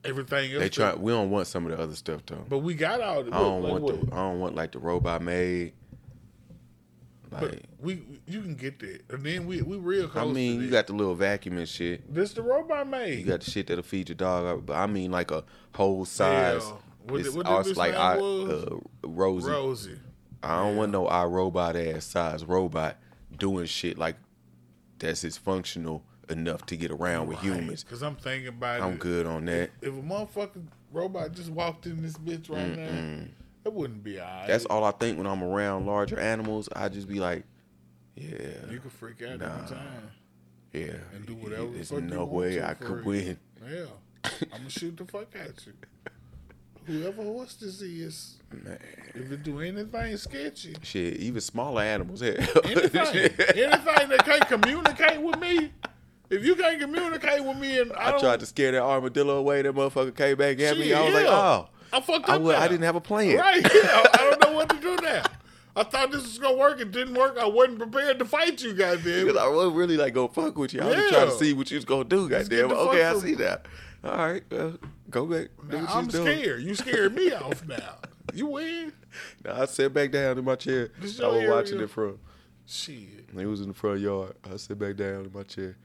Everything 0.04 0.52
else. 0.52 0.60
They 0.62 0.68
try. 0.68 0.94
We 0.94 1.12
don't 1.12 1.30
want 1.30 1.46
some 1.46 1.64
of 1.64 1.76
the 1.76 1.82
other 1.82 1.94
stuff 1.94 2.20
though. 2.26 2.44
But 2.48 2.58
we 2.58 2.74
got 2.74 3.00
all 3.00 3.22
the. 3.22 3.34
I 3.34 3.38
don't 3.38 3.62
like, 3.62 3.72
want 3.72 3.84
what? 3.84 4.00
the. 4.00 4.14
I 4.14 4.16
don't 4.16 4.40
want 4.40 4.54
like 4.54 4.72
the 4.72 4.78
robot 4.78 5.22
made. 5.22 5.72
But 7.30 7.62
we, 7.80 8.00
you 8.28 8.42
can 8.42 8.54
get 8.54 8.78
that, 8.78 9.02
and 9.10 9.24
then 9.24 9.46
we, 9.46 9.60
we 9.62 9.76
real 9.76 10.06
close. 10.06 10.28
I 10.28 10.32
mean, 10.32 10.60
you 10.60 10.70
got 10.70 10.86
the 10.86 10.92
little 10.92 11.16
vacuum 11.16 11.58
and 11.58 11.68
shit. 11.68 12.12
this 12.12 12.32
the 12.32 12.42
robot 12.42 12.86
made. 12.86 13.18
You 13.18 13.24
got 13.24 13.40
the 13.40 13.50
shit 13.50 13.66
that'll 13.66 13.82
feed 13.82 14.08
your 14.08 14.14
dog. 14.14 14.66
But 14.66 14.74
I 14.74 14.86
mean, 14.86 15.10
like 15.10 15.30
a 15.32 15.42
whole 15.74 16.04
size. 16.04 16.62
Yeah. 16.64 16.76
What 17.06 17.20
it's 17.20 17.32
the- 17.32 17.36
what 17.42 17.64
this 17.64 17.76
like 17.76 17.94
I, 17.94 18.18
uh, 18.18 18.78
Rosie. 19.04 19.50
Rosie. 19.50 19.98
I 20.42 20.56
don't 20.62 20.76
want 20.76 20.92
no 20.92 21.06
iRobot 21.06 21.94
ass 21.94 22.04
size 22.04 22.44
robot 22.44 22.98
doing 23.36 23.66
shit 23.66 23.96
like 23.98 24.16
that's 24.98 25.24
as 25.24 25.36
functional 25.38 26.02
enough 26.28 26.64
to 26.66 26.76
get 26.76 26.90
around 26.90 27.26
with 27.28 27.38
humans. 27.40 27.82
Because 27.84 28.02
I'm 28.02 28.16
thinking 28.16 28.48
about 28.48 28.80
I'm 28.80 28.92
it. 28.94 28.98
good 28.98 29.26
on 29.26 29.44
that. 29.46 29.70
If 29.82 29.88
a 29.94 30.02
motherfucking 30.02 30.66
robot 30.92 31.32
just 31.32 31.50
walked 31.50 31.86
in 31.86 32.02
this 32.02 32.14
bitch 32.14 32.48
right 32.50 32.76
now, 32.76 33.24
it 33.64 33.72
wouldn't 33.72 34.02
be 34.04 34.20
alright. 34.20 34.46
That's 34.46 34.64
all 34.66 34.84
I 34.84 34.90
think 34.92 35.16
when 35.18 35.26
I'm 35.26 35.42
around 35.42 35.86
larger 35.86 36.18
animals. 36.18 36.68
I 36.74 36.88
just 36.90 37.08
be 37.08 37.20
like, 37.20 37.44
yeah, 38.14 38.30
You 38.70 38.78
can 38.80 38.90
freak 38.90 39.22
out 39.22 39.40
Nah. 39.40 39.58
anytime 39.58 40.10
yeah. 40.72 40.92
and 41.14 41.26
do 41.26 41.34
whatever 41.34 41.66
the 41.66 41.72
There's 41.72 41.90
you 41.90 42.00
no 42.02 42.24
way 42.26 42.56
to 42.56 42.68
I 42.68 42.74
could 42.74 43.04
win. 43.04 43.38
Yeah. 43.66 43.86
I'm 44.52 44.58
gonna 44.58 44.70
shoot 44.70 44.96
the 44.96 45.04
fuck 45.06 45.34
at 45.36 45.66
you. 45.66 45.72
Whoever 46.86 47.22
horse 47.22 47.54
this 47.54 47.80
is, 47.80 48.36
Man. 48.52 48.78
if 49.14 49.32
it 49.32 49.42
do 49.42 49.60
anything 49.60 50.16
sketchy, 50.18 50.76
Shit, 50.82 51.16
even 51.16 51.40
smaller 51.40 51.82
animals. 51.82 52.20
Hell. 52.20 52.32
anything, 52.64 53.00
anything 53.00 54.08
that 54.08 54.22
can't 54.24 54.46
communicate 54.48 55.20
with 55.20 55.38
me, 55.38 55.72
if 56.30 56.44
you 56.44 56.54
can't 56.54 56.80
communicate 56.80 57.42
with 57.42 57.56
me 57.56 57.80
and 57.80 57.92
I, 57.94 58.14
I 58.14 58.18
tried 58.18 58.40
to 58.40 58.46
scare 58.46 58.72
that 58.72 58.82
armadillo 58.82 59.38
away. 59.38 59.62
That 59.62 59.74
motherfucker 59.74 60.14
came 60.14 60.36
back 60.36 60.60
at 60.60 60.78
me. 60.78 60.92
I 60.92 61.02
was 61.04 61.14
like, 61.14 61.26
oh, 61.26 61.68
I 61.92 62.00
fucked 62.00 62.28
I, 62.28 62.34
up. 62.36 62.42
would, 62.42 62.54
I 62.56 62.68
didn't 62.68 62.84
have 62.84 62.96
a 62.96 63.00
plan. 63.00 63.36
Right. 63.38 63.62
Yeah, 63.62 64.02
I 64.12 64.16
don't 64.18 64.42
know 64.42 64.52
what 64.52 64.68
to 64.68 64.76
do 64.80 64.96
now. 65.02 65.22
I 65.76 65.82
thought 65.82 66.12
this 66.12 66.22
was 66.22 66.38
gonna 66.38 66.56
work. 66.56 66.80
It 66.80 66.92
didn't 66.92 67.14
work. 67.14 67.36
I 67.38 67.46
wasn't 67.46 67.78
prepared 67.78 68.18
to 68.20 68.24
fight 68.24 68.62
you, 68.62 68.74
goddamn. 68.74 69.26
Because 69.26 69.40
I 69.40 69.48
wasn't 69.48 69.76
really 69.76 69.96
like 69.96 70.14
go 70.14 70.28
fuck 70.28 70.56
with 70.56 70.72
you. 70.72 70.80
I 70.82 70.86
was 70.86 70.94
just 70.96 71.08
trying 71.12 71.28
to 71.28 71.34
see 71.34 71.52
what 71.52 71.70
you 71.70 71.76
was 71.76 71.84
gonna 71.84 72.04
do. 72.04 72.28
Goddamn. 72.28 72.70
Okay, 72.70 73.04
I 73.04 73.14
see 73.18 73.34
that. 73.36 73.66
All 74.04 74.16
right, 74.16 74.42
well, 74.50 74.76
go 75.08 75.24
back. 75.24 75.48
Now, 75.66 75.86
I'm 75.88 76.04
you 76.06 76.10
doing. 76.10 76.38
scared. 76.38 76.62
You 76.62 76.74
scared 76.74 77.14
me 77.14 77.32
off 77.32 77.66
now. 77.66 77.96
You 78.32 78.46
win. 78.46 78.92
Now, 79.44 79.62
I 79.62 79.66
sat 79.66 79.92
back 79.92 80.10
down 80.10 80.38
in 80.38 80.44
my 80.44 80.56
chair. 80.56 80.90
I 80.98 81.02
was 81.02 81.20
area? 81.20 81.50
watching 81.50 81.78
it 81.78 81.88
from. 81.90 82.18
Shit. 82.66 83.26
It 83.36 83.46
was 83.46 83.60
in 83.60 83.68
the 83.68 83.74
front 83.74 84.00
yard. 84.00 84.34
I 84.50 84.56
sit 84.56 84.78
back 84.78 84.96
down 84.96 85.26
in 85.26 85.30
my 85.32 85.44
chair. 85.44 85.76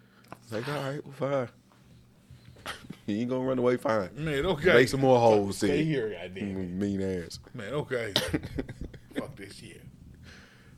Like, 0.50 0.68
all 0.68 0.74
right, 0.76 1.02
well, 1.06 1.14
fine. 1.14 2.74
you 3.06 3.18
ain't 3.18 3.30
gonna 3.30 3.44
run 3.44 3.60
away, 3.60 3.78
fine. 3.78 4.10
Man, 4.16 4.46
okay. 4.48 4.74
Make 4.74 4.88
some 4.88 5.02
more 5.02 5.20
holes. 5.20 5.58
Stay 5.58 5.84
here, 5.84 6.10
goddamn. 6.10 6.80
Mean 6.80 7.02
ass. 7.02 7.40
Man, 7.54 7.74
okay. 7.74 8.14
Fuck 9.16 9.36
this 9.36 9.56
shit. 9.56 9.84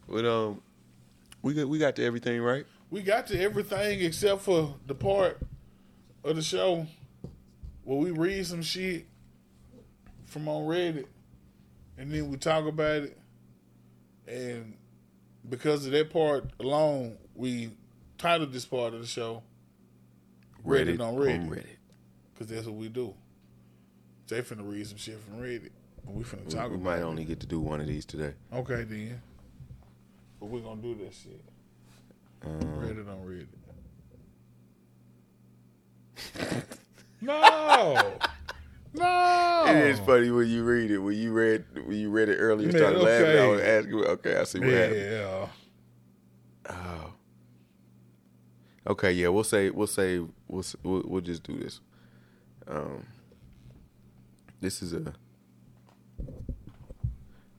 But 0.10 0.26
um, 0.26 0.62
we 1.42 1.54
got 1.54 1.70
we 1.70 1.78
got 1.80 1.96
to 1.98 2.04
everything 2.04 2.42
right. 2.42 2.66
We 2.90 3.02
got 3.02 3.28
to 3.28 3.40
everything 3.40 4.02
except 4.02 4.42
for 4.42 4.76
the 4.88 4.96
part 4.96 5.40
of 6.24 6.36
the 6.36 6.42
show 6.42 6.88
where 7.84 7.98
we 7.98 8.12
read 8.12 8.46
some 8.46 8.62
shit 8.62 9.06
from 10.26 10.48
on 10.48 10.64
Reddit 10.64 11.06
and 11.98 12.12
then 12.12 12.30
we 12.30 12.38
talk 12.38 12.66
about 12.66 13.04
it. 13.04 13.18
And 14.28 14.76
because 15.50 15.86
of 15.86 15.92
that 15.92 16.10
part 16.12 16.50
alone, 16.60 17.18
we 17.36 17.72
titled 18.18 18.54
this 18.54 18.66
part 18.66 18.94
of 18.94 19.02
the 19.02 19.08
show 19.08 19.44
Reddit 20.66 21.00
on 21.02 21.16
Reddit. 21.16 21.50
Reddit. 21.50 21.66
because 22.34 22.48
that's 22.48 22.66
what 22.68 22.76
we 22.76 22.88
do. 22.90 23.14
They 24.28 24.42
finna 24.42 24.70
read 24.70 24.88
some 24.88 24.98
shit 24.98 25.20
from 25.20 25.42
Reddit. 25.42 25.72
And 26.08 26.16
we 26.16 26.24
finna 26.24 26.46
talk 26.46 26.54
about. 26.54 26.70
We 26.72 26.76
about 26.78 26.84
might 26.84 27.00
it. 27.00 27.04
only 27.04 27.26
get 27.26 27.40
to 27.42 27.48
do 27.48 27.60
one 27.60 27.82
of 27.82 27.88
these 27.88 28.06
today. 28.06 28.34
Okay, 28.54 28.84
then. 28.84 29.22
But 30.40 30.46
we're 30.48 30.62
gonna 30.62 30.82
do 30.82 30.96
that 30.96 31.14
shit. 31.14 31.44
Um, 32.44 32.60
Reddit 32.80 33.08
on 33.10 33.26
Reddit. 33.26 33.48
no, 37.22 38.14
no. 38.94 39.64
It 39.68 39.78
is 39.88 40.00
funny 40.00 40.32
when 40.32 40.48
you 40.48 40.64
read 40.64 40.92
it. 40.92 40.98
When 40.98 41.16
you 41.16 41.32
read 41.32 41.66
when 41.86 41.98
you 41.98 42.10
read 42.10 42.30
it 42.30 42.38
earlier, 42.38 42.68
you 42.68 42.74
Man, 42.74 42.82
started 42.82 43.00
laughing. 43.02 43.40
I 43.40 43.48
was 43.48 43.62
asking, 43.62 43.94
okay, 43.94 44.38
I 44.38 44.44
see 44.44 44.60
what 44.60 44.70
happened. 44.70 45.00
Yeah, 45.02 45.48
Oh. 46.70 47.14
Okay, 48.88 49.12
yeah, 49.12 49.28
we'll 49.28 49.44
say 49.44 49.70
we'll 49.70 49.88
say 49.88 50.20
we'll 50.48 50.66
we'll, 50.84 51.04
we'll 51.06 51.22
just 51.22 51.44
do 51.44 51.58
this. 51.58 51.80
Um, 52.68 53.06
this 54.60 54.82
is 54.82 54.94
a 54.94 55.14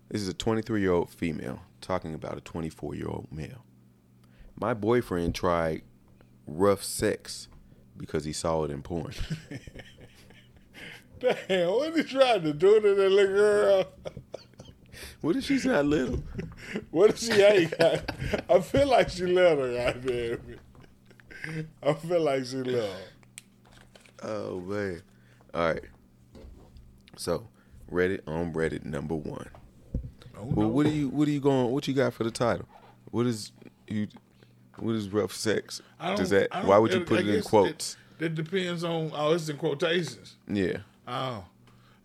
this 0.09 0.21
is 0.21 0.29
a 0.29 0.35
23 0.35 0.81
year 0.81 0.93
old 0.93 1.11
female 1.11 1.61
talking 1.81 2.15
about 2.15 2.37
a 2.37 2.41
24 2.41 2.95
year 2.95 3.09
old 3.09 3.29
male. 3.31 3.65
My 4.57 4.75
boyfriend 4.75 5.35
tried 5.35 5.83
rough 6.47 6.83
sex 6.83 7.49
because 8.03 8.25
he 8.25 8.33
saw 8.33 8.65
it 8.65 8.71
in 8.73 8.83
porn. 8.83 9.13
damn. 11.21 11.71
What 11.71 11.97
he 11.97 12.03
trying 12.03 12.43
to 12.43 12.53
do 12.53 12.81
to 12.81 12.95
that 12.97 13.11
little 13.11 13.35
girl? 13.37 13.85
what 15.21 15.37
if 15.37 15.45
she's 15.45 15.65
not 15.65 15.87
little? 15.87 16.23
What 16.91 17.11
if 17.11 17.19
she 17.19 17.33
ain't? 17.33 17.79
got- 17.79 18.11
I 18.51 18.61
feel 18.61 18.89
like 18.89 19.09
she 19.11 19.25
little. 19.27 19.73
Goddamn 19.75 20.41
it. 21.47 21.67
I 21.83 21.93
feel 21.95 22.21
like 22.23 22.45
she 22.45 22.57
little. 22.57 22.89
Oh 24.23 24.61
man! 24.61 25.03
All 25.55 25.67
right. 25.73 25.83
So, 27.17 27.47
Reddit 27.91 28.21
on 28.27 28.53
Reddit 28.55 28.85
number 28.85 29.15
one. 29.15 29.49
Oh, 30.37 30.45
Well, 30.45 30.67
no. 30.67 30.69
what 30.69 30.87
are 30.87 30.91
you 30.91 31.09
what 31.09 31.29
are 31.29 31.31
you 31.31 31.41
going? 31.41 31.71
What 31.71 31.87
you 31.87 31.95
got 31.95 32.15
for 32.15 32.25
the 32.25 32.31
title? 32.31 32.67
What 33.11 33.27
is 33.27 33.53
you? 33.87 34.09
What 34.79 34.95
is 34.95 35.09
rough 35.11 35.33
sex? 35.33 35.81
I 36.01 36.09
don't- 36.09 36.17
Does 36.17 36.31
that? 36.31 36.49
Why 36.65 36.79
would 36.79 36.93
you 36.93 37.01
put 37.01 37.21
it 37.21 37.29
in 37.29 37.43
quotes? 37.43 37.97
That, 38.19 38.35
that 38.37 38.43
depends 38.43 38.85
on. 38.85 39.11
Oh, 39.15 39.33
it's 39.35 39.49
in 39.49 39.57
quotations. 39.57 40.37
Yeah. 40.49 40.79
Oh, 41.07 41.45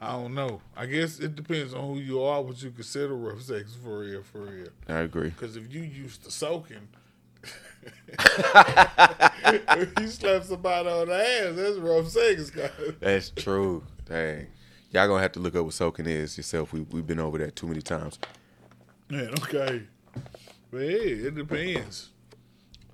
I 0.01 0.11
don't 0.13 0.33
know. 0.35 0.61
I 0.75 0.85
guess 0.85 1.19
it 1.19 1.35
depends 1.35 1.73
on 1.73 1.87
who 1.93 1.99
you 1.99 2.21
are, 2.21 2.41
what 2.41 2.61
you 2.61 2.71
consider 2.71 3.15
rough 3.15 3.41
sex 3.41 3.75
for 3.83 3.99
real, 3.99 4.21
for 4.23 4.41
real. 4.41 4.69
I 4.87 4.99
agree. 4.99 5.29
Because 5.29 5.55
if 5.55 5.73
you 5.73 5.81
used 5.81 6.23
to 6.25 6.31
soaking, 6.31 6.87
if 8.07 9.93
you 9.99 10.07
slap 10.07 10.43
somebody 10.43 10.89
on 10.89 11.07
the 11.07 11.15
ass, 11.15 11.55
that's 11.55 11.77
rough 11.77 12.09
sex, 12.09 12.49
guys. 12.49 12.71
That's 12.99 13.29
true. 13.31 13.83
Dang. 14.05 14.47
Y'all 14.91 15.07
gonna 15.07 15.21
have 15.21 15.33
to 15.33 15.39
look 15.39 15.55
up 15.55 15.65
what 15.65 15.73
soaking 15.73 16.05
is 16.07 16.37
yourself. 16.37 16.73
We 16.73 16.81
we've 16.81 17.05
been 17.05 17.19
over 17.19 17.37
that 17.39 17.55
too 17.55 17.67
many 17.67 17.81
times. 17.81 18.19
Man, 19.09 19.29
okay. 19.41 19.83
But 20.71 20.81
hey, 20.81 21.11
it 21.11 21.35
depends. 21.35 22.09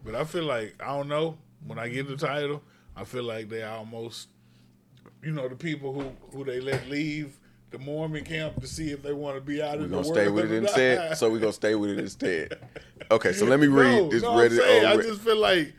But 0.04 0.16
I 0.16 0.24
feel 0.24 0.44
like 0.44 0.76
I 0.82 0.88
don't 0.88 1.08
know. 1.08 1.38
When 1.66 1.80
I 1.80 1.88
get 1.88 2.08
the 2.08 2.18
title, 2.18 2.62
I 2.96 3.06
feel 3.06 3.24
like 3.24 3.48
they 3.50 3.64
almost, 3.64 4.28
you 5.24 5.32
know, 5.32 5.48
the 5.48 5.56
people 5.56 5.94
who 5.94 6.12
who 6.38 6.44
they 6.44 6.60
let 6.60 6.88
leave 6.90 7.40
the 7.72 7.80
Mormon 7.80 8.24
camp 8.24 8.60
to 8.62 8.68
see 8.68 8.92
if 8.92 9.02
they 9.02 9.14
want 9.14 9.36
to 9.36 9.42
be 9.42 9.62
out 9.62 9.78
We're 9.80 9.86
in 9.86 9.92
the 9.92 9.98
gonna 9.98 10.14
stay 10.14 10.28
with 10.30 10.52
it 10.52 10.58
instead. 10.58 11.18
So 11.18 11.32
we're 11.32 11.40
gonna 11.40 11.54
stay 11.54 11.76
with 11.76 11.92
it 11.92 12.00
instead. 12.00 12.54
Okay, 13.10 13.32
so 13.34 13.46
let 13.46 13.60
me 13.60 13.68
read 13.82 14.04
No, 14.04 14.10
this 14.10 14.24
no, 14.24 14.32
Reddit 14.34 14.58
saying, 14.58 14.86
on 14.86 15.00
I 15.00 15.02
just 15.02 15.22
feel 15.22 15.38
like 15.38 15.74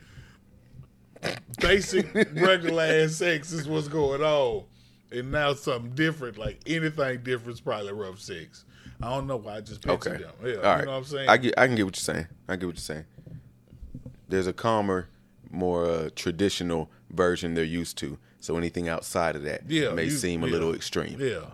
basic 1.59 2.13
regular 2.33 2.83
ass 2.83 3.15
sex 3.15 3.51
is 3.51 3.67
what's 3.67 3.87
going 3.87 4.21
on, 4.21 4.63
and 5.11 5.31
now 5.31 5.53
something 5.53 5.91
different, 5.91 6.37
like 6.37 6.59
anything 6.65 7.23
different, 7.23 7.53
is 7.53 7.61
probably 7.61 7.93
rough 7.93 8.19
sex. 8.19 8.65
I 9.01 9.09
don't 9.09 9.27
know 9.27 9.37
why 9.37 9.57
I 9.57 9.61
just 9.61 9.81
pictured 9.81 10.13
Okay. 10.13 10.23
them. 10.23 10.33
Yeah, 10.43 10.55
All 10.55 10.61
right. 10.63 10.79
you 10.79 10.85
know 10.85 10.91
what 10.91 10.97
I'm 10.97 11.03
saying? 11.05 11.29
I 11.29 11.37
get. 11.37 11.53
I 11.57 11.67
can 11.67 11.75
get 11.75 11.85
what 11.85 11.95
you're 11.95 12.15
saying. 12.15 12.27
I 12.47 12.55
get 12.55 12.65
what 12.65 12.75
you're 12.75 12.81
saying. 12.81 13.05
There's 14.27 14.47
a 14.47 14.53
calmer, 14.53 15.09
more 15.51 15.85
uh, 15.85 16.09
traditional 16.15 16.89
version 17.09 17.53
they're 17.53 17.63
used 17.63 17.97
to. 17.99 18.17
So 18.39 18.57
anything 18.57 18.87
outside 18.89 19.35
of 19.35 19.43
that 19.43 19.69
Yeah, 19.69 19.91
may 19.93 20.05
you- 20.05 20.09
seem 20.11 20.43
a 20.43 20.47
yeah. 20.47 20.51
little 20.53 20.73
extreme. 20.75 21.19
yeah, 21.19 21.45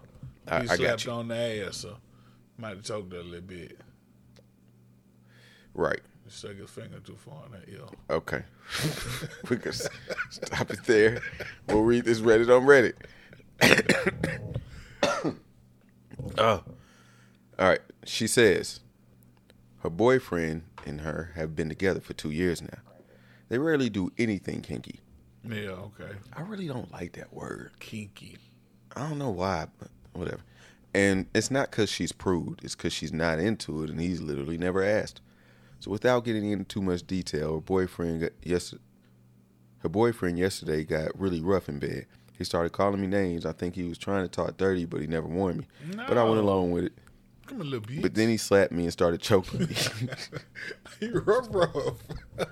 I- 0.48 0.62
he 0.64 0.70
I 0.70 0.78
got 0.78 0.78
slapped 0.78 1.06
you. 1.06 1.12
on 1.12 1.28
the 1.30 1.66
ass, 1.68 1.78
so 1.78 1.98
might 2.58 2.70
have 2.70 2.84
choked 2.84 3.14
a 3.14 3.22
little 3.22 3.42
bit. 3.42 3.80
Right. 5.74 6.02
Stuck 6.28 6.56
his 6.56 6.70
finger 6.70 7.00
too 7.00 7.18
far 7.18 7.46
in 7.48 7.52
that 7.52 7.68
ear. 7.70 7.82
Okay. 8.10 8.44
we 9.50 9.58
can 9.58 9.74
stop 9.74 10.72
it 10.72 10.82
there. 10.86 11.22
We'll 11.68 11.82
read 11.84 12.06
this 12.06 12.22
Reddit 12.22 12.50
on 12.50 12.66
Reddit. 12.66 12.94
oh. 16.38 16.64
All 17.60 17.68
right. 17.70 17.82
She 18.06 18.28
says 18.28 18.80
her 19.80 19.90
boyfriend 19.90 20.64
and 20.86 21.02
her 21.02 21.32
have 21.36 21.56
been 21.56 21.70
together 21.70 22.02
for 22.02 22.14
two 22.14 22.32
years 22.32 22.62
now. 22.62 22.80
They 23.50 23.58
rarely 23.58 23.90
do 23.90 24.12
anything 24.18 24.62
kinky. 24.62 25.02
Yeah, 25.44 25.72
okay. 25.72 26.12
I 26.34 26.42
really 26.42 26.68
don't 26.68 26.92
like 26.92 27.14
that 27.14 27.34
word. 27.34 27.72
Kinky. 27.80 28.38
I 28.96 29.08
don't 29.10 29.18
know 29.18 29.30
why, 29.30 29.68
but 29.80 29.90
whatever. 30.14 30.42
And 30.94 31.28
it's 31.34 31.52
not 31.52 31.72
because 31.72 31.90
she's 31.90 32.12
prude. 32.12 32.60
It's 32.64 32.76
because 32.76 32.94
she's 32.94 33.14
not 33.14 33.40
into 33.40 33.84
it, 33.84 33.90
and 33.90 34.00
he's 34.00 34.22
literally 34.22 34.58
never 34.58 34.84
asked. 34.84 35.22
So 35.80 35.90
without 35.90 36.26
getting 36.26 36.52
into 36.52 36.66
too 36.66 36.82
much 36.82 37.08
detail, 37.08 37.56
her 37.56 37.62
boyfriend 37.62 38.30
yes, 38.44 38.74
her 39.80 39.90
boyfriend 39.90 40.38
yesterday 40.38 40.84
got 40.84 41.18
really 41.20 41.42
rough 41.42 41.70
in 41.70 41.80
bed. 41.80 42.06
He 42.38 42.44
started 42.44 42.72
calling 42.72 43.02
me 43.02 43.08
names. 43.08 43.46
I 43.46 43.52
think 43.52 43.76
he 43.76 43.84
was 43.84 43.98
trying 43.98 44.24
to 44.24 44.28
talk 44.28 44.58
dirty, 44.58 44.86
but 44.86 45.02
he 45.02 45.08
never 45.08 45.28
warned 45.28 45.60
me. 45.60 45.68
But 46.08 46.18
I 46.18 46.24
went 46.24 46.40
along 46.40 46.72
with 46.72 46.86
it. 46.86 46.94
Come 47.52 47.60
a 47.60 47.64
little 47.66 47.82
bit. 47.82 48.02
But 48.02 48.16
then 48.16 48.30
he 48.30 48.38
slapped 48.38 48.72
me 48.72 48.84
and 48.84 48.94
started 48.94 49.20
choking 49.20 49.60
me. 49.60 49.68
he 51.02 51.10
rough, 51.10 51.48
rough. 51.52 51.98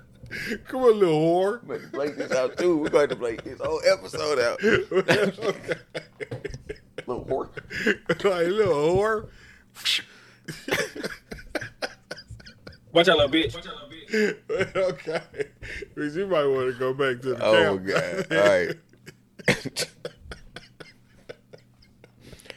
Come 0.67 0.81
on, 0.81 0.99
little 0.99 1.21
whore. 1.21 1.63
We're 1.63 1.77
going 1.77 1.89
to 1.89 1.95
play 1.95 2.11
this 2.11 2.31
out 2.33 2.57
too. 2.57 2.75
We're 2.75 2.89
going 2.89 3.07
to 3.07 3.15
play 3.15 3.37
this 3.37 3.61
whole 3.61 3.79
episode 3.89 4.39
out. 4.39 4.61
Little 7.07 7.23
whore. 7.25 7.47
like 8.09 8.47
little 8.47 8.75
whore. 8.75 9.29
Watch 12.91 13.07
out, 13.07 13.19
little 13.19 13.31
bitch. 13.31 13.55
okay. 14.75 15.21
Because 15.95 16.13
you 16.17 16.27
might 16.27 16.45
want 16.45 16.73
to 16.73 16.77
go 16.77 16.93
back 16.93 17.21
to 17.21 17.35
the 17.35 17.41
Oh 17.41 17.77
camp. 17.79 17.87
god! 17.87 18.27
All 18.37 18.49
right. 18.49 18.75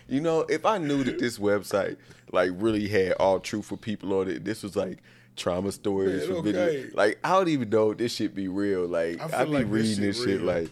you 0.09 0.21
know, 0.21 0.41
if 0.41 0.67
I 0.67 0.79
knew 0.79 1.05
that 1.05 1.21
this 1.21 1.39
website 1.39 1.99
like 2.33 2.51
really 2.55 2.89
had 2.89 3.13
all 3.13 3.39
truthful 3.41 3.77
people 3.77 4.19
on 4.19 4.29
it, 4.29 4.45
this 4.45 4.63
was 4.63 4.75
like 4.75 4.99
trauma 5.37 5.73
stories 5.73 6.27
Man, 6.27 6.37
from 6.37 6.45
video. 6.45 6.63
okay. 6.63 6.91
Like 6.95 7.19
I 7.23 7.31
don't 7.31 7.49
even 7.49 7.71
know 7.71 7.93
if 7.93 7.99
this 7.99 8.15
shit 8.15 8.35
be 8.35 8.49
real. 8.49 8.87
Like 8.87 9.21
I 9.21 9.43
I, 9.43 9.45
be 9.45 9.51
like 9.51 9.65
this 9.65 9.73
reading 9.73 9.95
shit 9.95 10.03
this 10.03 10.25
shit 10.25 10.43
like. 10.43 10.71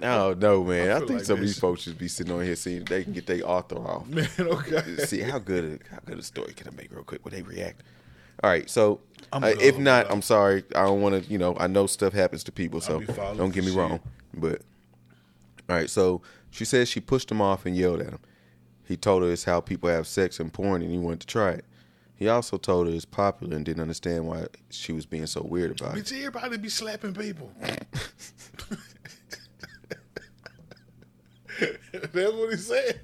I 0.00 0.16
don't 0.16 0.38
know, 0.38 0.64
man. 0.64 0.90
I, 0.90 0.98
feel 0.98 1.08
think 1.08 1.18
like 1.18 1.26
some 1.26 1.34
of 1.38 1.42
these 1.42 1.58
folks 1.58 1.82
should 1.82 1.98
be 1.98 2.08
sitting 2.08 2.32
on 2.32 2.42
here 2.42 2.56
seeing 2.56 2.82
they 2.84 3.04
can 3.04 3.12
get 3.12 3.26
their 3.26 3.46
author 3.46 3.76
off. 3.76 4.08
Man, 4.08 4.26
okay. 4.40 4.96
See 5.04 5.20
how 5.20 5.38
good 5.38 5.64
a, 5.64 5.94
how 5.94 6.00
good 6.06 6.18
a 6.18 6.22
story 6.22 6.54
can 6.54 6.66
I 6.66 6.70
make 6.70 6.90
real 6.90 7.04
quick 7.04 7.22
when 7.24 7.34
they 7.34 7.42
react. 7.42 7.82
All 8.42 8.50
right, 8.50 8.68
so 8.68 9.00
uh, 9.32 9.52
if 9.60 9.78
not. 9.78 10.10
I'm 10.10 10.22
sorry. 10.22 10.64
I 10.74 10.84
don't 10.84 11.02
want 11.02 11.22
to. 11.22 11.30
You 11.30 11.38
know, 11.38 11.54
I 11.58 11.66
know 11.66 11.86
stuff 11.86 12.14
happens 12.14 12.42
to 12.44 12.52
people, 12.52 12.80
so 12.80 13.00
don't 13.00 13.52
get 13.52 13.64
me 13.64 13.70
for 13.70 13.78
wrong. 13.78 14.00
But 14.34 14.62
all 15.68 15.76
right, 15.76 15.90
so 15.90 16.22
she 16.50 16.64
says 16.64 16.88
she 16.88 17.00
pushed 17.00 17.30
him 17.30 17.40
off 17.40 17.66
and 17.66 17.76
yelled 17.76 18.00
at 18.00 18.10
him. 18.10 18.18
He 18.84 18.96
told 18.96 19.22
her 19.22 19.30
it's 19.30 19.44
how 19.44 19.60
people 19.60 19.88
have 19.88 20.06
sex 20.06 20.40
and 20.40 20.52
porn, 20.52 20.82
and 20.82 20.90
he 20.90 20.98
wanted 20.98 21.20
to 21.20 21.26
try 21.26 21.50
it. 21.50 21.64
He 22.14 22.28
also 22.28 22.56
told 22.56 22.86
her 22.86 22.92
it's 22.92 23.04
popular 23.04 23.56
and 23.56 23.64
didn't 23.64 23.82
understand 23.82 24.26
why 24.26 24.46
she 24.70 24.92
was 24.92 25.06
being 25.06 25.26
so 25.26 25.42
weird 25.42 25.80
about 25.80 25.96
it. 25.96 26.04
Bitch, 26.04 26.16
everybody 26.16 26.56
be 26.56 26.68
slapping 26.68 27.14
people. 27.14 27.50
That's 31.60 32.32
what 32.32 32.50
he 32.50 32.56
said. 32.56 33.00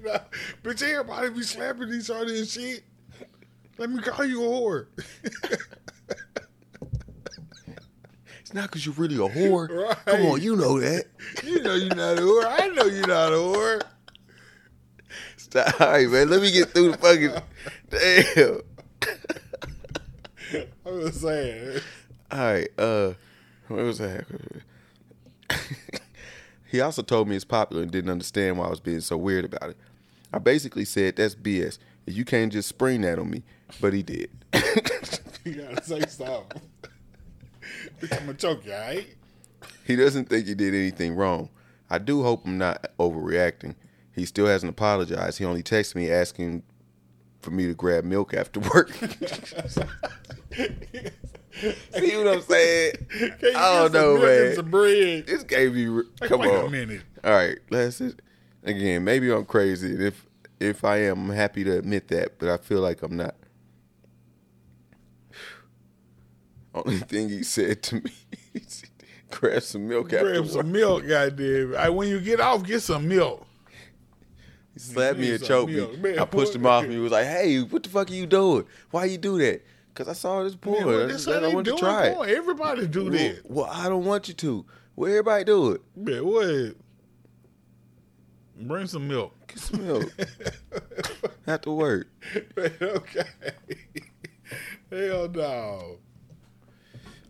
Bitch, 0.63 0.81
everybody 0.83 1.29
be 1.29 1.43
slapping 1.43 1.93
each 1.93 2.09
other 2.09 2.33
and 2.33 2.47
shit. 2.47 2.83
Let 3.77 3.89
me 3.89 4.01
call 4.01 4.25
you 4.25 4.43
a 4.43 4.47
whore. 4.47 4.87
It's 8.49 8.55
not 8.55 8.63
because 8.63 8.83
you're 8.83 8.95
really 8.95 9.13
a 9.13 9.29
whore. 9.29 9.69
Right. 9.87 10.05
Come 10.07 10.25
on, 10.25 10.41
you 10.41 10.55
know 10.55 10.79
that. 10.79 11.05
You 11.43 11.61
know 11.61 11.75
you're 11.75 11.93
not 11.93 12.17
a 12.17 12.21
whore. 12.21 12.45
I 12.47 12.67
know 12.69 12.85
you're 12.85 13.05
not 13.05 13.31
a 13.31 13.35
whore. 13.35 13.81
Stop. 15.49 15.81
All 15.81 15.87
right, 15.87 16.07
man. 16.09 16.29
Let 16.29 16.41
me 16.41 16.51
get 16.51 16.69
through 16.69 16.91
the 16.91 16.97
fucking. 16.97 17.33
Damn. 17.89 18.61
I'm 20.85 21.01
just 21.01 21.21
saying. 21.21 21.81
All 22.31 22.39
right. 22.39 22.69
Uh, 22.77 23.13
what 23.67 23.83
was 23.83 23.97
that? 23.99 24.25
he 26.67 26.81
also 26.81 27.01
told 27.01 27.27
me 27.27 27.35
it's 27.35 27.45
popular 27.45 27.81
and 27.83 27.91
didn't 27.91 28.11
understand 28.11 28.57
why 28.57 28.65
I 28.65 28.69
was 28.69 28.79
being 28.79 29.01
so 29.01 29.17
weird 29.17 29.45
about 29.45 29.71
it. 29.71 29.77
I 30.31 30.39
basically 30.39 30.85
said 30.85 31.15
that's 31.15 31.35
BS. 31.35 31.79
You 32.05 32.25
can't 32.25 32.51
just 32.51 32.69
spring 32.69 33.01
that 33.01 33.19
on 33.19 33.29
me, 33.29 33.43
but 33.81 33.93
he 33.93 34.03
did. 34.03 34.29
You 35.45 35.55
gotta 35.55 35.83
say 35.83 36.01
something. 36.01 36.61
I'm 38.11 38.19
gonna 38.19 38.33
choke 38.33 38.65
you, 38.65 38.73
alright? 38.73 39.07
he 39.85 39.95
doesn't 39.95 40.29
think 40.29 40.47
he 40.47 40.53
did 40.53 40.75
anything 40.75 41.15
wrong. 41.15 41.49
I 41.89 41.97
do 41.97 42.21
hope 42.21 42.45
I'm 42.45 42.57
not 42.57 42.85
overreacting. 42.99 43.75
He 44.15 44.25
still 44.25 44.47
hasn't 44.47 44.69
apologized. 44.71 45.37
He 45.37 45.45
only 45.45 45.63
texted 45.63 45.95
me 45.95 46.11
asking 46.11 46.63
for 47.41 47.51
me 47.51 47.67
to 47.67 47.73
grab 47.73 48.03
milk 48.03 48.33
after 48.33 48.59
work. 48.59 48.91
See 50.51 52.17
what 52.17 52.27
I'm 52.27 52.41
saying? 52.41 52.93
I 53.55 53.79
don't 53.79 53.93
know, 53.93 54.17
man. 54.17 54.55
Some 54.55 54.71
bread. 54.71 55.27
This 55.27 55.43
gave 55.43 55.73
me. 55.73 55.87
Like, 55.87 56.29
Come 56.29 56.41
on. 56.41 56.65
a 56.65 56.69
minute. 56.69 57.01
All 57.23 57.31
right, 57.31 57.57
let's 57.69 58.01
again. 58.63 59.03
Maybe 59.03 59.31
I'm 59.31 59.45
crazy. 59.45 59.93
If 60.07 60.25
if 60.59 60.83
I 60.83 60.97
am, 61.03 61.29
I'm 61.29 61.35
happy 61.35 61.63
to 61.65 61.77
admit 61.77 62.07
that, 62.09 62.39
but 62.39 62.49
I 62.49 62.57
feel 62.57 62.81
like 62.81 63.01
I'm 63.03 63.15
not. 63.17 63.35
Only 66.73 66.97
thing 66.99 67.29
he 67.29 67.43
said 67.43 67.81
to 67.83 67.95
me, 67.95 68.11
grab 69.31 69.61
some 69.63 69.87
milk 69.87 70.13
after 70.13 70.25
work. 70.25 70.33
Grab 70.33 70.43
work. 70.43 70.51
some 70.53 70.71
milk, 70.71 71.07
goddamn. 71.07 71.75
I, 71.77 71.89
when 71.89 72.07
you 72.09 72.19
get 72.21 72.39
off, 72.39 72.63
get 72.63 72.81
some 72.81 73.07
milk. 73.07 73.45
He 74.73 74.79
slapped 74.79 75.19
me 75.19 75.31
and 75.33 75.43
choked 75.43 75.71
me. 75.71 75.97
Man, 75.97 76.19
I 76.19 76.25
pushed 76.25 76.55
him 76.55 76.65
off 76.65 76.85
me. 76.85 76.95
He 76.95 76.99
was 76.99 77.11
like, 77.11 77.25
"Hey, 77.25 77.61
what 77.61 77.83
the 77.83 77.89
fuck 77.89 78.09
are 78.09 78.13
you 78.13 78.25
doing? 78.25 78.65
Why 78.91 79.05
you 79.05 79.17
do 79.17 79.37
that?" 79.39 79.61
Because 79.93 80.07
I 80.07 80.13
saw 80.13 80.43
this 80.43 80.55
porn. 80.55 80.85
Man, 80.85 81.01
I, 81.01 81.05
that's 81.07 81.25
how 81.25 81.33
I 81.33 81.53
want 81.53 81.65
to 81.67 81.75
try 81.77 82.05
it. 82.05 82.11
it. 82.11 82.15
boy. 82.15 82.23
Everybody 82.35 82.87
do 82.87 83.03
Well, 83.05 83.11
that. 83.11 83.41
well, 83.45 83.65
I 83.71 83.89
don't 83.89 84.05
want 84.05 84.27
you 84.27 84.33
to. 84.35 84.65
Well, 84.95 85.09
everybody 85.09 85.43
do 85.43 85.71
it. 85.71 85.81
Man, 85.95 86.25
what? 86.25 86.75
Bring 88.67 88.87
some 88.87 89.07
milk. 89.07 89.33
Get 89.47 89.59
some 89.59 89.85
milk 89.87 90.11
after 91.47 91.71
work. 91.71 92.07
okay. 92.57 93.23
Hell 94.91 95.29
no. 95.29 95.97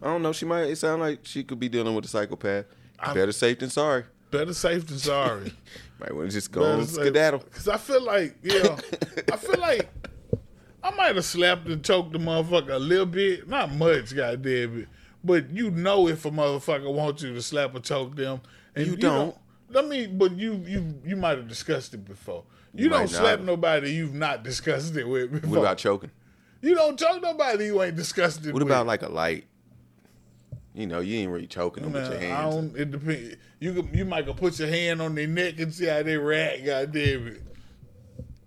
I 0.01 0.05
don't 0.05 0.21
know. 0.21 0.31
She 0.33 0.45
might. 0.45 0.63
It 0.63 0.77
sound 0.77 1.01
like 1.01 1.19
she 1.23 1.43
could 1.43 1.59
be 1.59 1.69
dealing 1.69 1.93
with 1.95 2.05
a 2.05 2.07
psychopath. 2.07 2.65
I'm- 2.99 3.15
Better 3.15 3.31
safe 3.31 3.59
than 3.59 3.69
sorry. 3.69 4.05
Better 4.31 4.53
safe 4.53 4.85
than 4.85 4.97
sorry. 4.99 5.53
Might 5.99 6.15
want 6.15 6.29
to 6.29 6.33
just 6.33 6.51
go 6.51 6.63
on 6.63 6.85
skedaddle. 6.87 7.39
Because 7.39 7.67
I 7.67 7.77
feel 7.77 8.03
like, 8.03 8.35
yeah, 8.41 8.77
I 9.31 9.35
feel 9.37 9.59
like 9.59 9.89
I 10.81 10.91
might 10.91 11.15
have 11.15 11.25
slapped 11.25 11.67
and 11.67 11.83
choked 11.83 12.13
the 12.13 12.19
motherfucker 12.19 12.71
a 12.71 12.79
little 12.79 13.05
bit. 13.05 13.47
Not 13.49 13.73
much, 13.73 14.15
goddamn 14.15 14.81
it. 14.81 14.87
But 15.23 15.49
you 15.49 15.69
know 15.71 16.07
if 16.07 16.23
a 16.25 16.31
motherfucker 16.31 16.93
wants 16.93 17.23
you 17.23 17.33
to 17.33 17.41
slap 17.41 17.75
or 17.75 17.79
choke 17.81 18.15
them. 18.15 18.39
And 18.75 18.87
You 18.87 18.95
don't. 18.95 19.35
I 19.75 19.81
mean, 19.83 20.17
but 20.17 20.31
you 20.37 20.63
you 20.65 20.95
you 21.05 21.15
might 21.15 21.37
have 21.37 21.47
discussed 21.47 21.93
it 21.93 22.05
before. 22.05 22.43
You, 22.73 22.85
You 22.85 22.89
don't 22.89 23.07
slap 23.09 23.41
nobody 23.41 23.91
you've 23.91 24.13
not 24.15 24.43
discussed 24.43 24.95
it 24.95 25.07
with 25.07 25.31
before. 25.31 25.49
What 25.49 25.59
about 25.59 25.77
choking? 25.77 26.11
you 26.61 26.75
don't 26.75 26.97
choke 26.99 27.21
nobody 27.21 27.65
you 27.65 27.81
ain't 27.83 27.95
discussed 27.95 28.45
it 28.45 28.53
What 28.53 28.63
with. 28.63 28.71
about 28.71 28.85
like 28.87 29.01
a 29.01 29.09
light? 29.09 29.45
You 30.79 30.87
know, 30.87 31.01
you 31.01 31.17
ain't 31.19 31.29
really 31.29 31.45
choking 31.45 31.83
them 31.83 31.91
with 31.91 32.09
your 32.09 32.19
Man, 32.21 32.31
I 32.31 32.41
hands. 32.41 32.55
don't. 32.55 32.77
It 32.77 32.91
depends. 32.91 33.35
You 33.59 33.73
could, 33.73 33.89
you 33.93 34.05
might 34.05 34.25
could 34.25 34.37
put 34.37 34.57
your 34.59 34.69
hand 34.69 35.01
on 35.01 35.13
their 35.13 35.27
neck 35.27 35.59
and 35.59 35.73
see 35.73 35.87
how 35.87 36.01
they 36.03 36.15
react. 36.15 36.65
God 36.65 36.93
damn 36.93 37.27
it. 37.27 37.41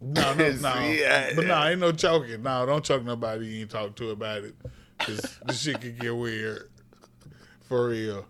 No, 0.01 0.33
no, 0.35 0.51
no. 0.53 0.69
I- 0.71 1.33
but 1.37 1.45
no, 1.47 1.63
ain't 1.65 1.81
no 1.81 1.93
choking. 1.93 2.43
No, 2.43 2.65
don't 2.65 2.83
choke 2.83 3.05
nobody. 3.05 3.47
You 3.47 3.61
ain't 3.61 3.71
talk 3.71 3.95
to 3.97 4.11
about 4.11 4.45
it. 4.45 4.55
Cause 4.99 5.39
the 5.45 5.53
shit 5.53 5.83
could 5.83 6.01
get 6.01 6.17
weird. 6.17 6.71
For 7.69 7.89
real. 7.89 8.25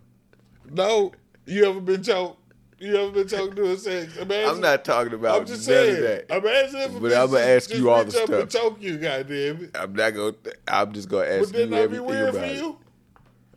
No, 0.70 1.12
you 1.46 1.64
ever 1.64 1.80
been 1.80 2.02
choked? 2.02 2.38
You 2.80 2.96
ever 2.96 3.12
been 3.12 3.28
choked 3.28 3.54
doing 3.54 3.76
sex? 3.76 4.16
Imagine, 4.20 4.50
I'm 4.50 4.60
not 4.60 4.84
talking 4.84 5.12
about 5.14 5.42
I'm 5.42 5.46
just 5.46 5.68
none 5.68 5.76
saying. 5.76 5.96
of 5.96 6.02
that. 6.02 6.36
Imagine 6.38 6.80
if 6.80 6.92
But 7.00 7.02
bitch 7.12 7.22
I'ma 7.28 7.36
ask 7.38 7.70
you 7.72 7.88
all 7.90 8.04
the 8.04 8.06
reach 8.06 8.16
up 8.16 8.28
and 8.30 8.50
stuff. 8.50 8.62
choke 8.62 8.82
you. 8.82 8.98
God 8.98 9.28
damn 9.28 9.64
it. 9.64 9.70
I'm 9.76 9.94
not 9.94 10.10
gonna. 10.10 10.34
I'm 10.66 10.92
just 10.92 11.08
gonna 11.08 11.22
But 11.26 11.32
ask 11.42 11.52
then 11.52 11.68
you 11.70 11.76
everything 11.76 12.06
weird 12.06 12.28
about 12.30 12.40
for 12.40 12.46
it. 12.46 12.56
you. 12.56 12.78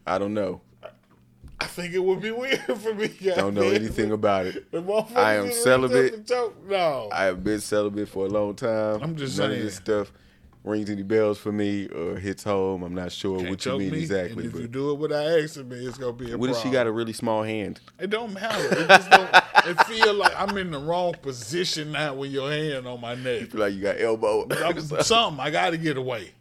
I 0.05 0.17
don't 0.17 0.33
know. 0.33 0.61
I 1.59 1.67
think 1.67 1.93
it 1.93 1.99
would 1.99 2.21
be 2.21 2.31
weird 2.31 2.59
for 2.77 2.93
me. 2.93 3.07
Don't 3.07 3.53
know 3.53 3.61
goddamn 3.61 3.75
anything 3.75 4.11
about 4.11 4.45
it. 4.45 4.65
I 5.15 5.35
am 5.35 5.51
celibate. 5.51 6.03
reach 6.03 6.11
up 6.11 6.17
and 6.17 6.27
choke. 6.27 6.69
No. 6.69 7.09
I 7.11 7.25
have 7.25 7.43
been 7.43 7.61
celibate 7.61 8.09
for 8.09 8.25
a 8.25 8.29
long 8.29 8.55
time. 8.55 9.01
I'm 9.01 9.15
just 9.15 9.37
None 9.37 9.49
saying. 9.49 9.59
of 9.61 9.65
this 9.65 9.75
stuff 9.75 10.11
rings 10.65 10.89
any 10.89 11.03
bells 11.03 11.37
for 11.37 11.51
me 11.51 11.87
or 11.87 12.17
hits 12.17 12.43
home. 12.43 12.83
I'm 12.83 12.95
not 12.95 13.11
sure 13.11 13.37
Can't 13.37 13.49
what 13.51 13.65
you 13.65 13.77
mean 13.77 13.91
me, 13.91 13.99
exactly. 13.99 14.45
If 14.45 14.55
you 14.55 14.67
do 14.67 14.91
it 14.91 14.95
without 14.95 15.25
asking 15.25 15.69
me, 15.69 15.77
it's 15.85 15.97
gonna 15.97 16.13
be 16.13 16.31
a 16.31 16.37
what 16.37 16.49
if 16.49 16.57
she 16.57 16.69
got 16.69 16.87
a 16.87 16.91
really 16.91 17.13
small 17.13 17.43
hand? 17.43 17.79
It 17.99 18.09
don't 18.09 18.33
matter. 18.33 18.81
It 18.81 18.87
just 18.87 19.09
don't. 19.09 19.29
it 19.67 19.83
feel 19.85 20.13
like 20.15 20.33
I'm 20.37 20.57
in 20.57 20.71
the 20.71 20.79
wrong 20.79 21.13
position 21.21 21.91
now 21.91 22.15
with 22.15 22.31
your 22.31 22.51
hand 22.51 22.87
on 22.87 22.99
my 22.99 23.15
neck. 23.15 23.41
You 23.41 23.47
feel 23.47 23.61
like 23.61 23.73
you 23.73 23.81
got 23.81 24.01
elbow. 24.01 24.47
Something 25.01 25.39
I 25.39 25.51
got 25.51 25.69
to 25.69 25.77
get 25.77 25.97
away. 25.97 26.31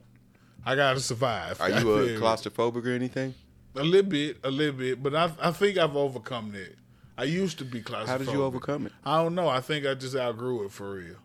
I 0.67 0.75
got 0.75 0.95
to 0.95 1.01
survive. 1.01 1.61
Are 1.61 1.71
you 1.71 1.93
a 1.95 2.07
claustrophobic 2.19 2.87
or 2.87 2.91
anything? 2.91 3.35
A 3.77 3.83
little 3.83 4.11
bit, 4.11 4.39
a 4.45 4.51
little 4.51 4.75
bit, 4.75 5.03
but 5.03 5.15
I 5.15 5.33
I 5.41 5.51
think 5.51 5.79
I've 5.79 5.97
overcome 5.97 6.53
that. 6.53 6.77
I 7.17 7.25
used 7.25 7.59
to 7.59 7.65
be 7.65 7.81
claustrophobic. 7.81 8.07
How 8.07 8.19
did 8.19 8.29
you 8.29 8.43
overcome 8.45 8.87
it? 8.87 8.93
I 9.05 9.23
don't 9.23 9.35
know. 9.35 9.49
I 9.49 9.61
think 9.61 9.87
I 9.87 9.95
just 9.95 10.17
outgrew 10.17 10.65
it 10.65 10.73
for 10.73 10.95
real. 10.95 11.17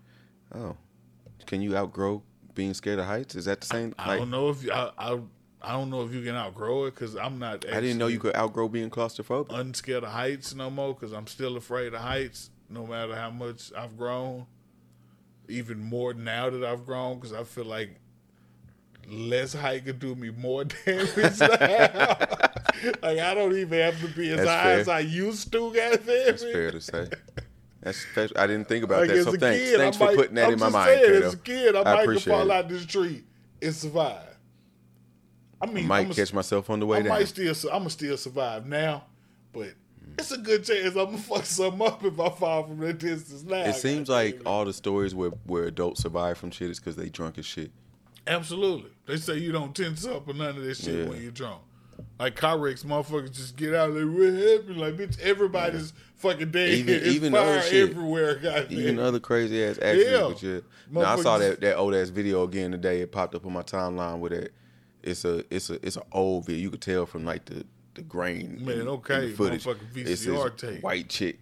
Oh, 0.53 0.75
can 1.45 1.61
you 1.61 1.75
outgrow 1.75 2.23
being 2.53 2.73
scared 2.73 2.99
of 2.99 3.05
heights? 3.05 3.35
Is 3.35 3.45
that 3.45 3.61
the 3.61 3.67
same? 3.67 3.95
I 3.97 4.09
like, 4.09 4.19
don't 4.19 4.31
know 4.31 4.49
if 4.49 4.69
I 4.69 4.91
I, 4.97 5.19
I 5.61 5.71
don't 5.73 5.89
know 5.89 6.03
if 6.03 6.13
you 6.13 6.21
can 6.21 6.35
outgrow 6.35 6.85
it 6.85 6.95
because 6.95 7.15
I'm 7.15 7.39
not. 7.39 7.65
I 7.71 7.81
didn't 7.81 7.97
know 7.97 8.07
you 8.07 8.19
could 8.19 8.35
outgrow 8.35 8.67
being 8.67 8.89
claustrophobic. 8.89 9.47
Unscared 9.51 10.03
of 10.03 10.11
heights 10.11 10.55
no 10.55 10.69
more 10.69 10.93
because 10.93 11.11
I'm 11.11 11.27
still 11.27 11.57
afraid 11.57 11.93
of 11.93 12.01
heights. 12.01 12.51
No 12.69 12.85
matter 12.85 13.15
how 13.15 13.31
much 13.31 13.71
I've 13.75 13.97
grown, 13.97 14.45
even 15.47 15.79
more 15.79 16.13
now 16.13 16.49
that 16.51 16.63
I've 16.63 16.85
grown 16.85 17.15
because 17.15 17.33
I 17.33 17.43
feel 17.43 17.65
like 17.65 17.99
less 19.11 19.53
height 19.53 19.85
could 19.85 19.99
do 19.99 20.15
me 20.15 20.29
more 20.31 20.63
damage 20.85 21.15
now. 21.39 21.47
like 23.01 23.19
I 23.19 23.33
don't 23.33 23.55
even 23.55 23.79
have 23.79 23.99
to 24.01 24.07
be 24.07 24.29
as 24.31 24.38
That's 24.38 24.49
high 24.49 24.63
fair. 24.63 24.79
as 24.79 24.88
I 24.88 24.99
used 24.99 25.51
to. 25.51 25.73
Goddamn 25.73 26.05
That's 26.05 26.43
fair 26.43 26.71
to 26.71 26.81
say. 26.81 27.07
That's 27.81 28.03
fair. 28.13 28.27
I 28.35 28.45
didn't 28.47 28.67
think 28.67 28.83
about 28.83 29.01
Like 29.01 29.09
that. 29.09 29.23
So 29.23 29.31
thanks. 29.33 29.59
kid, 29.69 29.77
thanks 29.77 29.97
I 29.97 29.99
for 29.99 30.05
might- 30.05 30.15
putting 30.17 30.35
that 30.35 30.47
I'm 30.47 30.53
in 30.53 30.59
my 30.59 30.69
mind, 30.69 30.99
saying, 31.03 31.23
As 31.23 31.33
a 31.33 31.38
kid, 31.38 31.75
I, 31.75 31.79
I 31.81 31.83
might 31.83 32.01
appreciate 32.03 32.33
fall 32.33 32.49
it. 32.51 32.53
out 32.53 32.69
this 32.69 32.85
tree 32.85 33.23
and 33.61 33.73
survive. 33.75 34.38
I 35.61 35.65
mean, 35.65 35.88
Might 35.88 36.05
I'ma- 36.05 36.13
catch 36.13 36.33
myself 36.33 36.69
on 36.69 36.79
the 36.79 36.85
way 36.85 36.99
I 36.99 37.01
down. 37.01 37.09
might 37.09 37.27
still, 37.27 37.53
I'm 37.71 37.79
gonna 37.79 37.89
still 37.89 38.15
survive 38.17 38.65
now, 38.65 39.03
but 39.51 39.73
it's 40.17 40.31
a 40.31 40.38
good 40.38 40.63
chance 40.63 40.88
I'm 40.95 41.05
gonna 41.05 41.17
fuck 41.17 41.45
something 41.45 41.81
up 41.85 42.03
if 42.03 42.17
I 42.19 42.29
fall 42.29 42.63
from 42.63 42.79
that 42.79 42.97
distance 42.97 43.43
now. 43.43 43.57
It 43.63 43.75
seems 43.75 44.07
like 44.09 44.41
all 44.45 44.63
the 44.65 44.73
stories 44.73 45.13
where, 45.15 45.31
where 45.45 45.65
adults 45.65 46.01
survive 46.01 46.38
from 46.38 46.51
shit 46.51 46.69
is 46.69 46.79
because 46.79 46.95
they 46.95 47.09
drunk 47.09 47.38
as 47.38 47.45
shit. 47.45 47.71
Absolutely. 48.27 48.91
They 49.06 49.17
say 49.17 49.38
you 49.38 49.51
don't 49.51 49.75
tense 49.75 50.06
up 50.06 50.27
or 50.27 50.33
none 50.33 50.49
of 50.57 50.64
this 50.64 50.83
shit 50.83 50.99
Yeah. 50.99 51.09
when 51.09 51.22
you're 51.22 51.31
drunk. 51.31 51.61
Like 52.17 52.35
car 52.35 52.57
wrecks, 52.57 52.83
motherfuckers 52.83 53.33
just 53.35 53.57
get 53.57 53.73
out. 53.73 53.93
They 53.93 54.03
really 54.03 54.57
happy. 54.57 54.73
Like 54.73 54.95
bitch, 54.95 55.19
everybody's 55.19 55.93
fucking 56.15 56.51
dead. 56.51 56.69
Even- 56.69 56.93
It's 56.95 57.07
even 57.07 57.33
fire 57.33 57.41
other 57.59 57.61
shit. 57.61 57.89
everywhere. 57.89 58.35
Goddamn. 58.35 58.77
Even 58.80 58.99
other 58.99 59.19
crazy 59.19 59.64
ass 59.64 59.80
accidents. 59.81 60.43
Yeah. 60.43 60.49
Yeah. 60.53 60.59
Now, 60.91 61.14
I 61.14 61.22
saw 61.22 61.38
that, 61.38 61.59
that 61.61 61.75
old 61.75 61.93
ass 61.93 62.09
video 62.09 62.43
again 62.43 62.72
today. 62.72 63.01
It 63.01 63.11
popped 63.11 63.35
up 63.35 63.45
on 63.45 63.53
my 63.53 63.64
timeline 63.64 64.19
with 64.19 64.31
it. 64.33 64.53
It's 65.03 65.23
a 65.25 65.43
it's 65.53 65.69
a 65.69 65.85
it's 65.85 65.95
an 65.98 66.03
old 66.11 66.45
video. 66.45 66.61
You 66.61 66.72
could 66.72 66.81
tell 66.81 67.06
from 67.06 67.25
like 67.25 67.45
the 67.45 67.65
the 67.95 68.01
grain. 68.01 68.64
Man, 68.64 68.75
in- 68.75 68.81
in 68.81 68.88
okay, 68.88 69.27
the 69.27 69.33
footage. 69.35 69.65
VCR 69.65 70.51
this 70.51 70.61
tape. 70.61 70.83
white 70.83 71.09
chick, 71.09 71.39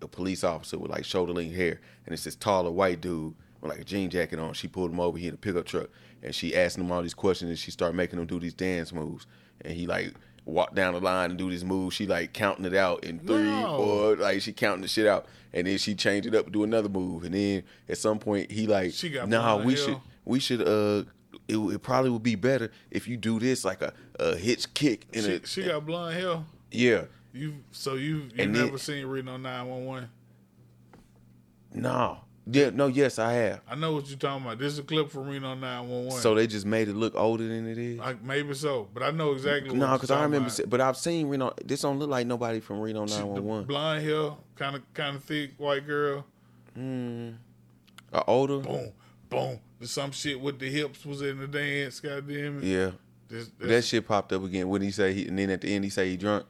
a 0.00 0.08
police 0.08 0.42
officer 0.44 0.78
with 0.78 0.90
like 0.90 1.04
shoulder 1.04 1.32
length 1.32 1.54
hair, 1.54 1.80
and 2.06 2.12
it's 2.12 2.24
this 2.24 2.34
taller 2.36 2.70
white 2.72 3.00
dude 3.00 3.34
with 3.60 3.70
like 3.70 3.80
a 3.80 3.84
jean 3.84 4.10
jacket 4.10 4.38
on. 4.40 4.52
She 4.54 4.66
pulled 4.68 4.90
him 4.90 4.98
over 5.00 5.16
here 5.18 5.28
in 5.28 5.34
a 5.34 5.38
pickup 5.38 5.66
truck, 5.66 5.88
and 6.22 6.34
she 6.34 6.54
asked 6.54 6.78
him 6.78 6.90
all 6.92 7.02
these 7.02 7.14
questions, 7.14 7.48
and 7.50 7.58
she 7.58 7.70
started 7.70 7.96
making 7.96 8.18
him 8.18 8.26
do 8.26 8.38
these 8.40 8.54
dance 8.54 8.92
moves, 8.92 9.26
and 9.62 9.74
he 9.74 9.86
like 9.86 10.12
walked 10.44 10.74
down 10.74 10.94
the 10.94 11.00
line 11.00 11.30
and 11.30 11.38
do 11.38 11.50
this 11.50 11.62
move. 11.64 11.92
She 11.94 12.06
like 12.06 12.32
counting 12.32 12.64
it 12.64 12.74
out 12.74 13.04
in 13.04 13.18
three, 13.20 13.42
No. 13.44 13.76
four, 13.76 14.16
like 14.16 14.40
she 14.42 14.52
counting 14.52 14.82
the 14.82 14.88
shit 14.88 15.06
out, 15.06 15.26
and 15.52 15.66
then 15.66 15.78
she 15.78 15.94
changed 15.94 16.26
it 16.28 16.34
up 16.34 16.44
and 16.46 16.52
do 16.52 16.64
another 16.64 16.88
move, 16.88 17.24
and 17.24 17.34
then 17.34 17.62
at 17.88 17.98
some 17.98 18.18
point 18.18 18.50
he 18.50 18.66
like, 18.66 18.92
She 18.92 19.08
got 19.10 19.28
nah, 19.28 19.56
we 19.62 19.76
should 19.76 19.98
we 20.24 20.38
should 20.40 20.62
uh. 20.66 21.04
It, 21.48 21.56
it 21.56 21.82
probably 21.82 22.10
would 22.10 22.22
be 22.22 22.36
better 22.36 22.70
if 22.90 23.08
you 23.08 23.16
do 23.16 23.40
this 23.40 23.64
like 23.64 23.82
a, 23.82 23.92
a 24.20 24.36
hitch 24.36 24.72
kick 24.74 25.06
in 25.12 25.24
she, 25.24 25.30
it. 25.32 25.46
she 25.46 25.64
got 25.64 25.84
blonde 25.84 26.14
hair. 26.14 26.44
yeah, 26.70 27.04
You 27.32 27.56
so 27.72 27.94
you 27.94 28.16
you 28.16 28.30
And 28.38 28.52
never 28.52 28.68
then- 28.68 28.78
seen 28.78 29.06
Reno 29.06 29.36
nine 29.38 29.66
one 29.66 29.84
one? 29.84 30.08
no, 31.74 32.20
Yeah, 32.44 32.70
no, 32.70 32.88
yes, 32.88 33.20
I 33.20 33.32
have. 33.34 33.60
I 33.68 33.76
know 33.76 33.92
what 33.92 34.08
you're 34.08 34.18
talking 34.18 34.44
about. 34.44 34.58
This 34.58 34.72
is 34.72 34.80
a 34.80 34.82
clip 34.82 35.10
from 35.10 35.28
Reno 35.28 35.54
911. 35.54 36.10
So 36.20 36.34
they 36.34 36.48
just 36.48 36.66
made 36.66 36.88
it 36.88 36.96
look 36.96 37.14
older 37.14 37.46
than 37.46 37.68
it 37.68 37.78
is. 37.78 37.98
like 38.00 38.20
maybe 38.22 38.52
so, 38.54 38.88
but 38.92 39.04
I 39.04 39.12
know 39.12 39.32
exactly. 39.32 39.70
what 39.70 39.78
No, 39.78 39.92
because 39.92 40.10
I 40.10 40.22
remember, 40.24 40.50
se- 40.50 40.64
but 40.66 40.80
I've 40.80 40.96
seen 40.96 41.28
Reno. 41.28 41.52
This 41.64 41.82
don't 41.82 41.98
look 42.00 42.10
like 42.10 42.26
nobody 42.26 42.58
from 42.58 42.80
Reno 42.80 43.04
911. 43.04 43.66
blonde 43.66 44.02
hair, 44.04 44.32
kind 44.56 44.74
of 44.76 44.94
kind 44.94 45.16
of 45.16 45.22
thick 45.24 45.52
white 45.56 45.86
girl. 45.86 46.26
Uh, 46.76 48.22
older? 48.26 48.58
Boom, 48.58 48.92
boom. 49.28 49.60
Some 49.82 50.10
shit 50.12 50.40
with 50.40 50.58
the 50.58 50.68
hips 50.70 51.04
was 51.04 51.22
in 51.22 51.38
the 51.38 51.46
dance. 51.46 52.00
Goddamn 52.00 52.58
it. 52.58 52.64
Yeah. 52.64 52.90
This, 53.28 53.50
That 53.58 53.84
shit 53.84 54.06
popped 54.06 54.32
up 54.32 54.44
again. 54.44 54.68
When 54.68 54.82
he 54.82 54.90
say 54.90 55.12
he, 55.14 55.28
and 55.28 55.38
then 55.38 55.50
at 55.50 55.60
the 55.60 55.74
end 55.74 55.84
he 55.84 55.90
say 55.90 56.10
he 56.10 56.16
drunk. 56.16 56.44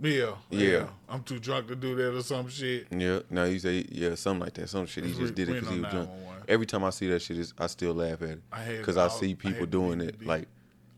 Yeah, 0.00 0.34
Yeah. 0.50 0.68
yeah. 0.68 0.86
I'm 1.08 1.22
too 1.22 1.38
drunk 1.38 1.68
to 1.68 1.76
do 1.76 1.94
that 1.96 2.16
or 2.16 2.22
some 2.22 2.48
shit. 2.48 2.86
Yeah, 2.90 3.20
no, 3.30 3.44
you 3.44 3.58
say 3.58 3.84
yeah, 3.90 4.14
something 4.14 4.44
like 4.44 4.54
that. 4.54 4.68
Some 4.68 4.86
shit 4.86 5.04
he 5.04 5.14
just 5.14 5.34
did 5.34 5.48
it 5.48 5.54
because 5.54 5.68
he 5.74 5.80
was 5.80 5.90
drunk. 5.90 6.10
Every 6.46 6.66
time 6.66 6.84
I 6.84 6.90
see 6.90 7.08
that 7.08 7.20
shit, 7.20 7.52
I 7.58 7.66
still 7.66 7.92
laugh 7.94 8.22
at 8.22 8.30
it 8.30 8.42
I 8.52 8.64
because 8.78 8.96
I 8.96 9.04
all- 9.04 9.10
see 9.10 9.34
people 9.34 9.60
had 9.60 9.70
doing 9.70 10.00
it. 10.00 10.24
Like 10.24 10.48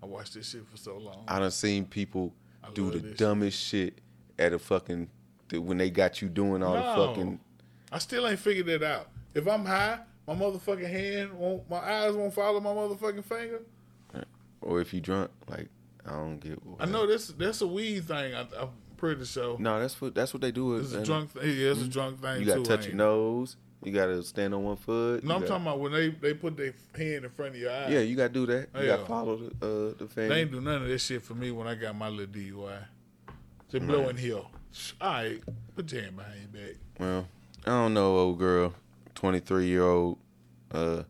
I 0.02 0.06
watched 0.06 0.34
this 0.34 0.48
shit 0.50 0.66
for 0.68 0.76
so 0.76 0.96
long. 0.98 1.24
I 1.28 1.38
done 1.38 1.50
seen 1.50 1.84
people 1.86 2.32
I 2.62 2.70
do 2.70 2.90
the 2.90 2.98
this 2.98 3.02
shit. 3.10 3.18
dumbest 3.18 3.60
shit. 3.62 3.98
at 4.38 4.52
a 4.52 4.58
fucking 4.58 5.08
when 5.52 5.78
they 5.78 5.90
got 5.90 6.22
you 6.22 6.28
doing 6.28 6.62
all 6.62 6.74
the 6.74 7.06
fucking. 7.06 7.40
I 7.92 7.98
still 7.98 8.26
ain't 8.28 8.38
figured 8.38 8.66
that 8.66 8.82
out. 8.82 9.08
If 9.34 9.48
I'm 9.48 9.64
high, 9.64 9.98
my 10.26 10.34
motherfucking 10.34 10.88
hand 10.88 11.32
won't, 11.32 11.68
my 11.68 11.78
eyes 11.78 12.14
won't 12.14 12.32
follow 12.32 12.60
my 12.60 12.70
motherfucking 12.70 13.24
finger. 13.24 13.60
Or 14.62 14.80
if 14.80 14.92
you 14.94 15.00
drunk, 15.00 15.30
like 15.48 15.68
I 16.06 16.10
don't 16.12 16.38
get. 16.38 16.58
I 16.78 16.86
know 16.86 17.06
that's 17.06 17.28
that's 17.28 17.60
a 17.62 17.66
weed 17.66 18.04
thing. 18.04 18.34
I, 18.34 18.40
I'm 18.42 18.68
pretty 19.00 19.24
sure. 19.24 19.58
No, 19.58 19.80
that's 19.80 20.00
what 20.00 20.14
that's 20.14 20.32
what 20.32 20.42
they 20.42 20.52
do. 20.52 20.76
it's 20.76 20.92
a 20.92 21.02
drunk. 21.02 21.32
Thing. 21.32 21.42
Yeah, 21.44 21.70
it's 21.72 21.80
a 21.82 21.88
drunk 21.88 22.20
thing 22.20 22.40
You 22.40 22.46
got 22.46 22.56
to 22.56 22.62
touch 22.62 22.86
your 22.86 22.94
nose. 22.94 23.56
You 23.82 23.92
got 23.92 24.06
to 24.06 24.22
stand 24.22 24.54
on 24.54 24.62
one 24.62 24.76
foot. 24.76 25.24
No, 25.24 25.36
I'm 25.36 25.40
got- 25.40 25.48
talking 25.48 25.66
about 25.66 25.80
when 25.80 25.92
they 25.92 26.10
they 26.10 26.34
put 26.34 26.56
their 26.56 26.74
hand 26.94 27.24
in 27.24 27.30
front 27.30 27.54
of 27.54 27.60
your 27.60 27.72
eye. 27.72 27.88
Yeah, 27.88 28.00
you 28.00 28.14
got 28.14 28.28
to 28.28 28.32
do 28.32 28.46
that. 28.46 28.68
You 28.78 28.86
gotta 28.86 29.06
follow 29.06 29.36
the 29.36 29.46
uh, 29.46 29.94
the 29.98 30.06
fan. 30.06 30.28
They 30.28 30.42
ain't 30.42 30.52
do 30.52 30.60
none 30.60 30.82
of 30.82 30.88
this 30.88 31.04
shit 31.04 31.22
for 31.22 31.34
me 31.34 31.50
when 31.50 31.66
I 31.66 31.74
got 31.74 31.96
my 31.96 32.08
little 32.08 32.32
DUI. 32.34 32.84
They 33.70 33.78
blow 33.78 34.08
in 34.08 34.16
here. 34.16 34.36
All 34.36 34.50
right, 35.00 35.40
put 35.74 35.90
your 35.90 36.02
hand 36.02 36.16
behind 36.16 36.34
your 36.52 36.62
back. 36.66 36.76
Well, 36.98 37.26
I 37.66 37.70
don't 37.70 37.94
know, 37.94 38.16
old 38.18 38.38
girl, 38.38 38.74
twenty 39.14 39.40
three 39.40 39.66
year 39.66 39.84
old. 39.84 40.18
Uh, 40.70 41.02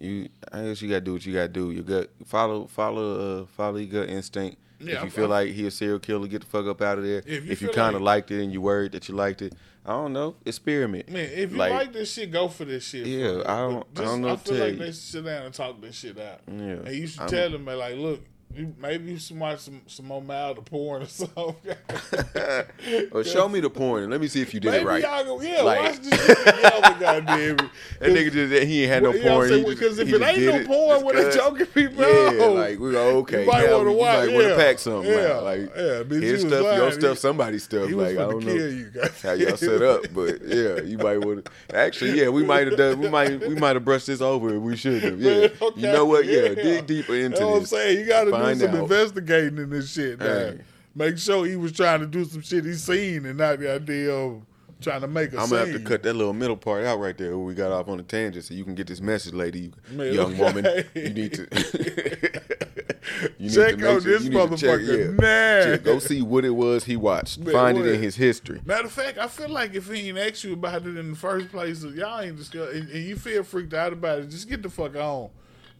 you, 0.00 0.28
I 0.50 0.62
guess 0.62 0.82
you 0.82 0.88
gotta 0.88 1.02
do 1.02 1.12
what 1.12 1.26
you 1.26 1.32
gotta 1.34 1.48
do. 1.48 1.70
You 1.70 1.82
got 1.82 2.06
follow, 2.24 2.66
follow, 2.66 3.42
uh, 3.42 3.46
follow 3.46 3.76
your 3.76 4.02
gut 4.02 4.08
instinct. 4.10 4.58
Yeah, 4.82 4.96
if 4.96 5.00
you 5.02 5.06
I- 5.06 5.10
feel 5.10 5.24
I- 5.32 5.44
like 5.44 5.52
he 5.52 5.66
a 5.66 5.70
serial 5.70 5.98
killer, 5.98 6.26
get 6.26 6.40
the 6.42 6.46
fuck 6.46 6.66
up 6.66 6.80
out 6.82 6.98
of 6.98 7.04
there. 7.04 7.22
If 7.26 7.60
you 7.62 7.68
you 7.68 7.72
kind 7.74 7.94
of 7.96 8.02
like- 8.02 8.28
liked 8.28 8.30
it 8.32 8.42
and 8.42 8.52
you 8.52 8.60
worried 8.60 8.92
that 8.92 9.08
you 9.08 9.14
liked 9.14 9.42
it, 9.42 9.54
I 9.84 9.90
don't 9.92 10.12
know. 10.12 10.36
Experiment. 10.44 11.08
Man, 11.08 11.28
if 11.32 11.50
you 11.52 11.56
Like- 11.56 11.72
like, 11.72 11.92
this 11.92 12.12
shit, 12.12 12.30
go 12.30 12.48
for 12.48 12.64
this 12.64 12.84
shit. 12.84 13.06
Yeah. 13.06 13.42
I 13.46 13.56
don't- 13.56 13.86
I 13.96 14.00
don't 14.02 14.20
know 14.20 14.28
I 14.28 14.36
feel 14.36 14.54
like 14.56 14.72
you. 14.74 14.78
they 14.78 14.86
should 14.86 14.94
sit 14.96 15.24
down 15.24 15.46
and 15.46 15.54
talk 15.54 15.80
this 15.80 15.96
shit 15.96 16.18
out. 16.20 16.40
Yeah, 16.46 16.54
And 16.84 16.94
you 16.94 17.06
should 17.06 17.20
I'm- 17.22 17.30
tell 17.30 17.50
them, 17.50 17.64
like, 17.66 17.96
look, 17.96 18.20
you, 18.56 18.74
maybe 18.80 19.12
you 19.12 19.18
should 19.18 19.38
watch 19.38 19.60
some 19.60 19.80
some 19.86 20.06
more 20.06 20.22
mild 20.22 20.64
porn 20.66 21.02
or 21.02 21.06
something. 21.06 21.54
Or 23.12 23.24
show 23.24 23.48
me 23.48 23.60
the 23.60 23.70
porn 23.70 24.02
and 24.02 24.10
let 24.12 24.20
me 24.20 24.28
see 24.28 24.40
if 24.42 24.52
you 24.54 24.60
did 24.60 24.74
it 24.74 24.84
right. 24.84 25.02
y'all 25.02 25.24
go, 25.24 25.40
yeah, 25.40 25.62
Like- 25.62 25.80
watch 25.82 25.98
this 26.00 26.26
shit 26.26 26.38
together, 26.38 26.96
goddamn 27.00 27.56
it. 27.58 27.62
That 28.00 28.10
nigga 28.10 28.32
just 28.32 28.64
he 28.68 28.82
ain't 28.82 28.92
had 28.92 29.02
no 29.02 29.12
You 29.12 29.18
what 29.22 29.28
porn. 29.28 29.42
I'm 29.44 29.48
saying? 29.48 29.64
he 29.64 29.70
just- 29.70 29.80
Because 29.80 29.98
if 30.00 30.12
it 30.12 30.22
ain't 30.22 30.40
no 30.40 30.64
porn 30.66 30.90
just 31.00 31.04
when 31.04 31.16
they 31.16 31.36
joking 31.36 31.66
people 31.66 32.04
Yeah, 32.36 32.44
out, 32.44 32.54
like 32.56 32.78
we 32.78 32.90
go 32.92 33.16
okay. 33.18 33.44
You 33.44 33.50
might 33.50 33.70
wanna 33.70 33.90
you 33.92 33.96
watch- 33.96 34.18
might 34.26 34.34
want 34.34 34.44
to 34.44 34.48
yeah, 34.50 34.56
pack 34.56 34.78
something. 34.78 35.10
yeah, 35.12 35.32
out. 35.32 35.44
Like 35.44 35.60
yeah, 35.60 36.02
bitch, 36.02 36.22
his 36.22 36.40
stuff, 36.42 36.76
your 36.76 36.92
stuff, 36.92 37.18
somebody's 37.18 37.62
stuff. 37.64 37.88
he 37.88 37.94
like 37.94 38.10
I 38.18 38.22
don't 38.30 38.44
know 38.44 38.52
you, 38.52 38.90
guys. 38.90 39.22
how 39.22 39.32
y'all 39.32 39.56
set 39.56 39.82
up, 39.82 40.02
but 40.12 40.42
yeah, 40.44 40.80
you 40.80 40.98
might 40.98 41.18
want 41.18 41.44
to. 41.44 41.50
Actually, 41.76 42.20
yeah, 42.20 42.28
we 42.28 42.44
might 42.44 42.66
have 42.66 42.76
done. 42.76 42.98
We 43.00 43.08
might 43.08 43.40
we 43.40 43.54
might 43.54 43.76
have 43.76 43.84
brushed 43.84 44.06
this 44.08 44.20
over. 44.20 44.58
We 44.58 44.76
should 44.76 45.02
have. 45.02 45.20
Yeah, 45.20 45.48
Okay, 45.60 45.80
you 45.80 45.86
know 45.92 46.04
what? 46.06 46.24
Yeah, 46.26 46.42
yeah. 46.48 46.54
dig 46.54 46.86
deeper 46.86 47.14
into 47.14 47.46
what 47.46 47.56
I'm 47.58 47.66
saying. 47.66 47.98
You 48.00 48.06
got 48.06 48.24
to 48.24 48.30
do 48.42 48.46
Find 48.48 48.60
some 48.60 48.70
out. 48.76 48.82
investigating 48.82 49.58
in 49.58 49.70
this 49.70 49.92
shit. 49.92 50.18
Now. 50.18 50.26
Hey. 50.26 50.58
Make 50.94 51.16
sure 51.16 51.46
he 51.46 51.56
was 51.56 51.72
trying 51.72 52.00
to 52.00 52.06
do 52.06 52.24
some 52.26 52.42
shit 52.42 52.64
he 52.66 52.74
seen 52.74 53.24
and 53.24 53.38
not 53.38 53.58
the 53.60 53.72
idea 53.74 54.12
of 54.14 54.42
trying 54.82 55.00
to 55.00 55.06
make 55.08 55.32
a 55.32 55.38
I'm 55.40 55.48
gonna 55.48 55.64
have 55.66 55.72
to 55.74 55.80
cut 55.80 56.02
that 56.02 56.12
little 56.14 56.32
middle 56.34 56.56
part 56.56 56.84
out 56.84 56.98
right 56.98 57.16
there 57.16 57.30
where 57.30 57.46
we 57.46 57.54
got 57.54 57.72
off 57.72 57.88
on 57.88 57.98
a 57.98 58.02
tangent, 58.02 58.44
so 58.44 58.52
you 58.52 58.64
can 58.64 58.74
get 58.74 58.88
this 58.88 59.00
message, 59.00 59.32
lady, 59.32 59.72
Man, 59.90 60.12
young 60.12 60.32
okay. 60.32 60.42
woman. 60.42 60.84
You 60.94 61.10
need 61.10 61.32
to. 61.34 61.46
you 63.38 63.48
need 63.48 63.54
Check 63.54 63.78
to 63.78 63.88
out 63.88 64.02
sure- 64.02 64.18
this 64.18 64.24
you 64.24 64.30
to 64.30 64.56
check, 64.56 64.80
motherfucker 64.80 65.20
yeah. 65.22 65.64
Check- 65.76 65.84
Go 65.84 65.98
see 65.98 66.20
what 66.20 66.44
it 66.44 66.50
was 66.50 66.84
he 66.84 66.96
watched. 66.96 67.38
Man, 67.38 67.52
Find 67.54 67.78
it 67.78 67.86
in 67.86 68.02
his 68.02 68.16
history. 68.16 68.60
Matter 68.64 68.84
of 68.86 68.92
fact, 68.92 69.18
I 69.18 69.28
feel 69.28 69.48
like 69.48 69.74
if 69.74 69.90
he 69.90 70.08
ain't 70.08 70.18
asked 70.18 70.44
you 70.44 70.52
about 70.54 70.82
it 70.86 70.96
in 70.96 71.10
the 71.12 71.16
first 71.16 71.48
place, 71.50 71.82
y'all 71.84 72.20
ain't 72.20 72.36
discuss, 72.36 72.74
and, 72.74 72.88
and 72.90 73.04
you 73.04 73.16
feel 73.16 73.44
freaked 73.44 73.72
out 73.74 73.92
about 73.92 74.18
it, 74.18 74.28
just 74.28 74.48
get 74.48 74.62
the 74.62 74.68
fuck 74.68 74.94
on, 74.96 75.30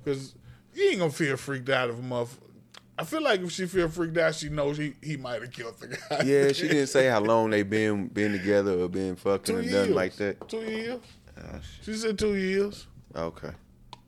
because 0.02 0.34
you 0.74 0.88
ain't 0.90 1.00
gonna 1.00 1.10
feel 1.10 1.36
freaked 1.36 1.68
out 1.68 1.90
of 1.90 1.98
a 1.98 2.02
motherfucker. 2.02 2.38
I 3.02 3.04
feel 3.04 3.22
like 3.22 3.40
if 3.40 3.50
she 3.50 3.66
feel 3.66 3.88
freaked 3.88 4.16
out, 4.16 4.34
she 4.34 4.48
knows 4.48 4.78
he, 4.78 4.94
he 5.02 5.16
might 5.16 5.42
have 5.42 5.50
killed 5.50 5.78
the 5.80 5.88
guy. 5.88 6.22
Yeah, 6.24 6.52
she 6.52 6.68
didn't 6.68 6.86
say 6.86 7.08
how 7.08 7.20
long 7.20 7.50
they 7.50 7.62
been 7.64 8.06
been 8.08 8.32
together 8.32 8.78
or 8.78 8.88
been 8.88 9.16
fucking 9.16 9.44
two 9.54 9.58
or 9.58 9.62
years. 9.62 9.72
nothing 9.74 9.94
like 9.94 10.14
that. 10.16 10.48
Two 10.48 10.60
years. 10.62 11.00
Ah, 11.36 11.58
shit. 11.60 11.84
She 11.84 11.94
said 11.94 12.18
two 12.18 12.34
years. 12.34 12.86
Okay. 13.14 13.50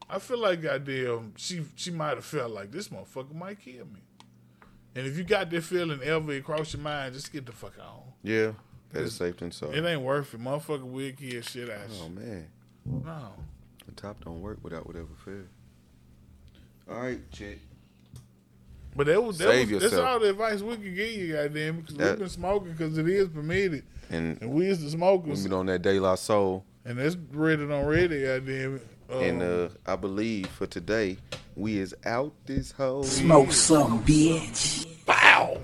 I 0.08 0.18
feel 0.18 0.38
like 0.38 0.62
goddamn 0.62 1.32
she 1.36 1.64
she 1.76 1.90
might 1.90 2.14
have 2.16 2.24
felt 2.24 2.52
like 2.52 2.70
this 2.70 2.88
motherfucker 2.88 3.34
might 3.34 3.60
kill 3.60 3.86
me. 3.86 4.00
And 4.94 5.06
if 5.06 5.18
you 5.18 5.24
got 5.24 5.50
that 5.50 5.62
feeling 5.64 6.00
ever 6.02 6.32
across 6.36 6.72
your 6.72 6.82
mind, 6.82 7.14
just 7.14 7.32
get 7.32 7.46
the 7.46 7.52
fuck 7.52 7.72
on. 7.80 8.02
Yeah, 8.22 8.52
better 8.92 9.10
safe 9.10 9.36
than 9.38 9.50
sorry. 9.50 9.76
It 9.76 9.84
ain't 9.84 10.02
worth 10.02 10.32
it. 10.34 10.40
Motherfucker 10.40 10.84
will 10.84 11.10
kill 11.12 11.42
shit 11.42 11.68
out 11.68 11.80
Oh 12.00 12.04
you. 12.06 12.10
man, 12.14 12.46
No. 12.86 13.30
the 13.86 13.92
top 13.92 14.24
don't 14.24 14.40
work 14.40 14.58
without 14.62 14.86
whatever 14.86 15.08
fair. 15.24 15.46
All 16.88 17.00
right, 17.02 17.28
chick. 17.32 17.58
But 18.96 19.06
that 19.08 19.22
was, 19.22 19.38
that 19.38 19.48
Save 19.48 19.72
was 19.72 19.82
that's 19.82 19.94
all 19.94 20.20
the 20.20 20.30
advice 20.30 20.60
we 20.62 20.76
can 20.76 20.94
give 20.94 21.10
you, 21.10 21.32
goddamn, 21.32 21.80
because 21.80 21.96
we've 21.96 22.18
been 22.18 22.28
smoking 22.28 22.72
because 22.72 22.96
it 22.96 23.08
is 23.08 23.28
permitted, 23.28 23.84
And 24.10 24.40
and 24.40 24.52
we 24.52 24.66
is 24.66 24.78
the 24.78 24.84
we 24.86 24.90
smokers, 24.92 25.42
been 25.42 25.52
on 25.52 25.66
that 25.66 25.82
De 25.82 25.98
La 25.98 26.14
Soul, 26.14 26.64
and 26.84 26.98
that's 26.98 27.16
rated 27.32 27.72
on 27.72 27.84
Reddit, 27.84 28.24
goddamn 28.24 28.76
it. 28.76 28.86
Um, 29.10 29.22
and 29.22 29.42
uh, 29.42 29.68
I 29.84 29.96
believe 29.96 30.46
for 30.46 30.66
today 30.66 31.18
we 31.56 31.78
is 31.78 31.94
out 32.06 32.32
this 32.46 32.72
whole. 32.72 33.04
Smoke 33.04 33.52
some, 33.52 34.02
bitch. 34.04 34.86
bow. 35.04 35.60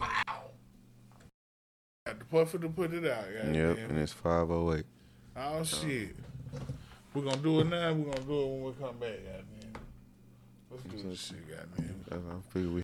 Got 2.06 2.18
the 2.18 2.24
puffer 2.24 2.58
to 2.58 2.68
put 2.68 2.92
it 2.92 3.10
out, 3.10 3.24
goddamn. 3.32 3.54
Yep, 3.54 3.78
and 3.90 3.98
it's 3.98 4.12
five 4.12 4.50
oh 4.50 4.74
eight. 4.74 4.84
Oh 5.36 5.62
shit. 5.62 6.16
We're 7.14 7.22
gonna 7.22 7.36
do 7.38 7.60
it 7.60 7.68
now. 7.68 7.92
We're 7.92 8.12
gonna 8.12 8.26
do 8.26 8.40
it 8.40 8.46
when 8.46 8.62
we 8.64 8.72
come 8.72 8.98
back, 8.98 9.18
goddamn. 9.24 9.82
Let's 10.70 10.84
do 10.84 11.08
this 11.08 11.20
shit, 11.20 11.48
goddamn. 11.48 12.04
I 12.12 12.52
figure 12.52 12.70
we 12.70 12.78